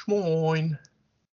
Schmoin. 0.00 0.78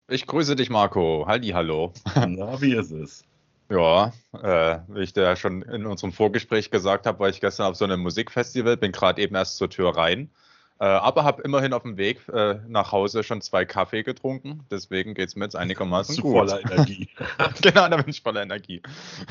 Ich 0.08 0.26
grüße 0.26 0.56
dich, 0.56 0.72
Marco. 0.72 1.26
Halli, 1.28 1.50
hallo. 1.50 1.94
Na, 2.16 2.60
wie 2.60 2.74
ist 2.74 2.90
es? 2.90 3.24
Ja, 3.70 4.12
äh, 4.34 4.80
wie 4.88 5.02
ich 5.02 5.14
dir 5.14 5.22
ja 5.22 5.36
schon 5.36 5.62
in 5.62 5.86
unserem 5.86 6.12
Vorgespräch 6.12 6.72
gesagt 6.72 7.06
habe, 7.06 7.20
war 7.20 7.30
ich 7.30 7.42
gestern 7.42 7.68
auf 7.68 7.76
so 7.76 7.86
einem 7.86 8.00
Musikfestival, 8.00 8.76
bin 8.76 8.92
gerade 8.92 9.22
eben 9.22 9.36
erst 9.36 9.58
zur 9.58 9.70
Tür 9.70 9.96
rein, 9.96 10.32
äh, 10.80 10.86
aber 10.86 11.24
habe 11.24 11.44
immerhin 11.44 11.74
auf 11.74 11.84
dem 11.84 11.98
Weg 11.98 12.28
äh, 12.30 12.56
nach 12.68 12.92
Hause 12.92 13.22
schon 13.22 13.40
zwei 13.42 13.66
Kaffee 13.66 14.02
getrunken. 14.02 14.66
Deswegen 14.72 15.14
geht 15.14 15.30
es 15.30 15.36
mir 15.36 15.46
jetzt 15.46 15.56
einigermaßen 15.56 16.16
Zu 16.16 16.24
gut. 16.24 16.32
voller 16.32 16.60
Energie. 16.62 17.08
genau, 17.62 17.88
da 17.88 17.98
bin 17.98 18.10
ich 18.10 18.24
voller 18.24 18.42
Energie. 18.42 18.82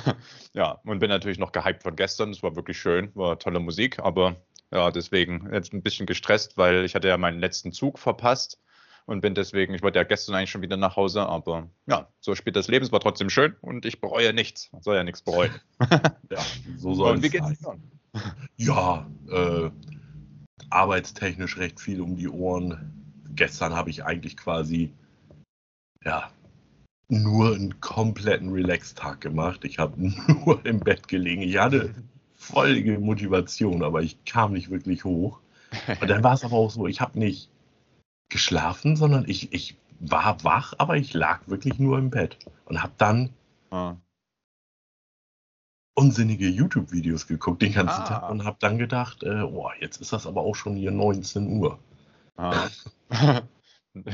ja, 0.52 0.78
und 0.84 1.00
bin 1.00 1.08
natürlich 1.08 1.38
noch 1.40 1.50
gehypt 1.50 1.82
von 1.82 1.96
gestern. 1.96 2.30
Es 2.30 2.44
war 2.44 2.54
wirklich 2.54 2.78
schön, 2.78 3.10
war 3.16 3.36
tolle 3.40 3.58
Musik, 3.58 3.98
aber 3.98 4.36
ja, 4.70 4.92
deswegen 4.92 5.52
jetzt 5.52 5.72
ein 5.72 5.82
bisschen 5.82 6.06
gestresst, 6.06 6.56
weil 6.56 6.84
ich 6.84 6.94
hatte 6.94 7.08
ja 7.08 7.16
meinen 7.16 7.40
letzten 7.40 7.72
Zug 7.72 7.98
verpasst 7.98 8.60
und 9.06 9.20
bin 9.20 9.34
deswegen, 9.34 9.74
ich 9.74 9.82
wollte 9.82 9.98
ja 9.98 10.04
gestern 10.04 10.34
eigentlich 10.34 10.50
schon 10.50 10.62
wieder 10.62 10.76
nach 10.76 10.96
Hause, 10.96 11.26
aber 11.26 11.68
ja, 11.86 12.08
so 12.20 12.34
spielt 12.34 12.56
das 12.56 12.68
Leben. 12.68 12.84
Es 12.84 12.92
war 12.92 13.00
trotzdem 13.00 13.30
schön 13.30 13.54
und 13.60 13.84
ich 13.84 14.00
bereue 14.00 14.32
nichts. 14.32 14.70
Man 14.72 14.82
soll 14.82 14.96
ja 14.96 15.04
nichts 15.04 15.22
bereuen. 15.22 15.52
Ja, 16.30 16.40
so 16.78 16.94
soll 16.94 17.12
und 17.16 17.22
wie 17.22 17.26
es 17.26 17.32
geht's 17.32 17.60
sein. 17.60 17.82
Ja, 18.56 19.06
äh, 19.30 19.70
arbeitstechnisch 20.70 21.58
recht 21.58 21.80
viel 21.80 22.00
um 22.00 22.16
die 22.16 22.28
Ohren. 22.28 23.22
Gestern 23.34 23.74
habe 23.74 23.90
ich 23.90 24.04
eigentlich 24.04 24.36
quasi, 24.36 24.92
ja, 26.04 26.30
nur 27.08 27.54
einen 27.54 27.80
kompletten 27.80 28.50
Relax-Tag 28.50 29.20
gemacht. 29.20 29.64
Ich 29.64 29.78
habe 29.78 29.94
nur 30.44 30.64
im 30.64 30.80
Bett 30.80 31.06
gelegen. 31.08 31.42
Ich 31.42 31.58
hatte 31.58 31.94
völlige 32.34 32.98
Motivation, 32.98 33.82
aber 33.82 34.02
ich 34.02 34.24
kam 34.24 34.52
nicht 34.52 34.70
wirklich 34.70 35.04
hoch. 35.04 35.40
Und 36.00 36.08
dann 36.08 36.24
war 36.24 36.34
es 36.34 36.44
aber 36.44 36.56
auch 36.56 36.70
so, 36.70 36.86
ich 36.86 37.00
habe 37.00 37.18
nicht 37.18 37.50
geschlafen, 38.28 38.96
sondern 38.96 39.24
ich, 39.28 39.52
ich 39.52 39.76
war 40.00 40.42
wach, 40.44 40.74
aber 40.78 40.96
ich 40.96 41.14
lag 41.14 41.40
wirklich 41.46 41.78
nur 41.78 41.98
im 41.98 42.10
Bett 42.10 42.38
und 42.64 42.82
habe 42.82 42.92
dann 42.98 43.30
Ah. 43.70 43.96
unsinnige 45.94 46.48
YouTube-Videos 46.48 47.26
geguckt 47.26 47.62
den 47.62 47.72
ganzen 47.72 48.02
Ah. 48.02 48.06
Tag 48.06 48.30
und 48.30 48.44
habe 48.44 48.56
dann 48.60 48.78
gedacht, 48.78 49.22
äh, 49.22 49.42
oh, 49.42 49.70
jetzt 49.80 50.00
ist 50.00 50.12
das 50.12 50.26
aber 50.26 50.42
auch 50.42 50.54
schon 50.56 50.74
hier 50.76 50.90
19 50.90 51.58
Uhr. 51.58 51.78
Ah. 52.36 52.68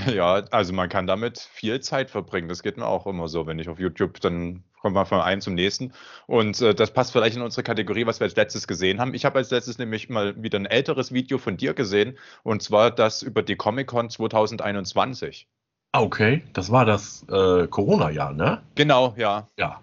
Ja, 0.07 0.35
also 0.51 0.75
man 0.75 0.91
kann 0.91 1.07
damit 1.07 1.39
viel 1.39 1.81
Zeit 1.81 2.11
verbringen. 2.11 2.51
Das 2.51 2.63
geht 2.63 2.77
mir 2.77 2.85
auch 2.85 3.07
immer 3.07 3.29
so, 3.29 3.47
wenn 3.47 3.59
ich 3.59 3.71
auf 3.71 3.81
YouTube, 3.81 4.21
dann 4.21 4.63
kommt 4.81 4.95
man 4.95 5.07
von 5.07 5.21
einem 5.21 5.41
zum 5.41 5.55
nächsten. 5.55 5.93
Und 6.27 6.61
äh, 6.61 6.75
das 6.75 6.93
passt 6.93 7.13
vielleicht 7.13 7.37
in 7.37 7.43
unsere 7.43 7.63
Kategorie, 7.63 8.07
was 8.07 8.21
wir 8.21 8.25
als 8.25 8.37
letztes 8.37 8.67
gesehen 8.67 9.01
haben. 9.01 9.15
Ich 9.15 9.25
habe 9.25 9.39
als 9.39 9.51
letztes 9.51 9.79
nämlich 9.79 10.09
mal 10.09 10.41
wieder 10.43 10.59
ein 10.59 10.67
älteres 10.67 11.13
Video 11.13 11.39
von 11.39 11.57
dir 11.57 11.75
gesehen, 11.75 12.17
und 12.43 12.63
zwar 12.63 12.91
das 12.91 13.23
über 13.23 13.43
die 13.43 13.57
Comic-Con 13.57 14.11
2021. 14.11 15.47
Ah, 15.93 16.03
okay, 16.03 16.43
das 16.53 16.71
war 16.71 16.85
das 16.85 17.25
äh, 17.29 17.67
Corona-Jahr, 17.67 18.33
ne? 18.33 18.63
Genau, 18.77 19.15
ja, 19.17 19.49
Ja. 19.57 19.81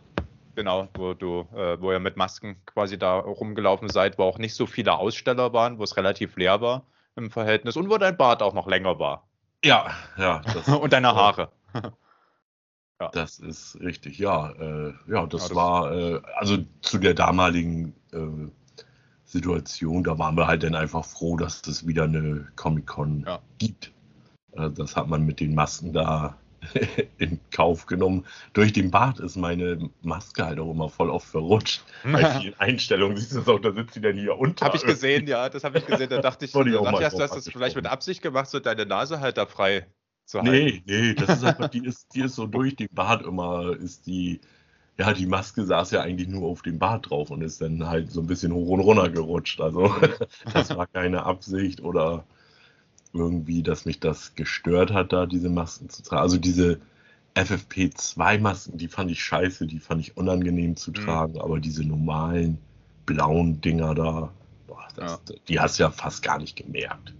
genau, 0.56 0.88
wo 0.96 1.14
du, 1.14 1.48
äh, 1.54 1.80
wo 1.82 1.92
ihr 1.92 2.00
mit 2.00 2.16
Masken 2.16 2.56
quasi 2.66 2.98
da 2.98 3.18
rumgelaufen 3.20 3.90
seid, 3.90 4.18
wo 4.18 4.24
auch 4.24 4.38
nicht 4.38 4.56
so 4.56 4.66
viele 4.68 4.94
Aussteller 4.98 5.52
waren, 5.54 5.80
wo 5.80 5.84
es 5.84 5.98
relativ 5.98 6.38
leer 6.38 6.62
war 6.62 6.84
im 7.18 7.30
Verhältnis 7.30 7.76
und 7.76 7.90
wo 7.90 7.98
dein 7.98 8.16
Bart 8.16 8.42
auch 8.42 8.54
noch 8.54 8.68
länger 8.68 9.00
war. 9.00 9.28
Ja, 9.66 9.88
ja. 10.18 10.42
Und 10.80 10.94
deine 10.94 11.16
Haare. 11.16 11.50
Das 13.14 13.40
ist 13.40 13.80
richtig, 13.80 14.18
ja. 14.18 14.52
Äh, 14.52 14.94
ja, 15.08 15.26
das, 15.28 15.44
Ja, 15.44 15.48
das- 15.50 15.56
war, 15.56 15.92
äh, 15.94 16.22
also 16.36 16.58
zu 16.82 16.98
der 16.98 17.14
damaligen 17.14 17.94
äh, 18.12 18.50
Situation, 19.26 20.04
da 20.04 20.18
waren 20.18 20.36
wir 20.36 20.48
halt 20.48 20.64
dann 20.64 20.76
einfach 20.76 21.06
froh, 21.06 21.38
dass 21.38 21.62
es 21.68 21.86
wieder 21.86 22.06
eine 22.06 22.48
Comic-Con 22.56 23.24
Ja. 23.28 23.40
gibt. 23.60 23.92
Äh, 24.54 24.70
das 24.72 24.96
hat 24.96 25.08
man 25.10 25.26
mit 25.26 25.40
den 25.40 25.54
Masken 25.54 25.94
da 25.94 26.38
in 27.20 27.40
Kauf 27.52 27.86
genommen. 27.86 28.26
Durch 28.54 28.74
den 28.74 28.90
Bart 28.90 29.20
ist 29.20 29.36
meine 29.36 29.90
Maske 30.02 30.46
halt 30.46 30.60
auch 30.60 30.72
immer 30.72 30.90
voll 30.90 31.10
oft 31.12 31.28
verrutscht. 31.28 31.84
Bei 32.04 32.26
vielen 32.26 32.60
Einstellungen 32.60 33.16
siehst 33.18 33.36
du 33.36 33.42
es 33.42 33.48
auch, 33.48 33.60
da 33.60 33.74
sitzt 33.74 33.94
sie 33.94 34.02
dann 34.02 34.18
hier 34.18 34.38
unter. 34.38 34.66
Habe 34.66 34.78
ich 34.78 34.84
gesehen, 34.86 35.28
ja, 35.28 35.50
das 35.50 35.64
habe 35.64 35.78
ich 35.78 35.86
gesehen. 35.86 36.10
Da 36.10 36.18
dachte 36.18 36.46
ich, 36.46 36.56
ich 36.56 36.74
dachte 36.74 37.04
erst, 37.04 37.20
du 37.20 37.24
hast 37.24 37.36
das 37.36 37.48
vielleicht 37.48 37.76
mit. 37.76 37.86
Absicht 37.86 38.22
gemacht, 38.24 38.50
so 38.50 38.60
deine 38.60 38.86
Nase 38.88 39.20
halt 39.20 39.38
da 39.38 39.46
frei 39.46 39.86
zu 40.28 40.44
halten. 40.44 40.70
Nee, 40.70 40.84
nee, 40.86 41.16
das 41.16 41.34
ist 41.36 41.44
einfach, 41.44 41.66
die 41.68 41.84
ist, 41.86 42.14
die 42.14 42.22
ist 42.22 42.36
so 42.36 42.46
durch 42.46 42.76
den 42.76 42.90
Bart 42.92 43.24
immer, 43.26 43.76
ist 43.78 44.06
die, 44.06 44.40
ja, 44.98 45.14
die 45.14 45.28
Maske 45.28 45.66
saß 45.66 45.92
ja 45.92 46.02
eigentlich 46.02 46.28
nur 46.30 46.48
auf 46.50 46.62
dem 46.64 46.80
Bart 46.80 47.10
drauf 47.10 47.32
und 47.32 47.42
ist 47.44 47.62
dann 47.62 47.88
halt 47.88 48.12
so 48.12 48.22
ein 48.22 48.28
bisschen 48.28 48.54
hoch 48.54 48.70
und 48.72 48.82
runter 48.82 49.10
gerutscht. 49.12 49.62
Also, 49.62 49.90
das 50.54 50.76
war 50.76 50.88
keine 50.88 51.24
Absicht 51.26 51.82
oder 51.82 52.26
irgendwie, 53.14 53.64
dass 53.64 53.86
mich 53.86 54.00
das 54.00 54.36
gestört 54.36 54.94
hat, 54.94 55.14
da 55.14 55.26
diese 55.28 55.50
Masken 55.50 55.90
zu 55.90 56.04
tragen. 56.04 56.22
Also, 56.24 56.38
diese 56.38 56.82
FFP2-Masken, 57.36 58.78
die 58.78 58.88
fand 58.90 59.12
ich 59.12 59.24
scheiße, 59.24 59.68
die 59.68 59.80
fand 59.80 60.02
ich 60.02 60.18
unangenehm 60.18 60.76
zu 60.78 60.92
Mhm. 60.94 60.94
tragen, 60.94 61.40
aber 61.42 61.60
diese 61.60 61.84
normalen 61.86 62.60
blauen 63.06 63.62
Dinger 63.62 63.96
da, 63.96 64.34
boah, 64.68 64.88
das, 64.96 65.22
die 65.50 65.60
hast 65.60 65.80
du 65.80 65.84
ja 65.84 65.92
fast 65.92 66.24
gar 66.24 66.40
nicht 66.40 66.56
gemerkt. 66.58 67.16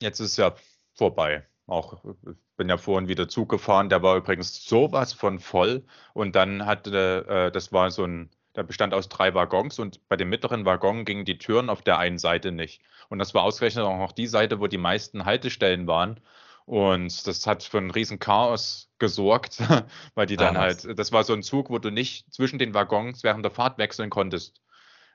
Jetzt 0.00 0.20
ist 0.20 0.32
es 0.32 0.36
ja 0.36 0.54
vorbei. 0.94 1.46
Auch 1.70 2.02
ich 2.04 2.36
bin 2.56 2.68
ja 2.68 2.76
vorhin 2.76 3.08
wieder 3.08 3.28
Zug 3.28 3.48
gefahren, 3.48 3.88
der 3.88 4.02
war 4.02 4.16
übrigens 4.16 4.64
sowas 4.66 5.12
von 5.12 5.38
voll. 5.38 5.84
Und 6.14 6.34
dann 6.36 6.66
hatte, 6.66 7.26
äh, 7.28 7.52
das 7.52 7.72
war 7.72 7.90
so 7.90 8.04
ein, 8.04 8.30
der 8.56 8.64
bestand 8.64 8.92
aus 8.94 9.08
drei 9.08 9.34
Waggons 9.34 9.78
und 9.78 10.06
bei 10.08 10.16
dem 10.16 10.28
mittleren 10.30 10.64
Waggon 10.66 11.04
gingen 11.04 11.24
die 11.24 11.38
Türen 11.38 11.70
auf 11.70 11.82
der 11.82 11.98
einen 11.98 12.18
Seite 12.18 12.52
nicht. 12.52 12.82
Und 13.08 13.18
das 13.20 13.34
war 13.34 13.44
ausgerechnet 13.44 13.84
auch 13.84 13.98
noch 13.98 14.12
die 14.12 14.26
Seite, 14.26 14.60
wo 14.60 14.66
die 14.66 14.78
meisten 14.78 15.24
Haltestellen 15.24 15.86
waren. 15.86 16.20
Und 16.66 17.26
das 17.26 17.46
hat 17.46 17.62
für 17.64 17.78
ein 17.78 17.90
riesen 17.90 18.18
Chaos 18.18 18.90
gesorgt, 18.98 19.58
weil 20.14 20.26
die 20.26 20.36
dann 20.36 20.56
Ah, 20.56 20.60
halt, 20.60 20.98
das 20.98 21.12
war 21.12 21.24
so 21.24 21.32
ein 21.34 21.42
Zug, 21.42 21.70
wo 21.70 21.78
du 21.78 21.90
nicht 21.90 22.32
zwischen 22.32 22.58
den 22.58 22.74
Waggons 22.74 23.22
während 23.24 23.44
der 23.44 23.52
Fahrt 23.52 23.78
wechseln 23.78 24.10
konntest. 24.10 24.60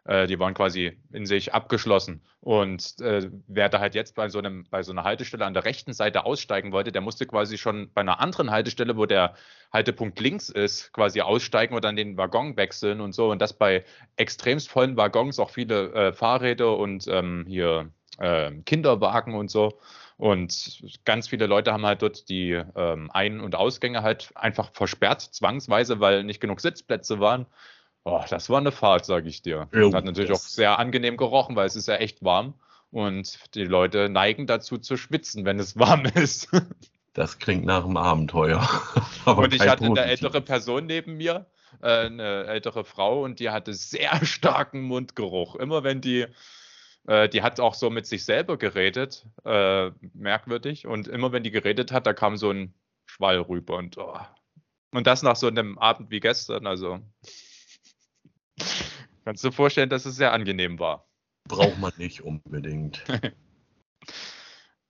Äh, 0.05 0.27
die 0.27 0.39
waren 0.39 0.53
quasi 0.53 0.97
in 1.11 1.25
sich 1.25 1.53
abgeschlossen. 1.53 2.21
Und 2.39 2.99
äh, 3.01 3.29
wer 3.47 3.69
da 3.69 3.79
halt 3.79 3.95
jetzt 3.95 4.15
bei 4.15 4.29
so, 4.29 4.37
einem, 4.37 4.65
bei 4.69 4.83
so 4.83 4.91
einer 4.91 5.03
Haltestelle 5.03 5.45
an 5.45 5.55
der 5.55 5.65
rechten 5.65 5.93
Seite 5.93 6.25
aussteigen 6.25 6.71
wollte, 6.71 6.91
der 6.91 7.01
musste 7.01 7.25
quasi 7.25 7.57
schon 7.57 7.91
bei 7.93 8.01
einer 8.01 8.19
anderen 8.19 8.51
Haltestelle, 8.51 8.97
wo 8.97 9.07
der 9.07 9.33
Haltepunkt 9.73 10.19
links 10.19 10.49
ist, 10.49 10.93
quasi 10.93 11.21
aussteigen 11.21 11.73
oder 11.73 11.89
dann 11.89 11.95
den 11.95 12.17
Waggon 12.17 12.55
wechseln 12.55 13.01
und 13.01 13.13
so. 13.13 13.31
Und 13.31 13.41
das 13.41 13.53
bei 13.53 13.83
extremst 14.15 14.69
vollen 14.69 14.95
Waggons, 14.95 15.39
auch 15.39 15.49
viele 15.49 15.91
äh, 15.93 16.13
Fahrräder 16.13 16.77
und 16.77 17.07
ähm, 17.07 17.45
hier 17.47 17.89
äh, 18.19 18.51
Kinderwagen 18.65 19.33
und 19.33 19.49
so. 19.49 19.79
Und 20.17 20.81
ganz 21.03 21.27
viele 21.27 21.47
Leute 21.47 21.73
haben 21.73 21.85
halt 21.85 22.01
dort 22.01 22.29
die 22.29 22.51
ähm, 22.51 23.09
Ein- 23.11 23.41
und 23.41 23.55
Ausgänge 23.55 24.01
halt 24.01 24.29
einfach 24.35 24.71
versperrt, 24.71 25.21
zwangsweise, 25.21 25.99
weil 25.99 26.23
nicht 26.23 26.39
genug 26.39 26.61
Sitzplätze 26.61 27.19
waren. 27.19 27.47
Oh, 28.07 28.23
das 28.29 28.51
war 28.51 28.59
eine 28.59 28.71
Fahrt, 28.71 29.03
sage 29.03 29.27
ich 29.27 29.41
dir. 29.41 29.67
Jo, 29.73 29.91
hat 29.91 30.05
natürlich 30.05 30.31
auch 30.31 30.37
sehr 30.37 30.77
angenehm 30.77 31.17
gerochen, 31.17 31.55
weil 31.55 31.65
es 31.65 31.75
ist 31.75 31.87
ja 31.87 31.95
echt 31.95 32.23
warm. 32.23 32.53
Und 32.91 33.55
die 33.55 33.63
Leute 33.63 34.09
neigen 34.09 34.45
dazu 34.45 34.77
zu 34.77 34.95
schwitzen, 34.95 35.43
wenn 35.43 35.59
es 35.59 35.77
warm 35.79 36.05
ist. 36.05 36.49
Das 37.13 37.39
klingt 37.39 37.65
nach 37.65 37.83
einem 37.83 37.97
Abenteuer. 37.97 38.61
Aber 39.25 39.43
und 39.43 39.53
ich 39.55 39.61
hatte 39.61 39.85
eine 39.85 39.95
positives. 39.95 40.11
ältere 40.11 40.41
Person 40.41 40.85
neben 40.85 41.17
mir, 41.17 41.47
äh, 41.81 42.05
eine 42.05 42.45
ältere 42.45 42.85
Frau, 42.85 43.23
und 43.23 43.39
die 43.39 43.49
hatte 43.49 43.73
sehr 43.73 44.13
starken 44.23 44.81
Mundgeruch. 44.83 45.55
Immer 45.55 45.83
wenn 45.83 45.99
die, 45.99 46.27
äh, 47.07 47.27
die 47.27 47.41
hat 47.41 47.59
auch 47.59 47.73
so 47.73 47.89
mit 47.89 48.05
sich 48.05 48.23
selber 48.23 48.57
geredet, 48.57 49.25
äh, 49.45 49.89
merkwürdig. 50.13 50.85
Und 50.85 51.07
immer 51.07 51.31
wenn 51.31 51.41
die 51.41 51.51
geredet 51.51 51.91
hat, 51.91 52.05
da 52.05 52.13
kam 52.13 52.37
so 52.37 52.51
ein 52.51 52.75
Schwall 53.07 53.39
rüber. 53.39 53.77
Und, 53.77 53.97
oh. 53.97 54.19
und 54.91 55.07
das 55.07 55.23
nach 55.23 55.37
so 55.37 55.47
einem 55.47 55.79
Abend 55.79 56.11
wie 56.11 56.19
gestern. 56.19 56.67
Also 56.67 56.99
kannst 59.25 59.43
du 59.43 59.49
dir 59.49 59.55
vorstellen, 59.55 59.89
dass 59.89 60.05
es 60.05 60.15
sehr 60.15 60.31
angenehm 60.31 60.79
war. 60.79 61.07
Braucht 61.47 61.79
man 61.79 61.91
nicht 61.97 62.21
unbedingt. 62.21 63.03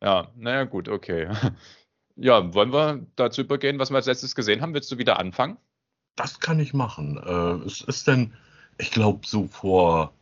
Ja, 0.03 0.29
naja, 0.35 0.65
gut, 0.65 0.87
okay. 0.87 1.29
Ja, 2.15 2.53
wollen 2.53 2.71
wir 2.71 3.07
dazu 3.15 3.41
übergehen, 3.41 3.79
was 3.79 3.89
wir 3.89 3.95
als 3.95 4.05
letztes 4.05 4.35
gesehen 4.35 4.61
haben? 4.61 4.73
Willst 4.73 4.91
du 4.91 4.97
wieder 4.97 5.19
anfangen? 5.19 5.57
Das 6.15 6.39
kann 6.39 6.59
ich 6.59 6.73
machen. 6.73 7.17
Äh, 7.17 7.65
es 7.65 7.81
ist 7.81 8.07
denn, 8.07 8.33
ich 8.77 8.91
glaube, 8.91 9.25
so 9.25 9.47
vor 9.47 10.13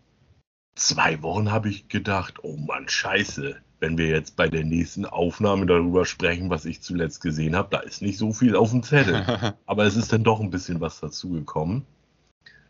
zwei 0.76 1.22
Wochen 1.22 1.52
habe 1.52 1.70
ich 1.70 1.88
gedacht, 1.88 2.44
oh 2.44 2.56
Mann, 2.56 2.88
scheiße, 2.88 3.58
wenn 3.80 3.98
wir 3.98 4.08
jetzt 4.08 4.36
bei 4.36 4.48
der 4.48 4.64
nächsten 4.64 5.06
Aufnahme 5.06 5.66
darüber 5.66 6.06
sprechen, 6.06 6.50
was 6.50 6.66
ich 6.66 6.82
zuletzt 6.82 7.22
gesehen 7.22 7.56
habe, 7.56 7.70
da 7.70 7.80
ist 7.80 8.02
nicht 8.02 8.18
so 8.18 8.32
viel 8.32 8.56
auf 8.56 8.72
dem 8.72 8.84
Zettel. 8.84 9.26
Aber 9.66 9.86
es 9.86 9.96
ist 9.96 10.14
dann 10.14 10.24
doch 10.24 10.40
ein 10.40 10.50
bisschen 10.50 10.82
was 10.82 11.00
dazugekommen. 11.00 11.86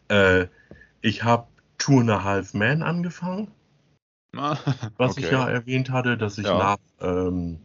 Äh, 0.07 0.47
ich 1.03 1.23
habe 1.23 1.47
Two 1.77 1.99
and 1.99 2.09
a 2.09 2.23
Half 2.23 2.53
Man 2.53 2.81
angefangen. 2.81 3.49
was 4.97 5.17
ich 5.17 5.25
Okay. 5.25 5.33
ja 5.33 5.47
erwähnt 5.47 5.91
hatte, 5.91 6.17
dass 6.17 6.39
ich 6.39 6.47
Ja. 6.47 6.57
nach, 6.57 6.77
ähm, 7.01 7.59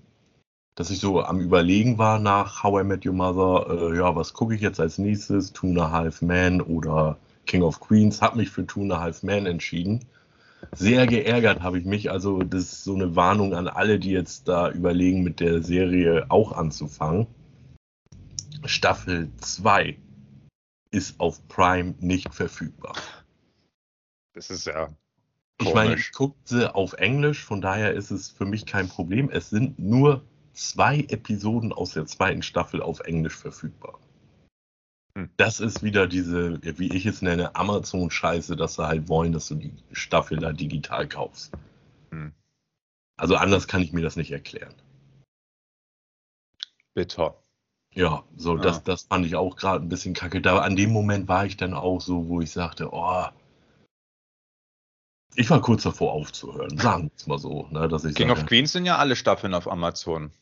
dass 0.75 0.91
ich 0.91 0.99
so 1.01 1.23
am 1.23 1.41
Überlegen 1.41 1.97
war 1.97 2.19
nach 2.19 2.63
How 2.63 2.83
I 2.83 2.85
Met 2.85 3.07
Your 3.07 3.15
Mother, 3.15 3.93
äh, 3.93 3.97
ja, 3.97 4.15
was 4.15 4.35
gucke 4.35 4.55
ich 4.55 4.61
jetzt 4.61 4.81
als 4.81 4.99
nächstes? 4.99 5.53
Two 5.53 5.69
and 5.69 5.79
a 5.79 5.91
Half 5.91 6.21
Man 6.21 6.61
oder 6.61 7.17
King 7.47 7.63
of 7.63 7.81
Queens, 7.81 8.21
habe 8.21 8.37
mich 8.37 8.51
für 8.51 8.67
Two 8.67 8.83
and 8.83 8.93
a 8.93 9.01
Half 9.01 9.23
Man 9.23 9.47
entschieden. 9.47 10.05
sehr 10.75 11.07
geärgert 11.07 11.63
habe 11.63 11.79
ich 11.79 11.85
mich. 11.87 12.11
Also, 12.11 12.43
das 12.43 12.65
ist 12.65 12.85
so 12.85 12.95
eine 12.95 13.15
Warnung 13.17 13.55
an 13.55 13.69
alle, 13.69 13.99
die 13.99 14.11
jetzt 14.11 14.49
da 14.49 14.71
überlegen, 14.71 15.23
mit 15.23 15.41
der 15.41 15.63
Serie 15.63 16.27
auch 16.31 16.53
anzufangen. 16.53 17.27
Staffel 18.65 19.31
2 19.41 19.97
ist 20.91 21.19
auf 21.21 21.47
Prime 21.49 21.95
nicht 22.01 22.35
verfügbar. 22.35 22.95
Das 24.39 24.51
ist 24.51 24.67
ja. 24.67 24.89
Ich 25.61 25.75
meine, 25.75 25.97
ich 25.97 26.13
gucke 26.13 26.37
sie 26.45 26.73
auf 26.73 26.93
Englisch, 26.93 27.45
von 27.45 27.61
daher 27.61 27.93
ist 27.95 28.13
es 28.13 28.31
für 28.31 28.45
mich 28.45 28.67
kein 28.67 28.89
Problem. 28.89 29.29
Es 29.31 29.51
sind 29.51 29.77
nur 29.81 30.23
zwei 30.53 31.01
Episoden 31.01 31.73
aus 31.73 31.95
der 31.95 32.07
zweiten 32.07 32.43
Staffel 32.43 32.81
auf 32.81 33.01
Englisch 33.01 33.35
verfügbar. 33.35 33.99
Hm. 35.17 35.29
Das 35.39 35.59
ist 35.59 35.83
wieder 35.83 36.07
diese, 36.07 36.61
wie 36.79 36.95
ich 36.95 37.05
es 37.05 37.21
nenne, 37.21 37.57
Amazon-Scheiße, 37.57 38.55
dass 38.55 38.77
sie 38.77 38.87
halt 38.87 39.09
wollen, 39.09 39.33
dass 39.33 39.49
du 39.49 39.57
die 39.57 39.73
Staffel 39.91 40.39
da 40.39 40.53
digital 40.53 41.09
kaufst. 41.09 41.53
Hm. 42.13 42.33
Also 43.17 43.35
anders 43.35 43.67
kann 43.67 43.83
ich 43.83 43.93
mir 43.93 44.03
das 44.03 44.15
nicht 44.15 44.31
erklären. 44.31 44.75
Bitter. 46.95 47.35
Ja, 47.93 48.23
so, 48.37 48.55
ja. 48.55 48.63
Das, 48.63 48.85
das 48.85 49.03
fand 49.03 49.27
ich 49.27 49.35
auch 49.35 49.57
gerade 49.57 49.85
ein 49.85 49.89
bisschen 49.89 50.15
kacke. 50.15 50.41
Da 50.41 50.61
an 50.61 50.77
dem 50.77 50.93
Moment 50.93 51.27
war 51.27 51.45
ich 51.45 51.57
dann 51.57 51.75
auch 51.75 52.01
so, 52.01 52.29
wo 52.29 52.41
ich 52.41 52.53
sagte, 52.53 52.91
oh, 52.93 53.27
ich 55.35 55.51
war 55.51 55.61
kurz 55.61 55.83
davor 55.83 56.13
aufzuhören, 56.13 56.79
sagen 56.79 57.05
wir 57.05 57.11
es 57.17 57.27
mal 57.27 57.39
so. 57.39 57.69
Ne, 57.71 57.89
dass 57.89 58.05
ich 58.05 58.15
King 58.15 58.29
sage, 58.29 58.41
of 58.41 58.47
Queens 58.47 58.73
sind 58.73 58.87
ja 58.87 58.97
alle 58.97 59.17
Staffeln 59.17 59.55
auf 59.55 59.71
Amazon, 59.71 60.33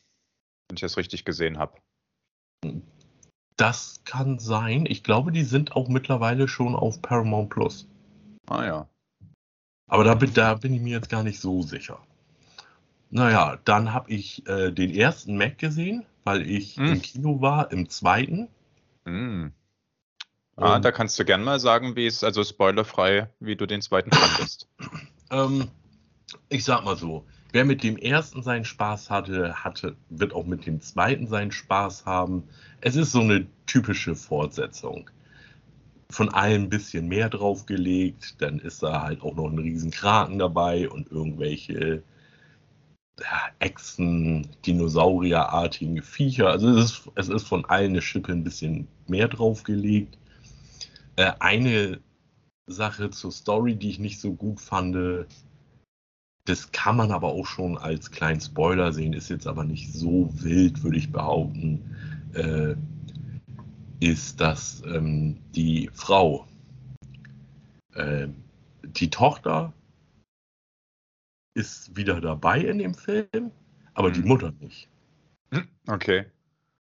wenn 0.69 0.77
ich 0.77 0.81
das 0.81 0.97
richtig 0.97 1.25
gesehen 1.25 1.59
habe. 1.59 1.79
Das 3.57 4.01
kann 4.05 4.39
sein. 4.39 4.87
Ich 4.87 5.03
glaube, 5.03 5.33
die 5.33 5.45
sind 5.45 5.77
auch 5.77 5.89
mittlerweile 5.89 6.49
schon 6.49 6.75
auf 6.75 7.01
Paramount 7.03 7.51
Plus. 7.51 7.89
Ah 8.49 8.65
ja. 8.65 8.89
Aber 9.89 10.05
da 10.05 10.15
bin, 10.15 10.33
da 10.35 10.55
bin 10.55 10.75
ich 10.75 10.81
mir 10.81 10.97
jetzt 10.97 11.09
gar 11.09 11.23
nicht 11.23 11.41
so 11.41 11.63
sicher. 11.63 11.99
Naja, 13.11 13.59
dann 13.65 13.93
habe 13.93 14.11
ich 14.11 14.47
äh, 14.49 14.73
den 14.73 14.93
ersten 14.95 15.37
Mac 15.37 15.59
gesehen, 15.59 16.05
weil 16.25 16.49
ich 16.49 16.77
hm. 16.77 16.87
im 16.87 17.03
Kino 17.03 17.41
war, 17.41 17.71
im 17.71 17.89
zweiten. 17.89 18.49
Hm. 19.05 19.53
Ah, 20.57 20.79
da 20.79 20.91
kannst 20.91 21.19
du 21.19 21.25
gern 21.25 21.45
mal 21.45 21.61
sagen, 21.61 21.97
wie 21.97 22.07
es, 22.07 22.25
also 22.25 22.43
spoilerfrei, 22.43 23.29
wie 23.41 23.57
du 23.57 23.67
den 23.67 23.83
zweiten 23.83 24.11
fandest. 24.11 24.69
ähm, 25.31 25.69
ich 26.49 26.65
sag 26.65 26.85
mal 26.85 26.97
so, 26.97 27.27
wer 27.53 27.67
mit 27.67 27.83
dem 27.83 27.99
ersten 27.99 28.43
seinen 28.43 28.65
Spaß 28.65 29.11
hatte, 29.11 29.65
hatte, 29.65 29.97
wird 30.09 30.33
auch 30.33 30.47
mit 30.47 30.67
dem 30.67 30.81
zweiten 30.81 31.27
seinen 31.27 31.53
Spaß 31.53 32.07
haben. 32.07 32.45
Es 32.81 32.97
ist 32.97 33.13
so 33.13 33.21
eine 33.21 33.47
typische 33.67 34.15
Fortsetzung. 34.15 35.11
Von 36.09 36.31
allem 36.31 36.65
ein 36.65 36.69
bisschen 36.71 37.09
mehr 37.09 37.29
draufgelegt, 37.29 38.41
dann 38.41 38.59
ist 38.59 38.83
da 38.83 39.03
halt 39.03 39.23
auch 39.23 39.35
noch 39.35 39.51
ein 39.51 39.59
riesen 39.59 39.91
Kraken 39.91 40.39
dabei 40.39 40.89
und 40.89 41.11
irgendwelche 41.11 42.03
ja, 43.21 43.49
Echsen, 43.59 44.49
Dinosaurierartigen 44.65 46.03
Viecher. 46.03 46.49
Also 46.49 46.69
es 46.71 46.85
ist, 46.85 47.11
es 47.15 47.29
ist 47.29 47.47
von 47.47 47.65
allen 47.65 47.91
eine 47.91 48.03
Schippe 48.03 48.33
ein 48.33 48.45
bisschen 48.45 48.89
mehr 49.07 49.29
draufgelegt. 49.29 50.17
Äh, 51.17 51.33
eine 51.41 52.01
Sache 52.67 53.11
zur 53.11 53.33
Story, 53.33 53.77
die 53.77 53.91
ich 53.91 53.99
nicht 53.99 54.21
so 54.21 54.35
gut 54.35 54.61
fand, 54.61 55.27
das 56.45 56.73
kann 56.73 56.97
man 56.97 57.11
aber 57.11 57.29
auch 57.29 57.47
schon 57.47 57.77
als 57.79 58.11
kleinen 58.11 58.41
Spoiler 58.41 58.93
sehen, 58.93 59.13
ist 59.13 59.31
jetzt 59.31 59.47
aber 59.47 59.65
nicht 59.65 59.93
so 59.93 60.31
wild, 60.43 60.83
würde 60.83 60.99
ich 60.99 61.11
behaupten, 61.11 61.97
äh, 62.35 62.77
ist, 64.01 64.41
dass 64.41 64.83
ähm, 64.87 65.39
die 65.55 65.91
Frau, 65.93 66.47
äh, 67.95 68.29
die 68.83 69.11
Tochter 69.11 69.73
ist 71.55 71.97
wieder 71.97 72.21
dabei 72.21 72.61
in 72.61 72.79
dem 72.79 72.95
Film, 72.95 73.51
aber 73.95 74.11
mhm. 74.11 74.13
die 74.13 74.23
Mutter 74.23 74.53
nicht. 74.61 74.89
Okay. 75.89 76.27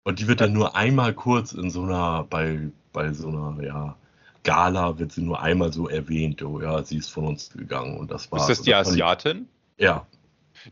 Und 0.03 0.19
die 0.19 0.27
wird 0.27 0.41
dann 0.41 0.53
nur 0.53 0.75
einmal 0.75 1.13
kurz 1.13 1.53
in 1.53 1.69
so 1.69 1.83
einer, 1.83 2.23
bei, 2.23 2.71
bei 2.91 3.11
so 3.13 3.29
einer, 3.29 3.61
ja, 3.63 3.97
Gala 4.43 4.99
wird 4.99 5.11
sie 5.11 5.21
nur 5.21 5.41
einmal 5.41 5.71
so 5.71 5.87
erwähnt, 5.87 6.43
oh 6.43 6.61
ja, 6.61 6.83
sie 6.83 6.97
ist 6.97 7.09
von 7.09 7.25
uns 7.27 7.51
gegangen 7.51 7.97
und 7.97 8.11
das 8.11 8.31
war. 8.31 8.39
Ist 8.39 8.49
das 8.49 8.61
die 8.61 8.71
das 8.71 8.89
Asiatin? 8.89 9.47
Ja. 9.77 10.05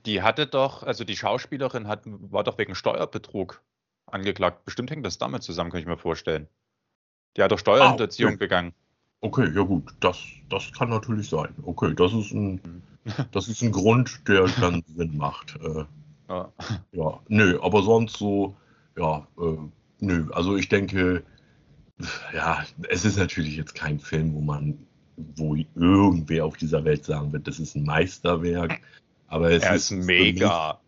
Die 0.06 0.22
hatte 0.22 0.48
doch, 0.48 0.84
also 0.84 1.04
die 1.04 1.16
Schauspielerin 1.16 1.88
hat, 1.88 2.02
war 2.06 2.44
doch 2.44 2.58
wegen 2.58 2.76
Steuerbetrug 2.76 3.62
angeklagt. 4.06 4.66
Bestimmt 4.66 4.92
hängt 4.92 5.06
das 5.06 5.18
damit 5.18 5.44
zusammen, 5.44 5.72
kann 5.72 5.80
ich 5.80 5.86
mir 5.86 5.98
vorstellen. 5.98 6.48
Die 7.36 7.44
hat 7.44 7.52
doch 7.52 7.60
Steuerhinterziehung 7.60 8.32
ah, 8.32 8.34
okay. 8.34 8.40
begangen. 8.40 8.74
Okay, 9.22 9.52
ja 9.56 9.62
gut, 9.62 9.94
das, 10.00 10.18
das 10.50 10.72
kann 10.74 10.90
natürlich 10.90 11.30
sein. 11.30 11.54
Okay, 11.64 11.94
das 11.96 12.14
ist 12.14 12.32
ein, 12.32 12.60
hm. 12.64 12.82
das 13.32 13.48
ist 13.48 13.62
ein 13.62 13.72
Grund, 13.72 14.28
der 14.28 14.48
dann 14.60 14.84
Sinn 14.96 15.16
macht. 15.18 15.58
Äh, 15.62 15.86
ja. 16.28 16.52
ja, 16.92 17.20
nö, 17.28 17.60
aber 17.62 17.84
sonst 17.84 18.18
so, 18.18 18.56
ja, 18.98 19.28
äh, 19.40 19.58
nö, 20.00 20.30
also 20.32 20.56
ich 20.56 20.70
denke, 20.70 21.24
ja, 22.34 22.64
es 22.90 23.06
ist 23.06 23.18
natürlich 23.18 23.56
jetzt 23.56 23.76
kein 23.76 24.00
Film, 24.00 24.34
wo 24.34 24.42
man, 24.42 24.78
wo 25.18 25.56
irgendwer 25.56 26.46
auf 26.46 26.58
dieser 26.58 26.84
Welt 26.86 27.06
sagen 27.06 27.34
wird, 27.34 27.48
das 27.48 27.60
ist 27.60 27.76
ein 27.76 27.84
Meisterwerk. 27.84 28.82
Aber 29.28 29.52
es 29.52 29.64
er 29.64 29.76
ist, 29.76 29.92
ist 29.92 30.06
mega. 30.06 30.80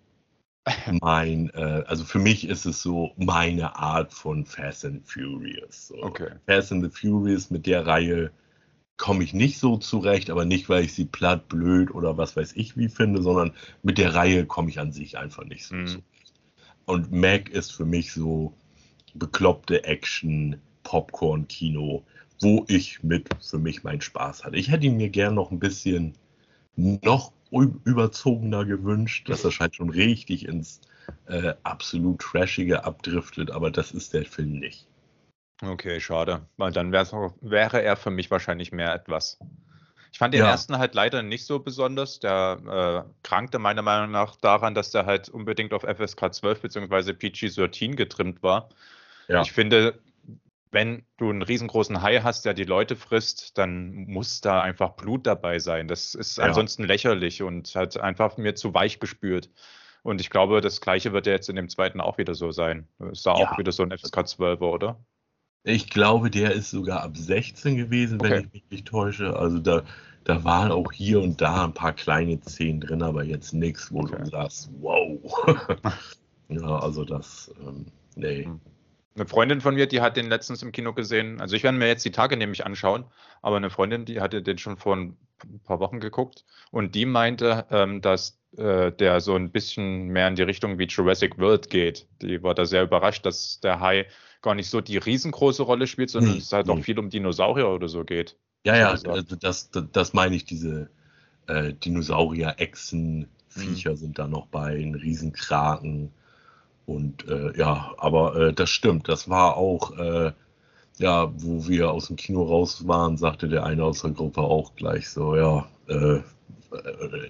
Mein, 1.02 1.50
äh, 1.50 1.84
also 1.88 2.06
für 2.06 2.20
mich 2.20 2.48
ist 2.48 2.66
es 2.66 2.82
so 2.82 3.12
meine 3.18 3.76
Art 3.76 4.14
von 4.14 4.46
Fast 4.46 4.86
and 4.86 5.06
Furious. 5.06 5.88
So. 5.88 6.02
Okay. 6.02 6.32
Fast 6.46 6.72
and 6.72 6.84
the 6.84 6.90
Furious 6.90 7.52
mit 7.52 7.66
der 7.66 7.86
Reihe 7.86 8.32
komme 8.98 9.24
ich 9.24 9.34
nicht 9.34 9.60
so 9.60 9.78
zurecht, 9.78 10.30
aber 10.30 10.46
nicht, 10.46 10.70
weil 10.70 10.86
ich 10.86 10.94
sie 10.94 11.06
platt, 11.06 11.50
blöd 11.50 11.94
oder 11.94 12.18
was 12.18 12.38
weiß 12.38 12.54
ich 12.56 12.78
wie 12.78 12.88
finde, 12.88 13.22
sondern 13.22 13.54
mit 13.82 13.98
der 13.98 14.14
Reihe 14.16 14.46
komme 14.46 14.70
ich 14.70 14.80
an 14.80 14.92
sich 14.92 15.18
einfach 15.18 15.44
nicht 15.44 15.66
so 15.66 15.76
mhm. 15.76 15.88
zurecht. 15.88 16.34
Und 16.86 17.12
Mac 17.12 17.50
ist 17.50 17.72
für 17.72 17.86
mich 17.86 18.14
so 18.14 18.54
bekloppte 19.14 19.84
Action, 19.84 20.62
Popcorn-Kino, 20.84 22.04
wo 22.42 22.66
ich 22.68 23.04
mit 23.04 23.30
für 23.42 23.60
mich 23.60 23.84
meinen 23.84 24.02
Spaß 24.02 24.44
hatte. 24.44 24.58
Ich 24.58 24.70
hätte 24.70 24.86
ihn 24.86 24.98
mir 24.98 25.10
gern 25.10 25.36
noch 25.36 25.52
ein 25.52 25.60
bisschen 25.60 26.14
noch 26.76 27.32
überzogener 27.52 28.66
gewünscht. 28.66 29.30
Das 29.30 29.44
erscheint 29.44 29.76
schon 29.76 29.90
richtig 29.90 30.48
ins 30.48 30.82
äh, 31.28 31.54
absolut 31.64 32.20
Trashige 32.20 32.84
abdriftet, 32.84 33.52
aber 33.52 33.72
das 33.72 33.92
ist 33.92 34.14
der 34.14 34.26
Film 34.26 34.60
nicht. 34.60 34.88
Okay, 35.62 36.00
schade, 36.00 36.42
weil 36.58 36.72
dann 36.72 36.92
wäre 36.92 37.82
er 37.82 37.96
für 37.96 38.12
mich 38.12 38.32
wahrscheinlich 38.32 38.72
mehr 38.72 38.94
etwas. 38.94 39.38
Ich 40.12 40.20
fand 40.20 40.34
den 40.34 40.42
ja. 40.42 40.52
ersten 40.52 40.78
halt 40.78 40.94
leider 40.94 41.24
nicht 41.24 41.46
so 41.46 41.60
besonders. 41.60 42.20
Der 42.20 43.06
äh, 43.08 43.10
krankte 43.24 43.60
meiner 43.60 43.82
Meinung 43.82 44.12
nach 44.12 44.36
daran, 44.36 44.76
dass 44.76 44.92
der 44.92 45.06
halt 45.06 45.30
unbedingt 45.30 45.74
auf 45.74 45.84
FSK 45.84 46.34
12 46.34 46.62
bzw. 46.62 47.14
PG-13 47.14 47.96
getrimmt 47.96 48.44
war. 48.44 48.70
Ja. 49.28 49.42
Ich 49.42 49.52
finde, 49.52 50.00
wenn 50.74 51.06
du 51.18 51.30
einen 51.30 51.44
riesengroßen 51.44 52.02
Hai 52.02 52.22
hast, 52.22 52.46
der 52.46 52.54
die 52.54 52.64
Leute 52.64 52.96
frisst, 52.96 53.58
dann 53.58 53.94
muss 54.08 54.42
da 54.42 54.62
einfach 54.62 54.92
Blut 54.92 55.28
dabei 55.28 55.60
sein. 55.60 55.88
Das 55.88 56.16
ist 56.16 56.38
ja. 56.38 56.46
ansonsten 56.46 56.84
lächerlich 56.84 57.44
und 57.44 57.76
hat 57.76 57.98
einfach 57.98 58.38
mir 58.38 58.56
zu 58.56 58.74
weich 58.74 59.00
gespürt. 59.00 59.50
Und 60.02 60.20
ich 60.20 60.30
glaube, 60.30 60.60
das 60.62 60.82
gleiche 60.82 61.14
wird 61.14 61.28
ja 61.28 61.34
jetzt 61.34 61.48
in 61.48 61.56
dem 61.56 61.70
zweiten 61.70 62.02
auch 62.02 62.18
wieder 62.18 62.34
so 62.36 62.52
sein. 62.52 62.88
Ist 63.12 63.26
da 63.26 63.38
ja. 63.38 63.52
auch 63.52 63.58
wieder 63.58 63.72
so 63.72 63.84
ein 63.84 63.98
FSK 63.98 64.28
12 64.28 64.62
oder? 64.62 65.00
Ich 65.64 65.90
glaube, 65.90 66.30
der 66.30 66.52
ist 66.52 66.72
sogar 66.72 67.04
ab 67.04 67.16
16 67.16 67.78
gewesen, 67.78 68.20
wenn 68.22 68.34
okay. 68.34 68.46
ich 68.46 68.54
mich 68.54 68.64
nicht 68.70 68.88
täusche. 68.88 69.38
Also 69.38 69.60
da, 69.60 69.84
da 70.26 70.44
waren 70.44 70.72
auch 70.72 70.92
hier 70.92 71.22
und 71.22 71.40
da 71.40 71.64
ein 71.64 71.74
paar 71.74 71.94
kleine 71.94 72.42
Szenen 72.42 72.82
drin, 72.82 73.02
aber 73.02 73.24
jetzt 73.24 73.54
nichts, 73.54 73.92
wo 73.94 74.02
okay. 74.02 74.18
du 74.24 74.30
sagst, 74.30 74.70
wow. 74.82 75.20
ja, 76.50 76.80
also 76.80 77.06
das, 77.06 77.54
ähm, 77.66 77.86
nee. 78.16 78.46
Hm. 78.46 78.60
Eine 79.16 79.28
Freundin 79.28 79.62
von 79.62 79.76
mir, 79.76 79.88
die 79.88 80.02
hat 80.02 80.18
den 80.18 80.28
letztens 80.28 80.64
im 80.64 80.72
Kino 80.72 80.94
gesehen. 80.94 81.40
Also 81.40 81.56
ich 81.56 81.64
werde 81.64 81.78
mir 81.78 81.88
jetzt 81.88 82.04
die 82.04 82.12
Tage 82.12 82.36
nämlich 82.36 82.66
anschauen, 82.66 83.06
aber 83.42 83.58
eine 83.58 83.70
Freundin, 83.70 84.06
die 84.06 84.22
hatte 84.22 84.42
den 84.42 84.58
schon 84.58 84.78
vor 84.78 84.96
ein 84.96 85.18
paar 85.64 85.80
Wochen 85.80 86.00
geguckt 86.00 86.46
und 86.72 86.96
die 86.96 87.06
meinte, 87.06 87.66
ähm, 87.70 88.02
dass 88.02 88.40
äh, 88.58 88.92
der 88.92 89.22
so 89.22 89.36
ein 89.36 89.52
bisschen 89.52 90.08
mehr 90.08 90.28
in 90.28 90.36
die 90.36 90.44
Richtung 90.44 90.80
wie 90.80 90.86
Jurassic 90.86 91.38
World 91.38 91.70
geht. 91.70 92.08
Die 92.22 92.42
war 92.42 92.56
da 92.56 92.66
sehr 92.66 92.84
überrascht, 92.84 93.26
dass 93.26 93.60
der 93.60 93.80
Hai 93.80 94.08
gar 94.42 94.56
nicht 94.56 94.70
so 94.70 94.82
die 94.82 94.98
riesengroße 94.98 95.64
Rolle 95.64 95.88
spielt, 95.88 96.10
sondern 96.10 96.34
nee, 96.34 96.40
es 96.40 96.52
halt 96.52 96.68
nee. 96.68 96.74
auch 96.74 96.80
viel 96.80 96.98
um 96.98 97.10
Dinosaurier 97.10 97.70
oder 97.70 97.88
so 97.88 98.04
geht. 98.04 98.36
Ja, 98.66 98.78
ja, 98.78 98.90
also 98.90 99.22
das, 99.22 99.70
das, 99.70 99.90
das 99.92 100.14
meine 100.14 100.36
ich, 100.36 100.46
diese 100.46 100.90
äh, 101.48 101.74
Dinosaurier-Echsen, 101.74 103.28
Viecher 103.50 103.92
mhm. 103.92 103.98
sind 103.98 104.20
da 104.20 104.28
noch 104.28 104.48
bei, 104.48 104.76
ein 104.76 104.96
Riesenkraken 104.96 106.12
und 106.86 107.28
äh, 107.28 107.58
ja, 107.58 107.94
aber 107.98 108.36
äh, 108.36 108.54
das 108.54 108.70
stimmt. 108.70 109.08
Das 109.08 109.30
war 109.30 109.58
auch, 109.58 109.98
äh, 109.98 110.32
ja, 110.98 111.32
wo 111.36 111.68
wir 111.68 111.92
aus 111.92 112.08
dem 112.08 112.16
Kino 112.18 112.44
raus 112.44 112.88
waren, 112.88 113.18
sagte 113.18 113.48
der 113.50 113.66
eine 113.66 113.84
aus 113.84 114.02
der 114.02 114.12
Gruppe 114.12 114.42
auch 114.42 114.76
gleich 114.76 115.10
so, 115.10 115.36
ja, 115.36 115.68
äh, 115.88 116.18
äh, 116.18 116.22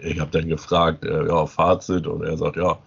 ich 0.02 0.20
habe 0.20 0.32
dann 0.32 0.48
gefragt, 0.48 1.06
äh, 1.06 1.28
ja, 1.28 1.46
Fazit 1.46 2.08
und 2.08 2.24
er 2.24 2.38
sagt, 2.38 2.58
ja, 2.58 2.80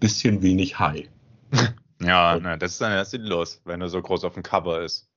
bisschen 0.00 0.42
wenig 0.42 0.78
High. 0.78 1.08
ja, 2.00 2.38
na, 2.40 2.56
das 2.56 2.72
ist 2.72 2.80
dann 2.80 2.92
erst 2.92 3.14
los, 3.14 3.60
wenn 3.64 3.80
er 3.80 3.88
so 3.88 4.00
groß 4.00 4.24
auf 4.24 4.34
dem 4.34 4.42
Cover 4.42 4.82
ist. 4.82 5.08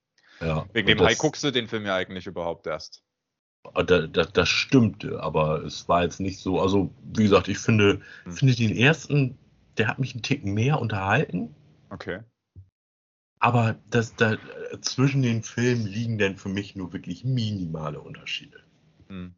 Ja, 0.42 0.66
Wegen 0.74 0.88
dem 0.88 1.02
High 1.02 1.18
guckst 1.18 1.44
du 1.44 1.52
den 1.52 1.68
Film 1.68 1.86
ja 1.86 1.96
eigentlich 1.96 2.28
überhaupt 2.28 2.68
erst. 2.68 3.02
Da, 3.74 3.84
da, 3.84 4.24
das 4.24 4.48
stimmte, 4.50 5.22
aber 5.22 5.64
es 5.64 5.90
war 5.90 6.04
jetzt 6.04 6.20
nicht 6.20 6.40
so. 6.40 6.62
Also, 6.62 6.90
wie 7.14 7.24
gesagt, 7.24 7.48
ich 7.48 7.58
finde, 7.58 8.00
Hm. 8.24 8.32
finde 8.32 8.56
den 8.56 8.76
ersten, 8.76 9.38
der 9.78 9.88
hat 9.88 10.00
mich 10.00 10.14
einen 10.14 10.24
Tick 10.24 10.46
mehr 10.46 10.80
unterhalten. 10.80 11.56
Okay. 11.90 12.20
Aber 13.40 13.78
das, 13.90 14.16
da, 14.16 14.38
zwischen 14.82 15.22
den 15.22 15.44
Filmen 15.44 15.86
liegen 15.86 16.18
dann 16.18 16.38
für 16.38 16.50
mich 16.50 16.76
nur 16.76 16.92
wirklich 16.94 17.24
minimale 17.24 18.02
Unterschiede. 18.02 18.64
Hm. 19.08 19.36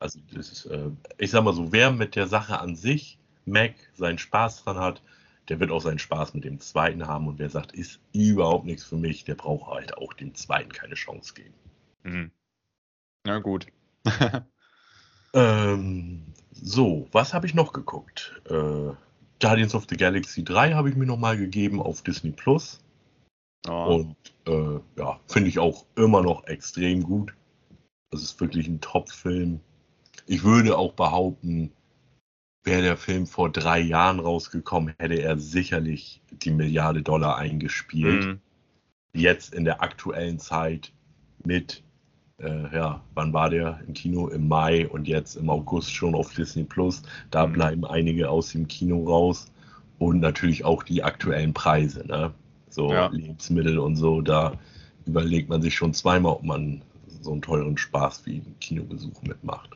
Also, 0.00 0.20
das 0.32 0.50
ist, 0.50 0.66
äh, 0.66 0.90
ich 1.18 1.30
sag 1.30 1.44
mal 1.44 1.54
so, 1.54 1.70
wer 1.70 1.92
mit 1.92 2.16
der 2.16 2.26
Sache 2.26 2.58
an 2.58 2.76
sich, 2.76 3.18
Mac, 3.44 3.74
seinen 3.94 4.18
Spaß 4.18 4.64
dran 4.64 4.78
hat, 4.78 5.02
der 5.48 5.60
wird 5.60 5.70
auch 5.70 5.80
seinen 5.80 6.00
Spaß 6.00 6.34
mit 6.34 6.44
dem 6.44 6.58
zweiten 6.58 7.06
haben. 7.06 7.28
Und 7.28 7.38
wer 7.38 7.50
sagt, 7.50 7.72
ist 7.72 8.00
überhaupt 8.12 8.64
nichts 8.64 8.84
für 8.84 8.96
mich, 8.96 9.24
der 9.24 9.36
braucht 9.36 9.70
halt 9.70 9.96
auch 9.96 10.12
dem 10.12 10.34
zweiten 10.34 10.72
keine 10.72 10.94
Chance 10.94 11.34
geben. 11.34 11.54
Hm. 12.02 12.30
Na 13.24 13.38
gut. 13.38 13.66
Ähm, 15.36 16.22
so, 16.50 17.08
was 17.12 17.34
habe 17.34 17.46
ich 17.46 17.52
noch 17.52 17.74
geguckt? 17.74 18.40
Äh, 18.48 18.92
Guardians 19.40 19.74
of 19.74 19.86
the 19.88 19.96
Galaxy 19.96 20.42
3 20.42 20.72
habe 20.72 20.90
ich 20.90 20.96
mir 20.96 21.06
nochmal 21.06 21.36
gegeben 21.36 21.80
auf 21.80 22.02
Disney 22.02 22.30
Plus. 22.30 22.80
Ja. 23.66 23.84
Und 23.84 24.16
äh, 24.46 24.80
ja, 24.96 25.20
finde 25.26 25.48
ich 25.48 25.58
auch 25.58 25.86
immer 25.96 26.22
noch 26.22 26.46
extrem 26.46 27.02
gut. 27.02 27.34
Das 28.10 28.22
ist 28.22 28.40
wirklich 28.40 28.68
ein 28.68 28.80
Top-Film. 28.80 29.60
Ich 30.26 30.44
würde 30.44 30.78
auch 30.78 30.92
behaupten, 30.92 31.72
wäre 32.64 32.82
der 32.82 32.96
Film 32.96 33.26
vor 33.26 33.50
drei 33.50 33.80
Jahren 33.80 34.20
rausgekommen, 34.20 34.94
hätte 34.98 35.20
er 35.20 35.38
sicherlich 35.38 36.22
die 36.30 36.50
Milliarde 36.50 37.02
Dollar 37.02 37.36
eingespielt. 37.36 38.24
Hm. 38.24 38.40
Jetzt 39.12 39.54
in 39.54 39.64
der 39.64 39.82
aktuellen 39.82 40.38
Zeit 40.38 40.92
mit, 41.44 41.82
äh, 42.38 42.74
ja, 42.74 43.02
wann 43.14 43.32
war 43.32 43.50
der 43.50 43.80
im 43.86 43.94
Kino? 43.94 44.28
Im 44.28 44.48
Mai 44.48 44.88
und 44.88 45.08
jetzt 45.08 45.36
im 45.36 45.48
August 45.50 45.92
schon 45.92 46.14
auf 46.14 46.34
Disney 46.34 46.64
Plus. 46.64 47.02
Da 47.30 47.46
Mhm. 47.46 47.52
bleiben 47.52 47.84
einige 47.86 48.28
aus 48.30 48.52
dem 48.52 48.68
Kino 48.68 49.04
raus. 49.04 49.50
Und 49.98 50.20
natürlich 50.20 50.64
auch 50.64 50.82
die 50.82 51.02
aktuellen 51.02 51.54
Preise, 51.54 52.06
ne? 52.06 52.32
So 52.68 52.92
Ja. 52.92 53.08
Lebensmittel 53.08 53.78
und 53.78 53.96
so, 53.96 54.20
da 54.20 54.52
überlegt 55.06 55.48
man 55.48 55.62
sich 55.62 55.74
schon 55.74 55.94
zweimal, 55.94 56.32
ob 56.32 56.42
man 56.42 56.82
so 57.22 57.32
einen 57.32 57.40
teuren 57.42 57.78
Spaß 57.78 58.26
wie 58.26 58.34
einen 58.34 58.56
Kinobesuch 58.60 59.22
mitmacht. 59.22 59.70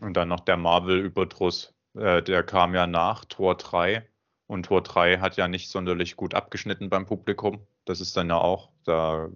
Und 0.00 0.14
dann 0.16 0.28
noch 0.28 0.40
der 0.40 0.58
Marvel-Überdruss. 0.58 1.72
Äh, 1.94 2.22
der 2.22 2.42
kam 2.42 2.74
ja 2.74 2.86
nach 2.86 3.24
Tor 3.24 3.56
3. 3.56 4.06
Und 4.46 4.66
Tor 4.66 4.82
3 4.82 5.18
hat 5.18 5.36
ja 5.38 5.48
nicht 5.48 5.70
sonderlich 5.70 6.16
gut 6.16 6.34
abgeschnitten 6.34 6.90
beim 6.90 7.06
Publikum. 7.06 7.60
Das 7.84 8.00
ist 8.00 8.16
dann 8.16 8.28
ja 8.28 8.36
auch, 8.38 8.68
da 8.84 9.28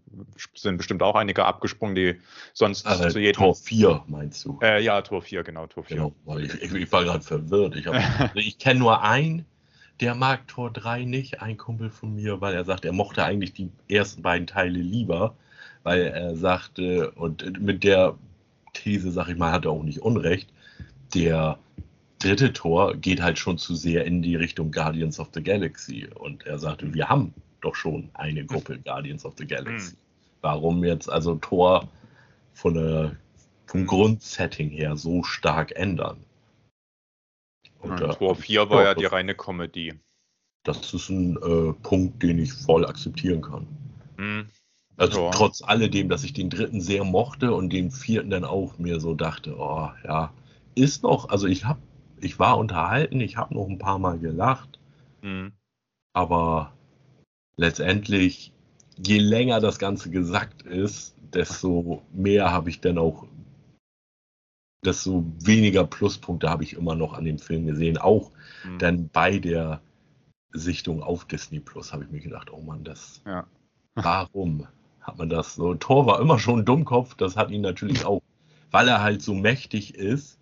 sind 0.55 0.77
bestimmt 0.77 1.03
auch 1.03 1.17
einige 1.17 1.45
abgesprungen, 1.45 1.95
die 1.97 2.21
sonst 2.53 2.87
Äh, 2.87 3.09
zu 3.11 3.19
jedem. 3.19 3.39
Tor 3.39 3.55
4 3.57 4.05
meinst 4.07 4.45
du? 4.45 4.59
Äh, 4.63 4.83
ja, 4.83 5.03
Tor 5.03 5.23
4, 5.23 5.43
genau, 5.43 5.67
Tor 5.67 5.85
4. 5.85 5.97
Genau, 5.97 6.39
ich, 6.39 6.55
ich, 6.63 6.73
ich 6.73 6.93
war 6.93 7.05
gerade 7.05 7.23
verwirrt. 7.25 7.75
Ich, 7.77 7.87
hab- 7.87 8.35
ich 8.37 8.59
kenne 8.59 8.81
nur 8.81 9.03
einen, 9.03 9.45
der 10.01 10.15
mag 10.15 10.47
Tor 10.47 10.71
3 10.71 11.05
nicht, 11.05 11.43
ein 11.43 11.57
Kumpel 11.57 11.91
von 11.91 12.15
mir, 12.15 12.41
weil 12.41 12.55
er 12.55 12.65
sagt, 12.65 12.85
er 12.85 12.93
mochte 12.93 13.25
eigentlich 13.25 13.53
die 13.53 13.71
ersten 13.89 14.23
beiden 14.23 14.47
Teile 14.47 14.79
lieber, 14.79 15.35
weil 15.83 16.03
er 16.03 16.37
sagte, 16.37 17.11
und 17.13 17.61
mit 17.61 17.83
der 17.83 18.17
These, 18.75 19.11
sag 19.11 19.29
ich 19.29 19.37
mal, 19.37 19.53
hat 19.53 19.65
er 19.65 19.71
auch 19.73 19.83
nicht 19.83 20.01
Unrecht, 20.03 20.53
der 21.15 21.59
dritte 22.19 22.53
Tor 22.53 22.95
geht 22.97 23.23
halt 23.23 23.39
schon 23.39 23.59
zu 23.59 23.75
sehr 23.75 24.05
in 24.05 24.23
die 24.23 24.37
Richtung 24.37 24.71
Guardians 24.71 25.19
of 25.19 25.31
the 25.35 25.43
Galaxy. 25.43 26.09
Und 26.15 26.47
er 26.47 26.59
sagte, 26.59 26.93
wir 26.95 27.09
haben 27.09 27.33
doch 27.61 27.75
schon 27.75 28.11
eine 28.15 28.45
Gruppe 28.45 28.79
Guardians 28.79 29.25
of 29.25 29.35
the 29.39 29.47
Galaxy. 29.47 29.97
Warum 30.43 30.85
jetzt 30.85 31.09
also 31.11 31.37
Tor 31.37 31.89
von 32.55 32.75
der, 32.75 33.17
vom 33.67 33.81
Hm. 33.81 33.87
Grundsetting 33.87 34.71
her 34.71 34.97
so 34.97 35.23
stark 35.23 35.73
ändern? 35.73 36.25
Und 37.81 38.01
äh, 38.01 38.09
Tor 38.15 38.35
4 38.37 38.69
war 38.71 38.83
ja 38.85 38.95
die 38.95 39.05
reine 39.05 39.35
Comedy. 39.35 39.95
Das 40.65 40.93
ist 40.95 41.09
ein 41.11 41.37
äh, 41.37 41.73
Punkt, 41.83 42.23
den 42.23 42.39
ich 42.39 42.53
voll 42.53 42.85
akzeptieren 42.87 43.41
kann. 43.43 43.67
Hm. 44.17 44.49
Also 44.97 45.19
Ja. 45.19 45.31
trotz 45.31 45.63
alledem, 45.63 46.09
dass 46.09 46.25
ich 46.25 46.33
den 46.33 46.51
dritten 46.51 46.81
sehr 46.81 47.05
mochte 47.05 47.53
und 47.55 47.71
den 47.73 47.91
vierten 47.91 48.31
dann 48.31 48.45
auch 48.45 48.79
mir 48.79 48.99
so 48.99 49.15
dachte, 49.15 49.57
oh 49.59 49.91
ja, 50.05 50.33
ist 50.75 51.03
noch, 51.03 51.29
also 51.29 51.47
ich 51.47 51.65
hab, 51.67 51.79
ich 52.21 52.39
war 52.39 52.57
unterhalten, 52.59 53.21
ich 53.21 53.37
habe 53.37 53.55
noch 53.55 53.69
ein 53.69 53.79
paar 53.79 53.99
Mal 53.99 54.19
gelacht, 54.19 54.79
Hm. 55.23 55.53
aber 56.15 56.73
letztendlich, 57.57 58.53
je 58.99 59.19
länger 59.19 59.61
das 59.61 59.79
Ganze 59.79 60.11
gesackt 60.11 60.63
ist, 60.63 61.15
desto 61.33 62.03
mehr 62.13 62.51
habe 62.51 62.71
ich 62.71 62.81
dann 62.81 62.99
auch, 62.99 63.27
desto 64.85 65.25
weniger 65.41 65.85
Pluspunkte 65.85 66.49
habe 66.49 66.63
ich 66.63 66.75
immer 66.75 66.95
noch 66.95 67.15
an 67.15 67.25
dem 67.25 67.39
Film 67.39 67.67
gesehen. 67.67 67.99
Auch 67.99 68.31
Hm. 68.63 68.79
dann 68.79 69.09
bei 69.09 69.39
der 69.39 69.81
Sichtung 70.53 71.03
auf 71.03 71.25
Disney 71.25 71.61
Plus 71.61 71.93
habe 71.93 72.05
ich 72.05 72.11
mir 72.11 72.21
gedacht, 72.21 72.53
oh 72.53 72.61
Mann, 72.61 72.85
das, 72.85 73.21
Ja. 73.27 73.47
warum 73.95 74.67
hat 75.01 75.19
man 75.19 75.29
das 75.29 75.55
so? 75.55 75.75
Thor 75.75 76.07
war 76.07 76.21
immer 76.21 76.39
schon 76.39 76.61
ein 76.61 76.65
Dummkopf, 76.65 77.15
das 77.15 77.37
hat 77.37 77.51
ihn 77.51 77.63
natürlich 77.63 78.05
auch, 78.05 78.23
weil 78.71 78.89
er 78.89 79.03
halt 79.03 79.23
so 79.23 79.35
mächtig 79.35 79.95
ist, 79.95 80.39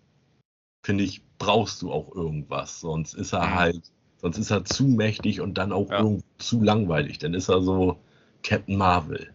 finde 0.85 1.03
ich, 1.03 1.23
brauchst 1.37 1.81
du 1.81 1.91
auch 1.91 2.13
irgendwas, 2.15 2.79
sonst 2.79 3.13
ist 3.13 3.33
er 3.33 3.47
Mhm. 3.47 3.55
halt, 3.55 3.91
sonst 4.25 4.39
ist 4.39 4.51
er 4.51 4.65
zu 4.65 4.85
mächtig 4.87 5.39
und 5.41 5.57
dann 5.57 5.71
auch 5.71 5.89
Ja. 5.91 6.03
zu 6.39 6.61
langweilig, 6.63 7.19
dann 7.19 7.33
ist 7.33 7.49
er 7.49 7.61
so 7.61 7.97
Captain 8.43 8.77
Marvel. 8.77 9.29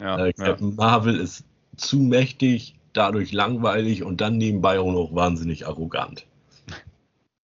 Ja, 0.00 0.18
Äh, 0.18 0.26
ja. 0.36 0.44
Captain 0.44 0.74
Marvel 0.76 1.16
ist 1.18 1.44
zu 1.76 1.98
mächtig, 1.98 2.78
dadurch 2.92 3.32
langweilig 3.32 4.02
und 4.02 4.20
dann 4.20 4.38
nebenbei 4.38 4.78
auch 4.78 4.92
noch 4.92 5.14
wahnsinnig 5.14 5.66
arrogant. 5.66 6.26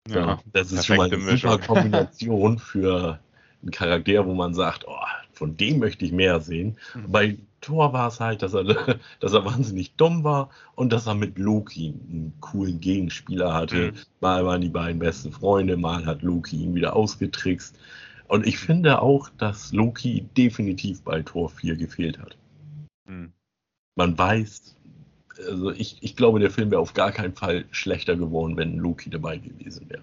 ja. 0.08 0.16
Ja, 0.16 0.38
das 0.52 0.72
ist 0.72 0.86
schon 0.86 0.96
mal 0.96 1.12
eine 1.12 1.20
super. 1.20 1.58
Kombination 1.66 2.58
für 2.58 3.18
einen 3.62 3.70
Charakter, 3.70 4.26
wo 4.26 4.34
man 4.34 4.54
sagt, 4.54 4.86
oh, 4.86 4.94
von 5.40 5.56
dem 5.56 5.78
möchte 5.78 6.04
ich 6.04 6.12
mehr 6.12 6.38
sehen. 6.40 6.76
Mhm. 6.94 7.10
Bei 7.12 7.38
Thor 7.62 7.94
war 7.94 8.08
es 8.08 8.20
halt, 8.20 8.42
dass 8.42 8.52
er, 8.52 8.64
dass 9.20 9.32
er 9.32 9.46
wahnsinnig 9.46 9.94
dumm 9.94 10.22
war 10.22 10.50
und 10.74 10.92
dass 10.92 11.06
er 11.06 11.14
mit 11.14 11.38
Loki 11.38 11.94
einen 12.10 12.34
coolen 12.40 12.78
Gegenspieler 12.78 13.54
hatte. 13.54 13.92
Mhm. 13.92 13.98
Mal 14.20 14.44
waren 14.44 14.60
die 14.60 14.68
beiden 14.68 14.98
besten 14.98 15.32
Freunde, 15.32 15.78
mal 15.78 16.04
hat 16.04 16.20
Loki 16.20 16.56
ihn 16.56 16.74
wieder 16.74 16.94
ausgetrickst. 16.94 17.74
Und 18.28 18.46
ich 18.46 18.58
finde 18.58 19.00
auch, 19.00 19.30
dass 19.38 19.72
Loki 19.72 20.26
definitiv 20.36 21.02
bei 21.02 21.22
Tor 21.22 21.48
4 21.48 21.76
gefehlt 21.76 22.18
hat. 22.18 22.36
Hm. 23.06 23.32
Man 23.96 24.18
weiß, 24.18 24.76
also 25.48 25.70
ich, 25.70 25.96
ich 26.02 26.16
glaube, 26.16 26.38
der 26.38 26.50
Film 26.50 26.70
wäre 26.70 26.82
auf 26.82 26.92
gar 26.92 27.12
keinen 27.12 27.32
Fall 27.32 27.64
schlechter 27.70 28.14
geworden, 28.14 28.58
wenn 28.58 28.76
Loki 28.76 29.08
dabei 29.08 29.38
gewesen 29.38 29.88
wäre. 29.88 30.02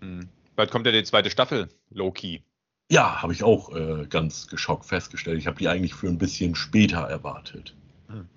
Hm. 0.00 0.28
Bald 0.56 0.72
kommt 0.72 0.86
ja 0.86 0.92
die 0.92 1.04
zweite 1.04 1.30
Staffel, 1.30 1.68
Loki. 1.90 2.42
Ja, 2.90 3.20
habe 3.22 3.32
ich 3.32 3.42
auch 3.42 3.74
äh, 3.74 4.06
ganz 4.06 4.46
geschockt 4.46 4.84
festgestellt. 4.84 5.38
Ich 5.38 5.46
habe 5.46 5.58
die 5.58 5.68
eigentlich 5.68 5.94
für 5.94 6.06
ein 6.08 6.18
bisschen 6.18 6.54
später 6.54 7.00
erwartet. 7.00 7.74
Hm. 8.08 8.28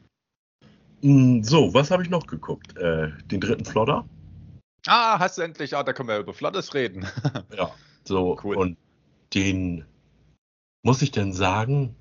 Mm, 1.02 1.44
So, 1.44 1.74
was 1.74 1.92
habe 1.92 2.04
ich 2.04 2.10
noch 2.10 2.26
geguckt? 2.26 2.76
Äh, 2.78 3.12
den 3.26 3.42
dritten 3.42 3.66
Flodder. 3.66 4.08
Ah, 4.88 5.20
hast 5.20 5.38
du 5.38 5.44
endlich. 5.44 5.76
Ah, 5.76 5.84
da 5.84 5.94
können 5.94 6.10
wir 6.10 6.18
über 6.18 6.34
Flottes 6.34 6.74
reden. 6.74 7.06
Ja. 7.56 7.74
So, 8.06 8.40
Cool. 8.44 8.56
und 8.56 8.78
den 9.36 9.86
muss 10.84 11.02
ich 11.02 11.12
denn 11.12 11.34
sagen, 11.34 11.96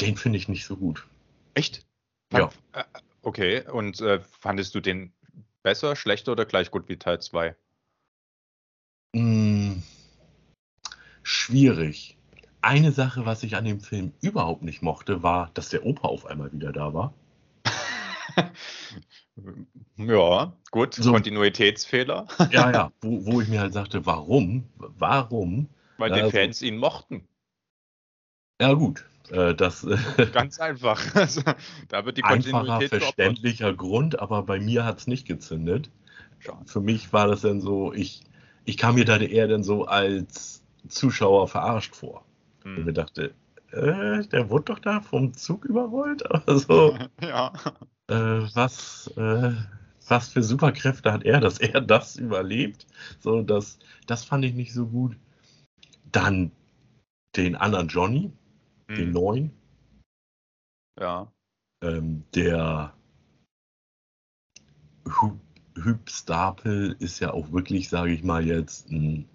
den 0.00 0.16
finde 0.16 0.38
ich 0.38 0.48
nicht 0.48 0.64
so 0.64 0.76
gut. 0.76 1.06
Echt? 1.54 1.84
Ja. 2.32 2.50
Äh, 2.72 2.84
Okay, 3.22 3.68
und 3.68 4.00
äh, 4.02 4.20
fandest 4.20 4.72
du 4.76 4.80
den 4.80 5.12
besser, 5.64 5.96
schlechter 5.96 6.30
oder 6.30 6.44
gleich 6.44 6.70
gut 6.70 6.88
wie 6.88 6.96
Teil 6.96 7.20
2? 7.20 7.56
Mm, 9.16 9.65
schwierig. 11.46 12.16
Eine 12.60 12.90
Sache, 12.90 13.24
was 13.26 13.42
ich 13.44 13.56
an 13.56 13.64
dem 13.64 13.80
Film 13.80 14.12
überhaupt 14.20 14.62
nicht 14.62 14.82
mochte, 14.82 15.22
war, 15.22 15.50
dass 15.54 15.68
der 15.68 15.86
Opa 15.86 16.08
auf 16.08 16.26
einmal 16.26 16.52
wieder 16.52 16.72
da 16.72 16.92
war. 16.92 17.14
ja, 19.96 20.52
gut. 20.70 20.94
So. 20.94 21.12
Kontinuitätsfehler, 21.12 22.26
Ja, 22.50 22.70
ja, 22.72 22.92
wo, 23.00 23.24
wo 23.24 23.40
ich 23.40 23.48
mir 23.48 23.60
halt 23.60 23.72
sagte, 23.72 24.04
warum? 24.06 24.64
Warum? 24.76 25.68
weil 25.98 26.10
die 26.12 26.20
also- 26.20 26.36
Fans 26.36 26.60
ihn 26.62 26.76
mochten. 26.76 27.26
Ja, 28.60 28.72
gut. 28.72 29.04
Äh, 29.30 29.54
das 29.54 29.84
äh, 29.84 29.96
Ganz 30.32 30.58
einfach. 30.58 31.00
Also, 31.14 31.42
da 31.88 32.04
wird 32.04 32.16
die 32.16 32.24
einfacher, 32.24 32.52
Kontinuität 32.52 32.90
geopfert. 32.90 33.02
verständlicher 33.02 33.74
Grund, 33.74 34.18
aber 34.18 34.42
bei 34.42 34.58
mir 34.60 34.84
hat 34.84 34.98
es 34.98 35.06
nicht 35.06 35.26
gezündet. 35.26 35.90
Für 36.66 36.80
mich 36.80 37.12
war 37.12 37.26
das 37.28 37.40
dann 37.42 37.60
so, 37.60 37.92
ich, 37.92 38.22
ich 38.64 38.76
kam 38.76 38.94
mir 38.96 39.04
da 39.04 39.16
eher 39.18 39.48
dann 39.48 39.64
so 39.64 39.86
als 39.86 40.62
Zuschauer 40.88 41.48
verarscht 41.48 41.94
vor. 41.94 42.24
Und 42.76 42.84
mir 42.84 42.92
Hm. 42.92 42.94
dachte, 42.94 43.34
äh, 43.72 44.24
der 44.26 44.50
wurde 44.50 44.66
doch 44.66 44.78
da 44.78 45.00
vom 45.00 45.34
Zug 45.34 45.64
überrollt. 45.64 46.24
Also, 46.48 46.96
Ja. 47.22 47.52
äh, 48.08 48.14
was, 48.54 49.12
äh, 49.16 49.52
was 50.08 50.28
für 50.28 50.42
Superkräfte 50.42 51.12
hat 51.12 51.24
er, 51.24 51.40
dass 51.40 51.58
er 51.58 51.80
das 51.80 52.16
überlebt? 52.16 52.86
So, 53.20 53.42
das, 53.42 53.78
das 54.06 54.24
fand 54.24 54.44
ich 54.44 54.54
nicht 54.54 54.72
so 54.72 54.86
gut. 54.86 55.16
Dann 56.12 56.52
den 57.36 57.56
anderen 57.56 57.88
Johnny, 57.88 58.32
den 58.96 59.06
Hm. 59.06 59.12
neuen, 59.12 59.52
Ja. 60.98 61.30
ähm, 61.82 62.24
der 62.34 62.94
Hüb 65.74 66.10
Stapel 66.10 66.96
ist 66.98 67.20
ja 67.20 67.32
auch 67.32 67.52
wirklich, 67.52 67.88
sage 67.88 68.12
ich 68.12 68.22
mal 68.22 68.46
jetzt, 68.46 68.90
ein, 68.90 69.28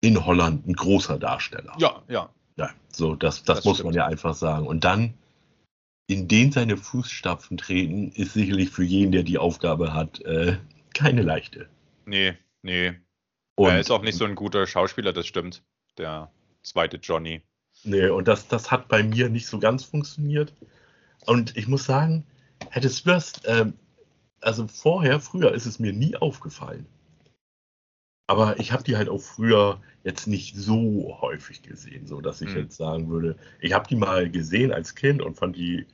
in 0.00 0.24
Holland 0.24 0.66
ein 0.66 0.74
großer 0.74 1.18
Darsteller. 1.18 1.74
Ja, 1.78 2.02
ja. 2.08 2.30
Ja, 2.56 2.70
so, 2.90 3.14
das, 3.14 3.44
das, 3.44 3.58
das 3.58 3.64
muss 3.64 3.76
stimmt. 3.76 3.86
man 3.86 3.94
ja 3.94 4.06
einfach 4.06 4.34
sagen. 4.34 4.66
Und 4.66 4.84
dann 4.84 5.14
in 6.08 6.26
den 6.26 6.50
seine 6.50 6.76
Fußstapfen 6.76 7.56
treten, 7.58 8.10
ist 8.12 8.32
sicherlich 8.32 8.70
für 8.70 8.82
jeden, 8.82 9.12
der 9.12 9.22
die 9.22 9.38
Aufgabe 9.38 9.92
hat, 9.94 10.20
äh, 10.22 10.56
keine 10.94 11.22
leichte. 11.22 11.68
Nee, 12.06 12.34
nee. 12.62 12.94
Und, 13.54 13.70
er 13.70 13.80
ist 13.80 13.90
auch 13.90 14.02
nicht 14.02 14.16
so 14.16 14.24
ein 14.24 14.34
guter 14.34 14.66
Schauspieler, 14.66 15.12
das 15.12 15.26
stimmt. 15.26 15.62
Der 15.98 16.32
zweite 16.62 16.96
Johnny. 16.96 17.42
Nee, 17.84 18.08
und 18.08 18.26
das, 18.26 18.48
das 18.48 18.70
hat 18.70 18.88
bei 18.88 19.02
mir 19.02 19.28
nicht 19.28 19.46
so 19.46 19.58
ganz 19.58 19.84
funktioniert. 19.84 20.52
Und 21.26 21.56
ich 21.56 21.68
muss 21.68 21.84
sagen, 21.84 22.24
hätte 22.70 22.86
es 22.86 23.04
wirst, 23.04 23.44
äh, 23.44 23.66
also 24.40 24.66
vorher, 24.66 25.20
früher 25.20 25.52
ist 25.52 25.66
es 25.66 25.78
mir 25.78 25.92
nie 25.92 26.16
aufgefallen. 26.16 26.86
Aber 28.28 28.60
ich 28.60 28.72
habe 28.72 28.84
die 28.84 28.96
halt 28.96 29.08
auch 29.08 29.20
früher 29.20 29.80
jetzt 30.04 30.26
nicht 30.26 30.54
so 30.54 31.18
häufig 31.22 31.62
gesehen, 31.62 32.06
so 32.06 32.20
dass 32.20 32.42
ich 32.42 32.50
mhm. 32.50 32.58
jetzt 32.58 32.76
sagen 32.76 33.08
würde, 33.08 33.36
ich 33.60 33.72
habe 33.72 33.88
die 33.88 33.96
mal 33.96 34.30
gesehen 34.30 34.70
als 34.70 34.94
Kind 34.94 35.22
und 35.22 35.36
fand 35.36 35.56
die 35.56 35.86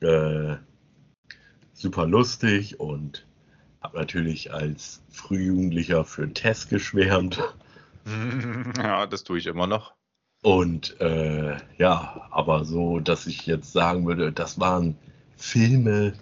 äh, 0.00 0.56
super 1.74 2.06
lustig 2.06 2.78
und 2.78 3.26
habe 3.80 3.98
natürlich 3.98 4.54
als 4.54 5.02
Frühjugendlicher 5.10 6.04
für 6.04 6.32
Tess 6.32 6.68
geschwärmt. 6.68 7.42
Ja, 8.78 9.06
das 9.06 9.22
tue 9.22 9.38
ich 9.38 9.46
immer 9.46 9.68
noch. 9.68 9.94
Und 10.42 11.00
äh, 11.00 11.56
ja, 11.78 12.26
aber 12.32 12.64
so, 12.64 12.98
dass 12.98 13.28
ich 13.28 13.46
jetzt 13.46 13.72
sagen 13.72 14.04
würde, 14.06 14.32
das 14.32 14.58
waren 14.58 14.96
Filme, 15.36 16.14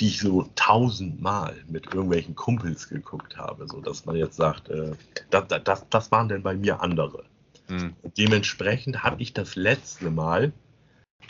die 0.00 0.08
ich 0.08 0.20
so 0.20 0.48
tausendmal 0.54 1.54
mit 1.68 1.86
irgendwelchen 1.86 2.34
Kumpels 2.34 2.88
geguckt 2.88 3.36
habe, 3.36 3.66
so 3.68 3.80
dass 3.80 4.04
man 4.04 4.16
jetzt 4.16 4.36
sagt, 4.36 4.68
äh, 4.68 4.92
das, 5.30 5.44
das, 5.64 5.88
das 5.90 6.10
waren 6.10 6.28
denn 6.28 6.42
bei 6.42 6.54
mir 6.54 6.80
andere. 6.80 7.24
Mhm. 7.68 7.94
Dementsprechend 8.16 9.02
habe 9.02 9.20
ich 9.22 9.32
das 9.32 9.54
letzte 9.54 10.10
Mal 10.10 10.52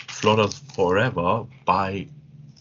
Flodders 0.09 0.63
Forever 0.75 1.49
bei 1.65 2.09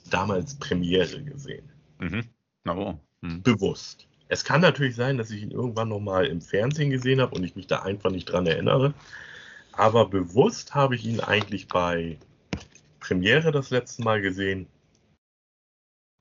damals 0.09 0.55
Premiere 0.55 1.21
gesehen. 1.23 1.69
Mhm. 1.99 2.25
Oh. 2.67 2.95
Mhm. 3.21 3.43
Bewusst. 3.43 4.07
Es 4.27 4.43
kann 4.43 4.61
natürlich 4.61 4.95
sein, 4.95 5.17
dass 5.17 5.29
ich 5.29 5.41
ihn 5.41 5.51
irgendwann 5.51 5.89
nochmal 5.89 6.25
im 6.25 6.41
Fernsehen 6.41 6.89
gesehen 6.89 7.21
habe 7.21 7.35
und 7.35 7.43
ich 7.43 7.55
mich 7.55 7.67
da 7.67 7.81
einfach 7.81 8.11
nicht 8.11 8.25
dran 8.25 8.47
erinnere. 8.47 8.93
Aber 9.73 10.07
bewusst 10.07 10.73
habe 10.73 10.95
ich 10.95 11.05
ihn 11.05 11.19
eigentlich 11.19 11.67
bei 11.67 12.17
Premiere 12.99 13.51
das 13.51 13.69
letzte 13.69 14.03
Mal 14.03 14.21
gesehen. 14.21 14.67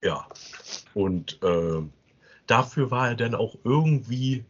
Ja. 0.03 0.27
Und 0.95 1.43
äh, 1.43 1.83
dafür 2.47 2.91
war 2.91 3.09
er 3.09 3.15
dann 3.17 3.35
auch 3.35 3.57
irgendwie 3.65 4.45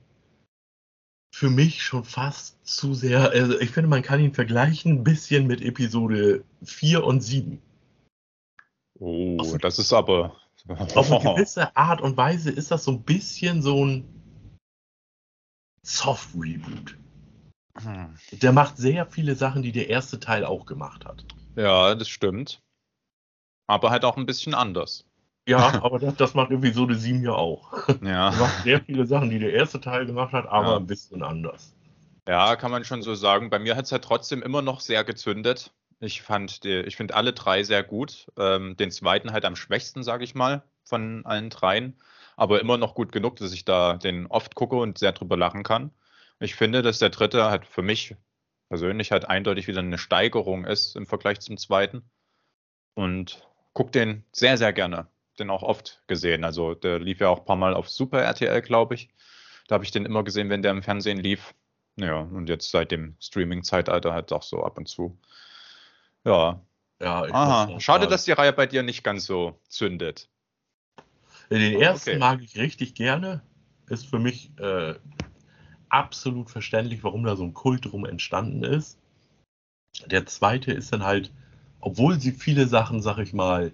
für 1.34 1.50
mich 1.50 1.82
schon 1.82 2.04
fast 2.04 2.64
zu 2.66 2.94
sehr. 2.94 3.30
Also 3.30 3.58
ich 3.60 3.70
finde, 3.70 3.88
man 3.88 4.02
kann 4.02 4.20
ihn 4.20 4.34
vergleichen 4.34 4.92
ein 4.92 5.04
bisschen 5.04 5.46
mit 5.46 5.62
Episode 5.62 6.44
4 6.62 7.04
und 7.04 7.20
7. 7.20 7.60
Oh, 8.98 9.38
auf, 9.40 9.56
das 9.58 9.78
ist 9.78 9.92
aber. 9.92 10.36
Auf 10.68 11.10
eine 11.10 11.34
gewisse 11.34 11.74
Art 11.74 12.02
und 12.02 12.18
Weise 12.18 12.50
ist 12.50 12.70
das 12.70 12.84
so 12.84 12.90
ein 12.92 13.02
bisschen 13.02 13.62
so 13.62 13.82
ein 13.86 14.04
Soft-Reboot. 15.82 16.98
Hm. 17.80 18.14
Der 18.32 18.52
macht 18.52 18.76
sehr 18.76 19.06
viele 19.06 19.36
Sachen, 19.36 19.62
die 19.62 19.72
der 19.72 19.88
erste 19.88 20.20
Teil 20.20 20.44
auch 20.44 20.66
gemacht 20.66 21.06
hat. 21.06 21.24
Ja, 21.56 21.94
das 21.94 22.10
stimmt. 22.10 22.60
Aber 23.66 23.90
halt 23.90 24.04
auch 24.04 24.18
ein 24.18 24.26
bisschen 24.26 24.52
anders. 24.52 25.06
Ja, 25.50 25.58
aber 25.82 25.98
das, 25.98 26.14
das 26.16 26.34
macht 26.34 26.52
Episode 26.52 26.94
7 26.94 27.24
ja 27.24 27.32
auch. 27.32 27.88
Ja. 28.02 28.30
macht 28.38 28.62
sehr 28.62 28.80
viele 28.80 29.06
Sachen, 29.06 29.30
die 29.30 29.38
der 29.38 29.52
erste 29.52 29.80
Teil 29.80 30.06
gemacht 30.06 30.32
hat, 30.32 30.46
aber 30.46 30.68
ja. 30.68 30.76
ein 30.76 30.86
bisschen 30.86 31.22
anders. 31.22 31.74
Ja, 32.28 32.54
kann 32.54 32.70
man 32.70 32.84
schon 32.84 33.02
so 33.02 33.14
sagen. 33.14 33.50
Bei 33.50 33.58
mir 33.58 33.76
hat 33.76 33.86
es 33.86 33.92
halt 33.92 34.04
trotzdem 34.04 34.42
immer 34.42 34.62
noch 34.62 34.80
sehr 34.80 35.02
gezündet. 35.02 35.72
Ich 35.98 36.22
fand, 36.22 36.62
die, 36.64 36.80
ich 36.80 36.96
finde 36.96 37.14
alle 37.14 37.32
drei 37.32 37.64
sehr 37.64 37.82
gut. 37.82 38.28
Ähm, 38.38 38.76
den 38.76 38.92
zweiten 38.92 39.32
halt 39.32 39.44
am 39.44 39.56
schwächsten, 39.56 40.04
sage 40.04 40.22
ich 40.22 40.34
mal, 40.34 40.62
von 40.84 41.26
allen 41.26 41.50
dreien. 41.50 41.96
Aber 42.36 42.60
immer 42.60 42.78
noch 42.78 42.94
gut 42.94 43.10
genug, 43.10 43.36
dass 43.36 43.52
ich 43.52 43.64
da 43.64 43.94
den 43.96 44.26
oft 44.28 44.54
gucke 44.54 44.76
und 44.76 44.98
sehr 44.98 45.12
drüber 45.12 45.36
lachen 45.36 45.64
kann. 45.64 45.90
Ich 46.38 46.54
finde, 46.54 46.82
dass 46.82 47.00
der 47.00 47.10
dritte 47.10 47.50
halt 47.50 47.66
für 47.66 47.82
mich 47.82 48.14
persönlich 48.68 49.10
halt 49.10 49.28
eindeutig 49.28 49.66
wieder 49.66 49.80
eine 49.80 49.98
Steigerung 49.98 50.64
ist 50.64 50.94
im 50.94 51.06
Vergleich 51.06 51.40
zum 51.40 51.58
zweiten. 51.58 52.08
Und 52.94 53.46
gucke 53.72 53.90
den 53.90 54.24
sehr, 54.32 54.56
sehr 54.56 54.72
gerne. 54.72 55.08
Den 55.38 55.50
auch 55.50 55.62
oft 55.62 56.02
gesehen. 56.06 56.44
Also 56.44 56.74
der 56.74 56.98
lief 56.98 57.20
ja 57.20 57.28
auch 57.28 57.40
ein 57.40 57.44
paar 57.44 57.56
Mal 57.56 57.74
auf 57.74 57.88
Super 57.88 58.20
RTL, 58.20 58.60
glaube 58.62 58.94
ich. 58.94 59.10
Da 59.68 59.74
habe 59.74 59.84
ich 59.84 59.90
den 59.90 60.04
immer 60.04 60.24
gesehen, 60.24 60.50
wenn 60.50 60.62
der 60.62 60.72
im 60.72 60.82
Fernsehen 60.82 61.18
lief. 61.18 61.54
Ja, 61.96 62.20
und 62.20 62.48
jetzt 62.48 62.70
seit 62.70 62.90
dem 62.90 63.16
Streaming-Zeitalter 63.20 64.12
halt 64.12 64.32
auch 64.32 64.42
so 64.42 64.64
ab 64.64 64.78
und 64.78 64.88
zu. 64.88 65.18
Ja. 66.24 66.60
Ja, 67.00 67.22
Aha. 67.22 67.80
Schade, 67.80 68.06
dass 68.06 68.24
die 68.24 68.32
Reihe 68.32 68.52
bei 68.52 68.66
dir 68.66 68.82
nicht 68.82 69.02
ganz 69.02 69.24
so 69.24 69.58
zündet. 69.68 70.28
Den 71.50 71.80
ersten 71.80 72.10
okay. 72.10 72.18
mag 72.18 72.42
ich 72.42 72.56
richtig 72.58 72.94
gerne. 72.94 73.42
Ist 73.88 74.06
für 74.06 74.18
mich 74.18 74.52
äh, 74.58 74.94
absolut 75.88 76.50
verständlich, 76.50 77.02
warum 77.02 77.24
da 77.24 77.36
so 77.36 77.44
ein 77.44 77.54
Kult 77.54 77.86
drum 77.86 78.04
entstanden 78.04 78.62
ist. 78.62 78.98
Der 80.06 80.26
zweite 80.26 80.72
ist 80.72 80.92
dann 80.92 81.02
halt, 81.02 81.32
obwohl 81.80 82.20
sie 82.20 82.32
viele 82.32 82.66
Sachen, 82.66 83.02
sag 83.02 83.18
ich 83.18 83.32
mal, 83.32 83.72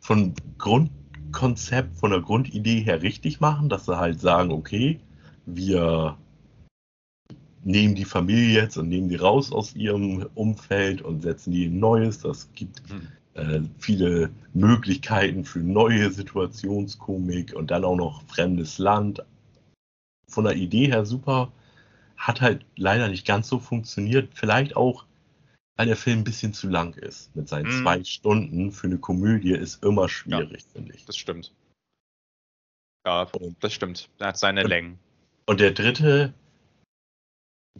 von 0.00 0.34
Grundkonzept, 0.58 1.96
von 1.96 2.10
der 2.10 2.20
Grundidee 2.20 2.80
her 2.80 3.02
richtig 3.02 3.40
machen, 3.40 3.68
dass 3.68 3.86
sie 3.86 3.96
halt 3.96 4.20
sagen, 4.20 4.50
okay, 4.50 4.98
wir 5.46 6.16
nehmen 7.62 7.94
die 7.94 8.04
Familie 8.04 8.62
jetzt 8.62 8.76
und 8.76 8.88
nehmen 8.88 9.08
die 9.08 9.16
raus 9.16 9.52
aus 9.52 9.74
ihrem 9.74 10.26
Umfeld 10.34 11.02
und 11.02 11.22
setzen 11.22 11.52
die 11.52 11.66
in 11.66 11.78
Neues. 11.78 12.20
Das 12.20 12.48
gibt 12.54 12.82
mhm. 12.90 13.08
äh, 13.34 13.60
viele 13.78 14.30
Möglichkeiten 14.54 15.44
für 15.44 15.60
neue 15.60 16.10
Situationskomik 16.10 17.54
und 17.54 17.70
dann 17.70 17.84
auch 17.84 17.96
noch 17.96 18.22
fremdes 18.24 18.78
Land. 18.78 19.22
Von 20.28 20.44
der 20.44 20.56
Idee 20.56 20.86
her 20.86 21.04
super. 21.04 21.52
Hat 22.16 22.40
halt 22.40 22.64
leider 22.76 23.08
nicht 23.08 23.26
ganz 23.26 23.48
so 23.48 23.58
funktioniert. 23.58 24.30
Vielleicht 24.34 24.76
auch, 24.76 25.04
weil 25.80 25.86
der 25.86 25.96
Film 25.96 26.18
ein 26.18 26.24
bisschen 26.24 26.52
zu 26.52 26.68
lang 26.68 26.94
ist. 26.96 27.34
Mit 27.34 27.48
seinen 27.48 27.74
mhm. 27.74 27.82
zwei 27.82 28.04
Stunden 28.04 28.70
für 28.70 28.86
eine 28.86 28.98
Komödie 28.98 29.52
ist 29.52 29.82
immer 29.82 30.10
schwierig, 30.10 30.60
ja, 30.60 30.68
finde 30.74 30.92
ich. 30.94 31.06
Das 31.06 31.16
stimmt. 31.16 31.54
Ja, 33.06 33.26
das 33.60 33.72
stimmt. 33.72 34.10
Er 34.18 34.26
hat 34.26 34.36
seine 34.36 34.62
und, 34.62 34.68
Längen. 34.68 34.98
Und 35.46 35.58
der 35.58 35.70
dritte 35.70 36.34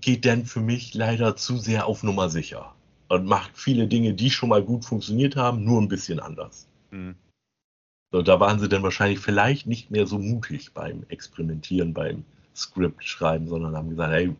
geht 0.01 0.25
dann 0.25 0.47
für 0.47 0.61
mich 0.61 0.95
leider 0.95 1.37
zu 1.37 1.59
sehr 1.59 1.85
auf 1.85 2.03
Nummer 2.03 2.31
sicher 2.31 2.75
und 3.09 3.27
macht 3.27 3.59
viele 3.59 3.87
Dinge, 3.87 4.15
die 4.15 4.31
schon 4.31 4.49
mal 4.49 4.63
gut 4.63 4.87
funktioniert 4.87 5.37
haben, 5.37 5.63
nur 5.63 5.79
ein 5.79 5.89
bisschen 5.89 6.21
anders. 6.21 6.69
Mhm. 6.93 7.17
So, 8.13 8.23
da 8.23 8.41
waren 8.41 8.61
sie 8.61 8.69
dann 8.71 8.83
wahrscheinlich 8.83 9.19
vielleicht 9.19 9.67
nicht 9.67 9.91
mehr 9.91 10.07
so 10.07 10.19
mutig 10.19 10.73
beim 10.73 11.05
Experimentieren, 11.11 11.93
beim 11.93 12.25
Skript 12.57 13.05
schreiben, 13.05 13.47
sondern 13.47 13.77
haben 13.77 13.91
gesagt, 13.91 14.11
hey, 14.11 14.35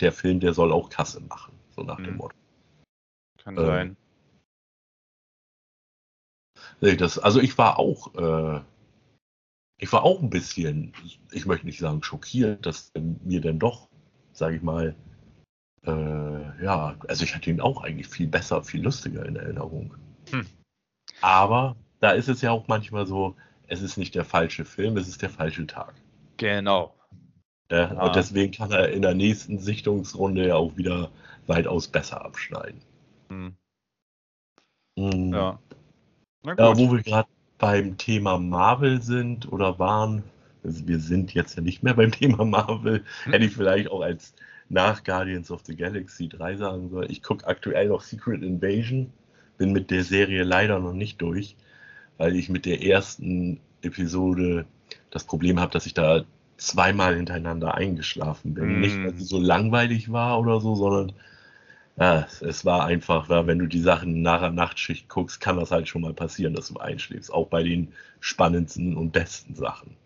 der 0.00 0.10
Film, 0.10 0.40
der 0.40 0.52
soll 0.52 0.72
auch 0.72 0.90
Kasse 0.90 1.20
machen, 1.20 1.52
so 1.76 1.84
nach 1.84 1.98
mhm. 1.98 2.04
dem 2.04 2.16
Motto. 2.16 2.41
Kann 3.42 3.56
ähm, 3.56 3.66
sein. 3.66 3.96
Nee, 6.80 6.96
das, 6.96 7.18
also 7.18 7.40
ich 7.40 7.56
war 7.58 7.78
auch, 7.78 8.14
äh, 8.14 8.60
ich 9.78 9.92
war 9.92 10.02
auch 10.04 10.20
ein 10.20 10.30
bisschen, 10.30 10.92
ich 11.30 11.46
möchte 11.46 11.66
nicht 11.66 11.78
sagen 11.78 12.02
schockiert, 12.02 12.66
dass 12.66 12.92
mir 12.94 13.40
denn 13.40 13.58
doch 13.58 13.88
sage 14.32 14.56
ich 14.56 14.62
mal, 14.62 14.94
äh, 15.86 16.64
ja, 16.64 16.96
also 17.08 17.24
ich 17.24 17.34
hatte 17.34 17.50
ihn 17.50 17.60
auch 17.60 17.82
eigentlich 17.82 18.08
viel 18.08 18.26
besser, 18.26 18.62
viel 18.62 18.82
lustiger 18.82 19.24
in 19.26 19.36
Erinnerung. 19.36 19.94
Hm. 20.30 20.46
Aber 21.20 21.76
da 22.00 22.12
ist 22.12 22.28
es 22.28 22.40
ja 22.40 22.50
auch 22.50 22.68
manchmal 22.68 23.06
so, 23.06 23.36
es 23.68 23.82
ist 23.82 23.96
nicht 23.96 24.14
der 24.14 24.24
falsche 24.24 24.64
Film, 24.64 24.96
es 24.96 25.08
ist 25.08 25.22
der 25.22 25.30
falsche 25.30 25.66
Tag. 25.66 25.94
Genau. 26.36 26.94
Ja, 27.70 27.92
ja. 27.92 28.02
Und 28.02 28.16
deswegen 28.16 28.52
kann 28.52 28.70
er 28.70 28.90
in 28.90 29.02
der 29.02 29.14
nächsten 29.14 29.58
Sichtungsrunde 29.58 30.46
ja 30.48 30.56
auch 30.56 30.76
wieder 30.76 31.10
weitaus 31.46 31.88
besser 31.88 32.24
abschneiden. 32.24 32.80
Hm. 33.32 33.56
Hm. 34.98 35.32
Ja. 35.32 35.58
ja. 36.44 36.76
Wo 36.76 36.92
wir 36.92 37.02
gerade 37.02 37.28
beim 37.58 37.96
Thema 37.96 38.38
Marvel 38.38 39.00
sind 39.02 39.50
oder 39.50 39.78
waren, 39.78 40.22
also 40.62 40.86
wir 40.86 40.98
sind 40.98 41.32
jetzt 41.32 41.56
ja 41.56 41.62
nicht 41.62 41.82
mehr 41.82 41.94
beim 41.94 42.12
Thema 42.12 42.44
Marvel, 42.44 43.04
hm. 43.24 43.32
hätte 43.32 43.44
ich 43.46 43.52
vielleicht 43.52 43.90
auch 43.90 44.02
als 44.02 44.34
nach 44.68 45.04
Guardians 45.04 45.50
of 45.50 45.62
the 45.64 45.76
Galaxy 45.76 46.28
3 46.28 46.56
sagen 46.56 46.90
sollen. 46.90 47.10
Ich 47.10 47.22
gucke 47.22 47.46
aktuell 47.46 47.88
noch 47.88 48.02
Secret 48.02 48.42
Invasion, 48.42 49.12
bin 49.58 49.72
mit 49.72 49.90
der 49.90 50.02
Serie 50.02 50.44
leider 50.44 50.78
noch 50.78 50.94
nicht 50.94 51.20
durch, 51.20 51.56
weil 52.16 52.36
ich 52.36 52.48
mit 52.48 52.64
der 52.66 52.82
ersten 52.82 53.60
Episode 53.82 54.64
das 55.10 55.24
Problem 55.24 55.60
habe, 55.60 55.72
dass 55.72 55.86
ich 55.86 55.94
da 55.94 56.24
zweimal 56.56 57.16
hintereinander 57.16 57.74
eingeschlafen 57.74 58.54
bin. 58.54 58.78
Mm. 58.78 58.80
Nicht, 58.80 59.02
weil 59.02 59.14
sie 59.14 59.24
so 59.24 59.38
langweilig 59.38 60.12
war 60.12 60.38
oder 60.38 60.60
so, 60.60 60.74
sondern 60.74 61.12
Ja, 61.96 62.26
es 62.40 62.64
war 62.64 62.86
einfach, 62.86 63.28
weil 63.28 63.46
wenn 63.46 63.58
du 63.58 63.66
die 63.66 63.80
Sachen 63.80 64.22
nach 64.22 64.40
der 64.40 64.50
Nachtschicht 64.50 65.08
guckst, 65.08 65.40
kann 65.40 65.58
das 65.58 65.70
halt 65.70 65.88
schon 65.88 66.02
mal 66.02 66.14
passieren, 66.14 66.54
dass 66.54 66.68
du 66.68 66.78
einschläfst. 66.78 67.32
Auch 67.32 67.48
bei 67.48 67.62
den 67.62 67.92
spannendsten 68.20 68.96
und 68.96 69.12
besten 69.12 69.54
Sachen. 69.54 69.96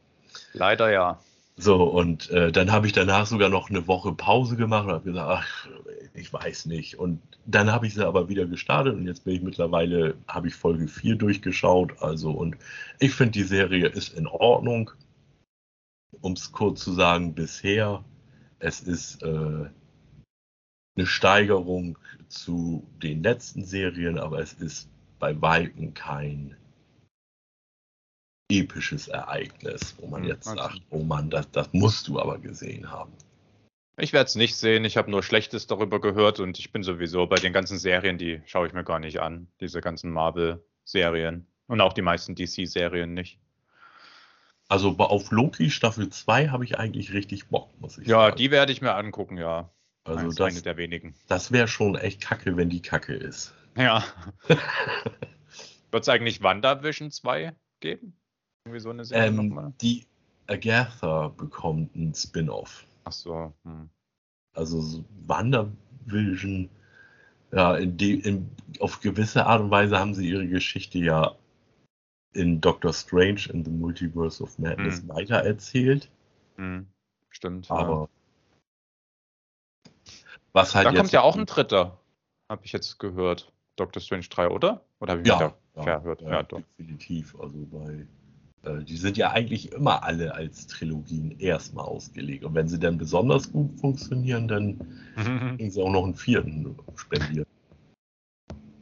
Leider 0.52 0.90
ja. 0.90 1.18
So, 1.58 1.84
und 1.84 2.28
äh, 2.30 2.52
dann 2.52 2.70
habe 2.70 2.86
ich 2.86 2.92
danach 2.92 3.26
sogar 3.26 3.48
noch 3.48 3.70
eine 3.70 3.86
Woche 3.86 4.12
Pause 4.12 4.56
gemacht 4.56 4.86
und 4.86 4.92
habe 4.92 5.04
gesagt, 5.04 5.28
ach, 5.30 5.68
ich 6.12 6.30
weiß 6.30 6.66
nicht. 6.66 6.98
Und 6.98 7.22
dann 7.46 7.72
habe 7.72 7.86
ich 7.86 7.94
sie 7.94 8.06
aber 8.06 8.28
wieder 8.28 8.46
gestartet 8.46 8.94
und 8.94 9.06
jetzt 9.06 9.24
bin 9.24 9.34
ich 9.34 9.42
mittlerweile, 9.42 10.16
habe 10.28 10.48
ich 10.48 10.54
Folge 10.54 10.88
4 10.88 11.16
durchgeschaut. 11.16 12.02
Also, 12.02 12.30
und 12.30 12.56
ich 12.98 13.14
finde, 13.14 13.32
die 13.32 13.44
Serie 13.44 13.86
ist 13.86 14.12
in 14.14 14.26
Ordnung. 14.26 14.90
Um 16.20 16.32
es 16.32 16.52
kurz 16.52 16.82
zu 16.82 16.92
sagen, 16.92 17.34
bisher, 17.34 18.04
es 18.58 18.80
ist 18.80 19.22
äh, 19.22 19.66
eine 20.96 21.06
Steigerung 21.06 21.98
zu 22.28 22.86
den 23.02 23.22
letzten 23.22 23.64
Serien, 23.64 24.18
aber 24.18 24.38
es 24.40 24.54
ist 24.54 24.88
bei 25.18 25.40
Weitem 25.40 25.94
kein 25.94 26.56
episches 28.50 29.08
Ereignis, 29.08 29.94
wo 29.98 30.06
man 30.06 30.22
hm, 30.22 30.28
jetzt 30.28 30.46
okay. 30.46 30.58
sagt, 30.58 30.80
oh 30.90 31.02
Mann, 31.02 31.30
das, 31.30 31.50
das 31.50 31.72
musst 31.72 32.08
du 32.08 32.20
aber 32.20 32.38
gesehen 32.38 32.90
haben. 32.90 33.12
Ich 33.98 34.12
werde 34.12 34.26
es 34.26 34.34
nicht 34.34 34.56
sehen, 34.56 34.84
ich 34.84 34.96
habe 34.96 35.10
nur 35.10 35.22
Schlechtes 35.22 35.66
darüber 35.66 36.00
gehört 36.00 36.38
und 36.38 36.58
ich 36.58 36.70
bin 36.70 36.82
sowieso 36.82 37.26
bei 37.26 37.36
den 37.36 37.52
ganzen 37.52 37.78
Serien, 37.78 38.18
die 38.18 38.42
schaue 38.44 38.66
ich 38.66 38.74
mir 38.74 38.84
gar 38.84 38.98
nicht 38.98 39.20
an, 39.20 39.48
diese 39.60 39.80
ganzen 39.80 40.10
Marvel-Serien 40.10 41.46
und 41.66 41.80
auch 41.80 41.94
die 41.94 42.02
meisten 42.02 42.34
DC-Serien 42.34 43.14
nicht. 43.14 43.40
Also 44.68 44.96
auf 44.98 45.30
Loki 45.30 45.70
Staffel 45.70 46.10
2 46.10 46.48
habe 46.48 46.64
ich 46.64 46.78
eigentlich 46.78 47.12
richtig 47.12 47.48
Bock, 47.48 47.70
muss 47.80 47.98
ich 47.98 48.06
ja, 48.06 48.18
sagen. 48.18 48.32
Ja, 48.32 48.36
die 48.36 48.50
werde 48.50 48.72
ich 48.72 48.82
mir 48.82 48.94
angucken, 48.94 49.38
ja. 49.38 49.70
Also 50.06 50.28
das, 50.28 50.52
eine 50.52 50.62
der 50.62 50.76
wenigen. 50.76 51.14
Das 51.26 51.52
wäre 51.52 51.68
schon 51.68 51.96
echt 51.96 52.20
kacke, 52.20 52.56
wenn 52.56 52.70
die 52.70 52.80
kacke 52.80 53.14
ist. 53.14 53.54
Ja. 53.76 54.04
Wird 55.90 56.02
es 56.02 56.08
eigentlich 56.08 56.42
WandaVision 56.42 57.10
2 57.10 57.54
geben? 57.80 58.14
Irgendwie 58.64 58.80
so 58.80 58.90
eine 58.90 59.04
Serie 59.04 59.28
ähm, 59.28 59.36
nochmal? 59.36 59.72
Die 59.80 60.06
Agatha 60.46 61.28
bekommt 61.28 61.94
einen 61.94 62.14
Spin-off. 62.14 62.84
Ach 63.04 63.12
so. 63.12 63.52
Hm. 63.64 63.88
Also 64.54 65.04
WandaVision, 65.26 66.68
ja, 67.52 67.76
in 67.76 67.96
die, 67.96 68.14
in, 68.20 68.50
auf 68.80 69.00
gewisse 69.00 69.46
Art 69.46 69.60
und 69.60 69.70
Weise 69.70 69.98
haben 69.98 70.14
sie 70.14 70.28
ihre 70.28 70.46
Geschichte 70.46 70.98
ja 70.98 71.34
in 72.32 72.60
Doctor 72.60 72.92
Strange 72.92 73.48
in 73.52 73.64
the 73.64 73.70
Multiverse 73.70 74.42
of 74.42 74.58
Madness 74.58 75.00
hm. 75.00 75.08
weitererzählt. 75.08 76.10
Hm. 76.56 76.86
Stimmt. 77.30 77.70
Aber 77.70 78.08
was 80.56 80.74
halt 80.74 80.86
da 80.86 80.92
kommt 80.92 81.12
ja 81.12 81.20
auch 81.20 81.36
ein 81.36 81.44
dritter, 81.44 82.00
habe 82.48 82.64
ich 82.64 82.72
jetzt 82.72 82.98
gehört. 82.98 83.52
Doctor 83.76 84.00
Strange 84.00 84.24
3, 84.30 84.48
oder? 84.48 84.80
Oder 85.00 85.12
habe 85.12 85.20
ich 85.20 85.28
ja, 85.28 85.34
mich 85.34 85.52
da 85.74 85.82
ja, 85.82 85.82
verhört? 85.82 86.22
Ja, 86.22 86.30
ja, 86.30 86.42
definitiv. 86.44 87.38
Also 87.38 87.58
bei, 87.66 88.06
äh, 88.62 88.82
die 88.82 88.96
sind 88.96 89.18
ja 89.18 89.32
eigentlich 89.32 89.72
immer 89.72 90.02
alle 90.02 90.34
als 90.34 90.66
Trilogien 90.66 91.38
erstmal 91.38 91.84
ausgelegt. 91.84 92.42
Und 92.42 92.54
wenn 92.54 92.68
sie 92.68 92.78
dann 92.78 92.96
besonders 92.96 93.52
gut 93.52 93.78
funktionieren, 93.78 94.48
dann 94.48 94.66
mhm. 95.16 95.56
kriegen 95.58 95.70
sie 95.70 95.82
auch 95.82 95.90
noch 95.90 96.04
einen 96.04 96.14
vierten 96.14 96.74
spendiert. 96.94 97.46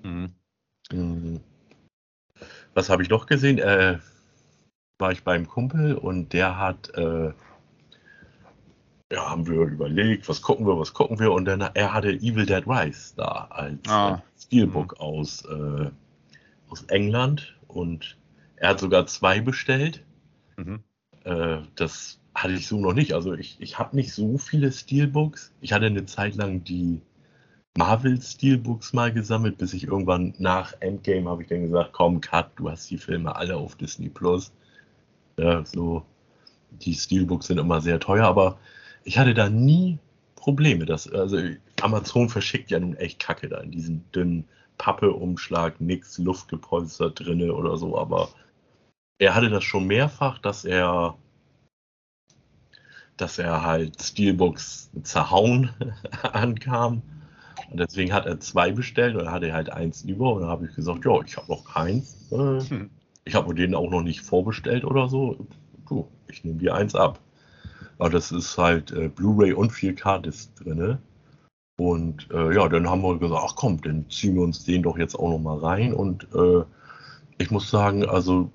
Mhm. 0.04 0.32
Mhm. 0.92 1.40
Was 2.74 2.88
habe 2.88 3.02
ich 3.02 3.08
noch 3.08 3.26
gesehen? 3.26 3.58
Äh, 3.58 3.98
war 4.98 5.10
ich 5.10 5.24
beim 5.24 5.48
Kumpel 5.48 5.96
und 5.96 6.32
der 6.34 6.56
hat 6.56 6.90
äh, 6.90 7.32
ja, 9.12 9.30
haben 9.30 9.46
wir 9.46 9.60
überlegt, 9.60 10.28
was 10.28 10.42
gucken 10.42 10.66
wir, 10.66 10.78
was 10.78 10.92
gucken 10.92 11.18
wir. 11.18 11.32
Und 11.32 11.44
dann 11.44 11.60
er 11.60 11.92
hatte 11.92 12.10
Evil 12.10 12.46
Dead 12.46 12.66
Rise 12.66 13.14
da 13.16 13.48
als 13.50 13.78
ah. 13.88 14.22
Steelbook 14.38 14.94
mhm. 14.94 15.00
aus, 15.00 15.44
äh, 15.44 15.90
aus 16.68 16.82
England 16.84 17.54
und 17.68 18.16
er 18.56 18.70
hat 18.70 18.80
sogar 18.80 19.06
zwei 19.06 19.40
bestellt. 19.40 20.04
Mhm. 20.56 20.82
Äh, 21.24 21.58
das 21.76 22.18
hatte 22.34 22.54
ich 22.54 22.66
so 22.66 22.80
noch 22.80 22.94
nicht. 22.94 23.12
Also 23.12 23.34
ich, 23.34 23.56
ich 23.60 23.78
habe 23.78 23.94
nicht 23.94 24.12
so 24.12 24.38
viele 24.38 24.72
Steelbooks. 24.72 25.52
Ich 25.60 25.72
hatte 25.72 25.86
eine 25.86 26.06
Zeit 26.06 26.34
lang 26.34 26.64
die 26.64 27.00
Marvel 27.76 28.20
Steelbooks 28.20 28.92
mal 28.92 29.12
gesammelt, 29.12 29.58
bis 29.58 29.72
ich 29.74 29.84
irgendwann 29.84 30.34
nach 30.38 30.74
Endgame 30.80 31.28
habe 31.28 31.42
ich 31.42 31.48
dann 31.48 31.62
gesagt, 31.62 31.92
komm, 31.92 32.20
Cut, 32.20 32.52
du 32.56 32.70
hast 32.70 32.88
die 32.90 32.98
Filme 32.98 33.34
alle 33.34 33.56
auf 33.56 33.74
Disney 33.76 34.08
Plus. 34.08 34.52
Ja, 35.38 35.64
so, 35.64 36.04
die 36.70 36.94
Steelbooks 36.94 37.48
sind 37.48 37.58
immer 37.58 37.80
sehr 37.80 37.98
teuer, 37.98 38.26
aber 38.26 38.58
ich 39.04 39.18
hatte 39.18 39.34
da 39.34 39.48
nie 39.48 39.98
Probleme. 40.36 40.84
Das, 40.86 41.10
also 41.10 41.38
Amazon 41.80 42.28
verschickt 42.28 42.70
ja 42.70 42.80
nun 42.80 42.96
echt 42.96 43.20
Kacke 43.20 43.48
da 43.48 43.60
in 43.60 43.70
diesem 43.70 44.10
dünnen 44.12 44.44
Pappeumschlag, 44.78 45.80
nix 45.80 46.18
luftgepolstert 46.18 47.20
drinne 47.20 47.54
oder 47.54 47.76
so, 47.76 47.96
aber 47.96 48.28
er 49.18 49.34
hatte 49.34 49.48
das 49.48 49.64
schon 49.64 49.86
mehrfach, 49.86 50.38
dass 50.38 50.64
er 50.64 51.16
dass 53.16 53.38
er 53.38 53.62
halt 53.62 54.02
Steelbooks 54.02 54.90
zerhauen 55.02 55.70
ankam. 56.22 57.02
Und 57.70 57.78
deswegen 57.78 58.12
hat 58.12 58.26
er 58.26 58.40
zwei 58.40 58.72
bestellt 58.72 59.16
und 59.16 59.30
hatte 59.30 59.52
halt 59.52 59.70
eins 59.70 60.02
über. 60.02 60.32
Und 60.32 60.42
dann 60.42 60.50
habe 60.50 60.66
ich 60.66 60.74
gesagt, 60.74 61.04
ja, 61.04 61.20
ich 61.24 61.36
habe 61.36 61.50
noch 61.50 61.64
keins. 61.64 62.16
Äh, 62.32 62.60
hm. 62.60 62.90
Ich 63.24 63.34
habe 63.34 63.54
den 63.54 63.74
auch 63.74 63.88
noch 63.88 64.02
nicht 64.02 64.20
vorbestellt 64.20 64.84
oder 64.84 65.08
so. 65.08 65.46
Du, 65.88 66.08
ich 66.28 66.44
nehme 66.44 66.58
dir 66.58 66.74
eins 66.74 66.94
ab. 66.94 67.20
Aber 67.98 68.10
das 68.10 68.32
ist 68.32 68.58
halt 68.58 68.90
äh, 68.92 69.08
Blu-ray 69.08 69.52
und 69.52 69.72
4K-Disc 69.72 70.54
drin. 70.56 70.98
Und 71.76 72.30
äh, 72.30 72.54
ja, 72.54 72.68
dann 72.68 72.88
haben 72.88 73.02
wir 73.02 73.18
gesagt, 73.18 73.42
ach 73.44 73.56
komm, 73.56 73.80
dann 73.80 74.08
ziehen 74.08 74.34
wir 74.34 74.42
uns 74.42 74.64
den 74.64 74.82
doch 74.82 74.96
jetzt 74.96 75.16
auch 75.16 75.30
noch 75.30 75.38
mal 75.38 75.58
rein. 75.58 75.92
Und 75.92 76.26
äh, 76.34 76.64
ich 77.38 77.50
muss 77.50 77.70
sagen, 77.70 78.04
also 78.08 78.50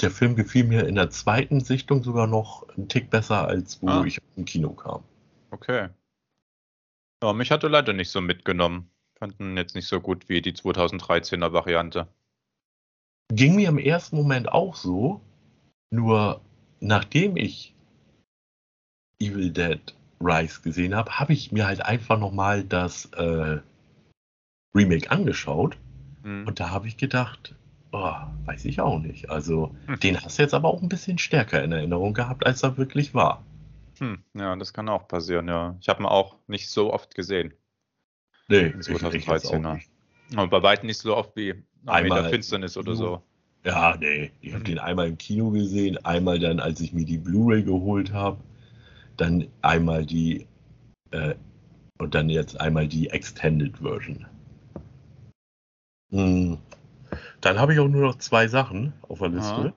der 0.00 0.10
Film 0.10 0.36
gefiel 0.36 0.64
mir 0.64 0.86
in 0.86 0.94
der 0.94 1.10
zweiten 1.10 1.60
Sichtung 1.60 2.02
sogar 2.02 2.26
noch 2.26 2.68
einen 2.70 2.88
Tick 2.88 3.10
besser, 3.10 3.46
als 3.46 3.82
wo 3.82 3.88
ah. 3.88 4.04
ich 4.04 4.18
im 4.36 4.44
Kino 4.44 4.70
kam. 4.70 5.02
Okay. 5.50 5.88
Ja, 7.22 7.32
mich 7.32 7.50
hatte 7.50 7.68
leider 7.68 7.92
nicht 7.92 8.10
so 8.10 8.20
mitgenommen. 8.20 8.90
Fanden 9.18 9.56
jetzt 9.56 9.74
nicht 9.74 9.86
so 9.86 10.00
gut 10.00 10.28
wie 10.28 10.42
die 10.42 10.52
2013er 10.52 11.52
Variante. 11.52 12.08
Ging 13.32 13.54
mir 13.54 13.68
im 13.68 13.78
ersten 13.78 14.16
Moment 14.16 14.50
auch 14.50 14.74
so. 14.74 15.20
Nur 15.90 16.40
nachdem 16.80 17.36
ich 17.36 17.74
Evil 19.22 19.50
Dead 19.50 19.80
Rise 20.20 20.60
gesehen 20.62 20.94
habe, 20.94 21.18
habe 21.18 21.32
ich 21.32 21.52
mir 21.52 21.66
halt 21.66 21.84
einfach 21.84 22.18
nochmal 22.18 22.64
das 22.64 23.06
äh, 23.16 23.58
Remake 24.74 25.10
angeschaut. 25.10 25.76
Mhm. 26.22 26.46
Und 26.46 26.60
da 26.60 26.70
habe 26.70 26.88
ich 26.88 26.96
gedacht, 26.96 27.54
oh, 27.92 28.14
weiß 28.44 28.64
ich 28.64 28.80
auch 28.80 28.98
nicht. 28.98 29.30
Also, 29.30 29.74
hm. 29.86 30.00
den 30.00 30.20
hast 30.20 30.38
du 30.38 30.42
jetzt 30.42 30.54
aber 30.54 30.68
auch 30.68 30.82
ein 30.82 30.88
bisschen 30.88 31.18
stärker 31.18 31.62
in 31.62 31.72
Erinnerung 31.72 32.14
gehabt, 32.14 32.46
als 32.46 32.62
er 32.62 32.76
wirklich 32.78 33.14
war. 33.14 33.44
Hm, 33.98 34.22
ja, 34.34 34.56
das 34.56 34.72
kann 34.72 34.88
auch 34.88 35.06
passieren, 35.08 35.48
ja. 35.48 35.76
Ich 35.80 35.88
habe 35.88 36.02
ihn 36.02 36.06
auch 36.06 36.36
nicht 36.46 36.70
so 36.70 36.92
oft 36.92 37.14
gesehen. 37.14 37.52
Nee, 38.48 38.72
2013 38.78 39.64
ich, 39.76 39.90
ich 40.30 40.38
Aber 40.38 40.48
bei 40.48 40.62
weitem 40.62 40.86
nicht 40.86 40.98
so 40.98 41.16
oft 41.16 41.36
wie 41.36 41.54
einmal 41.86 42.22
der 42.22 42.30
Finsternis 42.30 42.76
oder 42.76 42.96
so. 42.96 43.22
Ja, 43.64 43.96
nee. 43.98 44.32
Ich 44.40 44.52
habe 44.52 44.60
mhm. 44.60 44.66
den 44.66 44.78
einmal 44.78 45.08
im 45.08 45.18
Kino 45.18 45.50
gesehen, 45.50 46.04
einmal 46.04 46.38
dann, 46.38 46.58
als 46.58 46.80
ich 46.80 46.92
mir 46.92 47.04
die 47.04 47.18
Blu-ray 47.18 47.62
geholt 47.62 48.12
habe 48.12 48.38
dann 49.22 49.48
einmal 49.62 50.04
die 50.04 50.46
äh, 51.12 51.34
und 51.98 52.14
dann 52.14 52.28
jetzt 52.28 52.60
einmal 52.60 52.88
die 52.88 53.10
Extended 53.10 53.78
Version. 53.78 54.26
Hm. 56.10 56.58
Dann 57.40 57.58
habe 57.58 57.74
ich 57.74 57.80
auch 57.80 57.88
nur 57.88 58.02
noch 58.02 58.16
zwei 58.16 58.48
Sachen 58.48 58.92
auf 59.02 59.20
der 59.20 59.28
Liste. 59.28 59.52
Aha. 59.52 59.72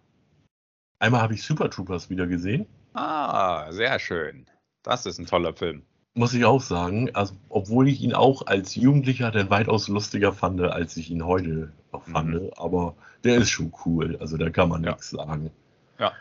Einmal 0.99 1.21
habe 1.21 1.33
ich 1.35 1.43
Super 1.43 1.69
Troopers 1.69 2.09
wieder 2.09 2.25
gesehen. 2.27 2.65
Ah, 2.93 3.71
sehr 3.71 3.99
schön. 3.99 4.45
Das 4.83 5.05
ist 5.05 5.19
ein 5.19 5.25
toller 5.25 5.53
Film. 5.53 5.83
Muss 6.15 6.33
ich 6.33 6.45
auch 6.45 6.61
sagen. 6.61 7.13
Also, 7.13 7.35
obwohl 7.49 7.89
ich 7.89 8.01
ihn 8.01 8.13
auch 8.13 8.47
als 8.47 8.75
Jugendlicher 8.75 9.31
dann 9.31 9.49
weitaus 9.49 9.89
lustiger 9.89 10.31
fand, 10.31 10.61
als 10.61 10.95
ich 10.95 11.11
ihn 11.11 11.25
heute 11.25 11.73
noch 11.91 12.03
fand. 12.03 12.33
Mhm. 12.33 12.49
Aber 12.55 12.95
der 13.23 13.37
ist 13.37 13.49
schon 13.49 13.73
cool. 13.85 14.17
Also 14.19 14.37
da 14.37 14.49
kann 14.49 14.69
man 14.69 14.83
ja. 14.83 14.91
nichts 14.91 15.09
sagen. 15.09 15.51
Ja. 15.99 16.13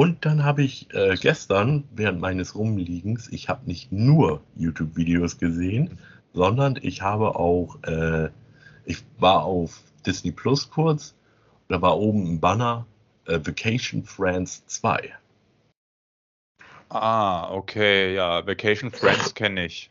Und 0.00 0.24
dann 0.24 0.44
habe 0.44 0.62
ich 0.62 0.88
äh, 0.94 1.14
gestern 1.20 1.84
während 1.94 2.22
meines 2.22 2.54
Rumliegens, 2.54 3.30
ich 3.30 3.50
habe 3.50 3.66
nicht 3.66 3.92
nur 3.92 4.40
YouTube-Videos 4.56 5.36
gesehen, 5.36 5.98
sondern 6.32 6.78
ich 6.80 7.02
habe 7.02 7.36
auch, 7.36 7.76
äh, 7.82 8.30
ich 8.86 9.04
war 9.18 9.44
auf 9.44 9.82
Disney 10.06 10.30
Plus 10.32 10.70
kurz, 10.70 11.14
da 11.68 11.82
war 11.82 11.98
oben 11.98 12.24
ein 12.32 12.40
Banner 12.40 12.86
äh, 13.26 13.40
Vacation 13.44 14.02
Friends 14.02 14.64
2. 14.68 15.12
Ah, 16.88 17.52
okay, 17.52 18.14
ja, 18.14 18.46
Vacation 18.46 18.90
Friends 18.90 19.34
kenne 19.34 19.66
ich. 19.66 19.90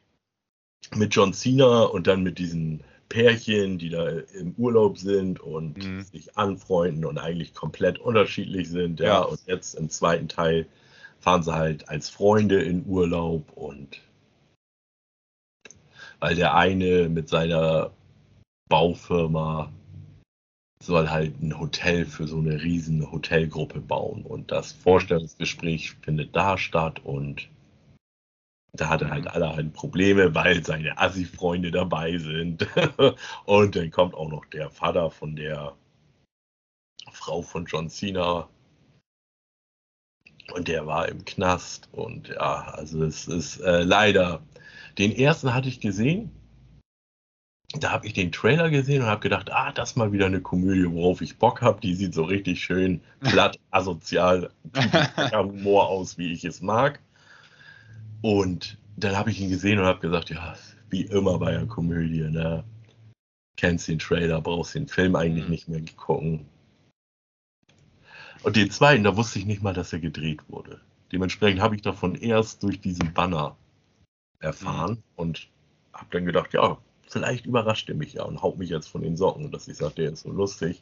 Mit 0.95 1.13
John 1.13 1.33
Cena 1.33 1.83
und 1.83 2.07
dann 2.07 2.23
mit 2.23 2.39
diesen 2.39 2.83
Pärchen, 3.09 3.79
die 3.79 3.89
da 3.89 4.07
im 4.07 4.53
Urlaub 4.57 4.97
sind 4.97 5.39
und 5.39 5.83
mhm. 5.83 6.03
sich 6.03 6.37
anfreunden 6.37 7.05
und 7.05 7.17
eigentlich 7.17 7.53
komplett 7.53 7.99
unterschiedlich 7.99 8.69
sind. 8.69 8.99
Ja. 8.99 9.05
ja. 9.07 9.19
Und 9.21 9.39
jetzt 9.47 9.73
im 9.73 9.89
zweiten 9.89 10.27
Teil 10.27 10.67
fahren 11.19 11.43
sie 11.43 11.53
halt 11.53 11.89
als 11.89 12.09
Freunde 12.09 12.61
in 12.61 12.85
Urlaub 12.85 13.51
und 13.55 14.01
weil 16.19 16.35
der 16.35 16.55
eine 16.55 17.09
mit 17.09 17.29
seiner 17.29 17.91
Baufirma 18.69 19.71
soll 20.81 21.09
halt 21.09 21.41
ein 21.41 21.59
Hotel 21.59 22.05
für 22.05 22.27
so 22.27 22.37
eine 22.37 22.61
riesen 22.61 23.11
Hotelgruppe 23.11 23.81
bauen 23.81 24.23
und 24.23 24.51
das 24.51 24.71
Vorstellungsgespräch 24.71 25.95
findet 26.01 26.35
da 26.35 26.57
statt 26.57 27.01
und 27.03 27.49
da 28.73 28.89
hat 28.89 29.01
er 29.01 29.09
halt 29.09 29.25
mhm. 29.25 29.29
allerhand 29.29 29.73
Probleme, 29.73 30.33
weil 30.35 30.63
seine 30.63 30.97
Assi-Freunde 30.97 31.71
dabei 31.71 32.17
sind. 32.17 32.67
und 33.45 33.75
dann 33.75 33.91
kommt 33.91 34.13
auch 34.13 34.29
noch 34.29 34.45
der 34.45 34.69
Vater 34.69 35.09
von 35.09 35.35
der 35.35 35.75
Frau 37.11 37.41
von 37.41 37.65
John 37.65 37.89
Cena. 37.89 38.47
Und 40.53 40.67
der 40.67 40.87
war 40.87 41.07
im 41.07 41.25
Knast. 41.25 41.89
Und 41.91 42.29
ja, 42.29 42.73
also 42.73 43.03
es 43.03 43.27
ist 43.27 43.59
äh, 43.59 43.83
leider. 43.83 44.41
Den 44.97 45.11
ersten 45.11 45.53
hatte 45.53 45.69
ich 45.69 45.79
gesehen. 45.79 46.31
Da 47.79 47.91
habe 47.91 48.07
ich 48.07 48.13
den 48.13 48.31
Trailer 48.31 48.71
gesehen 48.71 49.03
und 49.03 49.07
habe 49.07 49.21
gedacht, 49.21 49.51
ah, 49.51 49.71
das 49.71 49.91
ist 49.91 49.95
mal 49.95 50.11
wieder 50.11 50.25
eine 50.25 50.41
Komödie, 50.41 50.91
worauf 50.91 51.21
ich 51.21 51.37
Bock 51.37 51.61
habe. 51.61 51.79
Die 51.81 51.93
sieht 51.93 52.15
so 52.15 52.23
richtig 52.23 52.63
schön 52.63 53.01
platt, 53.19 53.59
asozial, 53.69 54.51
Humor 55.33 55.87
aus, 55.87 56.17
wie 56.17 56.31
ich 56.31 56.45
es 56.45 56.61
mag. 56.61 56.99
Und 58.21 58.77
dann 58.97 59.15
habe 59.15 59.31
ich 59.31 59.39
ihn 59.39 59.49
gesehen 59.49 59.79
und 59.79 59.85
habe 59.85 59.99
gesagt, 59.99 60.29
ja, 60.29 60.55
wie 60.89 61.03
immer 61.03 61.39
bei 61.39 61.55
einer 61.55 61.67
Komödie, 61.67 62.21
ne? 62.21 62.63
Kennst 63.55 63.87
den 63.87 63.99
Trailer, 63.99 64.41
brauchst 64.41 64.75
den 64.75 64.87
Film 64.87 65.15
eigentlich 65.15 65.45
mhm. 65.45 65.51
nicht 65.51 65.67
mehr 65.67 65.81
gucken. 65.95 66.45
Und 68.43 68.55
den 68.55 68.71
zweiten, 68.71 69.03
da 69.03 69.15
wusste 69.15 69.39
ich 69.39 69.45
nicht 69.45 69.61
mal, 69.61 69.73
dass 69.73 69.91
er 69.91 69.99
gedreht 69.99 70.41
wurde. 70.47 70.79
Dementsprechend 71.11 71.61
habe 71.61 71.75
ich 71.75 71.81
davon 71.81 72.15
erst 72.15 72.63
durch 72.63 72.79
diesen 72.79 73.13
Banner 73.13 73.57
erfahren 74.39 74.91
mhm. 74.91 75.03
und 75.17 75.47
habe 75.93 76.07
dann 76.11 76.25
gedacht, 76.25 76.53
ja, 76.53 76.77
vielleicht 77.07 77.45
überrascht 77.45 77.89
er 77.89 77.95
mich 77.95 78.13
ja 78.13 78.23
und 78.23 78.41
haut 78.41 78.57
mich 78.57 78.69
jetzt 78.69 78.87
von 78.87 79.01
den 79.01 79.17
Socken, 79.17 79.51
dass 79.51 79.67
ich 79.67 79.77
sage, 79.77 79.95
der 79.95 80.11
ist 80.11 80.21
so 80.21 80.31
lustig. 80.31 80.81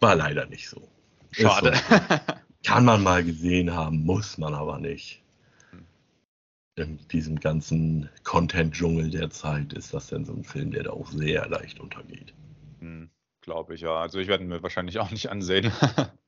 War 0.00 0.14
leider 0.14 0.46
nicht 0.46 0.68
so. 0.68 0.86
Schade. 1.32 1.74
So. 1.88 1.94
Kann 2.64 2.84
man 2.84 3.02
mal 3.02 3.24
gesehen 3.24 3.74
haben, 3.74 4.04
muss 4.04 4.38
man 4.38 4.54
aber 4.54 4.78
nicht 4.78 5.23
in 6.76 6.98
diesem 7.08 7.38
ganzen 7.38 8.08
Content-Dschungel 8.24 9.10
der 9.10 9.30
Zeit 9.30 9.72
ist 9.72 9.94
das 9.94 10.08
denn 10.08 10.24
so 10.24 10.32
ein 10.32 10.44
Film, 10.44 10.72
der 10.72 10.84
da 10.84 10.90
auch 10.90 11.10
sehr 11.10 11.48
leicht 11.48 11.80
untergeht. 11.80 12.34
Hm, 12.80 13.10
Glaube 13.40 13.74
ich, 13.74 13.82
ja. 13.82 13.94
Also 13.96 14.18
ich 14.18 14.28
werde 14.28 14.44
ihn 14.44 14.48
mir 14.48 14.62
wahrscheinlich 14.62 14.98
auch 14.98 15.10
nicht 15.10 15.30
ansehen. 15.30 15.70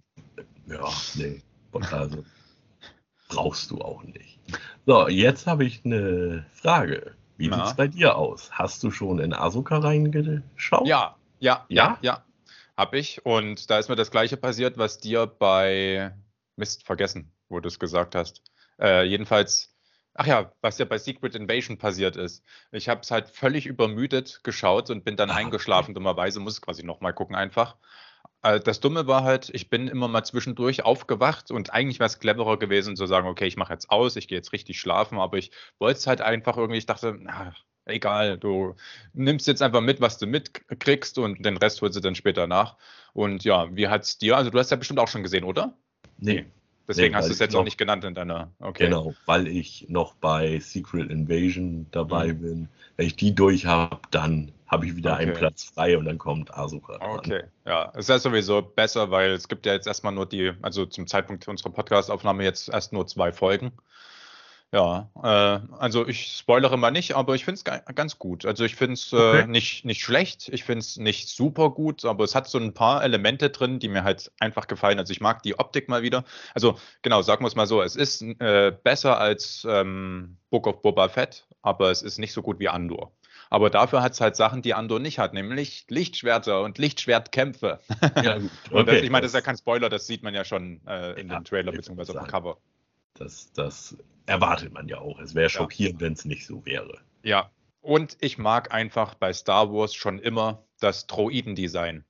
ja, 0.67 0.89
nee. 1.15 1.43
Also 1.91 2.25
brauchst 3.29 3.71
du 3.71 3.81
auch 3.81 4.03
nicht. 4.05 4.39
So, 4.87 5.09
jetzt 5.09 5.47
habe 5.47 5.65
ich 5.65 5.85
eine 5.85 6.47
Frage. 6.53 7.15
Wie 7.37 7.51
sieht 7.51 7.65
es 7.65 7.77
bei 7.77 7.89
dir 7.89 8.17
aus? 8.17 8.51
Hast 8.53 8.83
du 8.83 8.91
schon 8.91 9.19
in 9.19 9.35
Asuka 9.35 9.79
reingeschaut? 9.79 10.87
Ja, 10.87 11.17
ja, 11.39 11.67
ja, 11.69 11.99
ja. 12.01 12.25
Habe 12.77 12.99
ich. 12.99 13.27
Und 13.27 13.69
da 13.69 13.79
ist 13.79 13.89
mir 13.89 13.97
das 13.97 14.11
gleiche 14.11 14.37
passiert, 14.37 14.79
was 14.79 14.99
dir 14.99 15.27
bei 15.27 16.15
Mist 16.57 16.85
vergessen, 16.85 17.33
wo 17.49 17.61
du 17.61 17.69
es 17.69 17.79
gesagt 17.79 18.15
hast. 18.15 18.43
Äh, 18.81 19.05
jedenfalls 19.05 19.76
Ach 20.19 20.27
ja, 20.27 20.53
was 20.63 20.79
ja 20.79 20.85
bei 20.85 20.99
Secret 20.99 21.35
Invasion 21.35 21.79
passiert 21.79 22.17
ist. 22.17 22.43
Ich 22.73 22.89
habe 22.89 23.03
es 23.03 23.11
halt 23.11 23.29
völlig 23.29 23.67
übermüdet 23.67 24.41
geschaut 24.45 24.91
und 24.91 25.05
bin 25.05 25.17
dann 25.17 25.31
ah, 25.31 25.37
eingeschlafen, 25.37 25.95
dummerweise, 25.95 26.41
muss 26.41 26.63
quasi 26.63 26.83
nochmal 26.83 27.13
gucken 27.13 27.37
einfach. 27.37 27.77
Äh, 28.43 28.61
das 28.61 28.81
Dumme 28.81 29.07
war 29.07 29.25
halt, 29.25 29.51
ich 29.53 29.69
bin 29.71 29.89
immer 29.89 30.09
mal 30.09 30.25
zwischendurch 30.25 30.85
aufgewacht 30.85 31.51
und 31.51 31.73
eigentlich 31.73 31.99
wäre 31.99 32.07
es 32.07 32.19
cleverer 32.19 32.59
gewesen 32.59 32.97
zu 32.97 33.07
sagen, 33.07 33.29
okay, 33.29 33.47
ich 33.47 33.57
mache 33.57 33.73
jetzt 33.73 33.91
aus, 33.91 34.17
ich 34.17 34.29
gehe 34.29 34.39
jetzt 34.39 34.53
richtig 34.53 34.81
schlafen, 34.81 35.19
aber 35.19 35.39
ich 35.39 35.51
wollte 35.79 35.99
es 35.99 36.07
halt 36.07 36.21
einfach 36.21 36.57
irgendwie, 36.57 36.79
ich 36.79 36.87
dachte, 36.87 37.17
na, 37.19 37.55
egal, 37.87 38.39
du 38.39 38.75
nimmst 39.13 39.47
jetzt 39.47 39.63
einfach 39.63 39.81
mit, 39.81 40.01
was 40.01 40.19
du 40.19 40.27
mitkriegst 40.27 41.19
und 41.19 41.45
den 41.45 41.57
Rest 41.57 41.83
holst 41.83 41.97
du 41.97 42.01
dann 42.01 42.15
später 42.15 42.47
nach. 42.47 42.77
Und 43.13 43.45
ja, 43.45 43.75
wie 43.75 43.89
hat 43.89 44.03
es 44.03 44.19
dir, 44.19 44.37
also 44.37 44.51
du 44.51 44.59
hast 44.59 44.71
ja 44.71 44.77
bestimmt 44.77 45.01
auch 45.01 45.09
schon 45.09 45.23
gesehen, 45.23 45.45
oder? 45.45 45.77
Nee. 46.19 46.47
Deswegen 46.89 47.13
nee, 47.13 47.17
hast 47.17 47.29
du 47.29 47.33
es 47.33 47.39
jetzt 47.39 47.53
noch, 47.53 47.61
auch 47.61 47.65
nicht 47.65 47.79
genannt 47.79 48.05
in 48.05 48.15
deiner. 48.15 48.51
Okay. 48.61 48.85
Genau, 48.85 49.15
weil 49.27 49.49
ich 49.49 49.87
noch 49.89 50.15
bei 50.15 50.61
Secret 50.61 51.11
Invasion 51.11 51.87
dabei 51.91 52.29
mhm. 52.29 52.41
bin. 52.41 52.69
Wenn 52.97 53.07
ich 53.07 53.17
die 53.17 53.35
durch 53.35 53.67
habe, 53.67 53.99
dann 54.11 54.53
habe 54.67 54.87
ich 54.87 54.97
wieder 54.97 55.15
okay. 55.15 55.23
einen 55.23 55.35
Platz 55.35 55.65
frei 55.65 55.97
und 55.97 56.07
dann 56.07 56.19
kommt 56.19 56.53
Asuka. 56.55 56.99
Okay, 57.01 57.45
ja, 57.65 57.91
es 57.95 58.01
ist 58.01 58.09
ja 58.09 58.19
sowieso 58.19 58.63
besser, 58.63 59.11
weil 59.11 59.31
es 59.33 59.49
gibt 59.49 59.67
ja 59.67 59.73
jetzt 59.73 59.87
erstmal 59.87 60.13
nur 60.13 60.27
die, 60.27 60.53
also 60.63 60.87
zum 60.87 61.07
Zeitpunkt 61.07 61.47
unserer 61.47 61.71
Podcast-Aufnahme 61.71 62.45
jetzt 62.45 62.69
erst 62.69 62.93
nur 62.93 63.07
zwei 63.07 63.33
Folgen. 63.33 63.73
Ja, 64.73 65.11
äh, 65.23 65.75
also 65.79 66.07
ich 66.07 66.37
spoilere 66.39 66.77
mal 66.77 66.91
nicht, 66.91 67.15
aber 67.15 67.35
ich 67.35 67.45
finde 67.45 67.61
es 67.65 67.95
ganz 67.95 68.19
gut. 68.19 68.45
Also 68.45 68.65
ich 68.65 68.75
finde 68.75 68.95
es 68.95 69.13
äh, 69.13 69.17
okay. 69.17 69.47
nicht, 69.47 69.85
nicht 69.85 70.03
schlecht, 70.03 70.49
ich 70.49 70.65
finde 70.65 70.81
es 70.81 70.97
nicht 70.97 71.29
super 71.29 71.71
gut, 71.71 72.05
aber 72.05 72.25
es 72.25 72.35
hat 72.35 72.49
so 72.49 72.59
ein 72.59 72.75
paar 72.75 73.05
Elemente 73.05 73.51
drin, 73.51 73.79
die 73.79 73.89
mir 73.89 74.03
halt 74.03 74.33
einfach 74.41 74.67
gefallen. 74.67 74.99
Also 74.99 75.13
ich 75.13 75.21
mag 75.21 75.43
die 75.43 75.59
Optik 75.59 75.89
mal 75.89 76.03
wieder. 76.03 76.25
Also 76.53 76.79
genau, 77.03 77.23
sagen 77.23 77.45
wir 77.45 77.49
es 77.49 77.55
mal 77.55 77.67
so, 77.67 77.81
es 77.81 77.95
ist 77.95 78.23
äh, 78.23 78.73
besser 78.83 79.19
als 79.19 79.67
ähm, 79.69 80.37
Book 80.51 80.67
of 80.67 80.83
Boba 80.83 81.09
Fett, 81.09 81.47
aber 81.63 81.91
es 81.91 82.03
ist 82.03 82.19
nicht 82.19 82.33
so 82.33 82.43
gut 82.43 82.59
wie 82.59 82.69
Andor. 82.69 83.13
Aber 83.49 83.71
dafür 83.71 84.03
hat 84.03 84.13
es 84.13 84.21
halt 84.21 84.35
Sachen, 84.35 84.63
die 84.63 84.75
Andor 84.75 84.99
nicht 84.99 85.21
hat, 85.21 85.33
nämlich 85.33 85.87
Lichtschwerter 85.89 86.63
und 86.63 86.79
Lichtschwertkämpfe. 86.79 87.79
Ja, 88.21 88.39
gut. 88.39 88.51
Okay. 88.71 88.85
Das, 88.85 89.03
ich 89.03 89.11
meine, 89.11 89.23
das 89.23 89.31
ist 89.31 89.37
ja 89.37 89.41
kein 89.41 89.57
Spoiler, 89.57 89.89
das 89.89 90.09
sieht 90.09 90.25
man 90.25 90.35
ja 90.35 90.45
schon 90.45 90.81
äh, 90.89 91.13
in 91.21 91.29
ja, 91.29 91.39
dem 91.39 91.45
Trailer 91.45 91.71
bzw. 91.71 92.01
auf 92.01 92.25
dem 92.25 92.27
Cover. 92.27 92.57
Das, 93.15 93.53
das 93.53 93.97
erwartet 94.27 94.73
man 94.73 94.89
ja 94.89 94.99
auch. 94.99 95.19
Es 95.21 95.35
wäre 95.35 95.49
schockierend, 95.49 96.01
ja. 96.01 96.07
wenn 96.07 96.13
es 96.13 96.25
nicht 96.25 96.47
so 96.47 96.65
wäre. 96.67 96.99
Ja, 97.23 97.51
und 97.81 98.17
ich 98.21 98.37
mag 98.37 98.75
einfach 98.75 99.15
bei 99.15 99.33
Star 99.33 99.73
Wars 99.73 99.95
schon 99.95 100.19
immer 100.19 100.65
das 100.81 101.07
Droiden-Design. 101.07 102.05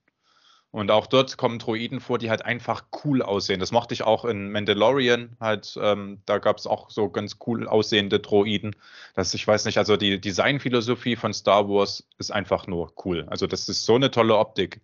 Und 0.70 0.90
auch 0.90 1.06
dort 1.06 1.38
kommen 1.38 1.58
Droiden 1.58 2.00
vor, 2.00 2.18
die 2.18 2.28
halt 2.28 2.44
einfach 2.44 2.84
cool 3.04 3.22
aussehen. 3.22 3.60
Das 3.60 3.72
mochte 3.72 3.94
ich 3.94 4.02
auch 4.02 4.24
in 4.24 4.50
Mandalorian. 4.52 5.36
Halt, 5.40 5.78
ähm, 5.80 6.20
da 6.26 6.38
gab 6.38 6.58
es 6.58 6.66
auch 6.66 6.90
so 6.90 7.08
ganz 7.08 7.38
cool 7.46 7.66
aussehende 7.66 8.20
Droiden. 8.20 8.76
Das, 9.14 9.32
ich 9.32 9.46
weiß 9.46 9.64
nicht, 9.64 9.78
also 9.78 9.96
die 9.96 10.20
Designphilosophie 10.20 11.16
von 11.16 11.32
Star 11.32 11.68
Wars 11.68 12.06
ist 12.18 12.30
einfach 12.30 12.66
nur 12.66 12.92
cool. 13.04 13.26
Also 13.28 13.46
das 13.46 13.68
ist 13.68 13.86
so 13.86 13.94
eine 13.94 14.10
tolle 14.10 14.36
Optik. 14.36 14.82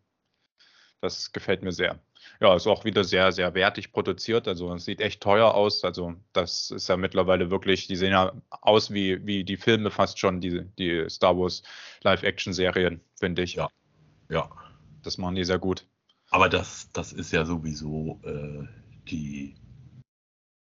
Das 1.02 1.32
gefällt 1.32 1.62
mir 1.62 1.72
sehr. 1.72 1.98
Ja, 2.42 2.57
ist 2.57 2.66
auch 2.66 2.85
wieder 2.85 3.05
sehr, 3.05 3.31
sehr 3.31 3.55
wertig 3.55 3.92
produziert. 3.92 4.48
Also 4.48 4.74
es 4.74 4.85
sieht 4.85 5.00
echt 5.00 5.20
teuer 5.20 5.55
aus. 5.55 5.85
Also 5.85 6.14
das 6.33 6.72
ist 6.72 6.88
ja 6.88 6.96
mittlerweile 6.96 7.52
wirklich, 7.52 7.87
die 7.87 7.94
sehen 7.94 8.11
ja 8.11 8.33
aus 8.50 8.92
wie, 8.92 9.24
wie 9.24 9.44
die 9.44 9.57
Filme 9.57 9.92
fast 9.92 10.18
schon, 10.18 10.40
die, 10.40 10.62
die 10.76 11.09
Star 11.09 11.38
Wars 11.38 11.62
Live-Action-Serien, 12.02 13.00
finde 13.14 13.42
ich. 13.42 13.55
Ja. 13.55 13.68
Ja. 14.28 14.50
Das 15.05 15.18
machen 15.18 15.37
die 15.37 15.44
sehr 15.44 15.61
gut. 15.61 15.87
Aber 16.31 16.48
das, 16.48 16.90
das 16.92 17.12
ist 17.12 17.33
ja 17.33 17.44
sowieso 17.44 18.18
äh, 18.24 18.66
die, 19.09 19.55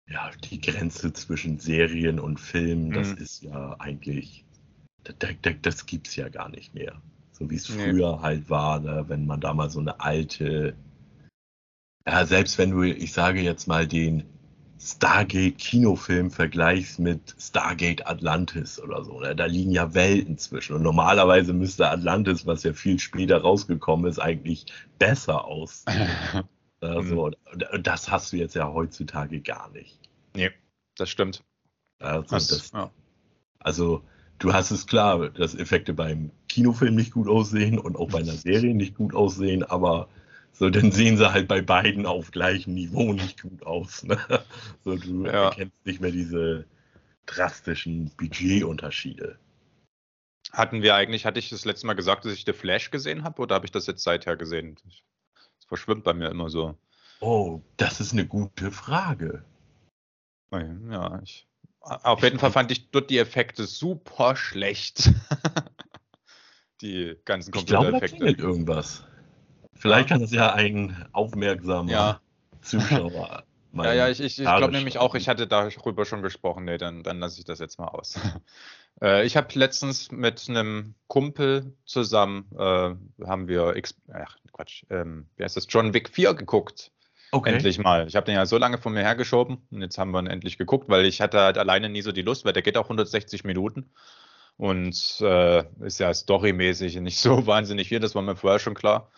ja, 0.08 0.32
die 0.49 0.60
Grenze 0.60 1.13
zwischen 1.13 1.60
Serien 1.60 2.19
und 2.19 2.39
Filmen. 2.39 2.89
Das 2.89 3.12
mhm. 3.12 3.17
ist 3.17 3.43
ja 3.43 3.75
eigentlich, 3.77 4.43
das, 5.03 5.36
das, 5.43 5.53
das 5.62 5.86
gibt 5.86 6.08
es 6.08 6.15
ja 6.15 6.29
gar 6.29 6.49
nicht 6.49 6.73
mehr. 6.73 6.99
So 7.32 7.47
wie 7.51 7.58
es 7.58 7.67
früher 7.67 8.15
nee. 8.15 8.21
halt 8.23 8.49
war, 8.49 8.79
ne? 8.79 9.05
wenn 9.08 9.27
man 9.27 9.39
da 9.39 9.53
mal 9.53 9.69
so 9.69 9.79
eine 9.79 9.99
alte 9.99 10.75
ja, 12.09 12.25
selbst 12.25 12.57
wenn 12.57 12.71
du, 12.71 12.81
ich 12.83 13.13
sage 13.13 13.39
jetzt 13.39 13.67
mal, 13.67 13.87
den 13.87 14.23
Stargate-Kinofilm 14.79 16.31
vergleichst 16.31 16.97
mit 16.99 17.35
Stargate 17.37 18.07
Atlantis 18.07 18.81
oder 18.81 19.03
so, 19.03 19.19
ne? 19.19 19.35
da 19.35 19.45
liegen 19.45 19.71
ja 19.71 19.93
Welten 19.93 20.37
zwischen. 20.39 20.75
Und 20.75 20.81
normalerweise 20.81 21.53
müsste 21.53 21.87
Atlantis, 21.87 22.47
was 22.47 22.63
ja 22.63 22.73
viel 22.73 22.97
später 22.97 23.41
rausgekommen 23.41 24.09
ist, 24.09 24.17
eigentlich 24.17 24.65
besser 24.97 25.45
aussehen. 25.45 26.09
also, 26.81 27.31
das 27.79 28.09
hast 28.09 28.33
du 28.33 28.37
jetzt 28.37 28.55
ja 28.55 28.73
heutzutage 28.73 29.41
gar 29.41 29.69
nicht. 29.69 29.99
Nee, 30.35 30.49
das 30.95 31.09
stimmt. 31.09 31.43
Also, 31.99 32.23
das, 32.27 32.71
ja. 32.71 32.89
also 33.59 34.01
du 34.39 34.53
hast 34.53 34.71
es 34.71 34.87
klar, 34.87 35.29
dass 35.29 35.53
Effekte 35.53 35.93
beim 35.93 36.31
Kinofilm 36.47 36.95
nicht 36.95 37.11
gut 37.11 37.27
aussehen 37.27 37.77
und 37.77 37.97
auch 37.97 38.09
bei 38.09 38.19
einer 38.19 38.31
Serie 38.33 38.73
nicht 38.73 38.95
gut 38.95 39.13
aussehen, 39.13 39.61
aber 39.61 40.07
so, 40.53 40.69
dann 40.69 40.91
sehen 40.91 41.17
sie 41.17 41.31
halt 41.31 41.47
bei 41.47 41.62
beiden 41.62 42.05
auf 42.05 42.31
gleichem 42.31 42.73
Niveau 42.73 43.13
nicht 43.13 43.41
gut 43.41 43.63
aus. 43.63 44.03
Ne? 44.03 44.17
So, 44.83 44.95
du 44.95 45.25
ja. 45.25 45.45
erkennst 45.45 45.85
nicht 45.85 46.01
mehr 46.01 46.12
diese 46.12 46.65
drastischen 47.25 48.12
Budgetunterschiede. 48.17 49.38
Hatten 50.51 50.81
wir 50.81 50.95
eigentlich, 50.95 51.25
hatte 51.25 51.39
ich 51.39 51.49
das 51.49 51.65
letzte 51.65 51.85
Mal 51.85 51.93
gesagt, 51.93 52.25
dass 52.25 52.33
ich 52.33 52.43
The 52.45 52.53
Flash 52.53 52.91
gesehen 52.91 53.23
habe 53.23 53.41
oder 53.41 53.55
habe 53.55 53.65
ich 53.65 53.71
das 53.71 53.88
jetzt 53.88 54.03
seither 54.03 54.35
gesehen? 54.35 54.77
Das 54.83 55.65
verschwimmt 55.67 56.03
bei 56.03 56.13
mir 56.13 56.29
immer 56.29 56.49
so. 56.49 56.75
Oh, 57.19 57.62
das 57.77 57.99
ist 57.99 58.13
eine 58.13 58.25
gute 58.25 58.71
Frage. 58.71 59.43
Ja, 60.51 61.21
ich, 61.21 61.47
auf 61.81 62.23
jeden 62.23 62.39
Fall 62.39 62.51
fand 62.51 62.71
ich 62.71 62.89
dort 62.89 63.09
die 63.09 63.19
Effekte 63.19 63.65
super 63.65 64.35
schlecht. 64.35 65.12
die 66.81 67.15
ganzen 67.25 67.51
Computereffekte. 67.51 68.15
Ich 68.15 68.19
glaube, 68.19 68.35
da 68.35 68.43
irgendwas. 68.43 69.03
Vielleicht 69.79 70.09
kann 70.09 70.21
es 70.21 70.31
ja 70.31 70.53
ein 70.53 71.07
aufmerksamer 71.13 71.91
ja. 71.91 72.21
Zuschauer 72.61 73.43
ja, 73.73 73.93
ja, 73.93 74.09
ich, 74.09 74.19
ich, 74.19 74.39
ich 74.39 74.45
glaube 74.45 74.71
nämlich 74.71 74.97
auch, 74.97 75.15
ich 75.15 75.29
hatte 75.29 75.47
darüber 75.47 76.05
schon 76.05 76.21
gesprochen. 76.21 76.65
Nee, 76.65 76.77
dann, 76.77 77.03
dann 77.03 77.19
lasse 77.19 77.39
ich 77.39 77.45
das 77.45 77.59
jetzt 77.59 77.79
mal 77.79 77.87
aus. 77.87 78.19
äh, 79.01 79.25
ich 79.25 79.37
habe 79.37 79.47
letztens 79.53 80.11
mit 80.11 80.47
einem 80.49 80.95
Kumpel 81.07 81.73
zusammen, 81.85 82.45
äh, 82.57 82.95
haben 83.25 83.47
wir, 83.47 83.75
X 83.75 83.95
ach 84.13 84.37
Quatsch, 84.51 84.83
ähm, 84.89 85.27
wie 85.37 85.43
heißt 85.43 85.57
das, 85.57 85.67
John 85.69 85.93
Wick 85.93 86.09
4 86.09 86.33
geguckt. 86.33 86.91
Okay. 87.31 87.53
Endlich 87.53 87.77
mal. 87.77 88.07
Ich 88.07 88.15
habe 88.15 88.25
den 88.25 88.35
ja 88.35 88.47
so 88.47 88.57
lange 88.57 88.79
von 88.79 88.93
mir 88.93 89.01
hergeschoben 89.01 89.59
und 89.69 89.81
jetzt 89.81 89.99
haben 89.99 90.11
wir 90.11 90.19
ihn 90.19 90.27
endlich 90.27 90.57
geguckt, 90.57 90.89
weil 90.89 91.05
ich 91.05 91.21
hatte 91.21 91.39
halt 91.39 91.59
alleine 91.59 91.87
nie 91.87 92.01
so 92.01 92.11
die 92.11 92.23
Lust, 92.23 92.43
weil 92.43 92.53
der 92.53 92.63
geht 92.63 92.75
auch 92.75 92.85
160 92.85 93.43
Minuten 93.43 93.91
und 94.57 95.21
äh, 95.21 95.63
ist 95.85 95.99
ja 95.99 96.11
storymäßig 96.11 96.99
nicht 97.01 97.19
so 97.19 97.45
wahnsinnig 97.45 97.89
viel, 97.89 97.99
das 97.99 98.15
war 98.15 98.23
mir 98.23 98.35
vorher 98.35 98.59
schon 98.59 98.73
klar. 98.73 99.11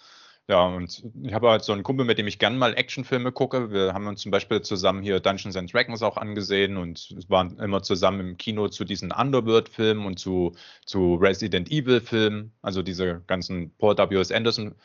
Ja, 0.47 0.65
und 0.65 1.03
ich 1.23 1.33
habe 1.33 1.49
halt 1.49 1.63
so 1.63 1.71
einen 1.71 1.83
Kumpel, 1.83 2.05
mit 2.05 2.17
dem 2.17 2.27
ich 2.27 2.37
gern 2.39 2.57
mal 2.57 2.73
Actionfilme 2.73 3.31
gucke. 3.31 3.71
Wir 3.71 3.93
haben 3.93 4.07
uns 4.07 4.21
zum 4.21 4.31
Beispiel 4.31 4.61
zusammen 4.61 5.01
hier 5.01 5.19
Dungeons 5.19 5.55
and 5.55 5.73
Dragons 5.73 6.01
auch 6.01 6.17
angesehen 6.17 6.77
und 6.77 7.15
waren 7.29 7.57
immer 7.59 7.83
zusammen 7.83 8.19
im 8.19 8.37
Kino 8.37 8.67
zu 8.67 8.83
diesen 8.83 9.11
Underworld-Filmen 9.11 10.05
und 10.05 10.19
zu, 10.19 10.53
zu 10.85 11.15
Resident 11.15 11.71
Evil-Filmen, 11.71 12.51
also 12.61 12.81
diese 12.81 13.21
ganzen 13.27 13.73
Paul 13.77 13.97
W.S. 13.97 14.31
Anderson 14.31 14.75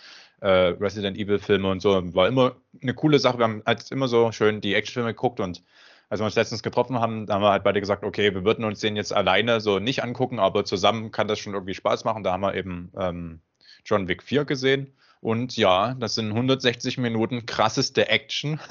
äh, 0.40 0.48
Resident 0.48 1.18
Evil-Filme 1.18 1.68
und 1.68 1.80
so. 1.80 2.14
War 2.14 2.28
immer 2.28 2.56
eine 2.80 2.94
coole 2.94 3.18
Sache. 3.18 3.38
Wir 3.38 3.44
haben 3.44 3.62
halt 3.66 3.90
immer 3.90 4.08
so 4.08 4.30
schön 4.32 4.60
die 4.60 4.74
Actionfilme 4.74 5.14
geguckt 5.14 5.40
und 5.40 5.64
als 6.08 6.20
wir 6.20 6.26
uns 6.26 6.36
letztens 6.36 6.62
getroffen 6.62 7.00
haben, 7.00 7.26
haben 7.28 7.42
wir 7.42 7.50
halt 7.50 7.64
beide 7.64 7.80
gesagt, 7.80 8.04
okay, 8.04 8.32
wir 8.32 8.44
würden 8.44 8.64
uns 8.64 8.78
den 8.78 8.94
jetzt 8.94 9.12
alleine 9.12 9.60
so 9.60 9.80
nicht 9.80 10.04
angucken, 10.04 10.38
aber 10.38 10.64
zusammen 10.64 11.10
kann 11.10 11.26
das 11.26 11.40
schon 11.40 11.54
irgendwie 11.54 11.74
Spaß 11.74 12.04
machen. 12.04 12.22
Da 12.22 12.32
haben 12.32 12.42
wir 12.42 12.54
eben 12.54 12.92
ähm, 12.96 13.40
John 13.84 14.06
Wick 14.06 14.22
4 14.22 14.44
gesehen. 14.44 14.92
Und 15.20 15.57
ja, 15.57 15.94
das 15.94 16.14
sind 16.14 16.29
160 16.29 16.98
Minuten 16.98 17.46
krasseste 17.46 18.09
Action. 18.09 18.61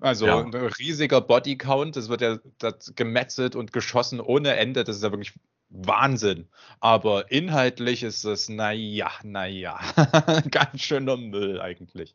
Also 0.00 0.26
ja. 0.26 0.38
ein 0.38 0.52
riesiger 0.52 1.22
Bodycount. 1.22 1.96
Es 1.96 2.10
wird 2.10 2.20
ja 2.20 2.36
gemetzelt 2.94 3.56
und 3.56 3.72
geschossen 3.72 4.20
ohne 4.20 4.54
Ende. 4.56 4.84
Das 4.84 4.96
ist 4.96 5.02
ja 5.02 5.12
wirklich 5.12 5.32
Wahnsinn. 5.70 6.48
Aber 6.80 7.30
inhaltlich 7.30 8.02
ist 8.02 8.24
es, 8.24 8.48
naja, 8.48 9.10
naja, 9.22 9.80
ganz 10.50 10.82
schöner 10.82 11.16
Müll 11.16 11.60
eigentlich. 11.60 12.14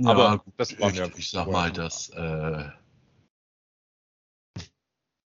Ja, 0.00 0.10
Aber 0.10 0.44
das 0.56 0.78
war 0.80 0.90
ich, 0.90 0.98
mir. 0.98 1.12
Ich 1.16 1.30
sag 1.30 1.48
mal, 1.48 1.70
dass 1.70 2.08
äh, 2.10 2.64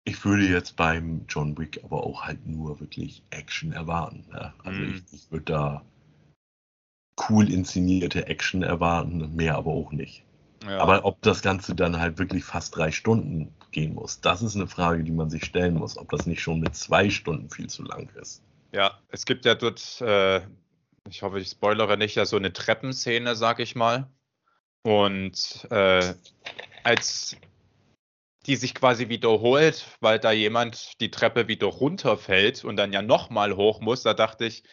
ich 0.04 0.26
würde 0.26 0.48
jetzt 0.48 0.76
beim 0.76 1.26
John 1.30 1.58
Wick 1.58 1.82
aber 1.84 2.04
auch 2.04 2.24
halt 2.24 2.46
nur 2.46 2.80
wirklich 2.80 3.24
Action 3.30 3.72
erwarten. 3.72 4.26
Ne? 4.32 4.54
Also 4.64 4.80
mm. 4.80 4.96
ich, 4.96 5.14
ich 5.14 5.32
würde 5.32 5.46
da 5.46 5.86
cool 7.30 7.52
inszenierte 7.52 8.28
Action 8.28 8.64
erwarten, 8.64 9.36
mehr 9.36 9.56
aber 9.56 9.72
auch 9.72 9.92
nicht. 9.92 10.24
Ja. 10.66 10.80
Aber 10.80 11.06
ob 11.06 11.22
das 11.22 11.42
Ganze 11.42 11.76
dann 11.76 12.00
halt 12.00 12.20
wirklich 12.20 12.44
fast 12.44 12.76
drei 12.76 12.92
Stunden 12.92 13.54
gehen 13.72 13.96
muss, 13.96 14.22
das 14.22 14.42
ist 14.42 14.56
eine 14.56 14.68
Frage, 14.68 15.04
die 15.04 15.12
man 15.12 15.30
sich 15.30 15.44
stellen 15.46 15.76
muss, 15.76 15.98
ob 15.98 16.10
das 16.10 16.26
nicht 16.26 16.42
schon 16.42 16.60
mit 16.60 16.76
zwei 16.76 17.10
Stunden 17.10 17.50
viel 17.50 17.68
zu 17.68 17.84
lang 17.84 18.10
ist. 18.20 18.44
Ja, 18.72 19.00
es 19.10 19.26
gibt 19.26 19.46
ja 19.46 19.56
dort, 19.56 20.02
äh, 20.02 20.42
ich 21.10 21.24
hoffe, 21.24 21.40
ich 21.40 21.50
spoilere 21.50 21.98
nicht, 21.98 22.16
ja 22.16 22.26
so 22.26 22.38
eine 22.38 22.54
Treppenszene, 22.54 23.36
sag 23.36 23.60
ich 23.60 23.76
mal. 23.76 24.08
Und 24.84 25.68
äh, 25.72 26.14
als 26.84 27.38
die 28.46 28.56
sich 28.56 28.74
quasi 28.74 29.10
wiederholt, 29.10 29.86
weil 30.00 30.20
da 30.20 30.32
jemand 30.32 31.00
die 31.00 31.12
Treppe 31.12 31.48
wieder 31.48 31.68
runterfällt 31.68 32.64
und 32.64 32.76
dann 32.76 32.92
ja 32.92 33.02
nochmal 33.02 33.56
hoch 33.56 33.82
muss, 33.82 34.02
da 34.04 34.14
dachte 34.14 34.46
ich, 34.46 34.64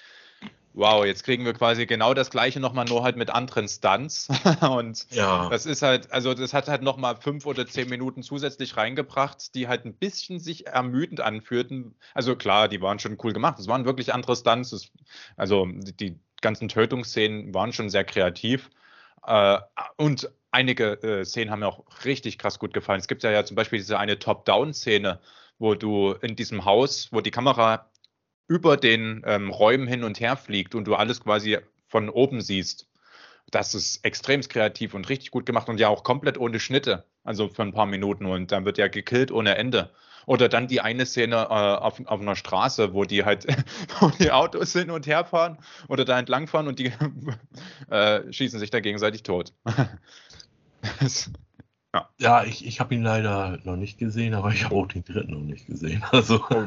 wow, 0.74 1.04
jetzt 1.04 1.24
kriegen 1.24 1.44
wir 1.44 1.52
quasi 1.52 1.86
genau 1.86 2.14
das 2.14 2.30
gleiche 2.30 2.60
nochmal 2.60 2.84
nur 2.84 3.02
halt 3.02 3.16
mit 3.16 3.30
anderen 3.30 3.68
Stunts. 3.68 4.28
und 4.70 5.06
ja. 5.10 5.48
das 5.48 5.66
ist 5.66 5.82
halt, 5.82 6.12
also 6.12 6.34
das 6.34 6.52
hat 6.52 6.68
halt 6.68 6.82
nochmal 6.82 7.16
fünf 7.16 7.46
oder 7.46 7.66
zehn 7.66 7.88
Minuten 7.88 8.22
zusätzlich 8.22 8.76
reingebracht, 8.76 9.54
die 9.54 9.68
halt 9.68 9.84
ein 9.84 9.94
bisschen 9.94 10.38
sich 10.38 10.66
ermüdend 10.66 11.20
anführten. 11.20 11.94
Also 12.14 12.36
klar, 12.36 12.68
die 12.68 12.80
waren 12.80 12.98
schon 12.98 13.18
cool 13.22 13.32
gemacht. 13.32 13.58
Es 13.58 13.66
waren 13.66 13.84
wirklich 13.84 14.14
andere 14.14 14.36
Stunts. 14.36 14.70
Das, 14.70 14.90
also 15.36 15.66
die 15.66 16.18
ganzen 16.40 16.68
Tötungsszenen 16.68 17.52
waren 17.54 17.72
schon 17.72 17.90
sehr 17.90 18.04
kreativ. 18.04 18.70
Äh, 19.26 19.58
und 19.96 20.30
einige 20.50 21.02
äh, 21.02 21.24
Szenen 21.24 21.50
haben 21.50 21.60
mir 21.60 21.68
auch 21.68 21.84
richtig 22.04 22.38
krass 22.38 22.58
gut 22.58 22.72
gefallen. 22.72 23.00
Es 23.00 23.08
gibt 23.08 23.22
ja, 23.22 23.30
ja 23.30 23.44
zum 23.44 23.56
Beispiel 23.56 23.78
diese 23.78 23.98
eine 23.98 24.18
Top-Down-Szene, 24.18 25.20
wo 25.58 25.74
du 25.74 26.12
in 26.12 26.36
diesem 26.36 26.64
Haus, 26.64 27.08
wo 27.12 27.20
die 27.20 27.30
Kamera 27.30 27.87
über 28.48 28.76
den 28.76 29.22
ähm, 29.26 29.50
Räumen 29.50 29.86
hin 29.86 30.02
und 30.02 30.18
her 30.20 30.36
fliegt 30.36 30.74
und 30.74 30.86
du 30.86 30.94
alles 30.94 31.20
quasi 31.20 31.58
von 31.86 32.08
oben 32.08 32.40
siehst. 32.40 32.88
Das 33.50 33.74
ist 33.74 34.04
extrem 34.04 34.40
kreativ 34.42 34.94
und 34.94 35.08
richtig 35.08 35.30
gut 35.30 35.46
gemacht 35.46 35.68
und 35.68 35.80
ja 35.80 35.88
auch 35.88 36.02
komplett 36.02 36.38
ohne 36.38 36.60
Schnitte, 36.60 37.04
also 37.24 37.48
für 37.48 37.62
ein 37.62 37.72
paar 37.72 37.86
Minuten 37.86 38.26
und 38.26 38.52
dann 38.52 38.64
wird 38.64 38.78
ja 38.78 38.88
gekillt 38.88 39.30
ohne 39.30 39.56
Ende. 39.56 39.90
Oder 40.26 40.50
dann 40.50 40.66
die 40.66 40.82
eine 40.82 41.06
Szene 41.06 41.36
äh, 41.36 41.38
auf, 41.48 42.04
auf 42.04 42.20
einer 42.20 42.36
Straße, 42.36 42.92
wo 42.92 43.04
die 43.04 43.24
halt, 43.24 43.46
wo 44.00 44.10
die 44.10 44.30
Autos 44.30 44.72
hin 44.72 44.90
und 44.90 45.06
her 45.06 45.24
fahren 45.24 45.58
oder 45.88 46.04
da 46.04 46.18
entlangfahren 46.18 46.68
und 46.68 46.78
die 46.78 46.92
äh, 47.90 48.30
schießen 48.30 48.58
sich 48.58 48.70
da 48.70 48.80
gegenseitig 48.80 49.22
tot. 49.22 49.54
Ja, 52.18 52.42
ja 52.42 52.44
ich, 52.44 52.66
ich 52.66 52.80
habe 52.80 52.94
ihn 52.94 53.02
leider 53.02 53.58
noch 53.64 53.76
nicht 53.76 53.98
gesehen, 53.98 54.34
aber 54.34 54.50
ich 54.52 54.64
habe 54.64 54.74
auch 54.74 54.86
den 54.86 55.04
dritten 55.04 55.32
noch 55.32 55.40
nicht 55.40 55.66
gesehen. 55.66 56.02
Also, 56.12 56.44
oh, 56.50 56.66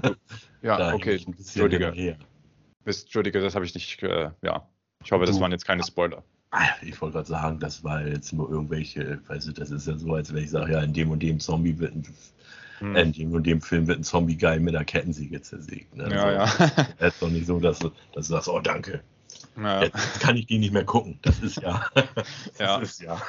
ja, 0.61 0.93
okay. 0.93 1.19
Entschuldige. 1.25 2.17
Entschuldige, 2.85 3.39
das 3.39 3.55
habe 3.55 3.65
ich 3.65 3.73
nicht. 3.73 4.01
Äh, 4.03 4.31
ja, 4.41 4.67
ich 5.03 5.11
hoffe, 5.11 5.25
das 5.25 5.39
waren 5.39 5.51
jetzt 5.51 5.65
keine 5.65 5.83
Spoiler. 5.83 6.23
Ich 6.81 6.99
wollte 7.01 7.13
gerade 7.13 7.29
sagen, 7.29 7.59
das 7.59 7.83
war 7.83 8.05
jetzt 8.05 8.33
nur 8.33 8.49
irgendwelche, 8.49 9.21
weißt 9.27 9.47
du, 9.47 9.51
das 9.53 9.71
ist 9.71 9.87
ja 9.87 9.97
so, 9.97 10.13
als 10.13 10.33
wenn 10.33 10.43
ich 10.43 10.49
sage, 10.49 10.73
ja, 10.73 10.81
in 10.81 10.93
dem 10.93 11.09
und 11.09 11.23
dem 11.23 11.39
Zombie 11.39 11.79
wird 11.79 11.95
ein, 11.95 12.03
hm. 12.79 12.95
in 12.95 13.13
dem 13.13 13.31
und 13.31 13.47
dem 13.47 13.61
Film 13.61 13.87
wird 13.87 13.99
ein 13.99 14.03
Zombie 14.03 14.35
geil 14.35 14.59
mit 14.59 14.75
einer 14.75 14.83
Kettensäge 14.83 15.41
zersägt. 15.41 15.95
Ne? 15.95 16.09
Ja, 16.11 16.23
also, 16.23 16.63
ja. 16.63 16.85
Es 16.99 17.07
ist 17.13 17.21
doch 17.21 17.29
nicht 17.29 17.45
so, 17.45 17.59
dass, 17.59 17.79
dass 17.79 17.93
du 18.13 18.21
sagst, 18.21 18.49
oh 18.49 18.59
danke. 18.59 19.01
Ja. 19.55 19.83
Jetzt 19.83 20.19
kann 20.19 20.35
ich 20.35 20.45
die 20.47 20.57
nicht 20.57 20.73
mehr 20.73 20.83
gucken. 20.83 21.19
Das 21.21 21.39
ist 21.39 21.61
ja. 21.61 21.85
das 21.95 22.59
ja. 22.59 22.77
ist 22.79 23.01
ja. 23.01 23.21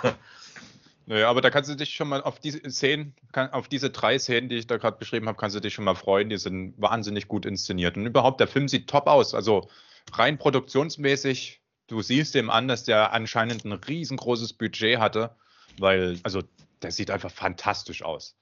Naja, 1.06 1.28
aber 1.28 1.40
da 1.40 1.50
kannst 1.50 1.68
du 1.68 1.74
dich 1.74 1.94
schon 1.94 2.08
mal 2.08 2.22
auf 2.22 2.38
diese 2.38 2.70
Szenen, 2.70 3.14
auf 3.34 3.68
diese 3.68 3.90
drei 3.90 4.18
Szenen, 4.18 4.48
die 4.48 4.56
ich 4.56 4.66
da 4.66 4.76
gerade 4.76 4.98
beschrieben 4.98 5.26
habe, 5.26 5.36
kannst 5.36 5.56
du 5.56 5.60
dich 5.60 5.74
schon 5.74 5.84
mal 5.84 5.94
freuen. 5.94 6.28
Die 6.28 6.38
sind 6.38 6.74
wahnsinnig 6.80 7.28
gut 7.28 7.44
inszeniert. 7.44 7.96
Und 7.96 8.06
überhaupt, 8.06 8.40
der 8.40 8.48
Film 8.48 8.68
sieht 8.68 8.88
top 8.88 9.06
aus. 9.08 9.34
Also 9.34 9.68
rein 10.12 10.38
produktionsmäßig, 10.38 11.60
du 11.88 12.02
siehst 12.02 12.34
dem 12.34 12.50
an, 12.50 12.68
dass 12.68 12.84
der 12.84 13.12
anscheinend 13.12 13.64
ein 13.64 13.72
riesengroßes 13.72 14.52
Budget 14.52 14.98
hatte, 14.98 15.34
weil, 15.78 16.20
also 16.22 16.42
der 16.82 16.92
sieht 16.92 17.10
einfach 17.10 17.30
fantastisch 17.30 18.02
aus. 18.02 18.36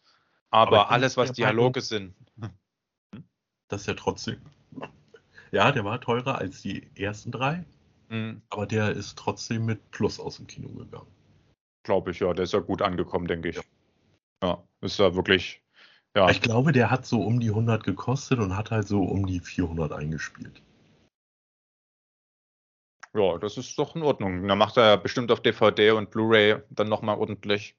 Aber, 0.50 0.80
aber 0.80 0.90
alles, 0.90 1.16
was 1.16 1.32
Dialoge 1.32 1.80
sind. 1.80 2.14
Das 3.68 3.82
ist 3.82 3.86
ja 3.86 3.94
trotzdem. 3.94 4.40
Ja, 5.52 5.72
der 5.72 5.84
war 5.84 6.00
teurer 6.00 6.38
als 6.38 6.62
die 6.62 6.88
ersten 6.94 7.30
drei, 7.30 7.64
mhm. 8.08 8.42
aber 8.50 8.66
der 8.66 8.90
ist 8.90 9.16
trotzdem 9.16 9.64
mit 9.64 9.90
Plus 9.90 10.20
aus 10.20 10.36
dem 10.36 10.46
Kino 10.46 10.68
gegangen. 10.68 11.06
Glaube 11.90 12.12
ich, 12.12 12.20
ja. 12.20 12.32
Der 12.32 12.44
ist 12.44 12.52
ja 12.52 12.60
gut 12.60 12.82
angekommen, 12.82 13.26
denke 13.26 13.48
ich. 13.48 13.56
Ja, 13.56 13.62
ja 14.44 14.64
ist 14.80 15.00
ja 15.00 15.12
wirklich. 15.16 15.60
Ja. 16.14 16.30
Ich 16.30 16.40
glaube, 16.40 16.70
der 16.70 16.88
hat 16.88 17.04
so 17.04 17.20
um 17.20 17.40
die 17.40 17.48
100 17.48 17.82
gekostet 17.82 18.38
und 18.38 18.56
hat 18.56 18.70
halt 18.70 18.86
so 18.86 19.02
um 19.02 19.26
die 19.26 19.40
400 19.40 19.90
eingespielt. 19.90 20.62
Ja, 23.12 23.38
das 23.38 23.56
ist 23.56 23.76
doch 23.76 23.96
in 23.96 24.04
Ordnung. 24.04 24.46
Da 24.46 24.54
macht 24.54 24.76
er 24.76 24.98
bestimmt 24.98 25.32
auf 25.32 25.42
DVD 25.42 25.90
und 25.90 26.12
Blu-ray 26.12 26.62
dann 26.70 26.88
nochmal 26.88 27.18
ordentlich. 27.18 27.74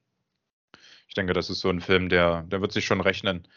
Ich 1.08 1.14
denke, 1.14 1.32
das 1.32 1.48
ist 1.48 1.60
so 1.60 1.70
ein 1.70 1.80
Film, 1.80 2.10
der, 2.10 2.42
der 2.42 2.60
wird 2.60 2.72
sich 2.72 2.84
schon 2.84 3.00
rechnen. 3.00 3.48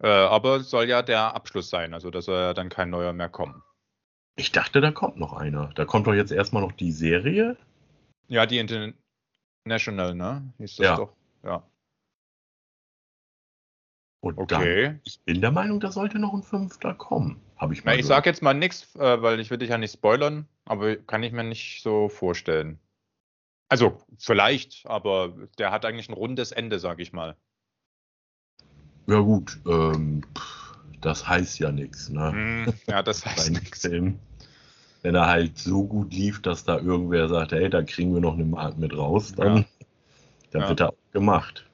Äh, 0.00 0.06
aber 0.06 0.60
soll 0.60 0.88
ja 0.88 1.02
der 1.02 1.34
Abschluss 1.34 1.70
sein, 1.70 1.92
also 1.92 2.12
da 2.12 2.22
soll 2.22 2.38
ja 2.38 2.54
dann 2.54 2.68
kein 2.68 2.90
neuer 2.90 3.12
mehr 3.12 3.28
kommen. 3.28 3.64
Ich 4.36 4.52
dachte, 4.52 4.80
da 4.80 4.92
kommt 4.92 5.16
noch 5.16 5.32
einer. 5.32 5.72
Da 5.74 5.84
kommt 5.84 6.06
doch 6.06 6.14
jetzt 6.14 6.30
erstmal 6.30 6.62
noch 6.62 6.70
die 6.70 6.92
Serie. 6.92 7.56
Ja, 8.28 8.46
die 8.46 8.60
National, 9.68 10.14
ne? 10.14 10.52
Hieß 10.58 10.76
das 10.76 10.84
ja. 10.84 10.96
doch. 10.96 11.12
Ja. 11.44 11.62
Und 14.20 14.38
okay. 14.38 14.84
Dann, 14.84 15.00
ich 15.04 15.20
bin 15.20 15.40
der 15.40 15.52
Meinung, 15.52 15.78
da 15.80 15.92
sollte 15.92 16.18
noch 16.18 16.34
ein 16.34 16.42
fünfter 16.42 16.94
kommen. 16.94 17.40
Habe 17.56 17.74
ich 17.74 17.84
mal. 17.84 17.92
Na, 17.92 17.98
ich 17.98 18.06
sage 18.06 18.28
jetzt 18.28 18.42
mal 18.42 18.54
nichts, 18.54 18.94
äh, 18.96 19.22
weil 19.22 19.38
ich 19.40 19.50
will 19.50 19.58
dich 19.58 19.70
ja 19.70 19.78
nicht 19.78 19.92
spoilern, 19.92 20.46
aber 20.64 20.96
kann 20.96 21.22
ich 21.22 21.32
mir 21.32 21.44
nicht 21.44 21.82
so 21.82 22.08
vorstellen. 22.08 22.78
Also 23.68 24.00
vielleicht, 24.16 24.86
aber 24.86 25.34
der 25.58 25.70
hat 25.70 25.84
eigentlich 25.84 26.08
ein 26.08 26.14
rundes 26.14 26.52
Ende, 26.52 26.78
sage 26.78 27.02
ich 27.02 27.12
mal. 27.12 27.36
Ja 29.06 29.20
gut, 29.20 29.58
ähm, 29.66 30.24
das 31.00 31.26
heißt 31.28 31.58
ja 31.60 31.70
nichts, 31.70 32.08
ne? 32.08 32.32
Hm, 32.32 32.74
ja, 32.86 33.02
das 33.02 33.24
heißt 33.26 33.50
nichts 33.50 33.82
wenn 35.02 35.14
er 35.14 35.26
halt 35.26 35.58
so 35.58 35.84
gut 35.84 36.12
lief, 36.12 36.42
dass 36.42 36.64
da 36.64 36.78
irgendwer 36.78 37.28
sagt, 37.28 37.52
hey, 37.52 37.70
da 37.70 37.82
kriegen 37.82 38.14
wir 38.14 38.20
noch 38.20 38.34
eine 38.34 38.44
Mark 38.44 38.78
mit 38.78 38.96
raus, 38.96 39.32
dann, 39.36 39.58
ja. 39.58 39.64
dann 40.50 40.62
ja. 40.62 40.68
wird 40.68 40.80
er 40.80 40.88
auch 40.90 41.12
gemacht. 41.12 41.68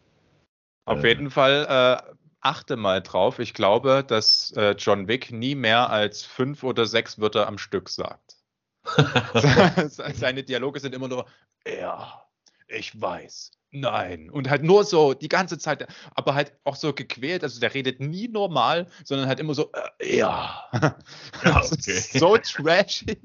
Auf 0.84 1.02
äh, 1.02 1.08
jeden 1.08 1.30
Fall 1.30 1.66
äh, 1.68 2.14
achte 2.40 2.76
mal 2.76 3.02
drauf. 3.02 3.38
Ich 3.38 3.54
glaube, 3.54 4.04
dass 4.06 4.52
äh, 4.52 4.72
John 4.78 5.08
Wick 5.08 5.32
nie 5.32 5.54
mehr 5.54 5.90
als 5.90 6.22
fünf 6.22 6.62
oder 6.62 6.86
sechs 6.86 7.18
Wörter 7.18 7.46
am 7.46 7.58
Stück 7.58 7.88
sagt. 7.88 8.36
Seine 9.88 10.42
Dialoge 10.42 10.80
sind 10.80 10.94
immer 10.94 11.08
nur, 11.08 11.26
ja, 11.66 12.22
ich 12.68 13.00
weiß, 13.00 13.52
Nein. 13.76 14.30
Und 14.30 14.48
halt 14.48 14.62
nur 14.62 14.84
so 14.84 15.14
die 15.14 15.26
ganze 15.28 15.58
Zeit, 15.58 15.84
aber 16.14 16.36
halt 16.36 16.52
auch 16.62 16.76
so 16.76 16.92
gequält. 16.92 17.42
Also 17.42 17.58
der 17.58 17.74
redet 17.74 17.98
nie 17.98 18.28
normal, 18.28 18.86
sondern 19.04 19.26
halt 19.26 19.40
immer 19.40 19.52
so, 19.52 19.72
äh, 19.98 20.16
ja. 20.16 20.70
ja 20.72 20.96
okay. 21.44 21.98
so 21.98 22.36
trashig. 22.36 23.18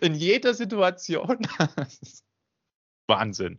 In 0.00 0.14
jeder 0.14 0.54
Situation. 0.54 1.46
Wahnsinn. 3.06 3.58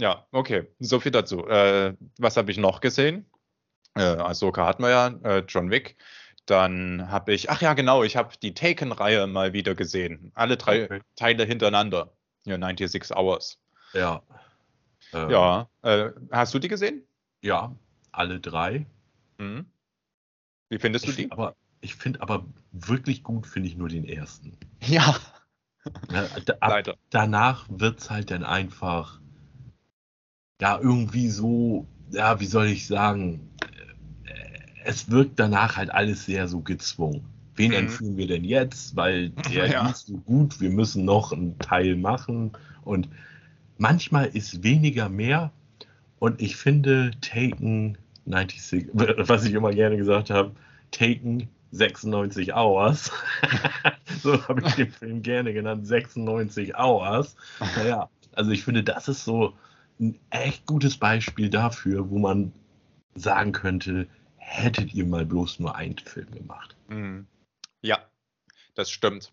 Ja, 0.00 0.26
okay. 0.32 0.66
So 0.80 0.98
viel 0.98 1.12
dazu. 1.12 1.46
Äh, 1.46 1.96
was 2.18 2.36
habe 2.36 2.50
ich 2.50 2.58
noch 2.58 2.80
gesehen? 2.80 3.30
Äh, 3.94 4.02
Ahsoka 4.02 4.66
hatten 4.66 4.82
wir 4.82 4.90
ja, 4.90 5.06
äh, 5.22 5.44
John 5.46 5.70
Wick. 5.70 5.96
Dann 6.46 7.12
habe 7.12 7.32
ich, 7.32 7.48
ach 7.48 7.62
ja, 7.62 7.74
genau, 7.74 8.02
ich 8.02 8.16
habe 8.16 8.34
die 8.42 8.54
Taken-Reihe 8.54 9.28
mal 9.28 9.52
wieder 9.52 9.76
gesehen. 9.76 10.32
Alle 10.34 10.56
drei 10.56 10.86
okay. 10.86 11.00
Teile 11.14 11.44
hintereinander. 11.44 12.12
Ja, 12.44 12.56
96 12.56 13.16
Hours. 13.16 13.60
Ja. 13.92 14.22
Ähm, 15.12 15.30
ja. 15.30 15.68
Äh, 15.82 16.10
hast 16.30 16.54
du 16.54 16.58
die 16.58 16.68
gesehen? 16.68 17.02
Ja, 17.42 17.74
alle 18.12 18.40
drei. 18.40 18.86
Mhm. 19.38 19.66
Wie 20.68 20.78
findest 20.78 21.06
du 21.06 21.12
die? 21.12 21.30
Aber, 21.30 21.54
ich 21.80 21.94
finde 21.94 22.22
aber 22.22 22.46
wirklich 22.72 23.22
gut, 23.22 23.46
finde 23.46 23.68
ich 23.68 23.76
nur 23.76 23.88
den 23.88 24.04
ersten. 24.04 24.56
Ja. 24.80 25.16
da, 26.08 26.82
danach 27.10 27.66
wird 27.68 28.00
es 28.00 28.10
halt 28.10 28.30
dann 28.32 28.42
einfach, 28.42 29.20
ja, 30.60 30.78
irgendwie 30.80 31.30
so, 31.30 31.86
ja, 32.10 32.40
wie 32.40 32.46
soll 32.46 32.66
ich 32.66 32.86
sagen, 32.86 33.52
es 34.86 35.10
wirkt 35.10 35.38
danach 35.38 35.76
halt 35.76 35.90
alles 35.90 36.24
sehr 36.24 36.48
so 36.48 36.60
gezwungen. 36.60 37.24
Wen 37.56 37.70
mhm. 37.70 37.76
entführen 37.78 38.16
wir 38.16 38.26
denn 38.26 38.44
jetzt? 38.44 38.94
Weil 38.94 39.30
der 39.30 39.66
ja. 39.70 39.88
ist 39.88 40.06
so 40.06 40.16
gut, 40.18 40.60
wir 40.60 40.70
müssen 40.70 41.04
noch 41.04 41.32
einen 41.32 41.58
Teil 41.58 41.96
machen. 41.96 42.52
Und 42.82 43.08
manchmal 43.78 44.26
ist 44.26 44.62
weniger 44.62 45.08
mehr. 45.08 45.52
Und 46.18 46.40
ich 46.40 46.56
finde 46.56 47.10
Taken 47.20 47.98
96, 48.26 48.88
was 48.92 49.44
ich 49.44 49.52
immer 49.52 49.72
gerne 49.72 49.96
gesagt 49.96 50.30
habe, 50.30 50.52
Taken 50.90 51.48
96 51.72 52.54
Hours. 52.54 53.12
so 54.22 54.48
habe 54.48 54.62
ich 54.66 54.74
den 54.74 54.90
Film 54.90 55.22
gerne 55.22 55.52
genannt, 55.52 55.86
96 55.86 56.76
Hours. 56.76 57.36
Naja, 57.76 58.08
also 58.34 58.50
ich 58.50 58.64
finde, 58.64 58.82
das 58.82 59.08
ist 59.08 59.24
so 59.24 59.54
ein 60.00 60.18
echt 60.30 60.66
gutes 60.66 60.96
Beispiel 60.96 61.50
dafür, 61.50 62.10
wo 62.10 62.18
man 62.18 62.52
sagen 63.14 63.52
könnte, 63.52 64.06
hättet 64.36 64.94
ihr 64.94 65.06
mal 65.06 65.24
bloß 65.24 65.58
nur 65.60 65.74
einen 65.74 65.98
Film 65.98 66.30
gemacht. 66.30 66.76
Mhm. 66.88 67.26
Ja, 67.82 67.98
das 68.74 68.90
stimmt. 68.90 69.32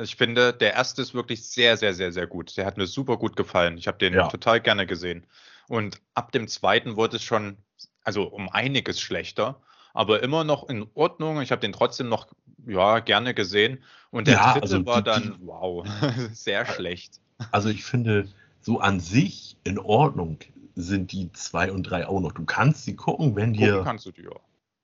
Ich 0.00 0.16
finde, 0.16 0.52
der 0.52 0.74
erste 0.74 1.02
ist 1.02 1.14
wirklich 1.14 1.48
sehr, 1.48 1.76
sehr, 1.76 1.94
sehr, 1.94 2.12
sehr 2.12 2.26
gut. 2.26 2.56
Der 2.56 2.66
hat 2.66 2.76
mir 2.76 2.86
super 2.86 3.16
gut 3.16 3.36
gefallen. 3.36 3.78
Ich 3.78 3.86
habe 3.86 3.98
den 3.98 4.14
ja. 4.14 4.28
total 4.28 4.60
gerne 4.60 4.86
gesehen. 4.86 5.24
Und 5.68 6.00
ab 6.14 6.32
dem 6.32 6.48
zweiten 6.48 6.96
wurde 6.96 7.16
es 7.16 7.22
schon, 7.22 7.56
also 8.02 8.24
um 8.24 8.48
einiges 8.48 9.00
schlechter, 9.00 9.60
aber 9.92 10.22
immer 10.22 10.42
noch 10.42 10.68
in 10.68 10.86
Ordnung. 10.94 11.40
Ich 11.40 11.52
habe 11.52 11.60
den 11.60 11.72
trotzdem 11.72 12.08
noch, 12.08 12.26
ja, 12.66 12.98
gerne 12.98 13.34
gesehen. 13.34 13.82
Und 14.10 14.26
der 14.26 14.34
ja, 14.34 14.52
dritte 14.52 14.62
also 14.62 14.86
war 14.86 15.02
die, 15.02 15.10
dann, 15.10 15.36
wow, 15.40 15.86
sehr 16.32 16.66
schlecht. 16.66 17.20
Also 17.52 17.68
ich 17.68 17.84
finde, 17.84 18.28
so 18.60 18.80
an 18.80 18.98
sich 18.98 19.56
in 19.64 19.78
Ordnung 19.78 20.38
sind 20.74 21.12
die 21.12 21.32
zwei 21.32 21.70
und 21.70 21.84
drei 21.84 22.06
auch 22.06 22.20
noch. 22.20 22.32
Du 22.32 22.44
kannst 22.44 22.84
sie 22.84 22.96
gucken, 22.96 23.36
wenn 23.36 23.52
dir, 23.52 23.82
kannst 23.84 24.06
du 24.06 24.10
die, 24.10 24.22
ja. 24.22 24.30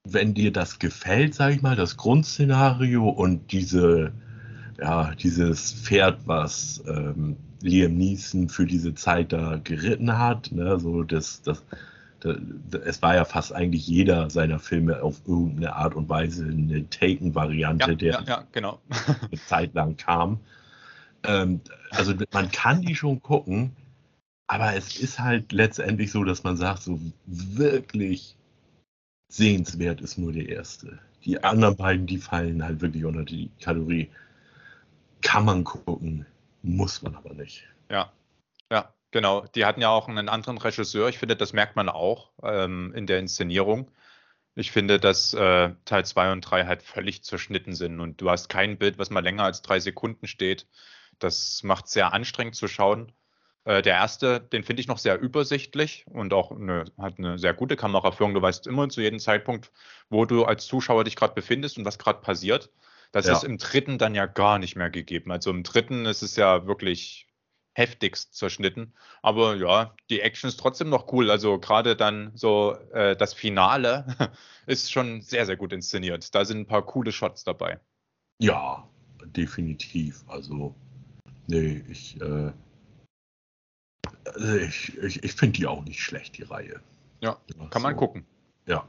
wenn 0.05 0.35
dir 0.35 0.53
das 0.53 0.79
gefällt, 0.79 1.35
sag 1.35 1.53
ich 1.53 1.63
mal, 1.63 1.77
das 1.77 1.97
Grundszenario 1.97 3.09
und 3.09 3.51
diese, 3.53 4.13
ja, 4.81 5.15
dieses 5.15 5.73
Pferd, 5.73 6.21
was 6.27 6.83
ähm, 6.87 7.37
Liam 7.63 7.97
Neeson 7.97 8.49
für 8.49 8.67
diese 8.67 8.95
Zeit 8.95 9.33
da 9.33 9.61
geritten 9.63 10.19
hat, 10.19 10.51
ne, 10.53 10.79
so 10.81 11.03
das, 11.03 11.43
das, 11.43 11.63
das, 12.21 12.37
es 12.85 13.03
war 13.03 13.15
ja 13.15 13.25
fast 13.25 13.53
eigentlich 13.53 13.87
jeder 13.87 14.31
seiner 14.31 14.59
Filme 14.59 15.03
auf 15.03 15.21
irgendeine 15.27 15.75
Art 15.75 15.95
und 15.95 16.09
Weise 16.09 16.45
eine 16.45 16.89
Taken-Variante, 16.89 17.91
ja, 17.91 17.95
der 17.95 18.13
ja, 18.13 18.23
ja, 18.23 18.47
genau. 18.53 18.81
eine 19.07 19.41
Zeit 19.47 19.75
lang 19.75 19.97
kam. 19.97 20.41
Ähm, 21.25 21.61
also 21.91 22.15
man 22.33 22.51
kann 22.51 22.81
die 22.83 22.95
schon 22.95 23.23
gucken, 23.23 23.73
aber 24.47 24.75
es 24.75 24.97
ist 24.97 25.19
halt 25.21 25.53
letztendlich 25.53 26.11
so, 26.11 26.25
dass 26.25 26.43
man 26.43 26.57
sagt, 26.57 26.83
so 26.83 26.99
wirklich 27.27 28.37
sehenswert 29.29 30.01
ist 30.01 30.19
nur 30.19 30.33
der 30.33 30.49
erste. 30.49 30.99
Die 31.25 31.43
anderen 31.45 31.77
beiden, 31.77 32.07
die 32.07 32.19
fallen 32.19 32.65
halt 32.65 32.81
wirklich 32.81 33.05
unter 33.05 33.25
die 33.25 33.51
Kategorie. 33.61 34.09
Kann 35.23 35.45
man 35.45 35.65
gucken, 35.65 36.27
muss 36.63 37.03
man 37.03 37.15
aber 37.17 37.35
nicht. 37.35 37.65
Ja, 37.91 38.13
ja, 38.71 38.93
genau. 39.11 39.47
Die 39.55 39.65
hatten 39.65 39.81
ja 39.81 39.91
auch 39.91 40.09
einen 40.09 40.29
anderen 40.29 40.59
Regisseur. 40.59 41.09
Ich 41.09 41.19
finde, 41.19 41.37
das 41.37 41.53
merkt 41.53 41.77
man 41.77 41.89
auch 41.89 42.31
ähm, 42.43 42.93
in 42.95 43.07
der 43.07 43.19
Inszenierung. 43.19 43.91
Ich 44.55 44.73
finde, 44.73 44.99
dass 44.99 45.33
äh, 45.35 45.71
Teil 45.85 46.05
2 46.05 46.33
und 46.33 46.41
3 46.43 46.67
halt 46.67 46.83
völlig 46.83 47.23
zerschnitten 47.25 47.75
sind 47.75 48.01
und 48.01 48.21
du 48.21 48.31
hast 48.31 48.49
kein 48.49 48.79
Bild, 48.79 48.99
was 48.99 49.11
mal 49.11 49.23
länger 49.23 49.45
als 49.45 49.63
drei 49.63 49.81
Sekunden 49.81 50.27
steht. 50.27 50.67
Das 51.19 51.63
macht 51.63 51.87
es 51.87 51.93
sehr 51.93 52.13
anstrengend 52.13 52.57
zu 52.57 52.67
schauen. 52.69 53.13
Äh, 53.65 53.83
der 53.83 53.95
erste, 53.95 54.41
den 54.41 54.65
finde 54.65 54.81
ich 54.81 54.89
noch 54.89 54.99
sehr 54.99 55.21
übersichtlich 55.21 56.05
und 56.09 56.33
auch 56.33 56.51
eine, 56.51 56.87
hat 56.99 57.19
eine 57.19 57.39
sehr 57.39 57.55
gute 57.55 57.77
Kameraführung. 57.77 58.35
Du 58.35 58.43
weißt 58.43 58.67
immer 58.67 58.89
zu 58.89 59.01
jedem 59.01 59.19
Zeitpunkt, 59.21 59.71
wo 60.09 60.25
du 60.25 60.45
als 60.45 60.67
Zuschauer 60.67 61.05
dich 61.05 61.17
gerade 61.17 61.35
befindest 61.35 61.79
und 61.79 61.85
was 61.85 61.99
gerade 61.99 62.21
passiert. 62.21 62.71
Das 63.13 63.27
ja. 63.27 63.33
ist 63.33 63.45
im 63.45 63.59
dritten 63.59 63.99
dann 63.99 64.15
ja 64.15 64.27
gar 64.27 64.59
nicht 64.59 64.77
mehr 64.77 64.91
gegeben. 64.91 65.33
Also 65.33 65.51
im 65.51 65.63
dritten 65.63 66.07
ist 66.07 66.23
es 66.23 66.37
ja 66.37 66.67
wirklich 66.67 67.27
heftigst 67.73 68.35
zerschnitten. 68.35 68.93
Aber 69.23 69.57
ja, 69.57 69.95
die 70.11 70.21
Action 70.21 70.49
ist 70.49 70.59
trotzdem 70.59 70.89
noch 70.89 71.13
cool. 71.13 71.31
Also 71.31 71.59
gerade 71.59 71.97
dann 71.97 72.33
so 72.35 72.77
äh, 72.93 73.17
das 73.17 73.35
Finale 73.35 74.07
ist 74.67 74.93
schon 74.93 75.23
sehr, 75.23 75.47
sehr 75.47 75.57
gut 75.57 75.73
inszeniert. 75.73 76.35
Da 76.35 76.45
sind 76.45 76.59
ein 76.59 76.67
paar 76.67 76.85
coole 76.85 77.13
Shots 77.13 77.45
dabei. 77.45 77.81
Ja, 78.39 78.89
definitiv. 79.27 80.25
Also, 80.29 80.75
nee, 81.47 81.85
ich, 81.89 82.21
äh, 82.21 82.53
also 84.25 84.57
ich, 84.57 84.97
ich, 84.99 85.25
ich 85.25 85.33
finde 85.33 85.59
die 85.59 85.67
auch 85.67 85.85
nicht 85.85 86.01
schlecht, 86.01 86.39
die 86.39 86.43
Reihe. 86.43 86.81
Ja, 87.21 87.39
kann 87.71 87.71
so. 87.75 87.81
man 87.81 87.97
gucken. 87.97 88.27
Ja. 88.67 88.87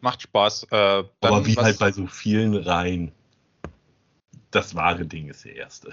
Macht 0.00 0.22
Spaß. 0.22 0.64
Äh, 0.70 1.04
Aber 1.20 1.46
wie 1.46 1.56
halt 1.56 1.78
bei 1.78 1.92
so 1.92 2.06
vielen 2.06 2.54
Reihen, 2.54 3.12
das 4.50 4.74
wahre 4.74 5.06
Ding 5.06 5.28
ist 5.28 5.44
der 5.44 5.56
erste. 5.56 5.92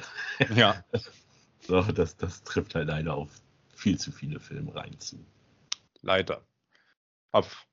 Ja. 0.56 0.84
so, 1.62 1.82
das, 1.82 2.18
das 2.18 2.44
trifft 2.44 2.76
halt 2.76 2.88
leider 2.88 3.14
auf 3.16 3.30
viel 3.76 4.00
zu 4.00 4.12
viele 4.12 4.40
Filme 4.40 4.76
rein 4.76 5.00
zu. 5.00 5.24
Leider. 6.02 6.42
Auf, 7.32 7.68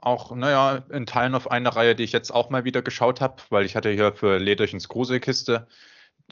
auch, 0.00 0.34
naja, 0.34 0.84
in 0.90 1.06
Teilen 1.06 1.34
auf 1.34 1.50
eine 1.50 1.74
Reihe, 1.74 1.94
die 1.94 2.04
ich 2.04 2.12
jetzt 2.12 2.30
auch 2.30 2.50
mal 2.50 2.64
wieder 2.64 2.82
geschaut 2.82 3.20
habe, 3.20 3.42
weil 3.50 3.64
ich 3.64 3.76
hatte 3.76 3.90
hier 3.90 4.12
für 4.12 4.38
Lederchens 4.38 4.88
Gruselkiste, 4.88 5.66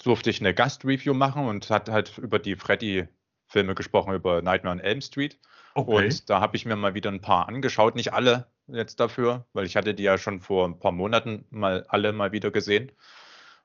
durfte 0.03 0.31
ich 0.31 0.41
eine 0.41 0.55
Gastreview 0.55 1.15
machen 1.15 1.47
und 1.47 1.71
hat 1.71 1.89
halt 1.89 2.19
über 2.19 2.39
die 2.39 2.57
Freddy 2.57 3.09
Filme 3.47 3.75
gesprochen 3.75 4.15
über 4.15 4.43
Nightmare 4.43 4.77
on 4.77 4.81
Elm 4.81 5.01
Street. 5.01 5.39
Okay. 5.75 6.07
Und 6.07 6.31
da 6.31 6.41
habe 6.41 6.57
ich 6.57 6.67
mir 6.67 6.77
mal 6.77 6.95
wieder 6.95 7.11
ein 7.11 7.21
paar 7.21 7.49
angeschaut, 7.49 7.95
nicht 7.95 8.13
alle 8.13 8.47
jetzt 8.67 9.01
dafür, 9.01 9.47
weil 9.53 9.67
ich 9.67 9.77
hatte 9.77 9.95
die 9.95 10.03
ja 10.03 10.19
schon 10.19 10.41
vor 10.41 10.67
ein 10.67 10.79
paar 10.79 10.93
Monaten 10.93 11.45
mal 11.51 11.85
alle 11.89 12.13
mal 12.13 12.33
wieder 12.33 12.51
gesehen 12.51 12.93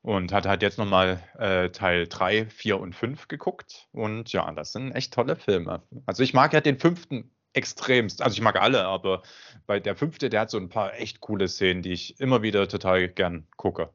und 0.01 0.31
hatte 0.31 0.49
halt 0.49 0.61
jetzt 0.61 0.77
nochmal 0.77 1.21
äh, 1.37 1.69
Teil 1.69 2.07
3, 2.07 2.45
4 2.47 2.79
und 2.79 2.95
5 2.95 3.27
geguckt. 3.27 3.87
Und 3.91 4.31
ja, 4.31 4.51
das 4.51 4.71
sind 4.71 4.91
echt 4.91 5.13
tolle 5.13 5.35
Filme. 5.35 5.83
Also 6.05 6.23
ich 6.23 6.33
mag 6.33 6.53
ja 6.53 6.61
den 6.61 6.79
fünften 6.79 7.31
extremst. 7.53 8.21
Also 8.21 8.35
ich 8.35 8.41
mag 8.41 8.61
alle, 8.61 8.85
aber 8.85 9.23
bei 9.65 9.79
der 9.79 9.95
fünfte, 9.95 10.29
der 10.29 10.41
hat 10.41 10.49
so 10.49 10.57
ein 10.57 10.69
paar 10.69 10.93
echt 10.95 11.19
coole 11.19 11.47
Szenen, 11.47 11.81
die 11.81 11.91
ich 11.91 12.19
immer 12.19 12.41
wieder 12.41 12.67
total 12.67 13.09
gern 13.09 13.47
gucke. 13.57 13.89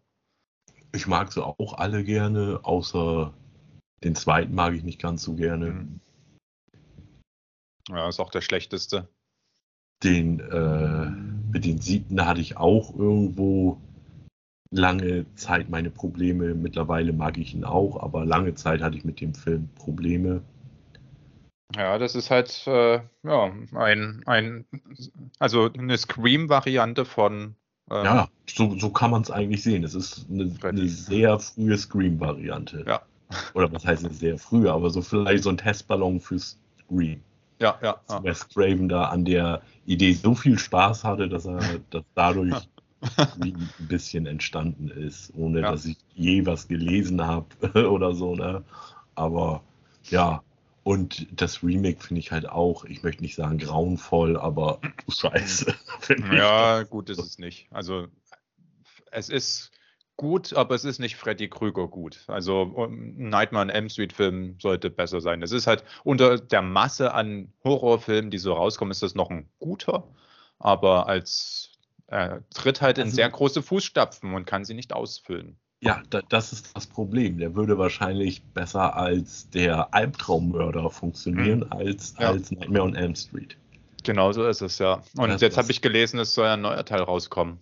Ich 0.92 1.06
mag 1.06 1.32
sie 1.32 1.44
auch 1.44 1.74
alle 1.74 2.04
gerne, 2.04 2.60
außer 2.62 3.32
den 4.02 4.14
zweiten 4.14 4.54
mag 4.54 4.74
ich 4.74 4.84
nicht 4.84 5.00
ganz 5.00 5.22
so 5.22 5.34
gerne. 5.34 5.70
Mhm. 5.70 6.00
Ja, 7.88 8.08
ist 8.08 8.20
auch 8.20 8.30
der 8.30 8.40
schlechteste. 8.40 9.08
Den, 10.02 10.40
äh, 10.40 11.10
mit 11.52 11.64
den 11.64 11.80
siebten 11.80 12.24
hatte 12.24 12.40
ich 12.40 12.56
auch 12.56 12.94
irgendwo 12.94 13.80
lange 14.74 15.24
Zeit 15.36 15.70
meine 15.70 15.90
Probleme. 15.90 16.54
Mittlerweile 16.54 17.12
mag 17.12 17.38
ich 17.38 17.54
ihn 17.54 17.64
auch, 17.64 18.02
aber 18.02 18.24
lange 18.24 18.54
Zeit 18.54 18.82
hatte 18.82 18.96
ich 18.96 19.04
mit 19.04 19.20
dem 19.20 19.34
Film 19.34 19.68
Probleme. 19.76 20.42
Ja, 21.76 21.98
das 21.98 22.14
ist 22.14 22.30
halt 22.30 22.66
äh, 22.66 23.00
ja, 23.22 23.52
ein, 23.74 24.22
ein, 24.26 24.64
also 25.38 25.70
eine 25.72 25.96
Scream-Variante 25.96 27.04
von. 27.04 27.56
Ähm, 27.90 28.04
ja, 28.04 28.28
so, 28.46 28.78
so 28.78 28.90
kann 28.90 29.10
man 29.10 29.22
es 29.22 29.30
eigentlich 29.30 29.62
sehen. 29.62 29.84
Es 29.84 29.94
ist 29.94 30.26
eine, 30.30 30.52
eine 30.62 30.88
sehr 30.88 31.38
frühe 31.38 31.76
Scream-Variante. 31.76 32.84
Ja, 32.86 33.02
oder 33.54 33.72
was 33.72 33.84
heißt 33.84 34.06
sehr 34.14 34.38
früh, 34.38 34.68
aber 34.68 34.90
so 34.90 35.02
vielleicht 35.02 35.44
so 35.44 35.50
ein 35.50 35.56
Testballon 35.56 36.20
für 36.20 36.38
Scream. 36.38 37.20
Ja, 37.60 37.78
ja. 37.82 37.96
ja. 38.08 38.22
Wes 38.22 38.48
Craven 38.48 38.88
da 38.88 39.04
an 39.04 39.24
der 39.24 39.62
Idee 39.86 40.12
so 40.12 40.34
viel 40.34 40.58
Spaß 40.58 41.04
hatte, 41.04 41.28
dass 41.28 41.46
er 41.46 41.60
dass 41.90 42.04
dadurch 42.14 42.54
ein 43.40 43.68
bisschen 43.78 44.26
entstanden 44.26 44.88
ist, 44.88 45.32
ohne 45.34 45.60
ja. 45.60 45.70
dass 45.70 45.84
ich 45.84 45.96
je 46.14 46.46
was 46.46 46.68
gelesen 46.68 47.24
habe 47.24 47.48
oder 47.90 48.14
so. 48.14 48.34
Ne? 48.34 48.64
Aber 49.14 49.62
ja, 50.04 50.42
Und 50.84 51.26
das 51.32 51.62
Remake 51.62 52.02
finde 52.02 52.20
ich 52.20 52.30
halt 52.30 52.46
auch, 52.46 52.84
ich 52.84 53.02
möchte 53.02 53.22
nicht 53.22 53.34
sagen 53.34 53.56
grauenvoll, 53.58 54.36
aber 54.36 54.80
scheiße. 55.08 55.74
Ja, 56.30 56.82
gut 56.82 57.08
ist 57.08 57.18
es 57.18 57.38
nicht. 57.38 57.68
Also 57.70 58.06
es 59.10 59.30
ist 59.30 59.70
gut, 60.16 60.52
aber 60.52 60.74
es 60.74 60.84
ist 60.84 60.98
nicht 60.98 61.16
Freddy 61.16 61.48
Krüger 61.48 61.88
gut. 61.88 62.24
Also 62.26 62.86
ein 62.86 63.30
Nightmare 63.30 63.62
on 63.62 63.70
Elm 63.70 63.88
Street 63.88 64.12
Film 64.12 64.58
sollte 64.60 64.90
besser 64.90 65.22
sein. 65.22 65.42
Es 65.42 65.52
ist 65.52 65.66
halt 65.66 65.84
unter 66.04 66.38
der 66.38 66.60
Masse 66.60 67.14
an 67.14 67.50
Horrorfilmen, 67.64 68.30
die 68.30 68.38
so 68.38 68.52
rauskommen, 68.52 68.92
ist 68.92 69.02
das 69.02 69.14
noch 69.14 69.30
ein 69.30 69.48
guter, 69.60 70.06
aber 70.58 71.06
als 71.06 71.70
äh, 72.08 72.40
tritt 72.50 72.80
halt 72.80 72.98
in 72.98 73.04
also, 73.04 73.16
sehr 73.16 73.30
große 73.30 73.62
Fußstapfen 73.62 74.34
und 74.34 74.46
kann 74.46 74.64
sie 74.64 74.74
nicht 74.74 74.92
ausfüllen. 74.92 75.56
Ja, 75.80 76.02
da, 76.08 76.22
das 76.28 76.52
ist 76.52 76.74
das 76.74 76.86
Problem. 76.86 77.38
Der 77.38 77.54
würde 77.54 77.76
wahrscheinlich 77.76 78.42
besser 78.42 78.96
als 78.96 79.50
der 79.50 79.92
Albtraummörder 79.92 80.88
funktionieren, 80.90 81.60
mhm. 81.60 81.72
als, 81.72 82.14
ja. 82.18 82.30
als 82.30 82.50
Nightmare 82.50 82.84
on 82.84 82.94
Elm 82.94 83.14
Street. 83.14 83.56
Genau 84.02 84.32
so 84.32 84.46
ist 84.46 84.62
es, 84.62 84.78
ja. 84.78 85.02
Und 85.16 85.30
das, 85.30 85.40
jetzt 85.40 85.58
habe 85.58 85.70
ich 85.70 85.82
gelesen, 85.82 86.18
es 86.20 86.34
soll 86.34 86.46
ein 86.46 86.60
neuer 86.60 86.84
Teil 86.84 87.02
rauskommen. 87.02 87.58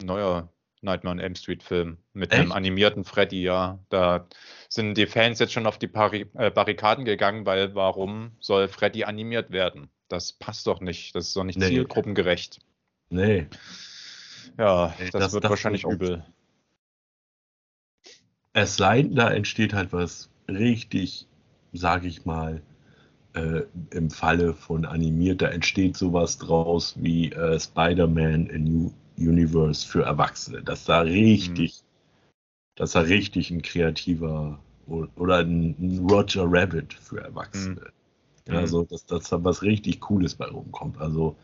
Ein 0.00 0.06
neuer 0.06 0.48
Nightmare 0.82 1.12
on 1.12 1.20
Elm 1.20 1.34
Street 1.34 1.62
Film 1.62 1.98
mit 2.12 2.32
Echt? 2.32 2.40
einem 2.40 2.52
animierten 2.52 3.04
Freddy, 3.04 3.42
ja. 3.42 3.78
Da 3.88 4.26
sind 4.68 4.96
die 4.96 5.06
Fans 5.06 5.38
jetzt 5.38 5.52
schon 5.52 5.66
auf 5.66 5.78
die 5.78 5.88
Pari 5.88 6.26
äh, 6.34 6.50
Barrikaden 6.50 7.04
gegangen, 7.04 7.46
weil 7.46 7.74
warum 7.74 8.32
soll 8.40 8.68
Freddy 8.68 9.04
animiert 9.04 9.50
werden? 9.50 9.90
Das 10.08 10.32
passt 10.32 10.66
doch 10.66 10.80
nicht. 10.80 11.14
Das 11.14 11.28
ist 11.28 11.36
doch 11.36 11.44
nicht 11.44 11.58
nee. 11.58 11.66
zielgruppengerecht. 11.66 12.60
Nee. 13.10 13.48
Ja, 14.56 14.94
nee, 14.98 15.10
das, 15.10 15.20
das, 15.20 15.32
wird 15.32 15.44
das 15.44 15.50
wahrscheinlich 15.50 15.84
übel. 15.84 16.24
Es 18.52 18.76
sei 18.76 19.02
denn, 19.02 19.14
da 19.14 19.30
entsteht 19.30 19.74
halt 19.74 19.92
was 19.92 20.30
richtig, 20.48 21.26
sage 21.72 22.08
ich 22.08 22.24
mal, 22.24 22.62
äh, 23.34 23.62
im 23.90 24.10
Falle 24.10 24.54
von 24.54 24.84
animiert, 24.84 25.42
da 25.42 25.48
entsteht 25.48 25.96
sowas 25.96 26.38
draus 26.38 26.94
wie 26.98 27.30
äh, 27.32 27.58
Spider-Man 27.58 28.46
in 28.46 28.64
New 28.64 28.92
Universe 29.18 29.86
für 29.86 30.02
Erwachsene. 30.02 30.62
Das 30.62 30.84
da 30.84 31.00
richtig, 31.00 31.82
mhm. 31.82 31.86
das 32.76 32.92
da 32.92 33.00
richtig 33.00 33.50
ein 33.50 33.62
kreativer 33.62 34.58
oder 34.86 35.38
ein, 35.38 36.04
Roger 36.10 36.44
Rabbit 36.46 36.94
für 36.94 37.20
Erwachsene. 37.20 37.92
Mhm. 38.46 38.54
Also, 38.54 38.84
dass, 38.84 39.06
dass 39.06 39.28
da 39.28 39.42
was 39.44 39.62
richtig 39.62 40.00
Cooles 40.00 40.34
bei 40.34 40.46
rumkommt. 40.46 40.98
Also, 40.98 41.36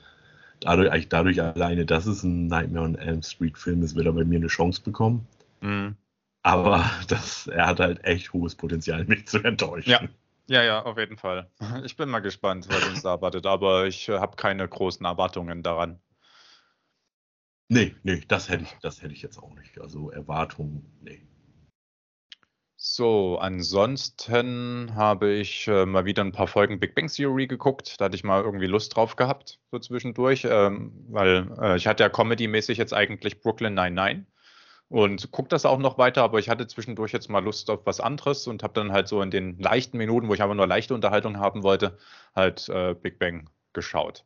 dadurch, 0.61 0.91
eigentlich 0.91 1.09
dadurch 1.09 1.41
alleine, 1.41 1.87
dass 1.87 2.07
es 2.07 2.23
ein 2.23 2.47
Nightmare 2.47 2.85
on 2.85 2.95
Elm 2.97 3.23
Street 3.23 3.59
Film 3.59 3.83
ist, 3.83 3.95
wird 3.97 4.07
er 4.07 4.13
bei 4.13 4.25
mir 4.25 4.39
eine 4.39 4.49
Chance 4.49 4.83
bekommen. 4.83 5.27
Mhm. 5.61 5.97
Aber 6.43 6.89
das, 7.09 7.47
er 7.47 7.67
hat 7.67 7.81
halt 7.81 8.05
echt 8.05 8.33
hohes 8.33 8.55
Potenzial, 8.55 9.05
mich 9.05 9.27
zu 9.27 9.43
enttäuschen. 9.43 9.91
Ja. 9.91 10.01
Ja, 10.49 10.63
ja, 10.63 10.83
auf 10.85 10.97
jeden 10.97 11.17
Fall. 11.17 11.51
Ich 11.85 11.97
bin 11.97 12.09
mal 12.09 12.21
gespannt, 12.21 12.69
was 12.69 12.87
uns 12.89 13.03
da 13.03 13.11
erwartet, 13.11 13.47
aber 13.47 13.87
ich 13.87 14.09
äh, 14.09 14.21
habe 14.21 14.37
keine 14.37 14.69
großen 14.69 15.05
Erwartungen 15.05 15.65
daran. 15.65 15.99
Nee, 17.69 17.97
nee, 18.05 18.23
das 18.29 18.49
hätte 18.49 18.63
ich, 18.63 18.73
das 18.81 19.03
hätte 19.03 19.13
ich 19.13 19.23
jetzt 19.23 19.39
auch 19.39 19.53
nicht. 19.57 19.81
Also 19.81 20.11
Erwartungen, 20.11 20.87
nee. 21.03 21.27
So, 22.89 23.37
ansonsten 23.41 24.95
habe 24.95 25.32
ich 25.32 25.66
äh, 25.66 25.84
mal 25.87 26.05
wieder 26.05 26.22
ein 26.22 26.30
paar 26.30 26.47
Folgen 26.47 26.78
Big 26.78 26.95
Bang 26.95 27.09
Theory 27.09 27.49
geguckt. 27.49 28.01
Da 28.01 28.05
hatte 28.05 28.14
ich 28.14 28.22
mal 28.22 28.45
irgendwie 28.45 28.66
Lust 28.66 28.95
drauf 28.95 29.16
gehabt, 29.16 29.59
so 29.72 29.80
zwischendurch, 29.80 30.47
ähm, 30.49 30.93
weil 31.09 31.51
äh, 31.61 31.76
ich 31.76 31.89
hatte 31.89 32.05
ja 32.05 32.09
comedy-mäßig 32.09 32.78
jetzt 32.78 32.95
eigentlich 32.95 33.41
Brooklyn 33.41 33.74
99 33.74 34.24
und 34.89 35.32
gucke 35.32 35.49
das 35.49 35.66
auch 35.66 35.80
noch 35.80 35.99
weiter, 35.99 36.22
aber 36.22 36.39
ich 36.39 36.49
hatte 36.49 36.68
zwischendurch 36.68 37.11
jetzt 37.11 37.28
mal 37.28 37.43
Lust 37.43 37.70
auf 37.70 37.84
was 37.87 37.99
anderes 37.99 38.47
und 38.47 38.62
habe 38.62 38.74
dann 38.74 38.93
halt 38.93 39.09
so 39.09 39.20
in 39.20 39.32
den 39.32 39.59
leichten 39.59 39.99
Minuten, 39.99 40.28
wo 40.28 40.34
ich 40.34 40.43
aber 40.43 40.55
nur 40.55 40.68
leichte 40.68 40.95
Unterhaltung 40.95 41.39
haben 41.39 41.64
wollte, 41.64 41.99
halt 42.37 42.68
äh, 42.68 42.95
Big 42.95 43.18
Bang 43.18 43.51
geschaut. 43.72 44.24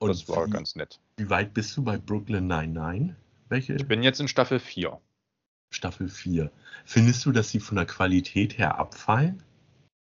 Und 0.00 0.08
das 0.08 0.28
war 0.28 0.48
wie, 0.48 0.50
ganz 0.50 0.74
nett. 0.74 0.98
Wie 1.16 1.30
weit 1.30 1.54
bist 1.54 1.76
du 1.76 1.84
bei 1.84 1.96
Brooklyn 1.96 2.48
99? 2.48 3.14
Welche? 3.48 3.74
Ich 3.74 3.86
bin 3.86 4.02
jetzt 4.02 4.20
in 4.20 4.26
Staffel 4.26 4.58
4. 4.58 5.00
Staffel 5.72 6.08
4. 6.08 6.50
Findest 6.84 7.24
du, 7.24 7.32
dass 7.32 7.50
sie 7.50 7.60
von 7.60 7.76
der 7.76 7.86
Qualität 7.86 8.58
her 8.58 8.78
abfallen? 8.78 9.42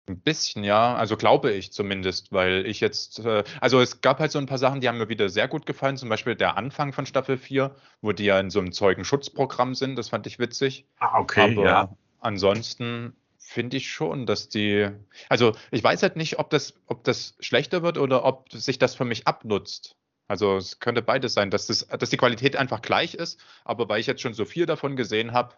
Ein 0.08 0.20
bisschen, 0.20 0.64
ja. 0.64 0.94
Also 0.94 1.16
glaube 1.16 1.52
ich 1.52 1.72
zumindest, 1.72 2.32
weil 2.32 2.64
ich 2.66 2.80
jetzt, 2.80 3.18
äh, 3.20 3.44
also 3.60 3.80
es 3.80 4.00
gab 4.00 4.20
halt 4.20 4.32
so 4.32 4.38
ein 4.38 4.46
paar 4.46 4.58
Sachen, 4.58 4.80
die 4.80 4.88
haben 4.88 4.98
mir 4.98 5.08
wieder 5.08 5.28
sehr 5.28 5.48
gut 5.48 5.66
gefallen. 5.66 5.96
Zum 5.96 6.08
Beispiel 6.08 6.34
der 6.34 6.56
Anfang 6.56 6.92
von 6.92 7.04
Staffel 7.04 7.36
4, 7.36 7.74
wo 8.00 8.12
die 8.12 8.24
ja 8.24 8.40
in 8.40 8.50
so 8.50 8.58
einem 8.58 8.72
Zeugenschutzprogramm 8.72 9.74
sind. 9.74 9.96
Das 9.96 10.08
fand 10.08 10.26
ich 10.26 10.38
witzig. 10.38 10.86
Ah, 10.98 11.18
okay, 11.18 11.52
Aber 11.52 11.64
ja. 11.64 11.96
Ansonsten 12.20 13.14
finde 13.38 13.76
ich 13.76 13.90
schon, 13.90 14.26
dass 14.26 14.48
die, 14.48 14.88
also 15.28 15.52
ich 15.70 15.82
weiß 15.82 16.02
halt 16.02 16.16
nicht, 16.16 16.38
ob 16.38 16.50
das, 16.50 16.74
ob 16.86 17.04
das 17.04 17.36
schlechter 17.40 17.82
wird 17.82 17.98
oder 17.98 18.24
ob 18.24 18.52
sich 18.52 18.78
das 18.78 18.94
für 18.94 19.04
mich 19.04 19.26
abnutzt. 19.26 19.97
Also 20.28 20.56
es 20.56 20.78
könnte 20.78 21.02
beides 21.02 21.32
sein, 21.32 21.50
dass, 21.50 21.66
das, 21.66 21.86
dass 21.86 22.10
die 22.10 22.16
Qualität 22.16 22.56
einfach 22.56 22.82
gleich 22.82 23.14
ist, 23.14 23.40
aber 23.64 23.88
weil 23.88 24.00
ich 24.00 24.06
jetzt 24.06 24.20
schon 24.20 24.34
so 24.34 24.44
viel 24.44 24.66
davon 24.66 24.94
gesehen 24.94 25.32
habe, 25.32 25.54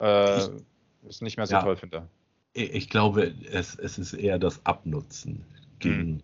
äh, 0.00 0.48
es 1.06 1.20
nicht 1.20 1.36
mehr 1.36 1.46
so 1.46 1.54
ja. 1.54 1.62
toll 1.62 1.76
finde 1.76 2.08
ich 2.58 2.88
glaube, 2.88 3.34
es, 3.50 3.74
es 3.76 3.98
ist 3.98 4.12
eher 4.14 4.38
das 4.38 4.64
Abnutzen 4.66 5.44
gegen, 5.78 6.10
mhm. 6.10 6.22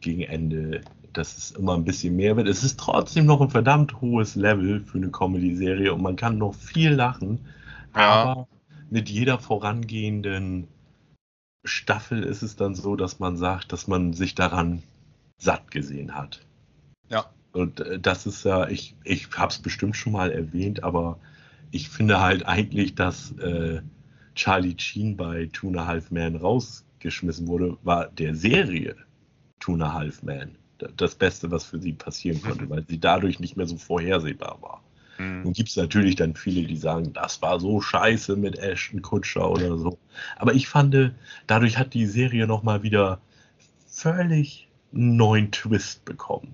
gegen 0.00 0.22
Ende, 0.22 0.82
dass 1.12 1.36
es 1.36 1.50
immer 1.52 1.74
ein 1.74 1.84
bisschen 1.84 2.16
mehr 2.16 2.36
wird. 2.36 2.48
Es 2.48 2.62
ist 2.62 2.78
trotzdem 2.78 3.26
noch 3.26 3.40
ein 3.40 3.50
verdammt 3.50 4.00
hohes 4.00 4.36
Level 4.36 4.80
für 4.80 4.98
eine 4.98 5.10
Comedy-Serie 5.10 5.92
und 5.92 6.02
man 6.02 6.16
kann 6.16 6.38
noch 6.38 6.54
viel 6.54 6.92
lachen, 6.92 7.46
ja. 7.94 8.00
aber 8.00 8.48
mit 8.90 9.08
jeder 9.08 9.38
vorangehenden 9.38 10.68
Staffel 11.64 12.22
ist 12.22 12.42
es 12.42 12.56
dann 12.56 12.74
so, 12.74 12.94
dass 12.94 13.18
man 13.18 13.36
sagt, 13.36 13.72
dass 13.72 13.86
man 13.86 14.12
sich 14.12 14.34
daran 14.34 14.82
satt 15.38 15.70
gesehen 15.70 16.14
hat. 16.14 16.40
Und 17.54 17.80
äh, 17.80 17.98
das 17.98 18.26
ist 18.26 18.44
ja, 18.44 18.68
ich, 18.68 18.94
ich 19.04 19.28
habe 19.36 19.50
es 19.50 19.58
bestimmt 19.58 19.96
schon 19.96 20.12
mal 20.12 20.30
erwähnt, 20.30 20.82
aber 20.82 21.18
ich 21.70 21.88
finde 21.88 22.20
halt 22.20 22.46
eigentlich, 22.46 22.94
dass 22.94 23.32
äh, 23.38 23.80
Charlie 24.34 24.74
Sheen 24.76 25.16
bei 25.16 25.48
Two 25.52 25.68
and 25.68 25.78
a 25.78 25.86
Half 25.86 26.10
Men 26.10 26.36
rausgeschmissen 26.36 27.46
wurde, 27.46 27.78
war 27.82 28.08
der 28.08 28.34
Serie 28.34 28.96
Two 29.60 29.74
and 29.74 29.84
a 29.84 29.94
Half 29.94 30.22
Men 30.22 30.56
das 30.96 31.14
Beste, 31.14 31.50
was 31.50 31.64
für 31.64 31.78
sie 31.78 31.92
passieren 31.92 32.42
konnte, 32.42 32.68
weil 32.70 32.84
sie 32.88 32.98
dadurch 32.98 33.38
nicht 33.38 33.56
mehr 33.56 33.66
so 33.66 33.76
vorhersehbar 33.76 34.58
war. 34.60 34.82
Mhm. 35.18 35.42
Nun 35.44 35.52
gibt 35.52 35.68
es 35.68 35.76
natürlich 35.76 36.16
dann 36.16 36.34
viele, 36.34 36.66
die 36.66 36.76
sagen, 36.76 37.12
das 37.12 37.40
war 37.40 37.60
so 37.60 37.80
scheiße 37.80 38.34
mit 38.34 38.58
Ashton 38.58 39.00
Kutscher 39.00 39.48
oder 39.48 39.78
so. 39.78 39.98
Aber 40.36 40.54
ich 40.54 40.66
fand, 40.66 41.12
dadurch 41.46 41.78
hat 41.78 41.94
die 41.94 42.06
Serie 42.06 42.48
nochmal 42.48 42.82
wieder 42.82 43.20
völlig 43.86 44.68
neuen 44.90 45.52
Twist 45.52 46.04
bekommen. 46.04 46.52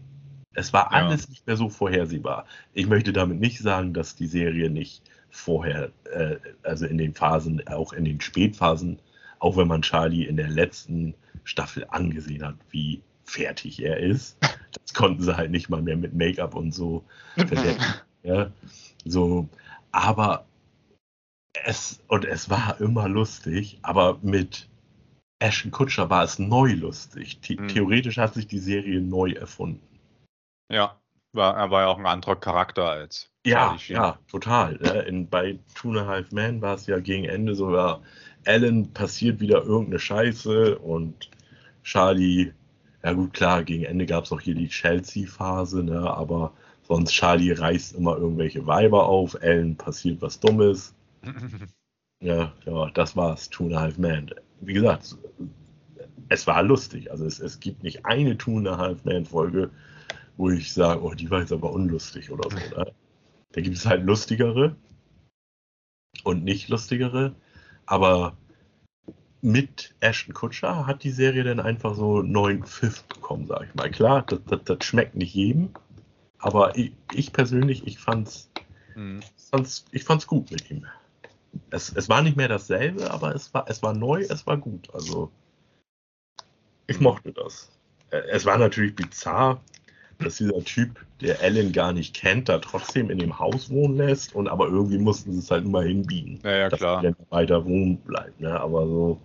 Es 0.55 0.73
war 0.73 0.93
alles 0.93 1.25
ja. 1.25 1.31
nicht 1.31 1.47
mehr 1.47 1.57
so 1.57 1.69
vorhersehbar. 1.69 2.47
Ich 2.75 2.87
möchte 2.87 3.13
damit 3.13 3.39
nicht 3.41 3.59
sagen, 3.59 3.95
dass 3.95 4.17
die 4.17 4.27
Serie 4.27 4.69
nicht 4.69 5.03
vorher, 5.31 5.93
äh, 6.13 6.37
also 6.63 6.87
in 6.87 6.99
den 6.99 7.15
Phasen, 7.15 7.67
auch 7.69 7.93
in 7.93 8.05
den 8.05 8.21
Spätphasen, 8.21 8.99
auch 9.39 9.57
wenn 9.57 9.69
man 9.69 9.83
Charlie 9.83 10.25
in 10.25 10.37
der 10.37 10.49
letzten 10.49 11.15
Staffel 11.45 11.87
angesehen 11.89 12.45
hat, 12.45 12.57
wie 12.71 13.01
fertig 13.25 13.83
er 13.83 13.99
ist. 13.99 14.37
Das 14.83 14.95
konnten 14.95 15.23
sie 15.23 15.37
halt 15.37 15.51
nicht 15.51 15.69
mal 15.69 15.83
mehr 15.83 15.97
mit 15.97 16.15
Make-up 16.15 16.55
und 16.55 16.73
so 16.73 17.05
verdecken. 17.37 17.85
ja, 18.23 18.51
so, 19.05 19.49
aber 19.91 20.47
es, 21.65 22.01
und 22.07 22.25
es 22.25 22.51
war 22.51 22.81
immer 22.81 23.09
lustig, 23.09 23.79
aber 23.83 24.19
mit 24.23 24.69
Ashton 25.41 25.71
Kutscher 25.71 26.11
war 26.11 26.23
es 26.23 26.39
neu 26.39 26.73
lustig. 26.73 27.39
The 27.43 27.57
mhm. 27.57 27.69
Theoretisch 27.69 28.19
hat 28.19 28.35
sich 28.35 28.47
die 28.47 28.59
Serie 28.59 29.01
neu 29.01 29.33
erfunden. 29.33 29.81
Ja, 30.71 30.97
war, 31.33 31.57
er 31.57 31.71
war 31.71 31.83
ja 31.83 31.89
auch 31.89 31.99
ein 31.99 32.07
anderer 32.07 32.37
Charakter 32.37 32.89
als. 32.89 33.31
Ja, 33.45 33.77
ja, 33.89 34.19
total. 34.31 34.77
In, 35.07 35.29
bei 35.29 35.59
Two 35.75 35.91
and 35.91 35.99
a 35.99 36.07
Half 36.07 36.31
Men 36.33 36.61
war 36.61 36.75
es 36.75 36.87
ja 36.87 36.99
gegen 37.01 37.25
Ende 37.25 37.55
so, 37.55 37.75
ja, 37.75 38.01
Alan 38.47 38.93
passiert 38.93 39.41
wieder 39.41 39.63
irgendeine 39.63 39.99
Scheiße 39.99 40.79
und 40.79 41.31
Charlie, 41.83 42.53
ja 43.03 43.13
gut, 43.13 43.33
klar, 43.33 43.65
gegen 43.65 43.85
Ende 43.85 44.07
gab 44.07 44.25
es 44.25 44.33
auch 44.33 44.41
hier 44.41 44.55
die 44.55 44.69
Chelsea-Phase, 44.69 45.83
ne, 45.83 46.11
aber 46.11 46.53
sonst 46.83 47.13
Charlie 47.13 47.53
reißt 47.53 47.95
immer 47.95 48.17
irgendwelche 48.17 48.67
Weiber 48.67 49.07
auf, 49.07 49.37
Alan 49.43 49.77
passiert 49.77 50.21
was 50.21 50.39
Dummes. 50.39 50.95
ja, 52.21 52.53
ja, 52.67 52.91
das 52.91 53.17
war's, 53.17 53.49
Two 53.49 53.65
and 53.65 53.75
a 53.75 53.81
Half 53.81 53.99
Men. 53.99 54.31
Wie 54.61 54.75
gesagt, 54.75 55.17
es 56.29 56.47
war 56.47 56.63
lustig. 56.63 57.11
Also 57.11 57.25
es, 57.25 57.41
es 57.41 57.61
gibt 57.61 57.83
nicht 57.83 58.05
eine 58.07 58.37
Two 58.37 58.59
and 58.59 58.69
a 58.69 58.77
Half 58.77 59.05
Men 59.05 59.25
Folge, 59.25 59.71
wo 60.41 60.51
ich 60.51 60.73
sage, 60.73 61.03
oh, 61.03 61.15
die 61.15 61.31
war 61.31 61.41
jetzt 61.41 61.53
aber 61.53 61.71
unlustig 61.73 62.31
oder 62.31 62.51
so. 62.51 62.57
Ne? 62.57 62.93
Da 63.53 63.61
gibt 63.61 63.77
es 63.77 63.87
halt 63.87 64.05
lustigere 64.05 64.77
und 66.25 66.45
nicht 66.45 66.69
lustigere, 66.69 67.35
aber 67.87 68.37
mit 69.43 69.95
Ashton 70.01 70.35
Kutscher 70.35 70.87
hat 70.87 71.05
die 71.05 71.11
Serie 71.11 71.45
dann 71.45 71.61
einfach 71.61 71.95
so 71.95 72.23
neuen 72.23 72.65
Pfiff 72.65 73.05
bekommen, 73.05 73.47
sag 73.47 73.69
ich 73.69 73.75
mal. 73.75 73.91
Klar, 73.91 74.23
das, 74.23 74.41
das, 74.47 74.65
das 74.65 74.85
schmeckt 74.85 75.15
nicht 75.15 75.35
jedem, 75.35 75.71
aber 76.39 76.77
ich, 76.77 76.93
ich 77.13 77.33
persönlich, 77.33 77.87
ich 77.87 77.99
fand's, 77.99 78.51
mhm. 78.95 79.21
fand's, 79.51 79.85
ich 79.93 80.05
fand's 80.05 80.27
gut 80.27 80.51
mit 80.51 80.71
ihm. 80.71 80.87
Es, 81.71 81.91
es 81.95 82.09
war 82.09 82.23
nicht 82.23 82.37
mehr 82.37 82.49
dasselbe, 82.49 83.11
aber 83.11 83.35
es 83.35 83.53
war, 83.53 83.69
es 83.69 83.83
war 83.83 83.93
neu, 83.95 84.23
es 84.23 84.47
war 84.47 84.57
gut. 84.57 84.89
Also 84.95 85.31
Ich 86.87 87.01
mochte 87.01 87.33
das. 87.33 87.71
Äh, 88.11 88.23
Es 88.31 88.47
war 88.47 88.59
natürlich 88.59 88.95
bizarr, 88.95 89.63
dass 90.23 90.37
dieser 90.37 90.63
Typ, 90.65 91.05
der 91.21 91.43
Ellen 91.43 91.73
gar 91.73 91.93
nicht 91.93 92.15
kennt, 92.15 92.49
da 92.49 92.59
trotzdem 92.59 93.11
in 93.11 93.19
dem 93.19 93.39
Haus 93.39 93.71
wohnen 93.71 93.97
lässt 93.97 94.35
und 94.35 94.49
aber 94.49 94.69
irgendwie 94.69 94.99
mussten 94.99 95.33
sie 95.33 95.39
es 95.39 95.51
halt 95.51 95.65
immer 95.65 95.83
hinbiegen. 95.83 96.41
Ja, 96.45 96.57
ja, 96.57 96.69
dass 96.69 96.79
klar. 96.79 97.05
er 97.05 97.15
weiter 97.31 97.65
wohnen 97.65 97.99
bleibt, 97.99 98.41
ne? 98.41 98.59
Aber 98.61 98.87
so, 98.87 99.21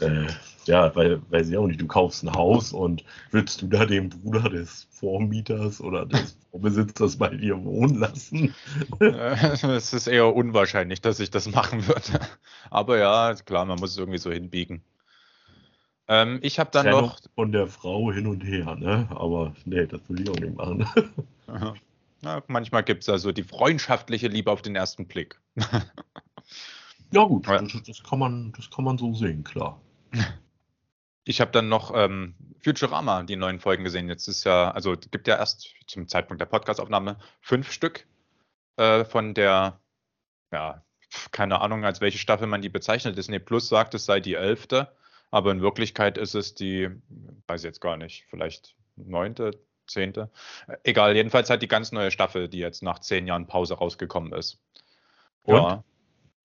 äh, 0.00 0.26
ja, 0.66 0.94
weil, 0.96 1.20
weiß 1.30 1.48
ich 1.48 1.56
auch 1.56 1.66
nicht, 1.66 1.80
du 1.80 1.86
kaufst 1.86 2.24
ein 2.24 2.32
Haus 2.32 2.72
und 2.72 3.04
willst 3.30 3.62
du 3.62 3.68
da 3.68 3.86
den 3.86 4.08
Bruder 4.08 4.48
des 4.50 4.88
Vormieters 4.90 5.80
oder 5.80 6.06
des 6.06 6.36
Vorbesitzers 6.50 7.16
bei 7.16 7.28
dir 7.28 7.62
wohnen 7.64 7.98
lassen? 7.98 8.54
Äh, 9.00 9.36
Es 9.62 9.92
ist 9.92 10.06
eher 10.06 10.34
unwahrscheinlich, 10.34 11.00
dass 11.00 11.20
ich 11.20 11.30
das 11.30 11.48
machen 11.48 11.86
würde. 11.86 12.20
Aber 12.70 12.98
ja, 12.98 13.34
klar, 13.34 13.64
man 13.64 13.78
muss 13.78 13.92
es 13.92 13.98
irgendwie 13.98 14.18
so 14.18 14.30
hinbiegen. 14.32 14.82
Ähm, 16.08 16.38
ich 16.42 16.58
habe 16.58 16.70
dann 16.70 16.84
Trennung 16.84 17.02
noch. 17.02 17.18
von 17.34 17.52
der 17.52 17.66
Frau 17.66 18.12
hin 18.12 18.26
und 18.26 18.42
her, 18.42 18.76
ne? 18.76 19.08
Aber 19.10 19.54
nee, 19.64 19.86
das 19.86 20.00
will 20.08 20.20
ich 20.20 20.30
auch 20.30 20.36
nicht 20.36 20.56
machen. 20.56 20.86
Ja, 22.22 22.42
manchmal 22.48 22.82
gibt 22.82 23.02
es 23.02 23.08
also 23.08 23.30
die 23.30 23.44
freundschaftliche 23.44 24.26
Liebe 24.28 24.50
auf 24.50 24.62
den 24.62 24.74
ersten 24.74 25.06
Blick. 25.06 25.40
ja 27.12 27.24
gut, 27.24 27.46
das, 27.46 27.82
das, 27.86 28.02
kann 28.02 28.18
man, 28.18 28.52
das 28.56 28.70
kann 28.70 28.84
man 28.84 28.98
so 28.98 29.14
sehen, 29.14 29.44
klar. 29.44 29.80
Ich 31.28 31.40
habe 31.40 31.50
dann 31.50 31.68
noch 31.68 31.92
ähm, 31.92 32.36
Futurama, 32.62 33.24
die 33.24 33.34
neuen 33.34 33.58
Folgen 33.58 33.82
gesehen. 33.82 34.08
Jetzt 34.08 34.28
ist 34.28 34.44
ja, 34.44 34.70
also 34.70 34.92
es 34.92 35.10
gibt 35.10 35.26
ja 35.26 35.36
erst 35.36 35.74
zum 35.88 36.06
Zeitpunkt 36.06 36.40
der 36.40 36.46
Podcastaufnahme 36.46 37.16
fünf 37.40 37.72
Stück 37.72 38.06
äh, 38.76 39.04
von 39.04 39.34
der, 39.34 39.80
ja, 40.52 40.84
keine 41.32 41.60
Ahnung, 41.62 41.84
als 41.84 42.00
welche 42.00 42.18
Staffel 42.18 42.46
man 42.46 42.62
die 42.62 42.68
bezeichnet. 42.68 43.16
Disney 43.16 43.40
Plus 43.40 43.68
sagt, 43.68 43.94
es 43.94 44.04
sei 44.04 44.20
die 44.20 44.34
elfte, 44.34 44.96
aber 45.30 45.50
in 45.52 45.60
Wirklichkeit 45.60 46.18
ist 46.18 46.34
es 46.34 46.54
die, 46.54 46.90
weiß 47.46 47.62
ich 47.62 47.66
jetzt 47.66 47.80
gar 47.80 47.96
nicht, 47.96 48.24
vielleicht 48.28 48.76
neunte, 48.96 49.52
zehnte. 49.86 50.30
Egal, 50.82 51.16
jedenfalls 51.16 51.50
halt 51.50 51.62
die 51.62 51.68
ganz 51.68 51.92
neue 51.92 52.10
Staffel, 52.10 52.48
die 52.48 52.58
jetzt 52.58 52.82
nach 52.82 52.98
zehn 52.98 53.26
Jahren 53.26 53.46
Pause 53.46 53.74
rausgekommen 53.74 54.32
ist. 54.32 54.60
Und? 55.42 55.56
Ja. 55.56 55.84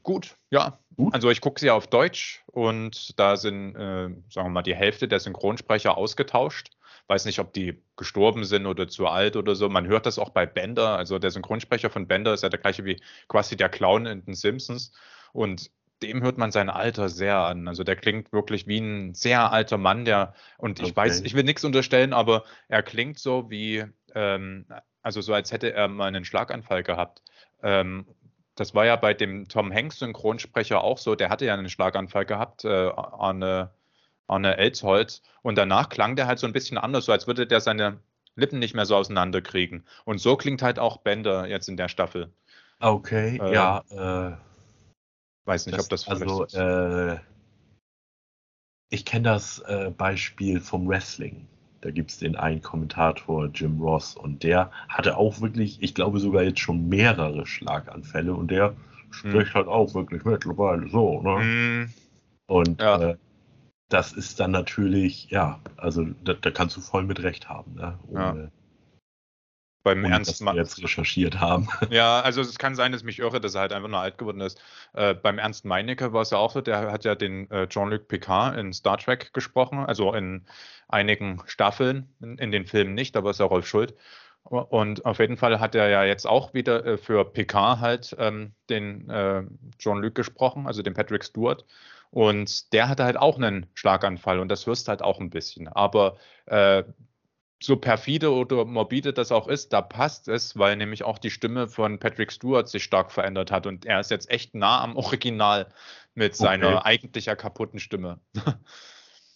Gut, 0.04 0.36
ja. 0.50 0.80
Gut. 0.96 1.14
Also 1.14 1.30
ich 1.30 1.42
gucke 1.42 1.60
sie 1.60 1.70
auf 1.70 1.88
Deutsch 1.88 2.44
und 2.48 3.20
da 3.20 3.38
sind, 3.38 3.76
äh, 3.76 4.10
sagen 4.30 4.48
wir 4.48 4.50
mal, 4.50 4.62
die 4.64 4.76
Hälfte 4.76 5.08
der 5.08 5.20
Synchronsprecher 5.20 5.96
ausgetauscht. 5.96 6.72
Weiß 7.08 7.26
nicht, 7.26 7.40
ob 7.40 7.54
die 7.54 7.82
gestorben 7.98 8.44
sind 8.44 8.66
oder 8.66 8.88
zu 8.88 9.08
alt 9.08 9.36
oder 9.36 9.56
so. 9.56 9.70
Man 9.70 9.88
hört 9.88 10.06
das 10.06 10.18
auch 10.18 10.30
bei 10.30 10.46
Bender. 10.46 10.98
Also 10.98 11.20
der 11.20 11.32
Synchronsprecher 11.32 11.90
von 11.90 12.08
Bender 12.08 12.34
ist 12.34 12.44
ja 12.44 12.50
der 12.50 12.60
gleiche 12.60 12.86
wie 12.86 13.02
quasi 13.28 13.56
der 13.58 13.70
Clown 13.70 14.06
in 14.06 14.26
den 14.26 14.34
Simpsons. 14.34 14.92
Und 15.34 15.72
dem 16.04 16.22
hört 16.24 16.38
man 16.38 16.52
sein 16.52 16.70
Alter 16.70 17.10
sehr 17.10 17.38
an. 17.38 17.68
Also 17.68 17.84
der 17.84 17.96
klingt 17.96 18.32
wirklich 18.34 18.68
wie 18.68 18.80
ein 18.80 19.14
sehr 19.14 19.52
alter 19.52 19.78
Mann, 19.78 20.06
der, 20.06 20.34
und 20.58 20.80
ich 20.80 20.90
Okay. 20.90 20.96
weiß, 20.96 21.22
ich 21.22 21.34
will 21.36 21.44
nichts 21.44 21.64
unterstellen, 21.64 22.14
aber 22.14 22.44
er 22.68 22.84
klingt 22.84 23.20
so 23.20 23.50
wie, 23.50 23.86
ähm, 24.16 24.66
also 25.02 25.22
so 25.22 25.34
als 25.34 25.52
hätte 25.52 25.74
er 25.74 25.88
mal 25.88 26.08
einen 26.08 26.26
Schlaganfall 26.26 26.84
gehabt. 26.84 27.22
Ähm, 27.64 28.06
das 28.56 28.76
war 28.76 28.86
ja 28.86 28.96
bei 28.96 29.14
dem 29.14 29.48
Tom 29.48 29.72
Hanks 29.74 30.00
Synchronsprecher 30.00 30.84
auch 30.84 30.98
so, 30.98 31.16
der 31.16 31.30
hatte 31.30 31.46
ja 31.46 31.54
einen 31.54 31.70
Schlaganfall 31.70 32.26
gehabt, 32.26 32.66
äh, 32.66 32.70
Arne, 32.70 33.72
Arne 34.28 34.58
Elsholz, 34.58 35.22
und 35.42 35.58
danach 35.58 35.90
klang 35.90 36.16
der 36.16 36.28
halt 36.28 36.40
so 36.40 36.48
ein 36.48 36.54
bisschen 36.54 36.78
anders, 36.78 37.06
so 37.06 37.12
als 37.12 37.28
würde 37.28 37.48
der 37.48 37.62
seine 37.62 38.00
Lippen 38.36 38.60
nicht 38.60 38.74
mehr 38.76 38.86
so 38.86 38.96
auseinanderkriegen. 38.96 39.86
Und 40.06 40.20
so 40.20 40.38
klingt 40.38 40.62
halt 40.62 40.80
auch 40.80 40.98
Bender 40.98 41.48
jetzt 41.48 41.70
in 41.70 41.78
der 41.78 41.88
Staffel. 41.90 42.34
Okay, 42.82 43.40
Äh, 43.40 43.44
ja, 43.46 43.84
äh, 43.90 44.38
Weiß 45.46 45.66
nicht, 45.66 45.80
ob 45.80 45.90
das 45.90 46.08
also, 46.08 46.44
ist. 46.44 46.54
äh, 46.56 47.18
ich 48.90 49.06
kenne 49.06 49.24
das 49.24 49.60
äh, 49.60 49.92
Beispiel 49.96 50.60
vom 50.60 50.88
Wrestling. 50.88 51.48
Da 51.82 51.90
gibt 51.90 52.12
es 52.12 52.18
den 52.18 52.36
einen 52.36 52.62
Kommentator, 52.62 53.48
Jim 53.48 53.82
Ross, 53.82 54.16
und 54.16 54.44
der 54.44 54.72
hatte 54.88 55.18
auch 55.18 55.42
wirklich, 55.42 55.82
ich 55.82 55.96
glaube 55.96 56.20
sogar 56.20 56.44
jetzt 56.44 56.60
schon 56.60 56.88
mehrere 56.90 57.48
Schlaganfälle 57.48 58.36
und 58.36 58.52
der 58.52 58.76
spricht 59.10 59.56
halt 59.56 59.68
auch 59.68 59.94
wirklich 59.96 60.24
mittlerweile 60.24 60.88
so. 60.90 61.22
Ne? 61.22 61.38
Hm, 61.38 61.90
Und 62.48 62.82
Ja. 62.82 63.12
äh, 63.12 63.18
das 63.90 64.14
ist 64.14 64.40
dann 64.40 64.52
natürlich, 64.52 65.30
ja, 65.32 65.60
also 65.76 66.06
da, 66.24 66.34
da 66.34 66.52
kannst 66.52 66.78
du 66.78 66.82
voll 66.82 67.04
mit 67.04 67.24
Recht 67.24 67.50
haben, 67.50 67.76
ne? 67.76 67.98
Ja. 68.14 68.36
Beim 69.84 70.04
ohne 70.04 70.14
Ernst 70.14 70.30
dass 70.30 70.42
wir 70.42 70.56
jetzt 70.56 70.82
recherchiert 70.82 71.40
haben. 71.40 71.68
Ja, 71.90 72.22
also 72.22 72.42
es 72.42 72.60
kann 72.60 72.76
sein, 72.76 72.92
dass 72.92 73.02
ich 73.02 73.06
mich 73.06 73.20
irre, 73.20 73.42
dass 73.42 73.56
er 73.56 73.62
halt 73.62 73.74
einfach 73.74 73.90
nur 73.90 74.00
alt 74.00 74.18
geworden 74.18 74.42
ist. 74.42 74.62
Äh, 74.94 75.16
beim 75.16 75.40
Ernst 75.40 75.66
Meinecke 75.66 76.14
war 76.14 76.22
es 76.22 76.30
ja 76.30 76.38
auch 76.38 76.52
so, 76.52 76.62
der 76.62 76.92
hat 76.92 77.04
ja 77.04 77.16
den 77.16 77.50
äh, 77.50 77.68
Jean-Luc 77.68 78.08
Picard 78.08 78.58
in 78.58 78.74
Star 78.74 78.98
Trek 78.98 79.34
gesprochen, 79.34 79.80
also 79.80 80.14
in 80.14 80.46
einigen 80.88 81.42
Staffeln, 81.48 82.14
in, 82.22 82.38
in 82.38 82.52
den 82.52 82.66
Filmen 82.66 82.94
nicht, 82.94 83.18
aber 83.18 83.32
ist 83.32 83.40
ja 83.40 83.46
Rolf 83.46 83.68
Schuld. 83.68 83.96
Und 84.44 85.06
auf 85.06 85.20
jeden 85.20 85.38
Fall 85.38 85.60
hat 85.60 85.76
er 85.76 85.90
ja 85.90 86.04
jetzt 86.04 86.26
auch 86.26 86.54
wieder 86.54 86.86
äh, 86.86 86.98
für 86.98 87.26
Picard 87.26 87.80
halt 87.80 88.16
ähm, 88.20 88.54
den 88.70 89.10
äh, 89.10 89.44
Jean-Luc 89.78 90.16
gesprochen, 90.16 90.68
also 90.68 90.82
den 90.82 90.94
Patrick 90.94 91.24
Stewart. 91.24 91.66
Und 92.10 92.74
der 92.74 92.90
hatte 92.90 93.06
halt 93.06 93.18
auch 93.18 93.38
einen 93.38 93.68
Schlaganfall 93.74 94.40
und 94.40 94.50
das 94.50 94.68
wirst 94.68 94.90
halt 94.90 95.02
auch 95.02 95.20
ein 95.20 95.30
bisschen. 95.30 95.68
Aber 95.70 96.18
äh, 96.46 96.84
so 97.64 97.76
perfide 97.78 98.32
oder 98.32 98.66
morbide 98.66 99.14
das 99.14 99.32
auch 99.32 99.48
ist, 99.48 99.72
da 99.74 99.82
passt 99.82 100.28
es, 100.28 100.58
weil 100.58 100.76
nämlich 100.76 101.04
auch 101.04 101.20
die 101.20 101.30
Stimme 101.30 101.68
von 101.68 102.00
Patrick 102.00 102.32
Stewart 102.32 102.68
sich 102.68 102.84
stark 102.84 103.12
verändert 103.12 103.52
hat 103.52 103.68
und 103.68 103.86
er 103.86 104.00
ist 104.00 104.12
jetzt 104.12 104.30
echt 104.30 104.56
nah 104.56 104.82
am 104.82 104.96
Original 104.98 105.68
mit 106.16 106.36
seiner 106.36 106.78
Okay. 106.78 106.82
eigentlich 106.86 107.26
ja 107.26 107.36
kaputten 107.36 107.80
Stimme. 107.80 108.20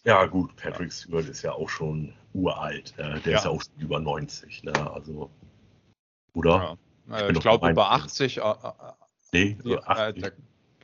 Ja, 0.08 0.28
gut, 0.28 0.56
Patrick 0.56 0.94
Stewart 0.94 1.28
ist 1.28 1.42
ja 1.42 1.54
auch 1.54 1.68
schon 1.68 2.14
uralt. 2.34 2.94
Äh, 3.00 3.20
der 3.22 3.32
Ja. 3.32 3.38
ist 3.40 3.46
ja 3.46 3.50
auch 3.50 3.64
über 3.80 4.00
90, 4.00 4.62
ne? 4.64 4.92
Also, 4.94 5.32
oder? 6.36 6.78
Ja. 7.10 7.22
Äh, 7.22 7.26
bin 7.26 7.36
ich 7.38 7.42
glaube 7.42 7.72
über 7.72 7.86
gemeint. 7.86 8.04
80, 8.04 8.38
äh, 8.38 8.42
äh, 8.42 8.54
Nee, 9.34 9.58
Ja, 9.64 9.78
äh, 9.78 10.14
80. 10.14 10.24
äh, 10.24 10.32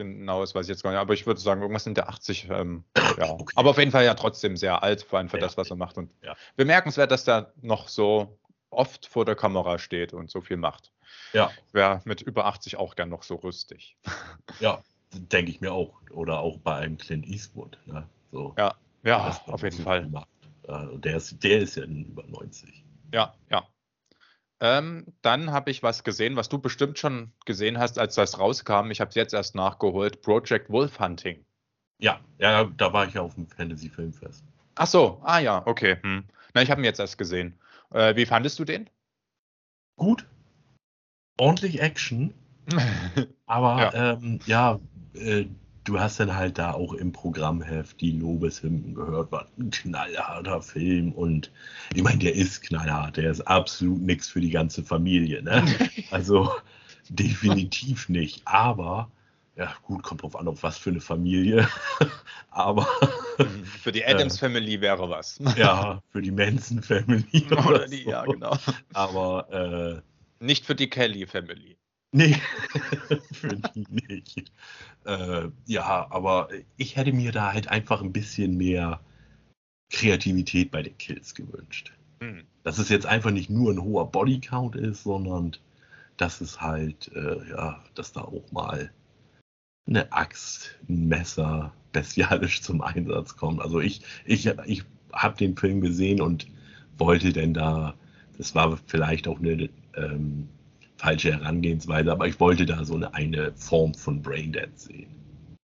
genau, 0.03 0.41
das 0.41 0.53
weiß 0.55 0.65
ich 0.65 0.69
jetzt 0.69 0.83
gar 0.83 0.91
nicht, 0.91 0.99
aber 0.99 1.13
ich 1.13 1.25
würde 1.25 1.39
sagen, 1.39 1.61
irgendwas 1.61 1.87
in 1.87 1.93
der 1.93 2.09
80. 2.09 2.49
Ähm, 2.49 2.83
ja. 3.17 3.29
Okay. 3.31 3.53
Aber 3.55 3.69
auf 3.71 3.77
jeden 3.77 3.91
Fall 3.91 4.05
ja 4.05 4.13
trotzdem 4.13 4.57
sehr 4.57 4.81
alt, 4.83 5.01
vor 5.03 5.19
allem 5.19 5.29
für 5.29 5.37
Ja. 5.37 5.41
das, 5.41 5.57
was 5.57 5.69
er 5.69 5.75
macht. 5.75 5.97
Und 5.97 6.11
Ja. 6.23 6.35
bemerkenswert, 6.55 7.11
dass 7.11 7.23
der 7.23 7.53
noch 7.61 7.87
so 7.87 8.37
oft 8.69 9.05
vor 9.05 9.25
der 9.25 9.35
Kamera 9.35 9.77
steht 9.79 10.13
und 10.13 10.29
so 10.31 10.41
viel 10.41 10.57
macht. 10.57 10.91
ja, 11.33 11.51
Wäre 11.73 12.01
mit 12.05 12.21
über 12.21 12.45
80 12.45 12.77
auch 12.77 12.95
gern 12.95 13.09
noch 13.09 13.23
so 13.23 13.35
rüstig. 13.35 13.97
ja, 14.59 14.81
denke 15.13 15.51
ich 15.51 15.59
mir 15.61 15.73
auch. 15.73 15.93
Oder 16.11 16.39
auch 16.39 16.57
bei 16.57 16.75
einem 16.75 16.97
Clint 16.97 17.25
Eastwood. 17.27 17.77
Ne? 17.85 18.07
So, 18.31 18.53
Ja, 18.57 18.75
ja, 19.03 19.41
auf 19.47 19.61
jeden 19.63 19.77
Fall. 19.83 20.07
Macht. 20.09 20.27
Äh, 20.67 20.97
der, 20.99 21.17
ist, 21.17 21.43
der 21.43 21.59
ist 21.59 21.75
ja 21.75 21.83
über 21.83 22.23
90. 22.27 22.83
Ja, 23.13 23.33
ja. 23.49 23.63
Ähm, 24.61 25.07
dann 25.23 25.51
habe 25.51 25.71
ich 25.71 25.81
was 25.81 26.03
gesehen, 26.03 26.35
was 26.35 26.47
du 26.47 26.59
bestimmt 26.59 26.99
schon 26.99 27.31
gesehen 27.45 27.79
hast, 27.79 27.97
als 27.97 28.13
das 28.15 28.37
rauskam. 28.37 28.91
Ich 28.91 29.01
habe 29.01 29.09
es 29.09 29.15
jetzt 29.15 29.33
erst 29.33 29.55
nachgeholt. 29.55 30.21
Project 30.21 30.69
Wolf 30.69 30.99
Hunting. 30.99 31.43
Ja, 31.97 32.19
ja, 32.37 32.63
da 32.63 32.93
war 32.93 33.07
ich 33.07 33.15
ja 33.15 33.21
auf 33.21 33.33
dem 33.33 33.47
Fantasy 33.47 33.89
Filmfest. 33.89 34.43
Ach 34.75 34.87
so, 34.87 35.19
ah 35.23 35.39
ja, 35.39 35.63
okay. 35.65 35.97
Hm. 36.03 36.25
Na, 36.53 36.61
ich 36.61 36.69
habe 36.69 36.79
ihn 36.81 36.85
jetzt 36.85 36.99
erst 36.99 37.17
gesehen. 37.17 37.59
Äh, 37.91 38.15
wie 38.15 38.25
fandest 38.25 38.59
du 38.59 38.63
den? 38.63 38.89
Gut, 39.97 40.25
ordentlich 41.37 41.81
Action, 41.81 42.33
aber 43.45 43.77
Ja. 43.81 44.13
ähm, 44.13 44.39
ja 44.45 44.79
äh, 45.15 45.45
du 45.83 45.99
hast 45.99 46.19
dann 46.19 46.35
halt 46.35 46.57
da 46.57 46.71
auch 46.73 46.93
im 46.93 47.11
Programmheft 47.11 48.01
die 48.01 48.11
Lobeshymnen 48.11 48.95
gehört, 48.95 49.31
war 49.31 49.47
ein 49.59 49.71
knallharter 49.71 50.61
Film 50.61 51.11
und 51.11 51.51
ich 51.93 52.03
meine, 52.03 52.19
der 52.19 52.35
ist 52.35 52.61
knallhart, 52.61 53.17
der 53.17 53.31
ist 53.31 53.41
absolut 53.41 54.01
nichts 54.01 54.27
für 54.29 54.41
die 54.41 54.51
ganze 54.51 54.83
Familie, 54.83 55.41
ne? 55.43 55.63
Also 56.11 56.51
definitiv 57.09 58.09
nicht, 58.09 58.41
aber 58.45 59.09
ja 59.55 59.73
gut, 59.83 60.03
kommt 60.03 60.23
drauf 60.23 60.35
an, 60.35 60.47
auf 60.47 60.63
was 60.63 60.77
für 60.77 60.91
eine 60.91 61.01
Familie, 61.01 61.67
aber 62.51 62.87
Für 63.81 63.91
die 63.91 64.05
Adams 64.05 64.39
Family 64.39 64.79
wäre 64.79 65.09
was. 65.09 65.39
ja, 65.57 66.01
für 66.11 66.21
die 66.21 66.31
Manson 66.31 66.81
Family 66.81 67.45
Oder 67.51 67.87
die, 67.87 68.03
ja, 68.03 68.23
so. 68.25 68.31
genau. 68.31 68.57
aber 68.93 70.01
äh, 70.39 70.45
Nicht 70.45 70.65
für 70.65 70.75
die 70.75 70.89
Kelly 70.89 71.27
Family. 71.27 71.77
Nee, 72.13 72.35
für 73.31 73.55
die 73.55 73.85
nicht. 73.89 74.51
Äh, 75.05 75.47
ja, 75.65 76.07
aber 76.09 76.49
ich 76.77 76.97
hätte 76.97 77.13
mir 77.13 77.31
da 77.31 77.53
halt 77.53 77.69
einfach 77.69 78.01
ein 78.01 78.11
bisschen 78.11 78.57
mehr 78.57 78.99
Kreativität 79.89 80.71
bei 80.71 80.83
den 80.83 80.97
Kills 80.97 81.33
gewünscht. 81.35 81.93
Hm. 82.21 82.43
Dass 82.63 82.77
es 82.77 82.89
jetzt 82.89 83.05
einfach 83.05 83.31
nicht 83.31 83.49
nur 83.49 83.71
ein 83.71 83.81
hoher 83.81 84.11
Bodycount 84.11 84.75
ist, 84.75 85.03
sondern 85.03 85.55
dass 86.17 86.41
es 86.41 86.59
halt, 86.59 87.11
äh, 87.15 87.49
ja, 87.49 87.83
dass 87.95 88.11
da 88.11 88.21
auch 88.21 88.51
mal 88.51 88.91
eine 89.87 90.11
Axt, 90.11 90.77
ein 90.87 91.07
Messer 91.07 91.73
bestialisch 91.91 92.61
zum 92.61 92.81
Einsatz 92.81 93.35
kommt. 93.35 93.61
Also 93.61 93.79
ich, 93.79 94.01
ich, 94.25 94.47
ich 94.65 94.83
habe 95.13 95.37
den 95.37 95.57
Film 95.57 95.81
gesehen 95.81 96.21
und 96.21 96.47
wollte 96.97 97.33
denn 97.33 97.53
da, 97.53 97.95
das 98.37 98.53
war 98.53 98.77
vielleicht 98.85 99.27
auch 99.27 99.39
eine 99.39 99.69
ähm, 99.95 100.47
falsche 101.01 101.33
Herangehensweise, 101.33 102.11
aber 102.11 102.27
ich 102.27 102.39
wollte 102.39 102.65
da 102.65 102.85
so 102.85 102.93
eine, 102.93 103.13
eine 103.15 103.51
Form 103.55 103.93
von 103.95 104.21
Braindead 104.21 104.79
sehen. 104.79 105.07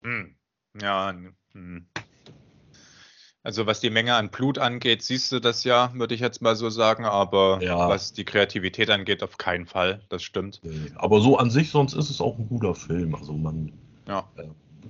Hm. 0.05 0.35
Ja, 0.80 1.12
hm. 1.53 1.87
Also 3.43 3.66
was 3.66 3.80
die 3.80 3.91
Menge 3.91 4.14
an 4.14 4.30
Blut 4.30 4.59
angeht, 4.59 5.03
siehst 5.03 5.32
du 5.32 5.41
das 5.41 5.64
ja, 5.64 5.93
würde 5.95 6.14
ich 6.14 6.20
jetzt 6.20 6.41
mal 6.41 6.55
so 6.57 6.70
sagen, 6.70 7.05
aber 7.05 7.61
Ja. 7.62 7.89
was 7.89 8.12
die 8.12 8.24
Kreativität 8.24 8.91
angeht, 8.91 9.22
auf 9.22 9.37
keinen 9.37 9.66
Fall. 9.66 10.01
Das 10.09 10.22
stimmt. 10.22 10.61
Nee, 10.62 10.91
Aber 10.95 11.20
so 11.20 11.37
an 11.37 11.51
sich, 11.51 11.70
sonst 11.70 11.95
ist 11.95 12.11
es 12.11 12.20
auch 12.20 12.39
ein 12.39 12.49
guter 12.49 12.74
Film. 12.74 13.14
Also 13.14 13.32
man, 13.32 13.72
Ja. 14.09 14.24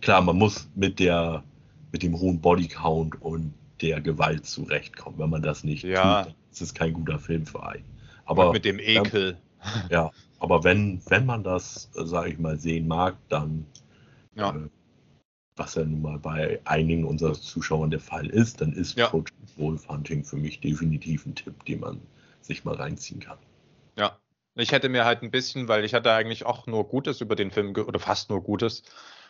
klar, 0.02 0.20
man 0.20 0.36
muss 0.36 0.68
mit 0.74 1.00
der, 1.00 1.42
mit 1.90 2.02
dem 2.02 2.18
hohen 2.20 2.40
Bodycount 2.40 3.20
und 3.22 3.52
der 3.80 4.00
Gewalt 4.00 4.46
zurechtkommen. 4.46 5.18
Wenn 5.18 5.30
man 5.30 5.42
das 5.42 5.64
nicht 5.64 5.84
Ja. 5.84 6.22
tut, 6.22 6.34
ist 6.52 6.60
es 6.60 6.74
kein 6.74 6.92
guter 6.92 7.18
Film 7.18 7.46
für 7.46 7.66
einen. 7.66 7.84
Aber 8.26 8.42
Aber 8.44 8.52
mit 8.52 8.64
dem 8.64 8.78
Ekel. 8.78 9.36
ja, 9.90 10.10
aber 10.44 10.62
wenn, 10.64 11.00
wenn 11.08 11.26
man 11.26 11.42
das, 11.42 11.90
sage 11.94 12.30
ich 12.30 12.38
mal, 12.38 12.58
sehen 12.58 12.86
mag, 12.86 13.16
dann 13.28 13.66
Ja. 14.36 14.50
äh, 14.50 14.68
was 15.56 15.74
ja 15.76 15.84
nun 15.84 16.02
mal 16.02 16.18
bei 16.18 16.60
einigen 16.64 17.04
unserer 17.04 17.34
Zuschauern 17.34 17.90
der 17.90 18.00
Fall 18.00 18.26
ist, 18.26 18.60
dann 18.60 18.72
ist 18.72 18.96
Ja. 18.98 19.08
Project 19.08 19.32
Wolf 19.56 19.88
Hunting 19.88 20.24
für 20.24 20.36
mich 20.36 20.60
definitiv 20.60 21.26
ein 21.26 21.34
Tipp, 21.34 21.64
den 21.64 21.80
man 21.80 22.00
sich 22.40 22.64
mal 22.64 22.74
reinziehen 22.74 23.20
kann. 23.20 23.38
Ja. 23.96 24.18
Ich 24.56 24.70
hätte 24.70 24.88
mir 24.88 25.04
halt 25.04 25.22
ein 25.22 25.30
bisschen, 25.32 25.66
weil 25.66 25.84
ich 25.84 25.94
hatte 25.94 26.12
eigentlich 26.12 26.46
auch 26.46 26.66
nur 26.68 26.86
Gutes 26.88 27.20
über 27.20 27.34
den 27.34 27.50
Film 27.50 27.74
oder 27.74 27.98
fast 27.98 28.30
nur 28.30 28.42
Gutes 28.42 28.84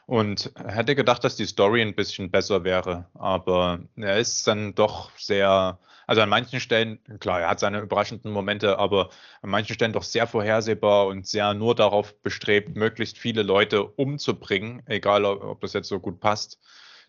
und 0.06 0.52
hätte 0.66 0.94
gedacht, 0.94 1.24
dass 1.24 1.36
die 1.36 1.46
Story 1.46 1.82
ein 1.82 1.94
bisschen 1.94 2.30
besser 2.30 2.64
wäre. 2.64 3.06
Aber 3.14 3.80
er 3.96 4.18
ist 4.18 4.46
dann 4.46 4.74
doch 4.74 5.10
sehr, 5.16 5.78
also 6.06 6.20
an 6.22 6.28
manchen 6.28 6.60
Stellen, 6.60 6.98
klar, 7.20 7.40
er 7.40 7.48
hat 7.50 7.60
seine 7.60 7.80
überraschenden 7.80 8.30
Momente, 8.32 8.78
aber 8.78 9.10
an 9.42 9.50
manchen 9.50 9.74
Stellen 9.74 9.92
doch 9.92 10.02
sehr 10.02 10.26
vorhersehbar 10.26 11.06
und 11.06 11.26
sehr 11.26 11.54
nur 11.54 11.74
darauf 11.74 12.14
bestrebt, 12.20 12.76
möglichst 12.76 13.18
viele 13.18 13.42
Leute 13.42 13.84
umzubringen, 13.84 14.82
egal 14.86 15.24
ob, 15.24 15.60
das 15.60 15.72
jetzt 15.72 15.88
so 15.88 16.00
gut 16.00 16.20
passt. 16.20 16.58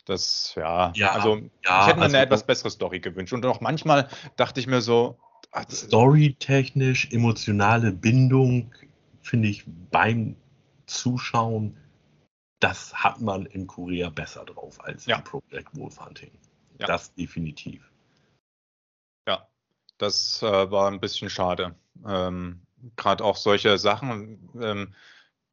Das, 0.05 0.53
ja, 0.55 0.93
Ja, 0.95 1.11
also 1.13 1.37
ja, 1.65 1.81
ich 1.81 1.87
hätte 1.87 1.97
mir 1.97 2.03
also- 2.03 2.15
eine 2.15 2.25
etwas 2.25 2.45
bessere 2.45 2.69
Story 2.69 2.99
gewünscht. 2.99 3.33
Und 3.33 3.45
auch 3.45 3.59
manchmal 3.59 4.07
dachte 4.35 4.59
ich 4.59 4.67
mir 4.67 4.81
so, 4.81 5.17
ach, 5.51 5.65
Storytechnisch, 5.69 7.09
emotionale 7.11 7.91
Bindung, 7.91 8.71
finde 9.21 9.47
ich 9.49 9.63
beim 9.89 10.35
Zuschauen, 10.85 11.75
das 12.59 12.93
hat 12.93 13.21
man 13.21 13.45
in 13.45 13.67
Korea 13.67 14.09
besser 14.09 14.45
drauf 14.45 14.83
als 14.83 15.05
Ja. 15.05 15.17
in 15.17 15.23
Project 15.23 15.75
Wolf 15.77 15.99
Hunting. 15.99 16.31
Ja. 16.79 16.87
Das 16.87 17.13
definitiv. 17.13 17.89
Ja, 19.27 19.47
das 19.97 20.41
äh, 20.41 20.71
war 20.71 20.89
ein 20.89 20.99
bisschen 20.99 21.29
schade. 21.29 21.75
Ähm, 22.05 22.61
Gerade 22.97 23.23
auch 23.23 23.37
solche 23.37 23.77
Sachen, 23.77 24.49
ähm, 24.61 24.93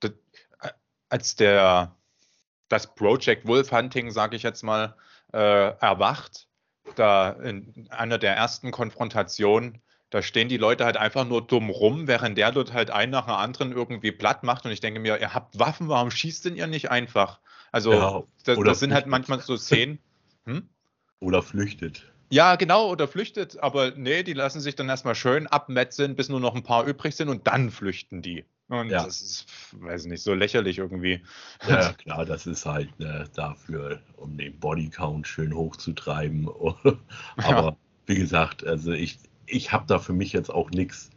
das, 0.00 0.12
äh, 0.60 0.70
als 1.08 1.36
der 1.36 1.96
das 2.68 2.94
Project 2.94 3.46
Wolf 3.46 3.70
Hunting, 3.70 4.10
sage 4.10 4.34
ich 4.36 4.42
jetzt 4.42 4.62
mal, 4.62 4.96
äh, 5.32 5.38
erwacht, 5.78 6.48
da 6.96 7.30
in 7.30 7.88
einer 7.90 8.18
der 8.18 8.34
ersten 8.34 8.70
Konfrontationen, 8.70 9.80
da 10.12 10.20
stehen 10.20 10.50
die 10.50 10.58
Leute 10.58 10.84
halt 10.84 10.98
einfach 10.98 11.26
nur 11.26 11.40
dumm 11.40 11.70
rum, 11.70 12.06
während 12.06 12.36
der 12.36 12.52
dort 12.52 12.74
halt 12.74 12.90
einen 12.90 13.10
nach 13.10 13.24
dem 13.24 13.34
anderen 13.34 13.72
irgendwie 13.72 14.12
platt 14.12 14.42
macht. 14.42 14.66
Und 14.66 14.70
ich 14.70 14.80
denke 14.80 15.00
mir, 15.00 15.18
ihr 15.18 15.32
habt 15.32 15.58
Waffen, 15.58 15.88
warum 15.88 16.10
schießt 16.10 16.44
denn 16.44 16.54
ihr 16.54 16.66
nicht 16.66 16.90
einfach? 16.90 17.40
Also, 17.72 17.92
Ja, 17.92 18.22
das, 18.44 18.58
das 18.62 18.78
sind 18.80 18.92
halt 18.92 19.06
manchmal 19.06 19.40
so 19.40 19.56
Szenen. 19.56 19.98
Hm? 20.44 20.68
Oder 21.20 21.40
flüchtet. 21.40 22.12
Ja, 22.28 22.56
genau, 22.56 22.90
oder 22.90 23.06
flüchtet, 23.06 23.62
aber 23.62 23.92
nee, 23.92 24.24
die 24.24 24.32
lassen 24.32 24.60
sich 24.60 24.74
dann 24.74 24.88
erstmal 24.88 25.14
schön 25.14 25.46
abmetzeln, 25.46 26.16
bis 26.16 26.28
nur 26.28 26.40
noch 26.40 26.56
ein 26.56 26.64
paar 26.64 26.84
übrig 26.84 27.14
sind 27.14 27.28
und 27.28 27.46
dann 27.46 27.70
flüchten 27.70 28.22
die. 28.22 28.44
Und 28.66 28.90
Ja. 28.90 29.04
das 29.04 29.22
ist, 29.22 29.46
weiß 29.72 30.06
nicht, 30.06 30.24
so 30.24 30.34
lächerlich 30.34 30.78
irgendwie. 30.78 31.22
Ja, 31.68 31.92
klar, 31.98 32.24
das 32.24 32.48
ist 32.48 32.66
halt 32.66 32.98
ne, 32.98 33.30
dafür, 33.34 34.00
um 34.16 34.36
den 34.36 34.58
Bodycount 34.58 35.28
schön 35.28 35.54
hochzutreiben. 35.54 36.48
Aber 37.36 37.76
wie 38.06 38.16
gesagt, 38.16 38.66
also 38.66 38.90
ich, 38.90 39.18
ich 39.52 39.72
habe 39.72 39.84
da 39.86 39.98
für 39.98 40.12
mich 40.12 40.32
jetzt 40.32 40.50
auch 40.50 40.70
nichts 40.70 41.10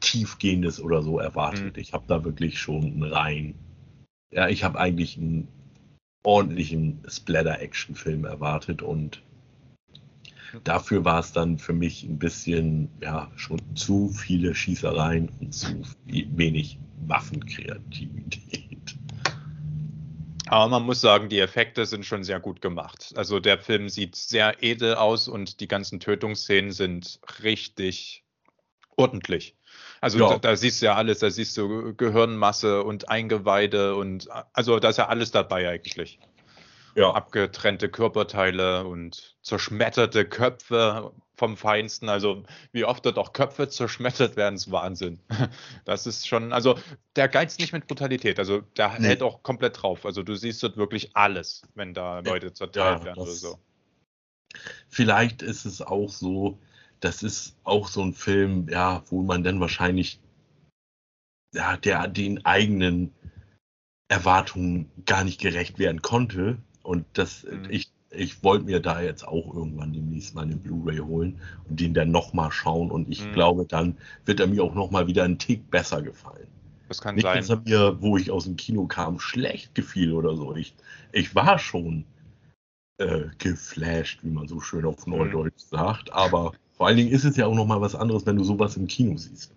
Tiefgehendes 0.00 0.80
oder 0.80 1.02
so 1.02 1.18
erwartet. 1.18 1.76
Mhm. 1.76 1.80
Ich 1.80 1.92
habe 1.92 2.04
da 2.06 2.24
wirklich 2.24 2.58
schon 2.58 2.84
einen 2.84 3.02
rein. 3.02 3.54
Ja, 4.32 4.48
ich 4.48 4.64
habe 4.64 4.78
eigentlich 4.78 5.16
einen 5.16 5.48
ordentlichen 6.24 7.00
Splatter-Action-Film 7.06 8.24
erwartet 8.24 8.82
und 8.82 9.22
dafür 10.62 11.04
war 11.04 11.20
es 11.20 11.32
dann 11.32 11.58
für 11.58 11.72
mich 11.72 12.04
ein 12.04 12.18
bisschen, 12.18 12.88
ja, 13.00 13.30
schon 13.36 13.60
zu 13.74 14.08
viele 14.08 14.54
Schießereien 14.54 15.28
und 15.40 15.52
zu 15.52 15.82
wenig 16.06 16.78
Waffenkreativität. 17.06 18.63
Aber 20.48 20.68
man 20.68 20.82
muss 20.82 21.00
sagen, 21.00 21.28
die 21.28 21.38
Effekte 21.38 21.86
sind 21.86 22.04
schon 22.04 22.22
sehr 22.24 22.40
gut 22.40 22.60
gemacht. 22.60 23.12
Also 23.16 23.40
der 23.40 23.58
Film 23.58 23.88
sieht 23.88 24.16
sehr 24.16 24.62
edel 24.62 24.94
aus 24.94 25.28
und 25.28 25.60
die 25.60 25.68
ganzen 25.68 26.00
Tötungsszenen 26.00 26.72
sind 26.72 27.20
richtig 27.42 28.24
ordentlich. 28.96 29.56
Also 30.00 30.18
Ja. 30.18 30.28
da, 30.30 30.38
da 30.38 30.56
siehst 30.56 30.82
du 30.82 30.86
ja 30.86 30.94
alles, 30.94 31.20
da 31.20 31.30
siehst 31.30 31.56
du 31.56 31.94
Gehirnmasse 31.94 32.82
und 32.82 33.08
Eingeweide 33.08 33.96
und 33.96 34.28
also 34.52 34.78
da 34.78 34.90
ist 34.90 34.98
ja 34.98 35.08
alles 35.08 35.30
dabei 35.30 35.68
eigentlich. 35.68 36.18
Ja, 36.94 37.10
abgetrennte 37.10 37.88
Körperteile 37.88 38.84
und 38.84 39.36
zerschmetterte 39.42 40.24
Köpfe 40.26 41.12
vom 41.36 41.56
Feinsten. 41.56 42.08
Also 42.08 42.44
wie 42.72 42.84
oft 42.84 43.04
dort 43.04 43.18
auch 43.18 43.32
Köpfe 43.32 43.68
zerschmettert 43.68 44.36
werden, 44.36 44.54
ist 44.54 44.70
Wahnsinn. 44.70 45.20
Das 45.84 46.06
ist 46.06 46.26
schon, 46.26 46.52
also 46.52 46.78
der 47.16 47.28
geizt 47.28 47.60
nicht 47.60 47.72
mit 47.72 47.86
Brutalität. 47.86 48.38
Also 48.38 48.60
der 48.76 48.98
Nee. 48.98 49.08
hält 49.08 49.22
auch 49.22 49.42
komplett 49.42 49.82
drauf. 49.82 50.06
Also 50.06 50.22
du 50.22 50.34
siehst 50.34 50.62
dort 50.62 50.76
wirklich 50.76 51.14
alles, 51.14 51.62
wenn 51.74 51.92
da 51.94 52.20
Leute 52.20 52.52
zerteilt 52.52 53.00
Ja, 53.00 53.04
werden 53.04 53.22
oder 53.22 53.32
so. 53.32 53.58
Vielleicht 54.88 55.42
ist 55.42 55.64
es 55.64 55.82
auch 55.82 56.08
so, 56.08 56.58
das 57.00 57.22
ist 57.22 57.56
auch 57.64 57.88
so 57.88 58.02
ein 58.02 58.14
Film, 58.14 58.68
ja, 58.68 59.02
wo 59.10 59.22
man 59.22 59.42
dann 59.42 59.60
wahrscheinlich 59.60 60.20
ja, 61.54 61.76
der 61.76 62.08
den 62.08 62.44
eigenen 62.44 63.14
Erwartungen 64.08 64.90
gar 65.06 65.24
nicht 65.24 65.40
gerecht 65.40 65.78
werden 65.78 66.02
konnte. 66.02 66.58
Und 66.82 67.06
das, 67.14 67.44
Mhm. 67.44 67.70
ich, 67.70 67.90
ich 68.16 68.42
wollte 68.42 68.64
mir 68.64 68.80
da 68.80 69.00
jetzt 69.00 69.26
auch 69.26 69.54
irgendwann 69.54 69.92
demnächst 69.92 70.34
mal 70.34 70.42
eine 70.42 70.56
Blu-ray 70.56 70.98
holen 70.98 71.40
und 71.68 71.80
den 71.80 71.94
dann 71.94 72.10
nochmal 72.10 72.50
schauen. 72.52 72.90
Und 72.90 73.08
ich 73.08 73.26
Mhm. 73.26 73.32
glaube, 73.32 73.64
dann 73.66 73.96
wird 74.24 74.40
er 74.40 74.46
mir 74.46 74.62
auch 74.64 74.74
nochmal 74.74 75.06
wieder 75.06 75.24
einen 75.24 75.38
Tick 75.38 75.70
besser 75.70 76.02
gefallen. 76.02 76.46
Das 76.88 77.00
kann 77.00 77.14
Nicht, 77.14 77.26
dass 77.26 77.48
er 77.48 77.56
sein. 77.56 77.64
mir, 77.64 78.00
wo 78.02 78.16
ich 78.16 78.30
aus 78.30 78.44
dem 78.44 78.56
Kino 78.56 78.86
kam, 78.86 79.18
schlecht 79.18 79.74
gefiel 79.74 80.12
oder 80.12 80.36
so. 80.36 80.54
Ich, 80.54 80.74
ich 81.12 81.34
war 81.34 81.58
schon 81.58 82.04
äh, 82.98 83.22
geflasht, 83.38 84.22
wie 84.22 84.30
man 84.30 84.46
so 84.48 84.60
schön 84.60 84.84
auf 84.84 85.06
Neudeutsch 85.06 85.58
sagt. 85.58 86.12
Aber 86.12 86.52
vor 86.72 86.86
allen 86.86 86.96
Dingen 86.96 87.10
ist 87.10 87.24
es 87.24 87.36
ja 87.36 87.46
auch 87.46 87.54
nochmal 87.54 87.80
was 87.80 87.94
anderes, 87.94 88.26
wenn 88.26 88.36
du 88.36 88.44
sowas 88.44 88.76
im 88.76 88.86
Kino 88.86 89.16
siehst. 89.16 89.52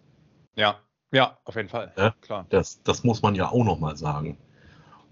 Ja, 0.55 0.79
ja, 1.11 1.37
auf 1.45 1.55
jeden 1.55 1.69
Fall. 1.69 1.93
Ja? 1.97 2.15
Klar. 2.21 2.45
Das, 2.49 2.81
das 2.83 3.03
muss 3.03 3.21
man 3.21 3.35
ja 3.35 3.49
auch 3.49 3.63
nochmal 3.63 3.97
sagen. 3.97 4.37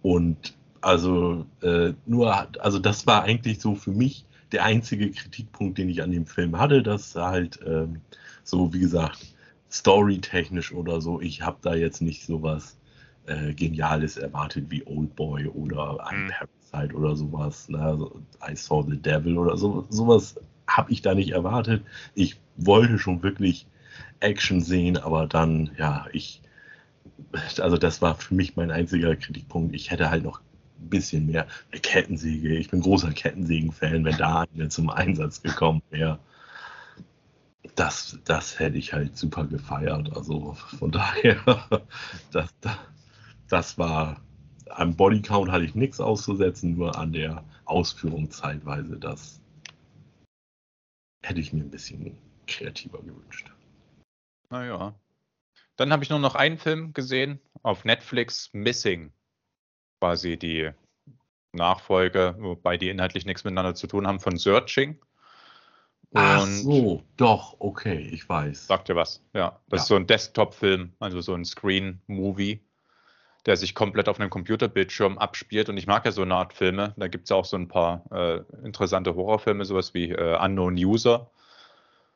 Und 0.02 0.56
also 0.86 1.46
äh, 1.62 1.94
nur, 2.06 2.48
also 2.64 2.80
das 2.80 3.08
war 3.08 3.24
eigentlich 3.24 3.60
so 3.62 3.76
für 3.76 3.92
mich 3.92 4.26
der 4.52 4.64
einzige 4.66 5.12
Kritikpunkt, 5.12 5.78
den 5.78 5.90
ich 5.90 6.02
an 6.04 6.12
dem 6.12 6.26
Film 6.28 6.58
hatte, 6.60 6.84
dass 6.84 7.16
halt 7.16 7.60
ähm, 7.66 8.02
so, 8.44 8.74
wie 8.74 8.80
gesagt, 8.80 9.26
storytechnisch 9.72 10.74
oder 10.74 11.02
so, 11.02 11.22
ich 11.22 11.42
habe 11.42 11.58
da 11.62 11.76
jetzt 11.76 12.02
nicht 12.02 12.26
sowas 12.26 12.78
äh, 13.26 13.54
Geniales 13.54 14.18
erwartet 14.18 14.66
wie 14.70 14.86
Old 14.86 15.16
Boy 15.16 15.48
oder 15.48 16.06
ein 16.08 16.26
Mhm. 16.26 16.28
Parasite 16.28 16.96
oder 16.96 17.16
sowas. 17.16 17.68
Ne? 17.70 17.80
Also 17.80 18.22
I 18.48 18.56
Saw 18.56 18.84
the 18.88 18.98
Devil 19.02 19.38
oder 19.38 19.58
so, 19.58 19.86
sowas 19.90 20.36
habe 20.68 20.92
ich 20.92 21.02
da 21.02 21.16
nicht 21.16 21.32
erwartet. 21.32 21.84
Ich 22.14 22.40
wollte 22.58 23.00
schon 23.00 23.24
wirklich 23.24 23.68
Action 24.20 24.62
sehen, 24.62 24.98
aber 24.98 25.28
dann, 25.28 25.72
ja, 25.78 26.08
ich, 26.14 26.42
also 27.60 27.78
das 27.78 28.02
war 28.02 28.16
für 28.16 28.34
mich 28.36 28.56
mein 28.56 28.72
einziger 28.72 29.16
Kritikpunkt. 29.16 29.76
Ich 29.76 29.92
hätte 29.92 30.10
halt 30.10 30.24
noch 30.24 30.42
bisschen 30.78 31.28
mehr 31.28 31.48
eine 31.72 31.82
Kettensäge. 31.82 32.56
Ich 32.56 32.70
bin 32.70 32.82
großer 32.82 33.12
Kettensägen-Fan, 33.12 34.06
wenn 34.06 34.18
da 34.18 34.46
eine 34.54 34.70
zum 34.70 34.90
Einsatz 34.90 35.42
gekommen 35.42 35.82
wäre. 35.90 36.20
Das, 37.76 38.20
das 38.26 38.60
hätte 38.60 38.78
ich 38.78 38.94
halt 38.94 39.18
super 39.18 39.46
gefeiert. 39.46 40.16
Also 40.16 40.54
von 40.54 40.92
daher, 40.92 41.38
das, 42.32 42.54
das, 42.62 42.78
das 43.48 43.78
war 43.78 44.22
am 44.70 44.96
Bodycount 44.96 45.52
hatte 45.52 45.66
ich 45.66 45.76
nichts 45.76 46.00
auszusetzen, 46.00 46.76
nur 46.76 46.98
an 46.98 47.14
der 47.14 47.44
Ausführung 47.66 48.30
zeitweise. 48.30 48.98
Das 48.98 49.42
hätte 51.24 51.40
ich 51.40 51.54
mir 51.54 51.62
ein 51.62 51.72
bisschen 51.72 52.18
kreativer 52.48 53.00
gewünscht. 53.02 53.52
Naja. 54.50 54.94
Dann 55.76 55.92
habe 55.92 56.04
ich 56.04 56.10
nur 56.10 56.20
noch 56.20 56.36
einen 56.36 56.58
Film 56.58 56.94
gesehen 56.94 57.40
auf 57.62 57.84
Netflix, 57.84 58.50
Missing. 58.54 59.12
Quasi 60.00 60.38
die 60.38 60.72
Nachfolge, 61.54 62.36
wobei 62.40 62.78
die 62.78 62.90
inhaltlich 62.90 63.26
nichts 63.26 63.44
miteinander 63.44 63.76
zu 63.76 63.88
tun 63.88 64.06
haben, 64.08 64.20
von 64.20 64.38
Searching. 64.38 65.00
Ach 66.14 66.42
Und 66.42 66.48
so, 66.48 67.04
doch, 67.18 67.56
okay, 67.60 68.10
ich 68.12 68.28
weiß. 68.28 68.68
sagt 68.68 68.90
ihr 68.90 68.96
was? 68.96 69.22
Ja, 69.34 69.60
das 69.68 69.80
Ja. 69.80 69.82
ist 69.84 69.88
so 69.88 69.96
ein 69.96 70.08
Desktop-Film, 70.08 70.94
also 71.00 71.22
so 71.22 71.34
ein 71.34 71.46
Screen-Movie. 71.46 72.62
der 73.46 73.58
sich 73.58 73.76
komplett 73.76 74.10
auf 74.10 74.20
einem 74.20 74.32
Computerbildschirm 74.32 75.20
abspielt. 75.20 75.70
Und 75.70 75.78
ich 75.78 75.86
mag 75.86 76.04
ja 76.04 76.12
so 76.12 76.24
eine 76.24 76.34
Art 76.34 76.52
Filme. 76.52 76.96
Da 76.98 77.08
gibt 77.08 77.26
es 77.26 77.30
ja 77.30 77.36
auch 77.36 77.46
so 77.46 77.56
ein 77.56 77.68
paar 77.68 78.04
äh, 78.12 78.42
interessante 78.64 79.14
Horrorfilme, 79.14 79.66
sowas 79.66 79.94
wie 79.94 80.10
äh, 80.10 80.44
Unknown 80.44 80.74
User. 80.74 81.30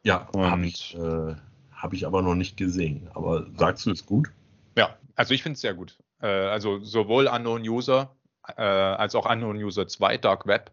Ja, 0.02 0.28
habe 0.36 0.66
ich, 0.66 0.96
äh, 0.96 1.36
hab 1.72 1.94
ich 1.94 2.08
aber 2.08 2.24
noch 2.24 2.34
nicht 2.34 2.58
gesehen. 2.58 3.12
Aber 3.14 3.46
sagst 3.58 3.86
du 3.86 3.92
es 3.92 4.08
gut? 4.08 4.32
Ja, 4.76 4.98
also 5.14 5.36
ich 5.36 5.44
finde 5.44 5.54
es 5.54 5.62
sehr 5.62 5.76
gut. 5.76 6.00
Äh, 6.22 6.28
also 6.28 6.80
sowohl 6.84 7.28
Unknown 7.28 7.62
User 7.68 8.16
äh, 8.58 8.62
als 8.62 9.16
auch 9.16 9.30
Unknown 9.30 9.58
User 9.58 9.88
2 9.88 10.18
Dark 10.18 10.48
Web 10.48 10.72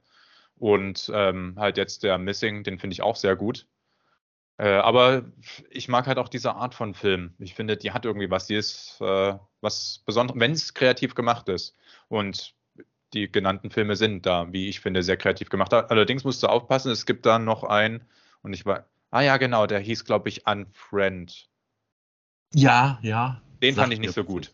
und 0.58 1.10
ähm, 1.14 1.54
halt 1.58 1.76
jetzt 1.76 2.02
der 2.02 2.18
Missing, 2.18 2.64
den 2.64 2.78
finde 2.78 2.94
ich 2.94 3.02
auch 3.02 3.16
sehr 3.16 3.36
gut. 3.36 3.66
Äh, 4.58 4.68
aber 4.68 5.24
ich 5.70 5.88
mag 5.88 6.06
halt 6.06 6.18
auch 6.18 6.28
diese 6.28 6.54
Art 6.54 6.74
von 6.74 6.94
Film. 6.94 7.34
Ich 7.38 7.54
finde, 7.54 7.76
die 7.76 7.92
hat 7.92 8.06
irgendwie 8.06 8.30
was, 8.30 8.46
die 8.46 8.54
ist 8.54 8.98
äh, 9.00 9.34
was 9.60 10.02
Besonderes, 10.06 10.40
wenn 10.40 10.52
es 10.52 10.72
kreativ 10.72 11.14
gemacht 11.14 11.48
ist. 11.48 11.76
Und 12.08 12.54
die 13.12 13.30
genannten 13.30 13.70
Filme 13.70 13.96
sind 13.96 14.24
da, 14.24 14.52
wie 14.52 14.68
ich 14.68 14.80
finde, 14.80 15.02
sehr 15.02 15.16
kreativ 15.16 15.50
gemacht. 15.50 15.72
Allerdings 15.74 16.24
musst 16.24 16.42
du 16.42 16.46
aufpassen, 16.46 16.90
es 16.90 17.06
gibt 17.06 17.26
da 17.26 17.38
noch 17.38 17.64
einen, 17.64 18.04
und 18.42 18.52
ich 18.52 18.64
war, 18.64 18.86
ah 19.10 19.20
ja, 19.20 19.36
genau, 19.36 19.66
der 19.66 19.78
hieß, 19.78 20.04
glaube 20.04 20.28
ich, 20.28 20.46
Unfriend. 20.46 21.48
Ja, 22.54 22.98
ja. 23.02 23.42
Den 23.62 23.74
fand 23.74 23.92
ich 23.92 24.00
nicht 24.00 24.14
so 24.14 24.24
gut. 24.24 24.52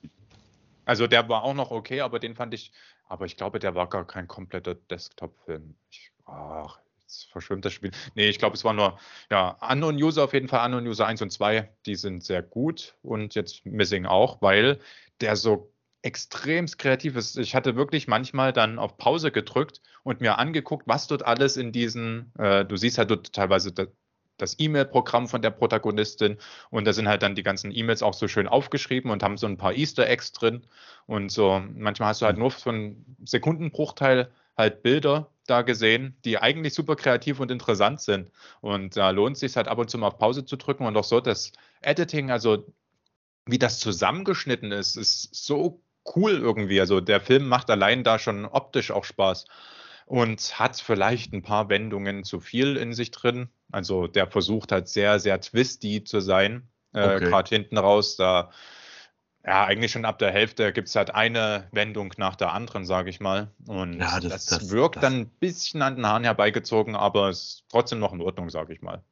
Also 0.84 1.06
der 1.06 1.28
war 1.28 1.42
auch 1.42 1.54
noch 1.54 1.70
okay, 1.70 2.00
aber 2.00 2.18
den 2.18 2.34
fand 2.34 2.54
ich, 2.54 2.72
aber 3.08 3.26
ich 3.26 3.36
glaube, 3.36 3.58
der 3.58 3.74
war 3.74 3.88
gar 3.88 4.06
kein 4.06 4.28
kompletter 4.28 4.74
Desktop-Film. 4.74 5.76
Ach, 6.26 6.78
jetzt 7.02 7.30
verschwimmt 7.30 7.64
das 7.64 7.72
Spiel. 7.72 7.90
Nee, 8.14 8.28
ich 8.28 8.38
glaube, 8.38 8.56
es 8.56 8.64
war 8.64 8.72
nur, 8.72 8.98
ja, 9.30 9.56
Unknown 9.60 9.96
User 9.96 10.24
auf 10.24 10.32
jeden 10.32 10.48
Fall, 10.48 10.64
Unknown 10.66 10.86
User 10.86 11.06
1 11.06 11.22
und 11.22 11.30
2, 11.30 11.72
die 11.86 11.94
sind 11.94 12.24
sehr 12.24 12.42
gut 12.42 12.96
und 13.02 13.34
jetzt 13.34 13.64
Missing 13.66 14.06
auch, 14.06 14.42
weil 14.42 14.80
der 15.20 15.36
so 15.36 15.72
extremst 16.02 16.78
kreativ 16.78 17.16
ist. 17.16 17.38
Ich 17.38 17.54
hatte 17.54 17.76
wirklich 17.76 18.08
manchmal 18.08 18.52
dann 18.52 18.78
auf 18.78 18.96
Pause 18.96 19.30
gedrückt 19.30 19.80
und 20.02 20.20
mir 20.20 20.38
angeguckt, 20.38 20.88
was 20.88 21.06
dort 21.06 21.24
alles 21.24 21.56
in 21.56 21.70
diesen, 21.70 22.32
äh, 22.38 22.64
du 22.64 22.76
siehst 22.76 22.98
halt 22.98 23.10
dort 23.10 23.32
teilweise 23.32 23.72
das 24.42 24.58
E-Mail-Programm 24.58 25.28
von 25.28 25.40
der 25.40 25.50
Protagonistin. 25.50 26.36
Und 26.70 26.86
da 26.86 26.92
sind 26.92 27.08
halt 27.08 27.22
dann 27.22 27.34
die 27.34 27.42
ganzen 27.42 27.74
E-Mails 27.74 28.02
auch 28.02 28.14
so 28.14 28.28
schön 28.28 28.48
aufgeschrieben 28.48 29.10
und 29.10 29.22
haben 29.22 29.38
so 29.38 29.46
ein 29.46 29.56
paar 29.56 29.74
Easter 29.74 30.08
Eggs 30.08 30.32
drin. 30.32 30.62
Und 31.06 31.30
so 31.30 31.62
manchmal 31.74 32.10
hast 32.10 32.22
du 32.22 32.26
halt 32.26 32.38
nur 32.38 32.50
so 32.50 32.70
einen 32.70 33.16
Sekundenbruchteil 33.24 34.30
halt 34.56 34.82
Bilder 34.82 35.28
da 35.46 35.62
gesehen, 35.62 36.16
die 36.24 36.38
eigentlich 36.38 36.74
super 36.74 36.96
kreativ 36.96 37.40
und 37.40 37.50
interessant 37.50 38.00
sind. 38.00 38.30
Und 38.60 38.96
da 38.96 39.10
lohnt 39.10 39.36
es 39.36 39.40
sich 39.40 39.56
halt 39.56 39.68
ab 39.68 39.78
und 39.78 39.90
zu 39.90 39.98
mal 39.98 40.08
auf 40.08 40.18
Pause 40.18 40.44
zu 40.44 40.56
drücken. 40.56 40.86
Und 40.86 40.96
auch 40.96 41.04
so 41.04 41.20
das 41.20 41.52
Editing, 41.80 42.30
also 42.30 42.66
wie 43.46 43.58
das 43.58 43.80
zusammengeschnitten 43.80 44.72
ist, 44.72 44.96
ist 44.96 45.34
so 45.34 45.80
cool 46.14 46.32
irgendwie. 46.32 46.80
Also 46.80 47.00
der 47.00 47.20
Film 47.20 47.48
macht 47.48 47.70
allein 47.70 48.04
da 48.04 48.18
schon 48.18 48.44
optisch 48.44 48.90
auch 48.90 49.04
Spaß 49.04 49.46
und 50.06 50.58
hat 50.58 50.76
vielleicht 50.80 51.32
ein 51.32 51.42
paar 51.42 51.68
Wendungen 51.68 52.24
zu 52.24 52.40
viel 52.40 52.76
in 52.76 52.92
sich 52.92 53.10
drin. 53.10 53.48
Also 53.70 54.06
der 54.06 54.26
versucht 54.26 54.72
halt 54.72 54.88
sehr, 54.88 55.18
sehr 55.20 55.40
twisty 55.40 56.04
zu 56.04 56.20
sein. 56.20 56.68
Äh, 56.92 57.16
okay. 57.16 57.24
Gerade 57.24 57.48
hinten 57.48 57.78
raus, 57.78 58.16
da 58.16 58.50
ja, 59.44 59.64
eigentlich 59.64 59.90
schon 59.90 60.04
ab 60.04 60.18
der 60.18 60.30
Hälfte 60.30 60.72
gibt 60.72 60.88
es 60.88 60.94
halt 60.94 61.14
eine 61.14 61.68
Wendung 61.72 62.14
nach 62.16 62.36
der 62.36 62.52
anderen, 62.52 62.86
sage 62.86 63.10
ich 63.10 63.18
mal. 63.18 63.50
Und 63.66 63.98
ja, 63.98 64.20
das, 64.20 64.46
das, 64.46 64.46
das, 64.46 64.70
wirkt 64.70 64.96
das, 64.96 65.02
dann 65.02 65.20
ein 65.20 65.30
bisschen 65.40 65.82
an 65.82 65.96
den 65.96 66.06
Haaren 66.06 66.24
herbeigezogen, 66.24 66.94
aber 66.94 67.28
es 67.28 67.38
ist 67.38 67.64
trotzdem 67.68 67.98
noch 67.98 68.12
in 68.12 68.20
Ordnung, 68.20 68.50
sage 68.50 68.72
ich 68.72 68.82
mal. 68.82 69.02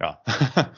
Ja. 0.00 0.22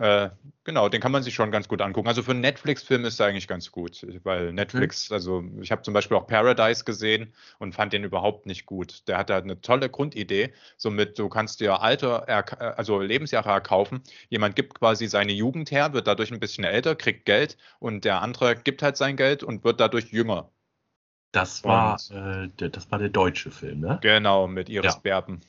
Äh, 0.00 0.30
genau, 0.64 0.88
den 0.88 1.02
kann 1.02 1.12
man 1.12 1.22
sich 1.22 1.34
schon 1.34 1.50
ganz 1.50 1.68
gut 1.68 1.82
angucken. 1.82 2.08
Also 2.08 2.22
für 2.22 2.30
einen 2.30 2.40
Netflix-Film 2.40 3.04
ist 3.04 3.20
er 3.20 3.26
eigentlich 3.26 3.46
ganz 3.46 3.70
gut, 3.70 4.06
weil 4.22 4.50
Netflix, 4.50 5.10
mhm. 5.10 5.14
also 5.14 5.44
ich 5.60 5.70
habe 5.70 5.82
zum 5.82 5.92
Beispiel 5.92 6.16
auch 6.16 6.26
Paradise 6.26 6.84
gesehen 6.84 7.34
und 7.58 7.74
fand 7.74 7.92
den 7.92 8.02
überhaupt 8.02 8.46
nicht 8.46 8.64
gut. 8.64 9.06
Der 9.08 9.18
hatte 9.18 9.34
halt 9.34 9.44
eine 9.44 9.60
tolle 9.60 9.90
Grundidee, 9.90 10.54
somit 10.78 11.18
du 11.18 11.28
kannst 11.28 11.60
dir 11.60 11.82
Alter, 11.82 12.26
also 12.78 12.98
Lebensjahre 13.02 13.50
erkaufen. 13.50 14.00
Jemand 14.30 14.56
gibt 14.56 14.78
quasi 14.78 15.06
seine 15.06 15.32
Jugend 15.32 15.70
her, 15.70 15.92
wird 15.92 16.06
dadurch 16.06 16.32
ein 16.32 16.40
bisschen 16.40 16.64
älter, 16.64 16.96
kriegt 16.96 17.26
Geld 17.26 17.58
und 17.78 18.06
der 18.06 18.22
andere 18.22 18.56
gibt 18.56 18.82
halt 18.82 18.96
sein 18.96 19.16
Geld 19.16 19.42
und 19.42 19.64
wird 19.64 19.80
dadurch 19.80 20.12
jünger. 20.12 20.50
Das 21.32 21.62
war, 21.62 22.00
äh, 22.10 22.48
der, 22.58 22.70
das 22.70 22.90
war 22.90 22.98
der 22.98 23.10
deutsche 23.10 23.50
Film, 23.50 23.80
ne? 23.80 23.98
Genau, 24.00 24.48
mit 24.48 24.70
Iris 24.70 24.94
ja. 24.94 25.00
Berben. 25.00 25.40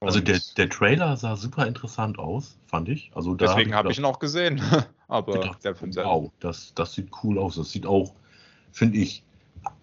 Also 0.00 0.20
der, 0.20 0.40
der 0.56 0.70
Trailer 0.70 1.16
sah 1.18 1.36
super 1.36 1.66
interessant 1.66 2.18
aus, 2.18 2.58
fand 2.66 2.88
ich. 2.88 3.10
Also 3.14 3.34
deswegen 3.34 3.74
habe 3.74 3.88
hab 3.88 3.92
ich 3.92 3.98
ihn 3.98 4.04
auch 4.06 4.18
gesehen. 4.18 4.60
Aber 5.08 5.34
gedacht, 5.34 5.62
der 5.62 5.74
Film 5.74 5.94
wow, 5.94 6.30
das, 6.40 6.72
das 6.74 6.94
sieht 6.94 7.10
cool 7.22 7.38
aus. 7.38 7.56
Das 7.56 7.70
sieht 7.70 7.84
auch, 7.84 8.14
finde 8.72 8.98
ich, 8.98 9.24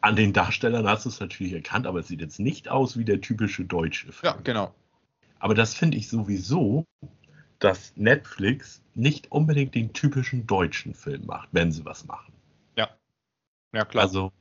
an 0.01 0.15
den 0.15 0.33
Darstellern 0.33 0.87
hast 0.87 1.05
du 1.05 1.09
es 1.09 1.19
natürlich 1.19 1.53
erkannt, 1.53 1.85
aber 1.85 1.99
es 1.99 2.07
sieht 2.07 2.21
jetzt 2.21 2.39
nicht 2.39 2.69
aus 2.69 2.97
wie 2.97 3.05
der 3.05 3.21
typische 3.21 3.63
deutsche 3.63 4.11
Film. 4.11 4.33
Ja, 4.33 4.39
genau. 4.41 4.73
Aber 5.37 5.53
das 5.53 5.75
finde 5.75 5.97
ich 5.97 6.07
sowieso, 6.07 6.85
dass 7.59 7.93
Netflix 7.95 8.81
nicht 8.95 9.31
unbedingt 9.31 9.75
den 9.75 9.93
typischen 9.93 10.47
deutschen 10.47 10.95
Film 10.95 11.25
macht, 11.25 11.49
wenn 11.51 11.71
sie 11.71 11.85
was 11.85 12.05
machen. 12.05 12.33
Ja. 12.75 12.89
Ja, 13.73 13.85
klar. 13.85 14.05
Also 14.05 14.31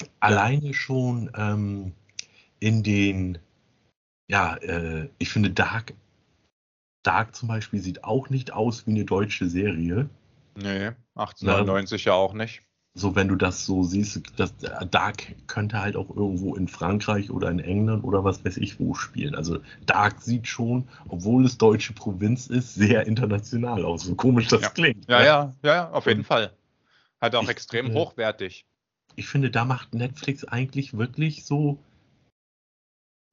ja. 0.00 0.08
alleine 0.20 0.72
schon 0.72 1.30
ähm, 1.34 1.92
in 2.60 2.82
den 2.82 3.38
ja, 4.30 4.54
äh, 4.58 5.08
ich 5.18 5.30
finde 5.30 5.50
Dark, 5.50 5.92
Dark 7.02 7.34
zum 7.34 7.48
Beispiel 7.48 7.80
sieht 7.80 8.04
auch 8.04 8.30
nicht 8.30 8.52
aus 8.52 8.86
wie 8.86 8.92
eine 8.92 9.04
deutsche 9.04 9.48
Serie. 9.48 10.08
Nee, 10.54 10.92
1899 11.16 12.04
ja, 12.04 12.12
ja 12.12 12.18
auch 12.18 12.32
nicht. 12.32 12.62
So, 12.94 13.16
wenn 13.16 13.28
du 13.28 13.36
das 13.36 13.66
so 13.66 13.82
siehst, 13.82 14.20
das, 14.36 14.52
Dark 14.90 15.34
könnte 15.46 15.80
halt 15.80 15.96
auch 15.96 16.10
irgendwo 16.10 16.54
in 16.54 16.68
Frankreich 16.68 17.30
oder 17.30 17.50
in 17.50 17.58
England 17.58 18.04
oder 18.04 18.22
was 18.24 18.44
weiß 18.44 18.56
ich 18.58 18.78
wo 18.78 18.94
spielen. 18.94 19.34
Also 19.34 19.58
Dark 19.86 20.20
sieht 20.20 20.46
schon, 20.46 20.88
obwohl 21.08 21.44
es 21.44 21.58
deutsche 21.58 21.92
Provinz 21.92 22.46
ist, 22.46 22.74
sehr 22.74 23.06
international 23.06 23.84
aus. 23.84 24.04
So 24.04 24.14
komisch 24.14 24.48
das 24.48 24.62
ja. 24.62 24.68
klingt. 24.70 25.08
Ja, 25.08 25.22
ja, 25.22 25.54
ja, 25.62 25.74
ja, 25.74 25.90
auf 25.90 26.06
jeden 26.06 26.20
Und 26.20 26.26
Fall. 26.26 26.52
Hat 27.20 27.34
auch 27.34 27.48
extrem 27.48 27.86
finde, 27.86 28.00
hochwertig. 28.00 28.64
Ich 29.14 29.28
finde, 29.28 29.50
da 29.50 29.64
macht 29.64 29.94
Netflix 29.94 30.44
eigentlich 30.44 30.96
wirklich 30.96 31.44
so 31.44 31.78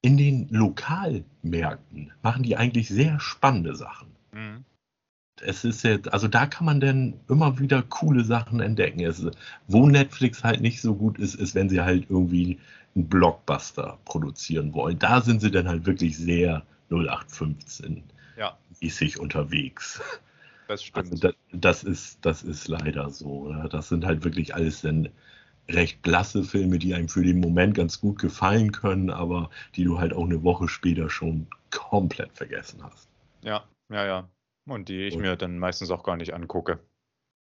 in 0.08 0.16
den 0.16 0.47
Lokalmärkten 0.51 2.14
machen 2.22 2.43
die 2.43 2.55
eigentlich 2.55 2.88
sehr 2.88 3.20
spannende 3.20 3.76
Sachen. 3.76 4.08
Mhm. 4.32 4.64
Es 5.41 5.66
ist 5.66 5.84
jetzt, 5.84 6.14
also 6.14 6.30
da 6.30 6.45
kann 6.45 6.66
man 6.66 6.80
dann 6.80 7.16
immer 7.28 7.60
wieder 7.60 7.84
coole 7.84 8.24
Sachen 8.24 8.62
entdecken. 8.62 9.01
Es, 9.01 9.28
wo 9.68 9.86
Netflix 9.86 10.45
halt 10.45 10.62
nicht 10.62 10.80
so 10.82 10.95
gut 10.95 11.20
ist, 11.20 11.36
ist, 11.36 11.55
wenn 11.55 11.68
sie 11.68 11.82
halt 11.82 12.10
irgendwie 12.10 12.58
einen 12.95 13.10
Blockbuster 13.10 13.99
produzieren 14.05 14.74
wollen. 14.74 14.97
Da 14.97 15.20
sind 15.20 15.41
sie 15.41 15.51
dann 15.51 15.68
halt 15.68 15.86
wirklich 15.86 16.18
sehr 16.18 16.64
0815 16.89 18.01
ja. 18.38 18.58
mäßig 18.80 19.20
unterwegs. 19.20 20.01
Das 20.70 20.84
stimmt. 20.84 21.12
Also 21.12 21.18
das, 21.18 21.36
das, 21.51 21.84
ist, 21.84 22.20
das 22.26 22.43
ist 22.43 22.70
leider 22.70 23.10
so. 23.10 23.53
Das 23.70 23.89
sind 23.89 24.05
halt 24.05 24.24
wirklich 24.24 24.55
alles 24.55 24.82
dann 24.82 25.10
recht 25.70 26.01
blasse 26.01 26.43
Filme, 26.43 26.80
die 26.80 26.93
einem 26.93 27.09
für 27.09 27.24
den 27.24 27.39
Moment 27.39 27.76
ganz 27.76 27.99
gut 27.99 28.20
gefallen 28.20 28.72
können, 28.72 29.09
aber 29.09 29.49
die 29.76 29.84
du 29.84 29.99
halt 29.99 30.13
auch 30.13 30.26
eine 30.26 30.43
Woche 30.43 30.68
später 30.68 31.09
schon 31.09 31.47
komplett 31.72 32.32
vergessen 32.34 32.84
hast. 32.84 33.09
Ja, 33.43 33.65
ja, 33.89 34.05
ja. 34.05 34.30
Und 34.65 34.89
die 34.89 35.07
ich 35.07 35.15
Und, 35.15 35.22
mir 35.22 35.36
dann 35.36 35.59
meistens 35.59 35.91
auch 35.91 36.03
gar 36.03 36.18
nicht 36.18 36.34
angucke, 36.34 36.80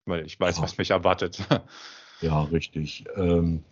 weil 0.06 0.26
ich 0.26 0.40
weiß, 0.40 0.58
ja. 0.58 0.64
was 0.64 0.78
mich 0.78 0.92
erwartet. 0.92 1.46
ja, 2.22 2.44
richtig. 2.44 3.06
Ähm, 3.16 3.64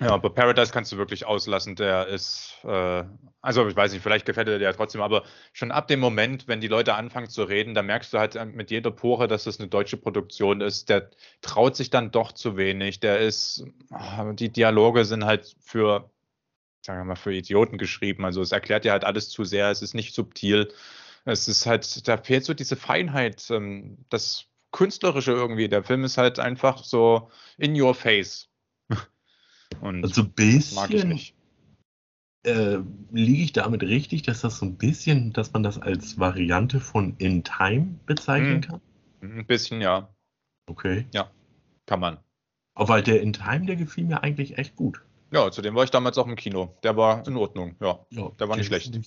ja, 0.00 0.10
aber 0.10 0.30
Paradise 0.30 0.72
kannst 0.72 0.92
du 0.92 0.96
wirklich 0.96 1.26
auslassen. 1.26 1.76
Der 1.76 2.06
ist, 2.06 2.58
äh, 2.64 3.04
also 3.40 3.66
ich 3.68 3.76
weiß 3.76 3.92
nicht, 3.92 4.02
vielleicht 4.02 4.26
gefällt 4.26 4.48
er 4.48 4.58
dir 4.58 4.64
ja 4.64 4.72
trotzdem, 4.72 5.00
aber 5.00 5.24
schon 5.52 5.70
ab 5.70 5.88
dem 5.88 6.00
Moment, 6.00 6.48
wenn 6.48 6.60
die 6.60 6.68
Leute 6.68 6.94
anfangen 6.94 7.28
zu 7.28 7.44
reden, 7.44 7.74
da 7.74 7.82
merkst 7.82 8.12
du 8.12 8.18
halt 8.18 8.42
mit 8.54 8.70
jeder 8.70 8.90
Pore, 8.90 9.28
dass 9.28 9.44
das 9.44 9.60
eine 9.60 9.68
deutsche 9.68 9.96
Produktion 9.96 10.60
ist. 10.60 10.88
Der 10.88 11.10
traut 11.42 11.76
sich 11.76 11.90
dann 11.90 12.10
doch 12.10 12.32
zu 12.32 12.56
wenig. 12.56 13.00
Der 13.00 13.20
ist, 13.20 13.64
ah, 13.90 14.32
die 14.32 14.50
Dialoge 14.50 15.04
sind 15.04 15.24
halt 15.24 15.54
für, 15.60 16.10
sagen 16.82 17.00
wir 17.00 17.04
mal, 17.04 17.16
für 17.16 17.34
Idioten 17.34 17.78
geschrieben. 17.78 18.24
Also 18.24 18.42
es 18.42 18.52
erklärt 18.52 18.84
dir 18.84 18.92
halt 18.92 19.04
alles 19.04 19.28
zu 19.28 19.44
sehr. 19.44 19.70
Es 19.70 19.82
ist 19.82 19.94
nicht 19.94 20.14
subtil. 20.14 20.72
Es 21.24 21.48
ist 21.48 21.66
halt, 21.66 22.06
da 22.08 22.18
fehlt 22.18 22.44
so 22.44 22.54
diese 22.54 22.76
Feinheit, 22.76 23.50
ähm, 23.50 23.98
das 24.10 24.46
Künstlerische 24.72 25.32
irgendwie. 25.32 25.68
Der 25.68 25.84
Film 25.84 26.04
ist 26.04 26.18
halt 26.18 26.38
einfach 26.38 26.82
so 26.82 27.30
in 27.56 27.80
your 27.80 27.94
face. 27.94 28.48
Und 29.80 30.04
also 30.04 30.22
ein 30.22 30.30
bisschen 30.30 30.76
mag 30.76 30.90
ich 30.90 31.04
nicht. 31.04 31.34
Äh, 32.44 32.78
liege 33.10 33.42
ich 33.42 33.52
damit 33.52 33.82
richtig, 33.82 34.22
dass 34.22 34.42
das 34.42 34.58
so 34.58 34.66
ein 34.66 34.76
bisschen, 34.76 35.32
dass 35.32 35.52
man 35.54 35.62
das 35.62 35.78
als 35.78 36.18
Variante 36.18 36.78
von 36.78 37.14
In 37.16 37.42
Time 37.42 37.98
bezeichnen 38.04 38.56
hm. 38.56 38.60
kann? 38.60 38.80
Ein 39.22 39.46
bisschen, 39.46 39.80
ja. 39.80 40.08
Okay. 40.66 41.06
Ja, 41.12 41.30
kann 41.86 42.00
man. 42.00 42.18
Aber 42.74 42.88
weil 42.88 43.02
der 43.02 43.22
In 43.22 43.32
Time, 43.32 43.66
der 43.66 43.76
gefiel 43.76 44.04
mir 44.04 44.22
eigentlich 44.22 44.58
echt 44.58 44.76
gut. 44.76 45.00
Ja, 45.30 45.50
zudem 45.50 45.74
war 45.74 45.84
ich 45.84 45.90
damals 45.90 46.18
auch 46.18 46.26
im 46.26 46.36
Kino. 46.36 46.74
Der 46.82 46.96
war 46.96 47.26
in 47.26 47.36
Ordnung, 47.36 47.74
ja. 47.80 47.98
ja 48.10 48.30
der 48.38 48.48
war 48.48 48.56
nicht 48.56 48.66
schlecht. 48.66 48.98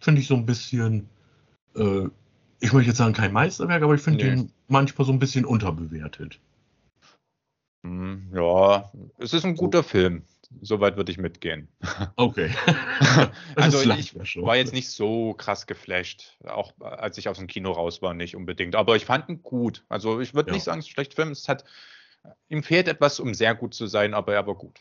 Finde 0.00 0.20
ich 0.20 0.26
so 0.26 0.34
ein 0.34 0.46
bisschen, 0.46 1.08
äh, 1.76 2.06
ich 2.60 2.72
möchte 2.72 2.88
jetzt 2.88 2.96
sagen 2.96 3.12
kein 3.12 3.32
Meisterwerk, 3.32 3.82
aber 3.82 3.94
ich 3.94 4.00
finde 4.00 4.24
nee. 4.24 4.30
den 4.30 4.52
manchmal 4.66 5.06
so 5.06 5.12
ein 5.12 5.18
bisschen 5.18 5.44
unterbewertet. 5.44 6.40
Hm, 7.82 8.30
Ja, 8.34 8.90
es 9.18 9.32
ist 9.32 9.44
ein 9.44 9.56
guter 9.56 9.82
Film. 9.82 10.24
Soweit 10.62 10.96
würde 10.96 11.12
ich 11.12 11.18
mitgehen. 11.18 11.68
Okay. 12.16 12.50
also 13.54 13.80
ich 13.92 14.14
war 14.36 14.56
jetzt 14.56 14.72
nicht 14.72 14.90
so 14.90 15.34
krass 15.34 15.66
geflasht, 15.66 16.36
auch 16.44 16.72
als 16.80 17.18
ich 17.18 17.28
aus 17.28 17.38
dem 17.38 17.46
Kino 17.46 17.70
raus 17.70 18.02
war, 18.02 18.14
nicht 18.14 18.34
unbedingt. 18.34 18.74
Aber 18.74 18.96
ich 18.96 19.04
fand 19.04 19.28
ihn 19.28 19.42
gut. 19.42 19.84
Also 19.88 20.20
ich 20.20 20.34
würde 20.34 20.50
ja. 20.50 20.54
nicht 20.54 20.64
sagen, 20.64 20.80
es 20.80 20.86
ist 20.86 20.90
ein 20.90 20.94
schlechter 20.94 21.16
Film. 21.16 21.30
Es 21.30 21.48
hat, 21.48 21.64
ihm 22.48 22.62
fehlt 22.62 22.88
etwas, 22.88 23.20
um 23.20 23.34
sehr 23.34 23.54
gut 23.54 23.74
zu 23.74 23.86
sein, 23.86 24.14
aber 24.14 24.34
er 24.34 24.46
war 24.46 24.54
gut. 24.54 24.80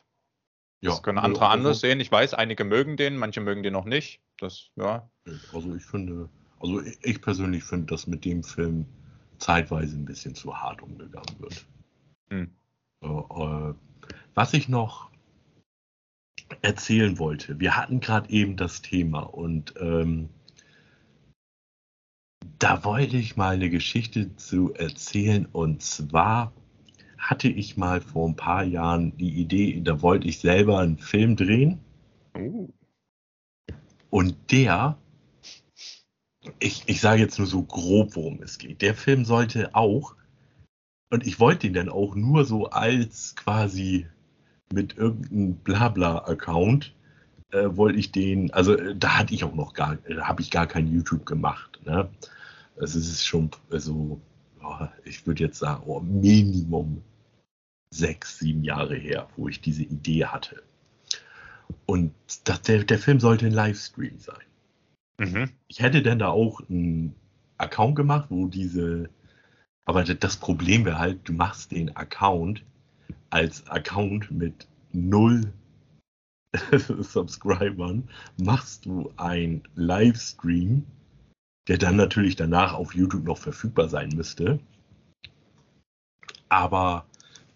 Ja, 0.81 0.91
das 0.91 1.03
können 1.03 1.17
andere 1.17 1.45
also, 1.45 1.53
anders 1.53 1.79
sehen. 1.81 1.99
Ich 1.99 2.11
weiß, 2.11 2.33
einige 2.33 2.63
mögen 2.63 2.97
den, 2.97 3.17
manche 3.17 3.41
mögen 3.41 3.63
den 3.63 3.73
noch 3.73 3.85
nicht. 3.85 4.21
Das, 4.39 4.69
ja. 4.75 5.09
Also 5.53 5.75
ich 5.75 5.83
finde, 5.83 6.29
also 6.59 6.81
ich 7.01 7.21
persönlich 7.21 7.63
finde, 7.63 7.87
dass 7.87 8.07
mit 8.07 8.25
dem 8.25 8.43
Film 8.43 8.85
zeitweise 9.39 9.95
ein 9.95 10.05
bisschen 10.05 10.35
zu 10.35 10.55
hart 10.55 10.81
umgegangen 10.81 11.35
wird. 11.39 11.65
Hm. 12.29 12.51
Äh, 13.01 13.73
was 14.33 14.53
ich 14.53 14.69
noch 14.69 15.09
erzählen 16.61 17.19
wollte, 17.19 17.59
wir 17.59 17.75
hatten 17.75 17.99
gerade 17.99 18.29
eben 18.29 18.55
das 18.55 18.81
Thema 18.81 19.21
und 19.21 19.73
ähm, 19.79 20.29
da 22.59 22.83
wollte 22.83 23.17
ich 23.17 23.35
mal 23.35 23.55
eine 23.55 23.69
Geschichte 23.69 24.35
zu 24.35 24.73
erzählen 24.73 25.45
und 25.45 25.81
zwar 25.81 26.53
hatte 27.17 27.49
ich 27.49 27.77
mal 27.77 28.01
vor 28.01 28.29
ein 28.29 28.35
paar 28.35 28.63
Jahren 28.63 29.15
die 29.17 29.41
Idee, 29.41 29.81
da 29.81 30.01
wollte 30.01 30.27
ich 30.27 30.39
selber 30.39 30.79
einen 30.79 30.97
Film 30.97 31.35
drehen. 31.35 31.79
Oh. 32.35 32.69
Und 34.09 34.35
der, 34.51 34.97
ich, 36.59 36.83
ich 36.85 37.01
sage 37.01 37.21
jetzt 37.21 37.37
nur 37.37 37.47
so 37.47 37.63
grob, 37.63 38.15
worum 38.15 38.41
es 38.41 38.57
geht. 38.57 38.81
Der 38.81 38.95
Film 38.95 39.25
sollte 39.25 39.75
auch, 39.75 40.15
und 41.09 41.25
ich 41.25 41.39
wollte 41.39 41.67
ihn 41.67 41.73
dann 41.73 41.89
auch 41.89 42.15
nur 42.15 42.45
so 42.45 42.69
als 42.69 43.35
quasi 43.35 44.07
mit 44.73 44.97
irgendeinem 44.97 45.55
Blabla-Account, 45.55 46.93
äh, 47.51 47.69
wollte 47.71 47.99
ich 47.99 48.11
den, 48.11 48.51
also 48.53 48.75
äh, 48.75 48.95
da 48.95 49.17
hatte 49.17 49.33
ich 49.33 49.43
auch 49.43 49.55
noch 49.55 49.73
gar, 49.73 49.95
da 49.95 50.27
habe 50.27 50.41
ich 50.41 50.51
gar 50.51 50.67
kein 50.67 50.87
YouTube 50.87 51.25
gemacht. 51.25 51.79
Ne? 51.85 52.09
Also 52.77 52.99
es 52.99 53.07
ist 53.07 53.25
schon, 53.25 53.49
also 53.71 54.19
oh, 54.61 54.87
ich 55.05 55.25
würde 55.25 55.43
jetzt 55.43 55.59
sagen, 55.59 55.83
oh, 55.85 55.99
Minimum 56.01 57.01
sechs, 57.93 58.39
sieben 58.39 58.63
Jahre 58.63 58.95
her, 58.95 59.27
wo 59.37 59.47
ich 59.47 59.61
diese 59.61 59.83
Idee 59.83 60.25
hatte. 60.25 60.61
Und 61.85 62.13
das, 62.43 62.61
der, 62.61 62.83
der 62.83 62.99
Film 62.99 63.19
sollte 63.19 63.45
ein 63.45 63.53
Livestream 63.53 64.19
sein. 64.19 64.35
Mhm. 65.19 65.51
Ich 65.67 65.81
hätte 65.81 66.01
dann 66.01 66.19
da 66.19 66.27
auch 66.27 66.61
einen 66.69 67.15
Account 67.57 67.95
gemacht, 67.95 68.27
wo 68.29 68.47
diese. 68.47 69.09
Aber 69.87 70.03
das 70.03 70.35
Problem 70.35 70.83
wäre 70.83 70.99
halt, 70.99 71.27
du 71.29 71.33
machst 71.33 71.71
den 71.71 71.95
Account 71.95 72.61
als 73.29 73.65
Account 73.67 74.29
mit 74.29 74.67
null 74.91 75.53
Subscribern, 76.99 78.09
machst 78.37 78.85
du 78.85 79.13
ein 79.15 79.63
Livestream, 79.75 80.85
der 81.69 81.77
dann 81.77 81.95
natürlich 81.95 82.35
danach 82.35 82.73
auf 82.73 82.95
YouTube 82.95 83.23
noch 83.23 83.37
verfügbar 83.37 83.87
sein 83.87 84.09
müsste. 84.09 84.59
Aber 86.49 87.05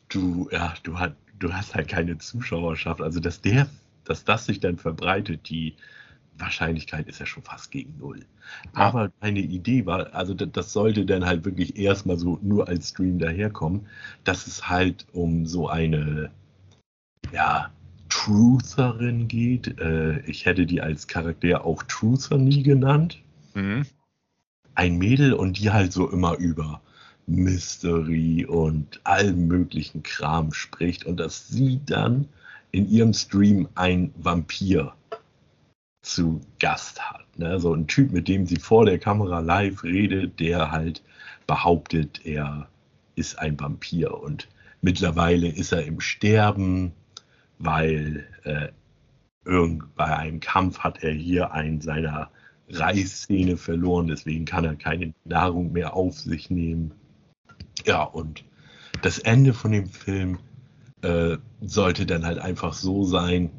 du, 0.08 0.48
ja, 0.52 0.74
du, 0.84 1.00
hat, 1.00 1.18
du 1.38 1.54
hast 1.54 1.76
halt 1.76 1.90
keine 1.90 2.18
Zuschauerschaft. 2.18 3.02
Also, 3.02 3.20
dass 3.20 3.42
der, 3.42 3.68
dass 4.06 4.24
das 4.24 4.46
sich 4.46 4.62
dann 4.62 4.78
verbreitet, 4.78 5.50
die 5.50 5.76
Wahrscheinlichkeit 6.38 7.08
ist 7.08 7.20
ja 7.20 7.26
schon 7.26 7.44
fast 7.44 7.72
gegen 7.72 7.98
null. 7.98 8.26
Aber 8.74 9.12
meine 9.22 9.40
Idee 9.40 9.86
war, 9.86 10.14
also 10.14 10.34
das 10.34 10.74
sollte 10.74 11.06
dann 11.06 11.26
halt 11.26 11.46
wirklich 11.46 11.78
erstmal 11.78 12.18
so 12.18 12.40
nur 12.42 12.68
als 12.68 12.90
Stream 12.90 13.20
daherkommen, 13.20 13.88
dass 14.24 14.48
es 14.48 14.70
halt 14.70 15.06
um 15.14 15.46
so 15.46 15.68
eine, 15.68 16.32
ja, 17.32 17.72
Trutherin 18.10 19.28
geht. 19.28 19.80
Äh, 19.80 20.20
ich 20.22 20.46
hätte 20.46 20.66
die 20.66 20.82
als 20.82 21.08
Charakter 21.08 21.66
auch 21.66 21.84
Truther 21.84 22.38
nie 22.38 22.64
genannt. 22.64 23.22
Mhm. 23.54 23.86
Ein 24.76 24.98
Mädel 24.98 25.34
und 25.34 25.60
die 25.60 25.72
halt 25.72 25.94
so 25.94 26.10
immer 26.10 26.38
über 26.38 26.82
Mystery 27.28 28.46
und 28.46 29.00
allem 29.06 29.48
möglichen 29.48 30.04
Kram 30.04 30.54
spricht 30.54 31.06
und 31.06 31.18
dass 31.18 31.48
sie 31.48 31.80
dann 31.86 32.28
in 32.72 32.90
ihrem 32.90 33.14
Stream 33.14 33.70
ein 33.76 34.14
Vampir 34.16 34.94
zu 36.02 36.42
Gast 36.60 37.02
hat. 37.02 37.26
Ne? 37.38 37.60
So 37.60 37.74
ein 37.74 37.88
Typ, 37.88 38.12
mit 38.12 38.28
dem 38.28 38.46
sie 38.46 38.58
vor 38.58 38.86
der 38.86 39.00
Kamera 39.00 39.40
live 39.40 39.84
redet, 39.84 40.40
der 40.40 40.72
halt 40.72 41.04
behauptet, 41.48 42.26
er 42.26 42.68
ist 43.16 43.40
ein 43.40 43.60
Vampir 43.60 44.20
und 44.22 44.48
mittlerweile 44.82 45.48
ist 45.48 45.72
er 45.72 45.86
im 45.86 46.00
Sterben, 46.00 46.94
weil 47.60 48.28
äh, 48.44 48.70
irgend, 49.46 49.96
bei 49.96 50.18
einem 50.18 50.40
Kampf 50.40 50.80
hat 50.80 51.04
er 51.04 51.12
hier 51.12 51.52
einen 51.52 51.82
seiner 51.82 52.30
Reißzähne 52.70 53.58
verloren, 53.58 54.08
deswegen 54.08 54.46
kann 54.46 54.66
er 54.66 54.76
keine 54.76 55.14
Nahrung 55.26 55.72
mehr 55.72 55.96
auf 55.96 56.20
sich 56.20 56.50
nehmen. 56.50 56.94
Ja, 57.86 58.04
und 58.04 58.44
das 59.02 59.20
Ende 59.20 59.54
von 59.54 59.72
dem 59.72 59.88
Film 59.88 60.40
äh, 61.02 61.38
sollte 61.62 62.06
dann 62.06 62.26
halt 62.26 62.40
einfach 62.40 62.74
so 62.74 63.04
sein, 63.04 63.52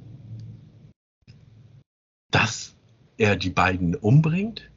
dass 2.33 2.75
er 3.17 3.37
die 3.37 3.51
beiden 3.51 3.95
umbringt. 3.95 4.71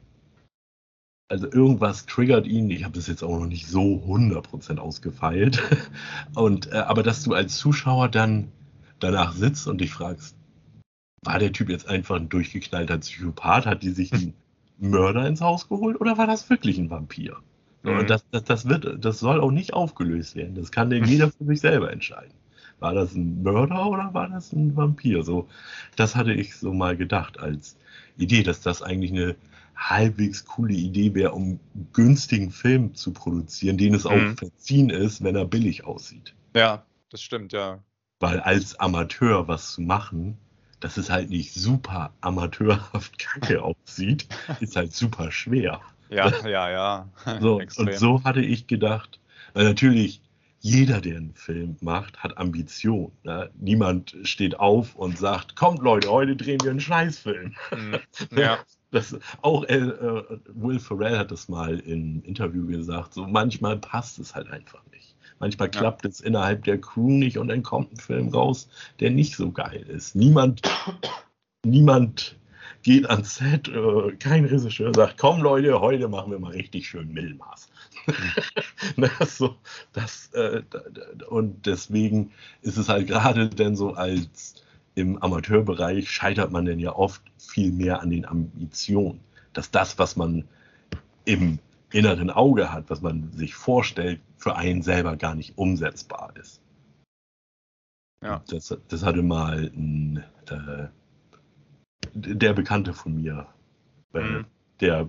Also 1.28 1.50
irgendwas 1.50 2.06
triggert 2.06 2.46
ihn. 2.46 2.70
Ich 2.70 2.84
habe 2.84 2.94
das 2.94 3.08
jetzt 3.08 3.24
auch 3.24 3.40
noch 3.40 3.46
nicht 3.46 3.66
so 3.66 4.04
100% 4.06 4.78
ausgefeilt. 4.78 5.60
Und, 6.36 6.72
äh, 6.72 6.76
aber 6.76 7.02
dass 7.02 7.24
du 7.24 7.34
als 7.34 7.56
Zuschauer 7.56 8.08
dann 8.08 8.52
danach 9.00 9.34
sitzt 9.34 9.66
und 9.66 9.80
dich 9.80 9.90
fragst, 9.90 10.36
war 11.22 11.38
der 11.38 11.52
Typ 11.52 11.68
jetzt 11.68 11.88
einfach 11.88 12.16
ein 12.16 12.28
durchgeknallter 12.28 12.98
Psychopath? 12.98 13.66
Hat 13.66 13.82
die 13.82 13.90
sich 13.90 14.12
einen 14.12 14.34
Mörder 14.78 15.26
ins 15.26 15.40
Haus 15.40 15.68
geholt 15.68 16.00
oder 16.00 16.16
war 16.16 16.26
das 16.26 16.48
wirklich 16.48 16.78
ein 16.78 16.88
Vampir? 16.88 17.36
Mhm. 17.82 17.98
Und 17.98 18.10
das, 18.10 18.24
das, 18.30 18.44
das, 18.44 18.68
wird, 18.68 19.04
das 19.04 19.18
soll 19.18 19.40
auch 19.40 19.50
nicht 19.50 19.74
aufgelöst 19.74 20.36
werden. 20.36 20.54
Das 20.54 20.70
kann 20.70 20.90
denn 20.90 21.04
jeder 21.04 21.30
für 21.38 21.44
sich 21.44 21.60
selber 21.60 21.92
entscheiden. 21.92 22.32
War 22.78 22.94
das 22.94 23.14
ein 23.14 23.42
Mörder 23.42 23.86
oder 23.86 24.12
war 24.12 24.28
das 24.28 24.52
ein 24.52 24.76
Vampir? 24.76 25.22
So, 25.22 25.48
das 25.96 26.14
hatte 26.14 26.32
ich 26.32 26.56
so 26.56 26.72
mal 26.72 26.96
gedacht 26.96 27.40
als 27.40 27.76
Idee, 28.18 28.42
dass 28.42 28.60
das 28.60 28.82
eigentlich 28.82 29.12
eine 29.12 29.36
halbwegs 29.76 30.44
coole 30.44 30.74
Idee 30.74 31.14
wäre, 31.14 31.32
um 31.32 31.60
günstigen 31.92 32.50
Film 32.50 32.94
zu 32.94 33.12
produzieren, 33.12 33.76
den 33.76 33.94
es 33.94 34.06
auch 34.06 34.16
mhm. 34.16 34.36
verziehen 34.36 34.90
ist, 34.90 35.22
wenn 35.22 35.36
er 35.36 35.44
billig 35.44 35.84
aussieht. 35.84 36.34
Ja, 36.54 36.84
das 37.10 37.22
stimmt, 37.22 37.52
ja. 37.52 37.80
Weil 38.20 38.40
als 38.40 38.80
Amateur 38.80 39.48
was 39.48 39.72
zu 39.72 39.82
machen, 39.82 40.38
dass 40.80 40.96
es 40.96 41.10
halt 41.10 41.30
nicht 41.30 41.52
super 41.52 42.12
amateurhaft 42.20 43.18
kacke 43.18 43.62
aussieht, 43.86 44.26
ist 44.60 44.76
halt 44.76 44.94
super 44.94 45.30
schwer. 45.30 45.80
Ja, 46.08 46.32
ja, 46.46 46.70
ja. 46.70 47.08
So, 47.40 47.60
und 47.76 47.94
so 47.94 48.24
hatte 48.24 48.40
ich 48.40 48.66
gedacht, 48.66 49.20
weil 49.54 49.64
natürlich 49.64 50.22
jeder, 50.60 51.00
der 51.00 51.16
einen 51.16 51.34
Film 51.34 51.76
macht, 51.80 52.22
hat 52.22 52.38
Ambition. 52.38 53.12
Ne? 53.22 53.50
Niemand 53.58 54.16
steht 54.22 54.58
auf 54.58 54.96
und 54.96 55.18
sagt, 55.18 55.56
kommt 55.56 55.80
Leute, 55.80 56.10
heute 56.10 56.36
drehen 56.36 56.60
wir 56.62 56.70
einen 56.70 56.80
Scheißfilm. 56.80 57.54
Mhm. 57.70 57.98
Ja. 58.36 58.58
Das, 58.92 59.18
auch 59.42 59.64
äh, 59.64 59.78
äh, 59.78 60.38
Will 60.54 60.78
Ferrell 60.78 61.18
hat 61.18 61.32
das 61.32 61.48
mal 61.48 61.80
im 61.80 62.22
Interview 62.22 62.66
gesagt, 62.66 63.14
so 63.14 63.26
manchmal 63.26 63.76
passt 63.76 64.20
es 64.20 64.34
halt 64.34 64.48
einfach 64.48 64.80
nicht. 64.92 65.16
Manchmal 65.40 65.70
klappt 65.70 66.04
ja. 66.04 66.10
es 66.10 66.20
innerhalb 66.20 66.64
der 66.64 66.80
Crew 66.80 67.10
nicht 67.10 67.36
und 67.36 67.48
dann 67.48 67.64
kommt 67.64 67.92
ein 67.92 67.96
Film 67.96 68.28
raus, 68.28 68.68
der 69.00 69.10
nicht 69.10 69.36
so 69.36 69.50
geil 69.50 69.84
ist. 69.88 70.14
Niemand, 70.14 70.62
niemand 71.64 72.38
geht 72.86 73.10
ans 73.10 73.34
Set, 73.34 73.66
äh, 73.66 74.12
kein 74.12 74.44
Regisseur 74.44 74.94
sagt, 74.94 75.18
komm 75.18 75.42
Leute, 75.42 75.80
heute 75.80 76.06
machen 76.06 76.30
wir 76.30 76.38
mal 76.38 76.52
richtig 76.52 76.86
schön 76.86 77.12
Mittelmaß. 77.12 77.68
ne, 78.96 79.10
so, 79.26 79.56
das, 79.92 80.30
äh, 80.34 80.62
und 81.28 81.66
deswegen 81.66 82.30
ist 82.62 82.76
es 82.76 82.88
halt 82.88 83.08
gerade 83.08 83.48
denn 83.48 83.74
so 83.74 83.94
als 83.94 84.62
im 84.94 85.20
Amateurbereich 85.20 86.08
scheitert 86.08 86.52
man 86.52 86.64
denn 86.64 86.78
ja 86.78 86.94
oft 86.94 87.22
viel 87.38 87.72
mehr 87.72 88.02
an 88.02 88.10
den 88.10 88.24
Ambitionen, 88.24 89.18
dass 89.52 89.72
das, 89.72 89.98
was 89.98 90.14
man 90.14 90.44
im 91.24 91.58
inneren 91.90 92.30
Auge 92.30 92.72
hat, 92.72 92.88
was 92.88 93.02
man 93.02 93.32
sich 93.32 93.56
vorstellt, 93.56 94.20
für 94.38 94.54
einen 94.54 94.82
selber 94.82 95.16
gar 95.16 95.34
nicht 95.34 95.58
umsetzbar 95.58 96.32
ist. 96.40 96.60
Ja. 98.22 98.44
Das, 98.46 98.76
das 98.86 99.02
hatte 99.02 99.22
mal 99.22 99.72
ein 99.74 100.22
äh, 100.48 100.86
der 102.26 102.52
Bekannte 102.52 102.92
von 102.92 103.14
mir, 103.14 103.46
mhm. 104.12 104.44
der 104.80 105.08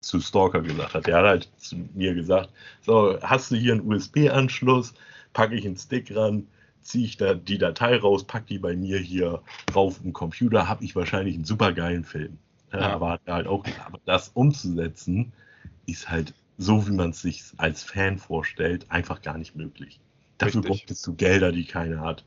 zu 0.00 0.20
Stalker 0.20 0.62
gesagt 0.62 0.94
hat. 0.94 1.06
Der 1.06 1.18
hat 1.18 1.24
halt 1.24 1.50
zu 1.56 1.76
mir 1.94 2.14
gesagt, 2.14 2.50
so, 2.82 3.18
hast 3.22 3.50
du 3.50 3.56
hier 3.56 3.74
einen 3.74 3.86
USB-Anschluss, 3.86 4.94
packe 5.32 5.54
ich 5.54 5.66
einen 5.66 5.76
Stick 5.76 6.14
ran, 6.14 6.46
ziehe 6.80 7.04
ich 7.04 7.16
da 7.16 7.34
die 7.34 7.58
Datei 7.58 7.96
raus, 7.96 8.24
packe 8.24 8.46
die 8.46 8.58
bei 8.58 8.74
mir 8.74 8.98
hier 8.98 9.42
drauf 9.66 10.00
im 10.02 10.12
Computer, 10.12 10.68
habe 10.68 10.84
ich 10.84 10.96
wahrscheinlich 10.96 11.34
einen 11.34 11.44
super 11.44 11.72
geilen 11.72 12.04
Film. 12.04 12.38
Ja, 12.72 12.80
ja. 12.80 12.92
Aber 12.92 13.20
halt 13.26 13.46
auch, 13.46 13.64
aber 13.84 14.00
das 14.04 14.30
umzusetzen, 14.30 15.32
ist 15.86 16.08
halt 16.08 16.34
so, 16.56 16.86
wie 16.86 16.92
man 16.92 17.10
es 17.10 17.22
sich 17.22 17.42
als 17.56 17.82
Fan 17.82 18.18
vorstellt, 18.18 18.86
einfach 18.90 19.22
gar 19.22 19.38
nicht 19.38 19.56
möglich. 19.56 20.00
Dafür 20.38 20.60
Richtig. 20.60 20.70
bräuchtest 20.70 21.06
du 21.06 21.14
Gelder, 21.14 21.52
die 21.52 21.64
keiner 21.64 22.00
hat. 22.00 22.24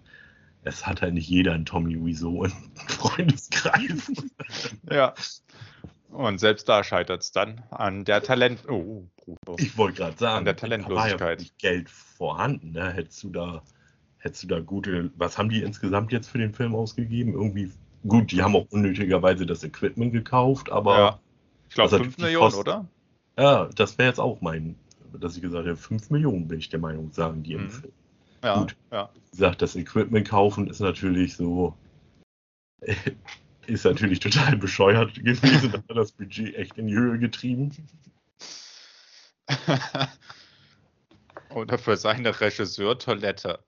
Es 0.65 0.85
hat 0.87 1.01
halt 1.01 1.13
nicht 1.13 1.27
jeder 1.27 1.53
einen 1.53 1.65
Tommy 1.65 2.03
Wiseau 2.03 2.45
im 2.45 2.51
Freundeskreis. 2.87 4.11
Ja. 4.89 5.13
Und 6.09 6.39
selbst 6.39 6.69
da 6.69 6.83
scheitert 6.83 7.23
es 7.23 7.31
dann 7.31 7.63
an 7.71 8.05
der 8.05 8.21
Talent. 8.21 8.63
Oh, 8.69 9.03
Bruno. 9.25 9.57
Ich 9.57 9.75
wollte 9.77 9.97
gerade 9.97 10.17
sagen, 10.17 10.37
An 10.39 10.45
der 10.45 10.53
da 10.53 10.61
war 10.61 10.69
Talentlosigkeit. 10.69 11.19
ja 11.19 11.27
wirklich 11.29 11.57
Geld 11.57 11.89
vorhanden. 11.89 12.71
Ne? 12.71 12.91
Hättest 12.93 13.23
du 13.23 13.29
da, 13.31 13.63
hättest 14.19 14.43
du 14.43 14.47
da 14.47 14.59
gute, 14.59 15.11
was 15.17 15.37
haben 15.37 15.49
die 15.49 15.61
insgesamt 15.63 16.11
jetzt 16.11 16.29
für 16.29 16.37
den 16.37 16.53
Film 16.53 16.75
ausgegeben? 16.75 17.33
Irgendwie, 17.33 17.71
gut, 18.07 18.31
die 18.31 18.43
haben 18.43 18.55
auch 18.55 18.67
unnötigerweise 18.69 19.45
das 19.45 19.63
Equipment 19.63 20.13
gekauft, 20.13 20.71
aber 20.71 20.97
Ja. 20.97 21.19
Ich 21.69 21.75
glaube 21.75 21.91
Was 21.91 21.99
hat 21.99 22.03
5 22.05 22.15
die 22.17 22.21
Millionen, 22.21 22.43
Kosten? 22.45 22.59
oder? 22.61 22.87
ja, 23.39 23.65
das 23.75 23.97
wäre 23.97 24.09
jetzt 24.09 24.19
auch 24.19 24.39
mein, 24.41 24.75
dass 25.19 25.35
ich 25.35 25.41
gesagt 25.41 25.65
habe, 25.65 25.75
5 25.75 26.11
Millionen 26.11 26.47
bin 26.47 26.59
ich 26.59 26.69
der 26.69 26.79
Meinung, 26.79 27.11
sagen 27.11 27.41
die 27.41 27.53
im 27.53 27.63
Mhm. 27.63 27.69
Film. 27.71 27.93
Ja. 28.43 28.59
Gut. 28.59 28.75
ja. 28.91 29.09
Wie 29.13 29.31
gesagt, 29.31 29.61
das 29.61 29.75
Equipment 29.75 30.27
kaufen 30.27 30.67
ist 30.67 30.81
natürlich 30.81 31.35
so, 31.35 31.75
ist 33.67 33.85
natürlich 33.85 34.19
total 34.19 34.57
bescheuert 34.57 35.15
gewesen, 35.23 35.71
da 35.71 35.77
hat 35.77 35.97
das 35.97 36.11
Budget 36.11 36.55
echt 36.55 36.77
in 36.77 36.87
die 36.87 36.95
Höhe 36.95 37.17
getrieben. 37.17 37.71
Oder 41.49 41.77
für 41.77 41.95
seine 41.97 42.39
Regisseur-Toilette. 42.39 43.63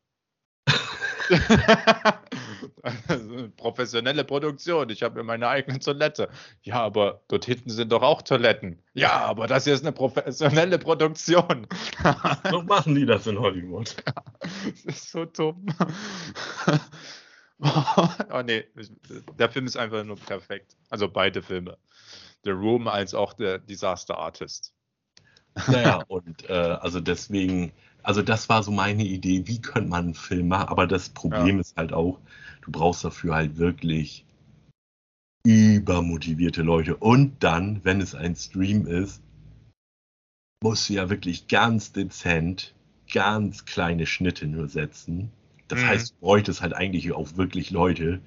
Professionelle 3.50 4.24
Produktion. 4.24 4.90
Ich 4.90 5.04
habe 5.04 5.16
mir 5.16 5.24
meine 5.24 5.48
eigene 5.48 5.80
Toilette. 5.80 6.30
Ja, 6.62 6.82
aber 6.82 7.22
dort 7.28 7.46
hinten 7.46 7.70
sind 7.70 7.92
doch 7.92 8.02
auch 8.02 8.22
Toiletten. 8.22 8.82
Ja, 8.94 9.12
aber 9.26 9.48
das 9.48 9.66
hier 9.66 9.74
ist 9.74 9.84
eine 9.84 9.92
professionelle 9.92 10.80
Produktion. 10.80 11.68
So 12.50 12.62
machen 12.62 12.96
die 12.96 13.06
das 13.06 13.28
in 13.28 13.40
Hollywood. 13.40 13.96
das 14.86 14.86
ist 14.86 15.12
so 15.12 15.26
dumm. 15.26 15.66
oh 17.60 18.42
nee, 18.44 18.66
der 19.40 19.50
Film 19.50 19.66
ist 19.66 19.78
einfach 19.78 20.04
nur 20.04 20.18
perfekt. 20.18 20.76
Also 20.90 21.08
beide 21.08 21.42
Filme. 21.42 21.78
The 22.44 22.52
Room 22.52 22.88
als 22.88 23.14
auch 23.14 23.34
der 23.34 23.60
Disaster 23.60 24.18
Artist. 24.18 24.74
Naja, 25.68 26.04
und 26.08 26.50
äh, 26.50 26.54
also 26.54 27.00
deswegen, 27.00 27.72
also 28.04 28.22
das 28.22 28.50
war 28.50 28.62
so 28.62 28.72
meine 28.72 29.04
Idee, 29.04 29.48
wie 29.48 29.62
könnte 29.62 29.90
man 29.90 30.06
einen 30.06 30.14
Film 30.14 30.50
machen, 30.50 30.68
aber 30.68 30.86
das 30.86 31.10
Problem 31.10 31.60
ist 31.60 31.78
halt 31.78 31.94
auch, 31.94 32.20
du 32.66 32.72
brauchst 32.72 33.04
dafür 33.04 33.36
halt 33.36 33.58
wirklich 33.58 34.26
übermotivierte 35.46 36.64
Leute. 36.64 36.98
Und 36.98 37.44
dann, 37.44 37.82
wenn 37.84 38.02
es 38.02 38.16
ein 38.16 38.36
Stream 38.36 38.88
ist, 38.88 39.22
musst 40.64 40.90
du 40.90 40.94
ja 40.94 41.10
wirklich 41.10 41.48
ganz 41.48 41.92
dezent, 41.92 42.74
ganz 43.14 43.66
kleine 43.66 44.08
Schnitte 44.08 44.48
nur 44.48 44.68
setzen. 44.68 45.32
Das 45.68 45.84
Mhm. 45.84 45.88
heißt, 45.88 46.12
du 46.12 46.16
bräuchtest 46.22 46.62
halt 46.62 46.74
eigentlich 46.74 47.12
auch 47.12 47.38
wirklich 47.38 47.70
Leute, 47.70 48.22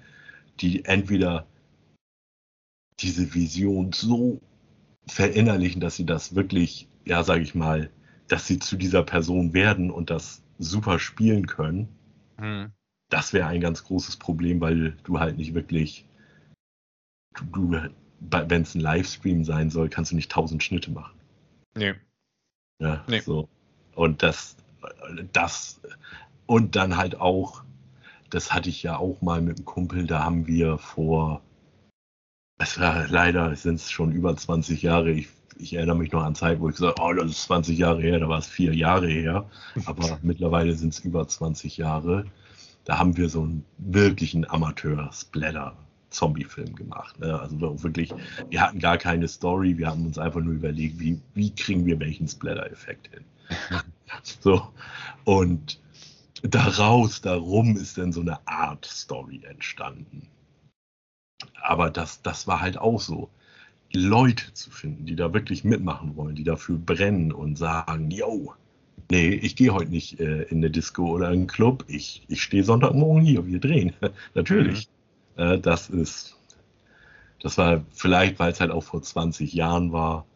die 0.60 0.84
entweder 0.84 1.46
diese 3.00 3.34
Vision 3.34 3.92
so 3.92 4.40
verinnerlichen, 5.06 5.80
dass 5.80 5.96
sie 5.96 6.06
das 6.06 6.34
wirklich, 6.34 6.88
ja, 7.04 7.24
sage 7.24 7.42
ich 7.42 7.54
mal, 7.54 7.90
dass 8.28 8.46
sie 8.46 8.58
zu 8.58 8.76
dieser 8.76 9.02
Person 9.02 9.52
werden 9.52 9.90
und 9.90 10.10
das 10.10 10.42
super 10.58 10.98
spielen 10.98 11.46
können. 11.46 11.88
Hm. 12.38 12.72
Das 13.10 13.32
wäre 13.32 13.46
ein 13.48 13.60
ganz 13.60 13.84
großes 13.84 14.16
Problem, 14.16 14.60
weil 14.60 14.96
du 15.04 15.18
halt 15.18 15.36
nicht 15.38 15.54
wirklich, 15.54 16.04
du, 17.34 17.44
du 17.44 17.90
wenn 18.20 18.62
es 18.62 18.74
ein 18.74 18.80
Livestream 18.80 19.44
sein 19.44 19.70
soll, 19.70 19.88
kannst 19.88 20.12
du 20.12 20.16
nicht 20.16 20.30
tausend 20.30 20.62
Schnitte 20.62 20.90
machen. 20.90 21.18
Nee. 21.74 21.94
Ja, 22.80 23.04
Nee. 23.08 23.20
so. 23.20 23.48
Und 23.94 24.22
das, 24.22 24.56
das, 25.32 25.80
und 26.46 26.76
dann 26.76 26.96
halt 26.96 27.20
auch, 27.20 27.64
das 28.30 28.52
hatte 28.52 28.68
ich 28.68 28.82
ja 28.82 28.96
auch 28.96 29.22
mal 29.22 29.40
mit 29.40 29.56
einem 29.56 29.64
Kumpel, 29.64 30.06
da 30.06 30.24
haben 30.24 30.46
wir 30.46 30.78
vor, 30.78 31.42
es 32.58 32.78
war 32.78 33.06
leider 33.08 33.54
sind 33.56 33.76
es 33.76 33.90
schon 33.90 34.12
über 34.12 34.36
20 34.36 34.82
Jahre, 34.82 35.10
ich, 35.10 35.28
ich 35.58 35.74
erinnere 35.74 35.96
mich 35.96 36.12
noch 36.12 36.22
an 36.22 36.34
Zeit, 36.34 36.60
wo 36.60 36.68
ich 36.68 36.76
gesagt 36.76 36.98
habe, 36.98 37.08
oh, 37.08 37.12
das 37.12 37.30
ist 37.30 37.42
20 37.44 37.78
Jahre 37.78 38.00
her, 38.00 38.20
da 38.20 38.28
war 38.28 38.38
es 38.38 38.46
vier 38.46 38.74
Jahre 38.74 39.08
her, 39.08 39.48
aber 39.86 40.18
mittlerweile 40.22 40.74
sind 40.74 40.92
es 40.92 41.00
über 41.00 41.26
20 41.26 41.76
Jahre. 41.76 42.26
Da 42.88 42.98
haben 42.98 43.18
wir 43.18 43.28
so 43.28 43.42
einen 43.42 43.66
wirklichen 43.76 44.48
Amateur-Splatter. 44.48 45.76
Zombie-Film 46.08 46.74
gemacht. 46.74 47.18
Ne? 47.20 47.38
Also 47.38 47.82
wirklich, 47.82 48.14
wir 48.48 48.62
hatten 48.62 48.78
gar 48.78 48.96
keine 48.96 49.28
Story, 49.28 49.76
wir 49.76 49.88
haben 49.88 50.06
uns 50.06 50.16
einfach 50.16 50.40
nur 50.40 50.54
überlegt, 50.54 50.98
wie, 50.98 51.20
wie 51.34 51.54
kriegen 51.54 51.84
wir 51.84 52.00
welchen 52.00 52.26
Splatter-Effekt 52.26 53.08
hin. 53.08 53.24
so. 54.22 54.72
Und 55.24 55.78
daraus, 56.40 57.20
darum 57.20 57.76
ist 57.76 57.98
dann 57.98 58.10
so 58.10 58.22
eine 58.22 58.38
Art 58.48 58.86
Story 58.86 59.42
entstanden. 59.44 60.26
Aber 61.60 61.90
das, 61.90 62.22
das 62.22 62.46
war 62.46 62.62
halt 62.62 62.78
auch 62.78 63.02
so. 63.02 63.28
Leute 63.92 64.54
zu 64.54 64.70
finden, 64.70 65.04
die 65.04 65.14
da 65.14 65.34
wirklich 65.34 65.62
mitmachen 65.62 66.16
wollen, 66.16 66.36
die 66.36 66.44
dafür 66.44 66.78
brennen 66.78 67.32
und 67.32 67.56
sagen, 67.56 68.10
yo, 68.10 68.54
nee, 69.10 69.28
ich 69.30 69.56
gehe 69.56 69.72
heute 69.72 69.90
nicht 69.90 70.20
äh, 70.20 70.42
in 70.44 70.58
eine 70.58 70.70
Disco 70.70 71.06
oder 71.06 71.28
in 71.28 71.40
einen 71.40 71.46
Club, 71.46 71.84
ich, 71.88 72.22
ich 72.28 72.42
stehe 72.42 72.64
Sonntagmorgen 72.64 73.22
hier, 73.22 73.46
wir 73.46 73.60
drehen. 73.60 73.92
Natürlich. 74.34 74.88
Äh, 75.36 75.58
das 75.58 75.88
ist, 75.88 76.36
das 77.40 77.58
war 77.58 77.84
vielleicht, 77.92 78.38
weil 78.38 78.52
es 78.52 78.60
halt 78.60 78.70
auch 78.70 78.84
vor 78.84 79.02
20 79.02 79.52
Jahren 79.52 79.92
war, 79.92 80.26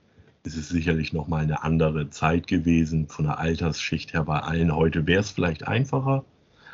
ist 0.45 0.57
es 0.57 0.69
sicherlich 0.69 1.13
nochmal 1.13 1.45
eine 1.45 1.63
andere 1.63 2.11
Zeit 2.11 2.47
gewesen, 2.47 3.09
von 3.09 3.27
der 3.27 3.39
Altersschicht 3.39 4.13
her 4.13 4.25
bei 4.25 4.41
allen. 4.41 4.75
Heute 4.75 5.07
wäre 5.07 5.21
es 5.21 5.31
vielleicht 5.31 5.69
einfacher, 5.69 6.25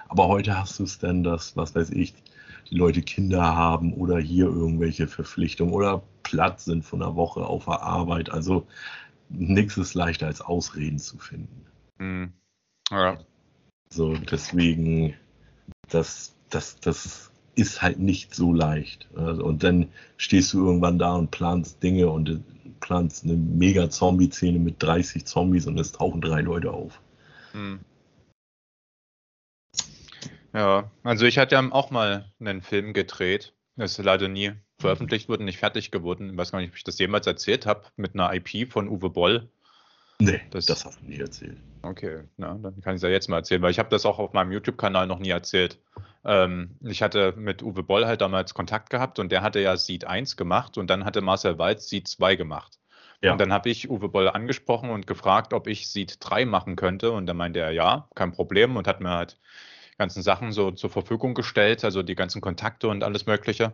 aber 0.09 0.29
heute 0.29 0.59
hast 0.59 0.79
du 0.79 0.85
es 0.85 0.99
dann, 0.99 1.23
dass, 1.23 1.57
was 1.57 1.75
weiß 1.75 1.91
ich, 1.91 2.15
die 2.71 2.77
Leute 2.77 3.03
Kinder 3.03 3.43
haben 3.43 3.93
oder 3.95 4.19
hier 4.19 4.47
irgendwelche 4.47 5.07
Verpflichtungen 5.07 5.73
oder 5.73 6.03
platt 6.23 6.61
sind 6.61 6.85
von 6.85 7.01
der 7.01 7.15
Woche 7.15 7.41
auf 7.41 7.65
der 7.65 7.83
Arbeit. 7.83 8.31
Also 8.31 8.67
nichts 9.29 9.77
ist 9.77 9.95
leichter 9.95 10.27
als 10.27 10.41
Ausreden 10.41 10.99
zu 10.99 11.19
finden. 11.19 11.68
Hm. 11.99 12.33
Ja. 12.91 13.19
So, 13.91 14.15
deswegen, 14.17 15.15
das, 15.89 16.35
das, 16.51 16.79
das 16.81 17.31
ist 17.55 17.83
halt 17.83 17.99
nicht 17.99 18.35
so 18.35 18.53
leicht. 18.53 19.09
Also, 19.17 19.45
und 19.45 19.63
dann 19.65 19.89
stehst 20.17 20.53
du 20.53 20.65
irgendwann 20.65 20.99
da 20.99 21.15
und 21.15 21.31
planst 21.31 21.83
Dinge 21.83 22.09
und 22.09 22.43
planst 22.81 23.25
eine 23.25 23.35
mega 23.35 23.91
Zombie-Szene 23.91 24.59
mit 24.59 24.83
30 24.83 25.25
Zombies 25.25 25.67
und 25.67 25.79
es 25.79 25.93
tauchen 25.93 26.21
drei 26.21 26.41
Leute 26.41 26.71
auf. 26.71 27.01
Hm. 27.53 27.81
Ja, 30.55 30.91
also 31.03 31.27
ich 31.27 31.39
hatte 31.39 31.57
ja 31.57 31.73
auch 31.73 31.91
mal 31.91 32.33
einen 32.41 32.63
Film 32.63 32.93
gedreht. 32.93 33.55
Das 33.77 33.99
ist 33.99 34.05
leider 34.05 34.29
nie 34.29 34.53
veröffentlicht 34.81 35.29
wurde, 35.29 35.45
nicht 35.45 35.59
fertig 35.59 35.91
geworden. 35.91 36.31
Ich 36.31 36.37
weiß 36.37 36.53
gar 36.53 36.61
nicht, 36.61 36.71
ob 36.71 36.77
ich 36.77 36.85
das 36.85 36.99
jemals 36.99 37.27
erzählt 37.27 37.67
habe, 37.67 37.85
mit 37.97 38.15
einer 38.15 38.33
IP 38.35 38.71
von 38.71 38.89
Uwe 38.89 39.11
Boll. 39.11 39.49
Nee, 40.21 40.41
Das- 40.51 40.67
das, 40.67 40.85
hast 40.85 41.01
du 41.01 41.07
nicht 41.07 41.21
erzählt. 41.21 41.59
Okay, 41.83 42.23
na, 42.37 42.55
dann 42.55 42.81
kann 42.81 42.95
ich 42.95 42.97
es 42.97 43.03
ja 43.03 43.09
jetzt 43.09 43.29
mal 43.29 43.37
erzählen, 43.37 43.63
weil 43.63 43.71
ich 43.71 43.79
habe 43.79 43.89
das 43.89 44.05
auch 44.05 44.19
auf 44.19 44.33
meinem 44.33 44.51
YouTube-Kanal 44.51 45.07
noch 45.07 45.21
nie 45.21 45.31
erzählt. 45.31 45.79
Ähm, 46.25 46.77
ich 46.83 47.03
hatte 47.03 47.35
mit 47.37 47.63
Uwe 47.63 47.85
Boll 47.85 48.05
halt 48.05 48.21
damals 48.21 48.53
Kontakt 48.53 48.91
gehabt 48.91 49.21
und 49.21 49.31
der 49.31 49.43
hatte 49.43 49.61
ja 49.61 49.77
Seed 49.77 50.05
1 50.05 50.37
gemacht 50.37 50.77
und 50.77 50.91
dann 50.91 51.05
hatte 51.05 51.21
Marcel 51.21 51.57
Walz 51.59 51.89
Seed 51.89 52.09
2 52.09 52.35
gemacht. 52.35 52.79
Ja. 53.23 53.33
Und 53.33 53.41
dann 53.41 53.53
habe 53.53 53.69
ich 53.71 53.89
Uwe 53.91 54.09
Boll 54.09 54.29
angesprochen 54.29 54.91
und 54.91 55.07
gefragt, 55.07 55.53
ob 55.53 55.69
ich 55.69 55.89
Seed 55.89 56.17
3 56.21 56.45
machen 56.45 56.75
könnte. 56.77 57.13
Und 57.13 57.27
dann 57.27 57.37
meinte 57.37 57.61
er, 57.61 57.71
ja, 57.71 58.09
kein 58.15 58.33
Problem 58.33 58.77
und 58.77 58.87
hat 58.89 59.01
mir 59.01 59.11
halt 59.11 59.39
ganzen 59.99 60.23
Sachen 60.23 60.53
so 60.53 60.71
zur 60.73 60.91
Verfügung 60.91 61.35
gestellt, 61.35 61.85
also 61.85 62.03
die 62.03 62.15
ganzen 62.15 62.41
Kontakte 62.41 62.89
und 62.89 63.03
alles 63.05 63.27
Mögliche. 63.27 63.73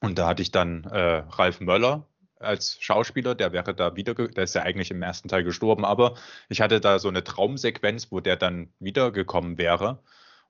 Und 0.00 0.18
da 0.18 0.28
hatte 0.28 0.42
ich 0.42 0.50
dann 0.50 0.84
äh, 0.84 1.24
Ralf 1.28 1.60
Möller 1.60 2.06
als 2.38 2.76
Schauspieler, 2.80 3.34
der 3.34 3.52
wäre 3.52 3.74
da 3.74 3.96
wieder, 3.96 4.14
der 4.14 4.44
ist 4.44 4.54
ja 4.54 4.62
eigentlich 4.62 4.90
im 4.90 5.02
ersten 5.02 5.28
Teil 5.28 5.44
gestorben, 5.44 5.84
aber 5.84 6.14
ich 6.48 6.60
hatte 6.60 6.80
da 6.80 6.98
so 6.98 7.08
eine 7.08 7.24
Traumsequenz, 7.24 8.10
wo 8.10 8.20
der 8.20 8.36
dann 8.36 8.68
wiedergekommen 8.78 9.58
wäre 9.58 9.98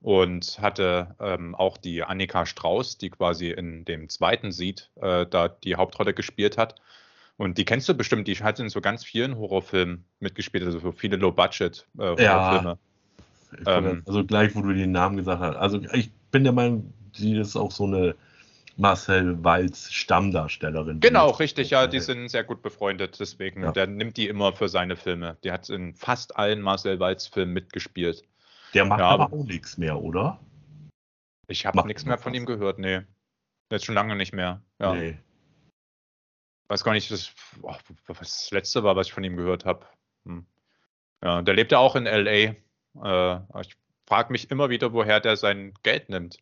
und 0.01 0.59
hatte 0.61 1.15
ähm, 1.21 1.55
auch 1.55 1.77
die 1.77 2.03
Annika 2.03 2.47
Strauß, 2.47 2.99
die 2.99 3.11
quasi 3.11 3.51
in 3.51 3.85
dem 3.85 4.09
zweiten 4.09 4.53
Seed 4.53 4.91
äh, 4.97 5.27
da 5.27 5.49
die 5.49 5.77
Hauptrolle 5.77 6.15
gespielt 6.15 6.59
hat. 6.59 6.77
Und 7.37 7.59
die 7.59 7.65
kennst 7.65 7.89
du 7.89 7.95
bestimmt, 7.95 8.29
die 8.29 8.35
hat 8.37 8.59
in 8.61 8.69
so 8.69 8.81
ganz 8.81 9.05
vielen 9.05 9.37
Horrorfilmen 9.37 10.05
mitgespielt, 10.21 10.65
also 10.65 10.79
so 10.79 10.93
viele 10.93 11.17
Low-Budget 11.17 11.87
äh, 11.99 12.23
Ja. 12.23 12.77
Ähm. 13.65 14.03
also 14.07 14.25
gleich, 14.25 14.55
wo 14.55 14.61
du 14.61 14.75
den 14.75 14.91
Namen 14.91 15.17
gesagt 15.17 15.41
hast. 15.41 15.57
Also 15.57 15.81
ich 15.93 16.11
bin 16.31 16.45
der 16.45 16.53
Meinung, 16.53 16.93
sie 17.15 17.37
ist 17.37 17.57
auch 17.57 17.71
so 17.71 17.85
eine 17.85 18.17
Marcel 18.77 19.43
Walz 19.43 19.91
Stammdarstellerin. 19.91 21.01
Genau, 21.01 21.31
richtig, 21.31 21.71
ja, 21.71 21.87
die 21.87 22.01
sind 22.01 22.29
sehr 22.29 22.45
gut 22.45 22.63
befreundet, 22.63 23.19
deswegen. 23.19 23.63
Ja. 23.63 23.73
Der 23.73 23.87
nimmt 23.87 24.17
die 24.17 24.29
immer 24.29 24.53
für 24.53 24.69
seine 24.69 24.97
Filme. 24.97 25.39
Die 25.45 25.51
hat 25.51 25.69
in 25.71 25.95
fast 25.95 26.37
allen 26.37 26.61
Marcel 26.61 27.01
Walz-Filmen 27.01 27.55
mitgespielt. 27.55 28.23
Der 28.75 28.85
macht 28.85 29.01
Ja, 29.01 29.09
aber 29.09 29.33
auch 29.33 29.45
nichts 29.45 29.79
mehr, 29.79 29.99
oder? 30.01 30.39
Ich 31.49 31.65
habe 31.65 31.87
nichts 31.87 32.05
mehr 32.05 32.19
von 32.19 32.33
was. 32.33 32.39
ihm 32.39 32.47
gehört, 32.47 32.79
nee. 32.79 33.03
Jetzt 33.71 33.87
schon 33.87 33.95
lange 33.95 34.15
nicht 34.15 34.35
mehr. 34.35 34.63
Ja. 34.79 34.95
Nee. 34.95 35.19
Weiß 36.69 36.85
gar 36.85 36.93
nicht, 36.93 37.11
das, 37.11 37.33
boah, 37.61 37.79
was 38.09 38.19
das 38.19 38.51
letzte 38.51 38.83
war, 38.83 38.97
was 38.97 39.07
ich 39.07 39.13
von 39.13 39.25
ihm 39.25 39.37
gehört 39.37 39.65
habe. 39.65 39.87
Hm. 40.27 40.45
Ja, 41.23 41.41
der 41.43 41.55
lebt 41.55 41.73
ja 41.73 41.79
auch 41.79 41.97
in 41.97 42.05
LA. 42.05 42.55
Äh, 43.03 43.41
ich 43.61 43.77
frage 44.07 44.33
mich 44.33 44.51
immer 44.51 44.69
wieder, 44.69 44.93
woher 44.93 45.21
der 45.21 45.37
sein 45.37 45.73
Geld 45.83 46.09
nimmt. 46.09 46.39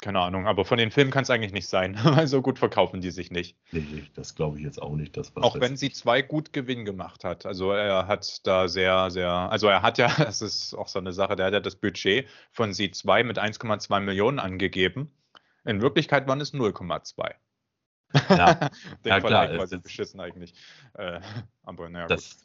Keine 0.00 0.20
Ahnung, 0.20 0.46
aber 0.46 0.64
von 0.64 0.78
den 0.78 0.90
Filmen 0.90 1.10
kann 1.10 1.24
es 1.24 1.30
eigentlich 1.30 1.52
nicht 1.52 1.68
sein, 1.68 1.98
weil 2.02 2.26
so 2.26 2.40
gut 2.40 2.58
verkaufen 2.58 3.02
die 3.02 3.10
sich 3.10 3.30
nicht. 3.30 3.56
Nee, 3.70 4.04
das 4.14 4.34
glaube 4.34 4.58
ich 4.58 4.64
jetzt 4.64 4.80
auch 4.80 4.94
nicht. 4.96 5.16
Dass 5.16 5.36
auch 5.36 5.60
wenn 5.60 5.76
sie 5.76 5.92
zwei 5.92 6.22
gut 6.22 6.54
Gewinn 6.54 6.86
gemacht 6.86 7.22
hat. 7.22 7.44
Also 7.44 7.72
er 7.72 8.06
hat 8.06 8.46
da 8.46 8.68
sehr, 8.68 9.10
sehr, 9.10 9.28
also 9.30 9.68
er 9.68 9.82
hat 9.82 9.98
ja, 9.98 10.08
das 10.18 10.40
ist 10.40 10.74
auch 10.74 10.88
so 10.88 10.98
eine 10.98 11.12
Sache, 11.12 11.36
der 11.36 11.46
hat 11.46 11.52
ja 11.52 11.60
das 11.60 11.76
Budget 11.76 12.26
von 12.50 12.72
sie 12.72 12.90
2 12.90 13.24
mit 13.24 13.38
1,2 13.38 14.00
Millionen 14.00 14.38
angegeben. 14.38 15.12
In 15.66 15.82
Wirklichkeit 15.82 16.26
waren 16.26 16.40
es 16.40 16.54
0,2. 16.54 17.34
Ja, 18.28 18.54
Den 19.04 19.10
ja 19.10 19.20
klar. 19.20 19.48
quasi 19.48 19.76
es- 19.76 19.82
beschissen 19.82 20.18
eigentlich. 20.18 20.54
Äh, 20.94 21.20
aber 21.62 21.88
naja. 21.90 22.06
Das 22.06 22.38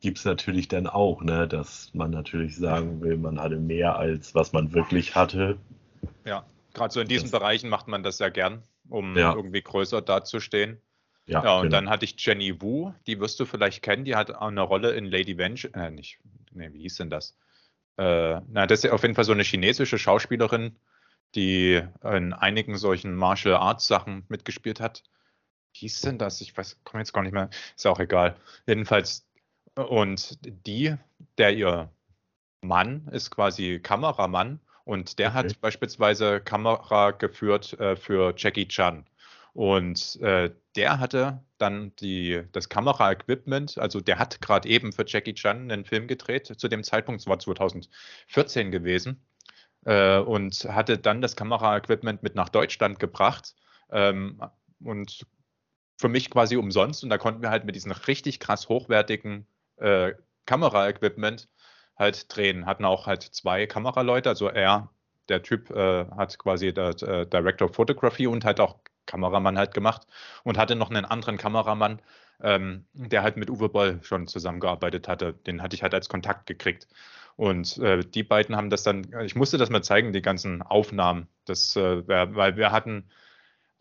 gibt 0.00 0.18
es 0.18 0.24
natürlich 0.24 0.68
dann 0.68 0.86
auch, 0.86 1.22
ne? 1.22 1.48
dass 1.48 1.92
man 1.94 2.10
natürlich 2.10 2.56
sagen 2.56 3.00
will, 3.00 3.16
man 3.16 3.40
hatte 3.40 3.56
mehr 3.56 3.96
als 3.96 4.34
was 4.34 4.52
man 4.52 4.72
wirklich 4.72 5.14
hatte. 5.16 5.58
Ja, 6.24 6.44
gerade 6.74 6.92
so 6.92 7.00
in 7.00 7.08
diesen 7.08 7.30
Das- 7.30 7.38
Bereichen 7.40 7.68
macht 7.68 7.88
man 7.88 8.02
das 8.02 8.18
ja 8.18 8.28
gern, 8.28 8.62
um 8.88 9.16
Ja. 9.16 9.34
irgendwie 9.34 9.62
größer 9.62 10.02
dazustehen. 10.02 10.80
Ja, 11.26 11.44
Ja, 11.44 11.56
und 11.56 11.64
genau. 11.64 11.76
dann 11.76 11.90
hatte 11.90 12.04
ich 12.04 12.14
Jenny 12.18 12.60
Wu, 12.60 12.92
die 13.06 13.20
wirst 13.20 13.38
du 13.38 13.44
vielleicht 13.44 13.82
kennen, 13.82 14.04
die 14.04 14.16
hat 14.16 14.30
auch 14.32 14.48
eine 14.48 14.62
Rolle 14.62 14.92
in 14.92 15.04
Lady 15.04 15.36
Vengeance, 15.38 15.74
äh, 15.74 15.90
nicht, 15.90 16.18
nee, 16.52 16.72
wie 16.72 16.80
hieß 16.82 16.96
denn 16.96 17.10
das? 17.10 17.36
Äh, 17.98 18.40
na, 18.48 18.66
das 18.66 18.80
ist 18.80 18.84
ja 18.84 18.92
auf 18.92 19.02
jeden 19.02 19.14
Fall 19.14 19.24
so 19.24 19.32
eine 19.32 19.42
chinesische 19.42 19.98
Schauspielerin, 19.98 20.76
die 21.36 21.80
in 22.02 22.32
einigen 22.32 22.76
solchen 22.76 23.14
Martial 23.14 23.54
Arts 23.56 23.86
Sachen 23.86 24.24
mitgespielt 24.28 24.80
hat. 24.80 25.04
Wie 25.72 25.80
hieß 25.80 26.00
denn 26.00 26.18
das? 26.18 26.40
Ich 26.40 26.56
weiß, 26.56 26.80
komme 26.82 27.00
jetzt 27.02 27.12
gar 27.12 27.22
nicht 27.22 27.32
mehr, 27.32 27.50
ist 27.76 27.86
auch 27.86 28.00
egal. 28.00 28.36
Jedenfalls, 28.66 29.24
und 29.76 30.38
die, 30.66 30.96
der 31.38 31.54
ihr 31.54 31.90
Mann 32.62 33.06
ist 33.12 33.30
quasi 33.30 33.78
Kameramann 33.80 34.58
und 34.84 35.18
der 35.18 35.28
Okay. 35.28 35.36
hat 35.36 35.60
beispielsweise 35.60 36.40
Kamera 36.40 37.12
geführt 37.12 37.78
äh, 37.80 37.96
für 37.96 38.34
Jackie 38.36 38.66
Chan. 38.68 39.04
Und 39.52 40.20
äh, 40.20 40.50
der 40.76 41.00
hatte 41.00 41.42
dann 41.58 41.94
die, 41.96 42.42
das 42.52 42.68
Kameraequipment, 42.68 43.78
also 43.78 44.00
der 44.00 44.18
hat 44.18 44.40
gerade 44.40 44.68
eben 44.68 44.92
für 44.92 45.04
Jackie 45.06 45.34
Chan 45.34 45.70
einen 45.70 45.84
Film 45.84 46.06
gedreht, 46.06 46.46
zu 46.46 46.68
dem 46.68 46.84
Zeitpunkt, 46.84 47.20
es 47.20 47.26
war 47.26 47.38
2014 47.38 48.70
gewesen, 48.70 49.20
äh, 49.84 50.18
und 50.18 50.64
hatte 50.64 50.98
dann 50.98 51.20
das 51.20 51.36
Kameraequipment 51.36 52.22
mit 52.22 52.34
nach 52.34 52.48
Deutschland 52.48 52.98
gebracht 52.98 53.54
ähm, 53.90 54.40
und 54.82 55.26
für 55.98 56.08
mich 56.08 56.30
quasi 56.30 56.56
umsonst. 56.56 57.02
Und 57.04 57.10
da 57.10 57.18
konnten 57.18 57.42
wir 57.42 57.50
halt 57.50 57.64
mit 57.64 57.74
diesem 57.74 57.92
richtig 57.92 58.40
krass 58.40 58.68
hochwertigen 58.68 59.46
äh, 59.76 60.12
Kameraequipment 60.46 61.48
halt 62.00 62.34
drehen. 62.34 62.66
Hatten 62.66 62.84
auch 62.84 63.06
halt 63.06 63.22
zwei 63.22 63.66
Kameraleute, 63.66 64.28
also 64.28 64.48
er, 64.48 64.90
der 65.28 65.42
Typ, 65.42 65.70
äh, 65.70 66.06
hat 66.16 66.38
quasi 66.38 66.74
der 66.74 66.90
äh, 67.02 67.26
Director 67.26 67.68
of 67.68 67.76
Photography 67.76 68.26
und 68.26 68.44
halt 68.44 68.58
auch 68.60 68.78
Kameramann 69.06 69.58
halt 69.58 69.74
gemacht 69.74 70.06
und 70.44 70.58
hatte 70.58 70.76
noch 70.76 70.90
einen 70.90 71.04
anderen 71.04 71.36
Kameramann, 71.36 72.00
ähm, 72.42 72.86
der 72.94 73.22
halt 73.22 73.36
mit 73.36 73.50
Uwe 73.50 73.68
Boll 73.68 74.00
schon 74.02 74.26
zusammengearbeitet 74.26 75.08
hatte. 75.08 75.34
Den 75.34 75.62
hatte 75.62 75.76
ich 75.76 75.82
halt 75.82 75.94
als 75.94 76.08
Kontakt 76.08 76.46
gekriegt. 76.46 76.88
Und 77.36 77.78
äh, 77.78 78.00
die 78.04 78.22
beiden 78.22 78.56
haben 78.56 78.70
das 78.70 78.82
dann, 78.82 79.06
ich 79.24 79.34
musste 79.34 79.58
das 79.58 79.70
mal 79.70 79.82
zeigen, 79.82 80.12
die 80.12 80.22
ganzen 80.22 80.62
Aufnahmen, 80.62 81.28
das, 81.44 81.74
äh, 81.76 82.06
weil 82.06 82.56
wir 82.56 82.72
hatten 82.72 83.08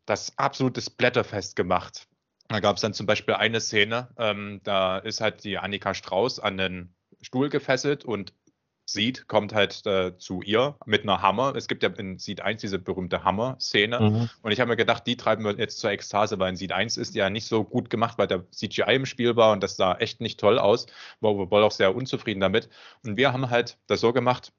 das 0.06 0.38
absolute 0.38 0.82
Splatterfest 0.82 1.56
gemacht. 1.56 2.08
Da 2.48 2.60
gab 2.62 2.78
es 2.78 2.82
dann 2.82 2.94
zum 2.94 3.06
Beispiel 3.06 3.36
eine 3.36 3.62
Szene, 3.62 4.10
ähm, 4.18 4.62
da 4.64 4.98
ist 4.98 5.22
halt 5.22 5.44
die 5.44 5.58
Annika 5.60 5.94
Strauß 5.94 6.40
an 6.40 6.58
den 6.58 6.96
Stuhl 7.22 7.50
gefesselt 7.50 8.06
und 8.06 8.34
Seed 8.90 9.28
kommt 9.28 9.54
halt 9.54 9.86
äh, 9.86 10.18
zu 10.18 10.42
ihr 10.42 10.76
mit 10.86 11.04
einer 11.04 11.22
Hammer. 11.22 11.56
Es 11.56 11.68
gibt 11.68 11.84
ja 11.84 11.90
in 11.90 12.18
Seed 12.18 12.42
1 12.42 12.62
diese 12.62 12.80
berühmte 12.80 13.24
Hammer-Szene. 13.24 14.00
Mhm. 14.00 14.30
Und 14.42 14.52
ich 14.52 14.60
habe 14.60 14.70
mir 14.70 14.78
gedacht, 14.78 15.06
die 15.06 15.16
treiben 15.16 15.46
wir 15.46 15.54
jetzt 15.58 15.80
zur 15.80 15.92
Ekstase, 15.92 16.40
weil 16.40 16.50
in 16.50 16.56
Seed 16.56 16.72
1 16.72 16.98
ist 16.98 17.14
ja 17.14 17.30
nicht 17.30 17.46
so 17.46 17.64
gut 17.64 17.90
gemacht, 17.90 18.18
weil 18.18 18.28
der 18.28 18.50
CGI 18.52 18.96
im 18.96 19.06
Spiel 19.06 19.36
war 19.36 19.52
und 19.52 19.62
das 19.62 19.76
sah 19.76 19.96
echt 19.96 20.22
nicht 20.22 20.40
toll 20.40 20.58
aus. 20.58 20.88
War 21.20 21.46
Boll 21.46 21.64
auch 21.64 21.72
sehr 21.72 21.96
unzufrieden 21.96 22.40
damit. 22.40 22.70
Und 23.04 23.16
wir 23.16 23.32
haben 23.32 23.50
halt 23.52 23.78
das 23.86 24.02
so 24.02 24.12
gemacht, 24.12 24.54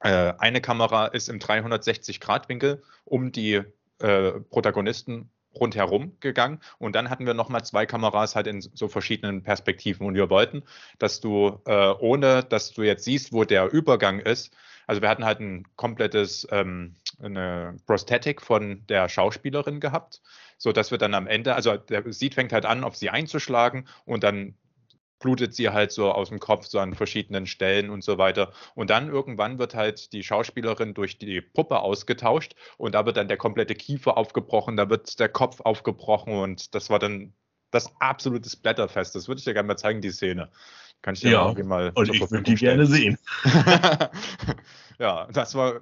äh, 0.00 0.32
eine 0.38 0.60
Kamera 0.60 1.06
ist 1.06 1.28
im 1.28 1.38
360-Grad-Winkel 1.38 2.82
um 3.04 3.32
die 3.32 3.62
äh, 3.98 4.32
Protagonisten 4.48 5.30
rundherum 5.60 6.12
gegangen. 6.20 6.60
Und 6.78 6.94
dann 6.94 7.10
hatten 7.10 7.26
wir 7.26 7.34
nochmal 7.34 7.64
zwei 7.64 7.86
Kameras 7.86 8.36
halt 8.36 8.46
in 8.46 8.60
so 8.60 8.88
verschiedenen 8.88 9.42
Perspektiven. 9.42 10.06
Und 10.06 10.14
wir 10.14 10.30
wollten, 10.30 10.62
dass 10.98 11.20
du 11.20 11.60
äh, 11.66 11.94
ohne, 11.98 12.42
dass 12.44 12.72
du 12.72 12.82
jetzt 12.82 13.04
siehst, 13.04 13.32
wo 13.32 13.44
der 13.44 13.72
Übergang 13.72 14.20
ist, 14.20 14.52
also 14.88 15.02
wir 15.02 15.10
hatten 15.10 15.26
halt 15.26 15.40
ein 15.40 15.66
komplettes 15.76 16.48
ähm, 16.50 16.94
eine 17.22 17.76
Prosthetic 17.86 18.40
von 18.40 18.86
der 18.88 19.08
Schauspielerin 19.10 19.80
gehabt, 19.80 20.22
so 20.56 20.72
dass 20.72 20.90
wir 20.90 20.96
dann 20.98 21.14
am 21.14 21.26
Ende, 21.26 21.54
also 21.54 21.76
der 21.76 22.10
Seed 22.10 22.34
fängt 22.34 22.54
halt 22.54 22.64
an, 22.64 22.84
auf 22.84 22.96
sie 22.96 23.10
einzuschlagen. 23.10 23.86
Und 24.06 24.24
dann 24.24 24.54
blutet 25.20 25.54
sie 25.54 25.70
halt 25.70 25.92
so 25.92 26.12
aus 26.12 26.28
dem 26.28 26.40
Kopf 26.40 26.66
so 26.66 26.78
an 26.78 26.94
verschiedenen 26.94 27.46
Stellen 27.46 27.90
und 27.90 28.04
so 28.04 28.18
weiter. 28.18 28.52
Und 28.74 28.90
dann 28.90 29.08
irgendwann 29.08 29.58
wird 29.58 29.74
halt 29.74 30.12
die 30.12 30.22
Schauspielerin 30.22 30.94
durch 30.94 31.18
die 31.18 31.40
Puppe 31.40 31.80
ausgetauscht 31.80 32.54
und 32.76 32.94
da 32.94 33.06
wird 33.06 33.16
dann 33.16 33.28
der 33.28 33.36
komplette 33.36 33.74
Kiefer 33.74 34.16
aufgebrochen, 34.16 34.76
da 34.76 34.88
wird 34.90 35.18
der 35.20 35.28
Kopf 35.28 35.60
aufgebrochen 35.60 36.34
und 36.34 36.74
das 36.74 36.90
war 36.90 36.98
dann 36.98 37.34
das 37.70 37.92
absolute 38.00 38.48
Splatterfest. 38.48 39.14
Das 39.14 39.28
würde 39.28 39.40
ich 39.40 39.44
dir 39.44 39.54
gerne 39.54 39.66
mal 39.66 39.76
zeigen, 39.76 40.00
die 40.00 40.10
Szene. 40.10 40.50
Kann 41.02 41.14
ich 41.14 41.20
dir 41.20 41.30
Ja, 41.30 41.42
irgendwie 41.42 41.62
mal 41.62 41.92
Und 41.94 42.12
ich 42.12 42.20
würde 42.20 42.42
die 42.42 42.54
gerne 42.54 42.86
sehen. 42.86 43.18
ja, 44.98 45.28
das 45.32 45.54
war 45.54 45.80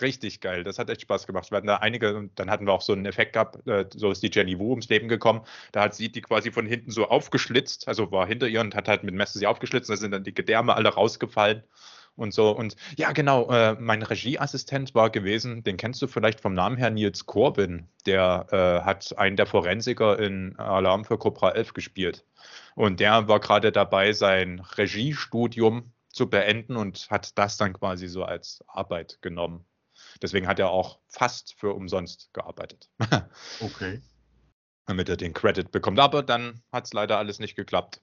richtig 0.00 0.40
geil. 0.40 0.64
Das 0.64 0.78
hat 0.78 0.88
echt 0.88 1.02
Spaß 1.02 1.26
gemacht. 1.26 1.50
Wir 1.50 1.56
hatten 1.58 1.66
da 1.66 1.76
einige 1.76 2.16
und 2.16 2.38
dann 2.38 2.50
hatten 2.50 2.66
wir 2.66 2.72
auch 2.72 2.80
so 2.80 2.92
einen 2.92 3.04
Effekt 3.04 3.34
gehabt, 3.34 3.66
äh, 3.66 3.84
so 3.94 4.10
ist 4.10 4.22
die 4.22 4.30
Jenny 4.32 4.58
Wu 4.58 4.70
ums 4.70 4.88
Leben 4.88 5.08
gekommen. 5.08 5.42
Da 5.72 5.82
hat 5.82 5.94
sie 5.94 6.10
die 6.10 6.22
quasi 6.22 6.50
von 6.50 6.66
hinten 6.66 6.90
so 6.90 7.08
aufgeschlitzt, 7.08 7.86
also 7.86 8.10
war 8.10 8.26
hinter 8.26 8.48
ihr 8.48 8.60
und 8.60 8.74
hat 8.74 8.88
halt 8.88 9.02
mit 9.02 9.12
dem 9.12 9.18
Messer 9.18 9.38
sie 9.38 9.46
aufgeschlitzt. 9.46 9.90
Da 9.90 9.96
sind 9.96 10.12
dann 10.12 10.24
die 10.24 10.34
Gedärme 10.34 10.74
alle 10.74 10.88
rausgefallen 10.88 11.62
und 12.20 12.32
so. 12.32 12.50
Und 12.50 12.76
ja, 12.96 13.12
genau, 13.12 13.50
äh, 13.50 13.74
mein 13.78 14.02
Regieassistent 14.02 14.94
war 14.94 15.10
gewesen, 15.10 15.62
den 15.64 15.76
kennst 15.76 16.00
du 16.02 16.06
vielleicht 16.06 16.40
vom 16.40 16.54
Namen 16.54 16.76
her, 16.76 16.90
Nils 16.90 17.26
Corbin. 17.26 17.88
Der 18.06 18.46
äh, 18.52 18.84
hat 18.84 19.16
einen 19.18 19.36
der 19.36 19.46
Forensiker 19.46 20.18
in 20.18 20.56
Alarm 20.58 21.04
für 21.04 21.18
Cobra 21.18 21.50
11 21.52 21.74
gespielt. 21.74 22.24
Und 22.74 23.00
der 23.00 23.28
war 23.28 23.40
gerade 23.40 23.72
dabei, 23.72 24.12
sein 24.12 24.60
Regiestudium 24.60 25.92
zu 26.08 26.28
beenden 26.28 26.76
und 26.76 27.08
hat 27.10 27.38
das 27.38 27.56
dann 27.56 27.72
quasi 27.72 28.08
so 28.08 28.24
als 28.24 28.64
Arbeit 28.68 29.18
genommen. 29.22 29.64
Deswegen 30.22 30.46
hat 30.46 30.58
er 30.58 30.70
auch 30.70 30.98
fast 31.08 31.54
für 31.58 31.74
umsonst 31.74 32.30
gearbeitet, 32.32 32.90
Okay. 33.60 34.00
damit 34.86 35.08
er 35.08 35.16
den 35.16 35.32
Credit 35.32 35.70
bekommt. 35.70 35.98
Aber 35.98 36.22
dann 36.22 36.62
hat 36.72 36.86
es 36.86 36.92
leider 36.92 37.18
alles 37.18 37.38
nicht 37.38 37.56
geklappt. 37.56 38.02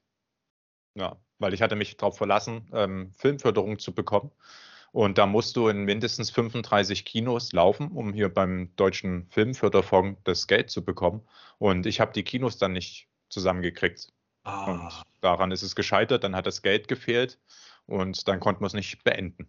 Ja, 0.98 1.16
weil 1.38 1.54
ich 1.54 1.62
hatte 1.62 1.76
mich 1.76 1.96
darauf 1.96 2.16
verlassen, 2.18 2.68
ähm, 2.72 3.12
Filmförderung 3.16 3.78
zu 3.78 3.94
bekommen. 3.94 4.32
Und 4.90 5.18
da 5.18 5.26
musst 5.26 5.54
du 5.56 5.68
in 5.68 5.84
mindestens 5.84 6.30
35 6.30 7.04
Kinos 7.04 7.52
laufen, 7.52 7.92
um 7.92 8.12
hier 8.12 8.32
beim 8.32 8.74
Deutschen 8.74 9.28
Filmförderfonds 9.30 10.20
das 10.24 10.46
Geld 10.46 10.70
zu 10.70 10.84
bekommen. 10.84 11.22
Und 11.58 11.86
ich 11.86 12.00
habe 12.00 12.12
die 12.12 12.24
Kinos 12.24 12.58
dann 12.58 12.72
nicht 12.72 13.08
zusammengekriegt. 13.28 14.08
Und 14.44 14.80
Ah, 14.80 15.02
daran 15.20 15.50
ist 15.52 15.62
es 15.62 15.76
gescheitert, 15.76 16.24
dann 16.24 16.34
hat 16.34 16.46
das 16.46 16.62
Geld 16.62 16.88
gefehlt 16.88 17.38
und 17.86 18.26
dann 18.26 18.40
konnten 18.40 18.62
wir 18.62 18.66
es 18.66 18.72
nicht 18.72 19.04
beenden. 19.04 19.48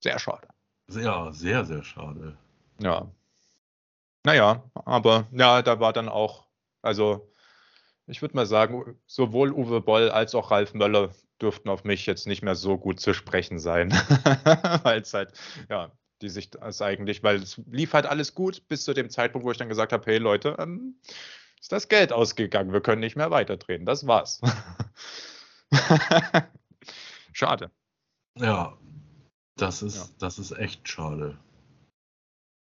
Sehr 0.00 0.18
schade. 0.18 0.48
sehr, 0.86 1.30
sehr, 1.32 1.64
sehr 1.66 1.84
schade. 1.84 2.36
Ja. 2.80 3.06
Naja, 4.24 4.62
aber 4.74 5.28
ja, 5.30 5.62
da 5.62 5.78
war 5.78 5.92
dann 5.92 6.08
auch, 6.08 6.46
also 6.80 7.30
ich 8.08 8.22
würde 8.22 8.34
mal 8.36 8.46
sagen, 8.46 8.96
sowohl 9.06 9.52
Uwe 9.52 9.80
Boll 9.80 10.10
als 10.10 10.34
auch 10.34 10.50
Ralf 10.50 10.74
Möller 10.74 11.10
dürften 11.40 11.68
auf 11.68 11.84
mich 11.84 12.06
jetzt 12.06 12.26
nicht 12.26 12.42
mehr 12.42 12.54
so 12.54 12.76
gut 12.78 13.00
zu 13.00 13.14
sprechen 13.14 13.58
sein. 13.58 13.90
Weil 14.82 15.02
es 15.02 15.14
halt, 15.14 15.32
ja, 15.68 15.92
die 16.20 16.28
Sicht 16.28 16.56
ist 16.56 16.82
eigentlich, 16.82 17.22
weil 17.22 17.36
es 17.36 17.58
lief 17.70 17.92
halt 17.92 18.04
alles 18.06 18.34
gut 18.34 18.66
bis 18.66 18.82
zu 18.82 18.92
dem 18.92 19.08
Zeitpunkt, 19.08 19.46
wo 19.46 19.52
ich 19.52 19.56
dann 19.58 19.68
gesagt 19.68 19.92
habe, 19.92 20.04
hey 20.06 20.18
Leute, 20.18 20.56
ähm, 20.58 20.96
ist 21.60 21.70
das 21.70 21.86
Geld 21.88 22.12
ausgegangen, 22.12 22.72
wir 22.72 22.80
können 22.80 23.00
nicht 23.00 23.14
mehr 23.14 23.30
weiterdrehen. 23.30 23.84
Das 23.86 24.06
war's. 24.08 24.40
Schade. 27.32 27.70
Ja, 28.34 28.76
das 29.56 29.82
ist, 29.82 29.96
Ja. 29.96 30.14
das 30.18 30.38
ist 30.40 30.52
echt 30.52 30.88
schade. 30.88 31.38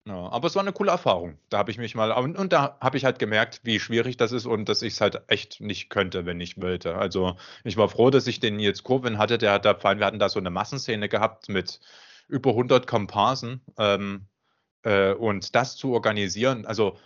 Ja, 0.07 0.30
aber 0.32 0.48
es 0.48 0.56
war 0.56 0.64
eine 0.64 0.73
coole 0.73 0.91
Erfahrung. 0.91 1.38
Da 1.49 1.60
habe 1.60 1.69
ich 1.69 1.78
mich 1.78 1.94
mal, 1.94 2.11
und, 2.11 2.36
und 2.36 2.52
da 2.52 2.78
habe 2.82 2.98
ich 2.98 3.06
halt 3.06 3.19
gemerkt, 3.19 3.61
wie 3.64 3.80
schwierig 3.80 4.18
das 4.18 4.32
ist 4.32 4.48
und 4.48 4.68
dass 4.68 4.82
ich 4.82 4.94
es 4.94 5.02
halt 5.02 5.22
echt 5.28 5.61
nicht 5.61 5.90
könnte, 5.91 6.26
wenn 6.26 6.40
ich 6.40 6.60
wollte. 6.60 6.95
Also 6.95 7.36
ich 7.64 7.78
war 7.78 7.88
froh, 7.88 8.10
dass 8.10 8.26
ich 8.26 8.40
den 8.40 8.56
Nils 8.56 8.84
Kurven 8.84 9.19
hatte, 9.19 9.38
der 9.38 9.53
hat 9.53 9.65
da, 9.65 9.76
vor 9.76 9.91
allem, 9.91 9.99
wir 9.99 10.07
hatten 10.07 10.18
da 10.19 10.30
so 10.30 10.40
eine 10.40 10.49
Massenszene 10.49 11.07
gehabt 11.07 11.49
mit 11.49 11.80
über 12.28 12.52
100 12.52 12.88
Komparsen 12.88 13.61
ähm, 13.78 14.28
äh, 14.84 15.14
und 15.14 15.56
das 15.56 15.76
zu 15.78 15.94
organisieren, 15.94 16.65
also 16.65 16.98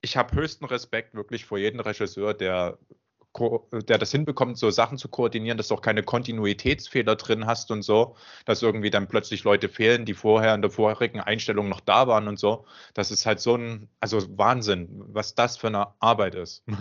ich 0.00 0.16
habe 0.16 0.34
höchsten 0.36 0.64
Respekt 0.66 1.14
wirklich 1.14 1.44
vor 1.46 1.58
jedem 1.58 1.80
Regisseur, 1.80 2.34
der 2.34 2.78
der 3.72 3.98
das 3.98 4.10
hinbekommt, 4.12 4.58
so 4.58 4.70
Sachen 4.70 4.98
zu 4.98 5.08
koordinieren, 5.08 5.58
dass 5.58 5.68
du 5.68 5.74
auch 5.74 5.82
keine 5.82 6.02
Kontinuitätsfehler 6.02 7.16
drin 7.16 7.46
hast 7.46 7.70
und 7.70 7.82
so, 7.82 8.16
dass 8.44 8.62
irgendwie 8.62 8.90
dann 8.90 9.08
plötzlich 9.08 9.44
Leute 9.44 9.68
fehlen, 9.68 10.04
die 10.04 10.14
vorher 10.14 10.54
in 10.54 10.62
der 10.62 10.70
vorherigen 10.70 11.20
Einstellung 11.20 11.68
noch 11.68 11.80
da 11.80 12.06
waren 12.08 12.28
und 12.28 12.38
so. 12.38 12.66
Das 12.94 13.10
ist 13.10 13.26
halt 13.26 13.40
so 13.40 13.56
ein, 13.56 13.88
also 14.00 14.20
Wahnsinn, 14.38 14.88
was 15.08 15.34
das 15.34 15.56
für 15.56 15.68
eine 15.68 15.88
Arbeit 16.00 16.34
ist. 16.34 16.64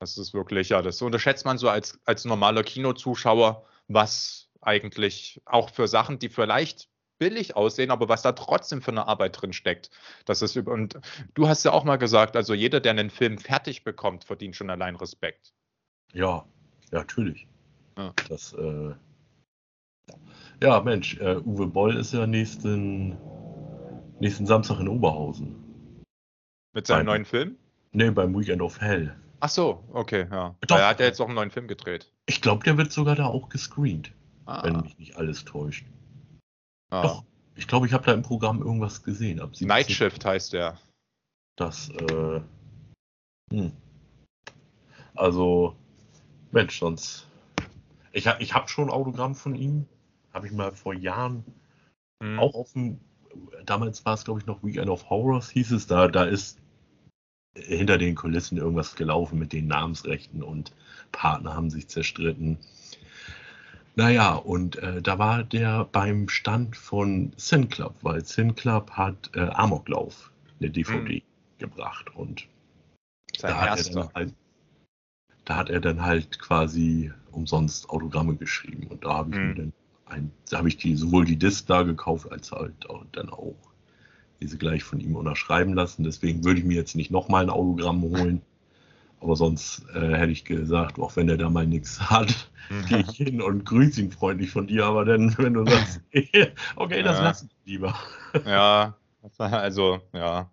Das 0.00 0.18
ist 0.18 0.34
wirklich, 0.34 0.68
ja, 0.68 0.82
das 0.82 1.00
unterschätzt 1.00 1.46
man 1.46 1.56
so 1.56 1.70
als, 1.70 1.98
als 2.04 2.26
normaler 2.26 2.62
Kinozuschauer, 2.62 3.64
was 3.88 4.50
eigentlich 4.60 5.40
auch 5.46 5.70
für 5.70 5.88
Sachen, 5.88 6.18
die 6.18 6.28
vielleicht 6.28 6.90
billig 7.18 7.56
aussehen, 7.56 7.90
aber 7.90 8.08
was 8.08 8.22
da 8.22 8.32
trotzdem 8.32 8.82
für 8.82 8.90
eine 8.90 9.06
Arbeit 9.06 9.40
drin 9.40 9.52
steckt. 9.52 9.90
Das 10.24 10.42
ist 10.42 10.56
und 10.56 11.00
du 11.34 11.48
hast 11.48 11.64
ja 11.64 11.72
auch 11.72 11.84
mal 11.84 11.96
gesagt, 11.96 12.36
also 12.36 12.54
jeder, 12.54 12.80
der 12.80 12.92
einen 12.92 13.10
Film 13.10 13.38
fertig 13.38 13.84
bekommt, 13.84 14.24
verdient 14.24 14.56
schon 14.56 14.70
allein 14.70 14.96
Respekt. 14.96 15.52
Ja, 16.12 16.44
ja 16.90 16.98
natürlich. 16.98 17.46
Ja. 17.96 18.12
Das, 18.28 18.52
äh, 18.54 18.94
ja, 20.62 20.80
Mensch, 20.80 21.18
äh, 21.18 21.36
Uwe 21.36 21.66
Boll 21.66 21.96
ist 21.96 22.12
ja 22.12 22.26
nächsten, 22.26 23.16
nächsten 24.20 24.46
Samstag 24.46 24.80
in 24.80 24.88
Oberhausen. 24.88 25.56
Mit 26.72 26.86
seinem 26.86 27.06
beim, 27.06 27.06
neuen 27.06 27.24
Film? 27.24 27.56
Nee, 27.92 28.10
beim 28.10 28.36
Weekend 28.38 28.62
of 28.62 28.80
Hell. 28.80 29.14
Ach 29.40 29.48
so, 29.48 29.84
okay, 29.92 30.26
ja. 30.30 30.56
Doch. 30.66 30.78
Er 30.78 30.88
hat 30.88 31.00
ja 31.00 31.06
jetzt 31.06 31.20
auch 31.20 31.26
einen 31.26 31.34
neuen 31.34 31.50
Film 31.50 31.68
gedreht. 31.68 32.10
Ich 32.26 32.40
glaube, 32.40 32.64
der 32.64 32.78
wird 32.78 32.92
sogar 32.92 33.14
da 33.14 33.26
auch 33.26 33.48
gescreent. 33.48 34.12
Ah. 34.46 34.64
Wenn 34.64 34.80
mich 34.80 34.98
nicht 34.98 35.16
alles 35.16 35.44
täuscht. 35.44 35.84
Ah. 36.94 37.02
Doch, 37.02 37.24
ich 37.56 37.66
glaube, 37.66 37.86
ich 37.86 37.92
habe 37.92 38.04
da 38.04 38.12
im 38.12 38.22
Programm 38.22 38.62
irgendwas 38.62 39.02
gesehen. 39.02 39.40
Ab 39.40 39.50
Night 39.60 39.90
Shift 39.90 40.24
heißt 40.24 40.52
der. 40.52 40.78
Das, 41.56 41.88
äh, 41.88 42.40
hm. 43.50 43.72
Also, 45.16 45.74
Mensch, 46.52 46.78
sonst. 46.78 47.26
Ich, 48.12 48.26
ich 48.38 48.54
habe 48.54 48.68
schon 48.68 48.90
Autogramm 48.90 49.34
von 49.34 49.56
ihm. 49.56 49.86
Habe 50.32 50.46
ich 50.46 50.52
mal 50.52 50.70
vor 50.72 50.94
Jahren 50.94 51.44
hm. 52.22 52.38
auch 52.38 52.54
auf 52.54 52.72
dem. 52.74 53.00
Damals 53.66 54.04
war 54.04 54.14
es, 54.14 54.24
glaube 54.24 54.38
ich, 54.38 54.46
noch 54.46 54.62
Weekend 54.62 54.88
of 54.88 55.10
Horrors, 55.10 55.50
hieß 55.50 55.72
es. 55.72 55.88
Da, 55.88 56.06
da 56.06 56.24
ist 56.24 56.60
hinter 57.56 57.98
den 57.98 58.14
Kulissen 58.14 58.56
irgendwas 58.56 58.94
gelaufen 58.94 59.40
mit 59.40 59.52
den 59.52 59.66
Namensrechten 59.66 60.44
und 60.44 60.72
Partner 61.10 61.54
haben 61.54 61.70
sich 61.70 61.88
zerstritten. 61.88 62.58
Naja, 63.96 64.34
und 64.34 64.76
äh, 64.76 65.00
da 65.00 65.18
war 65.18 65.44
der 65.44 65.84
beim 65.84 66.28
Stand 66.28 66.76
von 66.76 67.32
Sin 67.36 67.68
Club, 67.68 67.94
weil 68.02 68.24
Sin 68.24 68.54
Club 68.56 68.90
hat 68.90 69.30
äh, 69.34 69.40
Amoklauf, 69.40 70.32
eine 70.58 70.70
DVD, 70.70 71.16
mhm. 71.16 71.58
gebracht. 71.58 72.14
Und 72.14 72.48
da 73.40 73.60
hat, 73.60 73.86
er 73.86 73.94
dann 73.94 74.10
halt, 74.14 74.34
da 75.44 75.56
hat 75.56 75.70
er 75.70 75.80
dann 75.80 76.02
halt 76.02 76.38
quasi 76.40 77.12
umsonst 77.30 77.88
Autogramme 77.88 78.34
geschrieben. 78.34 78.88
Und 78.88 79.04
da 79.04 79.14
habe 79.14 79.30
ich 79.30 79.38
mhm. 79.38 79.46
mir 79.46 79.54
dann 79.54 79.72
ein, 80.06 80.32
da 80.50 80.58
habe 80.58 80.68
ich 80.68 80.76
die, 80.76 80.96
sowohl 80.96 81.24
die 81.24 81.36
Disc 81.36 81.66
da 81.66 81.82
gekauft, 81.82 82.30
als 82.32 82.50
halt 82.50 82.90
auch, 82.90 83.04
dann 83.12 83.30
auch 83.30 83.54
diese 84.40 84.58
gleich 84.58 84.82
von 84.82 85.00
ihm 85.00 85.14
unterschreiben 85.14 85.72
lassen. 85.72 86.02
Deswegen 86.02 86.44
würde 86.44 86.60
ich 86.60 86.66
mir 86.66 86.76
jetzt 86.76 86.96
nicht 86.96 87.12
nochmal 87.12 87.44
ein 87.44 87.50
Autogramm 87.50 88.02
holen. 88.02 88.42
Aber 89.24 89.36
sonst 89.36 89.86
äh, 89.94 90.14
hätte 90.14 90.32
ich 90.32 90.44
gesagt, 90.44 90.98
auch 90.98 91.16
wenn 91.16 91.30
er 91.30 91.38
da 91.38 91.48
mal 91.48 91.66
nichts 91.66 91.98
hat, 91.98 92.50
mhm. 92.68 92.84
gehe 92.84 93.04
ich 93.08 93.16
hin 93.16 93.40
und 93.40 93.64
grüße 93.64 94.02
ihn 94.02 94.12
freundlich 94.12 94.50
von 94.50 94.66
dir. 94.66 94.84
Aber 94.84 95.06
dann, 95.06 95.34
wenn 95.38 95.54
du 95.54 95.64
sagst, 95.64 96.02
okay, 96.76 97.02
das 97.02 97.18
ja. 97.18 97.24
lassen 97.24 97.48
wir 97.64 97.72
lieber. 97.72 97.98
Ja, 98.44 98.94
also, 99.38 100.00
ja. 100.12 100.50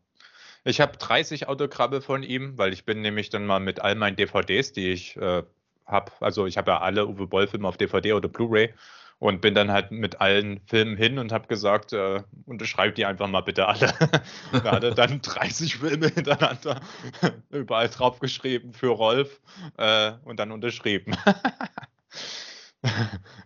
Ich 0.63 0.79
habe 0.79 0.95
30 0.95 1.49
Autogramme 1.49 1.99
von 1.99 2.23
ihm, 2.23 2.57
weil 2.57 2.71
ich 2.71 2.85
bin 2.85 3.01
nämlich 3.01 3.29
dann 3.29 3.45
mal 3.45 3.59
mit 3.59 3.81
all 3.81 3.95
meinen 3.95 4.15
DVDs, 4.15 4.71
die 4.71 4.91
ich 4.91 5.17
äh, 5.17 5.43
habe, 5.85 6.11
also 6.21 6.45
ich 6.45 6.57
habe 6.57 6.71
ja 6.71 6.79
alle 6.79 7.07
Uwe 7.07 7.27
Boll-Filme 7.27 7.67
auf 7.67 7.75
DVD 7.75 8.13
oder 8.13 8.29
Blu-ray 8.29 8.73
und 9.21 9.39
bin 9.39 9.53
dann 9.53 9.71
halt 9.71 9.91
mit 9.91 10.19
allen 10.19 10.61
Filmen 10.65 10.97
hin 10.97 11.19
und 11.19 11.31
habe 11.31 11.45
gesagt, 11.45 11.93
äh, 11.93 12.23
unterschreibt 12.47 12.97
die 12.97 13.05
einfach 13.05 13.27
mal 13.27 13.41
bitte 13.41 13.67
alle. 13.67 13.93
da 14.51 14.71
hat 14.71 14.83
er 14.83 14.95
dann 14.95 15.21
30 15.21 15.77
Filme 15.77 16.07
hintereinander 16.07 16.81
überall 17.51 17.87
draufgeschrieben 17.87 18.73
für 18.73 18.87
Rolf 18.87 19.39
äh, 19.77 20.13
und 20.23 20.39
dann 20.39 20.51
unterschrieben. 20.51 21.15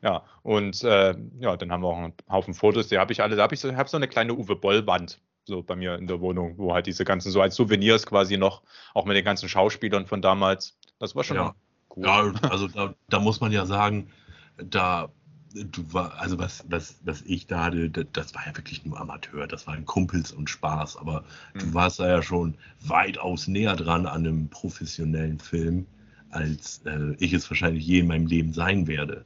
ja, 0.01 0.23
und 0.43 0.81
äh, 0.85 1.13
ja, 1.39 1.57
dann 1.57 1.73
haben 1.73 1.83
wir 1.83 1.89
auch 1.89 1.97
einen 1.97 2.13
Haufen 2.29 2.53
Fotos, 2.53 2.87
die 2.87 2.97
habe 2.97 3.11
ich 3.11 3.21
alle, 3.21 3.35
da 3.35 3.43
habe 3.43 3.53
ich 3.53 3.59
so, 3.59 3.75
hab 3.75 3.89
so 3.89 3.97
eine 3.97 4.07
kleine 4.07 4.33
Uwe 4.33 4.55
Boll-Wand 4.55 5.19
so 5.43 5.61
bei 5.61 5.75
mir 5.75 5.95
in 5.95 6.07
der 6.07 6.21
Wohnung, 6.21 6.57
wo 6.57 6.73
halt 6.73 6.87
diese 6.87 7.03
ganzen, 7.03 7.31
so 7.31 7.41
als 7.41 7.53
Souvenirs 7.53 8.05
quasi 8.05 8.37
noch, 8.37 8.63
auch 8.93 9.03
mit 9.03 9.17
den 9.17 9.25
ganzen 9.25 9.49
Schauspielern 9.49 10.05
von 10.05 10.21
damals. 10.21 10.77
Das 10.99 11.17
war 11.17 11.25
schon 11.25 11.35
ja. 11.35 11.53
cool. 11.97 12.05
Ja, 12.05 12.49
also 12.49 12.69
da, 12.69 12.95
da 13.09 13.19
muss 13.19 13.41
man 13.41 13.51
ja 13.51 13.65
sagen, 13.65 14.09
da 14.57 15.11
du 15.55 15.93
war, 15.93 16.19
also 16.19 16.37
was, 16.37 16.65
was, 16.69 16.99
was 17.03 17.21
ich 17.21 17.47
da 17.47 17.65
hatte, 17.65 17.89
das 17.89 18.35
war 18.35 18.45
ja 18.45 18.55
wirklich 18.55 18.85
nur 18.85 18.99
Amateur, 18.99 19.47
das 19.47 19.65
war 19.67 19.73
ein 19.73 19.85
Kumpels 19.85 20.31
und 20.31 20.49
Spaß, 20.49 20.97
aber 20.97 21.23
mhm. 21.53 21.59
du 21.59 21.73
warst 21.73 21.99
da 21.99 22.07
ja 22.07 22.21
schon 22.21 22.55
weitaus 22.81 23.47
näher 23.47 23.75
dran 23.75 24.05
an 24.05 24.25
einem 24.25 24.49
professionellen 24.49 25.39
Film, 25.39 25.85
als 26.29 26.81
äh, 26.85 27.15
ich 27.19 27.33
es 27.33 27.49
wahrscheinlich 27.49 27.85
je 27.85 27.99
in 27.99 28.07
meinem 28.07 28.27
Leben 28.27 28.53
sein 28.53 28.87
werde. 28.87 29.23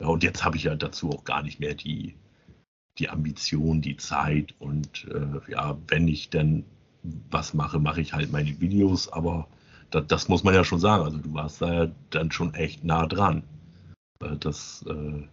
Ja, 0.00 0.08
und 0.08 0.22
jetzt 0.22 0.44
habe 0.44 0.56
ich 0.56 0.64
ja 0.64 0.74
dazu 0.74 1.10
auch 1.10 1.24
gar 1.24 1.42
nicht 1.42 1.60
mehr 1.60 1.74
die, 1.74 2.16
die 2.98 3.08
Ambition, 3.08 3.80
die 3.80 3.96
Zeit 3.96 4.54
und 4.58 5.06
äh, 5.12 5.52
ja, 5.52 5.78
wenn 5.88 6.08
ich 6.08 6.30
dann 6.30 6.64
was 7.30 7.54
mache, 7.54 7.78
mache 7.78 8.00
ich 8.00 8.12
halt 8.12 8.32
meine 8.32 8.60
Videos, 8.60 9.10
aber 9.10 9.46
das, 9.90 10.06
das 10.08 10.28
muss 10.28 10.42
man 10.42 10.54
ja 10.54 10.64
schon 10.64 10.80
sagen, 10.80 11.04
also 11.04 11.18
du 11.18 11.32
warst 11.32 11.62
da 11.62 11.84
ja 11.84 11.90
dann 12.10 12.30
schon 12.32 12.54
echt 12.54 12.84
nah 12.84 13.06
dran. 13.06 13.42
Äh, 14.20 14.36
das 14.38 14.84
äh, 14.88 15.26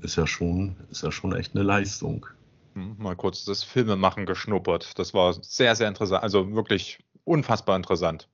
ist 0.00 0.16
ja 0.16 0.26
schon, 0.26 0.76
ist 0.90 1.02
ja 1.02 1.12
schon 1.12 1.34
echt 1.34 1.54
eine 1.54 1.64
Leistung. 1.64 2.26
Hm, 2.74 2.96
mal 2.98 3.16
kurz 3.16 3.44
das 3.44 3.62
Filmemachen 3.64 4.26
geschnuppert. 4.26 4.98
Das 4.98 5.14
war 5.14 5.34
sehr, 5.42 5.74
sehr 5.74 5.88
interessant. 5.88 6.22
Also 6.22 6.54
wirklich 6.54 6.98
unfassbar 7.24 7.76
interessant. 7.76 8.28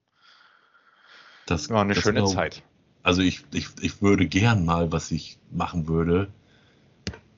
Das 1.47 1.69
war 1.71 1.83
eine 1.83 1.95
das 1.95 2.03
schöne 2.03 2.23
auch, 2.23 2.33
Zeit. 2.33 2.63
Also 3.03 3.23
ich, 3.23 3.45
ich, 3.53 3.69
ich 3.81 4.01
würde 4.01 4.27
gern 4.27 4.65
mal, 4.65 4.93
was 4.93 5.11
ich 5.11 5.39
machen 5.51 5.89
würde, 5.89 6.29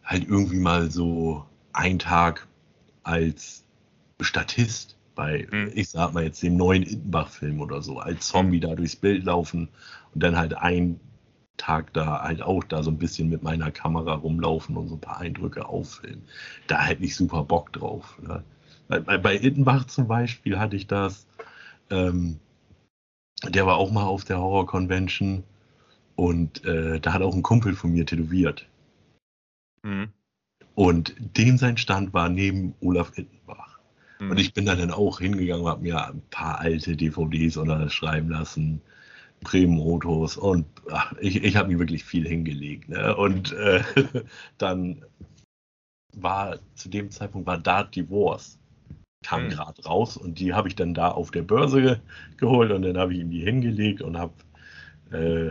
halt 0.05 0.29
irgendwie 0.29 0.61
mal 0.61 0.91
so 0.91 1.45
einen 1.73 1.99
Tag 1.99 2.47
als 3.03 3.65
Statist 4.21 4.97
bei, 5.15 5.47
hm. 5.51 5.71
ich 5.75 5.89
sag 5.89 6.13
mal 6.13 6.25
jetzt 6.25 6.43
dem 6.43 6.57
neuen 6.57 6.83
Ittenbach-Film 6.83 7.61
oder 7.61 7.83
so, 7.83 7.99
als 7.99 8.29
Zombie 8.29 8.61
hm. 8.61 8.69
da 8.69 8.75
durchs 8.75 8.97
Bild 8.97 9.25
laufen 9.25 9.69
und 10.15 10.23
dann 10.23 10.37
halt 10.37 10.55
ein 10.55 11.01
Tag 11.57 11.93
da 11.93 12.23
halt 12.23 12.43
auch 12.43 12.65
da 12.65 12.83
so 12.83 12.91
ein 12.91 12.99
bisschen 12.99 13.29
mit 13.29 13.43
meiner 13.43 13.71
Kamera 13.71 14.15
rumlaufen 14.15 14.77
und 14.77 14.89
so 14.89 14.95
ein 14.95 15.01
paar 15.01 15.19
Eindrücke 15.19 15.69
auffilmen. 15.69 16.23
Da 16.67 16.83
hätte 16.83 17.05
ich 17.05 17.17
super 17.17 17.43
Bock 17.43 17.73
drauf. 17.73 18.19
Ne? 18.23 18.43
Bei, 18.89 19.01
bei 19.01 19.37
Ittenbach 19.37 19.87
zum 19.87 20.07
Beispiel 20.07 20.59
hatte 20.59 20.77
ich 20.77 20.87
das. 20.87 21.27
Ähm, 21.91 22.39
der 23.45 23.67
war 23.67 23.77
auch 23.77 23.91
mal 23.91 24.05
auf 24.05 24.25
der 24.25 24.39
Horror 24.39 24.67
Convention 24.67 25.45
und 26.15 26.65
äh, 26.65 27.01
da 27.01 27.13
hat 27.13 27.23
auch 27.23 27.35
ein 27.35 27.43
Kumpel 27.43 27.75
von 27.75 27.93
mir 27.93 28.07
tätowiert. 28.07 28.67
Mhm. 29.83 30.09
Und 30.75 31.15
dem 31.19 31.59
sein 31.59 31.77
Stand 31.77 32.13
war 32.13 32.29
neben 32.29 32.75
Olaf 32.81 33.17
Ittenbach. 33.17 33.79
Mhm. 34.21 34.31
Und 34.31 34.41
ich 34.41 34.55
bin 34.55 34.67
da 34.67 34.75
dann 34.75 34.91
auch 34.91 35.21
hingegangen, 35.21 35.67
habe 35.67 35.83
mir 35.83 36.07
ein 36.07 36.23
paar 36.31 36.61
alte 36.61 36.97
DVDs 36.97 37.57
unterschreiben 37.57 38.31
lassen 38.31 38.81
Bremen-Autos 39.47 40.37
und 40.37 40.67
ach, 40.91 41.13
ich, 41.21 41.45
ich 41.45 41.57
habe 41.57 41.69
mir 41.69 41.79
wirklich 41.79 42.05
viel 42.05 42.27
hingelegt. 42.27 42.89
Ne? 42.89 43.17
Und 43.17 43.53
äh, 43.53 43.83
dann 44.59 45.05
war 46.17 46.59
zu 46.75 46.89
dem 46.89 47.11
Zeitpunkt 47.11 47.47
war 47.47 47.59
Dart 47.59 47.95
Divorce 47.95 48.59
kam 49.25 49.45
mhm. 49.45 49.51
gerade 49.51 49.83
raus 49.85 50.17
und 50.17 50.39
die 50.39 50.55
habe 50.55 50.69
ich 50.69 50.77
dann 50.77 50.95
da 50.95 51.11
auf 51.11 51.31
der 51.31 51.43
Börse 51.43 51.83
ge 51.83 51.97
geholt 52.37 52.71
und 52.71 52.83
dann 52.83 52.97
habe 52.97 53.13
ich 53.13 53.21
ihm 53.21 53.31
die 53.31 53.41
hingelegt 53.41 54.01
und 54.03 54.17
habe 54.17 54.33
äh, 55.11 55.51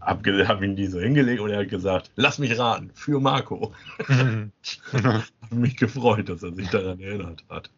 hab, 0.00 0.26
hab 0.26 0.62
ihn 0.62 0.76
die 0.76 0.86
so 0.86 1.00
hingelegt 1.00 1.40
und 1.40 1.50
er 1.50 1.60
hat 1.60 1.68
gesagt, 1.68 2.10
lass 2.16 2.38
mich 2.38 2.58
raten, 2.58 2.90
für 2.94 3.20
Marco. 3.20 3.72
Mhm. 4.08 4.52
habe 4.92 5.24
mich 5.50 5.76
gefreut, 5.76 6.28
dass 6.28 6.42
er 6.42 6.54
sich 6.54 6.68
daran 6.68 7.00
erinnert 7.00 7.44
hat. 7.48 7.70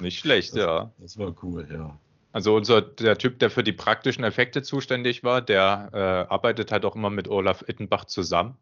Nicht 0.00 0.20
schlecht, 0.20 0.52
das, 0.52 0.58
ja. 0.58 0.90
Das 0.98 1.18
war 1.18 1.34
cool, 1.42 1.66
ja. 1.70 1.98
Also 2.32 2.54
unser 2.54 2.82
der 2.82 3.16
Typ, 3.18 3.38
der 3.38 3.50
für 3.50 3.64
die 3.64 3.72
praktischen 3.72 4.24
Effekte 4.24 4.62
zuständig 4.62 5.24
war, 5.24 5.40
der 5.40 5.90
äh, 5.92 6.32
arbeitet 6.32 6.72
halt 6.72 6.84
auch 6.84 6.94
immer 6.94 7.10
mit 7.10 7.28
Olaf 7.28 7.64
Ittenbach 7.66 8.04
zusammen. 8.04 8.58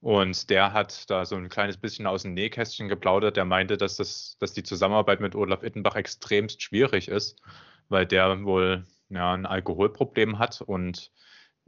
Und 0.00 0.50
der 0.50 0.72
hat 0.72 1.08
da 1.08 1.24
so 1.24 1.36
ein 1.36 1.48
kleines 1.48 1.78
bisschen 1.78 2.06
aus 2.06 2.22
dem 2.22 2.34
Nähkästchen 2.34 2.88
geplaudert. 2.88 3.36
Der 3.36 3.44
meinte, 3.46 3.78
dass, 3.78 3.96
das, 3.96 4.36
dass 4.38 4.52
die 4.52 4.62
Zusammenarbeit 4.62 5.20
mit 5.20 5.34
Olaf 5.34 5.62
Ittenbach 5.62 5.94
extremst 5.96 6.62
schwierig 6.62 7.08
ist, 7.08 7.40
weil 7.88 8.04
der 8.04 8.44
wohl 8.44 8.84
ja, 9.08 9.32
ein 9.32 9.46
Alkoholproblem 9.46 10.38
hat. 10.38 10.60
Und 10.60 11.10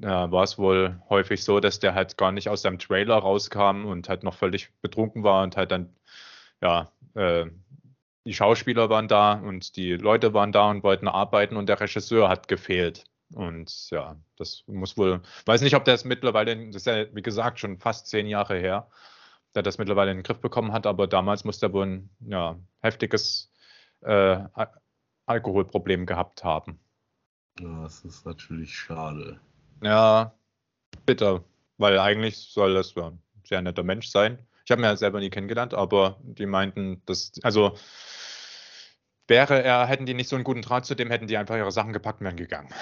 äh, 0.03 0.07
war 0.07 0.43
es 0.43 0.59
wohl 0.59 1.01
häufig 1.09 1.45
so, 1.45 1.61
dass 1.61 1.79
der 1.81 1.95
halt 1.95 2.19
gar 2.19 2.33
nicht 2.33 2.49
aus 2.49 2.63
seinem 2.63 2.79
Trailer 2.79 3.17
rauskam 3.17 3.87
und 3.87 4.09
halt 4.09 4.23
noch 4.23 4.35
völlig 4.35 4.71
betrunken 4.83 5.25
war 5.25 5.43
und 5.43 5.57
halt 5.57 5.71
dann 5.71 5.95
ja, 6.61 6.93
äh, 7.15 7.47
die 8.27 8.35
Schauspieler 8.35 8.91
waren 8.91 9.07
da 9.07 9.35
und 9.35 9.77
die 9.77 9.93
Leute 9.93 10.35
waren 10.35 10.51
da 10.51 10.69
und 10.69 10.83
wollten 10.83 11.07
arbeiten 11.07 11.57
und 11.57 11.69
der 11.69 11.81
Regisseur 11.81 12.29
hat 12.29 12.49
gefehlt. 12.49 13.05
Und 13.33 13.91
ja, 13.91 14.17
das 14.37 14.65
muss 14.67 14.99
wohl, 14.99 15.23
weiß 15.47 15.61
nicht, 15.61 15.77
ob 15.77 15.85
der 15.85 15.95
es 15.95 16.05
mittlerweile, 16.05 16.57
das 16.67 16.77
ist 16.77 16.87
ja 16.87 17.07
wie 17.15 17.23
gesagt 17.23 17.61
schon 17.61 17.79
fast 17.79 18.09
zehn 18.09 18.27
Jahre 18.27 18.59
her, 18.59 18.89
der 19.55 19.63
das 19.63 19.79
mittlerweile 19.79 20.11
in 20.11 20.19
den 20.19 20.23
Griff 20.25 20.41
bekommen 20.41 20.73
hat, 20.73 20.87
aber 20.87 21.07
damals 21.07 21.45
muss 21.45 21.61
der 21.61 21.73
wohl 21.73 21.87
ein 21.87 22.11
ja, 22.21 22.59
heftiges 22.83 23.53
äh, 24.01 24.41
Alkoholproblem 25.27 26.05
gehabt 26.05 26.43
haben. 26.43 26.81
Ja, 27.61 27.85
das 27.85 28.05
ist 28.05 28.27
natürlich 28.27 28.77
schade. 28.77 29.41
Ja, 29.83 30.35
bitter, 31.05 31.45
weil 31.79 31.99
eigentlich 32.01 32.37
soll 32.37 32.75
das 32.75 32.95
ja 32.97 33.09
ein 33.09 33.23
sehr 33.45 33.63
netter 33.63 33.85
Mensch 33.85 34.09
sein. 34.09 34.39
Ich 34.67 34.73
habe 34.73 34.83
ihn 34.83 34.85
ja 34.85 34.97
selber 34.97 35.21
nie 35.21 35.31
kennengelernt, 35.31 35.75
aber 35.75 36.19
die 36.25 36.45
meinten, 36.45 37.01
dass, 37.07 37.31
also 37.45 37.79
wäre 39.29 39.63
er, 39.63 39.87
hätten 39.87 40.07
die 40.07 40.15
nicht 40.15 40.29
so 40.29 40.35
einen 40.35 40.45
guten 40.45 40.61
Draht 40.61 40.85
zu 40.85 40.97
dem, 40.97 41.09
hätten 41.09 41.29
die 41.29 41.37
einfach 41.37 41.55
ihre 41.55 41.71
Sachen 41.71 41.93
gepackt 41.93 42.21
und 42.21 42.27
wären 42.27 42.37
gegangen. 42.37 42.69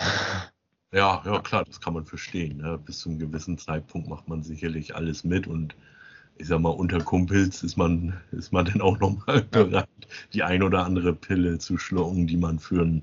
Ja, 0.92 1.20
ja, 1.26 1.40
klar, 1.40 1.64
das 1.64 1.80
kann 1.80 1.94
man 1.94 2.06
verstehen. 2.06 2.58
Ne? 2.58 2.78
Bis 2.78 3.00
zu 3.00 3.08
einem 3.08 3.18
gewissen 3.18 3.58
Zeitpunkt 3.58 4.08
macht 4.08 4.28
man 4.28 4.44
sicherlich 4.44 4.94
alles 4.94 5.24
mit 5.24 5.48
und 5.48 5.74
ich 6.36 6.46
sag 6.46 6.60
mal, 6.60 6.68
unter 6.68 7.00
Kumpels 7.00 7.64
ist 7.64 7.76
man, 7.76 8.20
ist 8.30 8.52
man 8.52 8.66
dann 8.66 8.80
auch 8.80 9.00
nochmal 9.00 9.42
bereit, 9.50 9.88
die 10.32 10.44
ein 10.44 10.62
oder 10.62 10.84
andere 10.84 11.12
Pille 11.12 11.58
zu 11.58 11.78
schlucken, 11.78 12.28
die 12.28 12.36
man 12.36 12.60
für 12.60 12.82
einen 12.82 13.02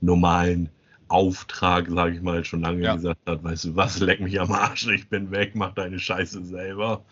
normalen 0.00 0.70
Auftrag, 1.08 1.90
sage 1.90 2.14
ich 2.14 2.22
mal, 2.22 2.42
schon 2.42 2.62
lange 2.62 2.84
ja. 2.84 2.94
gesagt 2.94 3.20
hat, 3.26 3.44
weißt 3.44 3.66
du 3.66 3.76
was, 3.76 4.00
leck 4.00 4.20
mich 4.20 4.40
am 4.40 4.52
Arsch, 4.52 4.86
ich 4.86 5.06
bin 5.10 5.30
weg, 5.30 5.50
mach 5.54 5.74
deine 5.74 5.98
Scheiße 5.98 6.42
selber. 6.46 7.04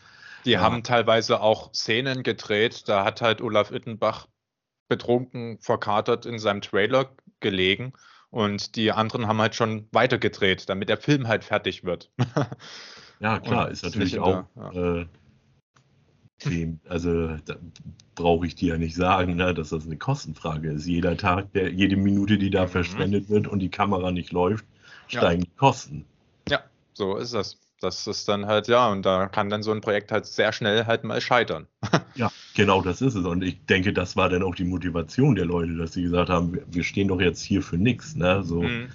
Die 0.45 0.53
ja. 0.53 0.61
haben 0.61 0.83
teilweise 0.83 1.41
auch 1.41 1.73
Szenen 1.75 2.23
gedreht, 2.23 2.89
da 2.89 3.05
hat 3.05 3.21
halt 3.21 3.41
Olaf 3.41 3.71
Ittenbach 3.71 4.29
betrunken, 4.89 5.59
verkatert 5.61 6.27
in 6.27 6.39
seinem 6.39 6.61
Trailer 6.61 7.11
gelegen 7.41 7.93
und 8.31 8.77
die 8.77 8.93
anderen 8.93 9.27
haben 9.27 9.41
halt 9.41 9.55
schon 9.55 9.89
weitergedreht, 9.93 10.69
damit 10.69 10.89
der 10.89 10.99
Film 10.99 11.29
halt 11.29 11.45
fertig 11.45 11.85
wird. 11.85 12.11
ja, 13.21 13.39
klar, 13.41 13.67
und 13.67 13.73
ist 13.73 13.85
natürlich 13.85 14.19
auch 14.19 14.45
der, 14.57 14.73
ja. 14.73 15.01
äh, 15.01 15.07
Themen. 16.39 16.81
Also 16.89 17.37
da 17.45 17.57
brauche 18.15 18.47
ich 18.47 18.55
dir 18.55 18.75
ja 18.75 18.79
nicht 18.79 18.95
sagen, 18.95 19.37
ne, 19.37 19.55
dass 19.55 19.71
das 19.71 19.87
eine 19.87 19.97
Kostenfrage 19.97 20.71
ist. 20.71 20.87
Jeder 20.87 21.17
Tag, 21.17 21.53
der, 21.53 21.73
jede 21.73 21.97
Minute, 21.97 22.39
die 22.39 22.51
da 22.51 22.65
mhm. 22.65 22.69
verschwendet 22.69 23.29
wird 23.29 23.49
und 23.49 23.59
die 23.61 23.71
Kamera 23.71 24.11
nicht 24.11 24.33
läuft, 24.33 24.65
steigen 25.09 25.43
ja. 25.43 25.49
die 25.49 25.57
Kosten. 25.57 26.05
Ja, 26.49 26.63
so 26.93 27.17
ist 27.17 27.35
das. 27.35 27.59
Das 27.81 28.07
ist 28.07 28.29
dann 28.29 28.47
halt, 28.47 28.67
ja, 28.67 28.89
und 28.89 29.07
da 29.07 29.29
kann 29.29 29.51
dann 29.51 29.63
so 29.63 29.71
ein 29.71 29.81
Projekt 29.81 30.11
halt 30.11 30.27
sehr 30.27 30.53
schnell 30.53 30.87
halt 30.87 31.05
mal 31.05 31.21
scheitern. 31.21 31.69
ja, 32.17 32.31
genau 32.55 32.83
das 32.83 33.01
ist 33.01 33.15
es. 33.15 33.25
Und 33.25 33.43
ich 33.43 33.65
denke, 33.67 33.93
das 33.93 34.17
war 34.17 34.29
dann 34.29 34.43
auch 34.43 34.55
die 34.55 34.65
Motivation 34.65 35.37
der 35.37 35.45
Leute, 35.45 35.77
dass 35.77 35.93
sie 35.93 36.03
gesagt 36.03 36.29
haben, 36.29 36.59
wir 36.67 36.83
stehen 36.83 37.09
doch 37.09 37.21
jetzt 37.21 37.41
hier 37.41 37.63
für 37.63 37.79
nichts. 37.79 38.17
Ne? 38.17 38.43
So, 38.43 38.63
mhm. 38.63 38.89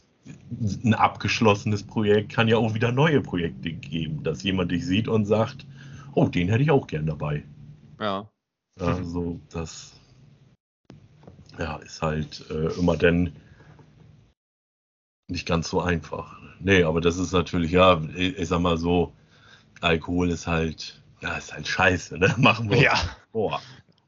Ein 0.85 0.93
abgeschlossenes 0.93 1.83
Projekt 1.83 2.31
kann 2.31 2.47
ja 2.47 2.57
auch 2.57 2.73
wieder 2.73 2.91
neue 2.91 3.21
Projekte 3.21 3.71
geben, 3.71 4.23
dass 4.23 4.43
jemand 4.43 4.71
dich 4.71 4.85
sieht 4.85 5.07
und 5.07 5.25
sagt, 5.25 5.65
oh, 6.13 6.27
den 6.27 6.49
hätte 6.49 6.63
ich 6.63 6.71
auch 6.71 6.87
gern 6.87 7.05
dabei. 7.05 7.43
Ja. 7.99 8.29
Also 8.79 9.39
das 9.49 9.93
ja, 11.57 11.75
ist 11.77 12.01
halt 12.01 12.45
äh, 12.49 12.79
immer 12.79 12.97
dann 12.97 13.33
nicht 15.33 15.45
ganz 15.45 15.69
so 15.69 15.81
einfach. 15.81 16.39
Nee, 16.59 16.83
aber 16.83 17.01
das 17.01 17.17
ist 17.17 17.33
natürlich, 17.33 17.71
ja, 17.71 18.01
ich, 18.15 18.47
sag 18.47 18.61
mal 18.61 18.77
so, 18.77 19.13
Alkohol 19.81 20.29
ist 20.29 20.47
halt, 20.47 21.01
ja, 21.21 21.35
ist 21.35 21.53
halt 21.53 21.67
scheiße, 21.67 22.17
ne? 22.17 22.33
Machen 22.37 22.69
wir 22.69 22.81
ja. 22.81 22.95
vor. 23.33 23.61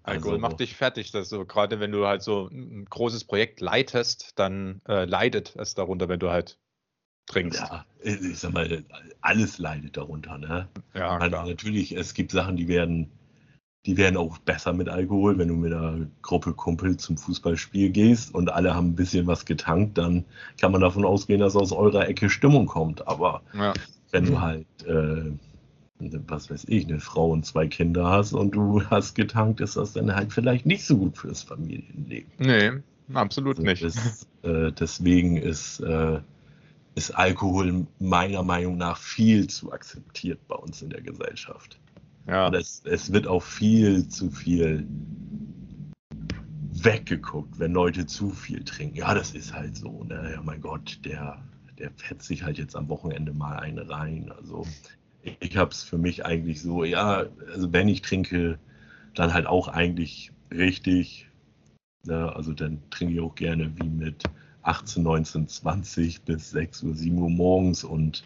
Alkohol 0.04 0.36
also, 0.36 0.42
macht 0.42 0.60
dich 0.60 0.76
fertig. 0.76 1.12
Das 1.12 1.28
so, 1.28 1.46
gerade 1.46 1.80
wenn 1.80 1.92
du 1.92 2.06
halt 2.06 2.22
so 2.22 2.48
ein 2.48 2.86
großes 2.86 3.26
Projekt 3.26 3.60
leitest, 3.60 4.40
dann 4.40 4.82
äh, 4.88 5.06
leidet 5.06 5.56
es 5.58 5.74
darunter, 5.74 6.08
wenn 6.08 6.20
du 6.20 6.30
halt 6.30 6.60
trinkst. 7.26 7.60
Ja, 7.60 7.86
ich 8.04 8.38
sag 8.38 8.54
mal, 8.54 8.86
alles 9.22 9.58
leidet 9.58 9.98
darunter. 9.98 10.38
Ne? 10.38 10.70
Ja, 10.94 11.18
also 11.18 11.30
klar. 11.30 11.48
natürlich, 11.48 11.98
es 11.98 12.14
gibt 12.14 12.32
Sachen, 12.32 12.56
die 12.56 12.68
werden, 12.68 13.12
die 13.86 13.98
werden 13.98 14.18
auch 14.18 14.38
besser 14.40 14.74
mit 14.74 14.90
Alkohol. 14.90 15.38
Wenn 15.38 15.50
du 15.50 15.56
mit 15.56 15.74
einer 15.74 16.08
Gruppe 16.22 16.54
Kumpel 16.54 16.98
zum 16.98 17.18
Fußballspiel 17.18 17.92
gehst 17.92 18.34
und 18.34 18.52
alle 18.52 18.74
haben 18.74 18.90
ein 18.90 18.96
bisschen 18.96 19.28
was 19.28 19.46
getankt, 19.46 19.98
dann 19.98 20.26
kann 20.60 20.72
man 20.72 20.82
davon 20.82 21.06
ausgehen, 21.06 21.40
dass 21.40 21.56
aus 21.56 21.72
eurer 21.72 22.08
Ecke 22.08 22.30
Stimmung 22.30 22.66
kommt. 22.66 23.08
Aber 23.08 23.42
ja. 23.54 23.74
wenn 24.12 24.26
du 24.26 24.42
halt, 24.42 24.66
äh, 24.88 25.32
was 26.28 26.50
weiß 26.50 26.66
ich, 26.68 26.88
eine 26.88 27.00
Frau 27.00 27.32
und 27.32 27.46
zwei 27.46 27.68
Kinder 27.68 28.10
hast 28.10 28.34
und 28.34 28.52
du 28.52 28.84
hast 28.90 29.14
getankt, 29.14 29.62
ist 29.62 29.78
das 29.78 29.94
dann 29.94 30.16
halt 30.16 30.34
vielleicht 30.34 30.66
nicht 30.66 30.86
so 30.86 30.98
gut 30.98 31.18
fürs 31.18 31.44
Familienleben. 31.44 32.32
Nee, 32.40 32.72
absolut 33.14 33.58
also 33.58 33.70
nicht. 33.70 33.84
Das, 33.84 34.28
äh, 34.42 34.72
deswegen 34.72 35.38
ist 35.38 35.80
äh, 35.82 36.20
ist 36.96 37.12
Alkohol 37.12 37.86
meiner 38.00 38.42
Meinung 38.42 38.78
nach 38.78 38.98
viel 38.98 39.48
zu 39.48 39.72
akzeptiert 39.72 40.40
bei 40.48 40.56
uns 40.56 40.82
in 40.82 40.90
der 40.90 41.02
Gesellschaft. 41.02 41.78
Ja. 42.28 42.48
Und 42.48 42.56
es, 42.56 42.82
es 42.86 43.14
wird 43.14 43.28
auch 43.28 43.44
viel 43.44 44.08
zu 44.08 44.32
viel 44.32 44.88
weggeguckt, 46.72 47.60
wenn 47.60 47.74
Leute 47.74 48.06
zu 48.06 48.30
viel 48.30 48.64
trinken. 48.64 48.98
Ja, 48.98 49.14
das 49.14 49.34
ist 49.34 49.54
halt 49.54 49.78
so. 49.78 50.04
Ne? 50.04 50.32
Ja, 50.34 50.42
mein 50.42 50.62
Gott, 50.62 51.00
der, 51.06 51.44
der 51.78 51.92
fetzt 51.92 52.28
sich 52.28 52.44
halt 52.44 52.58
jetzt 52.58 52.76
am 52.76 52.90
Wochenende 52.90 53.34
mal 53.34 53.58
eine 53.58 53.90
rein. 53.90 54.32
Also 54.32 54.66
ich, 55.22 55.38
ich 55.40 55.58
habe 55.58 55.72
es 55.72 55.84
für 55.84 55.98
mich 55.98 56.26
eigentlich 56.26 56.62
so, 56.62 56.84
ja, 56.84 57.26
also 57.54 57.72
wenn 57.74 57.88
ich 57.88 58.02
trinke, 58.02 58.60
dann 59.14 59.34
halt 59.34 59.48
auch 59.48 59.68
eigentlich 59.68 60.32
richtig. 60.52 61.30
Ne? 62.06 62.36
Also 62.36 62.54
dann 62.54 62.82
trinke 62.90 63.16
ich 63.16 63.20
auch 63.20 63.36
gerne 63.36 63.72
wie 63.80 63.90
mit 63.90 64.24
18, 64.64 65.04
19, 65.04 65.48
20 65.48 66.22
bis 66.24 66.50
6 66.52 66.84
Uhr, 66.84 66.96
7 66.96 67.18
Uhr 67.18 67.30
morgens 67.30 67.84
und 67.84 68.24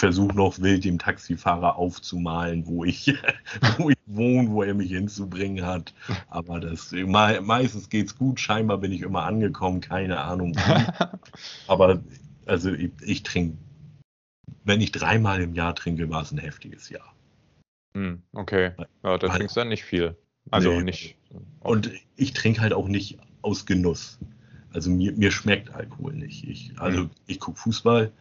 versuche 0.00 0.34
noch 0.34 0.58
wild 0.58 0.84
dem 0.84 0.98
Taxifahrer 0.98 1.76
aufzumalen, 1.76 2.66
wo 2.66 2.84
ich, 2.84 3.14
wo 3.78 3.90
ich 3.90 3.96
wohne, 4.06 4.50
wo 4.50 4.62
er 4.62 4.74
mich 4.74 4.90
hinzubringen 4.90 5.64
hat. 5.64 5.94
Aber 6.28 6.58
das 6.58 6.92
meistens 6.92 7.88
es 7.92 8.16
gut. 8.16 8.40
Scheinbar 8.40 8.78
bin 8.78 8.92
ich 8.92 9.02
immer 9.02 9.24
angekommen, 9.24 9.80
keine 9.80 10.18
Ahnung. 10.20 10.56
Aber 11.68 12.02
also 12.46 12.72
ich, 12.72 12.90
ich 13.02 13.22
trinke, 13.22 13.56
wenn 14.64 14.80
ich 14.80 14.90
dreimal 14.90 15.40
im 15.40 15.54
Jahr 15.54 15.74
trinke, 15.74 16.10
war 16.10 16.22
es 16.22 16.32
ein 16.32 16.38
heftiges 16.38 16.88
Jahr. 16.88 17.14
Hm, 17.94 18.22
okay, 18.32 18.72
ja, 19.02 19.18
da 19.18 19.28
trinkst 19.28 19.56
du 19.56 19.60
dann 19.60 19.68
nicht 19.68 19.84
viel. 19.84 20.16
Also 20.50 20.72
nee. 20.72 20.82
nicht. 20.82 21.16
Und 21.60 21.90
ich 22.16 22.32
trinke 22.32 22.60
halt 22.60 22.72
auch 22.72 22.88
nicht 22.88 23.18
aus 23.42 23.66
Genuss. 23.66 24.18
Also 24.72 24.90
mir, 24.90 25.12
mir 25.12 25.30
schmeckt 25.30 25.74
Alkohol 25.74 26.14
nicht. 26.14 26.48
Ich, 26.48 26.72
also 26.78 27.04
mhm. 27.04 27.10
ich 27.26 27.40
gucke 27.40 27.58
Fußball, 27.58 28.12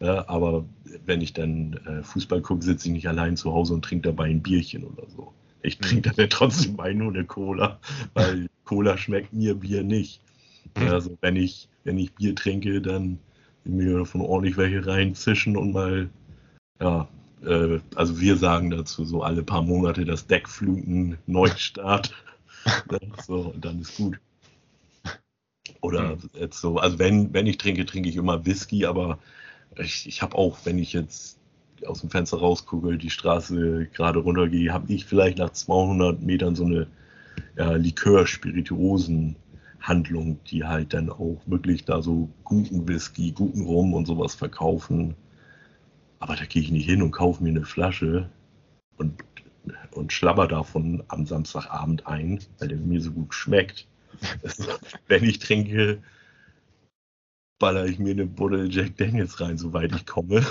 ja, 0.00 0.28
aber 0.28 0.64
wenn 1.04 1.20
ich 1.20 1.32
dann 1.32 1.74
äh, 1.86 2.02
Fußball 2.02 2.42
gucke, 2.42 2.62
sitze 2.62 2.88
ich 2.88 2.94
nicht 2.94 3.08
allein 3.08 3.36
zu 3.36 3.52
Hause 3.52 3.74
und 3.74 3.84
trinke 3.84 4.08
dabei 4.08 4.26
ein 4.26 4.42
Bierchen 4.42 4.84
oder 4.84 5.08
so. 5.08 5.32
Ich 5.62 5.78
trinke 5.78 6.10
mhm. 6.10 6.16
dann 6.16 6.30
trotzdem 6.30 6.76
Wein 6.76 7.00
ohne 7.00 7.24
Cola, 7.24 7.78
weil 8.12 8.48
Cola 8.64 8.98
schmeckt 8.98 9.32
mir, 9.32 9.54
Bier 9.54 9.82
nicht. 9.82 10.20
Mhm. 10.76 10.88
Also 10.88 11.16
wenn 11.20 11.36
ich, 11.36 11.68
wenn 11.84 11.98
ich 11.98 12.12
Bier 12.12 12.34
trinke, 12.34 12.80
dann 12.82 13.18
mir 13.64 13.98
davon 13.98 14.20
ordentlich 14.20 14.56
welche 14.56 14.86
reinzischen 14.86 15.56
und 15.56 15.72
mal, 15.72 16.10
ja, 16.80 17.08
äh, 17.44 17.78
also 17.94 18.20
wir 18.20 18.36
sagen 18.36 18.70
dazu 18.70 19.04
so 19.04 19.22
alle 19.22 19.42
paar 19.42 19.62
Monate 19.62 20.04
das 20.04 20.26
Deckfluten, 20.26 21.16
Neustart. 21.26 22.14
so, 23.26 23.52
und 23.54 23.64
dann 23.64 23.80
ist 23.80 23.96
gut. 23.96 24.18
Oder 25.80 26.16
mhm. 26.16 26.30
jetzt 26.34 26.60
so, 26.60 26.78
also 26.78 26.98
wenn, 26.98 27.32
wenn 27.32 27.46
ich 27.46 27.58
trinke, 27.58 27.86
trinke 27.86 28.08
ich 28.08 28.16
immer 28.16 28.44
Whisky, 28.44 28.84
aber 28.84 29.18
ich, 29.78 30.06
ich 30.06 30.22
habe 30.22 30.36
auch, 30.36 30.58
wenn 30.64 30.78
ich 30.78 30.92
jetzt 30.92 31.38
aus 31.86 32.00
dem 32.00 32.10
Fenster 32.10 32.38
rausgucke, 32.38 32.96
die 32.96 33.10
Straße 33.10 33.88
gerade 33.92 34.20
runtergehe, 34.20 34.72
habe 34.72 34.92
ich 34.92 35.04
vielleicht 35.04 35.38
nach 35.38 35.50
200 35.50 36.22
Metern 36.22 36.54
so 36.54 36.64
eine 36.64 36.86
ja, 37.56 37.72
Likör-Spirituosen-Handlung, 37.72 40.38
die 40.44 40.62
halt 40.64 40.94
dann 40.94 41.10
auch 41.10 41.42
wirklich 41.46 41.84
da 41.84 42.00
so 42.02 42.28
guten 42.44 42.86
Whisky, 42.88 43.32
guten 43.32 43.62
Rum 43.62 43.94
und 43.94 44.06
sowas 44.06 44.34
verkaufen. 44.34 45.14
Aber 46.20 46.36
da 46.36 46.44
gehe 46.44 46.62
ich 46.62 46.70
nicht 46.70 46.86
hin 46.86 47.02
und 47.02 47.10
kaufe 47.10 47.42
mir 47.42 47.50
eine 47.50 47.64
Flasche 47.64 48.30
und, 48.96 49.24
und 49.92 50.12
schlabber 50.12 50.46
davon 50.48 51.02
am 51.08 51.26
Samstagabend 51.26 52.06
ein, 52.06 52.38
weil 52.58 52.68
der 52.68 52.78
mir 52.78 53.00
so 53.00 53.10
gut 53.10 53.34
schmeckt. 53.34 53.88
wenn 55.08 55.24
ich 55.24 55.40
trinke, 55.40 56.00
baller 57.58 57.86
ich 57.86 57.98
mir 57.98 58.12
eine 58.12 58.26
Buddel 58.26 58.72
Jack 58.72 58.96
Daniels 58.96 59.40
rein, 59.40 59.58
soweit 59.58 59.94
ich 59.94 60.06
komme. 60.06 60.44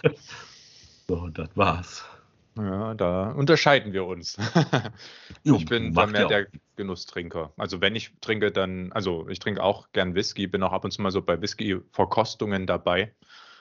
so, 1.08 1.28
das 1.28 1.48
war's. 1.54 2.04
Ja, 2.58 2.94
da 2.94 3.30
unterscheiden 3.30 3.92
wir 3.92 4.04
uns. 4.04 4.36
ich 5.44 5.64
bin 5.66 5.94
dann 5.94 6.10
mehr 6.10 6.26
der 6.26 6.48
Genusstrinker. 6.76 7.52
Also 7.56 7.80
wenn 7.80 7.94
ich 7.94 8.12
trinke, 8.20 8.50
dann, 8.50 8.90
also 8.92 9.28
ich 9.28 9.38
trinke 9.38 9.62
auch 9.62 9.92
gern 9.92 10.16
Whisky, 10.16 10.48
bin 10.48 10.62
auch 10.64 10.72
ab 10.72 10.84
und 10.84 10.90
zu 10.90 11.00
mal 11.00 11.12
so 11.12 11.22
bei 11.22 11.40
Whisky-Verkostungen 11.40 12.66
dabei. 12.66 13.14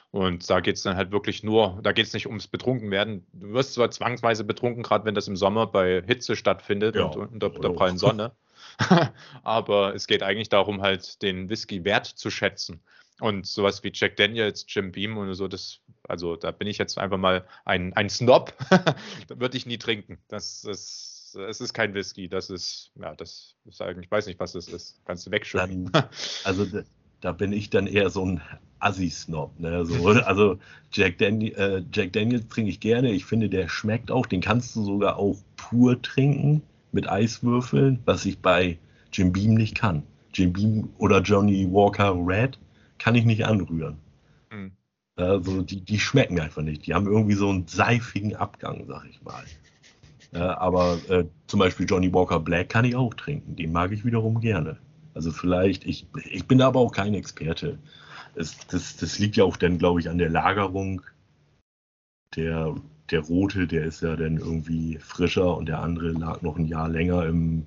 Und 0.09 0.49
da 0.49 0.61
geht 0.61 0.77
es 0.77 0.84
dann 0.84 0.95
halt 0.95 1.11
wirklich 1.11 1.43
nur, 1.43 1.79
da 1.84 1.91
geht 1.91 2.07
es 2.07 2.13
nicht 2.13 2.27
ums 2.27 2.47
Betrunkenwerden. 2.47 3.27
Du 3.34 3.53
wirst 3.53 3.73
zwar 3.73 3.91
zwangsweise 3.91 4.43
betrunken, 4.43 4.81
gerade 4.81 5.05
wenn 5.05 5.13
das 5.13 5.27
im 5.27 5.35
Sommer 5.35 5.67
bei 5.67 6.01
Hitze 6.05 6.35
stattfindet 6.35 6.95
Ja, 6.95 7.03
und 7.03 7.34
unter 7.34 7.49
der 7.49 7.69
prallen 7.69 7.97
Sonne. 7.97 8.31
Aber 9.43 9.95
es 9.95 10.07
geht 10.07 10.23
eigentlich 10.23 10.49
darum, 10.49 10.81
halt 10.81 11.21
den 11.21 11.49
Whisky 11.49 11.83
wert 11.83 12.05
zu 12.05 12.29
schätzen. 12.29 12.81
Und 13.19 13.47
sowas 13.47 13.83
wie 13.83 13.91
Jack 13.93 14.15
Daniels, 14.17 14.65
Jim 14.67 14.91
Beam 14.91 15.17
und 15.17 15.33
so, 15.33 15.47
das, 15.47 15.79
also 16.07 16.35
da 16.35 16.51
bin 16.51 16.67
ich 16.67 16.77
jetzt 16.77 16.99
einfach 16.99 17.17
mal 17.17 17.47
ein, 17.65 17.93
ein 17.93 18.09
Snob. 18.09 18.53
da 18.69 19.39
würde 19.39 19.57
ich 19.57 19.65
nie 19.65 19.79
trinken. 19.79 20.19
Das 20.27 20.63
ist, 20.63 21.35
es 21.35 21.59
ist 21.59 21.73
kein 21.73 21.95
Whisky. 21.95 22.29
Das 22.29 22.51
ist, 22.51 22.91
ja, 22.95 23.15
das 23.15 23.55
ist 23.65 23.81
eigentlich, 23.81 24.05
ich 24.05 24.11
weiß 24.11 24.27
nicht, 24.27 24.39
was 24.39 24.51
das 24.51 24.67
ist. 24.67 25.01
Kannst 25.05 25.25
du 25.25 25.31
wegschütten. 25.31 25.91
Also 26.43 26.65
da, 26.65 26.83
da 27.21 27.31
bin 27.31 27.51
ich 27.51 27.71
dann 27.71 27.87
eher 27.87 28.11
so 28.11 28.23
ein 28.23 28.41
Assi-Snob. 28.79 29.59
Ne? 29.59 29.83
So, 29.85 30.09
also 30.09 30.59
Jack, 30.91 31.17
Dan 31.17 31.41
äh, 31.41 31.83
Jack 31.91 32.13
Daniels 32.13 32.47
trinke 32.49 32.69
ich 32.69 32.79
gerne. 32.79 33.11
Ich 33.11 33.25
finde, 33.25 33.49
der 33.49 33.67
schmeckt 33.67 34.11
auch. 34.11 34.27
Den 34.27 34.41
kannst 34.41 34.75
du 34.75 34.83
sogar 34.83 35.17
auch 35.17 35.37
pur 35.55 35.99
trinken 36.03 36.61
mit 36.91 37.09
Eiswürfeln, 37.09 37.99
was 38.05 38.26
ich 38.26 38.39
bei 38.39 38.77
Jim 39.11 39.31
Beam 39.34 39.53
nicht 39.53 39.76
kann. 39.76 40.03
Jim 40.34 40.53
Beam 40.53 40.89
oder 40.97 41.22
Johnny 41.22 41.68
Walker 41.72 42.14
Red 42.15 42.59
kann 42.97 43.15
ich 43.15 43.26
nicht 43.26 43.45
anrühren. 43.45 43.97
Hm. 44.49 44.72
Also 45.15 45.61
die, 45.61 45.81
die 45.81 45.99
schmecken 45.99 46.39
einfach 46.39 46.61
nicht. 46.61 46.85
Die 46.85 46.93
haben 46.93 47.07
irgendwie 47.07 47.34
so 47.34 47.49
einen 47.49 47.68
seifigen 47.68 48.35
Abgang, 48.35 48.85
sag 48.88 49.05
ich 49.09 49.22
mal. 49.23 49.43
Äh, 50.34 50.39
aber 50.39 50.99
äh, 51.09 51.26
zum 51.47 51.59
Beispiel 51.59 51.85
Johnny 51.88 52.14
Walker 52.14 52.39
Black 52.39 52.69
kann 52.69 52.85
ich 52.85 52.95
auch 52.95 53.14
trinken. 53.14 53.55
Den 53.55 53.72
mag 53.72 53.91
ich 53.91 54.05
wiederum 54.05 54.39
gerne. 54.39 54.77
Also 55.14 55.31
vielleicht, 55.31 55.85
ich, 55.85 56.05
ich 56.30 56.45
bin 56.45 56.61
aber 56.61 56.80
auch 56.80 56.91
kein 56.91 57.15
Experte. 57.15 57.80
Es, 58.35 58.57
das, 58.68 58.97
das 58.97 59.18
liegt 59.18 59.35
ja 59.35 59.43
auch 59.43 59.57
dann, 59.57 59.80
glaube 59.80 59.99
ich, 59.99 60.09
an 60.09 60.19
der 60.19 60.30
Lagerung. 60.30 61.01
Der, 62.35 62.76
der 63.11 63.21
rote, 63.21 63.67
der 63.67 63.85
ist 63.85 64.01
ja 64.01 64.15
dann 64.15 64.38
irgendwie 64.38 64.97
frischer 64.99 65.55
und 65.57 65.67
der 65.67 65.81
andere 65.81 66.11
lag 66.11 66.41
noch 66.41 66.57
ein 66.57 66.65
Jahr 66.65 66.89
länger 66.89 67.25
im 67.25 67.65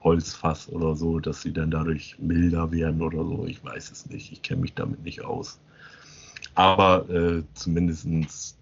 Holzfass 0.00 0.68
oder 0.68 0.96
so, 0.96 1.18
dass 1.20 1.42
sie 1.42 1.52
dann 1.52 1.70
dadurch 1.70 2.16
milder 2.18 2.70
werden 2.72 3.00
oder 3.00 3.24
so. 3.24 3.46
Ich 3.46 3.64
weiß 3.64 3.90
es 3.90 4.06
nicht. 4.10 4.32
Ich 4.32 4.42
kenne 4.42 4.60
mich 4.60 4.74
damit 4.74 5.02
nicht 5.02 5.24
aus. 5.24 5.60
Aber 6.54 7.08
äh, 7.08 7.42
zumindestens 7.54 8.58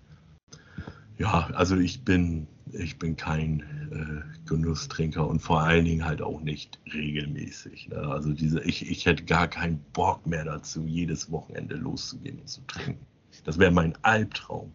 ja, 1.23 1.49
also 1.55 1.77
ich 1.77 2.05
bin, 2.05 2.49
ich 2.73 2.99
bin 2.99 3.16
kein 3.16 3.61
äh, 3.93 4.49
Genusstrinker 4.49 5.27
und 5.27 5.40
vor 5.40 5.61
allen 5.61 5.85
Dingen 5.85 6.05
halt 6.05 6.20
auch 6.20 6.40
nicht 6.40 6.81
regelmäßig. 6.93 7.90
Ne? 7.90 7.99
Also 7.99 8.32
diese, 8.32 8.61
ich, 8.62 8.90
ich 8.90 9.07
hätte 9.07 9.24
gar 9.24 9.47
keinen 9.47 9.78
Bock 9.93 10.27
mehr 10.27 10.44
dazu, 10.44 10.85
jedes 10.85 11.31
Wochenende 11.31 11.77
loszugehen 11.77 12.40
und 12.40 12.49
zu 12.49 12.61
trinken. 12.66 13.07
Das 13.44 13.59
wäre 13.59 13.70
mein 13.70 13.94
Albtraum. 14.03 14.73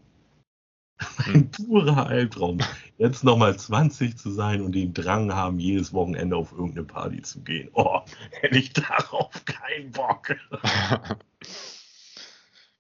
Mein 1.28 1.52
purer 1.52 2.08
Albtraum. 2.08 2.60
Jetzt 2.98 3.24
nochmal 3.24 3.58
20 3.58 4.18
zu 4.18 4.32
sein 4.32 4.62
und 4.62 4.74
den 4.74 4.94
Drang 4.94 5.34
haben, 5.34 5.60
jedes 5.60 5.94
Wochenende 5.94 6.36
auf 6.36 6.52
irgendeine 6.52 6.86
Party 6.86 7.22
zu 7.22 7.42
gehen. 7.42 7.70
Oh, 7.74 8.02
hätte 8.32 8.58
ich 8.58 8.74
darauf 8.74 9.32
keinen 9.46 9.92
Bock. 9.92 10.36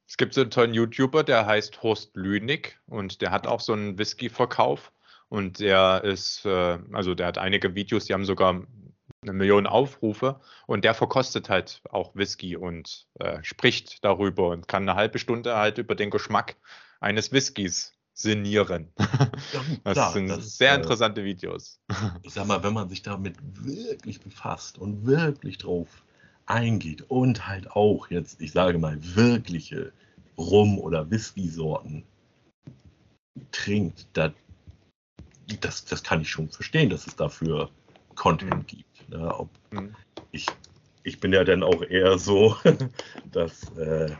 Es 0.09 0.15
gibt 0.15 0.33
so 0.33 0.41
einen 0.41 0.49
tollen 0.49 0.73
YouTuber, 0.73 1.23
der 1.23 1.45
heißt 1.45 1.83
Horst 1.83 2.15
Lünig 2.15 2.79
und 2.87 3.21
der 3.21 3.29
hat 3.29 3.45
auch 3.45 3.59
so 3.59 3.73
einen 3.73 3.99
Whisky-Verkauf 3.99 4.91
und 5.29 5.59
der 5.59 6.03
ist, 6.03 6.43
äh, 6.43 6.79
also 6.91 7.13
der 7.13 7.27
hat 7.27 7.37
einige 7.37 7.75
Videos, 7.75 8.05
die 8.05 8.13
haben 8.13 8.25
sogar 8.25 8.63
eine 9.21 9.33
Million 9.33 9.67
Aufrufe 9.67 10.39
und 10.65 10.85
der 10.85 10.93
verkostet 10.93 11.49
halt 11.49 11.81
auch 11.91 12.15
Whisky 12.15 12.55
und 12.55 13.05
äh, 13.19 13.43
spricht 13.43 14.03
darüber 14.03 14.49
und 14.49 14.67
kann 14.67 14.89
eine 14.89 14.97
halbe 14.97 15.19
Stunde 15.19 15.55
halt 15.55 15.77
über 15.77 15.93
den 15.93 16.09
Geschmack 16.09 16.55
eines 16.99 17.31
Whiskys 17.31 17.96
sinnieren. 18.17 18.91
Ja, 19.53 19.63
Das 19.83 20.13
sind 20.13 20.27
das, 20.29 20.57
sehr 20.57 20.73
äh, 20.73 20.75
interessante 20.75 21.23
Videos. 21.23 21.79
ich 22.21 22.33
sag 22.33 22.45
mal, 22.47 22.63
wenn 22.63 22.73
man 22.73 22.89
sich 22.89 23.01
damit 23.01 23.35
wirklich 23.41 24.19
befasst 24.19 24.77
und 24.77 25.05
wirklich 25.05 25.57
drauf 25.57 26.03
eingeht 26.45 27.03
und 27.09 27.47
halt 27.47 27.71
auch 27.71 28.09
jetzt, 28.09 28.41
ich 28.41 28.51
sage 28.51 28.77
mal, 28.77 28.97
wirkliche 29.15 29.91
Rum- 30.37 30.79
oder 30.79 31.09
Whisky-Sorten 31.09 32.03
trinkt, 33.51 34.07
da, 34.13 34.33
das, 35.61 35.85
das 35.85 36.03
kann 36.03 36.21
ich 36.21 36.29
schon 36.29 36.49
verstehen, 36.49 36.89
dass 36.89 37.07
es 37.07 37.15
dafür 37.15 37.69
Content 38.15 38.67
gibt. 38.67 39.09
Ne? 39.09 39.33
Ob 39.33 39.49
Mhm. 39.71 39.95
ich, 40.31 40.47
ich 41.03 41.19
bin 41.19 41.33
ja 41.33 41.43
dann 41.43 41.63
auch 41.63 41.81
eher 41.83 42.17
so, 42.17 42.55
dass 43.31 43.71
äh, 43.77 44.11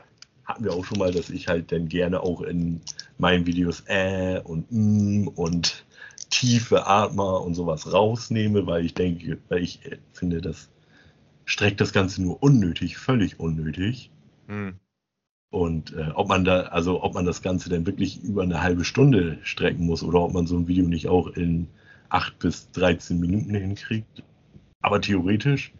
hatten 0.48 0.64
wir 0.64 0.74
auch 0.74 0.86
schon 0.86 0.98
mal, 0.98 1.12
dass 1.12 1.30
ich 1.30 1.48
halt 1.48 1.72
dann 1.72 1.90
gerne 1.90 2.22
auch 2.22 2.42
in 2.42 2.82
meinen 3.18 3.46
Videos 3.46 3.84
äh 3.88 4.40
und 4.44 4.72
mm 4.72 5.28
und 5.36 5.86
tiefe 6.30 6.88
Atmer 6.88 7.42
und 7.42 7.54
sowas 7.54 7.92
rausnehme, 7.92 8.66
weil 8.66 8.86
ich 8.86 8.94
denke, 8.94 9.38
weil 9.50 9.64
ich 9.64 9.86
äh, 9.86 9.98
finde, 10.14 10.42
das 10.42 10.70
streckt 11.46 11.82
das 11.82 11.94
Ganze 11.94 12.22
nur 12.22 12.42
unnötig, 12.42 12.98
völlig 12.98 13.40
unnötig. 13.40 14.12
Hm. 14.48 14.76
Und 15.50 15.94
äh, 15.94 16.12
ob 16.14 16.28
man 16.28 16.44
da, 16.44 16.64
also 16.64 17.04
ob 17.04 17.14
man 17.14 17.26
das 17.26 17.42
Ganze 17.42 17.70
dann 17.70 17.86
wirklich 17.86 18.22
über 18.24 18.44
eine 18.44 18.62
halbe 18.62 18.84
Stunde 18.84 19.38
strecken 19.44 19.86
muss 19.86 20.04
oder 20.04 20.22
ob 20.22 20.34
man 20.34 20.48
so 20.48 20.58
ein 20.58 20.68
Video 20.68 20.88
nicht 20.88 21.08
auch 21.08 21.28
in 21.28 21.68
8 22.10 22.40
bis 22.40 22.72
13 22.72 23.20
Minuten 23.20 23.56
hinkriegt. 23.56 24.24
Aber 24.82 25.02
theoretisch, 25.02 25.74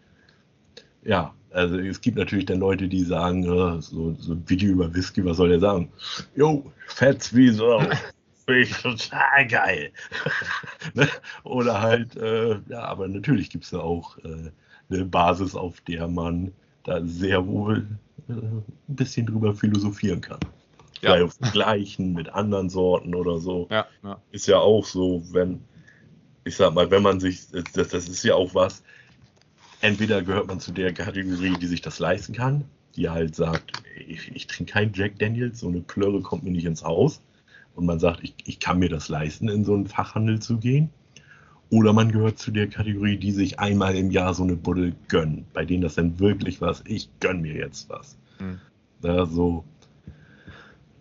ja, 1.04 1.34
also 1.50 1.78
es 1.78 2.00
gibt 2.00 2.18
natürlich 2.18 2.46
dann 2.46 2.60
Leute, 2.60 2.88
die 2.88 3.02
sagen, 3.02 3.44
äh, 3.44 3.80
so, 3.80 4.14
so 4.18 4.32
ein 4.32 4.44
Video 4.46 4.70
über 4.70 4.94
Whisky, 4.94 5.24
was 5.24 5.38
soll 5.38 5.48
der 5.48 5.60
sagen? 5.60 5.90
Jo, 6.36 6.70
fetz 6.86 7.34
wie 7.34 7.50
so. 7.50 7.80
Finde 8.46 8.60
ich 8.60 8.72
total 8.72 9.46
geil. 9.46 9.90
ne? 10.94 11.08
Oder 11.44 11.80
halt, 11.80 12.16
äh, 12.16 12.58
ja, 12.68 12.82
aber 12.84 13.08
natürlich 13.08 13.50
gibt 13.50 13.64
es 13.64 13.70
da 13.70 13.80
auch 13.80 14.16
äh, 14.18 14.50
eine 14.90 15.04
Basis, 15.04 15.54
auf 15.54 15.80
der 15.82 16.08
man 16.08 16.52
da 16.84 17.04
sehr 17.04 17.46
wohl 17.46 17.86
äh, 18.28 18.32
ein 18.32 18.64
bisschen 18.88 19.26
drüber 19.26 19.54
philosophieren 19.54 20.20
kann. 20.20 20.40
Ja. 21.00 21.28
Vergleichen 21.28 22.12
mit 22.12 22.28
anderen 22.30 22.68
Sorten 22.68 23.14
oder 23.14 23.38
so. 23.38 23.68
Ja, 23.70 23.86
ja. 24.02 24.20
Ist 24.32 24.48
ja 24.48 24.58
auch 24.58 24.84
so, 24.84 25.22
wenn, 25.30 25.60
ich 26.44 26.56
sag 26.56 26.74
mal, 26.74 26.90
wenn 26.90 27.02
man 27.02 27.20
sich, 27.20 27.48
das, 27.50 27.88
das 27.88 28.08
ist 28.08 28.24
ja 28.24 28.34
auch 28.34 28.54
was, 28.54 28.82
entweder 29.80 30.22
gehört 30.22 30.46
man 30.46 30.60
zu 30.60 30.72
der 30.72 30.92
Kategorie, 30.92 31.56
die 31.60 31.66
sich 31.66 31.80
das 31.80 31.98
leisten 31.98 32.34
kann, 32.34 32.64
die 32.96 33.08
halt 33.08 33.34
sagt, 33.34 33.72
ich, 34.06 34.34
ich 34.34 34.46
trinke 34.46 34.72
keinen 34.72 34.92
Jack 34.94 35.18
Daniels, 35.18 35.60
so 35.60 35.68
eine 35.68 35.80
Plörre 35.80 36.20
kommt 36.20 36.44
mir 36.44 36.50
nicht 36.50 36.64
ins 36.64 36.84
Haus. 36.84 37.20
Und 37.74 37.86
man 37.86 38.00
sagt, 38.00 38.24
ich, 38.24 38.34
ich 38.44 38.58
kann 38.58 38.80
mir 38.80 38.88
das 38.88 39.08
leisten, 39.08 39.48
in 39.48 39.64
so 39.64 39.74
einen 39.74 39.86
Fachhandel 39.86 40.40
zu 40.40 40.58
gehen. 40.58 40.90
Oder 41.70 41.92
man 41.92 42.10
gehört 42.10 42.38
zu 42.38 42.50
der 42.50 42.66
Kategorie, 42.66 43.18
die 43.18 43.30
sich 43.30 43.60
einmal 43.60 43.94
im 43.94 44.10
Jahr 44.10 44.34
so 44.34 44.42
eine 44.42 44.56
Buddel 44.56 44.94
gönnen, 45.06 45.44
bei 45.52 45.64
denen 45.64 45.82
das 45.82 45.94
dann 45.94 46.18
wirklich 46.18 46.60
was, 46.60 46.82
ich 46.86 47.08
gönn 47.20 47.42
mir 47.42 47.54
jetzt 47.54 47.88
was. 47.88 48.16
Hm. 48.38 48.58
Ja, 49.02 49.26
so. 49.26 49.64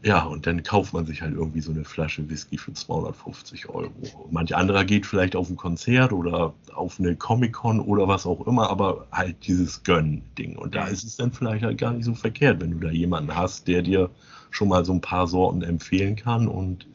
Ja, 0.07 0.23
und 0.23 0.47
dann 0.47 0.63
kauft 0.63 0.93
man 0.93 1.05
sich 1.05 1.21
halt 1.21 1.33
irgendwie 1.33 1.59
so 1.59 1.71
eine 1.71 1.83
Flasche 1.83 2.29
Whisky 2.29 2.57
für 2.57 2.71
250 2.71 3.67
Euro. 3.67 3.91
Manch 4.31 4.55
anderer 4.55 4.85
geht 4.85 5.05
vielleicht 5.05 5.35
auf 5.35 5.49
ein 5.49 5.57
Konzert 5.57 6.13
oder 6.13 6.53
auf 6.73 6.97
eine 6.97 7.15
Comic-Con 7.17 7.81
oder 7.81 8.07
was 8.07 8.25
auch 8.25 8.47
immer, 8.47 8.69
aber 8.69 9.07
halt 9.11 9.35
dieses 9.45 9.83
Gönnen-Ding. 9.83 10.55
Und 10.55 10.75
da 10.75 10.85
Mhm. 10.85 10.93
ist 10.93 11.03
es 11.03 11.17
dann 11.17 11.33
vielleicht 11.33 11.63
halt 11.65 11.77
gar 11.77 11.91
nicht 11.91 12.05
so 12.05 12.15
verkehrt, 12.15 12.61
wenn 12.61 12.71
du 12.71 12.79
da 12.79 12.89
jemanden 12.89 13.35
hast, 13.35 13.67
der 13.67 13.81
dir 13.81 14.09
schon 14.49 14.69
mal 14.69 14.85
so 14.85 14.93
ein 14.93 15.01
paar 15.01 15.27
Sorten 15.27 15.61
empfehlen 15.61 16.15
kann 16.15 16.47
und 16.47 16.87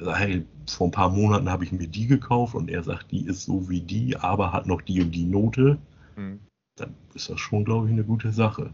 sagt, 0.00 0.18
hey, 0.20 0.46
vor 0.66 0.88
ein 0.88 0.92
paar 0.92 1.10
Monaten 1.10 1.50
habe 1.50 1.64
ich 1.64 1.72
mir 1.72 1.86
die 1.86 2.06
gekauft 2.06 2.54
und 2.54 2.70
er 2.70 2.82
sagt, 2.82 3.10
die 3.12 3.26
ist 3.26 3.44
so 3.44 3.68
wie 3.68 3.82
die, 3.82 4.16
aber 4.16 4.52
hat 4.54 4.66
noch 4.66 4.80
die 4.80 5.02
und 5.02 5.10
die 5.12 5.26
Note, 5.26 5.78
Hm. 6.16 6.40
dann 6.76 6.94
ist 7.14 7.30
das 7.30 7.40
schon, 7.40 7.64
glaube 7.64 7.86
ich, 7.88 7.92
eine 7.92 8.04
gute 8.04 8.32
Sache. 8.32 8.70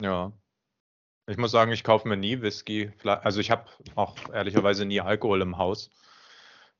Ja. 0.00 0.32
Ich 1.28 1.38
muss 1.38 1.50
sagen, 1.50 1.72
ich 1.72 1.82
kaufe 1.82 2.06
mir 2.06 2.16
nie 2.16 2.40
Whisky. 2.40 2.92
Also 3.04 3.40
ich 3.40 3.50
habe 3.50 3.64
auch 3.96 4.16
ehrlicherweise 4.32 4.84
nie 4.84 5.00
Alkohol 5.00 5.42
im 5.42 5.58
Haus, 5.58 5.90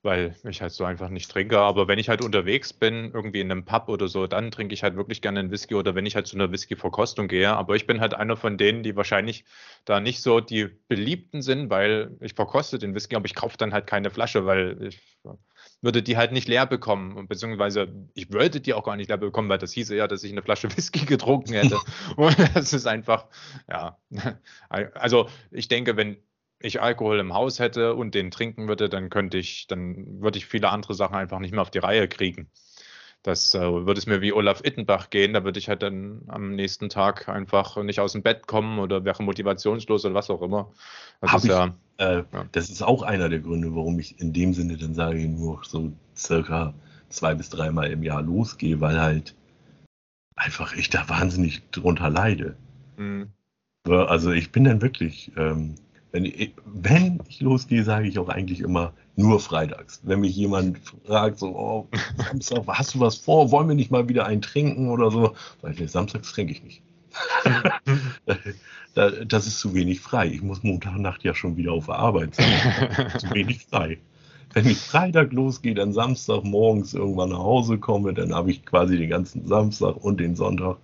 weil 0.07 0.35
ich 0.49 0.63
halt 0.63 0.73
so 0.73 0.85
einfach 0.85 1.11
nicht 1.11 1.31
trinke. 1.31 1.59
Aber 1.59 1.89
wenn 1.89 1.99
ich 1.99 2.09
halt 2.09 2.25
unterwegs 2.25 2.73
bin, 2.73 3.11
irgendwie 3.13 3.41
in 3.41 3.51
einem 3.51 3.67
Pub 3.67 3.91
oder 3.91 4.09
so, 4.09 4.27
dann 4.27 4.51
trinke 4.51 4.73
ich 4.73 4.83
halt 4.83 4.97
wirklich 4.97 5.21
gerne 5.21 5.41
einen 5.41 5.51
Whisky 5.51 5.75
oder 5.75 5.95
wenn 5.95 6.07
ich 6.07 6.15
halt 6.15 6.27
zu 6.27 6.37
einer 6.37 6.51
Whisky-Verkostung 6.51 7.29
gehe. 7.29 7.51
Aber 7.51 7.77
ich 7.77 7.87
bin 7.87 8.01
halt 8.01 8.15
einer 8.15 8.37
von 8.37 8.57
denen, 8.57 8.83
die 8.83 8.97
wahrscheinlich 8.97 9.45
da 9.85 10.01
nicht 10.01 10.23
so 10.23 10.41
die 10.41 10.69
Beliebten 10.89 11.43
sind, 11.43 11.69
weil 11.69 12.17
ich 12.21 12.33
verkoste 12.33 12.79
den 12.79 12.95
Whisky, 12.95 13.17
aber 13.17 13.27
ich 13.27 13.35
kaufe 13.35 13.59
dann 13.59 13.75
halt 13.75 13.87
keine 13.87 14.11
Flasche, 14.11 14.47
weil 14.47 14.83
ich 14.83 15.01
würde 15.83 16.03
die 16.03 16.17
halt 16.17 16.33
nicht 16.33 16.49
leer 16.49 16.67
bekommen. 16.67 17.17
Und 17.17 17.29
beziehungsweise 17.29 17.89
ich 18.15 18.33
wollte 18.33 18.61
die 18.61 18.73
auch 18.73 18.85
gar 18.85 18.97
nicht 18.97 19.09
leer 19.09 19.19
bekommen, 19.19 19.49
weil 19.49 19.59
das 19.59 19.73
hieße 19.73 19.95
ja, 19.95 20.09
dass 20.09 20.25
ich 20.25 20.33
eine 20.33 20.43
Flasche 20.43 20.69
Whisky 20.77 21.05
getrunken 21.05 21.53
hätte. 21.53 21.79
Und 22.17 22.37
das 22.55 22.73
ist 22.73 22.87
einfach, 22.87 23.27
ja. 23.69 23.99
Also 24.69 25.29
ich 25.51 25.69
denke, 25.69 25.97
wenn 25.97 26.17
ich 26.59 26.81
Alkohol 26.81 27.19
im 27.19 27.35
Haus 27.35 27.59
hätte 27.59 27.95
und 27.95 28.15
den 28.15 28.31
trinken 28.31 28.69
würde, 28.69 28.89
dann 28.89 29.11
könnte 29.11 29.39
ich, 29.39 29.67
dann 29.67 30.21
würde 30.21 30.39
ich 30.39 30.47
viele 30.47 30.71
andere 30.71 30.95
Sachen 30.95 31.17
einfach 31.17 31.39
nicht 31.39 31.53
mehr 31.53 31.63
auf 31.63 31.71
die 31.71 31.79
Reihe 31.79 32.09
kriegen. 32.09 32.51
Das 33.23 33.55
äh, 33.55 33.61
würde 33.61 33.99
es 33.99 34.07
mir 34.07 34.21
wie 34.21 34.33
Olaf 34.33 34.63
Ittenbach 34.63 35.11
gehen, 35.11 35.33
da 35.33 35.43
würde 35.43 35.59
ich 35.59 35.69
halt 35.69 35.83
dann 35.83 36.23
am 36.29 36.55
nächsten 36.55 36.89
Tag 36.89 37.29
einfach 37.29 37.77
nicht 37.83 37.99
aus 37.99 38.13
dem 38.13 38.23
Bett 38.23 38.47
kommen 38.47 38.79
oder 38.79 39.05
wäre 39.05 39.23
motivationslos 39.23 40.05
oder 40.05 40.15
was 40.15 40.31
auch 40.31 40.43
immer. 40.43 40.73
Das 41.21 41.35
ist, 41.35 41.45
ich, 41.45 41.51
ja, 41.51 41.75
äh, 41.99 42.23
ja. 42.33 42.47
das 42.53 42.71
ist 42.71 42.83
auch 42.83 43.03
einer 43.03 43.29
der 43.29 43.41
Gründe, 43.41 43.75
warum 43.75 43.99
ich 43.99 44.21
in 44.21 44.33
dem 44.33 44.55
Sinne 44.55 44.77
dann 44.77 44.95
sage, 44.95 45.19
ich 45.19 45.29
nur 45.29 45.61
so 45.65 45.93
circa 46.17 46.73
zwei 47.09 47.35
bis 47.35 47.51
dreimal 47.51 47.91
im 47.91 48.03
Jahr 48.03 48.23
losgehe, 48.23 48.81
weil 48.81 49.01
halt 49.01 49.35
einfach 50.37 50.75
ich 50.75 50.91
da 50.91 51.09
wahnsinnig 51.09 51.69
drunter 51.71 52.11
leide. 52.11 52.57
Mhm. 52.97 53.33
Also 53.85 54.31
ich 54.31 54.53
bin 54.53 54.65
dann 54.65 54.83
wirklich, 54.83 55.33
ähm, 55.37 55.75
wenn, 56.17 56.25
ich, 56.25 56.55
wenn 56.65 57.21
ich 57.29 57.41
losgehe, 57.41 57.85
sage 57.85 58.09
ich 58.09 58.19
auch 58.19 58.31
eigentlich 58.31 58.61
immer 58.61 58.95
nur 59.17 59.39
freitags. 59.39 60.01
Wenn 60.03 60.21
mich 60.21 60.35
jemand 60.35 60.79
fragt, 61.05 61.39
so, 61.39 61.49
oh, 61.49 61.89
Samstag, 62.17 62.63
hast 62.69 62.95
du 62.95 63.01
was 63.01 63.17
vor? 63.17 63.51
Wollen 63.51 63.69
wir 63.69 63.75
nicht 63.75 63.91
mal 63.91 64.09
wieder 64.09 64.25
einen 64.25 64.41
trinken 64.41 64.89
oder 64.89 65.11
so? 65.11 65.35
Sag 65.61 65.75
ich, 65.75 65.81
nee, 65.81 65.87
samstags 65.87 66.33
trinke 66.33 66.53
ich 66.53 66.65
nicht. 66.65 66.83
das 69.29 69.47
ist 69.47 69.61
zu 69.61 69.75
wenig 69.75 70.01
frei. 70.01 70.29
Ich 70.29 70.41
muss 70.41 70.63
Montagnacht 70.63 71.23
ja 71.23 71.35
schon 71.35 71.59
wieder 71.59 71.73
auf 71.73 71.85
der 71.85 71.97
Arbeit 71.97 72.35
sein. 72.35 73.19
zu 73.19 73.31
wenig 73.35 73.67
frei. 73.67 73.99
Wenn 74.55 74.67
ich 74.67 74.79
Freitag 74.79 75.35
losgehe, 75.35 75.75
dann 75.75 75.93
Samstag 75.93 76.45
morgens 76.45 76.95
irgendwann 76.95 77.29
nach 77.29 77.41
Hause 77.41 77.77
komme, 77.77 78.15
dann 78.15 78.35
habe 78.35 78.51
ich 78.51 78.65
quasi 78.65 78.97
den 78.97 79.11
ganzen 79.11 79.47
Samstag 79.47 79.97
und 79.97 80.19
den 80.19 80.35
Sonntag. 80.35 80.79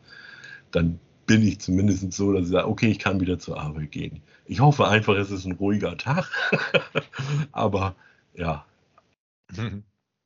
Dann 0.72 0.98
bin 1.26 1.42
ich 1.42 1.60
zumindest 1.60 2.12
so, 2.12 2.32
dass 2.32 2.44
ich 2.44 2.50
sage, 2.50 2.68
okay, 2.68 2.90
ich 2.90 2.98
kann 2.98 3.20
wieder 3.20 3.38
zur 3.38 3.60
Arbeit 3.60 3.92
gehen. 3.92 4.22
Ich 4.46 4.60
hoffe 4.60 4.88
einfach, 4.88 5.14
es 5.14 5.30
ist 5.30 5.44
ein 5.44 5.52
ruhiger 5.52 5.96
Tag. 5.96 6.30
Aber 7.52 7.94
ja. 8.34 8.64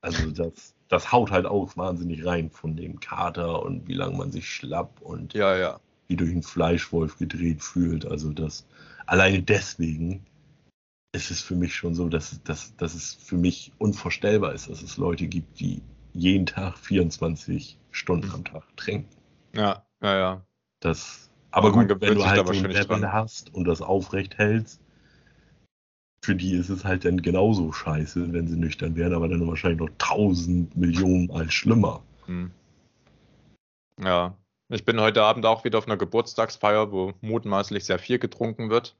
Also 0.00 0.30
das, 0.30 0.74
das 0.88 1.12
haut 1.12 1.30
halt 1.30 1.46
auch 1.46 1.76
wahnsinnig 1.76 2.24
rein 2.24 2.50
von 2.50 2.76
dem 2.76 3.00
Kater 3.00 3.62
und 3.62 3.88
wie 3.88 3.94
lange 3.94 4.16
man 4.16 4.30
sich 4.30 4.48
schlapp 4.48 5.00
und 5.00 5.34
ja, 5.34 5.56
ja. 5.56 5.80
wie 6.08 6.16
durch 6.16 6.30
einen 6.30 6.42
Fleischwolf 6.42 7.18
gedreht 7.18 7.62
fühlt. 7.62 8.06
Also 8.06 8.32
das 8.32 8.66
alleine 9.06 9.42
deswegen 9.42 10.24
ist 11.12 11.30
es 11.30 11.40
für 11.40 11.56
mich 11.56 11.74
schon 11.74 11.94
so, 11.94 12.08
dass, 12.08 12.42
dass, 12.44 12.76
dass 12.76 12.94
es 12.94 13.14
für 13.14 13.36
mich 13.36 13.72
unvorstellbar 13.78 14.52
ist, 14.52 14.68
dass 14.68 14.82
es 14.82 14.96
Leute 14.96 15.26
gibt, 15.26 15.58
die 15.58 15.82
jeden 16.12 16.46
Tag 16.46 16.78
24 16.78 17.78
Stunden 17.90 18.30
am 18.30 18.44
Tag 18.44 18.64
trinken. 18.76 19.08
Ja, 19.54 19.84
ja, 20.02 20.18
ja. 20.18 20.45
Das, 20.80 21.30
aber 21.50 21.72
gut, 21.72 21.88
wenn 22.00 22.14
du 22.14 22.26
halt 22.26 22.46
so 22.46 22.52
ein 22.52 22.64
Level 22.64 23.00
dran. 23.00 23.12
hast 23.12 23.54
und 23.54 23.64
das 23.64 23.80
aufrecht 23.80 24.38
hältst, 24.38 24.80
für 26.22 26.34
die 26.34 26.54
ist 26.54 26.68
es 26.68 26.84
halt 26.84 27.04
dann 27.04 27.22
genauso 27.22 27.72
scheiße, 27.72 28.32
wenn 28.32 28.48
sie 28.48 28.56
nüchtern 28.56 28.96
wären, 28.96 29.14
aber 29.14 29.28
dann 29.28 29.46
wahrscheinlich 29.46 29.80
noch 29.80 29.94
tausend 29.98 30.76
Millionen 30.76 31.30
als 31.30 31.54
schlimmer. 31.54 32.02
Hm. 32.26 32.50
Ja, 34.00 34.36
ich 34.68 34.84
bin 34.84 35.00
heute 35.00 35.22
Abend 35.22 35.46
auch 35.46 35.64
wieder 35.64 35.78
auf 35.78 35.86
einer 35.86 35.96
Geburtstagsfeier, 35.96 36.90
wo 36.90 37.12
mutmaßlich 37.20 37.84
sehr 37.84 37.98
viel 37.98 38.18
getrunken 38.18 38.70
wird. 38.70 38.96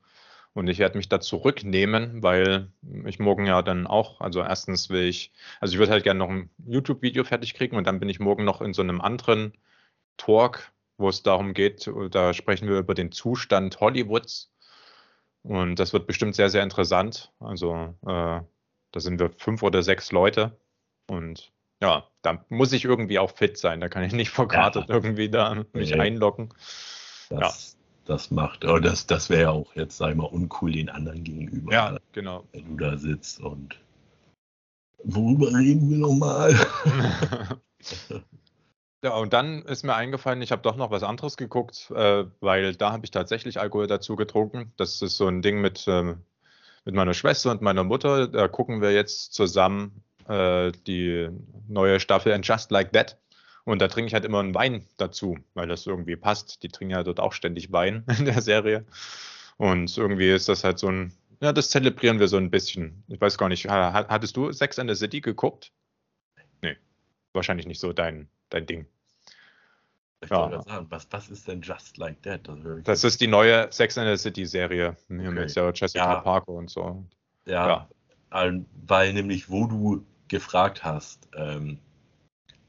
Und 0.54 0.68
ich 0.68 0.78
werde 0.78 0.96
mich 0.96 1.10
da 1.10 1.20
zurücknehmen, 1.20 2.22
weil 2.22 2.70
ich 3.04 3.18
morgen 3.18 3.44
ja 3.44 3.60
dann 3.60 3.86
auch, 3.86 4.22
also 4.22 4.40
erstens 4.40 4.88
will 4.88 5.02
ich, 5.02 5.32
also 5.60 5.74
ich 5.74 5.78
würde 5.78 5.92
halt 5.92 6.04
gerne 6.04 6.18
noch 6.18 6.30
ein 6.30 6.48
YouTube-Video 6.64 7.24
fertig 7.24 7.52
kriegen 7.52 7.76
und 7.76 7.86
dann 7.86 8.00
bin 8.00 8.08
ich 8.08 8.20
morgen 8.20 8.44
noch 8.44 8.62
in 8.62 8.72
so 8.72 8.80
einem 8.80 9.02
anderen 9.02 9.52
Talk, 10.16 10.72
wo 10.98 11.08
es 11.08 11.22
darum 11.22 11.54
geht, 11.54 11.90
da 12.10 12.32
sprechen 12.32 12.68
wir 12.68 12.78
über 12.78 12.94
den 12.94 13.12
Zustand 13.12 13.80
Hollywoods 13.80 14.50
und 15.46 15.78
das 15.78 15.92
wird 15.92 16.06
bestimmt 16.08 16.34
sehr, 16.34 16.50
sehr 16.50 16.64
interessant. 16.64 17.32
Also 17.38 17.94
äh, 18.02 18.40
da 18.90 19.00
sind 19.00 19.20
wir 19.20 19.30
fünf 19.30 19.62
oder 19.62 19.82
sechs 19.82 20.10
Leute. 20.10 20.58
Und 21.08 21.52
ja, 21.80 22.04
da 22.22 22.44
muss 22.48 22.72
ich 22.72 22.84
irgendwie 22.84 23.20
auch 23.20 23.30
fit 23.30 23.56
sein. 23.56 23.80
Da 23.80 23.88
kann 23.88 24.02
ich 24.02 24.12
nicht 24.12 24.30
verkartet 24.30 24.88
ja. 24.88 24.94
irgendwie 24.94 25.30
da 25.30 25.64
mich 25.72 25.92
nee. 25.92 26.00
einloggen. 26.00 26.48
Das, 27.28 27.76
ja. 27.78 27.78
das 28.06 28.30
macht, 28.32 28.64
oh, 28.64 28.78
das, 28.80 29.06
das 29.06 29.30
wäre 29.30 29.42
ja 29.42 29.50
auch 29.50 29.72
jetzt, 29.76 29.98
sag 29.98 30.10
ich 30.10 30.16
mal, 30.16 30.24
uncool 30.24 30.72
den 30.72 30.88
anderen 30.88 31.22
gegenüber. 31.22 31.72
Ja, 31.72 31.96
genau. 32.10 32.44
Wenn 32.52 32.76
du 32.76 32.84
da 32.84 32.96
sitzt 32.96 33.40
und 33.40 33.78
worüber 35.04 35.52
reden 35.56 35.90
wir 35.90 35.98
nochmal? 35.98 36.56
Ja, 39.02 39.14
und 39.14 39.32
dann 39.32 39.62
ist 39.62 39.84
mir 39.84 39.94
eingefallen, 39.94 40.42
ich 40.42 40.52
habe 40.52 40.62
doch 40.62 40.76
noch 40.76 40.90
was 40.90 41.02
anderes 41.02 41.36
geguckt, 41.36 41.90
äh, 41.94 42.24
weil 42.40 42.74
da 42.74 42.92
habe 42.92 43.04
ich 43.04 43.10
tatsächlich 43.10 43.60
Alkohol 43.60 43.86
dazu 43.86 44.16
getrunken. 44.16 44.72
Das 44.76 45.02
ist 45.02 45.16
so 45.16 45.28
ein 45.28 45.42
Ding 45.42 45.60
mit, 45.60 45.84
ähm, 45.86 46.22
mit 46.84 46.94
meiner 46.94 47.14
Schwester 47.14 47.50
und 47.50 47.62
meiner 47.62 47.84
Mutter. 47.84 48.26
Da 48.26 48.48
gucken 48.48 48.80
wir 48.80 48.92
jetzt 48.92 49.34
zusammen 49.34 50.02
äh, 50.28 50.72
die 50.86 51.28
neue 51.68 52.00
Staffel 52.00 52.32
And 52.32 52.46
Just 52.46 52.70
Like 52.70 52.92
That. 52.92 53.18
Und 53.64 53.82
da 53.82 53.88
trinke 53.88 54.06
ich 54.06 54.14
halt 54.14 54.24
immer 54.24 54.40
einen 54.40 54.54
Wein 54.54 54.86
dazu, 54.96 55.36
weil 55.54 55.66
das 55.66 55.86
irgendwie 55.86 56.16
passt. 56.16 56.62
Die 56.62 56.68
trinken 56.68 56.92
ja 56.92 57.02
dort 57.02 57.20
auch 57.20 57.32
ständig 57.32 57.72
Wein 57.72 58.04
in 58.18 58.24
der 58.24 58.40
Serie. 58.40 58.86
Und 59.56 59.96
irgendwie 59.96 60.30
ist 60.30 60.48
das 60.48 60.64
halt 60.64 60.78
so 60.78 60.88
ein, 60.88 61.12
ja, 61.40 61.52
das 61.52 61.70
zelebrieren 61.70 62.20
wir 62.20 62.28
so 62.28 62.36
ein 62.36 62.50
bisschen. 62.50 63.04
Ich 63.08 63.20
weiß 63.20 63.38
gar 63.38 63.48
nicht, 63.48 63.68
hattest 63.68 64.36
du 64.36 64.52
Sex 64.52 64.78
and 64.78 64.88
the 64.90 64.96
City 64.96 65.20
geguckt? 65.20 65.72
Nee, 66.62 66.76
wahrscheinlich 67.32 67.66
nicht 67.66 67.80
so 67.80 67.92
dein, 67.92 68.28
dein 68.50 68.66
Ding. 68.66 68.86
Ich 70.22 70.30
ja. 70.30 70.62
sagen, 70.62 70.86
was, 70.88 71.06
was 71.10 71.28
ist 71.28 71.46
denn 71.46 71.60
Just 71.60 71.98
Like 71.98 72.20
That? 72.22 72.48
Das, 72.48 72.84
das 72.84 73.04
ist 73.04 73.20
die 73.20 73.26
neue 73.26 73.70
Sex 73.70 73.98
and 73.98 74.08
the 74.08 74.20
City 74.20 74.46
Serie 74.46 74.96
okay. 75.10 75.30
mit 75.30 75.54
Jessica 75.54 76.14
ja. 76.14 76.20
Parker 76.20 76.52
und 76.52 76.70
so. 76.70 77.04
Ja, 77.44 77.88
ja, 78.30 78.52
weil 78.86 79.12
nämlich, 79.12 79.50
wo 79.50 79.66
du 79.66 80.04
gefragt 80.28 80.82
hast, 80.82 81.28
ähm, 81.36 81.78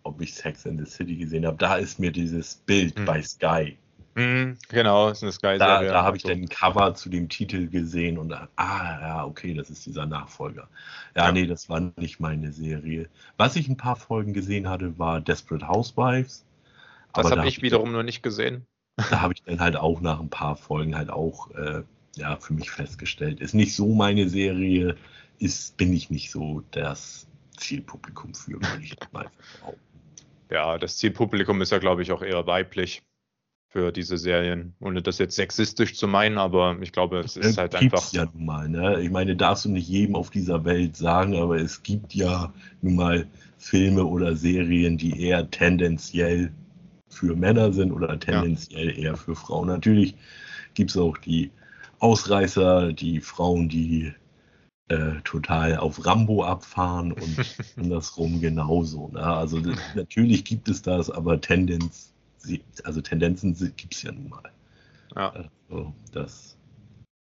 ob 0.03 0.21
ich 0.21 0.35
Sex 0.35 0.67
and 0.67 0.79
the 0.79 0.85
City 0.85 1.15
gesehen 1.15 1.45
habe, 1.45 1.57
da 1.57 1.77
ist 1.77 1.99
mir 1.99 2.11
dieses 2.11 2.55
Bild 2.55 2.95
hm. 2.97 3.05
bei 3.05 3.21
Sky. 3.21 3.77
Hm, 4.17 4.57
genau, 4.69 5.09
ist 5.09 5.21
eine 5.21 5.31
Sky-Serie. 5.31 5.59
Da, 5.59 5.83
da 5.83 6.03
habe 6.03 6.17
ich 6.17 6.25
also. 6.25 6.35
den 6.35 6.49
Cover 6.49 6.95
zu 6.95 7.07
dem 7.07 7.29
Titel 7.29 7.67
gesehen 7.67 8.17
und 8.17 8.33
ah, 8.33 8.47
ja, 8.55 9.25
okay, 9.25 9.53
das 9.53 9.69
ist 9.69 9.85
dieser 9.85 10.07
Nachfolger. 10.07 10.67
Ja, 11.15 11.25
ja, 11.25 11.31
nee, 11.31 11.45
das 11.45 11.69
war 11.69 11.93
nicht 11.97 12.19
meine 12.19 12.51
Serie. 12.51 13.09
Was 13.37 13.55
ich 13.55 13.67
ein 13.67 13.77
paar 13.77 13.95
Folgen 13.95 14.33
gesehen 14.33 14.67
hatte, 14.67 14.97
war 14.97 15.21
Desperate 15.21 15.67
Housewives. 15.67 16.43
Das 17.13 17.29
habe 17.29 17.47
ich 17.47 17.61
wiederum 17.61 17.91
nur 17.91 18.01
nicht 18.03 18.23
gesehen. 18.23 18.65
Da 19.11 19.21
habe 19.21 19.33
ich 19.35 19.43
dann 19.43 19.59
halt 19.59 19.75
auch 19.75 20.01
nach 20.01 20.19
ein 20.19 20.29
paar 20.29 20.55
Folgen 20.55 20.97
halt 20.97 21.11
auch 21.11 21.51
äh, 21.51 21.83
ja, 22.15 22.35
für 22.37 22.53
mich 22.53 22.71
festgestellt. 22.71 23.39
Ist 23.39 23.53
nicht 23.53 23.75
so 23.75 23.93
meine 23.93 24.27
Serie, 24.27 24.95
ist, 25.37 25.77
bin 25.77 25.93
ich 25.93 26.09
nicht 26.09 26.31
so 26.31 26.63
das 26.71 27.27
Zielpublikum 27.57 28.33
für, 28.33 28.53
würde 28.53 28.81
ich 28.81 28.95
mal 29.11 29.29
behaupten. 29.59 29.79
Ja, 30.49 30.79
das 30.79 30.97
Zielpublikum 30.97 31.61
ist 31.61 31.71
ja, 31.71 31.77
glaube 31.77 32.01
ich, 32.01 32.11
auch 32.11 32.23
eher 32.23 32.47
weiblich 32.47 33.03
für 33.77 33.91
diese 33.91 34.17
Serien, 34.17 34.73
ohne 34.79 35.03
das 35.03 35.19
jetzt 35.19 35.35
sexistisch 35.35 35.93
zu 35.93 36.07
meinen, 36.07 36.39
aber 36.39 36.77
ich 36.81 36.91
glaube, 36.91 37.19
es 37.19 37.37
ist 37.37 37.59
halt 37.59 37.77
Gibt's 37.77 38.11
einfach. 38.11 38.11
ja 38.11 38.25
nun 38.33 38.43
mal, 38.43 38.67
ne? 38.67 38.99
Ich 39.01 39.11
meine, 39.11 39.35
darfst 39.35 39.65
du 39.65 39.69
nicht 39.69 39.87
jedem 39.87 40.15
auf 40.15 40.31
dieser 40.31 40.65
Welt 40.65 40.97
sagen, 40.97 41.35
aber 41.35 41.57
es 41.57 41.83
gibt 41.83 42.15
ja 42.15 42.51
nun 42.81 42.95
mal 42.95 43.27
Filme 43.59 44.03
oder 44.03 44.35
Serien, 44.35 44.97
die 44.97 45.21
eher 45.21 45.51
tendenziell 45.51 46.51
für 47.07 47.35
Männer 47.35 47.71
sind 47.71 47.91
oder 47.91 48.19
tendenziell 48.19 48.87
ja. 48.87 49.11
eher 49.11 49.15
für 49.15 49.35
Frauen. 49.35 49.67
Natürlich 49.67 50.15
gibt 50.73 50.89
es 50.89 50.97
auch 50.97 51.19
die 51.19 51.51
Ausreißer, 51.99 52.93
die 52.93 53.19
Frauen, 53.19 53.69
die 53.69 54.11
äh, 54.87 55.21
total 55.23 55.77
auf 55.77 56.03
Rambo 56.03 56.43
abfahren 56.43 57.11
und 57.11 57.37
andersrum 57.77 58.41
genauso. 58.41 59.09
Ne? 59.09 59.21
Also 59.21 59.59
das, 59.59 59.77
natürlich 59.93 60.45
gibt 60.45 60.67
es 60.67 60.81
das, 60.81 61.11
aber 61.11 61.39
Tendenz, 61.39 62.15
also 62.83 63.01
Tendenzen 63.01 63.53
gibt 63.75 63.95
es 63.95 64.03
ja 64.03 64.11
nun 64.11 64.29
mal. 64.29 64.51
Ja. 65.15 65.49
Also, 65.69 65.93
das. 66.11 66.57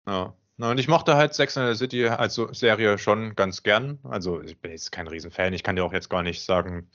Ja. 0.08 0.34
Na, 0.58 0.72
und 0.72 0.80
ich 0.80 0.88
mochte 0.88 1.16
halt 1.16 1.34
Sex 1.34 1.58
and 1.58 1.76
the 1.76 1.78
City 1.78 2.08
als 2.08 2.36
Serie 2.36 2.98
schon 2.98 3.36
ganz 3.36 3.64
gern. 3.64 3.98
Also 4.04 4.42
ich 4.42 4.58
bin 4.60 4.72
jetzt 4.72 4.92
kein 4.92 5.08
Riesenfan. 5.08 5.54
Ich 5.54 5.64
kann 5.64 5.76
dir 5.76 5.84
auch 5.84 5.94
jetzt 5.94 6.10
gar 6.10 6.22
nicht 6.22 6.44
sagen, 6.44 6.90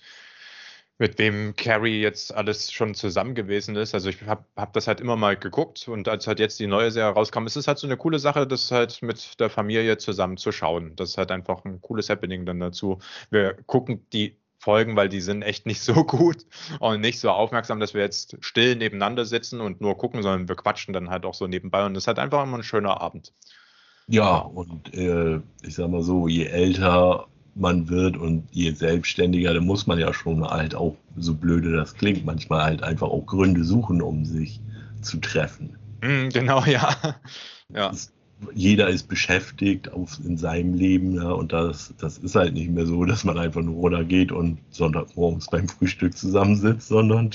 mit 0.99 1.19
wem 1.19 1.55
Carrie 1.57 2.01
jetzt 2.01 2.35
alles 2.35 2.73
schon 2.73 2.95
zusammen 2.95 3.35
gewesen 3.35 3.77
ist. 3.77 3.95
Also 3.95 4.11
ich 4.11 4.23
habe 4.23 4.45
hab 4.57 4.73
das 4.73 4.87
halt 4.87 5.01
immer 5.01 5.17
mal 5.17 5.37
geguckt 5.37 5.89
und 5.89 6.09
als 6.09 6.27
halt 6.27 6.41
jetzt 6.41 6.59
die 6.61 6.67
neue 6.67 6.91
Serie 6.91 7.13
rauskam, 7.13 7.47
ist 7.47 7.57
es 7.57 7.69
halt 7.69 7.79
so 7.79 7.87
eine 7.87 7.97
coole 7.97 8.19
Sache, 8.19 8.47
das 8.47 8.71
halt 8.71 9.03
mit 9.03 9.39
der 9.41 9.51
Familie 9.51 9.99
zusammen 9.99 10.37
zu 10.37 10.53
schauen. 10.53 10.95
Das 10.97 11.11
ist 11.11 11.19
halt 11.19 11.31
einfach 11.31 11.65
ein 11.65 11.81
cooles 11.81 12.11
Happening 12.11 12.47
dann 12.47 12.61
dazu. 12.61 12.99
Wir 13.31 13.55
gucken 13.67 14.07
die 14.13 14.37
Folgen, 14.59 14.97
weil 14.97 15.09
die 15.09 15.21
sind 15.21 15.43
echt 15.43 15.67
nicht 15.67 15.81
so 15.81 15.93
gut 16.05 16.45
und 16.81 17.01
nicht 17.01 17.21
so 17.21 17.31
aufmerksam, 17.31 17.81
dass 17.81 17.95
wir 17.95 18.03
jetzt 18.03 18.37
still 18.41 18.77
nebeneinander 18.77 19.25
sitzen 19.25 19.61
und 19.61 19.81
nur 19.81 19.97
gucken, 19.97 20.23
sondern 20.23 20.49
wir 20.49 20.57
quatschen 20.57 20.93
dann 20.93 21.11
halt 21.11 21.25
auch 21.25 21.35
so 21.35 21.47
nebenbei 21.47 21.85
und 21.85 21.95
das 21.95 22.05
ist 22.05 22.09
halt 22.09 22.19
einfach 22.19 22.43
immer 22.43 22.59
ein 22.59 22.63
schöner 22.63 23.01
Abend. 23.01 23.33
Ja, 24.09 24.39
und 24.39 24.95
äh, 24.95 25.41
ich 25.63 25.75
sag 25.75 25.91
mal 25.91 26.03
so, 26.03 26.29
je 26.29 26.47
älter 26.47 27.29
man 27.55 27.89
wird 27.89 28.17
und 28.17 28.49
je 28.53 28.71
selbstständiger, 28.71 29.53
dann 29.53 29.67
muss 29.67 29.87
man 29.87 29.99
ja 29.99 30.13
schon 30.15 30.45
halt 30.45 30.75
auch, 30.75 30.97
so 31.17 31.35
blöde 31.35 31.73
das 31.73 31.95
klingt, 31.95 32.25
manchmal 32.25 32.63
halt 32.63 32.83
einfach 32.83 33.09
auch 33.09 33.27
Gründe 33.27 33.65
suchen, 33.65 34.01
um 34.01 34.25
sich 34.25 34.61
zu 35.03 35.19
treffen. 35.19 35.77
Mm, 36.01 36.29
genau, 36.29 36.65
ja. 36.67 36.97
ja. 37.69 37.91
Das 37.91 38.13
jeder 38.55 38.89
ist 38.89 39.09
beschäftigt 39.09 39.93
auf, 39.93 40.19
in 40.25 40.37
seinem 40.37 40.75
Leben 40.75 41.15
ja, 41.15 41.31
und 41.31 41.53
das, 41.53 41.95
das 41.99 42.19
ist 42.19 42.37
halt 42.37 42.55
nicht 42.55 42.71
mehr 42.71 42.87
so, 42.87 43.05
dass 43.05 43.25
man 43.25 43.39
einfach 43.39 43.63
nur 43.63 43.77
runter 43.77 44.05
geht 44.05 44.33
und 44.33 44.59
Sonntagmorgens 44.71 45.49
beim 45.49 45.69
Frühstück 45.69 46.17
zusammensitzt, 46.17 46.89
sondern 46.89 47.31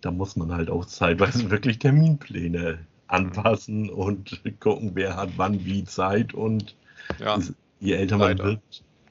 da 0.00 0.10
muss 0.10 0.36
man 0.36 0.52
halt 0.52 0.70
auch 0.70 0.84
zeitweise 0.84 1.50
wirklich 1.50 1.78
Terminpläne 1.78 2.78
anpassen 3.08 3.90
und 3.90 4.42
gucken, 4.60 4.92
wer 4.94 5.16
hat 5.16 5.30
wann 5.36 5.64
wie 5.64 5.84
Zeit 5.84 6.34
und 6.34 6.74
ja, 7.20 7.36
ist, 7.36 7.54
je 7.80 7.92
älter 7.92 8.18
man 8.18 8.38
wird, 8.38 8.60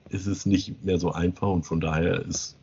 ist 0.09 0.27
es 0.27 0.45
nicht 0.45 0.83
mehr 0.83 0.99
so 0.99 1.11
einfach 1.11 1.47
und 1.47 1.63
von 1.63 1.79
daher 1.79 2.21
ist 2.21 2.57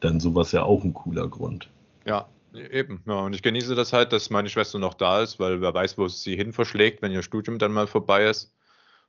dann 0.00 0.20
sowas 0.20 0.52
ja 0.52 0.62
auch 0.62 0.84
ein 0.84 0.92
cooler 0.92 1.28
Grund. 1.28 1.70
Ja, 2.04 2.26
Eben, 2.54 3.02
ja. 3.06 3.20
Und 3.20 3.34
ich 3.34 3.42
genieße 3.42 3.74
das 3.74 3.92
halt, 3.92 4.12
dass 4.12 4.30
meine 4.30 4.48
Schwester 4.48 4.78
noch 4.78 4.94
da 4.94 5.22
ist, 5.22 5.40
weil 5.40 5.60
wer 5.60 5.74
weiß, 5.74 5.98
wo 5.98 6.06
es 6.06 6.22
sie 6.22 6.36
hin 6.36 6.52
verschlägt, 6.52 7.02
wenn 7.02 7.12
ihr 7.12 7.22
Studium 7.22 7.58
dann 7.58 7.72
mal 7.72 7.86
vorbei 7.86 8.26
ist. 8.26 8.54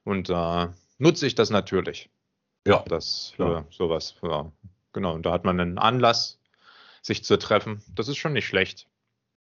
Und 0.03 0.29
da 0.29 0.63
äh, 0.63 0.67
nutze 0.97 1.27
ich 1.27 1.35
das 1.35 1.49
natürlich. 1.49 2.09
Ja. 2.67 2.83
Das 2.87 3.33
für 3.35 3.51
ja. 3.51 3.65
sowas. 3.69 4.15
Ja. 4.23 4.51
Genau. 4.93 5.13
Und 5.13 5.25
da 5.25 5.31
hat 5.31 5.45
man 5.45 5.59
einen 5.59 5.77
Anlass, 5.77 6.39
sich 7.01 7.23
zu 7.23 7.37
treffen. 7.37 7.83
Das 7.93 8.07
ist 8.07 8.17
schon 8.17 8.33
nicht 8.33 8.47
schlecht. 8.47 8.87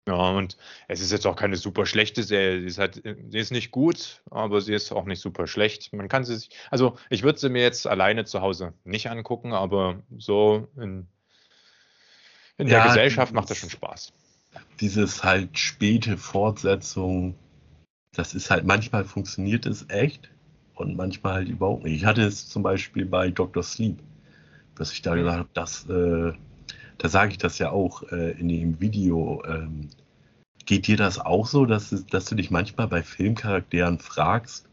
Ja, 0.08 0.30
und 0.30 0.58
es 0.88 1.02
ist 1.02 1.12
jetzt 1.12 1.28
auch 1.28 1.36
keine 1.36 1.58
super 1.58 1.86
schlechte 1.86 2.24
Serie. 2.24 2.62
Sie 2.62 2.68
ist 2.68 2.80
halt, 2.80 3.04
sie 3.04 3.38
ist 3.38 3.52
nicht 3.52 3.70
gut, 3.72 4.24
aber 4.32 4.62
sie 4.62 4.74
ist 4.74 4.92
auch 4.92 5.06
nicht 5.06 5.22
super 5.22 5.46
schlecht. 5.46 5.94
Man 5.94 6.08
kann 6.08 6.24
sie 6.24 6.38
sich, 6.38 6.50
also 6.72 6.98
ich 7.10 7.24
würde 7.24 7.38
sie 7.38 7.50
mir 7.50 7.62
jetzt 7.62 7.86
alleine 7.86 8.26
zu 8.26 8.42
Hause 8.42 8.74
nicht 8.86 9.10
angucken, 9.10 9.54
aber 9.54 10.02
so 10.18 10.68
in 10.78 11.08
in 12.60 12.68
ja, 12.68 12.80
der 12.80 12.88
Gesellschaft 12.88 13.34
macht 13.34 13.50
das 13.50 13.58
schon 13.58 13.70
Spaß. 13.70 14.14
Dieses 14.80 15.24
halt 15.24 15.58
späte 15.58 16.18
Fortsetzung, 16.18 17.36
das 18.14 18.34
ist 18.34 18.52
halt, 18.52 18.66
manchmal 18.66 19.06
funktioniert 19.06 19.66
es 19.66 19.90
echt 19.90 20.30
und 20.76 20.96
manchmal 20.96 21.34
halt 21.34 21.50
überhaupt 21.50 21.86
nicht. 21.86 21.96
Ich 21.96 22.06
hatte 22.06 22.22
es 22.22 22.48
zum 22.50 22.62
Beispiel 22.62 23.06
bei 23.06 23.32
Dr. 23.32 23.64
Sleep, 23.64 24.00
dass 24.76 24.92
ich 24.92 25.02
da 25.02 25.16
gesagt 25.16 25.40
habe, 25.40 25.50
dass, 25.54 25.90
äh, 25.90 26.34
da 26.98 27.10
sage 27.10 27.32
ich 27.32 27.38
das 27.38 27.58
ja 27.60 27.72
auch 27.72 28.04
äh, 28.12 28.32
in 28.32 28.50
dem 28.50 28.80
Video. 28.80 29.42
Ähm, 29.48 29.90
geht 30.66 30.88
dir 30.88 30.98
das 30.98 31.18
auch 31.18 31.48
so, 31.48 31.66
dass, 31.66 32.06
dass 32.08 32.26
du 32.26 32.36
dich 32.36 32.52
manchmal 32.52 32.88
bei 32.88 33.04
Filmcharakteren 33.04 34.00
fragst, 34.00 34.69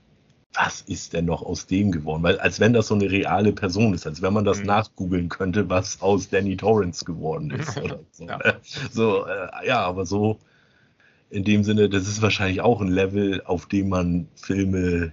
was 0.55 0.81
ist 0.82 1.12
denn 1.12 1.27
noch 1.27 1.43
aus 1.43 1.66
dem 1.66 1.93
geworden? 1.93 2.23
Weil 2.23 2.39
als 2.39 2.60
wenn 2.60 2.73
das 2.73 2.89
so 2.89 2.94
eine 2.94 3.10
reale 3.10 3.52
Person 3.52 3.93
ist, 3.93 4.06
als 4.06 4.23
wenn 4.23 4.32
man 4.32 4.44
das 4.44 4.60
mhm. 4.60 4.66
nachgoogeln 4.66 5.28
könnte, 5.28 5.68
was 5.68 6.01
aus 6.01 6.28
Danny 6.28 6.56
Torrance 6.56 7.05
geworden 7.05 7.51
ist. 7.51 7.77
Oder 7.82 8.01
so, 8.10 8.24
ja. 8.24 8.40
so 8.90 9.27
äh, 9.27 9.66
ja, 9.66 9.81
aber 9.81 10.06
so 10.06 10.39
in 11.28 11.44
dem 11.44 11.64
Sinne, 11.64 11.89
das 11.89 12.09
ist 12.09 12.23
wahrscheinlich 12.23 12.60
auch 12.60 12.81
ein 12.81 12.89
Level, 12.89 13.43
auf 13.44 13.66
dem 13.66 13.89
man 13.89 14.28
Filme 14.35 15.12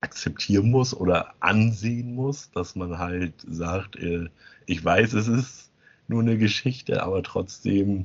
akzeptieren 0.00 0.70
muss 0.70 0.94
oder 0.94 1.34
ansehen 1.40 2.14
muss, 2.14 2.50
dass 2.52 2.74
man 2.74 2.98
halt 2.98 3.34
sagt, 3.46 3.96
äh, 3.96 4.28
ich 4.66 4.84
weiß, 4.84 5.12
es 5.12 5.28
ist 5.28 5.72
nur 6.08 6.22
eine 6.22 6.38
Geschichte, 6.38 7.02
aber 7.02 7.22
trotzdem, 7.22 8.04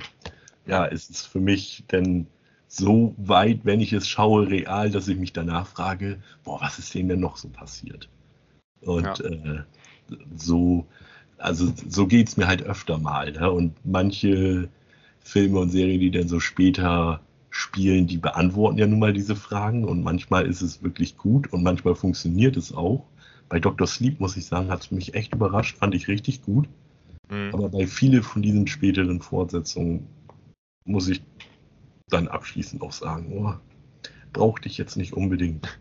ja, 0.66 0.84
ist 0.84 1.10
es 1.10 1.24
für 1.24 1.40
mich 1.40 1.84
denn 1.90 2.26
so 2.68 3.14
weit, 3.16 3.60
wenn 3.64 3.80
ich 3.80 3.92
es 3.92 4.08
schaue, 4.08 4.48
real, 4.48 4.90
dass 4.90 5.08
ich 5.08 5.18
mich 5.18 5.32
danach 5.32 5.66
frage, 5.66 6.18
boah, 6.44 6.60
was 6.60 6.78
ist 6.78 6.94
denen 6.94 7.08
denn 7.08 7.20
noch 7.20 7.36
so 7.36 7.48
passiert? 7.48 8.08
Und 8.80 9.04
ja. 9.04 9.14
äh, 9.14 9.62
so, 10.36 10.86
also 11.38 11.72
so 11.88 12.06
geht 12.06 12.28
es 12.28 12.36
mir 12.36 12.46
halt 12.46 12.62
öfter 12.62 12.98
mal. 12.98 13.32
Ne? 13.32 13.50
Und 13.50 13.74
manche 13.84 14.68
Filme 15.20 15.60
und 15.60 15.70
Serien, 15.70 16.00
die 16.00 16.10
dann 16.10 16.28
so 16.28 16.40
später 16.40 17.20
spielen, 17.50 18.06
die 18.06 18.18
beantworten 18.18 18.78
ja 18.78 18.86
nun 18.86 18.98
mal 18.98 19.12
diese 19.12 19.34
Fragen 19.34 19.84
und 19.84 20.02
manchmal 20.02 20.46
ist 20.46 20.60
es 20.60 20.82
wirklich 20.82 21.16
gut 21.16 21.52
und 21.52 21.62
manchmal 21.62 21.94
funktioniert 21.94 22.56
es 22.56 22.72
auch. 22.74 23.06
Bei 23.48 23.60
Dr. 23.60 23.86
Sleep, 23.86 24.20
muss 24.20 24.36
ich 24.36 24.46
sagen, 24.46 24.70
hat 24.70 24.82
es 24.82 24.90
mich 24.90 25.14
echt 25.14 25.34
überrascht, 25.34 25.76
fand 25.78 25.94
ich 25.94 26.08
richtig 26.08 26.42
gut. 26.42 26.68
Mhm. 27.30 27.50
Aber 27.52 27.68
bei 27.68 27.86
vielen 27.86 28.22
von 28.22 28.42
diesen 28.42 28.66
späteren 28.66 29.20
Fortsetzungen 29.20 30.06
muss 30.84 31.08
ich 31.08 31.22
dann 32.08 32.28
abschließend 32.28 32.82
auch 32.82 32.92
sagen, 32.92 33.32
oh, 33.32 33.54
brauchte 34.32 34.68
ich 34.68 34.78
jetzt 34.78 34.96
nicht 34.96 35.12
unbedingt. 35.12 35.80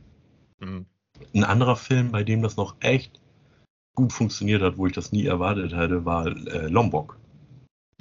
Mhm. 0.59 0.85
Ein 1.33 1.43
anderer 1.43 1.75
Film, 1.75 2.11
bei 2.11 2.23
dem 2.23 2.41
das 2.41 2.57
noch 2.57 2.75
echt 2.81 3.21
gut 3.95 4.11
funktioniert 4.11 4.61
hat, 4.61 4.77
wo 4.77 4.87
ich 4.87 4.93
das 4.93 5.11
nie 5.11 5.25
erwartet 5.25 5.73
hätte, 5.73 6.05
war 6.05 6.27
äh, 6.27 6.67
Lombok. 6.67 7.17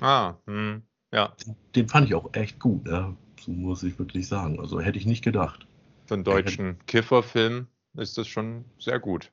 Ah, 0.00 0.34
mh, 0.46 0.82
ja. 1.12 1.32
Den, 1.46 1.56
den, 1.74 1.88
fand 1.88 2.08
ich 2.08 2.14
auch 2.14 2.34
echt 2.34 2.58
gut, 2.58 2.88
ja. 2.88 3.14
so 3.40 3.52
muss 3.52 3.82
ich 3.82 3.98
wirklich 3.98 4.26
sagen. 4.26 4.58
Also 4.58 4.80
hätte 4.80 4.98
ich 4.98 5.06
nicht 5.06 5.22
gedacht. 5.22 5.66
Für 6.06 6.14
einen 6.14 6.24
deutschen 6.24 6.78
Kifferfilm 6.86 7.68
ist 7.96 8.18
das 8.18 8.26
schon 8.26 8.64
sehr 8.78 8.98
gut. 8.98 9.30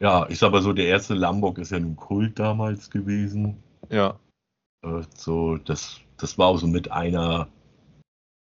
Ja, 0.00 0.28
ich 0.28 0.38
sag 0.38 0.52
mal 0.52 0.62
so, 0.62 0.72
der 0.72 0.86
erste 0.86 1.14
Lombok 1.14 1.58
ist 1.58 1.70
ja 1.70 1.78
nun 1.78 1.96
Kult 1.96 2.38
damals 2.38 2.90
gewesen. 2.90 3.62
Ja. 3.90 4.18
Äh, 4.82 5.02
so, 5.16 5.56
das 5.56 6.00
das 6.22 6.38
war 6.38 6.46
auch 6.46 6.58
so 6.58 6.68
mit 6.68 6.90
einer 6.90 7.48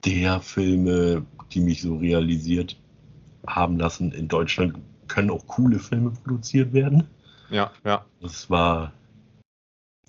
der 0.04 0.40
Filme, 0.40 1.24
die 1.52 1.60
mich 1.60 1.80
so 1.80 1.96
realisiert 1.96 2.78
haben 3.46 3.78
lassen. 3.78 4.12
In 4.12 4.28
Deutschland 4.28 4.78
können 5.08 5.30
auch 5.30 5.46
coole 5.46 5.78
Filme 5.78 6.10
produziert 6.10 6.72
werden. 6.74 7.08
Ja, 7.50 7.72
ja. 7.84 8.04
Das 8.20 8.50
war, 8.50 8.92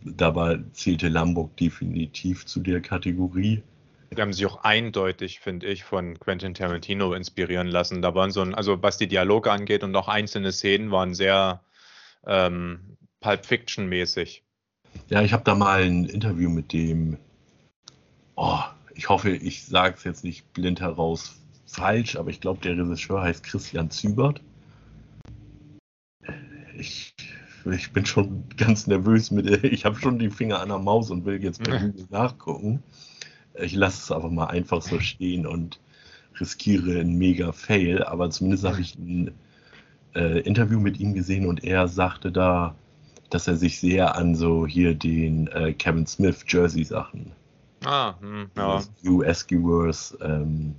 dabei 0.03 0.59
zählte 0.73 1.07
Lamborg 1.07 1.55
definitiv 1.55 2.45
zu 2.45 2.59
der 2.59 2.81
Kategorie. 2.81 3.63
Die 4.11 4.21
haben 4.21 4.33
sich 4.33 4.45
auch 4.45 4.63
eindeutig, 4.63 5.39
finde 5.39 5.67
ich, 5.67 5.85
von 5.85 6.19
Quentin 6.19 6.53
Tarantino 6.53 7.13
inspirieren 7.13 7.67
lassen. 7.67 8.01
Da 8.01 8.13
waren 8.13 8.31
so 8.31 8.41
ein, 8.41 8.53
also 8.53 8.83
was 8.83 8.97
die 8.97 9.07
Dialoge 9.07 9.51
angeht 9.51 9.83
und 9.83 9.95
auch 9.95 10.09
einzelne 10.09 10.51
Szenen 10.51 10.91
waren 10.91 11.13
sehr 11.13 11.63
ähm, 12.25 12.97
Pulp 13.21 13.45
Fiction 13.45 13.87
mäßig. 13.87 14.43
Ja, 15.09 15.21
ich 15.21 15.33
habe 15.33 15.43
da 15.43 15.55
mal 15.55 15.83
ein 15.83 16.05
Interview 16.05 16.49
mit 16.49 16.73
dem 16.73 17.17
oh, 18.35 18.59
ich 18.95 19.09
hoffe, 19.09 19.31
ich 19.31 19.65
sage 19.65 19.95
es 19.97 20.03
jetzt 20.03 20.23
nicht 20.23 20.51
blind 20.53 20.81
heraus 20.81 21.39
falsch, 21.65 22.15
aber 22.15 22.29
ich 22.29 22.41
glaube, 22.41 22.61
der 22.61 22.77
Regisseur 22.77 23.21
heißt 23.21 23.43
Christian 23.43 23.89
Zübert. 23.89 24.41
Ich, 26.77 27.15
ich 27.71 27.91
bin 27.91 28.05
schon 28.05 28.45
ganz 28.57 28.87
nervös 28.87 29.31
mit, 29.31 29.47
ich 29.63 29.85
habe 29.85 29.99
schon 29.99 30.19
die 30.19 30.29
Finger 30.29 30.59
an 30.59 30.69
der 30.69 30.79
Maus 30.79 31.09
und 31.09 31.25
will 31.25 31.41
jetzt 31.43 31.63
bei 31.63 31.77
Google 31.79 32.07
nachgucken. 32.09 32.83
Ich 33.55 33.73
lasse 33.73 34.01
es 34.01 34.11
aber 34.11 34.29
mal 34.29 34.47
einfach 34.47 34.81
so 34.81 34.99
stehen 34.99 35.45
und 35.45 35.79
riskiere 36.39 36.99
einen 36.99 37.17
mega 37.17 37.51
Fail, 37.51 38.03
aber 38.03 38.31
zumindest 38.31 38.63
habe 38.63 38.81
ich 38.81 38.97
ein 38.97 39.31
äh, 40.15 40.39
Interview 40.39 40.79
mit 40.79 40.99
ihm 40.99 41.13
gesehen 41.13 41.45
und 41.47 41.63
er 41.63 41.87
sagte 41.87 42.31
da, 42.31 42.75
dass 43.33 43.47
er 43.47 43.55
sich 43.55 43.79
sehr 43.79 44.15
an 44.15 44.35
so 44.35 44.67
hier 44.67 44.95
den 44.95 45.47
äh, 45.47 45.73
Kevin 45.73 46.05
Smith 46.05 46.45
Jersey 46.47 46.83
Sachen 46.83 47.33
Ah, 47.85 48.15
hm, 48.19 48.49
ja. 48.55 48.81
US-Viewers, 49.05 50.17
ähm, 50.21 50.75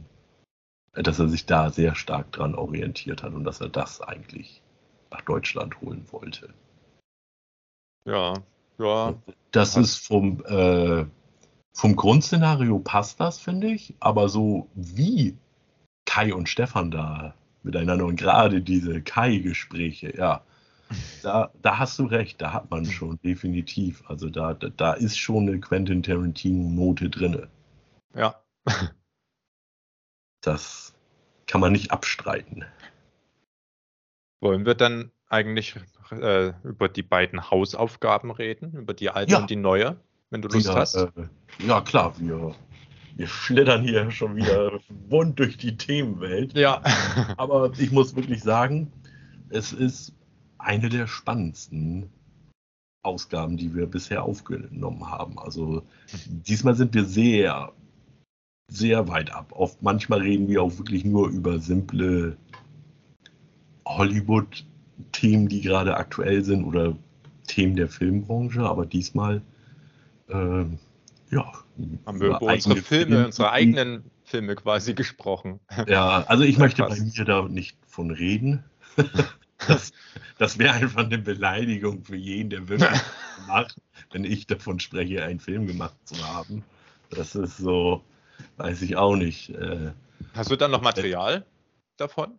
dass 0.93 1.19
er 1.19 1.29
sich 1.29 1.47
da 1.47 1.71
sehr 1.71 1.95
stark 1.95 2.33
dran 2.33 2.55
orientiert 2.55 3.23
hat 3.23 3.35
und 3.35 3.45
dass 3.45 3.61
er 3.61 3.69
das 3.69 4.01
eigentlich 4.01 4.63
nach 5.11 5.21
Deutschland 5.23 5.81
holen 5.81 6.07
wollte. 6.11 6.53
Ja, 8.07 8.35
ja. 8.79 9.15
Das 9.51 9.77
ist 9.77 9.97
vom, 9.97 10.45
äh, 10.47 11.05
vom 11.73 11.97
Grundszenario 11.97 12.79
passt 12.79 13.21
das, 13.21 13.39
finde 13.39 13.69
ich, 13.69 13.95
aber 14.01 14.29
so 14.29 14.69
wie 14.75 15.37
Kai 16.07 16.35
und 16.35 16.49
Stefan 16.49 16.91
da 16.91 17.35
miteinander 17.63 18.05
und 18.05 18.17
gerade 18.17 18.61
diese 18.61 19.01
Kai-Gespräche, 19.01 20.17
ja, 20.17 20.43
da, 21.23 21.51
da 21.63 21.79
hast 21.79 21.99
du 21.99 22.07
recht, 22.07 22.41
da 22.41 22.53
hat 22.53 22.71
man 22.71 22.85
schon 22.85 23.19
definitiv. 23.25 24.03
Also 24.07 24.29
da, 24.29 24.55
da, 24.55 24.69
da 24.69 24.93
ist 24.93 25.19
schon 25.19 25.49
eine 25.49 25.61
Quentin 25.61 26.03
Tarantino-Note 26.03 27.11
drin. 27.11 27.47
Ja. 28.15 28.37
Das 30.41 30.95
kann 31.47 31.63
man 31.63 31.73
nicht 31.73 31.91
abstreiten. 31.91 32.67
Wollen 34.41 34.67
wir 34.67 34.75
dann 34.75 35.11
eigentlich 35.27 35.75
äh, 36.11 36.53
über 36.63 36.91
die 36.91 37.03
beiden 37.03 37.51
Hausaufgaben 37.51 38.31
reden, 38.31 38.75
über 38.75 38.93
die 38.93 39.09
alte 39.09 39.33
ja. 39.33 39.39
und 39.39 39.49
die 39.49 39.57
neue, 39.57 39.97
wenn 40.29 40.43
du 40.43 40.49
Lust 40.49 40.67
ja, 40.67 40.75
hast? 40.75 40.97
Äh, 40.97 41.09
ja, 41.67 41.81
klar, 41.81 42.13
wir, 42.19 42.55
wir 43.17 43.27
schlittern 43.27 43.83
hier 43.83 44.11
schon 44.11 44.37
wieder 44.37 44.79
bunt 44.91 45.39
durch 45.39 45.57
die 45.57 45.79
Themenwelt. 45.79 46.53
Ja. 46.53 46.83
Aber 47.39 47.73
ich 47.79 47.91
muss 47.91 48.15
wirklich 48.15 48.43
sagen, 48.43 48.93
es 49.49 49.73
ist 49.73 50.13
eine 50.65 50.89
der 50.89 51.07
spannendsten 51.07 52.11
Ausgaben, 53.03 53.57
die 53.57 53.75
wir 53.75 53.87
bisher 53.87 54.23
aufgenommen 54.25 55.11
haben. 55.11 55.39
Also 55.39 55.83
diesmal 56.27 56.75
sind 56.75 56.95
wir 56.95 57.05
sehr, 57.05 57.73
sehr 58.71 59.09
weit 59.09 59.31
ab. 59.33 59.53
Oft 59.53 59.83
manchmal 59.83 60.21
reden 60.21 60.49
wir 60.49 60.63
auch 60.63 60.79
wirklich 60.79 61.05
nur 61.05 61.29
über 61.29 61.59
simple 61.59 62.37
Hollywood-Themen, 63.87 65.49
die 65.49 65.61
gerade 65.61 65.97
aktuell 65.97 66.43
sind 66.43 66.65
oder 66.65 66.97
Themen 67.47 67.77
der 67.77 67.89
Filmbranche, 67.89 68.63
aber 68.63 68.87
diesmal 68.87 69.43
äh, 70.29 70.65
ja. 71.31 71.53
Haben 72.07 72.21
wir 72.21 72.29
über 72.29 72.43
unsere 72.43 72.77
Filme, 72.77 73.27
unsere 73.27 73.51
eigenen 73.51 74.05
Filme 74.23 74.55
quasi 74.55 74.95
gesprochen. 74.95 75.61
Ja, 75.87 76.25
also 76.29 76.45
ich 76.45 76.57
möchte 76.59 76.83
bei 76.85 76.99
mir 76.99 77.25
da 77.25 77.43
nicht 77.43 77.77
von 77.87 78.11
reden. 78.11 78.65
Das, 79.69 79.93
das 80.39 80.59
wäre 80.59 80.75
einfach 80.75 81.05
eine 81.05 81.19
Beleidigung 81.19 82.05
für 82.05 82.17
jeden, 82.17 82.51
der 82.51 82.69
wirklich 82.69 83.01
macht, 83.47 83.77
wenn 84.13 84.25
ich 84.25 84.47
davon 84.47 84.81
spreche, 84.81 85.23
einen 85.23 85.41
Film 85.41 85.67
gemacht 85.67 85.97
zu 86.05 86.17
haben. 86.27 86.65
Das 87.11 87.35
ist 87.35 87.57
so, 87.59 88.03
weiß 88.57 88.83
ich 88.83 88.97
auch 88.97 89.17
nicht. 89.17 89.51
Äh, 89.51 89.93
Hast 90.35 90.51
du 90.51 90.57
dann 90.57 90.71
noch 90.71 90.83
Material 90.83 91.37
äh, 91.37 91.43
davon? 91.97 92.39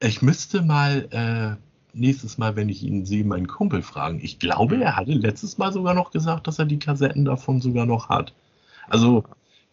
Ich 0.00 0.22
müsste 0.22 0.62
mal 0.62 1.08
äh, 1.10 1.96
nächstes 1.96 2.38
Mal, 2.38 2.56
wenn 2.56 2.68
ich 2.68 2.82
ihn 2.82 3.06
sehe, 3.06 3.24
meinen 3.24 3.46
Kumpel 3.46 3.82
fragen. 3.82 4.20
Ich 4.22 4.38
glaube, 4.38 4.76
er 4.82 4.96
hatte 4.96 5.12
letztes 5.12 5.58
Mal 5.58 5.72
sogar 5.72 5.94
noch 5.94 6.10
gesagt, 6.10 6.46
dass 6.46 6.58
er 6.58 6.66
die 6.66 6.78
Kassetten 6.78 7.24
davon 7.24 7.60
sogar 7.60 7.86
noch 7.86 8.08
hat. 8.08 8.34
Also 8.88 9.24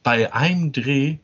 bei 0.04 0.34
einem 0.34 0.72
Dreh 0.72 1.18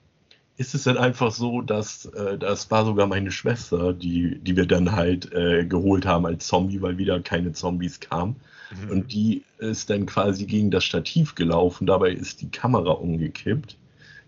ist 0.59 0.75
es 0.75 0.83
dann 0.83 0.97
einfach 0.97 1.31
so, 1.31 1.61
dass 1.61 2.05
äh, 2.07 2.37
das 2.37 2.69
war 2.69 2.83
sogar 2.83 3.07
meine 3.07 3.31
Schwester, 3.31 3.93
die, 3.93 4.39
die 4.39 4.57
wir 4.57 4.65
dann 4.65 4.91
halt 4.91 5.31
äh, 5.31 5.65
geholt 5.65 6.05
haben 6.05 6.25
als 6.25 6.47
Zombie, 6.47 6.81
weil 6.81 6.97
wieder 6.97 7.21
keine 7.21 7.53
Zombies 7.53 8.01
kamen. 8.01 8.35
Mhm. 8.69 8.91
Und 8.91 9.13
die 9.13 9.45
ist 9.59 9.89
dann 9.89 10.05
quasi 10.05 10.45
gegen 10.45 10.69
das 10.69 10.83
Stativ 10.83 11.35
gelaufen. 11.35 11.87
Dabei 11.87 12.11
ist 12.11 12.41
die 12.41 12.51
Kamera 12.51 12.91
umgekippt, 12.91 13.77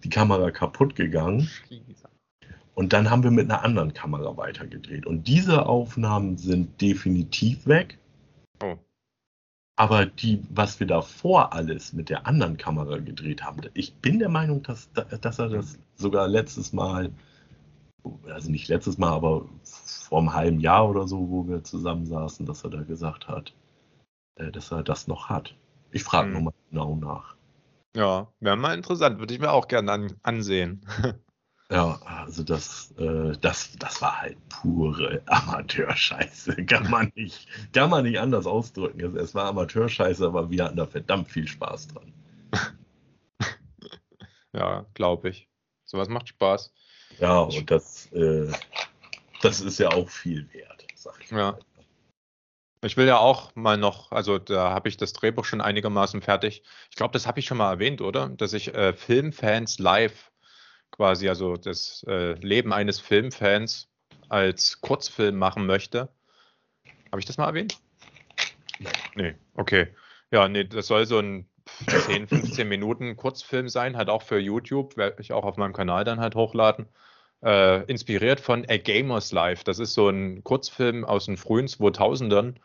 die 0.05 0.09
Kamera 0.09 0.51
kaputt 0.51 0.95
gegangen. 0.95 1.49
Und 2.75 2.93
dann 2.93 3.09
haben 3.09 3.23
wir 3.23 3.31
mit 3.31 3.51
einer 3.51 3.65
anderen 3.65 3.93
Kamera 3.93 4.37
weitergedreht. 4.37 5.05
Und 5.05 5.27
diese 5.27 5.65
Aufnahmen 5.65 6.37
sind 6.37 6.79
definitiv 6.79 7.67
weg. 7.67 7.97
Aber 9.75 10.05
die, 10.05 10.43
was 10.49 10.79
wir 10.79 10.87
davor 10.87 11.53
alles 11.53 11.93
mit 11.93 12.09
der 12.09 12.27
anderen 12.27 12.57
Kamera 12.57 12.97
gedreht 12.97 13.43
haben, 13.43 13.61
ich 13.73 13.95
bin 13.95 14.19
der 14.19 14.29
Meinung, 14.29 14.61
dass, 14.63 14.89
dass 14.93 15.39
er 15.39 15.49
das 15.49 15.79
sogar 15.95 16.27
letztes 16.27 16.73
Mal, 16.73 17.11
also 18.25 18.51
nicht 18.51 18.67
letztes 18.67 18.97
Mal, 18.97 19.11
aber 19.11 19.45
vor 19.63 20.19
einem 20.19 20.33
halben 20.33 20.59
Jahr 20.59 20.89
oder 20.89 21.07
so, 21.07 21.29
wo 21.29 21.47
wir 21.47 21.63
zusammensaßen, 21.63 22.45
dass 22.45 22.63
er 22.63 22.69
da 22.69 22.83
gesagt 22.83 23.27
hat, 23.27 23.53
äh, 24.35 24.51
dass 24.51 24.71
er 24.71 24.83
das 24.83 25.07
noch 25.07 25.29
hat. 25.29 25.55
Ich 25.91 26.03
frage 26.03 26.27
hm. 26.27 26.33
nochmal 26.33 26.53
genau 26.69 26.95
nach. 26.95 27.35
Ja, 27.95 28.27
wäre 28.39 28.55
mal 28.55 28.75
interessant, 28.75 29.19
würde 29.19 29.33
ich 29.33 29.39
mir 29.39 29.51
auch 29.51 29.67
gerne 29.67 29.91
an, 29.91 30.13
ansehen. 30.23 30.85
Ja, 31.71 31.97
also 32.03 32.43
das, 32.43 32.93
äh, 32.97 33.31
das, 33.39 33.77
das 33.79 34.01
war 34.01 34.21
halt 34.21 34.37
pure 34.49 35.21
Amateurscheiße. 35.27 36.65
Kann 36.65 36.89
man 36.89 37.13
nicht, 37.15 37.47
kann 37.71 37.89
man 37.89 38.03
nicht 38.03 38.19
anders 38.19 38.45
ausdrücken. 38.45 38.99
Es, 38.99 39.29
es 39.29 39.35
war 39.35 39.45
Amateurscheiße, 39.45 40.25
aber 40.25 40.51
wir 40.51 40.65
hatten 40.65 40.75
da 40.75 40.85
verdammt 40.85 41.29
viel 41.29 41.47
Spaß 41.47 41.87
dran. 41.87 42.13
ja, 44.53 44.85
glaube 44.95 45.29
ich. 45.29 45.47
Sowas 45.85 46.09
macht 46.09 46.27
Spaß. 46.27 46.73
Ja, 47.19 47.39
und 47.39 47.71
das, 47.71 48.11
äh, 48.11 48.51
das 49.41 49.61
ist 49.61 49.79
ja 49.79 49.91
auch 49.91 50.09
viel 50.09 50.51
wert, 50.53 50.85
sag 50.95 51.23
ich 51.23 51.31
ja. 51.31 51.37
mal. 51.37 51.59
Ich 52.83 52.97
will 52.97 53.07
ja 53.07 53.17
auch 53.17 53.55
mal 53.55 53.77
noch, 53.77 54.11
also 54.11 54.39
da 54.39 54.71
habe 54.71 54.89
ich 54.89 54.97
das 54.97 55.13
Drehbuch 55.13 55.45
schon 55.45 55.61
einigermaßen 55.61 56.21
fertig. 56.21 56.63
Ich 56.89 56.95
glaube, 56.97 57.13
das 57.13 57.27
habe 57.27 57.39
ich 57.39 57.45
schon 57.45 57.59
mal 57.59 57.71
erwähnt, 57.71 58.01
oder? 58.01 58.27
Dass 58.27 58.53
ich 58.53 58.73
äh, 58.73 58.93
Filmfans 58.93 59.79
live 59.79 60.30
quasi, 60.91 61.29
also 61.29 61.57
das 61.57 62.03
äh, 62.07 62.33
Leben 62.33 62.73
eines 62.73 62.99
Filmfans 62.99 63.89
als 64.29 64.81
Kurzfilm 64.81 65.37
machen 65.37 65.65
möchte. 65.65 66.09
Habe 67.11 67.19
ich 67.19 67.25
das 67.25 67.37
mal 67.37 67.47
erwähnt? 67.47 67.79
Nee, 69.15 69.35
okay. 69.55 69.87
Ja, 70.31 70.47
nee, 70.47 70.63
das 70.63 70.87
soll 70.87 71.05
so 71.05 71.19
ein 71.19 71.49
10, 71.87 72.27
15 72.27 72.67
Minuten 72.67 73.15
Kurzfilm 73.15 73.69
sein, 73.69 73.97
halt 73.97 74.09
auch 74.09 74.21
für 74.21 74.39
YouTube, 74.39 74.97
werde 74.97 75.21
ich 75.21 75.33
auch 75.33 75.43
auf 75.43 75.57
meinem 75.57 75.73
Kanal 75.73 76.03
dann 76.03 76.19
halt 76.19 76.35
hochladen. 76.35 76.87
Äh, 77.43 77.83
inspiriert 77.85 78.39
von 78.39 78.65
A 78.69 78.77
Gamer's 78.77 79.31
Life. 79.31 79.63
Das 79.63 79.79
ist 79.79 79.93
so 79.93 80.09
ein 80.09 80.43
Kurzfilm 80.43 81.03
aus 81.03 81.25
den 81.25 81.37
frühen 81.37 81.67
2000ern. 81.67 82.55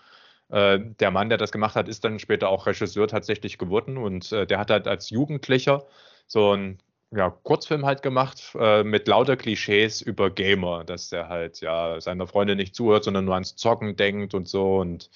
Äh, 0.50 0.78
der 1.00 1.10
Mann, 1.10 1.28
der 1.28 1.38
das 1.38 1.50
gemacht 1.50 1.74
hat, 1.76 1.88
ist 1.88 2.04
dann 2.04 2.18
später 2.18 2.48
auch 2.48 2.66
Regisseur 2.66 3.08
tatsächlich 3.08 3.58
geworden 3.58 3.96
und 3.96 4.30
äh, 4.32 4.46
der 4.46 4.58
hat 4.58 4.70
halt 4.70 4.86
als 4.86 5.10
Jugendlicher 5.10 5.86
so 6.26 6.52
ein 6.52 6.78
ja, 7.12 7.30
Kurzfilm 7.30 7.86
halt 7.86 8.02
gemacht 8.02 8.52
äh, 8.58 8.82
mit 8.82 9.06
lauter 9.06 9.36
Klischees 9.36 10.00
über 10.00 10.30
Gamer, 10.30 10.84
dass 10.84 11.08
der 11.08 11.28
halt 11.28 11.60
ja 11.60 12.00
seiner 12.00 12.26
Freundin 12.26 12.58
nicht 12.58 12.74
zuhört, 12.74 13.04
sondern 13.04 13.24
nur 13.24 13.34
ans 13.34 13.54
Zocken 13.54 13.96
denkt 13.96 14.34
und 14.34 14.48
so 14.48 14.78
und 14.78 15.10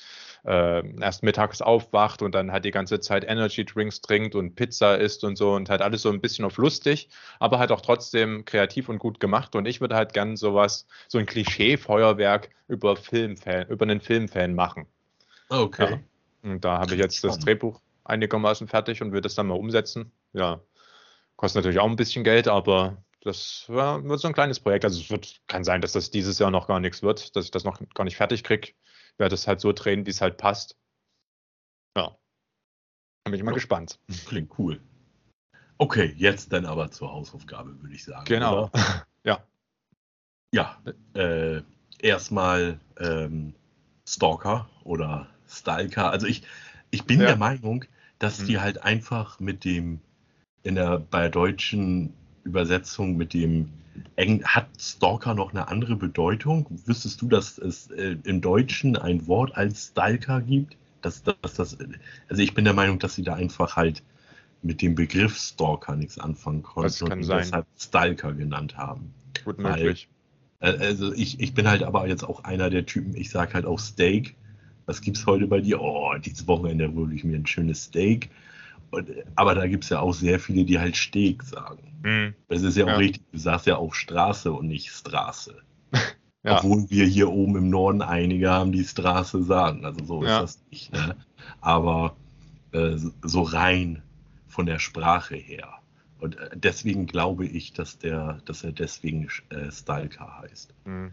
äh, 0.45 0.89
erst 1.01 1.23
mittags 1.23 1.61
aufwacht 1.61 2.23
und 2.23 2.35
dann 2.35 2.53
halt 2.53 2.65
die 2.65 2.71
ganze 2.71 3.01
Zeit 3.01 3.25
Energy 3.25 3.65
Drinks 3.65 4.01
trinkt 4.01 4.35
und 4.37 4.55
Pizza 4.55 4.99
isst 4.99 5.25
und 5.25 5.37
so 5.37 5.53
und 5.55 5.69
halt 5.69 5.83
alles 5.83 6.03
so 6.03 6.11
ein 6.11 6.21
bisschen 6.21 6.45
auf 6.45 6.57
lustig, 6.59 7.09
aber 7.41 7.59
halt 7.59 7.73
auch 7.73 7.81
trotzdem 7.81 8.45
kreativ 8.45 8.89
und 8.89 8.99
gut 8.99 9.19
gemacht 9.19 9.57
und 9.57 9.67
ich 9.67 9.81
würde 9.81 9.97
halt 9.97 10.13
gern 10.13 10.37
sowas, 10.37 10.87
so 11.09 11.19
ein 11.19 11.27
Klischee-Feuerwerk 11.27 12.51
über 12.69 12.95
Filmfan, 12.95 13.67
über 13.69 13.83
einen 13.83 14.01
Filmfan 14.01 14.55
machen. 14.55 14.87
Okay. 15.49 15.91
Ja. 16.45 16.51
Und 16.51 16.65
da 16.65 16.79
habe 16.79 16.95
ich 16.95 17.01
jetzt 17.01 17.23
das 17.25 17.41
Drehbuch 17.41 17.81
einigermaßen 18.05 18.69
fertig 18.69 19.03
und 19.03 19.13
würde 19.13 19.27
es 19.27 19.35
dann 19.35 19.49
mal 19.49 19.59
umsetzen. 19.59 20.11
Ja, 20.33 20.61
Kostet 21.41 21.61
natürlich 21.61 21.81
auch 21.81 21.89
ein 21.89 21.97
bisschen 21.97 22.23
Geld, 22.23 22.49
aber 22.49 23.03
das 23.23 23.65
ja, 23.69 24.05
wird 24.05 24.21
so 24.21 24.29
ein 24.29 24.35
kleines 24.35 24.61
Projekt. 24.61 24.85
Also 24.85 25.01
es 25.01 25.09
wird, 25.09 25.41
kann 25.47 25.65
sein, 25.65 25.81
dass 25.81 25.93
das 25.93 26.11
dieses 26.11 26.39
Jahr 26.39 26.51
noch 26.51 26.67
gar 26.67 26.81
nichts 26.81 27.03
wird, 27.03 27.35
dass 27.35 27.47
ich 27.47 27.51
das 27.51 27.65
noch 27.65 27.81
gar 27.95 28.05
nicht 28.05 28.19
fertig 28.19 28.45
kriege. 28.45 28.69
Ich 28.69 29.19
werde 29.19 29.37
es 29.37 29.47
halt 29.47 29.59
so 29.59 29.73
drehen, 29.73 30.05
wie 30.05 30.11
es 30.11 30.21
halt 30.21 30.37
passt. 30.37 30.77
Ja. 31.97 32.15
Da 33.25 33.31
bin 33.31 33.37
ich 33.37 33.43
mal 33.43 33.53
ja. 33.53 33.55
gespannt. 33.55 33.99
Klingt 34.27 34.53
cool. 34.59 34.83
Okay, 35.79 36.13
jetzt 36.19 36.53
dann 36.53 36.67
aber 36.67 36.91
zur 36.91 37.11
Hausaufgabe, 37.11 37.81
würde 37.81 37.95
ich 37.95 38.05
sagen. 38.05 38.27
Genau. 38.27 38.71
ja. 39.25 39.43
Ja, 40.53 40.79
äh, 41.15 41.63
erstmal 42.01 42.79
ähm, 42.99 43.55
Stalker 44.07 44.69
oder 44.85 45.27
Stalker. 45.49 46.11
Also 46.11 46.27
ich, 46.27 46.43
ich 46.91 47.05
bin 47.05 47.19
ja. 47.19 47.29
der 47.29 47.37
Meinung, 47.37 47.87
dass 48.19 48.41
mhm. 48.41 48.47
die 48.47 48.61
halt 48.61 48.83
einfach 48.83 49.41
mit 49.41 49.65
dem 49.65 50.03
in 50.63 50.75
der, 50.75 50.99
bei 50.99 51.23
der 51.23 51.31
deutschen 51.31 52.13
Übersetzung 52.45 53.17
mit 53.17 53.35
dem 53.35 53.71
Eng, 54.17 54.45
hat 54.45 54.69
Stalker 54.79 55.35
noch 55.35 55.51
eine 55.51 55.69
andere 55.69 55.97
Bedeutung? 55.97 56.67
Wüsstest 56.87 57.21
du, 57.23 57.29
dass 57.29 57.59
es 57.59 57.91
äh, 57.91 58.17
im 58.25 58.41
Deutschen 58.41 58.97
ein 58.97 59.27
Wort 59.27 59.57
als 59.57 59.89
Stalker 59.89 60.41
gibt? 60.41 60.77
Dass, 61.03 61.23
dass, 61.23 61.55
das, 61.55 61.79
also 62.29 62.43
ich 62.43 62.55
bin 62.55 62.65
der 62.65 62.75
Meinung, 62.75 62.99
dass 62.99 63.15
sie 63.15 63.23
da 63.23 63.35
einfach 63.35 63.77
halt 63.77 64.03
mit 64.63 64.83
dem 64.83 64.95
Begriff 64.95 65.37
Stalker 65.37 65.97
nichts 65.97 66.19
anfangen 66.19 66.63
konnten 66.63 67.13
und 67.13 67.23
sein. 67.23 67.39
deshalb 67.39 67.67
Stalker 67.79 68.33
genannt 68.33 68.77
haben. 68.77 69.15
Gut 69.45 69.59
möglich. 69.59 70.09
Weil, 70.61 70.75
äh, 70.75 70.87
also 70.87 71.13
ich, 71.13 71.41
ich 71.41 71.55
bin 71.55 71.67
halt 71.69 71.83
aber 71.83 72.07
jetzt 72.07 72.25
auch 72.25 72.45
einer 72.45 72.71
der 72.71 72.87
Typen, 72.87 73.17
ich 73.17 73.31
sage 73.31 73.55
halt 73.55 73.65
auch 73.65 73.79
Steak. 73.79 74.37
Was 74.87 75.01
gibt's 75.01 75.27
heute 75.27 75.47
bei 75.47 75.61
dir? 75.61 75.81
Oh, 75.81 76.13
dieses 76.19 76.47
Wochenende 76.47 76.95
würde 76.95 77.15
ich 77.15 77.25
mir 77.25 77.37
ein 77.37 77.47
schönes 77.47 77.85
Steak. 77.85 78.29
Und, 78.91 79.11
aber 79.37 79.55
da 79.55 79.67
gibt 79.67 79.85
es 79.85 79.91
ja 79.91 80.01
auch 80.01 80.13
sehr 80.13 80.41
viele, 80.41 80.65
die 80.65 80.79
halt 80.79 80.97
Steg 80.97 81.43
sagen. 81.43 82.01
Mhm. 82.03 82.35
Das 82.49 82.63
ist 82.63 82.77
ja 82.77 82.85
auch 82.85 82.91
ja. 82.91 82.97
richtig, 82.97 83.23
du 83.31 83.39
sagst 83.39 83.67
ja 83.67 83.77
auch 83.77 83.95
Straße 83.95 84.53
und 84.53 84.69
nicht 84.69 84.91
Straße. 84.91 85.57
ja. 86.43 86.57
Obwohl 86.57 86.89
wir 86.91 87.05
hier 87.05 87.31
oben 87.31 87.57
im 87.57 87.71
Norden 87.71 88.03
einige 88.03 88.51
haben, 88.51 88.73
die 88.73 88.85
Straße 88.85 89.43
sagen. 89.43 89.85
Also 89.85 90.05
so 90.05 90.25
ja. 90.25 90.39
ist 90.39 90.57
das 90.57 90.65
nicht. 90.71 90.93
Ne? 90.93 91.17
Aber 91.61 92.17
äh, 92.73 92.97
so 93.23 93.43
rein 93.43 94.03
von 94.49 94.67
der 94.67 94.79
Sprache 94.79 95.37
her. 95.37 95.81
Und 96.19 96.39
äh, 96.39 96.51
deswegen 96.55 97.07
glaube 97.07 97.47
ich, 97.47 97.73
dass 97.73 97.99
der, 97.99 98.41
dass 98.45 98.65
er 98.65 98.73
deswegen 98.73 99.29
äh, 99.51 99.71
Stalker 99.71 100.41
heißt. 100.41 100.75
Mhm. 100.85 101.13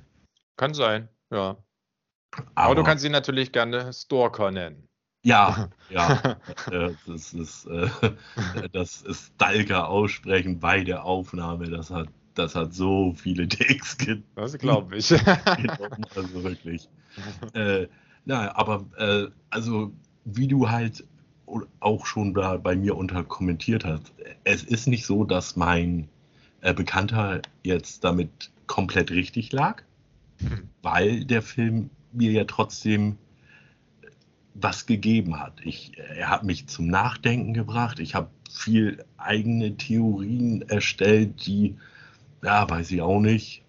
Kann 0.58 0.74
sein, 0.74 1.08
ja. 1.32 1.58
Aber, 2.32 2.48
Aber, 2.56 2.76
du 2.76 2.84
kannst 2.84 3.06
ihn 3.06 3.12
natürlich 3.12 3.52
gerne 3.52 3.94
Stalker 3.94 4.52
nennen. 4.52 4.88
Ja, 5.24 5.70
ja, 5.90 6.38
äh, 6.72 6.92
das 7.06 7.34
ist 7.34 7.66
äh, 7.66 7.90
das 8.72 9.02
ist 9.02 9.34
Stalker 9.36 9.90
aussprechen 9.90 10.60
bei 10.60 10.84
der 10.84 11.04
Aufnahme, 11.04 11.70
das 11.70 11.90
hat 11.90 12.10
das 12.36 12.56
hat 12.56 12.74
so 12.74 13.14
viele 13.14 13.48
Takes 13.50 13.98
gegeben. 13.98 14.24
Das 14.36 14.58
glaube 14.58 14.98
ich. 14.98 15.12
also 15.12 16.44
wirklich. 16.44 16.88
Äh, 17.54 17.88
na, 18.26 18.56
aber 18.56 18.86
äh, 18.98 19.32
also 19.50 19.92
wie 20.26 20.48
du 20.48 20.70
halt 20.70 21.04
auch 21.80 22.06
schon 22.06 22.34
da 22.34 22.58
bei 22.58 22.76
mir 22.76 22.96
unter 22.98 23.24
kommentiert 23.24 23.86
hast, 23.86 24.14
es 24.44 24.64
ist 24.64 24.88
nicht 24.88 25.06
so, 25.06 25.24
dass 25.24 25.56
mein 25.56 26.10
äh, 26.62 26.74
Bekannter 26.74 27.42
jetzt 27.64 28.04
damit 28.04 28.52
komplett 28.68 29.12
richtig 29.12 29.52
lag, 29.52 29.84
hm. 30.40 30.70
weil 30.82 31.26
der 31.26 31.42
Film 31.42 31.90
mir 32.12 32.32
ja 32.32 32.44
trotzdem 32.44 33.18
was 34.62 34.86
gegeben 34.86 35.40
hat. 35.40 35.54
Ich, 35.64 35.98
er 35.98 36.30
hat 36.30 36.44
mich 36.44 36.68
zum 36.68 36.88
Nachdenken 36.88 37.54
gebracht. 37.54 38.00
Ich 38.00 38.16
habe 38.16 38.30
viel 38.50 39.04
eigene 39.18 39.78
Theorien 39.78 40.68
erstellt, 40.70 41.46
die, 41.46 41.76
ja, 42.44 42.70
weiß 42.70 42.92
ich 42.92 43.02
auch 43.02 43.20
nicht, 43.20 43.64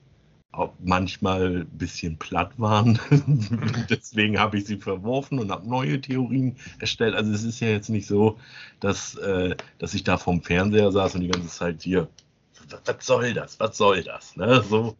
auch 0.52 0.72
manchmal 0.82 1.58
ein 1.60 1.78
bisschen 1.78 2.16
platt 2.16 2.52
waren. 2.56 2.98
Deswegen 3.90 4.38
habe 4.38 4.58
ich 4.58 4.64
sie 4.66 4.78
verworfen 4.78 5.38
und 5.38 5.50
habe 5.50 5.68
neue 5.68 6.00
Theorien 6.00 6.56
erstellt. 6.78 7.14
Also 7.14 7.32
es 7.32 7.44
ist 7.44 7.60
ja 7.60 7.68
jetzt 7.68 7.90
nicht 7.90 8.06
so, 8.06 8.38
dass, 8.80 9.14
äh, 9.16 9.56
dass 9.78 9.94
ich 9.94 10.04
da 10.04 10.16
vom 10.16 10.42
Fernseher 10.42 10.90
saß 10.90 11.16
und 11.16 11.20
die 11.22 11.28
ganze 11.28 11.48
Zeit 11.48 11.82
hier, 11.82 12.08
was 12.84 13.06
soll 13.06 13.34
das, 13.34 13.60
was 13.60 13.76
soll 13.76 14.02
das? 14.02 14.36
Ne? 14.36 14.62
So, 14.68 14.96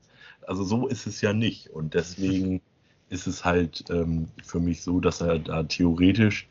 also 0.47 0.65
so 0.65 0.87
ist 0.87 1.07
es 1.07 1.21
ja 1.21 1.33
nicht. 1.33 1.69
Und 1.69 1.95
deswegen 1.95 2.61
ist 3.11 3.27
es 3.27 3.45
halt 3.45 3.85
ähm, 3.91 4.29
für 4.45 4.61
mich 4.61 4.83
so, 4.83 5.01
dass 5.01 5.21
er 5.21 5.39
da 5.39 5.63
theoretisch 5.63 6.49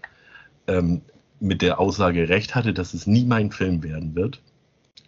ähm, 0.68 1.02
mit 1.40 1.62
der 1.62 1.80
Aussage 1.80 2.30
recht 2.30 2.56
hatte, 2.56 2.74
dass 2.74 2.94
es 2.94 3.08
nie 3.08 3.26
mein 3.26 3.52
Film 3.52 3.84
werden 3.84 4.16
wird. 4.16 4.42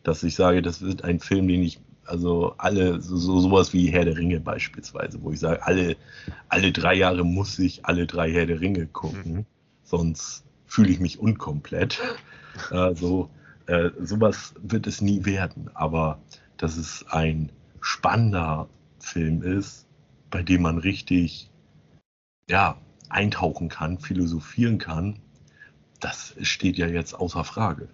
Dass 0.04 0.24
ich 0.24 0.36
sage, 0.36 0.62
das 0.62 0.82
wird 0.82 1.04
ein 1.04 1.20
Film, 1.20 1.48
den 1.48 1.64
ich, 1.64 1.80
also 2.06 2.54
alle, 2.58 3.02
so, 3.02 3.18
sowas 3.18 3.74
wie 3.74 3.88
Herr 3.88 4.06
der 4.06 4.18
Ringe 4.18 4.40
beispielsweise, 4.40 5.22
wo 5.22 5.32
ich 5.32 5.40
sage, 5.40 5.66
alle, 5.66 5.98
alle 6.48 6.72
drei 6.72 6.96
Jahre 6.96 7.24
muss 7.24 7.58
ich 7.60 7.86
alle 7.86 8.06
drei 8.06 8.32
Herr 8.32 8.46
der 8.46 8.62
Ringe 8.62 8.86
gucken, 8.88 9.34
mhm. 9.34 9.46
sonst 9.84 10.44
fühle 10.66 10.90
ich 10.90 11.00
mich 11.00 11.20
unkomplett. 11.20 12.00
Also 12.72 13.30
äh, 13.68 13.92
sowas 14.02 14.54
wird 14.62 14.86
es 14.86 15.00
nie 15.00 15.24
werden, 15.24 15.70
aber 15.76 16.20
dass 16.58 16.76
es 16.76 17.06
ein 17.10 17.52
spannender 17.80 18.68
Film 19.00 19.44
ist, 19.44 19.86
bei 20.30 20.44
dem 20.44 20.62
man 20.62 20.78
richtig 20.78 21.50
ja, 22.48 22.78
eintauchen 23.10 23.70
kann, 23.70 24.00
philosophieren 24.00 24.78
kann, 24.78 25.20
das 26.00 26.36
steht 26.42 26.78
ja 26.78 26.88
jetzt 26.88 27.14
außer 27.14 27.44
Frage. 27.44 27.90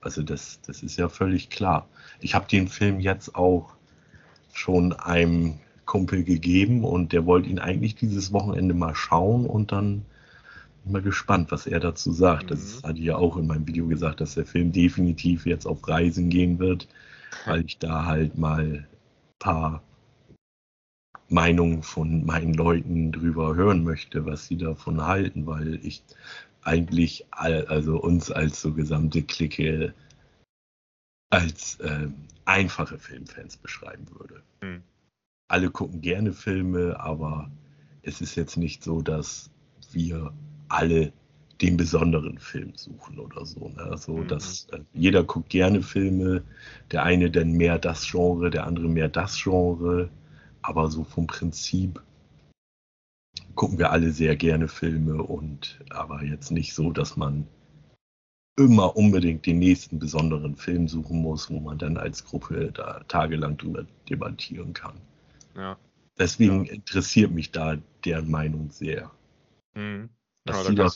Also 0.00 0.22
das, 0.22 0.60
das 0.66 0.82
ist 0.82 0.96
ja 0.96 1.08
völlig 1.08 1.50
klar. 1.50 1.88
Ich 2.20 2.34
habe 2.34 2.48
den 2.48 2.68
Film 2.68 3.00
jetzt 3.00 3.34
auch 3.34 3.74
schon 4.52 4.92
einem 4.92 5.58
Kumpel 5.84 6.24
gegeben 6.24 6.84
und 6.84 7.12
der 7.12 7.26
wollte 7.26 7.48
ihn 7.48 7.58
eigentlich 7.58 7.96
dieses 7.96 8.32
Wochenende 8.32 8.74
mal 8.74 8.94
schauen 8.94 9.46
und 9.46 9.72
dann 9.72 10.04
bin 10.84 10.92
mal 10.92 11.02
gespannt, 11.02 11.50
was 11.50 11.66
er 11.66 11.80
dazu 11.80 12.12
sagt. 12.12 12.44
Mhm. 12.44 12.48
Das 12.48 12.82
hatte 12.82 12.98
ich 12.98 13.04
ja 13.04 13.16
auch 13.16 13.36
in 13.36 13.46
meinem 13.46 13.66
Video 13.66 13.86
gesagt, 13.86 14.20
dass 14.20 14.34
der 14.34 14.46
Film 14.46 14.72
definitiv 14.72 15.46
jetzt 15.46 15.66
auf 15.66 15.86
Reisen 15.86 16.30
gehen 16.30 16.58
wird, 16.58 16.88
weil 17.44 17.64
ich 17.64 17.78
da 17.78 18.06
halt 18.06 18.38
mal 18.38 18.64
ein 18.64 18.86
paar 19.38 19.82
Meinungen 21.30 21.82
von 21.82 22.24
meinen 22.26 22.54
Leuten 22.54 23.12
drüber 23.12 23.54
hören 23.54 23.84
möchte, 23.84 24.26
was 24.26 24.46
sie 24.46 24.56
davon 24.56 25.06
halten, 25.06 25.46
weil 25.46 25.78
ich 25.84 26.02
eigentlich 26.62 27.24
all, 27.30 27.66
also 27.66 28.00
uns 28.00 28.30
als 28.30 28.60
so 28.60 28.72
gesamte 28.72 29.22
Clique 29.22 29.94
als 31.30 31.78
äh, 31.80 32.08
einfache 32.44 32.98
Filmfans 32.98 33.56
beschreiben 33.56 34.06
würde. 34.18 34.42
Hm. 34.62 34.82
Alle 35.48 35.70
gucken 35.70 36.00
gerne 36.00 36.32
Filme, 36.32 36.98
aber 36.98 37.50
es 38.02 38.20
ist 38.20 38.34
jetzt 38.34 38.56
nicht 38.56 38.82
so, 38.82 39.00
dass 39.00 39.50
wir 39.92 40.32
alle 40.68 41.12
den 41.60 41.76
besonderen 41.76 42.38
Film 42.38 42.72
suchen 42.74 43.18
oder 43.18 43.44
so. 43.44 43.68
Ne? 43.68 43.82
Also, 43.82 44.18
mhm. 44.18 44.28
dass 44.28 44.66
äh, 44.72 44.80
jeder 44.94 45.22
guckt 45.24 45.50
gerne 45.50 45.82
Filme, 45.82 46.42
der 46.90 47.04
eine 47.04 47.30
dann 47.30 47.52
mehr 47.52 47.78
das 47.78 48.10
Genre, 48.10 48.50
der 48.50 48.66
andere 48.66 48.88
mehr 48.88 49.08
das 49.08 49.40
Genre, 49.40 50.08
aber 50.62 50.90
so 50.90 51.04
vom 51.04 51.26
Prinzip 51.26 52.02
gucken 53.54 53.78
wir 53.78 53.90
alle 53.90 54.12
sehr 54.12 54.36
gerne 54.36 54.68
Filme 54.68 55.22
und 55.22 55.80
aber 55.90 56.22
jetzt 56.24 56.50
nicht 56.50 56.74
so, 56.74 56.90
dass 56.92 57.16
man 57.16 57.46
immer 58.56 58.96
unbedingt 58.96 59.46
den 59.46 59.58
nächsten 59.58 59.98
besonderen 59.98 60.56
Film 60.56 60.88
suchen 60.88 61.22
muss, 61.22 61.50
wo 61.50 61.60
man 61.60 61.78
dann 61.78 61.96
als 61.96 62.24
Gruppe 62.24 62.72
da 62.72 63.00
tagelang 63.08 63.56
drüber 63.56 63.86
debattieren 64.08 64.74
kann. 64.74 65.00
Ja. 65.56 65.78
Deswegen 66.18 66.66
ja. 66.66 66.72
interessiert 66.72 67.30
mich 67.30 67.50
da 67.50 67.78
deren 68.04 68.30
Meinung 68.30 68.70
sehr. 68.70 69.10
Mhm. 69.74 70.10
Was, 70.44 70.66
sie 70.66 70.74
da, 70.74 70.90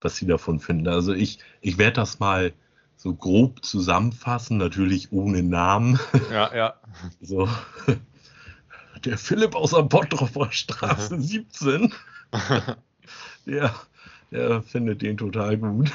was 0.00 0.16
sie 0.16 0.26
davon 0.26 0.60
finden. 0.60 0.88
Also 0.88 1.12
ich, 1.12 1.40
ich 1.60 1.78
werde 1.78 1.96
das 1.96 2.20
mal 2.20 2.52
so 2.96 3.14
grob 3.14 3.64
zusammenfassen, 3.64 4.56
natürlich 4.56 5.12
ohne 5.12 5.42
Namen. 5.42 5.98
Ja, 6.30 6.54
ja. 6.54 6.74
So, 7.20 7.48
der 9.04 9.18
Philipp 9.18 9.54
aus 9.54 9.70
der 9.70 9.82
Bottroper 9.82 10.50
Straße 10.50 11.20
17, 11.20 11.92
der, 13.46 13.74
der 14.30 14.62
findet 14.62 15.02
den 15.02 15.16
total 15.16 15.56
gut. 15.56 15.90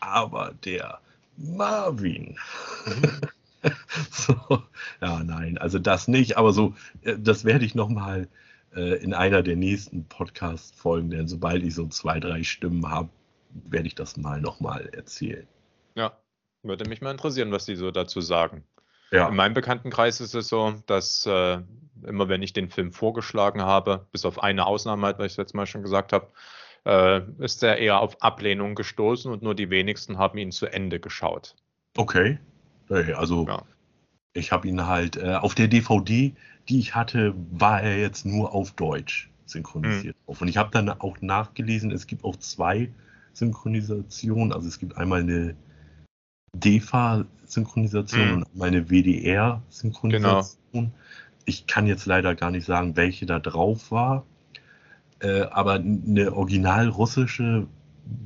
Aber 0.00 0.54
der 0.64 1.00
Marvin. 1.36 2.36
so, 4.10 4.62
ja, 5.00 5.22
nein, 5.22 5.58
also 5.58 5.78
das 5.78 6.08
nicht, 6.08 6.36
aber 6.36 6.52
so, 6.52 6.74
äh, 7.02 7.16
das 7.18 7.44
werde 7.44 7.64
ich 7.64 7.74
nochmal 7.74 8.28
äh, 8.74 9.02
in 9.02 9.14
einer 9.14 9.42
der 9.42 9.56
nächsten 9.56 10.04
Podcast-Folgen, 10.04 11.10
denn 11.10 11.28
sobald 11.28 11.62
ich 11.62 11.74
so 11.74 11.86
zwei, 11.88 12.20
drei 12.20 12.42
Stimmen 12.42 12.88
habe, 12.88 13.08
werde 13.50 13.86
ich 13.86 13.94
das 13.94 14.16
mal 14.16 14.40
nochmal 14.40 14.88
erzählen. 14.92 15.46
Ja, 15.94 16.16
würde 16.62 16.88
mich 16.88 17.00
mal 17.00 17.10
interessieren, 17.10 17.52
was 17.52 17.66
die 17.66 17.76
so 17.76 17.90
dazu 17.90 18.20
sagen. 18.20 18.64
Ja. 19.12 19.28
In 19.28 19.36
meinem 19.36 19.54
Bekanntenkreis 19.54 20.20
ist 20.20 20.34
es 20.34 20.48
so, 20.48 20.74
dass 20.86 21.26
äh, 21.26 21.58
immer 22.06 22.28
wenn 22.28 22.42
ich 22.42 22.52
den 22.52 22.70
Film 22.70 22.92
vorgeschlagen 22.92 23.62
habe, 23.62 24.06
bis 24.10 24.24
auf 24.24 24.42
eine 24.42 24.66
Ausnahme, 24.66 25.06
halt, 25.06 25.18
weil 25.18 25.26
ich 25.26 25.32
es 25.32 25.38
letztes 25.38 25.54
Mal 25.54 25.66
schon 25.66 25.82
gesagt 25.82 26.12
habe, 26.12 26.28
äh, 26.84 27.20
ist 27.38 27.62
er 27.62 27.78
eher 27.78 28.00
auf 28.00 28.20
Ablehnung 28.22 28.74
gestoßen 28.74 29.30
und 29.30 29.42
nur 29.42 29.54
die 29.54 29.70
wenigsten 29.70 30.18
haben 30.18 30.38
ihn 30.38 30.50
zu 30.50 30.66
Ende 30.66 30.98
geschaut. 30.98 31.54
Okay. 31.96 32.38
Also 32.88 33.46
ja. 33.46 33.62
ich 34.34 34.52
habe 34.52 34.68
ihn 34.68 34.86
halt 34.86 35.16
äh, 35.16 35.34
auf 35.34 35.54
der 35.54 35.68
DVD, 35.68 36.34
die 36.68 36.78
ich 36.78 36.94
hatte, 36.94 37.34
war 37.50 37.82
er 37.82 37.98
jetzt 37.98 38.26
nur 38.26 38.52
auf 38.54 38.72
Deutsch 38.72 39.30
synchronisiert. 39.46 40.16
Mhm. 40.26 40.34
Und 40.40 40.48
ich 40.48 40.56
habe 40.56 40.70
dann 40.72 40.88
auch 40.88 41.20
nachgelesen, 41.20 41.90
es 41.90 42.06
gibt 42.06 42.24
auch 42.24 42.36
zwei 42.36 42.90
Synchronisationen. 43.32 44.52
Also 44.52 44.68
es 44.68 44.78
gibt 44.78 44.96
einmal 44.96 45.20
eine 45.20 45.56
DEFA-Synchronisation 46.56 48.26
mhm. 48.26 48.36
und 48.42 48.56
meine 48.56 48.90
WDR-Synchronisation. 48.90 50.56
Genau. 50.72 50.90
Ich 51.44 51.66
kann 51.66 51.86
jetzt 51.86 52.06
leider 52.06 52.34
gar 52.34 52.50
nicht 52.50 52.66
sagen, 52.66 52.96
welche 52.96 53.26
da 53.26 53.38
drauf 53.38 53.90
war, 53.90 54.24
äh, 55.20 55.42
aber 55.42 55.74
eine 55.74 56.32
original 56.32 56.88
russische 56.88 57.66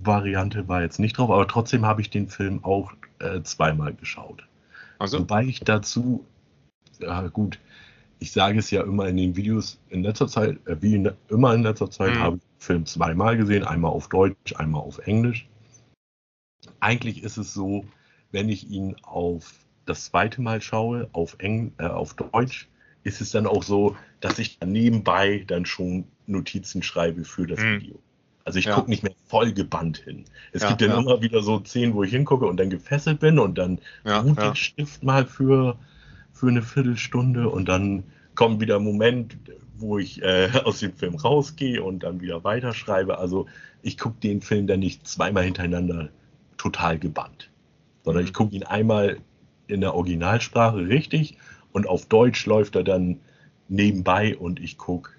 Variante 0.02 0.68
war 0.68 0.82
jetzt 0.82 0.98
nicht 0.98 1.18
drauf, 1.18 1.30
aber 1.30 1.46
trotzdem 1.46 1.84
habe 1.86 2.00
ich 2.00 2.10
den 2.10 2.28
Film 2.28 2.64
auch 2.64 2.92
äh, 3.18 3.42
zweimal 3.42 3.94
geschaut. 3.94 4.46
Also? 4.98 5.20
Wobei 5.20 5.44
ich 5.44 5.60
dazu, 5.60 6.24
ja 6.98 7.28
gut, 7.28 7.58
ich 8.18 8.32
sage 8.32 8.58
es 8.58 8.70
ja 8.70 8.82
immer 8.82 9.08
in 9.08 9.16
den 9.16 9.36
Videos 9.36 9.78
in 9.90 10.02
letzter 10.02 10.28
Zeit, 10.28 10.58
äh, 10.66 10.80
wie 10.80 10.94
in, 10.94 11.10
immer 11.28 11.54
in 11.54 11.62
letzter 11.62 11.90
Zeit, 11.90 12.14
mhm. 12.14 12.18
habe 12.18 12.36
ich 12.36 12.42
den 12.42 12.60
Film 12.60 12.86
zweimal 12.86 13.36
gesehen, 13.36 13.64
einmal 13.64 13.90
auf 13.90 14.08
Deutsch, 14.08 14.54
einmal 14.56 14.82
auf 14.82 14.98
Englisch. 15.06 15.46
Eigentlich 16.80 17.22
ist 17.22 17.36
es 17.36 17.52
so, 17.52 17.84
wenn 18.36 18.50
ich 18.50 18.70
ihn 18.70 18.96
auf 19.02 19.50
das 19.86 20.04
zweite 20.04 20.42
Mal 20.42 20.60
schaue, 20.60 21.08
auf, 21.12 21.36
Eng, 21.38 21.72
äh, 21.78 21.86
auf 21.86 22.12
Deutsch, 22.12 22.68
ist 23.02 23.22
es 23.22 23.30
dann 23.30 23.46
auch 23.46 23.62
so, 23.62 23.96
dass 24.20 24.38
ich 24.38 24.58
dann 24.58 24.72
nebenbei 24.72 25.44
dann 25.46 25.64
schon 25.64 26.04
Notizen 26.26 26.82
schreibe 26.82 27.24
für 27.24 27.46
das 27.46 27.60
hm. 27.60 27.80
Video. 27.80 27.98
Also 28.44 28.58
ich 28.58 28.66
ja. 28.66 28.74
gucke 28.74 28.90
nicht 28.90 29.02
mehr 29.02 29.14
voll 29.26 29.52
gebannt 29.52 29.96
hin. 29.96 30.26
Es 30.52 30.62
ja, 30.62 30.68
gibt 30.68 30.82
dann 30.82 30.90
ja. 30.90 30.98
immer 30.98 31.22
wieder 31.22 31.42
so 31.42 31.64
Szenen, 31.64 31.94
wo 31.94 32.04
ich 32.04 32.10
hingucke 32.10 32.46
und 32.46 32.58
dann 32.58 32.68
gefesselt 32.68 33.20
bin 33.20 33.38
und 33.38 33.56
dann 33.56 33.80
ja, 34.04 34.20
ruht 34.20 34.38
der 34.38 34.54
Stift 34.54 35.02
mal 35.02 35.24
für, 35.24 35.78
für 36.34 36.48
eine 36.48 36.62
Viertelstunde 36.62 37.48
und 37.48 37.66
dann 37.70 38.04
kommt 38.34 38.60
wieder 38.60 38.76
ein 38.76 38.84
Moment, 38.84 39.38
wo 39.78 39.96
ich 39.96 40.22
äh, 40.22 40.50
aus 40.64 40.80
dem 40.80 40.92
Film 40.92 41.14
rausgehe 41.14 41.82
und 41.82 42.00
dann 42.02 42.20
wieder 42.20 42.44
weiterschreibe. 42.44 43.18
Also 43.18 43.46
ich 43.80 43.96
gucke 43.96 44.20
den 44.20 44.42
Film 44.42 44.66
dann 44.66 44.80
nicht 44.80 45.08
zweimal 45.08 45.44
hintereinander 45.44 46.10
total 46.58 46.98
gebannt 46.98 47.48
sondern 48.06 48.24
ich 48.24 48.32
gucke 48.32 48.54
ihn 48.54 48.62
einmal 48.62 49.18
in 49.66 49.80
der 49.80 49.94
Originalsprache 49.94 50.88
richtig 50.88 51.36
und 51.72 51.88
auf 51.88 52.06
Deutsch 52.06 52.46
läuft 52.46 52.76
er 52.76 52.84
dann 52.84 53.20
nebenbei 53.68 54.36
und 54.36 54.60
ich 54.60 54.78
gucke, 54.78 55.10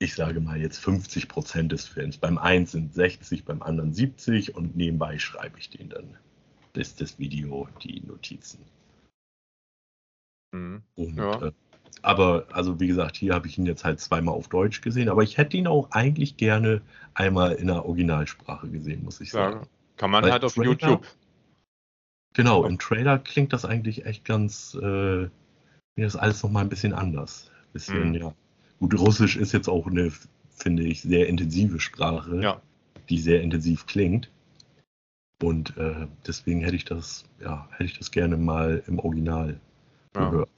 ich 0.00 0.16
sage 0.16 0.40
mal 0.40 0.60
jetzt 0.60 0.78
50 0.78 1.28
Prozent 1.28 1.70
des 1.70 1.86
Films. 1.86 2.18
Beim 2.18 2.38
einen 2.38 2.66
sind 2.66 2.92
60, 2.92 3.44
beim 3.44 3.62
anderen 3.62 3.94
70 3.94 4.56
und 4.56 4.74
nebenbei 4.76 5.16
schreibe 5.20 5.60
ich 5.60 5.70
den 5.70 5.90
dann. 5.90 6.18
Das 6.72 6.88
ist 6.88 7.00
das 7.00 7.18
Video, 7.20 7.68
die 7.84 8.02
Notizen. 8.04 8.58
Mhm. 10.50 10.82
Und, 10.96 11.16
ja. 11.16 11.46
äh, 11.46 11.52
aber, 12.02 12.46
also 12.50 12.80
wie 12.80 12.88
gesagt, 12.88 13.16
hier 13.16 13.32
habe 13.32 13.46
ich 13.46 13.56
ihn 13.58 13.66
jetzt 13.66 13.84
halt 13.84 14.00
zweimal 14.00 14.34
auf 14.34 14.48
Deutsch 14.48 14.80
gesehen, 14.80 15.08
aber 15.08 15.22
ich 15.22 15.38
hätte 15.38 15.56
ihn 15.56 15.68
auch 15.68 15.92
eigentlich 15.92 16.36
gerne 16.36 16.82
einmal 17.14 17.52
in 17.52 17.68
der 17.68 17.84
Originalsprache 17.84 18.68
gesehen, 18.68 19.04
muss 19.04 19.20
ich 19.20 19.30
sagen. 19.30 19.60
Ja, 19.60 19.66
kann 19.98 20.10
man 20.10 20.24
Weil 20.24 20.32
halt 20.32 20.42
auf 20.42 20.54
Trailer, 20.54 20.70
YouTube 20.70 21.06
Genau, 22.34 22.64
im 22.64 22.78
Trailer 22.78 23.18
klingt 23.18 23.52
das 23.52 23.64
eigentlich 23.64 24.06
echt 24.06 24.24
ganz, 24.24 24.76
äh, 24.80 25.28
mir 25.96 26.06
ist 26.06 26.16
alles 26.16 26.42
nochmal 26.42 26.64
ein 26.64 26.68
bisschen 26.68 26.94
anders. 26.94 27.50
Bisschen, 27.72 28.10
mhm. 28.10 28.14
ja. 28.14 28.34
Gut, 28.78 28.98
Russisch 28.98 29.36
ist 29.36 29.52
jetzt 29.52 29.68
auch 29.68 29.86
eine, 29.86 30.12
finde 30.50 30.82
ich, 30.82 31.02
sehr 31.02 31.28
intensive 31.28 31.80
Sprache, 31.80 32.40
ja. 32.40 32.60
die 33.08 33.18
sehr 33.18 33.42
intensiv 33.42 33.86
klingt. 33.86 34.30
Und 35.42 35.76
äh, 35.76 36.06
deswegen 36.26 36.60
hätte 36.60 36.76
ich 36.76 36.84
das, 36.84 37.24
ja, 37.40 37.68
hätte 37.72 37.84
ich 37.84 37.98
das 37.98 38.10
gerne 38.10 38.36
mal 38.36 38.82
im 38.86 38.98
Original 38.98 39.60
ja. 40.14 40.30
gehört. 40.30 40.48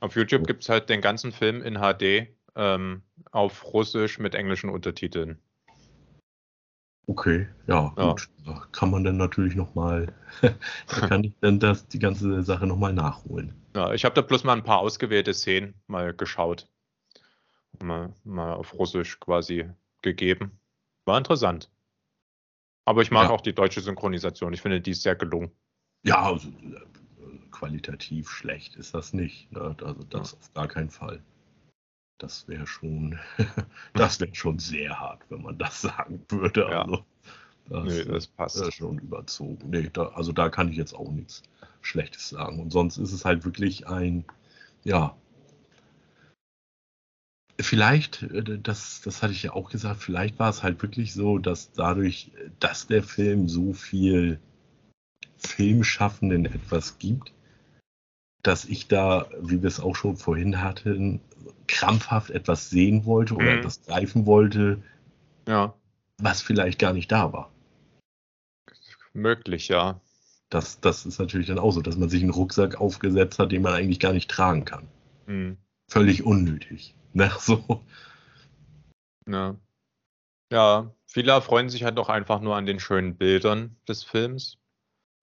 Auf 0.00 0.14
YouTube 0.14 0.46
gibt 0.46 0.62
es 0.62 0.68
halt 0.68 0.88
den 0.88 1.00
ganzen 1.00 1.32
Film 1.32 1.62
in 1.62 1.78
HD 1.78 2.28
ähm, 2.54 3.02
auf 3.32 3.72
Russisch 3.72 4.18
mit 4.18 4.34
englischen 4.34 4.70
Untertiteln. 4.70 5.38
Okay, 7.08 7.48
ja, 7.68 7.92
Ja. 7.96 8.08
gut. 8.08 8.28
Da 8.44 8.66
kann 8.72 8.90
man 8.90 9.04
dann 9.04 9.16
natürlich 9.16 9.54
nochmal, 9.54 10.12
da 10.42 11.06
kann 11.08 11.24
ich 11.24 11.32
dann 11.40 11.60
das, 11.60 11.86
die 11.88 11.98
ganze 11.98 12.42
Sache 12.42 12.66
nochmal 12.66 12.92
nachholen. 12.92 13.54
Ja, 13.74 13.92
ich 13.92 14.04
habe 14.04 14.14
da 14.14 14.22
bloß 14.22 14.44
mal 14.44 14.54
ein 14.54 14.64
paar 14.64 14.78
ausgewählte 14.78 15.32
Szenen 15.34 15.74
mal 15.86 16.12
geschaut. 16.14 16.68
Mal, 17.82 18.12
mal 18.24 18.54
auf 18.54 18.74
Russisch 18.74 19.20
quasi 19.20 19.68
gegeben. 20.02 20.58
War 21.04 21.18
interessant. 21.18 21.70
Aber 22.86 23.02
ich 23.02 23.10
mag 23.10 23.28
Ja. 23.28 23.30
auch 23.34 23.40
die 23.40 23.52
deutsche 23.54 23.80
Synchronisation. 23.80 24.52
Ich 24.52 24.62
finde, 24.62 24.80
die 24.80 24.92
ist 24.92 25.02
sehr 25.02 25.14
gelungen. 25.16 25.50
Ja, 26.04 26.22
also 26.22 26.48
äh, 26.48 26.80
qualitativ 27.50 28.30
schlecht 28.30 28.76
ist 28.76 28.94
das 28.94 29.12
nicht. 29.12 29.50
Ne? 29.52 29.76
Also 29.82 30.04
das 30.04 30.34
auf 30.34 30.52
gar 30.54 30.68
keinen 30.68 30.90
Fall. 30.90 31.22
Das 32.18 32.48
wäre 32.48 32.66
schon, 32.66 33.18
das 33.94 34.20
wäre 34.20 34.34
schon 34.34 34.58
sehr 34.58 34.98
hart, 34.98 35.22
wenn 35.28 35.42
man 35.42 35.58
das 35.58 35.80
sagen 35.82 36.22
würde. 36.28 36.62
Ja. 36.62 36.82
Also, 36.82 37.04
das, 37.68 37.84
Nö, 37.84 38.04
das 38.04 38.26
passt. 38.28 38.60
ist 38.60 38.74
schon 38.74 38.98
überzogen. 38.98 39.70
Nee, 39.70 39.90
da, 39.92 40.08
also 40.08 40.32
da 40.32 40.48
kann 40.48 40.70
ich 40.70 40.76
jetzt 40.76 40.94
auch 40.94 41.10
nichts 41.10 41.42
Schlechtes 41.82 42.28
sagen. 42.28 42.60
Und 42.60 42.70
sonst 42.70 42.96
ist 42.96 43.12
es 43.12 43.24
halt 43.24 43.44
wirklich 43.44 43.88
ein, 43.88 44.24
ja, 44.84 45.16
vielleicht, 47.60 48.22
äh, 48.22 48.58
das, 48.58 49.00
das 49.02 49.22
hatte 49.22 49.32
ich 49.32 49.42
ja 49.42 49.52
auch 49.52 49.70
gesagt, 49.70 50.02
vielleicht 50.02 50.38
war 50.38 50.50
es 50.50 50.62
halt 50.62 50.80
wirklich 50.82 51.12
so, 51.12 51.38
dass 51.38 51.72
dadurch, 51.72 52.30
dass 52.60 52.86
der 52.86 53.02
Film 53.02 53.48
so 53.48 53.72
viel 53.72 54.38
Filmschaffenden 55.38 56.46
etwas 56.46 56.98
gibt, 56.98 57.32
dass 58.46 58.64
ich 58.64 58.86
da, 58.88 59.28
wie 59.40 59.62
wir 59.62 59.68
es 59.68 59.80
auch 59.80 59.96
schon 59.96 60.16
vorhin 60.16 60.60
hatten, 60.62 61.20
krampfhaft 61.66 62.30
etwas 62.30 62.70
sehen 62.70 63.04
wollte 63.04 63.34
oder 63.34 63.52
Mhm. 63.52 63.58
etwas 63.58 63.82
greifen 63.82 64.26
wollte, 64.26 64.82
Ja, 65.48 65.74
was 66.18 66.42
vielleicht 66.42 66.78
gar 66.78 66.92
nicht 66.92 67.10
da 67.10 67.32
war. 67.32 67.50
möglich, 69.12 69.68
ja. 69.68 70.00
Das, 70.50 70.80
das 70.80 71.06
ist 71.06 71.18
natürlich 71.18 71.46
dann 71.48 71.58
auch 71.58 71.72
so, 71.72 71.80
dass 71.80 71.96
man 71.96 72.08
sich 72.10 72.22
einen 72.22 72.30
Rucksack 72.30 72.80
aufgesetzt 72.80 73.38
hat, 73.38 73.50
den 73.50 73.62
man 73.62 73.72
eigentlich 73.72 73.98
gar 73.98 74.12
nicht 74.12 74.30
tragen 74.30 74.64
kann. 74.64 74.86
Hm. 75.26 75.56
Völlig 75.88 76.24
unnötig. 76.24 76.94
Ne? 77.16 77.30
So. 77.38 77.82
Ja. 79.26 79.56
ja, 80.52 80.94
viele 81.06 81.32
erfreuen 81.32 81.70
sich 81.70 81.82
halt 81.84 81.98
auch 81.98 82.10
einfach 82.10 82.42
nur 82.42 82.56
an 82.56 82.66
den 82.66 82.78
schönen 82.78 83.16
Bildern 83.16 83.76
des 83.88 84.04
Films. 84.04 84.58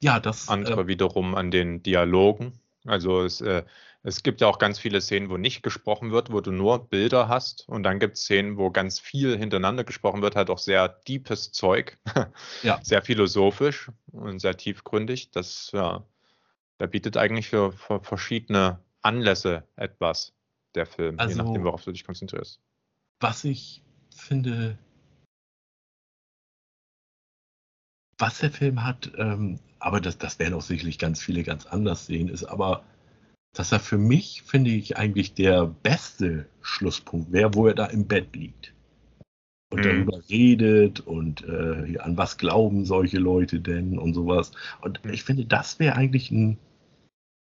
Ja, 0.02 0.20
das. 0.20 0.50
andere 0.50 0.82
äh, 0.82 0.88
wiederum 0.88 1.36
an 1.36 1.52
den 1.52 1.84
Dialogen. 1.84 2.60
Also 2.85 3.23
es, 3.23 3.41
äh, 3.41 3.64
es 4.03 4.22
gibt 4.23 4.41
ja 4.41 4.47
auch 4.47 4.60
ganz 4.60 4.77
viele 4.80 4.99
Szenen, 4.99 5.30
wo 5.30 5.38
nicht 5.38 5.64
gesprochen 5.64 6.11
wird, 6.11 6.31
wo 6.31 6.41
du 6.41 6.51
nur 6.51 6.89
Bilder 6.89 7.30
hast. 7.30 7.68
Und 7.69 7.84
dann 7.84 7.99
gibt 7.99 8.18
es 8.18 8.23
Szenen, 8.23 8.57
wo 8.57 8.69
ganz 8.72 8.99
viel 8.99 9.38
hintereinander 9.38 9.84
gesprochen 9.85 10.22
wird, 10.22 10.35
halt 10.35 10.49
auch 10.49 10.57
sehr 10.57 10.89
deepes 11.07 11.51
Zeug. 11.51 11.97
Ja. 12.64 12.80
Sehr 12.84 13.01
philosophisch 13.01 13.89
und 14.11 14.39
sehr 14.39 14.57
tiefgründig. 14.57 15.31
Das, 15.31 15.69
ja, 15.73 16.05
der 16.80 16.88
bietet 16.88 17.15
eigentlich 17.18 17.49
für, 17.49 17.72
für 17.72 18.01
verschiedene 18.01 18.80
Anlässe 19.01 19.64
etwas, 19.76 20.34
der 20.76 20.85
Film, 20.85 21.15
je 21.15 21.22
Also- 21.26 21.43
nachdem, 21.43 21.64
worauf 21.64 21.84
du 21.84 21.91
dich 21.91 22.05
konzentrierst. 22.05 22.60
was 23.19 23.43
ich 23.45 23.81
finde, 24.15 24.77
was 28.18 28.40
der 28.40 28.52
Film 28.52 28.84
hat, 28.84 29.11
ähm, 29.18 29.60
aber 29.80 30.02
das, 30.02 30.18
das 30.18 30.40
werden 30.40 30.53
auch 30.53 30.61
sicherlich 30.61 30.98
ganz 30.99 31.22
viele 31.22 31.44
ganz 31.44 31.65
anders 31.65 32.06
sehen, 32.06 32.30
ist 32.30 32.45
aber, 32.45 32.84
dass 33.53 33.72
er 33.72 33.80
für 33.80 33.98
mich, 33.98 34.44
finde 34.44 34.72
ich, 34.72 34.98
eigentlich 34.98 35.34
der 35.34 35.65
beste 35.65 36.48
Schlusspunkt 36.61 37.31
wäre, 37.31 37.53
wo 37.53 37.68
er 37.68 37.76
da 37.76 37.85
im 37.85 38.07
Bett 38.07 38.35
liegt. 38.35 38.73
Und 39.72 39.85
Mhm. 39.85 39.85
darüber 39.85 40.22
redet 40.30 40.99
und 41.02 41.44
äh, 41.48 41.98
an 41.99 42.18
was 42.18 42.38
glauben 42.38 42.85
solche 42.85 43.18
Leute 43.19 43.60
denn 43.60 43.98
und 43.98 44.14
sowas. 44.14 44.52
Und 44.81 45.02
Mhm. 45.03 45.14
ich 45.14 45.23
finde, 45.23 45.45
das 45.45 45.80
wäre 45.80 45.95
eigentlich 45.95 46.31
ein 46.31 46.57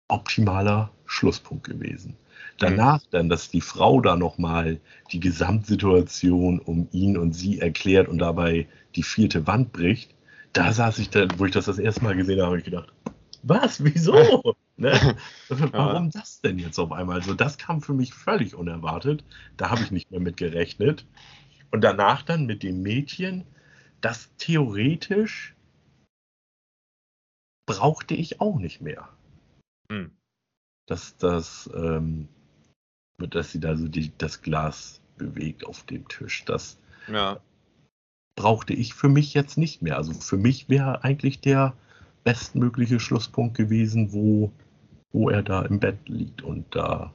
optimaler 0.10 0.92
Schlusspunkt 1.06 1.66
gewesen. 1.66 2.16
Danach 2.58 3.02
dann, 3.12 3.30
dass 3.30 3.50
die 3.50 3.62
Frau 3.62 4.02
da 4.02 4.16
nochmal 4.18 4.80
die 5.12 5.20
Gesamtsituation 5.20 6.60
um 6.60 6.90
ihn 6.92 7.18
und 7.18 7.34
sie 7.34 7.60
erklärt 7.60 8.08
und 8.10 8.20
dabei 8.20 8.68
die 8.96 9.04
vierte 9.04 9.48
Wand 9.48 9.72
bricht, 9.72 10.14
da 10.54 10.72
saß 10.74 11.00
ich 11.00 11.10
dann, 11.10 11.38
wo 11.40 11.46
ich 11.46 11.52
das 11.52 11.66
das 11.66 11.80
erste 11.80 12.04
Mal 12.04 12.16
gesehen 12.16 12.40
habe, 12.40 12.48
habe 12.48 12.60
ich 12.60 12.66
gedacht, 12.66 12.92
was, 13.44 13.84
wieso? 13.84 14.14
ne? 14.78 15.18
Warum 15.48 16.12
das 16.12 16.42
denn 16.42 16.60
jetzt 16.60 16.80
auf 16.80 16.92
einmal? 16.92 17.18
Also 17.18 17.34
das 17.34 17.58
kam 17.58 17.82
für 17.82 17.94
mich 17.94 18.14
völlig 18.14 18.56
unerwartet. 18.56 19.24
Da 19.58 19.70
habe 19.70 19.82
ich 19.84 19.92
nicht 19.92 20.12
mehr 20.12 20.20
mit 20.20 20.38
gerechnet. 20.38 21.06
Und 21.72 21.82
danach 21.82 22.24
dann 22.24 22.46
mit 22.46 22.64
dem 22.64 22.82
Mädchen, 22.82 23.46
das 24.02 24.30
theoretisch 24.38 25.56
brauchte 27.68 28.16
ich 28.16 28.42
auch 28.42 28.58
nicht 28.58 28.82
mehr 28.82 29.10
Hm. 29.92 30.12
dass 30.88 31.18
das, 31.18 31.70
ähm, 31.74 32.28
dass 33.18 33.52
sie 33.52 33.60
da 33.60 33.76
so 33.76 33.88
die, 33.88 34.12
das 34.18 34.42
Glas 34.42 35.02
bewegt 35.18 35.66
auf 35.66 35.84
dem 35.84 36.08
Tisch. 36.08 36.46
Das 36.46 36.78
Ja, 37.08 37.40
brauchte 38.40 38.72
ich 38.74 38.94
für 38.94 39.10
mich 39.10 39.34
jetzt 39.34 39.58
nicht 39.58 39.82
mehr. 39.82 39.98
Also 39.98 40.14
für 40.14 40.38
mich 40.38 40.70
wäre 40.70 41.04
eigentlich 41.04 41.42
der 41.42 41.74
bestmögliche 42.24 42.98
Schlusspunkt 42.98 43.58
gewesen, 43.58 44.14
wo, 44.14 44.50
wo 45.12 45.30
er 45.30 45.44
da 45.44 45.64
im 45.64 45.78
Bett 45.82 45.98
liegt 46.08 46.42
und 46.44 46.64
da 46.74 47.12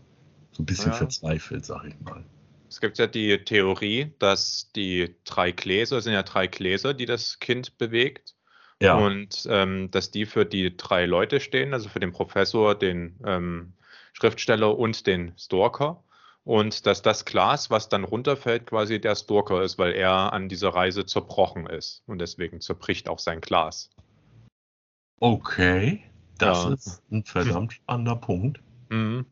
so 0.53 0.63
ein 0.63 0.67
bisschen 0.67 0.93
Ja. 0.93 0.99
verzweifelt, 0.99 1.65
sag 1.65 1.87
ich 1.87 1.99
mal. 2.05 2.23
Es 2.69 2.79
gibt 2.79 2.99
ja 2.99 3.07
die 3.07 3.39
Theorie, 3.39 4.13
dass 4.19 4.71
die 4.77 5.15
drei 5.25 5.51
Gläser, 5.51 5.97
es 5.97 6.05
sind 6.05 6.13
ja 6.13 6.23
drei 6.23 6.47
Gläser, 6.47 6.93
die 6.93 7.07
das 7.07 7.39
Kind 7.39 7.79
bewegt. 7.79 8.35
Ja, 8.83 8.99
Und 8.99 9.47
ähm, 9.49 9.91
dass 9.93 10.11
die 10.11 10.27
für 10.27 10.45
die 10.45 10.77
drei 10.77 11.07
Leute 11.07 11.41
stehen, 11.41 11.73
also 11.73 11.89
für 11.89 12.01
den 12.01 12.13
Professor, 12.13 12.75
den 12.75 13.19
ähm, 13.25 13.73
Schriftsteller 14.13 14.77
und 14.77 15.07
den 15.07 15.33
Stalker. 15.39 16.04
Und 16.45 16.85
dass 16.85 17.01
das 17.01 17.25
Glas, 17.25 17.71
was 17.71 17.89
dann 17.89 18.05
runterfällt, 18.05 18.67
quasi 18.67 19.01
der 19.01 19.17
Stalker 19.17 19.63
ist, 19.63 19.79
weil 19.79 19.93
er 19.93 20.33
an 20.35 20.49
dieser 20.51 20.69
Reise 20.71 21.07
zerbrochen 21.07 21.67
ist. 21.67 22.03
Und 22.07 22.19
deswegen 22.19 22.61
zerbricht 22.61 23.09
auch 23.09 23.19
sein 23.19 23.41
Glas. 23.41 23.91
okay. 25.21 26.03
Das 26.37 26.65
Ja. 26.65 26.73
ist 26.73 27.03
ein 27.13 27.25
verdammt 27.25 27.73
spannender 27.73 28.17
Punkt. 28.17 28.61
Mhm. 28.91 29.25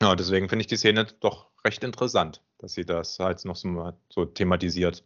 Ja, 0.00 0.14
deswegen 0.14 0.48
finde 0.48 0.60
ich 0.60 0.68
die 0.68 0.76
Szene 0.76 1.06
doch 1.20 1.48
recht 1.64 1.82
interessant, 1.82 2.42
dass 2.58 2.74
sie 2.74 2.84
das 2.84 3.18
halt 3.18 3.44
noch 3.44 3.56
so, 3.56 3.92
so 4.08 4.24
thematisiert. 4.24 5.04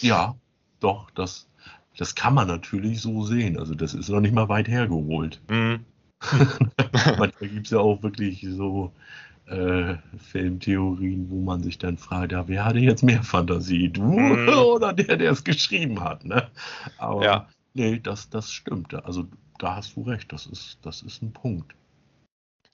Ja, 0.00 0.34
doch, 0.80 1.10
das, 1.12 1.48
das 1.96 2.14
kann 2.14 2.34
man 2.34 2.48
natürlich 2.48 3.00
so 3.00 3.24
sehen. 3.24 3.58
Also 3.58 3.74
das 3.74 3.94
ist 3.94 4.08
noch 4.08 4.20
nicht 4.20 4.34
mal 4.34 4.48
weit 4.48 4.68
hergeholt. 4.68 5.40
Mhm. 5.48 5.84
Manchmal 7.18 7.48
gibt 7.48 7.66
es 7.66 7.70
ja 7.70 7.78
auch 7.78 8.02
wirklich 8.02 8.44
so 8.50 8.92
äh, 9.46 9.96
Filmtheorien, 10.18 11.30
wo 11.30 11.40
man 11.40 11.62
sich 11.62 11.78
dann 11.78 11.98
fragt, 11.98 12.32
ja, 12.32 12.48
wer 12.48 12.64
hatte 12.64 12.78
jetzt 12.78 13.02
mehr 13.02 13.22
Fantasie, 13.22 13.88
du 13.88 14.02
Mhm. 14.02 14.48
oder 14.74 14.92
der, 14.92 15.16
der 15.16 15.32
es 15.32 15.44
geschrieben 15.44 16.02
hat, 16.02 16.24
ne? 16.24 16.50
Aber 16.98 17.24
Ja. 17.24 17.48
nee, 17.74 17.98
das, 18.00 18.28
das 18.28 18.52
stimmt. 18.52 18.94
Also 18.94 19.26
da 19.58 19.76
hast 19.76 19.96
du 19.96 20.02
recht, 20.02 20.32
das 20.32 20.46
ist, 20.46 20.78
das 20.82 21.02
ist 21.02 21.22
ein 21.22 21.32
Punkt. 21.32 21.74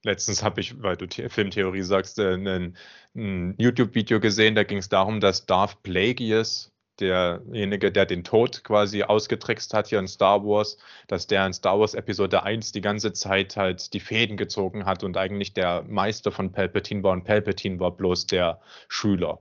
Letztens 0.04 0.42
habe 0.42 0.60
ich, 0.60 0.82
weil 0.82 0.96
du 0.96 1.06
The 1.08 1.28
Filmtheorie 1.28 1.82
sagst, 1.82 2.18
äh, 2.18 2.34
ein, 2.34 2.76
ein 3.14 3.54
YouTube-Video 3.58 4.18
gesehen, 4.18 4.56
da 4.56 4.64
ging 4.64 4.78
es 4.78 4.88
darum, 4.88 5.20
dass 5.20 5.46
Darth 5.46 5.82
Plagueis, 5.84 6.71
derjenige, 7.00 7.92
der 7.92 8.06
den 8.06 8.24
Tod 8.24 8.64
quasi 8.64 9.02
ausgetrickst 9.02 9.74
hat 9.74 9.88
hier 9.88 9.98
in 9.98 10.08
Star 10.08 10.44
Wars, 10.44 10.78
dass 11.08 11.26
der 11.26 11.46
in 11.46 11.52
Star 11.52 11.78
Wars 11.78 11.94
Episode 11.94 12.42
1 12.42 12.72
die 12.72 12.80
ganze 12.80 13.12
Zeit 13.12 13.56
halt 13.56 13.92
die 13.92 14.00
Fäden 14.00 14.36
gezogen 14.36 14.84
hat 14.84 15.04
und 15.04 15.16
eigentlich 15.16 15.54
der 15.54 15.82
Meister 15.82 16.32
von 16.32 16.52
Palpatine 16.52 17.02
war 17.02 17.12
und 17.12 17.24
Palpatine 17.24 17.80
war 17.80 17.92
bloß 17.92 18.26
der 18.26 18.60
Schüler. 18.88 19.40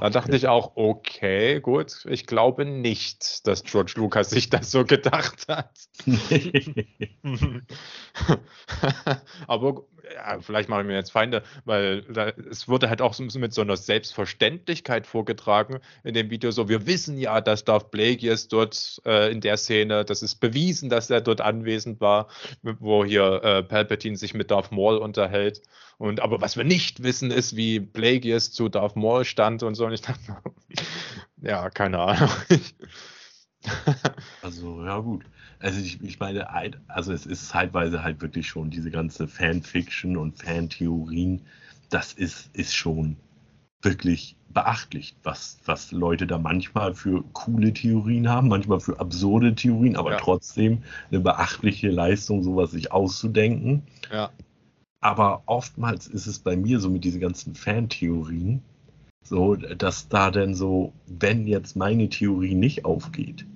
Da 0.00 0.10
dachte 0.10 0.36
ich 0.36 0.48
auch, 0.48 0.72
okay, 0.76 1.60
gut, 1.60 2.06
ich 2.08 2.26
glaube 2.26 2.64
nicht, 2.64 3.46
dass 3.46 3.62
George 3.62 3.92
Lucas 3.96 4.30
sich 4.30 4.48
das 4.48 4.70
so 4.70 4.84
gedacht 4.84 5.46
hat. 5.48 5.70
Aber 9.46 9.84
ja, 10.14 10.40
vielleicht 10.40 10.68
mache 10.68 10.82
ich 10.82 10.86
mir 10.86 10.94
jetzt 10.94 11.12
Feinde, 11.12 11.42
weil 11.64 12.02
da, 12.02 12.28
es 12.28 12.68
wurde 12.68 12.88
halt 12.88 13.00
auch 13.00 13.14
so, 13.14 13.22
mit 13.38 13.54
so 13.54 13.60
einer 13.60 13.76
Selbstverständlichkeit 13.76 15.06
vorgetragen 15.06 15.80
in 16.04 16.14
dem 16.14 16.30
Video. 16.30 16.50
So, 16.50 16.68
wir 16.68 16.86
wissen 16.86 17.18
ja, 17.18 17.40
dass 17.40 17.64
Darth 17.64 17.90
Plagueis 17.90 18.48
dort 18.48 19.00
äh, 19.04 19.30
in 19.30 19.40
der 19.40 19.56
Szene, 19.56 20.04
das 20.04 20.22
ist 20.22 20.36
bewiesen, 20.36 20.88
dass 20.88 21.10
er 21.10 21.20
dort 21.20 21.40
anwesend 21.40 22.00
war, 22.00 22.28
wo 22.62 23.04
hier 23.04 23.42
äh, 23.42 23.62
Palpatine 23.62 24.16
sich 24.16 24.34
mit 24.34 24.50
Darth 24.50 24.72
Maul 24.72 24.96
unterhält. 24.96 25.62
Und 25.98 26.20
aber 26.20 26.40
was 26.40 26.56
wir 26.56 26.64
nicht 26.64 27.02
wissen, 27.02 27.30
ist, 27.30 27.56
wie 27.56 27.80
Plagueis 27.80 28.50
zu 28.50 28.68
Darth 28.68 28.96
Maul 28.96 29.24
stand 29.24 29.62
und 29.62 29.74
so. 29.74 29.86
Und 29.86 29.92
ich 29.92 30.02
dachte, 30.02 30.36
ja, 31.42 31.70
keine 31.70 31.98
Ahnung. 32.00 32.30
Also, 34.42 34.84
ja 34.84 34.98
gut. 34.98 35.24
Also 35.62 35.80
ich, 35.80 36.02
ich 36.02 36.18
meine, 36.18 36.48
also 36.88 37.12
es 37.12 37.24
ist 37.24 37.48
zeitweise 37.48 38.02
halt 38.02 38.20
wirklich 38.20 38.48
schon 38.48 38.70
diese 38.70 38.90
ganze 38.90 39.28
Fanfiction 39.28 40.16
und 40.16 40.36
Fantheorien, 40.36 41.42
das 41.88 42.12
ist, 42.12 42.50
ist 42.52 42.74
schon 42.74 43.16
wirklich 43.80 44.36
beachtlich, 44.48 45.14
was, 45.22 45.60
was 45.64 45.92
Leute 45.92 46.26
da 46.26 46.38
manchmal 46.38 46.94
für 46.94 47.22
coole 47.32 47.72
Theorien 47.72 48.28
haben, 48.28 48.48
manchmal 48.48 48.80
für 48.80 48.98
absurde 48.98 49.54
Theorien, 49.54 49.96
aber 49.96 50.12
ja. 50.12 50.16
trotzdem 50.18 50.82
eine 51.10 51.20
beachtliche 51.20 51.90
Leistung, 51.90 52.42
sowas 52.42 52.72
sich 52.72 52.90
auszudenken. 52.90 53.82
Ja. 54.12 54.30
Aber 55.00 55.44
oftmals 55.46 56.08
ist 56.08 56.26
es 56.26 56.40
bei 56.40 56.56
mir 56.56 56.80
so 56.80 56.90
mit 56.90 57.04
diesen 57.04 57.20
ganzen 57.20 57.54
Fantheorien, 57.54 58.62
so, 59.24 59.54
dass 59.54 60.08
da 60.08 60.32
denn 60.32 60.54
so, 60.56 60.92
wenn 61.06 61.46
jetzt 61.46 61.76
meine 61.76 62.08
Theorie 62.08 62.56
nicht 62.56 62.84
aufgeht, 62.84 63.46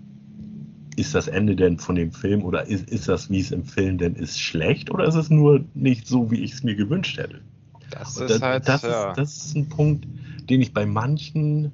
ist 0.97 1.15
das 1.15 1.29
Ende 1.29 1.55
denn 1.57 1.79
von 1.79 1.95
dem 1.95 2.11
Film 2.11 2.43
oder 2.43 2.67
ist, 2.67 2.89
ist 2.91 3.09
das, 3.09 3.31
wie 3.31 3.41
es 3.41 3.53
im 3.53 3.65
Film 3.65 3.99
denn 3.99 4.15
ist, 4.15 4.41
schlecht 4.41 4.91
oder 4.91 5.05
ist 5.05 5.15
es 5.15 5.31
nur 5.31 5.65
nicht 5.75 6.09
so, 6.09 6.31
wie 6.31 6.43
ich 6.43 6.53
es 6.55 6.63
mir 6.63 6.75
gewünscht 6.75 7.19
hätte? 7.19 7.43
Das 7.91 8.17
ist 8.17 8.43
halt, 8.43 8.67
das, 8.67 8.83
ja. 8.83 9.11
ist, 9.11 9.19
das 9.19 9.37
ist 9.37 9.57
ein 9.57 9.69
Punkt, 9.69 10.07
den 10.49 10.61
ich 10.61 10.73
bei 10.73 10.87
manchen, 10.87 11.71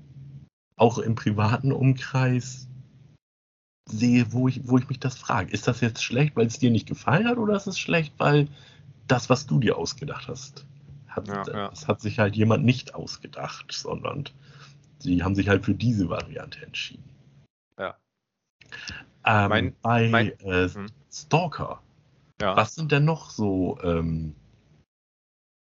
auch 0.76 0.98
im 0.98 1.14
privaten 1.14 1.72
Umkreis, 1.72 2.68
sehe, 3.86 4.32
wo 4.32 4.48
ich, 4.48 4.68
wo 4.68 4.78
ich 4.78 4.88
mich 4.88 5.00
das 5.00 5.16
frage. 5.16 5.50
Ist 5.50 5.68
das 5.68 5.80
jetzt 5.80 6.02
schlecht, 6.02 6.36
weil 6.36 6.46
es 6.46 6.58
dir 6.58 6.70
nicht 6.70 6.88
gefallen 6.88 7.26
hat 7.26 7.38
oder 7.38 7.56
ist 7.56 7.66
es 7.66 7.78
schlecht, 7.78 8.14
weil 8.18 8.48
das, 9.06 9.30
was 9.30 9.46
du 9.46 9.60
dir 9.60 9.76
ausgedacht 9.76 10.28
hast, 10.28 10.64
hat, 11.08 11.28
ja, 11.28 11.44
ja. 11.46 11.68
das 11.68 11.88
hat 11.88 12.00
sich 12.00 12.18
halt 12.18 12.36
jemand 12.36 12.64
nicht 12.64 12.94
ausgedacht, 12.94 13.72
sondern 13.72 14.24
sie 14.98 15.22
haben 15.22 15.34
sich 15.34 15.48
halt 15.48 15.64
für 15.64 15.74
diese 15.74 16.08
Variante 16.08 16.64
entschieden. 16.64 17.04
Ja. 17.78 17.96
Ähm, 19.24 19.48
mein, 19.48 19.76
bei 19.82 20.08
mein, 20.08 20.28
äh, 20.40 20.68
hm. 20.68 20.86
Stalker, 21.10 21.80
ja. 22.40 22.56
was 22.56 22.74
sind 22.74 22.90
denn 22.90 23.04
noch 23.04 23.30
so 23.30 23.78
ähm, 23.82 24.34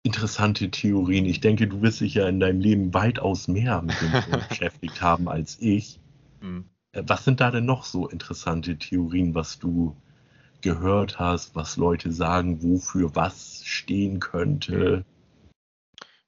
interessante 0.02 0.70
Theorien? 0.70 1.26
Ich 1.26 1.40
denke, 1.40 1.68
du 1.68 1.82
wirst 1.82 2.00
dich 2.00 2.14
ja 2.14 2.28
in 2.28 2.40
deinem 2.40 2.60
Leben 2.60 2.92
weitaus 2.94 3.46
mehr 3.46 3.82
mit 3.82 3.96
dem 4.00 4.12
beschäftigt 4.48 5.00
haben 5.00 5.28
als 5.28 5.58
ich. 5.60 6.00
Hm. 6.40 6.64
Äh, 6.92 7.02
was 7.06 7.24
sind 7.24 7.40
da 7.40 7.50
denn 7.50 7.66
noch 7.66 7.84
so 7.84 8.08
interessante 8.08 8.76
Theorien, 8.76 9.34
was 9.34 9.58
du 9.58 9.96
gehört 10.60 11.18
hast, 11.18 11.54
was 11.54 11.76
Leute 11.76 12.10
sagen, 12.10 12.62
wofür 12.62 13.14
was 13.14 13.62
stehen 13.64 14.18
könnte? 14.18 15.04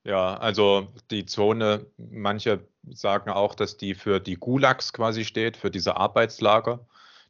Ja, 0.04 0.36
also 0.36 0.88
die 1.10 1.26
Zone, 1.26 1.86
manche 1.96 2.60
sagen 2.88 3.30
auch, 3.30 3.54
dass 3.54 3.76
die 3.76 3.94
für 3.94 4.20
die 4.20 4.36
Gulags 4.36 4.92
quasi 4.92 5.24
steht, 5.24 5.56
für 5.56 5.70
diese 5.70 5.96
Arbeitslager, 5.96 6.86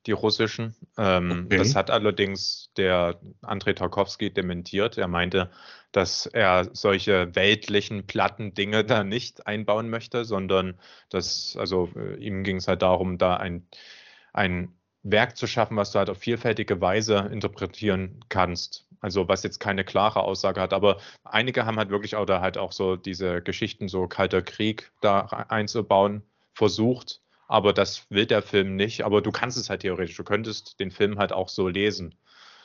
die 0.09 0.13
russischen. 0.13 0.75
Ähm, 0.97 1.45
okay. 1.47 1.59
Das 1.59 1.77
hat 1.77 1.91
allerdings 1.91 2.71
der 2.77 3.21
Andrei 3.43 3.75
Tarkovsky 3.75 4.33
dementiert. 4.33 4.99
Er 4.99 5.07
meinte, 5.07 5.51
dass 5.93 6.27
er 6.27 6.71
solche 6.73 7.35
weltlichen, 7.37 8.07
platten 8.07 8.55
Dinge 8.55 8.85
da 8.85 9.05
nicht 9.05 9.47
einbauen 9.47 9.91
möchte, 9.91 10.25
sondern 10.25 10.81
dass, 11.11 11.57
also 11.57 11.91
äh, 11.95 12.17
ihm 12.17 12.43
ging 12.43 12.57
es 12.57 12.67
halt 12.67 12.83
darum, 12.83 13.19
da 13.19 13.37
ein, 13.37 13.67
ein 14.33 14.75
Werk 15.03 15.37
zu 15.37 15.47
schaffen, 15.47 15.77
was 15.77 15.93
du 15.93 15.99
halt 15.99 16.11
auf 16.11 16.19
vielfältige 16.19 16.81
Weise 16.81 17.29
interpretieren 17.31 18.25
kannst. 18.29 18.87
Also 19.01 19.29
was 19.29 19.45
jetzt 19.45 19.61
keine 19.61 19.85
klare 19.85 20.23
Aussage 20.23 20.61
hat, 20.61 20.73
aber 20.73 20.99
einige 21.23 21.67
haben 21.67 21.77
halt 21.77 21.91
wirklich 21.91 22.17
auch 22.17 22.27
da 22.27 22.41
halt 22.41 22.59
auch 22.59 22.73
so 22.73 22.97
diese 22.97 23.43
Geschichten, 23.43 23.89
so 23.89 24.09
kalter 24.09 24.43
Krieg 24.43 24.91
da 25.01 25.21
einzubauen, 25.21 26.23
versucht. 26.53 27.21
Aber 27.49 27.73
das 27.73 28.07
will 28.11 28.27
der 28.27 28.43
Film 28.43 28.77
nicht. 28.77 29.05
Aber 29.05 29.21
du 29.21 29.33
kannst 29.33 29.59
es 29.59 29.71
halt 29.71 29.81
theoretisch. 29.81 30.17
Du 30.17 30.25
könntest 30.25 30.79
den 30.79 30.91
Film 30.91 31.19
halt 31.19 31.33
auch 31.33 31.49
so 31.49 31.67
lesen. 31.67 32.15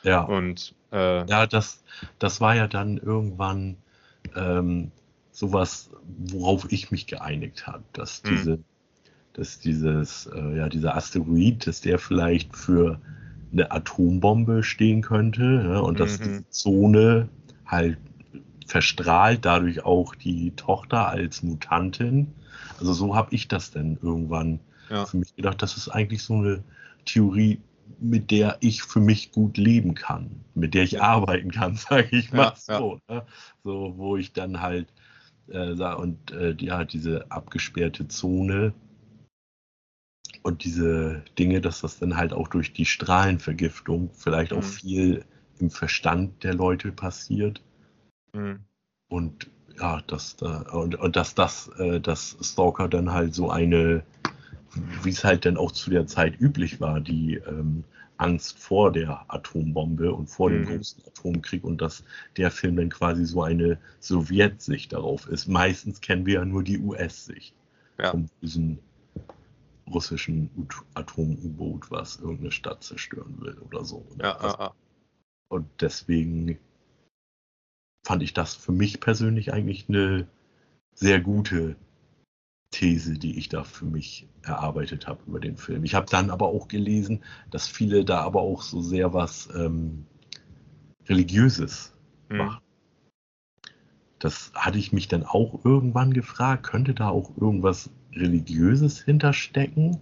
Ja. 0.02 0.22
Und 0.22 0.74
äh, 0.92 1.26
ja, 1.26 1.46
das, 1.46 1.82
das 2.18 2.40
war 2.40 2.54
ja 2.54 2.68
dann 2.68 2.98
irgendwann 2.98 3.78
ähm, 4.36 4.92
sowas, 5.32 5.90
worauf 6.02 6.70
ich 6.70 6.90
mich 6.90 7.06
geeinigt 7.06 7.66
habe, 7.66 7.82
dass 7.92 8.22
hm. 8.22 8.30
diese 8.30 8.58
dass 9.34 9.58
dieses, 9.58 10.26
äh, 10.26 10.56
ja, 10.56 10.68
dieser 10.68 10.96
Asteroid, 10.96 11.66
dass 11.66 11.80
der 11.80 11.98
vielleicht 11.98 12.56
für 12.56 13.00
eine 13.52 13.70
Atombombe 13.70 14.62
stehen 14.62 15.02
könnte 15.02 15.66
ja, 15.68 15.80
und 15.80 16.00
dass 16.00 16.18
mhm. 16.18 16.24
die 16.24 16.50
Zone 16.50 17.28
halt 17.66 17.98
verstrahlt, 18.66 19.44
dadurch 19.44 19.84
auch 19.84 20.14
die 20.14 20.52
Tochter 20.52 21.08
als 21.08 21.42
Mutantin. 21.42 22.32
Also 22.78 22.92
so 22.92 23.14
habe 23.14 23.34
ich 23.34 23.46
das 23.46 23.70
dann 23.70 23.98
irgendwann 24.00 24.60
ja. 24.90 25.06
für 25.06 25.18
mich 25.18 25.34
gedacht. 25.34 25.62
Das 25.62 25.76
ist 25.76 25.88
eigentlich 25.88 26.22
so 26.22 26.34
eine 26.34 26.62
Theorie, 27.04 27.60
mit 28.00 28.30
der 28.30 28.56
ich 28.60 28.82
für 28.82 29.00
mich 29.00 29.32
gut 29.32 29.56
leben 29.56 29.94
kann, 29.94 30.44
mit 30.54 30.74
der 30.74 30.84
ich 30.84 31.02
arbeiten 31.02 31.50
kann, 31.50 31.76
sage 31.76 32.16
ich 32.16 32.32
mal 32.32 32.54
ja, 32.66 32.78
so. 32.78 33.00
Ja. 33.08 33.16
Ne? 33.16 33.26
So, 33.62 33.94
wo 33.96 34.16
ich 34.16 34.32
dann 34.32 34.60
halt 34.60 34.88
äh, 35.48 35.72
und 35.72 36.32
äh, 36.32 36.56
ja, 36.58 36.84
diese 36.84 37.30
abgesperrte 37.30 38.08
Zone, 38.08 38.72
und 40.44 40.64
diese 40.64 41.22
Dinge, 41.38 41.62
dass 41.62 41.80
das 41.80 41.98
dann 41.98 42.16
halt 42.16 42.34
auch 42.34 42.48
durch 42.48 42.72
die 42.72 42.84
Strahlenvergiftung 42.84 44.10
vielleicht 44.12 44.52
mhm. 44.52 44.58
auch 44.58 44.62
viel 44.62 45.24
im 45.58 45.70
Verstand 45.70 46.44
der 46.44 46.54
Leute 46.54 46.92
passiert. 46.92 47.62
Mhm. 48.34 48.60
Und 49.08 49.50
ja, 49.78 50.02
dass 50.02 50.36
da, 50.36 50.60
und, 50.72 50.96
und 50.96 51.16
dass 51.16 51.34
das, 51.34 51.68
äh, 51.78 51.98
dass 51.98 52.36
Stalker 52.42 52.88
dann 52.88 53.10
halt 53.10 53.34
so 53.34 53.50
eine, 53.50 54.04
wie 55.02 55.10
es 55.10 55.24
halt 55.24 55.44
dann 55.44 55.56
auch 55.56 55.72
zu 55.72 55.90
der 55.90 56.06
Zeit 56.06 56.40
üblich 56.40 56.80
war, 56.80 57.00
die 57.00 57.34
ähm, 57.34 57.84
Angst 58.16 58.58
vor 58.58 58.92
der 58.92 59.24
Atombombe 59.28 60.12
und 60.12 60.28
vor 60.28 60.50
mhm. 60.50 60.66
dem 60.66 60.76
großen 60.76 61.04
Atomkrieg 61.06 61.64
und 61.64 61.80
dass 61.80 62.04
der 62.36 62.50
Film 62.50 62.76
dann 62.76 62.90
quasi 62.90 63.24
so 63.24 63.42
eine 63.42 63.78
Sowjetsicht 64.00 64.92
darauf 64.92 65.28
ist. 65.28 65.48
Meistens 65.48 66.00
kennen 66.00 66.26
wir 66.26 66.34
ja 66.34 66.44
nur 66.44 66.62
die 66.62 66.78
US-Sicht 66.78 67.54
ja. 67.98 68.10
von 68.10 68.28
diesen 68.40 68.78
russischen 69.92 70.50
Atom-U-Boot, 70.94 71.90
was 71.90 72.16
irgendeine 72.16 72.52
Stadt 72.52 72.82
zerstören 72.82 73.40
will 73.40 73.58
oder 73.58 73.84
so. 73.84 74.06
Ja, 74.18 74.38
ja, 74.42 74.74
Und 75.48 75.66
deswegen 75.80 76.58
fand 78.06 78.22
ich 78.22 78.32
das 78.32 78.54
für 78.54 78.72
mich 78.72 79.00
persönlich 79.00 79.52
eigentlich 79.52 79.88
eine 79.88 80.26
sehr 80.94 81.20
gute 81.20 81.76
These, 82.74 83.18
die 83.18 83.38
ich 83.38 83.48
da 83.48 83.62
für 83.62 83.84
mich 83.84 84.26
erarbeitet 84.42 85.06
habe 85.06 85.20
über 85.28 85.38
den 85.38 85.56
Film. 85.56 85.84
Ich 85.84 85.94
habe 85.94 86.06
dann 86.10 86.28
aber 86.28 86.48
auch 86.48 86.66
gelesen, 86.66 87.22
dass 87.52 87.68
viele 87.68 88.04
da 88.04 88.22
aber 88.22 88.40
auch 88.40 88.62
so 88.62 88.82
sehr 88.82 89.14
was 89.14 89.48
ähm, 89.54 90.06
Religiöses 91.06 91.94
mhm. 92.28 92.38
machen. 92.38 92.60
Das 94.18 94.50
hatte 94.56 94.78
ich 94.78 94.92
mich 94.92 95.06
dann 95.06 95.22
auch 95.22 95.64
irgendwann 95.64 96.12
gefragt, 96.12 96.64
könnte 96.64 96.94
da 96.94 97.10
auch 97.10 97.30
irgendwas 97.36 97.90
Religiöses 98.12 99.00
hinterstecken. 99.00 100.00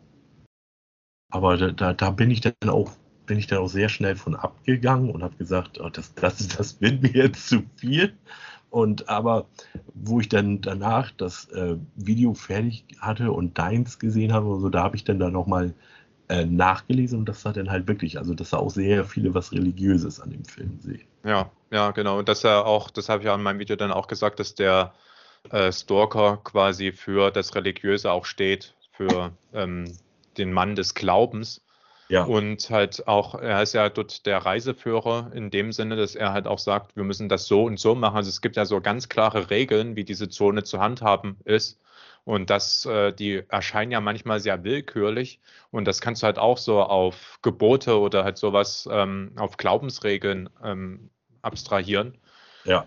Aber 1.30 1.58
da, 1.58 1.72
da, 1.72 1.92
da, 1.92 2.10
bin 2.10 2.30
ich 2.30 2.40
dann 2.40 2.54
auch 2.68 2.92
bin 3.26 3.38
ich 3.38 3.46
dann 3.46 3.58
auch 3.58 3.68
sehr 3.68 3.88
schnell 3.88 4.16
von 4.16 4.34
abgegangen 4.34 5.10
und 5.10 5.22
habe 5.22 5.36
gesagt, 5.36 5.78
oh, 5.80 5.88
das, 5.88 6.14
das, 6.14 6.48
das 6.48 6.80
wird 6.80 7.02
mir 7.02 7.12
jetzt 7.12 7.48
zu 7.48 7.64
viel. 7.76 8.14
Und 8.72 9.10
aber 9.10 9.48
wo 9.92 10.20
ich 10.20 10.30
dann 10.30 10.62
danach 10.62 11.10
das 11.10 11.44
äh, 11.50 11.76
Video 11.94 12.32
fertig 12.32 12.86
hatte 12.98 13.30
und 13.30 13.58
deins 13.58 13.98
gesehen 13.98 14.32
habe, 14.32 14.58
so, 14.58 14.70
da 14.70 14.82
habe 14.82 14.96
ich 14.96 15.04
dann 15.04 15.18
da 15.18 15.30
nochmal 15.30 15.74
äh, 16.30 16.46
nachgelesen 16.46 17.18
und 17.18 17.28
das 17.28 17.44
hat 17.44 17.58
dann 17.58 17.70
halt 17.70 17.86
wirklich, 17.86 18.16
also 18.16 18.32
dass 18.32 18.48
da 18.48 18.56
auch 18.56 18.70
sehr 18.70 19.04
viele 19.04 19.34
was 19.34 19.52
Religiöses 19.52 20.20
an 20.20 20.30
dem 20.30 20.46
Film 20.46 20.78
sehen. 20.80 21.02
Ja, 21.22 21.50
ja, 21.70 21.90
genau. 21.90 22.18
Und 22.18 22.30
dass 22.30 22.44
er 22.44 22.64
auch, 22.64 22.88
das 22.90 23.10
habe 23.10 23.20
ich 23.20 23.26
ja 23.26 23.34
in 23.34 23.42
meinem 23.42 23.58
Video 23.58 23.76
dann 23.76 23.92
auch 23.92 24.08
gesagt, 24.08 24.40
dass 24.40 24.54
der 24.54 24.94
äh, 25.50 25.70
Stalker 25.70 26.38
quasi 26.42 26.92
für 26.92 27.30
das 27.30 27.54
Religiöse 27.54 28.10
auch 28.10 28.24
steht, 28.24 28.74
für 28.92 29.32
ähm, 29.52 29.84
den 30.38 30.50
Mann 30.50 30.76
des 30.76 30.94
Glaubens. 30.94 31.60
Ja. 32.12 32.24
Und 32.24 32.68
halt 32.68 33.08
auch, 33.08 33.34
er 33.36 33.62
ist 33.62 33.72
ja 33.72 33.88
dort 33.88 34.26
der 34.26 34.36
Reiseführer 34.36 35.30
in 35.32 35.48
dem 35.48 35.72
Sinne, 35.72 35.96
dass 35.96 36.14
er 36.14 36.34
halt 36.34 36.46
auch 36.46 36.58
sagt, 36.58 36.94
wir 36.94 37.04
müssen 37.04 37.30
das 37.30 37.46
so 37.46 37.64
und 37.64 37.80
so 37.80 37.94
machen. 37.94 38.16
Also 38.16 38.28
es 38.28 38.42
gibt 38.42 38.56
ja 38.56 38.66
so 38.66 38.82
ganz 38.82 39.08
klare 39.08 39.48
Regeln, 39.48 39.96
wie 39.96 40.04
diese 40.04 40.28
Zone 40.28 40.62
zu 40.62 40.78
handhaben 40.78 41.38
ist. 41.46 41.80
Und 42.24 42.50
das, 42.50 42.84
äh, 42.84 43.14
die 43.14 43.42
erscheinen 43.48 43.92
ja 43.92 44.02
manchmal 44.02 44.40
sehr 44.40 44.62
willkürlich. 44.62 45.40
Und 45.70 45.86
das 45.86 46.02
kannst 46.02 46.22
du 46.22 46.26
halt 46.26 46.38
auch 46.38 46.58
so 46.58 46.82
auf 46.82 47.38
Gebote 47.40 47.98
oder 47.98 48.24
halt 48.24 48.36
sowas 48.36 48.86
ähm, 48.92 49.32
auf 49.36 49.56
Glaubensregeln 49.56 50.50
ähm, 50.62 51.08
abstrahieren. 51.40 52.18
Ja 52.64 52.84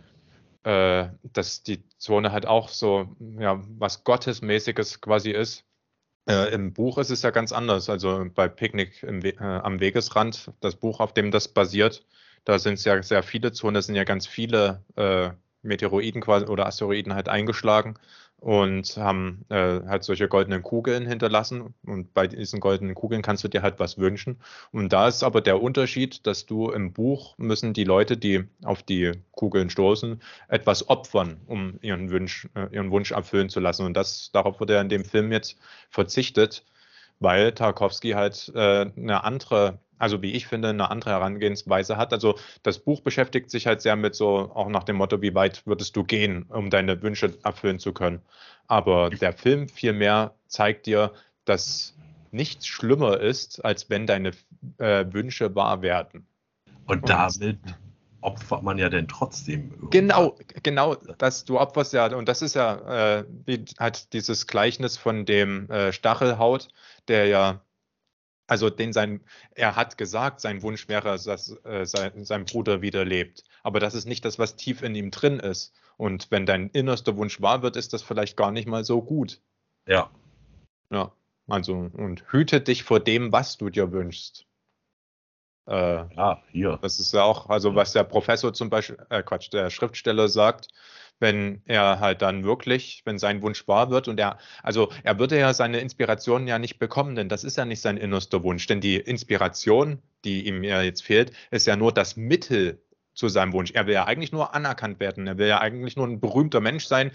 äh, 0.66 1.10
dass 1.22 1.64
die 1.64 1.84
Zone 2.00 2.32
halt 2.32 2.48
auch 2.48 2.70
so, 2.70 3.16
ja, 3.40 3.62
was 3.78 4.04
Gottesmäßiges 4.04 5.00
quasi 5.00 5.30
ist. 5.30 5.64
Äh, 6.28 6.54
Im 6.54 6.74
Buch 6.74 6.98
ist 6.98 7.12
es 7.12 7.22
ja 7.22 7.30
ganz 7.32 7.52
anders. 7.52 7.90
Also 7.90 8.26
bei 8.34 8.48
Picknick 8.48 9.04
We 9.04 9.30
äh, 9.30 9.38
am 9.40 9.80
Wegesrand, 9.80 10.52
das 10.60 10.76
Buch, 10.76 11.00
auf 11.00 11.14
dem 11.14 11.32
das 11.32 11.48
basiert, 11.48 12.06
da 12.46 12.60
sind 12.60 12.76
es 12.76 12.86
ja 12.86 13.02
sehr 13.04 13.24
viele 13.24 13.52
Zonen, 13.52 13.76
da 13.76 13.82
sind 13.82 13.96
ja 13.96 14.04
ganz 14.04 14.28
viele 14.28 14.84
äh, 14.96 15.32
Meteoroiden 15.62 16.22
quasi 16.22 16.46
oder 16.46 16.68
Asteroiden 16.68 17.14
halt 17.14 17.30
eingeschlagen 17.30 17.96
und 18.40 18.98
haben 18.98 19.45
äh, 19.49 19.82
halt 19.88 20.03
solche 20.03 20.28
goldenen 20.28 20.62
Kugeln 20.62 21.07
hinterlassen. 21.07 21.74
Und 21.86 22.14
bei 22.14 22.28
diesen 22.28 22.60
goldenen 22.60 22.94
Kugeln 22.95 23.22
kannst 23.22 23.44
du 23.44 23.48
dir 23.48 23.62
halt 23.62 23.80
was 23.80 23.98
wünschen. 23.98 24.40
Und 24.72 24.94
da 24.94 25.07
ist 25.07 25.24
aber 25.24 25.41
der 25.41 25.62
Unterschied, 25.62 26.28
dass 26.28 26.45
du 26.45 26.70
im 26.70 26.94
Buch 26.94 27.36
müssen 27.38 27.74
die 27.74 27.86
Leute, 27.86 28.18
die 28.18 28.44
auf 28.64 28.84
die 28.84 29.14
Kugeln 29.32 29.70
stoßen, 29.70 30.22
etwas 30.48 30.90
opfern, 30.90 31.38
um 31.48 31.80
ihren 31.82 32.12
Wunsch, 32.12 32.48
äh, 32.56 32.68
ihren 32.72 32.91
Wunsch 32.91 33.12
erfüllen 33.12 33.49
zu 33.49 33.60
lassen. 33.60 33.86
Und 33.86 33.95
das, 33.95 34.32
darauf 34.32 34.60
wurde 34.60 34.76
ja 34.76 34.82
in 34.82 34.90
dem 34.90 35.06
Film 35.06 35.32
jetzt 35.32 35.57
verzichtet, 35.90 36.66
weil 37.20 37.52
Tarkovsky 37.53 38.12
halt 38.12 38.52
äh, 38.53 38.91
eine 38.95 39.24
andere 39.24 39.80
also 39.98 40.22
wie 40.22 40.34
ich 40.34 40.48
finde, 40.48 40.70
eine 40.70 40.90
andere 40.90 41.12
Herangehensweise 41.12 41.98
hat. 41.98 42.14
Also 42.14 42.38
das 42.64 42.80
Buch 42.80 43.02
beschäftigt 43.02 43.50
sich 43.50 43.68
halt 43.68 43.82
sehr 43.82 43.96
mit 43.96 44.16
so 44.16 44.52
auch 44.54 44.70
nach 44.70 44.84
dem 44.84 44.98
Motto, 44.98 45.22
wie 45.22 45.36
weit 45.36 45.66
würdest 45.66 45.96
du 45.96 46.04
gehen, 46.04 46.44
um 46.44 46.70
deine 46.70 47.02
Wünsche 47.02 47.38
erfüllen 47.44 47.80
zu 47.80 47.94
können. 47.94 48.22
Aber 48.68 49.10
der 49.10 49.34
Film 49.34 49.70
vielmehr 49.70 50.36
zeigt 50.48 50.86
dir, 50.86 51.14
dass 51.46 51.96
nichts 52.32 52.68
schlimmer 52.68 53.20
ist, 53.20 53.64
als 53.64 53.90
wenn 53.90 54.08
deine 54.08 54.32
äh, 54.78 55.06
Wünsche 55.12 55.56
wahr 55.56 55.82
werden. 55.82 56.28
Und 56.88 57.10
damit 57.10 57.60
opfert 58.22 58.64
man 58.64 58.78
ja 58.78 58.90
dann 58.90 59.08
trotzdem. 59.08 59.72
Genau, 59.92 60.36
genau, 60.64 60.96
dass 60.96 61.46
du 61.46 61.60
opferst 61.60 61.94
ja, 61.94 62.08
und 62.08 62.28
das 62.28 62.42
ist 62.42 62.56
ja, 62.56 63.20
äh, 63.20 63.26
wie 63.46 63.64
hat 63.78 64.12
dieses 64.14 64.48
Gleichnis 64.48 64.98
von 64.98 65.26
dem 65.26 65.70
äh, 65.70 65.94
Stachelhaut, 65.94 66.68
der 67.08 67.28
ja 67.28 67.62
also 68.48 68.70
den 68.70 68.94
sein, 68.94 69.22
er 69.52 69.76
hat 69.76 69.98
gesagt, 69.98 70.40
sein 70.40 70.62
Wunsch 70.62 70.88
wäre, 70.88 71.18
dass 71.18 71.50
äh, 71.66 71.86
sein, 71.86 72.26
sein 72.26 72.46
Bruder 72.46 72.82
wieder 72.82 73.06
lebt. 73.06 73.44
Aber 73.64 73.80
das 73.80 73.96
ist 73.96 74.06
nicht 74.06 74.26
das, 74.26 74.38
was 74.38 74.56
tief 74.56 74.82
in 74.82 74.96
ihm 74.96 75.12
drin 75.12 75.40
ist. 75.40 75.74
Und 75.98 76.30
wenn 76.30 76.46
dein 76.46 76.70
innerster 76.70 77.16
Wunsch 77.18 77.42
wahr 77.42 77.62
wird, 77.62 77.76
ist 77.76 77.94
das 77.94 78.04
vielleicht 78.04 78.38
gar 78.38 78.52
nicht 78.52 78.68
mal 78.68 78.84
so 78.84 79.02
gut. 79.02 79.42
Ja. 79.88 80.12
Ja. 80.92 81.12
Also, 81.48 81.74
und 81.94 82.24
hüte 82.32 82.62
dich 82.62 82.84
vor 82.84 83.00
dem, 83.00 83.32
was 83.32 83.58
du 83.58 83.70
dir 83.70 83.92
wünschst. 83.92 84.46
Äh, 85.68 86.16
ja, 86.16 86.44
hier. 86.52 86.78
Das 86.82 87.00
ist 87.00 87.14
ja 87.14 87.24
auch, 87.24 87.50
also 87.50 87.74
was 87.76 87.94
der 87.94 88.04
Professor 88.04 88.54
zum 88.54 88.70
Beispiel, 88.70 88.98
äh, 89.10 89.24
Quatsch, 89.24 89.52
der 89.52 89.70
Schriftsteller 89.70 90.28
sagt, 90.28 90.68
wenn 91.20 91.62
er 91.66 92.00
halt 92.00 92.22
dann 92.22 92.44
wirklich, 92.44 93.02
wenn 93.06 93.18
sein 93.18 93.42
Wunsch 93.42 93.68
wahr 93.68 93.90
wird 93.90 94.08
und 94.08 94.20
er, 94.20 94.38
also 94.64 94.92
er 95.04 95.20
würde 95.20 95.40
ja 95.40 95.54
seine 95.54 95.80
Inspiration 95.80 96.48
ja 96.48 96.60
nicht 96.60 96.80
bekommen, 96.80 97.16
denn 97.16 97.30
das 97.30 97.44
ist 97.44 97.58
ja 97.58 97.66
nicht 97.66 97.82
sein 97.82 97.98
innerster 97.98 98.44
Wunsch, 98.44 98.68
denn 98.68 98.82
die 98.82 98.98
Inspiration, 98.98 100.02
die 100.24 100.48
ihm 100.48 100.64
ja 100.64 100.82
jetzt 100.82 101.04
fehlt, 101.04 101.32
ist 101.52 101.68
ja 101.68 101.76
nur 101.76 101.92
das 101.92 102.18
Mittel, 102.18 102.85
zu 103.16 103.30
seinem 103.30 103.54
Wunsch. 103.54 103.72
Er 103.72 103.88
will 103.88 103.94
ja 103.94 104.06
eigentlich 104.06 104.32
nur 104.32 104.54
anerkannt 104.54 105.00
werden. 105.00 105.26
Er 105.26 105.38
will 105.38 105.48
ja 105.48 105.60
eigentlich 105.60 105.96
nur 105.96 106.06
ein 106.06 106.20
berühmter 106.20 106.60
Mensch 106.60 106.86
sein. 106.86 107.12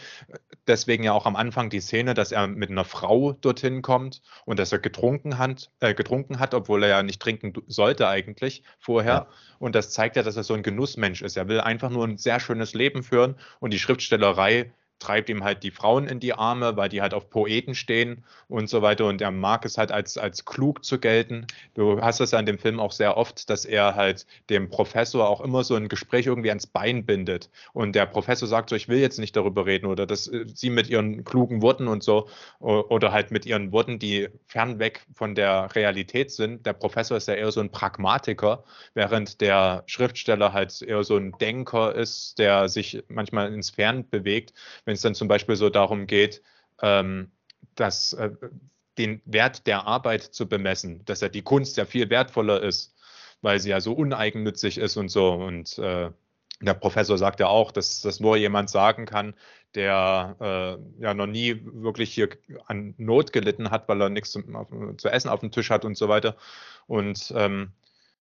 Deswegen 0.67 1.05
ja 1.05 1.13
auch 1.13 1.27
am 1.27 1.37
Anfang 1.37 1.71
die 1.71 1.81
Szene, 1.81 2.15
dass 2.15 2.33
er 2.33 2.47
mit 2.49 2.71
einer 2.71 2.85
Frau 2.85 3.33
dorthin 3.33 3.83
kommt 3.83 4.23
und 4.47 4.59
dass 4.59 4.73
er 4.73 4.79
getrunken 4.79 5.39
hat, 5.39 5.71
äh, 5.81 5.95
getrunken 5.95 6.41
hat, 6.41 6.55
obwohl 6.55 6.83
er 6.83 6.89
ja 6.89 7.03
nicht 7.03 7.21
trinken 7.21 7.53
sollte 7.69 8.09
eigentlich 8.09 8.63
vorher. 8.79 9.13
Ja. 9.13 9.27
Und 9.59 9.75
das 9.75 9.91
zeigt 9.91 10.17
ja, 10.17 10.23
dass 10.23 10.37
er 10.37 10.43
so 10.43 10.55
ein 10.55 10.63
Genussmensch 10.63 11.23
ist. 11.23 11.37
Er 11.37 11.49
will 11.49 11.61
einfach 11.61 11.91
nur 11.91 12.07
ein 12.07 12.17
sehr 12.17 12.41
schönes 12.41 12.75
Leben 12.75 13.03
führen 13.03 13.37
und 13.61 13.73
die 13.73 13.79
Schriftstellerei 13.79 14.73
treibt 15.01 15.29
ihm 15.29 15.43
halt 15.43 15.65
die 15.65 15.71
Frauen 15.71 16.07
in 16.07 16.21
die 16.21 16.35
Arme, 16.35 16.77
weil 16.77 16.89
die 16.89 17.03
halt 17.03 17.15
auf 17.15 17.31
Poeten 17.31 17.75
stehen 17.75 18.23
und 18.49 18.69
so 18.69 18.83
weiter. 18.83 19.07
Und 19.07 19.21
er 19.21 19.31
mag 19.31 19.65
es 19.65 19.79
halt 19.79 19.91
als, 19.91 20.17
als 20.19 20.45
klug 20.45 20.85
zu 20.85 21.01
gelten. 21.01 21.47
Du 21.75 22.01
hast 22.01 22.21
das 22.21 22.31
ja 22.31 22.39
in 22.39 22.47
dem 22.47 22.59
Film 22.59 22.79
auch 22.79 22.93
sehr 22.93 23.17
oft, 23.17 23.51
dass 23.51 23.65
er 23.65 23.97
halt 23.97 24.27
dem 24.51 24.69
Professor 24.71 25.29
auch 25.29 25.41
immer 25.41 25.65
so 25.65 25.75
ein 25.75 25.89
Gespräch 25.89 26.27
irgendwie 26.27 26.51
ans 26.51 26.67
Bein 26.67 27.05
bindet. 27.07 27.51
Und 27.73 27.97
der 27.97 28.07
Professor 28.07 28.47
sagt 28.47 28.71
so, 28.71 28.77
ich 28.77 28.89
will 28.89 28.99
jetzt 28.99 29.19
nicht 29.19 29.35
darüber 29.35 29.67
reden 29.67 29.87
oder 29.87 30.07
dass 30.07 30.29
äh, 30.29 30.45
sie 30.55 30.71
mit 30.71 30.89
ihren 30.89 31.25
klugen 31.25 31.63
Worten 31.63 31.89
und 31.89 32.03
so 32.03 32.29
oder 32.59 33.13
halt 33.13 33.31
mit 33.31 33.47
ihren 33.47 33.73
Worten, 33.73 33.99
die 33.99 34.29
fernweg 34.47 35.07
von 35.15 35.35
der 35.35 35.75
Realität 35.75 36.31
sind. 36.31 36.67
Der 36.67 36.75
Professor 36.75 37.17
ist 37.17 37.27
ja 37.27 37.35
eher 37.35 37.51
so 37.53 37.61
ein 37.61 37.71
Pragmatiker, 37.71 38.65
während 38.95 39.41
der 39.41 39.83
Schriftsteller 39.87 40.53
halt 40.53 40.83
eher 40.83 41.03
so 41.05 41.17
ein 41.17 41.33
Denker 41.41 41.95
ist, 41.95 42.39
der 42.39 42.69
sich 42.69 43.03
manchmal 43.09 43.53
ins 43.53 43.71
Fern 43.71 44.09
bewegt 44.09 44.53
wenn 44.91 44.95
es 44.95 45.03
dann 45.03 45.15
zum 45.15 45.29
Beispiel 45.29 45.55
so 45.55 45.71
darum 45.71 46.09
geht, 46.09 46.43
ähm, 46.83 47.31
dass 47.77 48.13
äh, 48.15 48.31
den 48.99 49.23
Wert 49.25 49.69
der 49.69 49.87
Arbeit 49.87 50.25
zu 50.25 50.49
bemessen, 50.49 51.05
dass 51.05 51.21
ja 51.21 51.29
die 51.29 51.43
Kunst 51.43 51.77
ja 51.77 51.85
viel 51.85 52.11
wertvoller 52.11 52.61
ist, 52.61 52.97
weil 53.41 53.61
sie 53.61 53.71
ja 53.71 53.81
so 53.81 53.93
uneigennützig 53.93 54.79
ist 54.79 54.97
und 54.97 55.09
so. 55.09 55.31
Und 55.31 55.79
äh, 55.79 56.11
der 56.61 56.75
Professor 56.75 57.17
sagt 57.19 57.39
ja 57.39 57.47
auch, 57.47 57.71
dass 57.71 58.01
das 58.01 58.19
nur 58.19 58.37
jemand 58.37 58.69
sagen 58.69 59.07
kann, 59.07 59.35
der 59.77 60.35
äh, 60.41 61.03
ja 61.03 61.15
noch 61.15 61.29
nie 61.29 61.61
wirklich 61.65 62.13
hier 62.13 62.31
an 62.67 62.95
Not 62.99 63.33
gelitten 63.33 63.71
hat, 63.71 63.89
weil 63.89 64.03
er 64.03 64.09
nichts 64.11 64.33
zu, 64.33 64.43
zu 64.97 65.09
essen 65.09 65.29
auf 65.29 65.39
dem 65.39 65.53
Tisch 65.53 65.71
hat 65.71 65.85
und 65.85 65.97
so 65.97 66.09
weiter. 66.09 66.35
Und 66.89 67.33
ähm, 67.37 67.71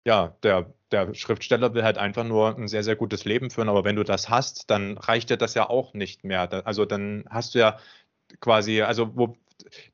ja, 0.04 0.36
der, 0.42 0.72
der 0.90 1.14
Schriftsteller 1.14 1.74
will 1.74 1.84
halt 1.84 1.98
einfach 1.98 2.24
nur 2.24 2.56
ein 2.56 2.68
sehr, 2.68 2.82
sehr 2.82 2.96
gutes 2.96 3.24
Leben 3.24 3.50
führen, 3.50 3.68
aber 3.68 3.84
wenn 3.84 3.96
du 3.96 4.04
das 4.04 4.28
hast, 4.28 4.70
dann 4.70 4.98
reicht 4.98 5.30
dir 5.30 5.36
das 5.36 5.54
ja 5.54 5.68
auch 5.68 5.94
nicht 5.94 6.24
mehr. 6.24 6.66
Also 6.66 6.84
dann 6.84 7.24
hast 7.30 7.54
du 7.54 7.60
ja 7.60 7.78
quasi, 8.40 8.82
also 8.82 9.16
wo 9.16 9.36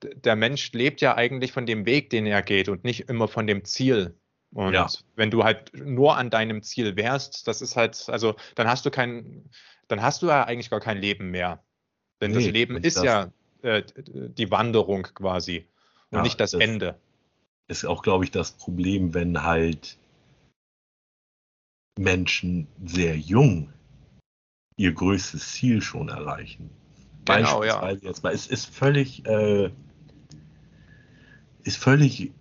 der 0.03 0.37
Mensch 0.37 0.73
lebt 0.73 1.01
ja 1.01 1.17
eigentlich 1.17 1.53
von 1.53 1.67
dem 1.67 1.85
Weg, 1.85 2.11
den 2.11 2.27
er 2.27 2.43
geht 2.43 2.69
und 2.69 2.85
nicht 2.85 3.09
immer 3.09 3.29
von 3.29 3.47
dem 3.47 3.65
Ziel. 3.65 4.17
Und 4.53 4.73
ja. 4.73 4.89
wenn 5.15 5.31
du 5.31 5.45
halt 5.45 5.73
nur 5.75 6.17
an 6.17 6.31
deinem 6.31 6.63
Ziel 6.63 6.97
wärst, 6.97 7.47
das 7.47 7.61
ist 7.61 7.77
halt, 7.77 8.09
also 8.09 8.35
dann 8.55 8.67
hast 8.67 8.87
du 8.87 8.91
kein, 8.91 9.45
dann 9.89 10.01
hast 10.01 10.23
du 10.23 10.27
ja 10.29 10.45
eigentlich 10.45 10.71
gar 10.71 10.81
kein 10.81 10.97
Leben 10.97 11.31
mehr. 11.31 11.63
Denn 12.23 12.31
nee, 12.31 12.39
das 12.39 12.47
Leben 12.47 12.77
ist 12.79 12.97
das 12.97 13.05
ja 13.05 13.33
äh, 13.63 13.83
die 13.95 14.51
Wanderung 14.51 15.03
quasi 15.03 15.69
und 16.11 16.19
ja, 16.19 16.23
nicht 16.23 16.41
das, 16.41 16.53
das 16.53 16.61
Ende 16.63 16.99
ist 17.69 17.85
auch, 17.85 18.03
glaube 18.03 18.25
ich, 18.25 18.31
das 18.31 18.53
Problem, 18.53 19.15
wenn 19.15 19.43
halt 19.43 19.99
Menschen 21.99 22.67
sehr 22.85 23.17
jung 23.17 23.73
ihr 24.77 24.93
größtes 24.93 25.53
Ziel 25.53 25.83
schon 25.83 26.09
erreichen. 26.09 26.71
Genau, 27.25 27.63
ja. 27.63 27.91
Jetzt 27.91 28.23
mal, 28.23 28.33
es 28.33 28.47
ist 28.47 28.67
völlig, 28.67 29.27
äh, 29.27 29.71
ist 31.63 31.77
völlig 31.77 32.33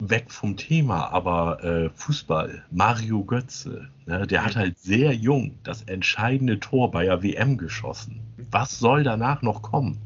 weg 0.00 0.30
vom 0.30 0.56
Thema, 0.56 1.08
aber 1.12 1.62
äh, 1.62 1.90
Fußball, 1.90 2.64
Mario 2.70 3.24
Götze, 3.24 3.88
ne, 4.06 4.26
der 4.26 4.44
hat 4.44 4.54
mhm. 4.54 4.60
halt 4.60 4.78
sehr 4.78 5.12
jung 5.12 5.58
das 5.62 5.82
entscheidende 5.82 6.58
Tor 6.58 6.90
bei 6.90 7.04
der 7.04 7.22
WM 7.22 7.58
geschossen. 7.58 8.20
Was 8.50 8.78
soll 8.78 9.04
danach 9.04 9.42
noch 9.42 9.62
kommen? 9.62 9.98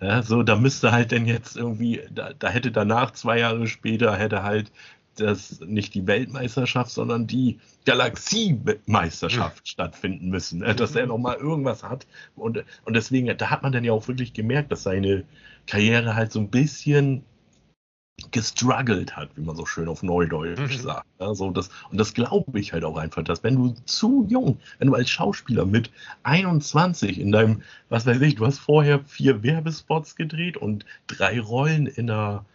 Ja, 0.00 0.22
so, 0.22 0.42
da 0.42 0.56
müsste 0.56 0.92
halt 0.92 1.10
denn 1.10 1.26
jetzt 1.26 1.56
irgendwie, 1.56 2.02
da, 2.10 2.32
da 2.38 2.48
hätte 2.48 2.70
danach 2.70 3.12
zwei 3.12 3.38
Jahre 3.38 3.66
später, 3.66 4.14
hätte 4.16 4.42
halt 4.42 4.70
das 5.14 5.60
nicht 5.60 5.94
die 5.94 6.06
Weltmeisterschaft, 6.06 6.90
sondern 6.90 7.26
die 7.26 7.58
Galaxiemeisterschaft 7.86 9.64
mhm. 9.64 9.66
stattfinden 9.66 10.28
müssen, 10.28 10.58
ne? 10.60 10.74
dass 10.74 10.94
er 10.94 11.06
nochmal 11.06 11.36
irgendwas 11.36 11.82
hat. 11.82 12.06
Und, 12.34 12.62
und 12.84 12.94
deswegen, 12.94 13.34
da 13.38 13.50
hat 13.50 13.62
man 13.62 13.72
dann 13.72 13.84
ja 13.84 13.92
auch 13.92 14.06
wirklich 14.08 14.34
gemerkt, 14.34 14.70
dass 14.70 14.82
seine 14.82 15.24
Karriere 15.66 16.14
halt 16.14 16.32
so 16.32 16.40
ein 16.40 16.50
bisschen 16.50 17.24
gestruggelt 18.30 19.14
hat, 19.14 19.28
wie 19.36 19.42
man 19.42 19.56
so 19.56 19.66
schön 19.66 19.88
auf 19.88 20.02
Neudeutsch 20.02 20.58
mhm. 20.58 20.80
sagt. 20.80 21.06
Also 21.18 21.50
das, 21.50 21.68
und 21.90 21.98
das 21.98 22.14
glaube 22.14 22.58
ich 22.58 22.72
halt 22.72 22.84
auch 22.84 22.96
einfach, 22.96 23.22
dass 23.22 23.42
wenn 23.44 23.56
du 23.56 23.74
zu 23.84 24.26
jung, 24.28 24.58
wenn 24.78 24.88
du 24.88 24.94
als 24.94 25.10
Schauspieler 25.10 25.66
mit 25.66 25.90
21 26.22 27.20
in 27.20 27.30
deinem, 27.30 27.62
was 27.90 28.06
weiß 28.06 28.20
ich, 28.22 28.36
du 28.36 28.46
hast 28.46 28.58
vorher 28.58 29.00
vier 29.04 29.42
Werbespots 29.42 30.16
gedreht 30.16 30.56
und 30.56 30.86
drei 31.08 31.38
Rollen 31.40 31.86
in 31.86 32.10
einer, 32.10 32.46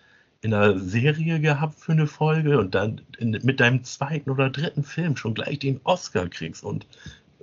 in 0.42 0.52
einer 0.54 0.80
Serie 0.80 1.40
gehabt 1.40 1.80
für 1.80 1.92
eine 1.92 2.08
Folge 2.08 2.58
und 2.58 2.74
dann 2.74 3.02
in, 3.20 3.40
mit 3.44 3.60
deinem 3.60 3.84
zweiten 3.84 4.32
oder 4.32 4.50
dritten 4.50 4.84
Film 4.84 5.16
schon 5.16 5.36
gleich 5.36 5.60
den 5.60 5.80
Oscar 5.84 6.28
kriegst 6.28 6.64
und 6.64 6.88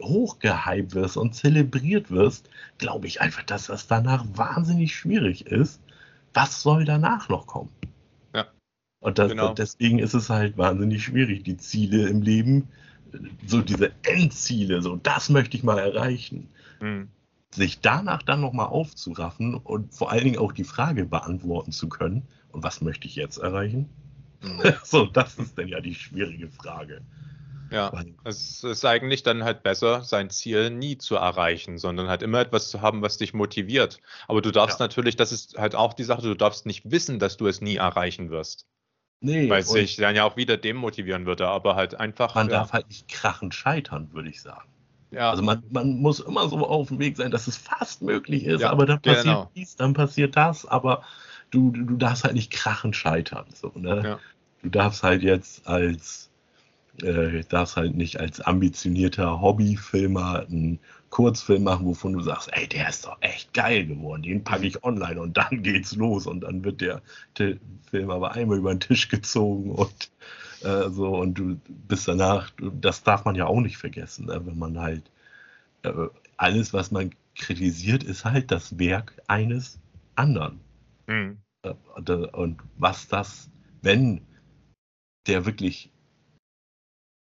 hochgehypt 0.00 0.94
wirst 0.94 1.16
und 1.16 1.36
zelebriert 1.36 2.10
wirst, 2.10 2.50
glaube 2.78 3.06
ich 3.06 3.20
einfach, 3.20 3.44
dass 3.44 3.66
das 3.66 3.86
danach 3.86 4.24
wahnsinnig 4.34 4.96
schwierig 4.96 5.46
ist. 5.46 5.80
Was 6.34 6.62
soll 6.62 6.84
danach 6.84 7.28
noch 7.28 7.46
kommen? 7.46 7.70
Und, 9.00 9.18
das, 9.18 9.30
genau. 9.30 9.54
deswegen 9.54 9.98
ist 9.98 10.14
es 10.14 10.28
halt 10.28 10.58
wahnsinnig 10.58 11.04
schwierig, 11.04 11.44
die 11.44 11.56
Ziele 11.56 12.08
im 12.08 12.22
Leben, 12.22 12.68
so 13.46 13.62
diese 13.62 13.92
Endziele, 14.02 14.82
so 14.82 14.96
das 14.96 15.30
möchte 15.30 15.56
ich 15.56 15.62
mal 15.62 15.78
erreichen. 15.78 16.48
Mhm. 16.80 17.08
Sich 17.50 17.80
danach 17.80 18.22
dann 18.22 18.40
nochmal 18.40 18.66
aufzuraffen 18.66 19.54
und 19.54 19.94
vor 19.94 20.10
allen 20.10 20.24
Dingen 20.24 20.38
auch 20.38 20.52
die 20.52 20.64
Frage 20.64 21.06
beantworten 21.06 21.72
zu 21.72 21.88
können, 21.88 22.26
und 22.50 22.64
was 22.64 22.80
möchte 22.80 23.06
ich 23.06 23.14
jetzt 23.14 23.38
erreichen? 23.38 23.88
Mhm. 24.42 24.62
so, 24.84 25.06
das 25.06 25.38
ist 25.38 25.56
dann 25.58 25.68
ja 25.68 25.80
die 25.80 25.94
schwierige 25.94 26.48
Frage. 26.48 27.02
Ja, 27.70 27.92
es 28.24 28.64
ist 28.64 28.84
eigentlich 28.86 29.22
dann 29.22 29.44
halt 29.44 29.62
besser, 29.62 30.02
sein 30.02 30.30
Ziel 30.30 30.70
nie 30.70 30.96
zu 30.96 31.16
erreichen, 31.16 31.76
sondern 31.76 32.08
halt 32.08 32.22
immer 32.22 32.40
etwas 32.40 32.70
zu 32.70 32.80
haben, 32.80 33.02
was 33.02 33.18
dich 33.18 33.34
motiviert. 33.34 34.00
Aber 34.26 34.40
du 34.40 34.50
darfst 34.50 34.80
ja. 34.80 34.84
natürlich, 34.86 35.16
das 35.16 35.32
ist 35.32 35.58
halt 35.58 35.74
auch 35.74 35.92
die 35.92 36.04
Sache, 36.04 36.22
du 36.22 36.34
darfst 36.34 36.64
nicht 36.64 36.90
wissen, 36.90 37.18
dass 37.18 37.36
du 37.36 37.46
es 37.46 37.60
nie 37.60 37.76
erreichen 37.76 38.30
wirst. 38.30 38.66
Nee, 39.20 39.50
Weil 39.50 39.62
sich 39.62 39.96
dann 39.96 40.14
ja 40.14 40.24
auch 40.24 40.36
wieder 40.36 40.56
demotivieren 40.56 41.26
würde, 41.26 41.48
aber 41.48 41.74
halt 41.74 41.98
einfach. 41.98 42.34
Man 42.36 42.48
ja. 42.48 42.58
darf 42.58 42.72
halt 42.72 42.88
nicht 42.88 43.08
krachend 43.08 43.52
scheitern, 43.52 44.08
würde 44.12 44.28
ich 44.28 44.40
sagen. 44.40 44.68
Ja. 45.10 45.30
Also 45.30 45.42
man, 45.42 45.62
man 45.70 46.00
muss 46.00 46.20
immer 46.20 46.48
so 46.48 46.58
auf 46.66 46.88
dem 46.88 46.98
Weg 46.98 47.16
sein, 47.16 47.30
dass 47.30 47.46
es 47.46 47.56
fast 47.56 48.02
möglich 48.02 48.44
ist, 48.44 48.60
ja, 48.60 48.70
aber 48.70 48.86
dann 48.86 49.00
passiert 49.00 49.24
genau. 49.24 49.50
dies, 49.56 49.74
dann 49.74 49.94
passiert 49.94 50.36
das, 50.36 50.66
aber 50.66 51.02
du, 51.50 51.70
du 51.70 51.96
darfst 51.96 52.24
halt 52.24 52.34
nicht 52.34 52.52
krachen 52.52 52.92
scheitern. 52.92 53.46
So, 53.54 53.72
ne? 53.74 54.02
Ja. 54.04 54.18
Du 54.62 54.68
darfst 54.68 55.02
halt 55.02 55.22
jetzt 55.22 55.66
als 55.66 56.30
äh, 57.02 57.42
darfst 57.48 57.76
halt 57.76 57.94
nicht 57.94 58.20
als 58.20 58.40
ambitionierter 58.40 59.40
Hobbyfilmer 59.40 60.46
einen 60.48 60.80
Kurzfilm 61.10 61.64
machen, 61.64 61.86
wovon 61.86 62.12
du 62.12 62.20
sagst, 62.20 62.50
ey, 62.52 62.66
der 62.66 62.88
ist 62.88 63.06
doch 63.06 63.16
echt 63.20 63.54
geil 63.54 63.86
geworden, 63.86 64.22
den 64.22 64.44
packe 64.44 64.66
ich 64.66 64.82
online 64.84 65.20
und 65.20 65.36
dann 65.36 65.62
geht's 65.62 65.96
los 65.96 66.26
und 66.26 66.40
dann 66.40 66.64
wird 66.64 66.80
der 66.80 67.02
Film 67.90 68.10
aber 68.10 68.32
einmal 68.32 68.58
über 68.58 68.74
den 68.74 68.80
Tisch 68.80 69.08
gezogen 69.08 69.70
und 69.70 70.10
äh, 70.62 70.90
so 70.90 71.16
und 71.16 71.34
du 71.34 71.60
bist 71.66 72.08
danach, 72.08 72.50
das 72.58 73.02
darf 73.02 73.24
man 73.24 73.34
ja 73.34 73.46
auch 73.46 73.60
nicht 73.60 73.78
vergessen, 73.78 74.26
ne? 74.26 74.44
wenn 74.44 74.58
man 74.58 74.78
halt 74.78 75.10
äh, 75.82 75.92
alles, 76.36 76.72
was 76.72 76.90
man 76.90 77.14
kritisiert, 77.34 78.02
ist 78.02 78.24
halt 78.24 78.50
das 78.50 78.78
Werk 78.78 79.20
eines 79.28 79.78
anderen. 80.16 80.60
Mhm. 81.06 81.38
Äh, 81.62 81.72
und 82.32 82.60
was 82.76 83.08
das, 83.08 83.48
wenn 83.82 84.20
der 85.26 85.46
wirklich 85.46 85.90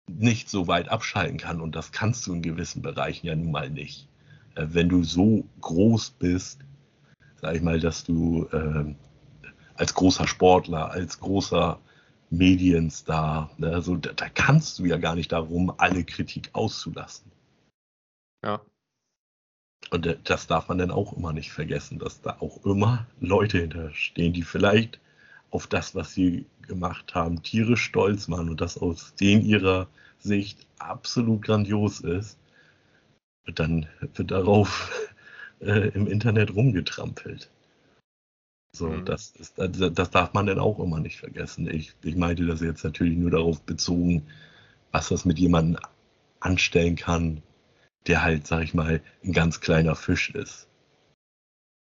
nicht 0.08 0.48
so 0.48 0.66
weit 0.66 0.88
abschalten 0.88 1.38
kann. 1.38 1.60
Und 1.60 1.76
das 1.76 1.92
kannst 1.92 2.26
du 2.26 2.34
in 2.34 2.42
gewissen 2.42 2.82
Bereichen 2.82 3.26
ja 3.26 3.34
nun 3.34 3.50
mal 3.50 3.70
nicht. 3.70 4.08
Äh, 4.54 4.66
wenn 4.70 4.88
du 4.88 5.04
so 5.04 5.44
groß 5.60 6.10
bist, 6.18 6.60
sag 7.40 7.54
ich 7.54 7.62
mal, 7.62 7.80
dass 7.80 8.04
du 8.04 8.46
äh, 8.52 8.94
als 9.74 9.94
großer 9.94 10.26
Sportler, 10.26 10.90
als 10.90 11.20
großer 11.20 11.78
Medienstar, 12.30 13.50
ne, 13.56 13.70
also 13.70 13.96
da, 13.96 14.12
da, 14.12 14.28
kannst 14.28 14.78
du 14.78 14.84
ja 14.84 14.98
gar 14.98 15.14
nicht 15.14 15.32
darum, 15.32 15.72
alle 15.78 16.04
Kritik 16.04 16.50
auszulassen. 16.52 17.30
Ja. 18.44 18.60
Und 19.90 20.06
äh, 20.06 20.18
das 20.24 20.46
darf 20.46 20.68
man 20.68 20.78
dann 20.78 20.90
auch 20.90 21.12
immer 21.12 21.32
nicht 21.32 21.52
vergessen, 21.52 21.98
dass 21.98 22.20
da 22.20 22.36
auch 22.40 22.64
immer 22.64 23.06
Leute 23.20 23.58
hinterstehen, 23.58 24.32
die 24.32 24.42
vielleicht 24.42 25.00
auf 25.50 25.66
das, 25.66 25.94
was 25.94 26.12
sie 26.12 26.46
gemacht 26.62 27.14
haben, 27.14 27.42
tierisch 27.42 27.82
stolz 27.82 28.28
waren 28.28 28.50
und 28.50 28.60
das 28.60 28.78
aus 28.78 29.14
den 29.14 29.44
ihrer 29.44 29.88
Sicht 30.18 30.66
absolut 30.78 31.42
grandios 31.42 32.00
ist, 32.00 32.38
dann 33.54 33.86
wird 34.14 34.30
darauf 34.30 34.90
äh, 35.60 35.88
im 35.88 36.06
Internet 36.06 36.54
rumgetrampelt. 36.54 37.50
So, 38.76 38.88
mhm. 38.88 39.04
das, 39.06 39.30
ist, 39.30 39.54
das 39.56 40.10
darf 40.10 40.34
man 40.34 40.46
dann 40.46 40.58
auch 40.58 40.78
immer 40.78 41.00
nicht 41.00 41.18
vergessen. 41.18 41.68
Ich, 41.68 41.94
ich 42.02 42.16
meinte 42.16 42.46
das 42.46 42.60
jetzt 42.60 42.84
natürlich 42.84 43.16
nur 43.16 43.30
darauf 43.30 43.62
bezogen, 43.62 44.26
was 44.92 45.08
das 45.08 45.24
mit 45.24 45.38
jemandem 45.38 45.82
anstellen 46.40 46.96
kann, 46.96 47.42
der 48.06 48.22
halt, 48.22 48.46
sag 48.46 48.62
ich 48.62 48.74
mal, 48.74 49.00
ein 49.24 49.32
ganz 49.32 49.60
kleiner 49.60 49.96
Fisch 49.96 50.30
ist. 50.30 50.68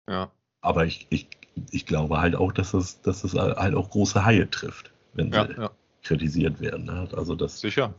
Ja. 0.08 0.30
Aber 0.60 0.86
ich, 0.86 1.06
ich, 1.10 1.28
ich 1.70 1.86
glaube 1.86 2.20
halt 2.20 2.34
auch, 2.34 2.52
dass 2.52 2.74
es, 2.74 3.00
dass 3.02 3.24
es 3.24 3.34
halt 3.34 3.74
auch 3.74 3.90
große 3.90 4.24
Haie 4.24 4.48
trifft, 4.50 4.92
wenn 5.14 5.32
ja, 5.32 5.46
sie 5.46 5.52
ja. 5.54 5.70
kritisiert 6.02 6.60
werden. 6.60 6.84
Ne? 6.84 7.08
Also 7.14 7.34
das, 7.34 7.60
Sicher 7.60 7.94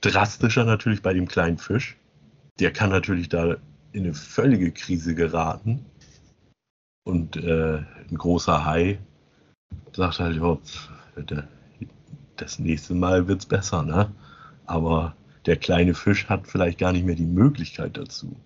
drastischer 0.00 0.64
natürlich 0.64 1.02
bei 1.02 1.12
dem 1.12 1.28
kleinen 1.28 1.58
Fisch. 1.58 1.96
Der 2.58 2.72
kann 2.72 2.90
natürlich 2.90 3.28
da 3.28 3.56
in 3.92 4.04
eine 4.04 4.14
völlige 4.14 4.72
Krise 4.72 5.14
geraten. 5.14 5.84
Und 7.04 7.36
äh, 7.36 7.78
ein 7.78 8.16
großer 8.16 8.64
Hai 8.64 8.98
sagt 9.92 10.18
halt, 10.18 10.36
ja, 10.36 11.44
das 12.36 12.58
nächste 12.58 12.94
Mal 12.94 13.28
wird 13.28 13.40
es 13.40 13.46
besser, 13.46 13.82
ne? 13.82 14.10
Aber 14.66 15.14
der 15.46 15.56
kleine 15.56 15.94
Fisch 15.94 16.28
hat 16.28 16.48
vielleicht 16.48 16.78
gar 16.78 16.92
nicht 16.92 17.06
mehr 17.06 17.14
die 17.14 17.24
Möglichkeit 17.24 17.96
dazu, 17.96 18.36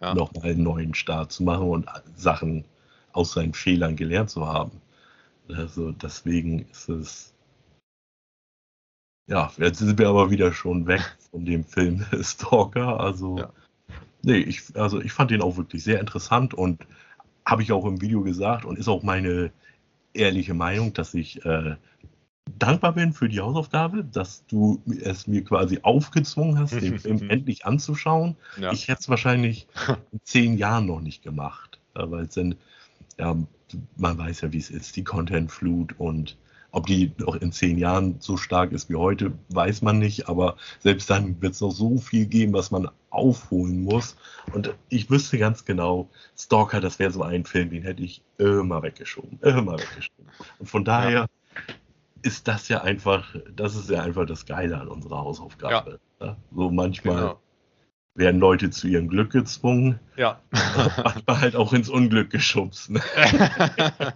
ja. 0.00 0.14
nochmal 0.14 0.50
einen 0.50 0.64
neuen 0.64 0.94
Start 0.94 1.30
zu 1.30 1.44
machen 1.44 1.68
und 1.68 1.86
Sachen 2.16 2.64
aus 3.14 3.32
seinen 3.32 3.54
Fehlern 3.54 3.96
gelernt 3.96 4.30
zu 4.30 4.46
haben. 4.46 4.80
Also 5.48 5.92
deswegen 5.92 6.66
ist 6.70 6.88
es 6.88 7.34
ja, 9.26 9.50
jetzt 9.56 9.78
sind 9.78 9.98
wir 9.98 10.08
aber 10.08 10.30
wieder 10.30 10.52
schon 10.52 10.86
weg 10.86 11.16
von 11.30 11.44
dem 11.44 11.64
Film 11.64 12.04
Stalker. 12.20 13.00
Also, 13.00 13.38
ja. 13.38 13.50
nee, 14.22 14.38
ich, 14.38 14.62
also 14.74 15.00
ich 15.00 15.12
fand 15.12 15.30
den 15.30 15.42
auch 15.42 15.56
wirklich 15.56 15.82
sehr 15.82 16.00
interessant 16.00 16.52
und 16.52 16.86
habe 17.46 17.62
ich 17.62 17.72
auch 17.72 17.84
im 17.86 18.00
Video 18.00 18.22
gesagt 18.22 18.64
und 18.64 18.78
ist 18.78 18.88
auch 18.88 19.02
meine 19.02 19.50
ehrliche 20.12 20.54
Meinung, 20.54 20.92
dass 20.92 21.14
ich 21.14 21.44
äh, 21.44 21.76
dankbar 22.58 22.92
bin 22.92 23.12
für 23.12 23.28
die 23.28 23.40
Hausaufgabe, 23.40 24.04
dass 24.04 24.46
du 24.46 24.82
es 25.02 25.26
mir 25.26 25.42
quasi 25.42 25.80
aufgezwungen 25.82 26.58
hast, 26.58 26.72
den 26.72 26.98
Film 26.98 27.22
endlich 27.30 27.64
anzuschauen. 27.64 28.36
Ja. 28.60 28.72
Ich 28.72 28.88
hätte 28.88 29.00
es 29.00 29.08
wahrscheinlich 29.08 29.66
in 30.12 30.20
zehn 30.22 30.58
Jahren 30.58 30.86
noch 30.86 31.00
nicht 31.00 31.22
gemacht, 31.22 31.80
äh, 31.94 32.02
weil 32.04 32.24
es 32.24 32.34
dann, 32.34 32.56
ja, 33.18 33.36
man 33.96 34.18
weiß 34.18 34.42
ja, 34.42 34.52
wie 34.52 34.58
es 34.58 34.70
ist, 34.70 34.96
die 34.96 35.04
Content-Flut 35.04 35.94
und 35.98 36.36
ob 36.74 36.86
die 36.86 37.12
noch 37.18 37.36
in 37.36 37.52
zehn 37.52 37.78
Jahren 37.78 38.16
so 38.18 38.36
stark 38.36 38.72
ist 38.72 38.90
wie 38.90 38.96
heute, 38.96 39.32
weiß 39.50 39.82
man 39.82 40.00
nicht. 40.00 40.28
Aber 40.28 40.56
selbst 40.80 41.08
dann 41.08 41.40
wird 41.40 41.54
es 41.54 41.60
noch 41.60 41.70
so 41.70 41.98
viel 41.98 42.26
geben, 42.26 42.52
was 42.52 42.72
man 42.72 42.90
aufholen 43.10 43.84
muss. 43.84 44.16
Und 44.52 44.74
ich 44.88 45.08
wüsste 45.08 45.38
ganz 45.38 45.64
genau, 45.64 46.08
Stalker, 46.36 46.80
das 46.80 46.98
wäre 46.98 47.12
so 47.12 47.22
ein 47.22 47.44
Film, 47.44 47.70
den 47.70 47.84
hätte 47.84 48.02
ich 48.02 48.22
immer 48.38 48.82
weggeschoben. 48.82 49.38
Immer 49.42 49.74
weggeschoben. 49.78 50.26
Und 50.58 50.68
von 50.68 50.84
daher 50.84 51.10
ja. 51.10 51.26
ist 52.22 52.48
das 52.48 52.68
ja 52.68 52.82
einfach, 52.82 53.36
das 53.54 53.76
ist 53.76 53.88
ja 53.88 54.02
einfach 54.02 54.26
das 54.26 54.44
Geile 54.44 54.80
an 54.80 54.88
unserer 54.88 55.18
Hausaufgabe. 55.18 56.00
Ja. 56.20 56.26
Ja? 56.26 56.36
So 56.52 56.70
manchmal. 56.72 57.16
Genau 57.16 57.40
werden 58.14 58.40
Leute 58.40 58.70
zu 58.70 58.86
ihrem 58.88 59.08
Glück 59.08 59.32
gezwungen. 59.32 59.98
Ja. 60.16 60.40
manchmal 61.04 61.40
halt 61.40 61.56
auch 61.56 61.72
ins 61.72 61.88
Unglück 61.88 62.30
geschubst. 62.30 62.90
Ne? 62.90 63.00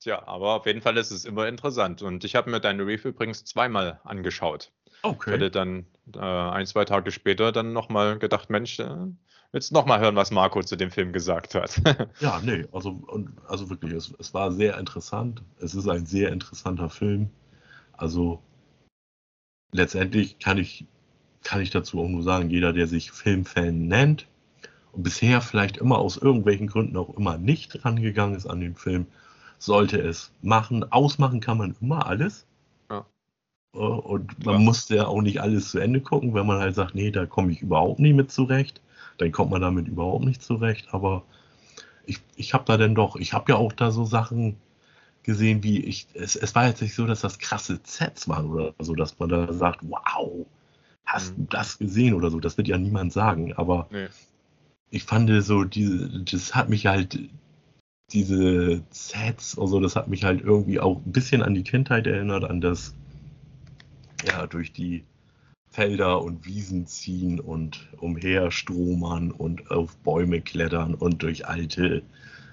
Tja, 0.00 0.26
aber 0.26 0.54
auf 0.54 0.66
jeden 0.66 0.80
Fall 0.80 0.96
ist 0.96 1.10
es 1.10 1.24
immer 1.24 1.46
interessant. 1.46 2.02
Und 2.02 2.24
ich 2.24 2.34
habe 2.34 2.50
mir 2.50 2.60
deine 2.60 2.82
Review 2.82 3.10
übrigens 3.10 3.44
zweimal 3.44 4.00
angeschaut. 4.04 4.72
Okay. 5.02 5.30
Ich 5.30 5.34
hatte 5.34 5.50
dann 5.50 5.86
äh, 6.14 6.18
ein, 6.18 6.66
zwei 6.66 6.84
Tage 6.84 7.10
später 7.10 7.52
dann 7.52 7.72
nochmal 7.72 8.18
gedacht, 8.18 8.50
Mensch, 8.50 8.78
äh, 8.78 9.06
willst 9.50 9.70
du 9.70 9.74
nochmal 9.74 10.00
hören, 10.00 10.16
was 10.16 10.30
Marco 10.30 10.62
zu 10.62 10.76
dem 10.76 10.90
Film 10.90 11.12
gesagt 11.12 11.54
hat? 11.54 11.80
ja, 12.20 12.40
nee, 12.42 12.66
also, 12.72 12.90
und, 12.90 13.30
also 13.48 13.68
wirklich, 13.70 13.92
es, 13.92 14.14
es 14.18 14.32
war 14.32 14.52
sehr 14.52 14.78
interessant. 14.78 15.42
Es 15.58 15.74
ist 15.74 15.88
ein 15.88 16.06
sehr 16.06 16.30
interessanter 16.32 16.88
Film. 16.88 17.30
Also 17.92 18.42
letztendlich 19.72 20.38
kann 20.38 20.58
ich, 20.58 20.86
kann 21.42 21.60
ich 21.60 21.70
dazu 21.70 22.00
auch 22.00 22.08
nur 22.08 22.22
sagen, 22.22 22.50
jeder, 22.50 22.72
der 22.72 22.86
sich 22.86 23.12
Filmfan 23.12 23.86
nennt 23.88 24.26
und 24.92 25.02
bisher 25.02 25.40
vielleicht 25.40 25.76
immer 25.76 25.98
aus 25.98 26.16
irgendwelchen 26.16 26.66
Gründen 26.66 26.96
auch 26.96 27.16
immer 27.16 27.38
nicht 27.38 27.84
rangegangen 27.84 28.36
ist 28.36 28.46
an 28.46 28.60
den 28.60 28.76
Film, 28.76 29.06
sollte 29.58 30.00
es 30.00 30.32
machen. 30.42 30.90
Ausmachen 30.92 31.40
kann 31.40 31.58
man 31.58 31.76
immer 31.80 32.06
alles. 32.06 32.46
Ja. 32.90 33.06
Äh, 33.74 33.78
und 33.78 34.44
man 34.44 34.54
ja. 34.54 34.60
muss 34.60 34.88
ja 34.88 35.06
auch 35.06 35.22
nicht 35.22 35.40
alles 35.40 35.70
zu 35.70 35.78
Ende 35.78 36.00
gucken, 36.00 36.34
wenn 36.34 36.46
man 36.46 36.58
halt 36.58 36.74
sagt, 36.74 36.94
nee, 36.94 37.10
da 37.10 37.26
komme 37.26 37.52
ich 37.52 37.62
überhaupt 37.62 38.00
nicht 38.00 38.14
mit 38.14 38.30
zurecht. 38.30 38.80
Dann 39.18 39.32
kommt 39.32 39.50
man 39.50 39.62
damit 39.62 39.88
überhaupt 39.88 40.24
nicht 40.24 40.42
zurecht. 40.42 40.88
Aber 40.92 41.22
ich, 42.06 42.18
ich 42.36 42.54
habe 42.54 42.64
da 42.66 42.76
denn 42.76 42.94
doch, 42.94 43.16
ich 43.16 43.32
habe 43.32 43.52
ja 43.52 43.58
auch 43.58 43.72
da 43.72 43.90
so 43.90 44.04
Sachen 44.04 44.56
gesehen, 45.22 45.62
wie 45.62 45.80
ich, 45.84 46.06
es, 46.14 46.34
es 46.34 46.54
war 46.54 46.66
jetzt 46.66 46.82
nicht 46.82 46.94
so, 46.94 47.06
dass 47.06 47.20
das 47.20 47.38
krasse 47.38 47.78
Sets 47.84 48.28
waren 48.28 48.50
oder 48.50 48.74
so, 48.80 48.94
dass 48.94 49.18
man 49.18 49.28
da 49.28 49.52
sagt, 49.52 49.80
wow, 49.82 50.46
hast 51.04 51.36
mhm. 51.36 51.42
du 51.42 51.56
das 51.56 51.78
gesehen 51.78 52.14
oder 52.14 52.30
so. 52.30 52.40
Das 52.40 52.56
wird 52.56 52.68
ja 52.68 52.78
niemand 52.78 53.12
sagen. 53.12 53.52
Aber 53.54 53.88
nee. 53.90 54.08
ich 54.90 55.04
fand 55.04 55.30
so, 55.42 55.64
diese, 55.64 56.08
das 56.20 56.54
hat 56.54 56.68
mich 56.68 56.86
halt 56.86 57.18
diese 58.12 58.82
Sets 58.90 59.54
und 59.54 59.68
so, 59.68 59.80
das 59.80 59.96
hat 59.96 60.08
mich 60.08 60.24
halt 60.24 60.42
irgendwie 60.42 60.80
auch 60.80 60.98
ein 60.98 61.12
bisschen 61.12 61.42
an 61.42 61.54
die 61.54 61.64
Kindheit 61.64 62.06
erinnert, 62.06 62.44
an 62.44 62.60
das, 62.60 62.94
ja, 64.26 64.46
durch 64.46 64.72
die 64.72 65.04
Felder 65.70 66.22
und 66.22 66.44
Wiesen 66.44 66.86
ziehen 66.86 67.40
und 67.40 67.88
umherstromern 67.98 69.30
und 69.30 69.70
auf 69.70 69.96
Bäume 69.96 70.42
klettern 70.42 70.94
und 70.94 71.22
durch 71.22 71.46
alte 71.48 72.02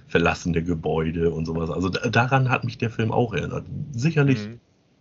verlassene 0.08 0.64
Gebäude 0.64 1.32
und 1.32 1.46
sowas. 1.46 1.70
Also 1.70 1.90
daran 1.90 2.50
hat 2.50 2.64
mich 2.64 2.78
der 2.78 2.90
Film 2.90 3.12
auch 3.12 3.34
erinnert. 3.34 3.66
Sicherlich 3.92 4.48
mhm. 4.48 4.60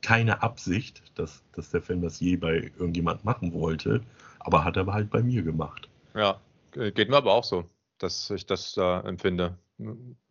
Keine 0.09 0.43
Absicht, 0.43 1.03
dass, 1.17 1.43
dass 1.53 1.71
der 1.71 1.83
Film 1.83 2.01
das 2.01 2.19
je 2.21 2.37
bei 2.37 2.71
irgendjemand 2.79 3.25
machen 3.25 3.53
wollte, 3.53 4.01
aber 4.41 4.65
hat 4.65 4.77
er 4.77 4.87
halt 4.87 5.11
bei 5.11 5.23
mir 5.23 5.43
gemacht. 5.43 5.89
Ja, 6.15 6.41
geht 6.73 7.11
mir 7.11 7.17
aber 7.17 7.35
auch 7.35 7.45
so, 7.45 7.65
dass 7.99 8.31
ich 8.31 8.47
das 8.47 8.73
da 8.73 9.01
empfinde 9.01 9.59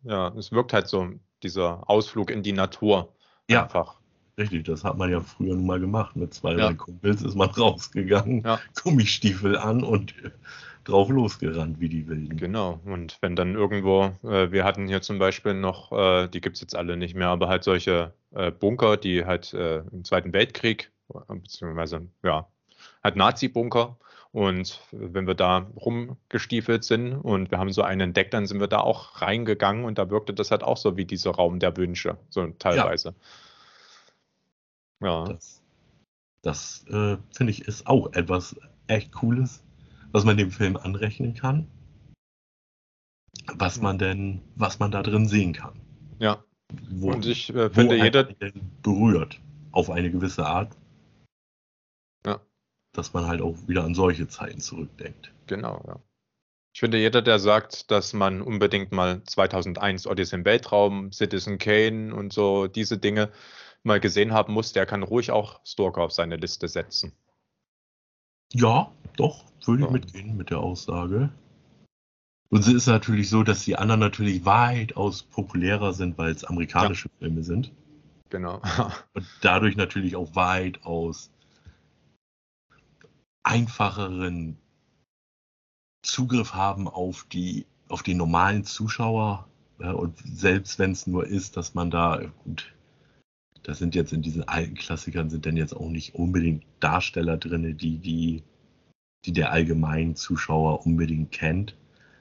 ja, 0.02 0.28
es 0.36 0.52
wirkt 0.52 0.72
halt 0.72 0.88
so, 0.88 1.08
dieser 1.42 1.88
Ausflug 1.88 2.30
in 2.30 2.42
die 2.42 2.52
Natur. 2.52 3.12
Ja, 3.48 3.64
einfach. 3.64 3.96
Richtig, 4.36 4.66
das 4.66 4.84
hat 4.84 4.96
man 4.96 5.10
ja 5.10 5.20
früher 5.20 5.54
nun 5.54 5.66
mal 5.66 5.80
gemacht. 5.80 6.14
Mit 6.14 6.32
zwei, 6.32 6.52
ja. 6.52 6.68
drei 6.68 6.74
Kumpels 6.74 7.22
ist 7.22 7.34
man 7.34 7.50
rausgegangen, 7.56 8.42
ja. 8.44 8.60
Gummistiefel 8.82 9.56
an 9.56 9.82
und 9.82 10.14
drauf 10.88 11.08
losgerannt 11.10 11.80
wie 11.80 11.88
die 11.88 12.06
Wilden. 12.08 12.36
Genau, 12.36 12.80
und 12.84 13.18
wenn 13.20 13.36
dann 13.36 13.54
irgendwo, 13.54 14.12
äh, 14.22 14.50
wir 14.50 14.64
hatten 14.64 14.88
hier 14.88 15.02
zum 15.02 15.18
Beispiel 15.18 15.54
noch, 15.54 15.92
äh, 15.92 16.28
die 16.28 16.40
gibt 16.40 16.56
es 16.56 16.60
jetzt 16.60 16.74
alle 16.74 16.96
nicht 16.96 17.14
mehr, 17.14 17.28
aber 17.28 17.48
halt 17.48 17.64
solche 17.64 18.12
äh, 18.32 18.50
Bunker, 18.50 18.96
die 18.96 19.24
halt 19.24 19.52
äh, 19.54 19.78
im 19.92 20.04
Zweiten 20.04 20.32
Weltkrieg, 20.32 20.90
beziehungsweise 21.28 22.08
ja, 22.22 22.48
halt 23.02 23.16
Nazi-Bunker 23.16 23.96
Und 24.32 24.80
wenn 24.92 25.26
wir 25.26 25.34
da 25.34 25.70
rumgestiefelt 25.76 26.84
sind 26.84 27.14
und 27.14 27.50
wir 27.50 27.58
haben 27.58 27.72
so 27.72 27.82
einen 27.82 28.00
entdeckt, 28.00 28.34
dann 28.34 28.46
sind 28.46 28.60
wir 28.60 28.68
da 28.68 28.80
auch 28.80 29.20
reingegangen 29.20 29.84
und 29.84 29.98
da 29.98 30.10
wirkte 30.10 30.34
das 30.34 30.50
halt 30.50 30.62
auch 30.62 30.76
so 30.76 30.96
wie 30.96 31.04
dieser 31.04 31.30
Raum 31.32 31.58
der 31.58 31.76
Wünsche, 31.76 32.18
so 32.28 32.46
teilweise. 32.58 33.14
Ja. 35.00 35.24
ja. 35.24 35.32
Das, 35.32 35.62
das 36.42 36.84
äh, 36.88 37.16
finde 37.34 37.50
ich 37.50 37.66
ist 37.66 37.86
auch 37.86 38.12
etwas 38.12 38.56
echt 38.86 39.12
Cooles, 39.12 39.62
was 40.12 40.24
man 40.24 40.36
dem 40.36 40.50
Film 40.50 40.76
anrechnen 40.76 41.34
kann. 41.34 41.66
Was 43.54 43.80
man 43.80 43.98
denn, 43.98 44.42
was 44.56 44.78
man 44.78 44.90
da 44.90 45.02
drin 45.02 45.26
sehen 45.26 45.52
kann. 45.52 45.80
Ja. 46.18 46.44
Wo, 46.90 47.12
und 47.12 47.24
ich 47.26 47.54
äh, 47.54 47.70
finde, 47.70 47.96
jeder 47.96 48.28
berührt 48.82 49.40
auf 49.72 49.90
eine 49.90 50.10
gewisse 50.10 50.46
Art. 50.46 50.76
Ja. 52.26 52.40
Dass 52.92 53.14
man 53.14 53.26
halt 53.26 53.40
auch 53.40 53.56
wieder 53.66 53.84
an 53.84 53.94
solche 53.94 54.28
Zeiten 54.28 54.60
zurückdenkt. 54.60 55.32
Genau, 55.46 55.82
ja. 55.86 55.98
Ich 56.74 56.80
finde, 56.80 56.98
jeder, 56.98 57.22
der 57.22 57.38
sagt, 57.38 57.90
dass 57.90 58.12
man 58.12 58.40
unbedingt 58.40 58.92
mal 58.92 59.24
2001 59.24 60.06
Odyssey 60.06 60.36
im 60.36 60.44
Weltraum, 60.44 61.10
Citizen 61.10 61.58
Kane 61.58 62.14
und 62.14 62.32
so 62.32 62.68
diese 62.68 62.98
Dinge 62.98 63.32
mal 63.82 63.98
gesehen 63.98 64.32
haben 64.32 64.52
muss, 64.52 64.72
der 64.72 64.86
kann 64.86 65.02
ruhig 65.02 65.30
auch 65.30 65.60
Stalker 65.64 66.02
auf 66.02 66.12
seine 66.12 66.36
Liste 66.36 66.68
setzen. 66.68 67.12
Ja, 68.52 68.90
doch, 69.16 69.44
würde 69.64 69.84
ich 69.84 69.90
mitgehen 69.90 70.36
mit 70.36 70.50
der 70.50 70.60
Aussage. 70.60 71.30
Und 72.50 72.60
es 72.60 72.68
ist 72.68 72.86
natürlich 72.86 73.28
so, 73.28 73.42
dass 73.42 73.64
die 73.64 73.76
anderen 73.76 74.00
natürlich 74.00 74.44
weitaus 74.44 75.22
populärer 75.22 75.92
sind, 75.92 76.16
weil 76.16 76.32
es 76.32 76.44
amerikanische 76.44 77.08
ja. 77.08 77.14
Filme 77.18 77.42
sind. 77.42 77.72
Genau. 78.30 78.62
und 79.14 79.26
dadurch 79.42 79.76
natürlich 79.76 80.16
auch 80.16 80.34
weitaus 80.34 81.30
einfacheren 83.42 84.58
Zugriff 86.02 86.54
haben 86.54 86.88
auf 86.88 87.24
die 87.24 87.66
auf 87.88 88.02
den 88.02 88.18
normalen 88.18 88.64
Zuschauer. 88.64 89.48
Ja, 89.80 89.92
und 89.92 90.18
selbst 90.18 90.78
wenn 90.78 90.92
es 90.92 91.06
nur 91.06 91.26
ist, 91.26 91.56
dass 91.56 91.74
man 91.74 91.90
da, 91.90 92.20
gut, 92.44 92.74
das 93.68 93.78
sind 93.78 93.94
jetzt 93.94 94.14
in 94.14 94.22
diesen 94.22 94.48
alten 94.48 94.76
Klassikern 94.76 95.28
sind 95.28 95.44
dann 95.44 95.58
jetzt 95.58 95.76
auch 95.76 95.90
nicht 95.90 96.14
unbedingt 96.14 96.64
Darsteller 96.80 97.36
drin, 97.36 97.76
die, 97.76 97.98
die, 97.98 98.42
die 99.26 99.32
der 99.34 99.52
allgemeine 99.52 100.14
Zuschauer 100.14 100.86
unbedingt 100.86 101.32
kennt. 101.32 101.76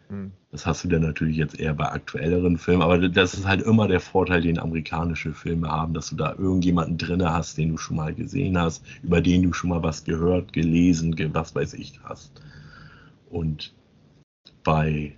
Hm. 0.09 0.33
Das 0.51 0.65
hast 0.65 0.83
du 0.83 0.89
dann 0.89 1.03
natürlich 1.03 1.37
jetzt 1.37 1.57
eher 1.57 1.73
bei 1.73 1.89
aktuelleren 1.89 2.57
Filmen, 2.57 2.81
aber 2.81 3.07
das 3.07 3.33
ist 3.33 3.47
halt 3.47 3.61
immer 3.61 3.87
der 3.87 4.01
Vorteil, 4.01 4.41
den 4.41 4.59
amerikanische 4.59 5.33
Filme 5.33 5.69
haben, 5.69 5.93
dass 5.93 6.09
du 6.09 6.17
da 6.17 6.33
irgendjemanden 6.33 6.97
drin 6.97 7.23
hast, 7.23 7.57
den 7.57 7.69
du 7.69 7.77
schon 7.77 7.95
mal 7.95 8.13
gesehen 8.13 8.57
hast, 8.57 8.83
über 9.01 9.21
den 9.21 9.43
du 9.43 9.53
schon 9.53 9.69
mal 9.69 9.83
was 9.83 10.03
gehört, 10.03 10.51
gelesen, 10.51 11.15
was 11.33 11.55
weiß 11.55 11.75
ich 11.75 11.97
hast. 12.03 12.41
Und 13.29 13.73
bei 14.65 15.15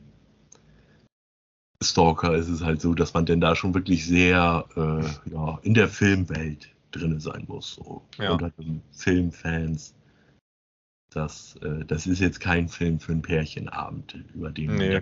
Stalker 1.82 2.36
ist 2.36 2.50
es 2.50 2.64
halt 2.64 2.82
so, 2.82 2.94
dass 2.94 3.14
man 3.14 3.26
denn 3.26 3.42
da 3.42 3.56
schon 3.56 3.74
wirklich 3.74 4.06
sehr 4.06 4.66
äh, 4.76 5.32
ja, 5.32 5.60
in 5.62 5.74
der 5.74 5.88
Filmwelt 5.88 6.70
drin 6.92 7.20
sein 7.20 7.46
muss. 7.48 7.76
So. 7.76 8.04
Ja. 8.18 8.32
Unter 8.32 8.50
den 8.52 8.82
Filmfans 8.92 9.96
das, 11.10 11.56
äh, 11.62 11.86
das 11.86 12.08
ist 12.08 12.20
jetzt 12.20 12.40
kein 12.40 12.70
Film 12.70 13.00
für 13.00 13.12
einen 13.12 13.22
Pärchenabend, 13.22 14.16
über 14.34 14.52
den, 14.52 14.76
nee. 14.76 15.02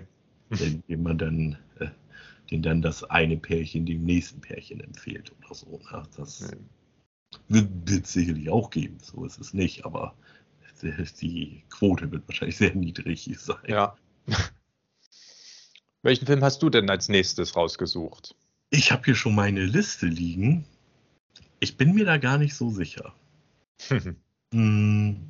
den, 0.50 0.82
den 0.88 1.02
man 1.02 1.18
dann, 1.18 1.58
äh, 1.78 1.88
den 2.50 2.62
dann 2.62 2.82
das 2.82 3.04
eine 3.04 3.36
Pärchen 3.36 3.84
dem 3.84 4.04
nächsten 4.04 4.40
Pärchen 4.40 4.80
empfiehlt 4.80 5.32
oder 5.38 5.54
so. 5.54 5.80
Ne? 5.90 6.02
Das 6.16 6.50
nee. 7.48 7.62
wird 7.78 8.06
es 8.06 8.12
sicherlich 8.12 8.48
auch 8.50 8.70
geben, 8.70 8.98
so 9.00 9.24
ist 9.24 9.38
es 9.38 9.52
nicht, 9.52 9.84
aber 9.84 10.14
die 11.20 11.64
Quote 11.70 12.10
wird 12.12 12.28
wahrscheinlich 12.28 12.56
sehr 12.56 12.74
niedrig 12.74 13.28
sein. 13.36 13.56
Ja. 13.66 13.96
Welchen 16.02 16.26
Film 16.26 16.44
hast 16.44 16.62
du 16.62 16.70
denn 16.70 16.88
als 16.90 17.08
nächstes 17.08 17.56
rausgesucht? 17.56 18.34
Ich 18.70 18.92
habe 18.92 19.04
hier 19.04 19.14
schon 19.14 19.34
meine 19.34 19.64
Liste 19.64 20.06
liegen. 20.06 20.64
Ich 21.60 21.76
bin 21.76 21.94
mir 21.94 22.04
da 22.04 22.18
gar 22.18 22.38
nicht 22.38 22.54
so 22.54 22.70
sicher. 22.70 23.14
hm, 24.54 25.28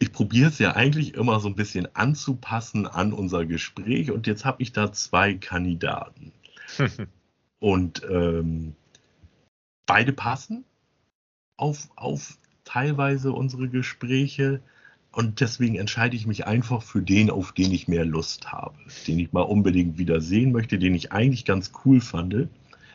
ich 0.00 0.12
probiere 0.12 0.48
es 0.48 0.58
ja 0.58 0.74
eigentlich 0.74 1.14
immer 1.14 1.40
so 1.40 1.48
ein 1.48 1.54
bisschen 1.54 1.94
anzupassen 1.94 2.86
an 2.86 3.12
unser 3.12 3.44
Gespräch 3.44 4.10
und 4.10 4.26
jetzt 4.26 4.44
habe 4.44 4.62
ich 4.62 4.72
da 4.72 4.92
zwei 4.92 5.34
Kandidaten. 5.34 6.32
und 7.60 8.02
ähm, 8.10 8.74
beide 9.84 10.12
passen 10.14 10.64
auf, 11.58 11.90
auf 11.96 12.38
teilweise 12.64 13.32
unsere 13.32 13.68
Gespräche 13.68 14.62
und 15.12 15.40
deswegen 15.40 15.74
entscheide 15.74 16.16
ich 16.16 16.26
mich 16.26 16.46
einfach 16.46 16.82
für 16.82 17.02
den, 17.02 17.30
auf 17.30 17.52
den 17.52 17.72
ich 17.72 17.88
mehr 17.88 18.04
Lust 18.04 18.52
habe, 18.52 18.76
den 19.06 19.18
ich 19.18 19.32
mal 19.32 19.42
unbedingt 19.42 19.98
wieder 19.98 20.20
sehen 20.20 20.52
möchte, 20.52 20.78
den 20.78 20.94
ich 20.94 21.10
eigentlich 21.10 21.44
ganz 21.44 21.72
cool 21.84 22.00
fand. 22.00 22.48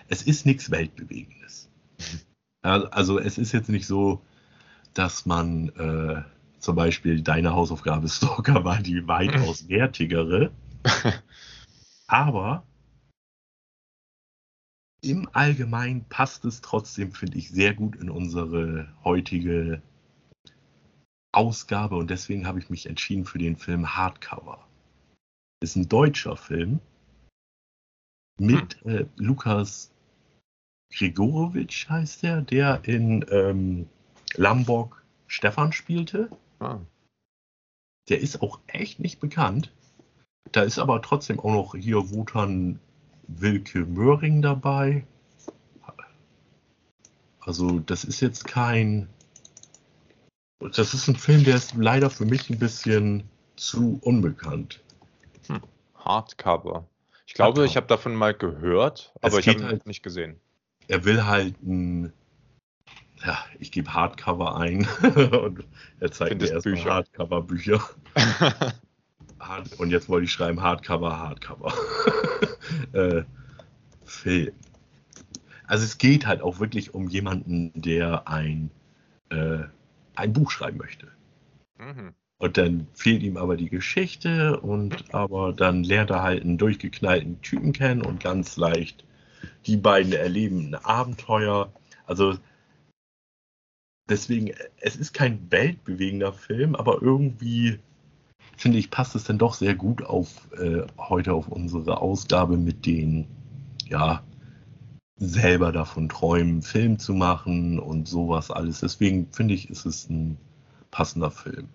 Es 0.08 0.22
ist 0.22 0.46
nichts 0.46 0.72
Weltbewegendes. 0.72 1.70
Also 2.62 3.20
es 3.20 3.38
ist 3.38 3.52
jetzt 3.52 3.70
nicht 3.70 3.86
so, 3.86 4.22
dass 4.94 5.26
man 5.26 5.70
äh, 5.70 6.24
zum 6.60 6.76
Beispiel 6.76 7.22
deine 7.22 7.54
Hausaufgabe 7.54 8.08
Stalker 8.08 8.64
war 8.64 8.82
die 8.82 9.08
weitaus 9.08 9.68
wertigere. 9.70 10.52
Aber 12.08 12.64
im 15.02 15.30
Allgemeinen 15.34 16.06
passt 16.06 16.46
es 16.46 16.62
trotzdem, 16.62 17.12
finde 17.12 17.38
ich, 17.38 17.50
sehr 17.50 17.74
gut 17.74 17.96
in 17.98 18.10
unsere 18.10 18.88
heutige 19.04 19.82
Ausgabe 21.36 21.96
und 21.96 22.10
deswegen 22.10 22.48
habe 22.48 22.60
ich 22.60 22.70
mich 22.70 22.88
entschieden 22.88 23.26
für 23.26 23.38
den 23.38 23.56
Film 23.56 23.96
Hardcover. 23.96 24.66
Ist 25.62 25.76
ein 25.76 25.90
deutscher 25.90 26.38
Film 26.38 26.80
mit 28.40 28.82
hm. 28.84 28.92
äh, 28.92 29.06
Lukas 29.16 29.92
Gregorowitsch 30.94 31.90
heißt 31.90 32.24
er, 32.24 32.42
der 32.42 32.84
in 32.84 33.26
ähm, 33.30 33.88
Lambok 34.36 35.04
Stefan 35.28 35.72
spielte. 35.74 36.30
Ah. 36.60 36.80
Der 38.10 38.22
ist 38.22 38.42
auch 38.42 38.60
echt 38.68 39.00
nicht 39.00 39.20
bekannt. 39.20 39.72
Da 40.52 40.62
ist 40.62 40.80
aber 40.80 41.02
trotzdem 41.02 41.40
auch 41.40 41.52
noch 41.52 41.76
hier 41.76 42.12
Wotan 42.12 42.80
Wilke 43.28 43.86
Möhring 43.86 44.42
dabei. 44.42 45.06
Also, 47.40 47.80
das 47.80 48.04
ist 48.04 48.22
jetzt 48.22 48.46
kein. 48.46 49.08
Das 50.60 50.94
ist 50.94 51.08
ein 51.08 51.16
Film, 51.16 51.44
der 51.44 51.56
ist 51.56 51.76
leider 51.76 52.10
für 52.10 52.26
mich 52.26 52.50
ein 52.50 52.60
bisschen 52.60 53.24
zu 53.56 54.00
unbekannt. 54.02 54.82
Hm. 55.48 55.62
Hardcover. 55.96 56.88
Ich 57.26 57.34
glaube, 57.34 57.48
Hardcover. 57.48 57.66
ich 57.66 57.78
habe 57.78 57.88
davon 57.88 58.16
mal 58.16 58.34
gehört, 58.34 59.14
aber 59.22 59.40
ich 59.40 59.48
habe 59.48 59.60
ihn 59.60 59.66
halt 59.66 59.86
nicht 59.86 60.04
gesehen. 60.04 60.40
Er 60.88 61.04
will 61.06 61.26
halt 61.26 61.62
ein 61.64 62.14
ja, 63.24 63.38
ich 63.60 63.72
gebe 63.72 63.94
Hardcover 63.94 64.58
ein 64.58 64.88
und 65.02 65.64
er 66.00 66.12
zeigt 66.12 66.32
Findest 66.32 66.66
mir 66.66 66.74
erstmal 66.74 66.94
Hardcover-Bücher. 66.96 67.82
und 69.78 69.90
jetzt 69.90 70.10
wollte 70.10 70.26
ich 70.26 70.32
schreiben 70.32 70.62
Hardcover, 70.62 71.18
Hardcover. 71.18 71.74
äh, 72.94 73.24
Film. 74.04 74.54
Also 75.68 75.84
es 75.84 75.98
geht 75.98 76.28
halt 76.28 76.42
auch 76.42 76.60
wirklich 76.60 76.94
um 76.94 77.08
jemanden, 77.08 77.72
der 77.74 78.28
ein, 78.28 78.70
äh, 79.30 79.64
ein 80.16 80.34
Buch 80.34 80.52
schreiben 80.52 80.78
möchte. 80.78 81.08
Mhm. 81.78 82.14
Und 82.38 82.58
dann 82.58 82.88
fehlt 82.94 83.24
ihm 83.24 83.38
aber 83.38 83.56
die 83.56 83.70
Geschichte 83.70 84.60
und 84.60 85.14
aber 85.14 85.54
dann 85.54 85.84
lernt 85.84 86.10
er 86.10 86.22
halt 86.22 86.44
einen 86.44 86.58
durchgeknallten 86.58 87.42
Typen 87.42 87.72
kennen 87.72 88.02
und 88.02 88.20
ganz 88.20 88.58
leicht 88.58 89.06
die 89.66 89.78
beiden 89.78 90.14
erleben 90.14 90.74
ein 90.74 90.76
Abenteuer. 90.76 91.72
Also 92.06 92.38
deswegen, 94.10 94.52
es 94.78 94.96
ist 94.96 95.14
kein 95.14 95.50
weltbewegender 95.50 96.34
Film, 96.34 96.76
aber 96.76 97.02
irgendwie 97.02 97.80
finde 98.58 98.78
ich, 98.78 98.92
passt 98.92 99.16
es 99.16 99.24
dann 99.24 99.38
doch 99.38 99.54
sehr 99.54 99.76
gut 99.76 100.04
auf 100.04 100.50
äh, 100.54 100.86
heute 100.98 101.34
auf 101.34 101.48
unsere 101.48 102.00
Ausgabe 102.00 102.58
mit 102.58 102.86
den, 102.86 103.28
ja, 103.88 104.24
selber 105.18 105.72
davon 105.72 106.10
träumen, 106.10 106.62
Film 106.62 107.00
zu 107.00 107.14
machen 107.14 107.80
und 107.80 108.08
sowas 108.08 108.52
alles. 108.52 108.82
Deswegen 108.82 109.32
finde 109.32 109.54
ich, 109.54 109.70
ist 109.70 109.86
es 109.86 110.10
ein 110.10 110.38
passender 110.92 111.32
Film. 111.32 111.70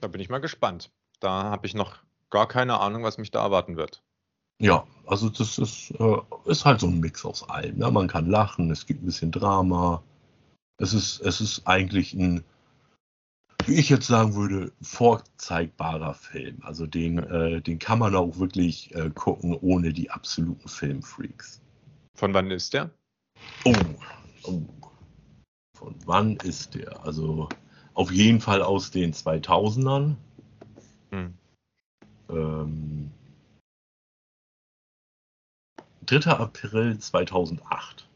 Da 0.00 0.08
bin 0.08 0.20
ich 0.20 0.28
mal 0.28 0.38
gespannt. 0.38 0.90
Da 1.20 1.44
habe 1.44 1.66
ich 1.66 1.74
noch 1.74 1.96
gar 2.30 2.46
keine 2.46 2.80
Ahnung, 2.80 3.02
was 3.02 3.16
mich 3.18 3.30
da 3.30 3.42
erwarten 3.42 3.76
wird. 3.76 4.02
Ja, 4.60 4.86
also 5.06 5.30
das 5.30 5.58
ist, 5.58 5.92
äh, 5.98 6.16
ist 6.44 6.64
halt 6.64 6.80
so 6.80 6.86
ein 6.86 7.00
Mix 7.00 7.24
aus 7.24 7.48
allem. 7.48 7.78
Ne? 7.78 7.90
Man 7.90 8.08
kann 8.08 8.26
lachen, 8.26 8.70
es 8.70 8.86
gibt 8.86 9.02
ein 9.02 9.06
bisschen 9.06 9.32
Drama, 9.32 10.02
es 10.78 10.92
ist, 10.92 11.20
es 11.20 11.40
ist 11.40 11.66
eigentlich 11.66 12.14
ein, 12.14 12.44
wie 13.64 13.74
ich 13.74 13.88
jetzt 13.88 14.06
sagen 14.06 14.34
würde, 14.34 14.72
vorzeigbarer 14.82 16.14
Film. 16.14 16.58
Also 16.62 16.86
den, 16.86 17.18
äh, 17.18 17.62
den 17.62 17.78
kann 17.78 17.98
man 17.98 18.14
auch 18.14 18.38
wirklich 18.38 18.94
äh, 18.94 19.10
gucken, 19.10 19.56
ohne 19.60 19.92
die 19.92 20.10
absoluten 20.10 20.68
Filmfreaks. 20.68 21.60
Von 22.14 22.32
wann 22.34 22.50
ist 22.50 22.72
der? 22.72 22.90
Oh, 23.64 23.74
oh. 24.44 24.62
Von 25.76 25.94
wann 26.06 26.36
ist 26.36 26.74
der? 26.74 27.04
Also 27.04 27.48
Auf 27.94 28.10
jeden 28.10 28.40
Fall 28.40 28.62
aus 28.62 28.90
den 28.90 29.12
2000ern. 29.12 30.16
Hm. 31.10 31.34
Ähm, 32.28 33.10
3. 36.06 36.30
April 36.30 36.98
2008. 36.98 38.08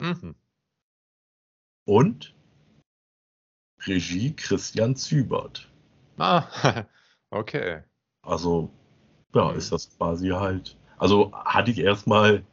Mhm. 0.00 0.34
Und 1.86 2.34
Regie 3.86 4.34
Christian 4.34 4.96
Zübert. 4.96 5.68
Ah, 6.16 6.84
okay. 7.30 7.82
Also, 8.22 8.70
ja, 9.34 9.50
Mhm. 9.50 9.58
ist 9.58 9.72
das 9.72 9.96
quasi 9.96 10.28
halt. 10.28 10.76
Also 10.96 11.32
hatte 11.34 11.70
ich 11.70 11.78
erstmal, 11.78 12.44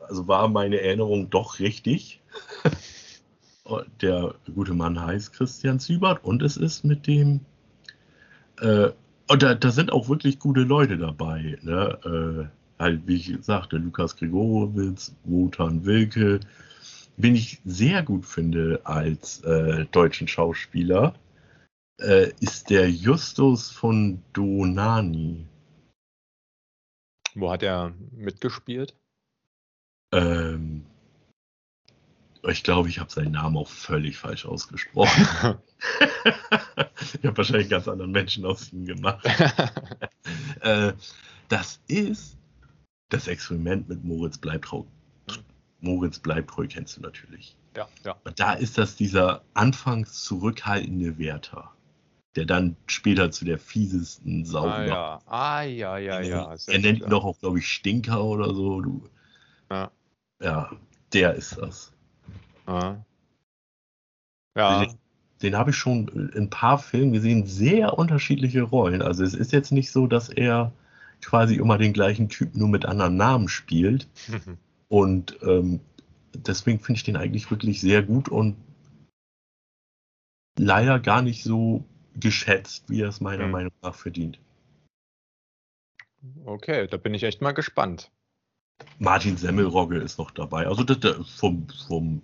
also 0.00 0.28
war 0.28 0.48
meine 0.48 0.80
Erinnerung 0.80 1.30
doch 1.30 1.58
richtig. 1.58 2.20
Der 4.00 4.34
gute 4.54 4.74
Mann 4.74 5.00
heißt 5.00 5.32
Christian 5.32 5.80
Zübert 5.80 6.22
und 6.24 6.40
es 6.42 6.56
ist 6.56 6.84
mit 6.84 7.08
dem, 7.08 7.40
äh, 8.60 8.90
und 9.28 9.42
da, 9.42 9.54
da 9.54 9.70
sind 9.70 9.92
auch 9.92 10.08
wirklich 10.08 10.38
gute 10.38 10.60
Leute 10.60 10.96
dabei. 10.96 11.58
Ne? 11.62 12.48
Äh, 12.48 12.80
halt, 12.82 13.06
wie 13.06 13.16
ich 13.16 13.36
sagte, 13.40 13.78
Lukas 13.78 14.16
Gregorowitz, 14.16 15.16
Wotan 15.24 15.84
Wilke, 15.84 16.38
den 17.16 17.34
ich 17.34 17.60
sehr 17.64 18.02
gut 18.02 18.24
finde 18.24 18.80
als 18.84 19.40
äh, 19.40 19.86
deutschen 19.86 20.28
Schauspieler, 20.28 21.14
äh, 22.00 22.30
ist 22.40 22.70
der 22.70 22.90
Justus 22.90 23.70
von 23.70 24.22
Donani. 24.32 25.44
Wo 27.34 27.50
hat 27.50 27.62
er 27.62 27.94
mitgespielt? 28.12 28.94
Ähm, 30.16 30.86
ich 32.48 32.62
glaube, 32.62 32.88
ich 32.88 32.98
habe 32.98 33.10
seinen 33.10 33.32
Namen 33.32 33.56
auch 33.56 33.68
völlig 33.68 34.16
falsch 34.16 34.46
ausgesprochen. 34.46 35.26
ich 36.24 37.24
habe 37.24 37.36
wahrscheinlich 37.36 37.68
ganz 37.68 37.88
anderen 37.88 38.12
Menschen 38.12 38.44
aus 38.44 38.72
ihm 38.72 38.86
gemacht. 38.86 39.26
Äh, 40.60 40.94
das 41.48 41.80
ist 41.86 42.36
das 43.10 43.28
Experiment 43.28 43.88
mit 43.88 44.02
Moritz 44.02 44.38
Bleibtreu. 44.38 44.82
Moritz 45.80 46.18
Bleibtreu 46.18 46.66
kennst 46.66 46.96
du 46.96 47.02
natürlich. 47.02 47.56
ja, 47.76 47.86
ja. 48.04 48.16
Und 48.24 48.40
da 48.40 48.54
ist 48.54 48.78
das 48.78 48.96
dieser 48.96 49.44
anfangs 49.54 50.24
zurückhaltende 50.24 51.18
Werther, 51.18 51.70
der 52.34 52.46
dann 52.46 52.76
später 52.86 53.30
zu 53.30 53.44
der 53.44 53.58
fiesesten 53.58 54.44
Sau 54.44 54.66
Ah 54.66 54.78
wird. 54.78 54.88
ja, 54.88 55.20
ah, 55.26 55.62
ja, 55.62 55.98
ja, 55.98 56.20
ja. 56.20 56.56
er 56.66 56.78
nennt 56.78 57.02
ihn 57.02 57.10
doch 57.10 57.24
auch, 57.24 57.38
glaube 57.38 57.60
ich, 57.60 57.68
Stinker 57.68 58.24
oder 58.24 58.52
so. 58.52 58.80
Du, 58.80 59.08
Ja. 59.70 59.92
Ja, 60.42 60.70
der 61.12 61.34
ist 61.34 61.58
das. 61.58 61.92
Ah. 62.66 62.96
Ja, 64.56 64.86
Den 65.42 65.56
habe 65.56 65.70
ich 65.70 65.76
schon 65.76 66.08
in 66.08 66.44
ein 66.44 66.50
paar 66.50 66.78
Filmen 66.78 67.12
gesehen, 67.12 67.46
sehr 67.46 67.98
unterschiedliche 67.98 68.62
Rollen. 68.62 69.02
Also 69.02 69.22
es 69.22 69.34
ist 69.34 69.52
jetzt 69.52 69.70
nicht 69.70 69.90
so, 69.90 70.06
dass 70.06 70.28
er 70.30 70.72
quasi 71.22 71.56
immer 71.56 71.78
den 71.78 71.92
gleichen 71.92 72.28
Typ 72.28 72.56
nur 72.56 72.68
mit 72.68 72.86
anderen 72.86 73.16
Namen 73.16 73.48
spielt. 73.48 74.08
Und 74.88 75.38
ähm, 75.42 75.80
deswegen 76.32 76.80
finde 76.80 76.98
ich 76.98 77.04
den 77.04 77.16
eigentlich 77.16 77.50
wirklich 77.50 77.80
sehr 77.80 78.02
gut 78.02 78.28
und 78.28 78.56
leider 80.58 81.00
gar 81.00 81.22
nicht 81.22 81.42
so 81.42 81.84
geschätzt, 82.14 82.88
wie 82.88 83.02
er 83.02 83.08
es 83.08 83.20
meiner 83.20 83.44
Hm. 83.44 83.50
Meinung 83.50 83.72
nach 83.82 83.94
verdient. 83.94 84.38
okay, 86.44 86.86
da 86.86 86.96
bin 86.96 87.14
ich 87.14 87.22
echt 87.24 87.40
mal 87.42 87.52
gespannt. 87.52 88.10
Martin 88.98 89.36
Semmelrogge 89.36 89.98
ist 89.98 90.18
noch 90.18 90.30
dabei. 90.30 90.66
Also 90.66 90.82
das, 90.84 91.00
das, 91.00 91.28
vom, 91.30 91.66
vom, 91.86 92.22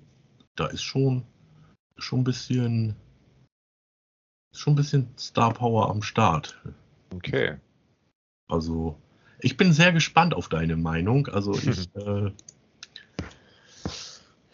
da 0.57 0.67
ist 0.67 0.83
schon, 0.83 1.25
schon 1.99 2.21
ein 2.21 2.25
bisschen, 2.25 2.97
schon 4.53 4.73
ein 4.73 4.77
bisschen 4.77 5.09
Star 5.19 5.53
Power 5.53 5.91
am 5.91 6.03
Start. 6.03 6.61
Okay. 7.15 7.59
Also 8.49 8.99
ich 9.41 9.57
bin 9.57 9.73
sehr 9.73 9.93
gespannt 9.93 10.35
auf 10.35 10.49
deine 10.49 10.77
Meinung. 10.77 11.27
Also 11.29 11.55
ich, 11.55 11.95
äh, 11.95 12.33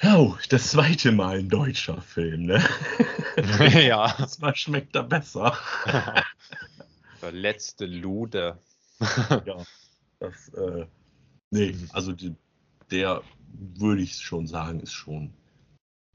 oh, 0.04 0.36
das 0.48 0.70
zweite 0.70 1.12
Mal 1.12 1.38
ein 1.38 1.48
deutscher 1.48 2.00
Film, 2.00 2.46
ne? 2.46 2.64
ja. 3.86 4.14
Das 4.18 4.38
Mal 4.40 4.56
schmeckt 4.56 4.96
er 4.96 5.04
besser. 5.04 5.56
Der 7.22 7.32
letzte 7.32 7.86
Lude. 7.86 8.58
ja, 9.00 9.64
das, 10.20 10.48
äh, 10.54 10.86
nee, 11.50 11.74
also 11.92 12.12
die, 12.12 12.34
der 12.90 13.22
würde 13.52 14.02
ich 14.02 14.16
schon 14.16 14.46
sagen, 14.46 14.80
ist 14.80 14.92
schon 14.92 15.32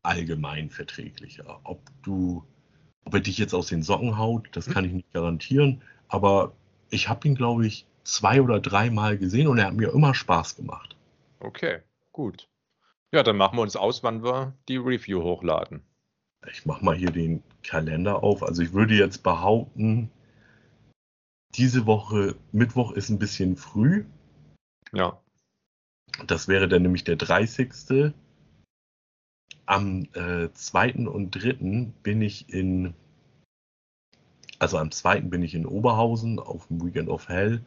allgemein 0.02 0.70
verträglicher. 0.70 1.60
Ob 1.64 1.90
du, 2.04 2.44
ob 3.06 3.14
er 3.14 3.20
dich 3.22 3.38
jetzt 3.38 3.54
aus 3.54 3.68
den 3.68 3.84
Socken 3.84 4.18
haut, 4.18 4.50
das 4.52 4.68
kann 4.68 4.86
ich 4.86 4.92
nicht 4.92 5.14
garantieren, 5.14 5.82
aber 6.08 6.54
ich 6.90 7.10
habe 7.10 7.28
ihn, 7.28 7.36
glaube 7.36 7.66
ich, 7.66 7.86
zwei 8.04 8.42
oder 8.42 8.60
dreimal 8.60 9.18
gesehen 9.18 9.48
und 9.48 9.58
er 9.58 9.68
hat 9.68 9.74
mir 9.74 9.94
immer 9.94 10.14
Spaß 10.14 10.56
gemacht. 10.56 10.96
Okay, 11.40 11.80
gut. 12.12 12.48
Ja, 13.12 13.24
dann 13.24 13.38
machen 13.38 13.58
wir 13.58 13.62
uns 13.62 13.76
aus, 13.76 14.04
wann 14.04 14.24
wir 14.24 14.54
die 14.68 14.78
Review 14.78 15.22
hochladen. 15.22 15.84
Ich 16.52 16.66
mache 16.66 16.84
mal 16.84 16.96
hier 16.96 17.12
den 17.12 17.44
Kalender 17.64 18.24
auf. 18.24 18.44
Also 18.44 18.62
ich 18.62 18.74
würde 18.74 18.96
jetzt 18.96 19.24
behaupten, 19.24 20.12
diese 21.56 21.86
Woche, 21.86 22.36
Mittwoch 22.52 22.92
ist 22.92 23.10
ein 23.10 23.20
bisschen 23.20 23.56
früh. 23.56 24.06
Ja. 24.92 25.23
Das 26.28 26.48
wäre 26.48 26.68
dann 26.68 26.84
nämlich 26.84 27.04
der 27.04 27.16
30. 27.16 28.14
Am 29.66 30.08
äh, 30.14 30.50
2. 30.54 31.08
und 31.08 31.32
3. 31.32 31.92
bin 32.04 32.22
ich 32.22 32.50
in, 32.50 32.94
also 34.60 34.78
am 34.78 34.92
2. 34.92 35.22
bin 35.22 35.42
ich 35.42 35.56
in 35.56 35.66
Oberhausen 35.66 36.40
auf 36.40 36.68
dem 36.68 36.86
Weekend 36.86 37.10
of 37.10 37.30
Hell. 37.30 37.64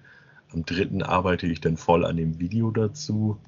Am 0.53 0.65
3. 0.65 1.05
arbeite 1.05 1.47
ich 1.47 1.61
dann 1.61 1.77
voll 1.77 2.05
an 2.05 2.17
dem 2.17 2.39
Video 2.39 2.71
dazu. 2.71 3.39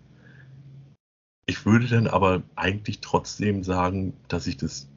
Ich 1.46 1.64
würde 1.64 1.86
dann 1.86 2.06
aber 2.06 2.42
eigentlich 2.56 3.00
trotzdem 3.00 3.62
sagen, 3.62 4.14
dass 4.28 4.46
ich 4.46 4.56
das 4.56 4.88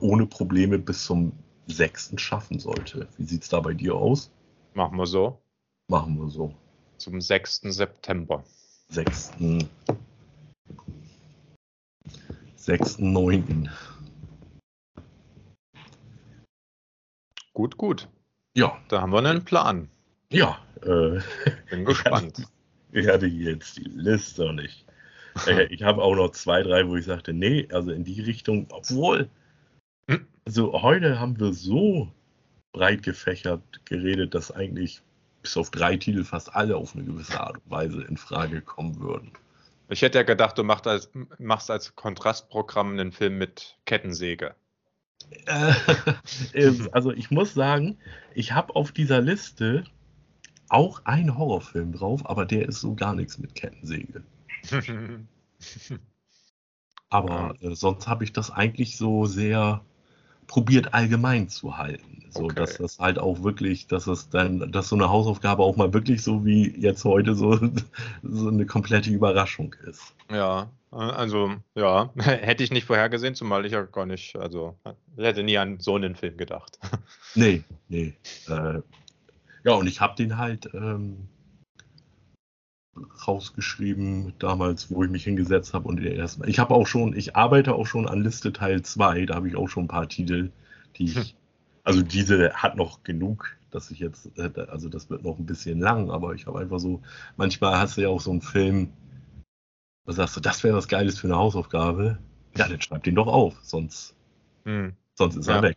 ohne 0.00 0.26
Probleme 0.26 0.78
bis 0.78 1.04
zum 1.04 1.32
6. 1.66 2.14
schaffen 2.16 2.58
sollte. 2.58 3.08
Wie 3.16 3.24
sieht 3.24 3.42
es 3.42 3.48
da 3.48 3.60
bei 3.60 3.74
dir 3.74 3.94
aus? 3.94 4.30
Machen 4.74 4.98
wir 4.98 5.06
so. 5.06 5.38
Machen 5.88 6.18
wir 6.18 6.28
so. 6.30 6.54
Zum 6.96 7.20
6. 7.20 7.62
September. 7.62 8.42
6. 8.88 9.32
6.9. 12.58 13.68
Gut, 17.52 17.76
gut. 17.76 18.08
Ja, 18.56 18.80
Da 18.88 19.00
haben 19.02 19.12
wir 19.12 19.18
einen 19.18 19.44
Plan. 19.44 19.88
ja. 20.30 20.58
Äh, 20.82 21.20
Bin 21.70 21.86
gespannt. 21.86 22.46
ich 22.92 23.08
hatte 23.08 23.26
hier 23.26 23.52
jetzt 23.52 23.78
die 23.78 23.84
Liste 23.88 24.46
und 24.46 24.60
ich, 24.60 24.84
äh, 25.46 25.64
ich 25.72 25.82
habe 25.82 26.02
auch 26.02 26.14
noch 26.14 26.32
zwei, 26.32 26.62
drei, 26.62 26.86
wo 26.86 26.96
ich 26.96 27.06
sagte, 27.06 27.32
nee, 27.32 27.66
also 27.72 27.92
in 27.92 28.04
die 28.04 28.20
Richtung, 28.20 28.66
obwohl, 28.70 29.28
Hm. 30.10 30.26
also 30.44 30.82
heute 30.82 31.18
haben 31.18 31.40
wir 31.40 31.52
so 31.54 32.12
breit 32.72 33.02
gefächert 33.02 33.62
geredet, 33.86 34.34
dass 34.34 34.52
eigentlich 34.52 35.02
bis 35.46 35.56
auf 35.56 35.70
drei 35.70 35.96
Titel 35.96 36.24
fast 36.24 36.54
alle 36.56 36.76
auf 36.76 36.96
eine 36.96 37.04
gewisse 37.04 37.40
Art 37.40 37.58
und 37.58 37.70
Weise 37.70 38.02
in 38.02 38.16
Frage 38.16 38.60
kommen 38.60 38.98
würden. 38.98 39.30
Ich 39.88 40.02
hätte 40.02 40.18
ja 40.18 40.24
gedacht, 40.24 40.58
du 40.58 40.64
machst 40.64 40.88
als, 40.88 41.08
machst 41.38 41.70
als 41.70 41.94
Kontrastprogramm 41.94 42.90
einen 42.92 43.12
Film 43.12 43.38
mit 43.38 43.78
Kettensäge. 43.84 44.56
Äh, 45.46 45.72
also 46.90 47.12
ich 47.12 47.30
muss 47.30 47.54
sagen, 47.54 47.96
ich 48.34 48.52
habe 48.52 48.74
auf 48.74 48.90
dieser 48.90 49.20
Liste 49.20 49.84
auch 50.68 51.04
einen 51.04 51.38
Horrorfilm 51.38 51.92
drauf, 51.92 52.28
aber 52.28 52.44
der 52.44 52.68
ist 52.68 52.80
so 52.80 52.96
gar 52.96 53.14
nichts 53.14 53.38
mit 53.38 53.54
Kettensäge. 53.54 54.24
Aber 57.08 57.54
äh, 57.60 57.76
sonst 57.76 58.08
habe 58.08 58.24
ich 58.24 58.32
das 58.32 58.50
eigentlich 58.50 58.96
so 58.96 59.26
sehr 59.26 59.84
probiert 60.46 60.94
allgemein 60.94 61.48
zu 61.48 61.76
halten. 61.76 62.24
So, 62.30 62.44
Okay. 62.44 62.54
dass 62.56 62.76
das 62.76 62.98
halt 62.98 63.18
auch 63.18 63.42
wirklich, 63.42 63.86
dass 63.86 64.06
es 64.06 64.28
dann, 64.28 64.70
dass 64.70 64.88
so 64.88 64.96
eine 64.96 65.08
Hausaufgabe 65.08 65.62
auch 65.62 65.76
mal 65.76 65.92
wirklich 65.94 66.22
so 66.22 66.44
wie 66.44 66.68
jetzt 66.78 67.04
heute 67.04 67.34
so, 67.34 67.58
so 68.22 68.48
eine 68.48 68.66
komplette 68.66 69.10
Überraschung 69.10 69.74
ist. 69.86 70.14
Ja, 70.30 70.68
also 70.90 71.54
ja, 71.74 72.10
hätte 72.16 72.62
ich 72.62 72.70
nicht 72.70 72.84
vorhergesehen, 72.84 73.34
zumal 73.34 73.64
ich 73.64 73.72
ja 73.72 73.82
gar 73.82 74.06
nicht, 74.06 74.36
also 74.36 74.76
ich 75.16 75.24
hätte 75.24 75.42
nie 75.42 75.56
an 75.58 75.80
so 75.80 75.96
einen 75.96 76.14
Film 76.16 76.36
gedacht. 76.36 76.78
Nee, 77.34 77.62
nee. 77.88 78.14
Äh, 78.48 78.80
ja, 79.64 79.72
und 79.74 79.86
ich 79.86 80.00
habe 80.00 80.16
den 80.16 80.38
halt 80.38 80.70
ähm, 80.72 81.28
rausgeschrieben 83.26 84.34
damals, 84.38 84.90
wo 84.90 85.04
ich 85.04 85.10
mich 85.10 85.24
hingesetzt 85.24 85.74
habe 85.74 85.88
und 85.88 86.00
der 86.02 86.14
erste. 86.14 86.46
Ich 86.48 86.58
habe 86.58 86.74
auch 86.74 86.86
schon, 86.86 87.16
ich 87.16 87.36
arbeite 87.36 87.74
auch 87.74 87.86
schon 87.86 88.08
an 88.08 88.22
Liste 88.22 88.52
Teil 88.52 88.82
2, 88.82 89.26
da 89.26 89.34
habe 89.36 89.48
ich 89.48 89.56
auch 89.56 89.68
schon 89.68 89.84
ein 89.84 89.88
paar 89.88 90.08
Titel, 90.08 90.50
die 90.96 91.06
Hm. 91.12 91.22
ich, 91.22 91.36
also 91.84 92.02
diese 92.02 92.52
hat 92.54 92.76
noch 92.76 93.02
genug, 93.04 93.56
dass 93.70 93.90
ich 93.90 93.98
jetzt, 93.98 94.30
äh, 94.38 94.50
also 94.68 94.88
das 94.88 95.10
wird 95.10 95.22
noch 95.22 95.38
ein 95.38 95.46
bisschen 95.46 95.80
lang, 95.80 96.10
aber 96.10 96.34
ich 96.34 96.46
habe 96.46 96.58
einfach 96.58 96.78
so, 96.80 97.02
manchmal 97.36 97.78
hast 97.78 97.96
du 97.96 98.02
ja 98.02 98.08
auch 98.08 98.20
so 98.20 98.30
einen 98.30 98.42
Film, 98.42 98.88
da 100.06 100.12
sagst 100.12 100.36
du, 100.36 100.40
das 100.40 100.62
wäre 100.64 100.76
was 100.76 100.88
Geiles 100.88 101.18
für 101.18 101.26
eine 101.26 101.36
Hausaufgabe. 101.36 102.18
Ja, 102.56 102.68
dann 102.68 102.80
schreib 102.80 103.02
den 103.04 103.14
doch 103.16 103.26
auf, 103.26 103.58
sonst, 103.62 104.14
Hm. 104.64 104.94
sonst 105.14 105.36
ist 105.36 105.48
Ja. 105.48 105.56
er 105.56 105.62
weg. 105.62 105.76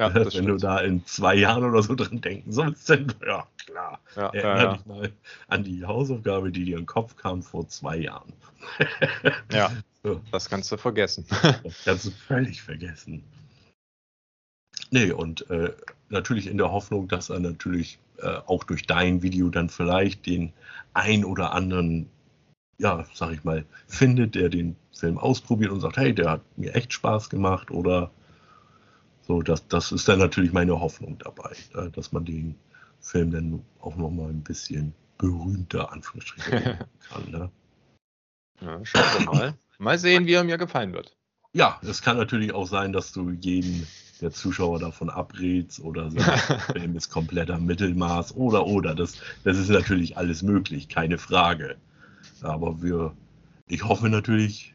Ja, 0.00 0.14
Wenn 0.14 0.30
stimmt. 0.30 0.48
du 0.48 0.56
da 0.56 0.78
in 0.78 1.04
zwei 1.04 1.34
Jahren 1.34 1.62
oder 1.62 1.82
so 1.82 1.94
dran 1.94 2.22
denken 2.22 2.50
sollst, 2.50 2.88
dann, 2.88 3.12
ja, 3.24 3.46
klar. 3.66 4.00
Ja, 4.16 4.28
Erinnere 4.30 4.62
ja, 4.62 4.72
dich 4.72 4.86
mal 4.86 5.12
an 5.48 5.62
die 5.62 5.84
Hausaufgabe, 5.84 6.50
die 6.50 6.64
dir 6.64 6.78
in 6.78 6.84
den 6.84 6.86
Kopf 6.86 7.16
kam 7.16 7.42
vor 7.42 7.68
zwei 7.68 7.98
Jahren. 7.98 8.32
ja, 9.52 9.70
so. 10.02 10.22
das 10.32 10.48
kannst 10.48 10.72
du 10.72 10.78
vergessen. 10.78 11.26
das 11.62 11.84
kannst 11.84 12.06
du 12.06 12.10
völlig 12.12 12.62
vergessen. 12.62 13.22
Nee, 14.90 15.12
und 15.12 15.48
äh, 15.50 15.74
natürlich 16.08 16.46
in 16.46 16.56
der 16.56 16.72
Hoffnung, 16.72 17.06
dass 17.06 17.28
er 17.28 17.38
natürlich 17.38 17.98
äh, 18.22 18.38
auch 18.46 18.64
durch 18.64 18.86
dein 18.86 19.22
Video 19.22 19.50
dann 19.50 19.68
vielleicht 19.68 20.24
den 20.24 20.50
ein 20.94 21.26
oder 21.26 21.52
anderen, 21.52 22.08
ja, 22.78 23.04
sag 23.12 23.32
ich 23.32 23.44
mal, 23.44 23.66
findet, 23.86 24.34
der 24.34 24.48
den 24.48 24.76
Film 24.92 25.18
ausprobiert 25.18 25.72
und 25.72 25.80
sagt, 25.80 25.98
hey, 25.98 26.14
der 26.14 26.30
hat 26.30 26.40
mir 26.56 26.74
echt 26.74 26.94
Spaß 26.94 27.28
gemacht 27.28 27.70
oder 27.70 28.10
so, 29.30 29.42
das, 29.42 29.68
das 29.68 29.92
ist 29.92 30.08
dann 30.08 30.18
natürlich 30.18 30.52
meine 30.52 30.80
Hoffnung 30.80 31.16
dabei, 31.18 31.54
äh, 31.74 31.88
dass 31.90 32.10
man 32.10 32.24
den 32.24 32.56
Film 33.00 33.30
dann 33.30 33.64
auch 33.80 33.94
nochmal 33.94 34.28
ein 34.28 34.42
bisschen 34.42 34.92
berühmter, 35.18 35.92
Anführungsstrichen, 35.92 36.50
kann. 37.08 37.30
Ne? 37.30 37.48
Ja, 38.60 38.84
schauen 38.84 39.04
wir 39.18 39.26
mal. 39.26 39.54
Mal 39.78 39.98
sehen, 40.00 40.26
wie 40.26 40.32
er 40.32 40.42
mir 40.42 40.58
gefallen 40.58 40.92
wird. 40.92 41.16
Ja, 41.52 41.80
es 41.82 42.02
kann 42.02 42.16
natürlich 42.16 42.52
auch 42.52 42.66
sein, 42.66 42.92
dass 42.92 43.12
du 43.12 43.30
jeden 43.30 43.86
der 44.20 44.32
Zuschauer 44.32 44.80
davon 44.80 45.10
abrätst 45.10 45.78
oder 45.78 46.10
sagst, 46.10 46.48
der 46.48 46.58
Film 46.58 46.96
ist 46.96 47.10
kompletter 47.10 47.58
Mittelmaß 47.58 48.34
oder 48.34 48.66
oder. 48.66 48.96
Das, 48.96 49.14
das 49.44 49.58
ist 49.58 49.70
natürlich 49.70 50.16
alles 50.16 50.42
möglich, 50.42 50.88
keine 50.88 51.18
Frage. 51.18 51.76
Aber 52.42 52.82
wir, 52.82 53.14
ich 53.68 53.84
hoffe 53.84 54.08
natürlich, 54.08 54.74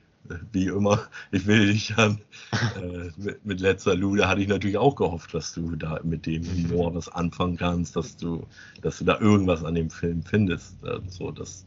wie 0.51 0.67
immer, 0.67 1.07
ich 1.31 1.45
will 1.45 1.67
dich 1.67 1.93
dann 1.95 2.19
äh, 2.81 3.11
mit, 3.17 3.45
mit, 3.45 3.59
letzter 3.59 3.95
Lude 3.95 4.27
hatte 4.27 4.41
ich 4.41 4.47
natürlich 4.47 4.77
auch 4.77 4.95
gehofft, 4.95 5.33
dass 5.33 5.53
du 5.53 5.75
da 5.75 5.99
mit 6.03 6.25
dem 6.25 6.43
Humor 6.43 6.93
was 6.95 7.09
anfangen 7.09 7.57
kannst, 7.57 7.95
dass 7.95 8.17
du, 8.17 8.45
dass 8.81 8.99
du 8.99 9.05
da 9.05 9.19
irgendwas 9.19 9.63
an 9.63 9.75
dem 9.75 9.89
Film 9.89 10.23
findest. 10.23 10.83
Äh, 10.83 10.99
so, 11.09 11.31
dass, 11.31 11.65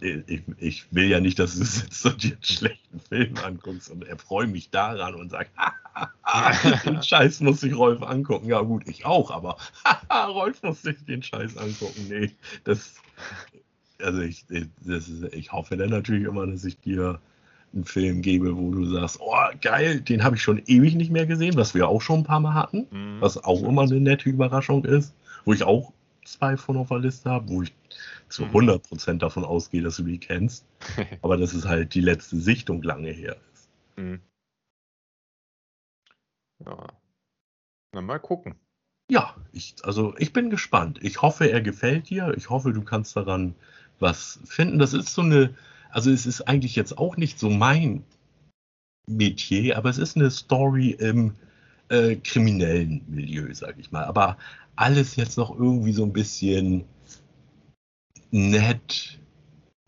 ich, 0.00 0.42
ich, 0.58 0.86
will 0.92 1.08
ja 1.08 1.20
nicht, 1.20 1.38
dass 1.38 1.56
du 1.56 1.64
sitzt 1.64 2.04
und 2.06 2.22
dir 2.22 2.32
einen 2.32 2.42
schlechten 2.42 3.00
Film 3.00 3.34
anguckst 3.42 3.90
und 3.90 4.04
erfreue 4.04 4.46
mich 4.46 4.70
daran 4.70 5.14
und 5.14 5.30
sag, 5.30 5.50
den 6.84 7.02
Scheiß 7.02 7.40
muss 7.40 7.60
sich 7.60 7.74
Rolf 7.74 8.02
angucken. 8.02 8.48
Ja 8.48 8.60
gut, 8.62 8.86
ich 8.88 9.04
auch, 9.04 9.30
aber 9.30 9.56
Rolf 10.10 10.62
muss 10.62 10.82
sich 10.82 11.04
den 11.04 11.22
Scheiß 11.22 11.56
angucken. 11.56 12.06
Nee, 12.08 12.30
das, 12.64 12.94
also 14.00 14.20
ich, 14.20 14.44
das 14.84 15.08
ich 15.32 15.52
hoffe 15.52 15.76
dann 15.76 15.90
natürlich 15.90 16.24
immer, 16.24 16.46
dass 16.46 16.64
ich 16.64 16.78
dir 16.78 17.20
einen 17.74 17.84
Film 17.84 18.22
gebe, 18.22 18.56
wo 18.56 18.70
du 18.70 18.84
sagst, 18.84 19.18
oh 19.20 19.34
geil, 19.60 20.00
den 20.00 20.24
habe 20.24 20.36
ich 20.36 20.42
schon 20.42 20.62
ewig 20.66 20.94
nicht 20.94 21.10
mehr 21.10 21.26
gesehen, 21.26 21.56
was 21.56 21.74
wir 21.74 21.88
auch 21.88 22.02
schon 22.02 22.20
ein 22.20 22.24
paar 22.24 22.40
Mal 22.40 22.54
hatten, 22.54 22.86
mhm. 22.90 23.20
was 23.20 23.42
auch 23.42 23.62
immer 23.62 23.82
eine 23.82 24.00
nette 24.00 24.28
Überraschung 24.28 24.84
ist, 24.84 25.14
wo 25.44 25.52
ich 25.52 25.62
auch 25.62 25.92
zwei 26.24 26.56
von 26.56 26.76
auf 26.76 26.88
der 26.88 26.98
Liste 26.98 27.30
habe, 27.30 27.48
wo 27.48 27.62
ich 27.62 27.72
zu 28.28 28.44
100% 28.44 29.12
mhm. 29.12 29.18
davon 29.18 29.44
ausgehe, 29.44 29.82
dass 29.82 29.96
du 29.96 30.04
die 30.04 30.18
kennst, 30.18 30.64
aber 31.22 31.36
dass 31.36 31.54
es 31.54 31.66
halt 31.66 31.94
die 31.94 32.00
letzte 32.00 32.36
Sichtung 32.36 32.82
lange 32.82 33.10
her 33.10 33.36
ist. 33.52 33.68
Mhm. 33.96 34.20
Ja. 36.64 36.86
Na, 37.92 38.00
mal 38.00 38.18
gucken. 38.18 38.54
Ja, 39.10 39.34
ich, 39.52 39.74
also 39.82 40.14
ich 40.18 40.32
bin 40.32 40.48
gespannt. 40.48 40.98
Ich 41.02 41.20
hoffe, 41.20 41.50
er 41.50 41.60
gefällt 41.60 42.08
dir. 42.08 42.32
Ich 42.36 42.48
hoffe, 42.48 42.72
du 42.72 42.82
kannst 42.82 43.16
daran 43.16 43.54
was 43.98 44.40
finden. 44.44 44.78
Das 44.78 44.94
ist 44.94 45.12
so 45.12 45.22
eine, 45.22 45.54
also 45.92 46.10
es 46.10 46.26
ist 46.26 46.48
eigentlich 46.48 46.74
jetzt 46.74 46.96
auch 46.98 47.16
nicht 47.16 47.38
so 47.38 47.50
mein 47.50 48.02
Metier, 49.06 49.76
aber 49.76 49.90
es 49.90 49.98
ist 49.98 50.16
eine 50.16 50.30
Story 50.30 50.90
im 50.90 51.34
äh, 51.90 52.16
kriminellen 52.16 53.02
Milieu, 53.06 53.52
sag 53.52 53.78
ich 53.78 53.92
mal. 53.92 54.04
Aber 54.04 54.38
alles 54.74 55.16
jetzt 55.16 55.36
noch 55.36 55.56
irgendwie 55.56 55.92
so 55.92 56.04
ein 56.04 56.12
bisschen 56.12 56.84
nett, 58.30 59.20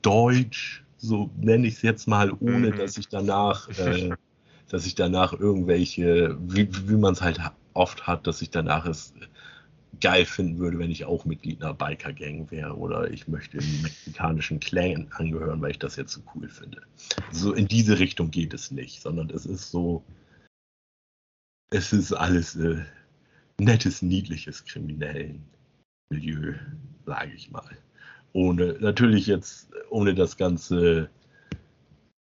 deutsch, 0.03 0.85
so 0.99 1.31
nenne 1.39 1.67
ich 1.67 1.77
es 1.77 1.83
jetzt 1.83 2.07
mal, 2.07 2.31
ohne 2.33 2.71
mhm. 2.71 2.77
dass 2.77 2.99
ich 2.99 3.09
danach, 3.09 3.71
äh, 3.79 4.11
dass 4.69 4.85
ich 4.85 4.95
danach 4.95 5.33
irgendwelche, 5.33 6.37
wie, 6.41 6.69
wie 6.87 6.97
man 6.97 7.15
es 7.15 7.23
halt 7.23 7.41
oft 7.73 8.07
hat, 8.07 8.27
dass 8.27 8.43
ich 8.43 8.51
danach 8.51 8.85
es 8.85 9.15
geil 10.01 10.25
finden 10.25 10.59
würde, 10.59 10.79
wenn 10.79 10.91
ich 10.91 11.05
auch 11.05 11.25
Mitglied 11.25 11.63
einer 11.63 11.75
Biker-Gang 11.75 12.51
wäre 12.51 12.77
oder 12.77 13.11
ich 13.11 13.29
möchte 13.29 13.59
den 13.59 13.83
mexikanischen 13.83 14.61
Clan 14.61 15.09
angehören, 15.13 15.61
weil 15.61 15.73
ich 15.73 15.79
das 15.79 15.97
jetzt 15.97 16.13
so 16.13 16.23
cool 16.35 16.49
finde. 16.49 16.83
So 17.31 17.53
in 17.53 17.69
diese 17.69 17.99
Richtung 17.99 18.31
geht 18.31 18.55
es 18.55 18.71
nicht, 18.71 19.01
sondern 19.01 19.31
es 19.31 19.47
ist 19.47 19.71
so, 19.71 20.05
es 21.71 21.93
ist 21.93 22.13
alles 22.13 22.57
äh, 22.57 22.85
nettes, 23.59 24.03
niedliches 24.03 24.65
kriminellen 24.65 25.43
Milieu, 26.11 26.55
sage 27.07 27.33
ich 27.35 27.51
mal. 27.51 27.77
Ohne, 28.33 28.77
natürlich 28.81 29.27
jetzt, 29.27 29.71
ohne 29.91 30.15
das 30.15 30.37
Ganze 30.37 31.09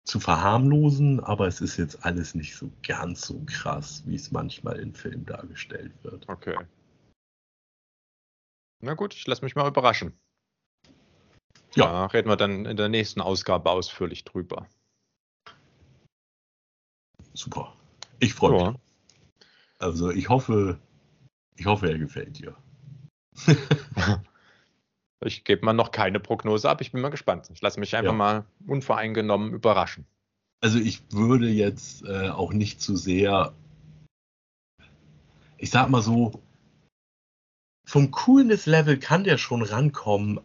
zu 0.05 0.19
verharmlosen, 0.19 1.19
aber 1.19 1.47
es 1.47 1.61
ist 1.61 1.77
jetzt 1.77 2.03
alles 2.03 2.33
nicht 2.33 2.55
so 2.55 2.71
ganz 2.85 3.21
so 3.21 3.43
krass, 3.45 4.03
wie 4.07 4.15
es 4.15 4.31
manchmal 4.31 4.79
in 4.79 4.93
Filmen 4.93 5.25
dargestellt 5.25 5.91
wird. 6.01 6.27
Okay. 6.27 6.57
Na 8.81 8.93
gut, 8.93 9.13
ich 9.13 9.27
lasse 9.27 9.43
mich 9.43 9.55
mal 9.55 9.67
überraschen. 9.67 10.17
Ja. 11.75 11.85
Da 11.85 12.05
reden 12.07 12.29
wir 12.29 12.37
dann 12.37 12.65
in 12.65 12.77
der 12.77 12.89
nächsten 12.89 13.21
Ausgabe 13.21 13.69
ausführlich 13.69 14.23
drüber. 14.23 14.67
Super. 17.33 17.75
Ich 18.19 18.33
freue 18.33 18.57
ja. 18.57 18.71
mich. 18.71 18.79
Also 19.77 20.09
ich 20.09 20.29
hoffe, 20.29 20.79
ich 21.55 21.65
hoffe, 21.65 21.89
er 21.89 21.97
gefällt 21.97 22.39
dir. 22.39 22.55
ich 25.25 25.43
gebe 25.43 25.65
mal 25.65 25.73
noch 25.73 25.91
keine 25.91 26.19
Prognose 26.19 26.69
ab. 26.69 26.81
Ich 26.81 26.91
bin 26.91 27.01
mal 27.01 27.09
gespannt. 27.09 27.49
Ich 27.53 27.61
lasse 27.61 27.79
mich 27.79 27.95
einfach 27.95 28.11
ja. 28.11 28.17
mal 28.17 28.45
unvoreingenommen 28.67 29.53
überraschen. 29.53 30.05
Also 30.61 30.79
ich 30.79 31.01
würde 31.11 31.47
jetzt 31.47 32.03
äh, 32.03 32.29
auch 32.29 32.51
nicht 32.51 32.81
zu 32.81 32.97
sehr, 32.97 33.53
ich 35.57 35.69
sag 35.69 35.89
mal 35.89 36.01
so, 36.01 36.41
vom 37.89 38.11
Coolness-Level 38.11 38.99
kann 38.99 39.23
der 39.23 39.39
schon 39.39 39.63
rankommen. 39.63 40.39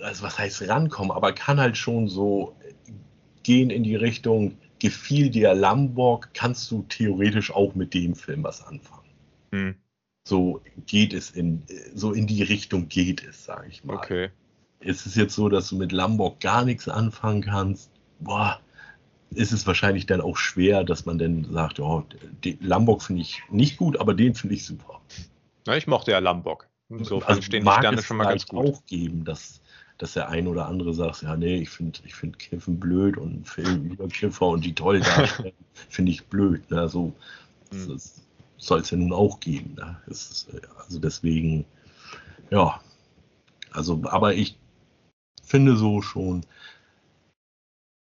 Also 0.00 0.22
was 0.22 0.38
heißt 0.38 0.68
rankommen, 0.68 1.10
aber 1.10 1.32
kann 1.32 1.58
halt 1.58 1.76
schon 1.76 2.06
so 2.06 2.56
gehen 3.42 3.70
in 3.70 3.82
die 3.82 3.96
Richtung, 3.96 4.56
gefiel 4.78 5.28
dir 5.28 5.54
Lombok, 5.54 6.28
kannst 6.34 6.70
du 6.70 6.84
theoretisch 6.88 7.50
auch 7.52 7.74
mit 7.74 7.94
dem 7.94 8.14
Film 8.14 8.44
was 8.44 8.64
anfangen. 8.64 9.10
Hm. 9.50 9.74
So 10.28 10.60
geht 10.86 11.12
es 11.12 11.32
in, 11.32 11.64
so 11.94 12.12
in 12.12 12.28
die 12.28 12.44
Richtung 12.44 12.88
geht 12.88 13.24
es, 13.24 13.44
sage 13.44 13.66
ich 13.68 13.82
mal. 13.82 13.96
Okay. 13.96 14.30
Ist 14.78 15.04
es 15.04 15.16
jetzt 15.16 15.34
so, 15.34 15.48
dass 15.48 15.68
du 15.68 15.76
mit 15.76 15.90
Lombok 15.90 16.38
gar 16.38 16.64
nichts 16.64 16.88
anfangen 16.88 17.42
kannst? 17.42 17.90
Boah, 18.20 18.60
ist 19.30 19.50
es 19.50 19.66
wahrscheinlich 19.66 20.06
dann 20.06 20.20
auch 20.20 20.36
schwer, 20.36 20.84
dass 20.84 21.06
man 21.06 21.18
dann 21.18 21.44
sagt, 21.52 21.80
oh, 21.80 22.04
Lombok 22.60 23.02
finde 23.02 23.22
ich 23.22 23.42
nicht 23.50 23.78
gut, 23.78 23.98
aber 23.98 24.14
den 24.14 24.36
finde 24.36 24.54
ich 24.54 24.64
super. 24.64 25.00
Na, 25.66 25.76
ich 25.76 25.86
mochte 25.86 26.10
ja 26.10 26.18
Lambok. 26.18 26.68
Insofern 26.98 27.28
also 27.28 27.42
stehen 27.42 27.64
die 27.64 27.70
Sterne 27.70 28.02
schon 28.02 28.16
mal 28.18 28.24
ganz 28.24 28.46
gut. 28.46 28.66
auch 28.66 28.84
geben, 28.84 29.24
dass, 29.24 29.60
dass 29.98 30.12
der 30.12 30.28
ein 30.28 30.46
oder 30.46 30.66
andere 30.66 30.92
sagt, 30.92 31.22
ja, 31.22 31.36
nee, 31.36 31.56
ich 31.56 31.70
finde 31.70 32.00
ich 32.04 32.14
find 32.14 32.38
Kiffen 32.38 32.78
blöd 32.78 33.16
und 33.16 33.32
einen 33.32 33.44
Film 33.44 33.84
über 33.90 34.08
Kiffer 34.08 34.48
und 34.48 34.64
die 34.64 34.74
toll 34.74 35.00
darstellen, 35.00 35.54
finde 35.88 36.12
ich 36.12 36.26
blöd. 36.26 36.70
Ne? 36.70 36.88
So 36.88 37.14
hm. 37.70 38.00
soll 38.58 38.80
es 38.80 38.90
ja 38.90 38.96
nun 38.96 39.12
auch 39.12 39.40
geben. 39.40 39.74
Ne? 39.74 39.96
Ist, 40.06 40.48
also 40.84 40.98
deswegen, 40.98 41.64
ja, 42.50 42.80
also, 43.70 44.02
aber 44.04 44.34
ich 44.34 44.58
finde 45.42 45.76
so 45.76 46.02
schon, 46.02 46.44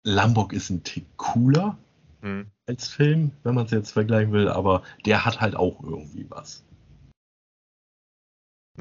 Lambok 0.04 0.52
ist 0.52 0.70
ein 0.70 0.84
Tick 0.84 1.04
cooler 1.16 1.76
hm. 2.22 2.46
als 2.66 2.86
Film, 2.88 3.32
wenn 3.42 3.56
man 3.56 3.66
es 3.66 3.72
jetzt 3.72 3.90
vergleichen 3.90 4.32
will, 4.32 4.48
aber 4.48 4.82
der 5.04 5.24
hat 5.24 5.40
halt 5.40 5.56
auch 5.56 5.82
irgendwie 5.82 6.26
was. 6.28 6.62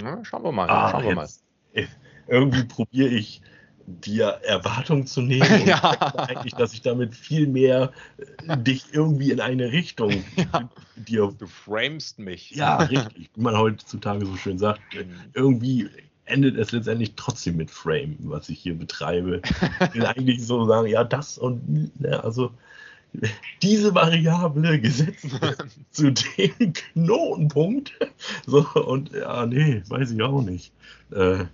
Na, 0.01 0.23
schauen 0.23 0.43
wir 0.43 0.51
mal. 0.51 0.69
Ah, 0.69 0.91
schauen 0.91 1.03
wir 1.03 1.15
jetzt, 1.15 1.43
mal. 1.73 1.87
Irgendwie 2.27 2.63
probiere 2.63 3.09
ich 3.09 3.41
dir 3.87 4.39
Erwartung 4.43 5.07
zu 5.07 5.21
nehmen 5.21 5.47
ja. 5.65 5.81
eigentlich, 6.27 6.53
dass 6.53 6.73
ich 6.73 6.81
damit 6.81 7.15
viel 7.15 7.47
mehr 7.47 7.93
äh, 8.17 8.57
dich 8.57 8.85
irgendwie 8.91 9.31
in 9.31 9.39
eine 9.39 9.71
Richtung 9.71 10.11
ja. 10.35 10.69
dir. 10.97 11.33
Du 11.37 11.47
framest 11.47 12.19
mich. 12.19 12.51
Ja, 12.51 12.77
richtig. 12.77 13.29
Wie 13.33 13.41
man 13.41 13.57
heutzutage 13.57 14.25
so 14.25 14.35
schön 14.35 14.59
sagt. 14.59 14.81
Mhm. 14.93 15.09
Irgendwie 15.33 15.89
endet 16.25 16.57
es 16.57 16.73
letztendlich 16.73 17.13
trotzdem 17.15 17.55
mit 17.55 17.71
Frame, 17.71 18.17
was 18.19 18.49
ich 18.49 18.59
hier 18.59 18.77
betreibe. 18.77 19.41
Ich 19.79 19.93
will 19.93 20.05
eigentlich 20.05 20.45
so 20.45 20.65
sagen, 20.65 20.87
ja, 20.87 21.05
das 21.05 21.37
und 21.37 22.01
ne, 22.01 22.21
also 22.21 22.51
diese 23.61 23.93
Variable 23.95 24.79
gesetzt 24.79 25.27
zu 25.91 26.11
dem 26.11 26.73
Knotenpunkt. 26.73 27.93
So, 28.45 28.67
und 28.67 29.11
ja, 29.11 29.45
nee, 29.45 29.83
weiß 29.87 30.11
ich 30.11 30.21
auch 30.21 30.41
nicht. 30.41 30.71
Äh, 31.11 31.45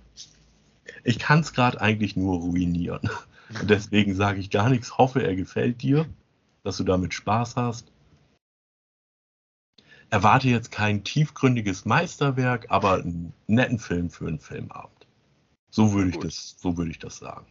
ich 1.04 1.18
kann 1.18 1.40
es 1.40 1.52
gerade 1.52 1.80
eigentlich 1.80 2.16
nur 2.16 2.40
ruinieren. 2.40 3.08
Und 3.60 3.70
deswegen 3.70 4.14
sage 4.14 4.40
ich 4.40 4.50
gar 4.50 4.68
nichts. 4.68 4.98
Hoffe, 4.98 5.22
er 5.22 5.36
gefällt 5.36 5.82
dir, 5.82 6.06
dass 6.62 6.78
du 6.78 6.84
damit 6.84 7.14
Spaß 7.14 7.56
hast. 7.56 7.90
erwarte 10.10 10.48
jetzt 10.48 10.70
kein 10.70 11.04
tiefgründiges 11.04 11.84
Meisterwerk, 11.84 12.66
aber 12.70 12.94
einen 12.94 13.32
netten 13.46 13.78
Film 13.78 14.10
für 14.10 14.28
einen 14.28 14.38
Filmabend. 14.38 15.06
So 15.70 15.92
würde 15.92 16.10
ich 16.10 16.18
das, 16.18 16.56
so 16.58 16.76
würde 16.76 16.90
ich 16.90 16.98
das 16.98 17.18
sagen. 17.18 17.46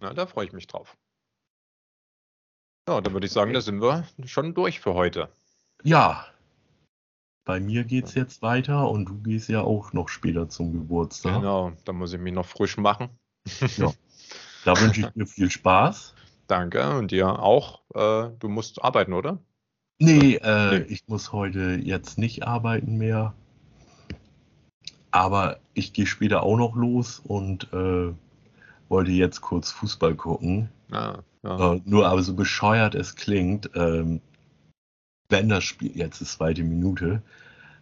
Na, 0.00 0.14
da 0.14 0.26
freue 0.26 0.46
ich 0.46 0.52
mich 0.52 0.66
drauf. 0.66 0.96
Ja, 2.88 3.00
dann 3.00 3.12
würde 3.12 3.26
ich 3.26 3.32
sagen, 3.32 3.52
da 3.52 3.60
sind 3.60 3.80
wir 3.80 4.04
schon 4.24 4.54
durch 4.54 4.78
für 4.78 4.94
heute. 4.94 5.28
Ja. 5.82 6.24
Bei 7.44 7.58
mir 7.58 7.84
geht 7.84 8.06
es 8.06 8.14
jetzt 8.14 8.42
weiter 8.42 8.88
und 8.88 9.06
du 9.06 9.22
gehst 9.22 9.48
ja 9.48 9.62
auch 9.62 9.92
noch 9.92 10.08
später 10.08 10.48
zum 10.48 10.72
Geburtstag. 10.72 11.40
Genau, 11.40 11.72
da 11.84 11.92
muss 11.92 12.12
ich 12.12 12.20
mich 12.20 12.32
noch 12.32 12.46
frisch 12.46 12.76
machen. 12.76 13.08
Ja. 13.76 13.92
Da 14.64 14.80
wünsche 14.80 15.00
ich 15.00 15.06
dir 15.08 15.26
viel 15.26 15.50
Spaß. 15.50 16.14
Danke 16.48 16.96
und 16.96 17.12
dir 17.12 17.38
auch. 17.38 17.82
Äh, 17.94 18.30
du 18.38 18.48
musst 18.48 18.82
arbeiten, 18.82 19.12
oder? 19.12 19.38
Nee, 19.98 20.36
äh, 20.42 20.78
nee, 20.78 20.84
ich 20.88 21.06
muss 21.06 21.32
heute 21.32 21.76
jetzt 21.82 22.18
nicht 22.18 22.46
arbeiten 22.46 22.96
mehr. 22.96 23.34
Aber 25.10 25.58
ich 25.74 25.92
gehe 25.92 26.06
später 26.06 26.42
auch 26.42 26.56
noch 26.56 26.76
los 26.76 27.20
und 27.20 27.72
äh, 27.72 28.12
wollte 28.88 29.10
jetzt 29.12 29.40
kurz 29.40 29.70
Fußball 29.70 30.14
gucken. 30.14 30.68
Ah, 30.90 31.18
ja. 31.42 31.74
äh, 31.74 31.80
nur 31.84 32.06
aber 32.06 32.22
so 32.22 32.34
bescheuert 32.34 32.94
es 32.94 33.16
klingt, 33.16 33.70
ähm, 33.74 34.20
wenn 35.28 35.48
das 35.48 35.64
Spiel 35.64 35.96
jetzt 35.96 36.20
ist 36.20 36.32
zweite 36.32 36.62
Minute, 36.62 37.22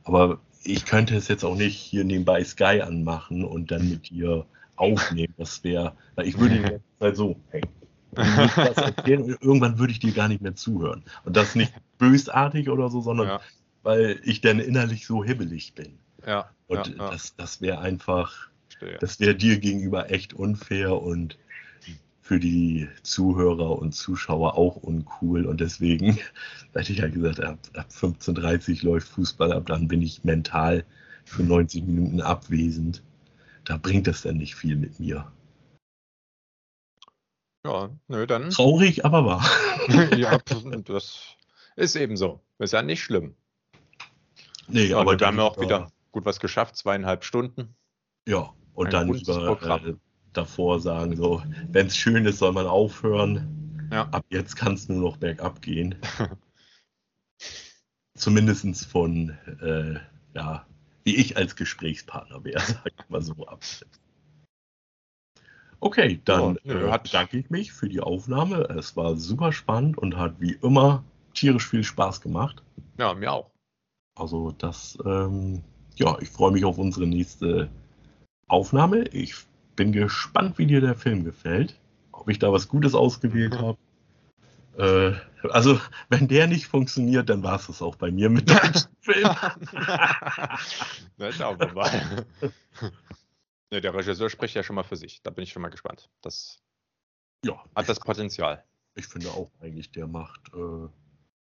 aber 0.05 0.41
ich 0.63 0.87
könnte 0.87 1.15
es 1.17 1.29
jetzt 1.29 1.45
auch 1.45 1.57
nicht 1.57 1.77
hier 1.77 2.05
nebenbei 2.05 2.43
Sky 2.43 2.81
anmachen 2.81 3.45
und 3.45 3.71
dann 3.71 3.89
mit 3.89 4.11
dir 4.11 4.47
aufnehmen. 4.77 5.35
Das 5.37 5.63
wäre, 5.63 5.95
weil 6.15 6.27
ich 6.27 6.39
würde 6.39 6.57
jetzt 6.73 7.01
halt 7.01 7.17
so, 7.17 7.37
hey, 7.51 7.63
erzählen, 8.17 9.37
irgendwann 9.41 9.79
würde 9.79 9.93
ich 9.93 9.99
dir 9.99 10.13
gar 10.13 10.29
nicht 10.29 10.41
mehr 10.41 10.55
zuhören. 10.55 11.05
Und 11.25 11.37
das 11.37 11.55
nicht 11.55 11.73
bösartig 11.99 12.69
oder 12.69 12.89
so, 12.91 13.01
sondern 13.01 13.29
ja. 13.29 13.41
weil 13.83 14.21
ich 14.25 14.41
dann 14.41 14.59
innerlich 14.59 15.07
so 15.07 15.25
hibbelig 15.25 15.75
bin. 15.75 15.99
Ja. 16.27 16.51
Und 16.67 16.89
ja, 16.89 17.11
das, 17.11 17.37
das 17.37 17.61
wäre 17.61 17.79
einfach, 17.81 18.49
Verstehe. 18.69 18.99
das 19.01 19.21
wäre 19.21 19.35
dir 19.35 19.59
gegenüber 19.59 20.11
echt 20.11 20.33
unfair 20.33 21.01
und 21.01 21.39
für 22.25 22.41
die 22.41 22.89
Zuhörer 23.03 23.79
und 23.79 23.93
Zuschauer 23.93 24.57
auch 24.57 24.77
uncool. 24.77 25.45
Und 25.45 25.61
deswegen 25.61 26.19
hätte 26.73 26.93
ich 26.93 27.01
ja 27.01 27.09
gesagt, 27.09 27.39
ab, 27.41 27.59
ab 27.75 27.87
15.30 27.91 28.79
Uhr 28.83 28.93
läuft 28.93 29.09
Fußball, 29.09 29.53
ab 29.53 29.67
dann 29.67 29.89
bin 29.89 30.01
ich 30.01 30.25
mental 30.25 30.87
für 31.27 31.43
90 31.43 31.85
Minuten 31.85 32.23
abwesend. 32.23 33.03
Da 33.67 33.77
bringt 33.77 34.07
das 34.07 34.23
dann 34.23 34.39
nicht 34.39 34.55
viel 34.55 34.75
mit 34.75 34.99
mir. 34.99 35.31
Ja, 37.67 37.91
nö, 38.09 38.27
dann. 38.27 38.49
Traurig, 38.49 39.05
aber 39.05 39.27
wahr. 39.27 39.47
ja, 40.17 40.39
das 40.87 41.37
ist 41.77 41.95
eben 41.95 42.17
so. 42.17 42.41
Ist 42.59 42.73
ja 42.73 42.81
nicht 42.81 43.03
schlimm. 43.03 43.35
Nee, 44.67 44.95
aber 44.95 45.21
wir 45.21 45.27
haben 45.27 45.37
ja 45.37 45.43
auch 45.43 45.61
wieder 45.61 45.93
gut 46.11 46.25
was 46.25 46.41
geschafft, 46.41 46.77
zweieinhalb 46.77 47.23
Stunden. 47.23 47.77
Ja, 48.27 48.55
und 48.73 48.87
Ein 48.87 48.93
dann 48.93 49.13
lieber 49.13 49.61
äh, 49.61 49.95
davor 50.37 50.81
sagen, 50.81 51.17
so, 51.17 51.43
wenn 51.71 51.87
es 51.87 51.97
schön 51.97 52.27
ist, 52.27 52.39
soll 52.39 52.53
man 52.53 52.67
aufhören. 52.67 53.89
Ja. 53.91 54.09
Ab 54.11 54.25
jetzt 54.31 54.57
kann 54.57 54.75
es 54.75 54.89
nur 54.89 55.01
noch 55.01 55.17
bergab 55.17 55.63
gehen. 55.63 55.95
Zumindest 58.17 58.87
von, 58.87 59.31
äh, 59.61 60.01
ja, 60.35 60.67
wie 61.05 61.17
ich 61.17 61.37
als 61.37 61.57
Gesprächspartner 61.57 62.45
wäre, 62.45 62.61
sag 62.67 62.87
ich 62.87 63.09
mal 63.09 63.23
so 63.23 63.47
ab. 63.47 63.63
Okay, 65.81 66.21
dann 66.25 66.59
ja, 66.65 66.95
äh, 66.95 66.99
bedanke 66.99 67.39
ich 67.39 67.51
mich 67.51 67.73
für 67.73 67.89
die 67.89 68.01
Aufnahme. 68.01 68.63
Es 68.71 68.97
war 68.97 69.17
super 69.17 69.53
spannend 69.53 69.99
und 69.99 70.17
hat 70.17 70.41
wie 70.41 70.55
immer 70.63 71.05
tierisch 71.35 71.69
viel 71.69 71.85
Spaß 71.85 72.21
gemacht. 72.21 72.63
Ja, 72.99 73.13
mir 73.15 73.33
auch. 73.33 73.51
Also 74.17 74.53
das, 74.53 74.97
ähm, 75.05 75.63
ja, 75.97 76.17
ich 76.21 76.31
freue 76.31 76.53
mich 76.53 76.65
auf 76.65 76.79
unsere 76.79 77.07
nächste 77.07 77.69
Aufnahme. 78.49 79.09
Ich 79.09 79.35
bin 79.77 79.93
gespannt, 79.93 80.59
wie 80.59 80.67
dir 80.67 80.81
der 80.81 80.95
Film 80.95 81.25
gefällt. 81.25 81.79
Ob 82.13 82.29
ich 82.29 82.39
da 82.39 82.53
was 82.53 82.69
Gutes 82.69 82.95
ausgewählt 82.95 83.59
habe. 83.59 83.79
Äh, 84.79 85.13
also, 85.49 85.81
wenn 86.09 86.29
der 86.29 86.47
nicht 86.47 86.67
funktioniert, 86.67 87.29
dann 87.29 87.43
war 87.43 87.57
es 87.57 87.67
das 87.67 87.83
auch 87.83 87.97
bei 87.97 88.11
mir 88.11 88.31
mit 88.31 88.49
deutschen 88.49 88.91
Filmen. 89.01 89.37
Na, 91.17 91.33
schauen 91.33 91.59
wir 91.59 91.73
mal. 91.73 92.27
Ne, 93.71 93.81
der 93.81 93.95
Regisseur 93.95 94.29
spricht 94.29 94.55
ja 94.55 94.63
schon 94.63 94.77
mal 94.77 94.85
für 94.85 94.97
sich. 94.97 95.23
Da 95.23 95.31
bin 95.31 95.43
ich 95.43 95.51
schon 95.51 95.63
mal 95.63 95.71
gespannt. 95.71 96.11
Das 96.21 96.63
ja, 97.45 97.65
hat 97.75 97.89
das 97.89 97.99
Potenzial. 97.99 98.63
Ich 98.95 99.07
finde 99.07 99.31
auch 99.31 99.51
eigentlich, 99.61 99.91
der 99.91 100.07
macht, 100.07 100.53
äh, 100.55 100.89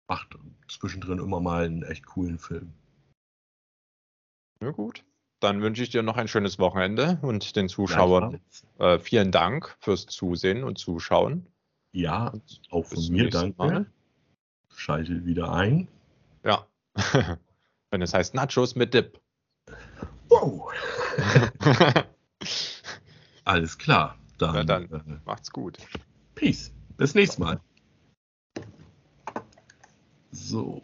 macht 0.08 0.38
zwischendrin 0.68 1.20
immer 1.20 1.40
mal 1.40 1.66
einen 1.66 1.84
echt 1.84 2.06
coolen 2.06 2.40
Film. 2.40 2.74
Ja, 4.62 4.72
gut. 4.72 5.06
Dann 5.40 5.62
wünsche 5.62 5.84
ich 5.84 5.90
dir 5.90 6.02
noch 6.02 6.18
ein 6.18 6.28
schönes 6.28 6.58
Wochenende 6.58 7.20
und 7.22 7.56
den 7.56 7.70
Zuschauern 7.70 8.42
äh, 8.80 8.98
vielen 8.98 9.32
Dank 9.32 9.76
fürs 9.80 10.08
Zusehen 10.08 10.64
und 10.64 10.80
Zuschauen. 10.80 11.46
Ja, 11.92 12.34
auch 12.72 12.86
von 12.86 13.08
mir 13.10 13.30
danke. 13.30 13.58
Mal. 13.58 13.86
Schaltet 14.76 15.26
wieder 15.26 15.52
ein. 15.52 15.88
Ja. 16.44 16.68
Wenn 17.92 18.02
es 18.02 18.14
heißt 18.14 18.34
Nachos 18.34 18.76
mit 18.76 18.94
Dip. 18.94 19.20
Wow. 20.30 20.72
Alles 23.46 23.78
klar. 23.78 24.18
Dann, 24.38 24.56
ja, 24.56 24.64
dann 24.64 24.84
äh, 24.86 25.20
macht's 25.26 25.52
gut. 25.52 25.78
Peace. 26.36 26.72
Bis 26.98 27.16
nächstes 27.16 27.40
Mal. 27.40 27.60
So. 30.32 30.82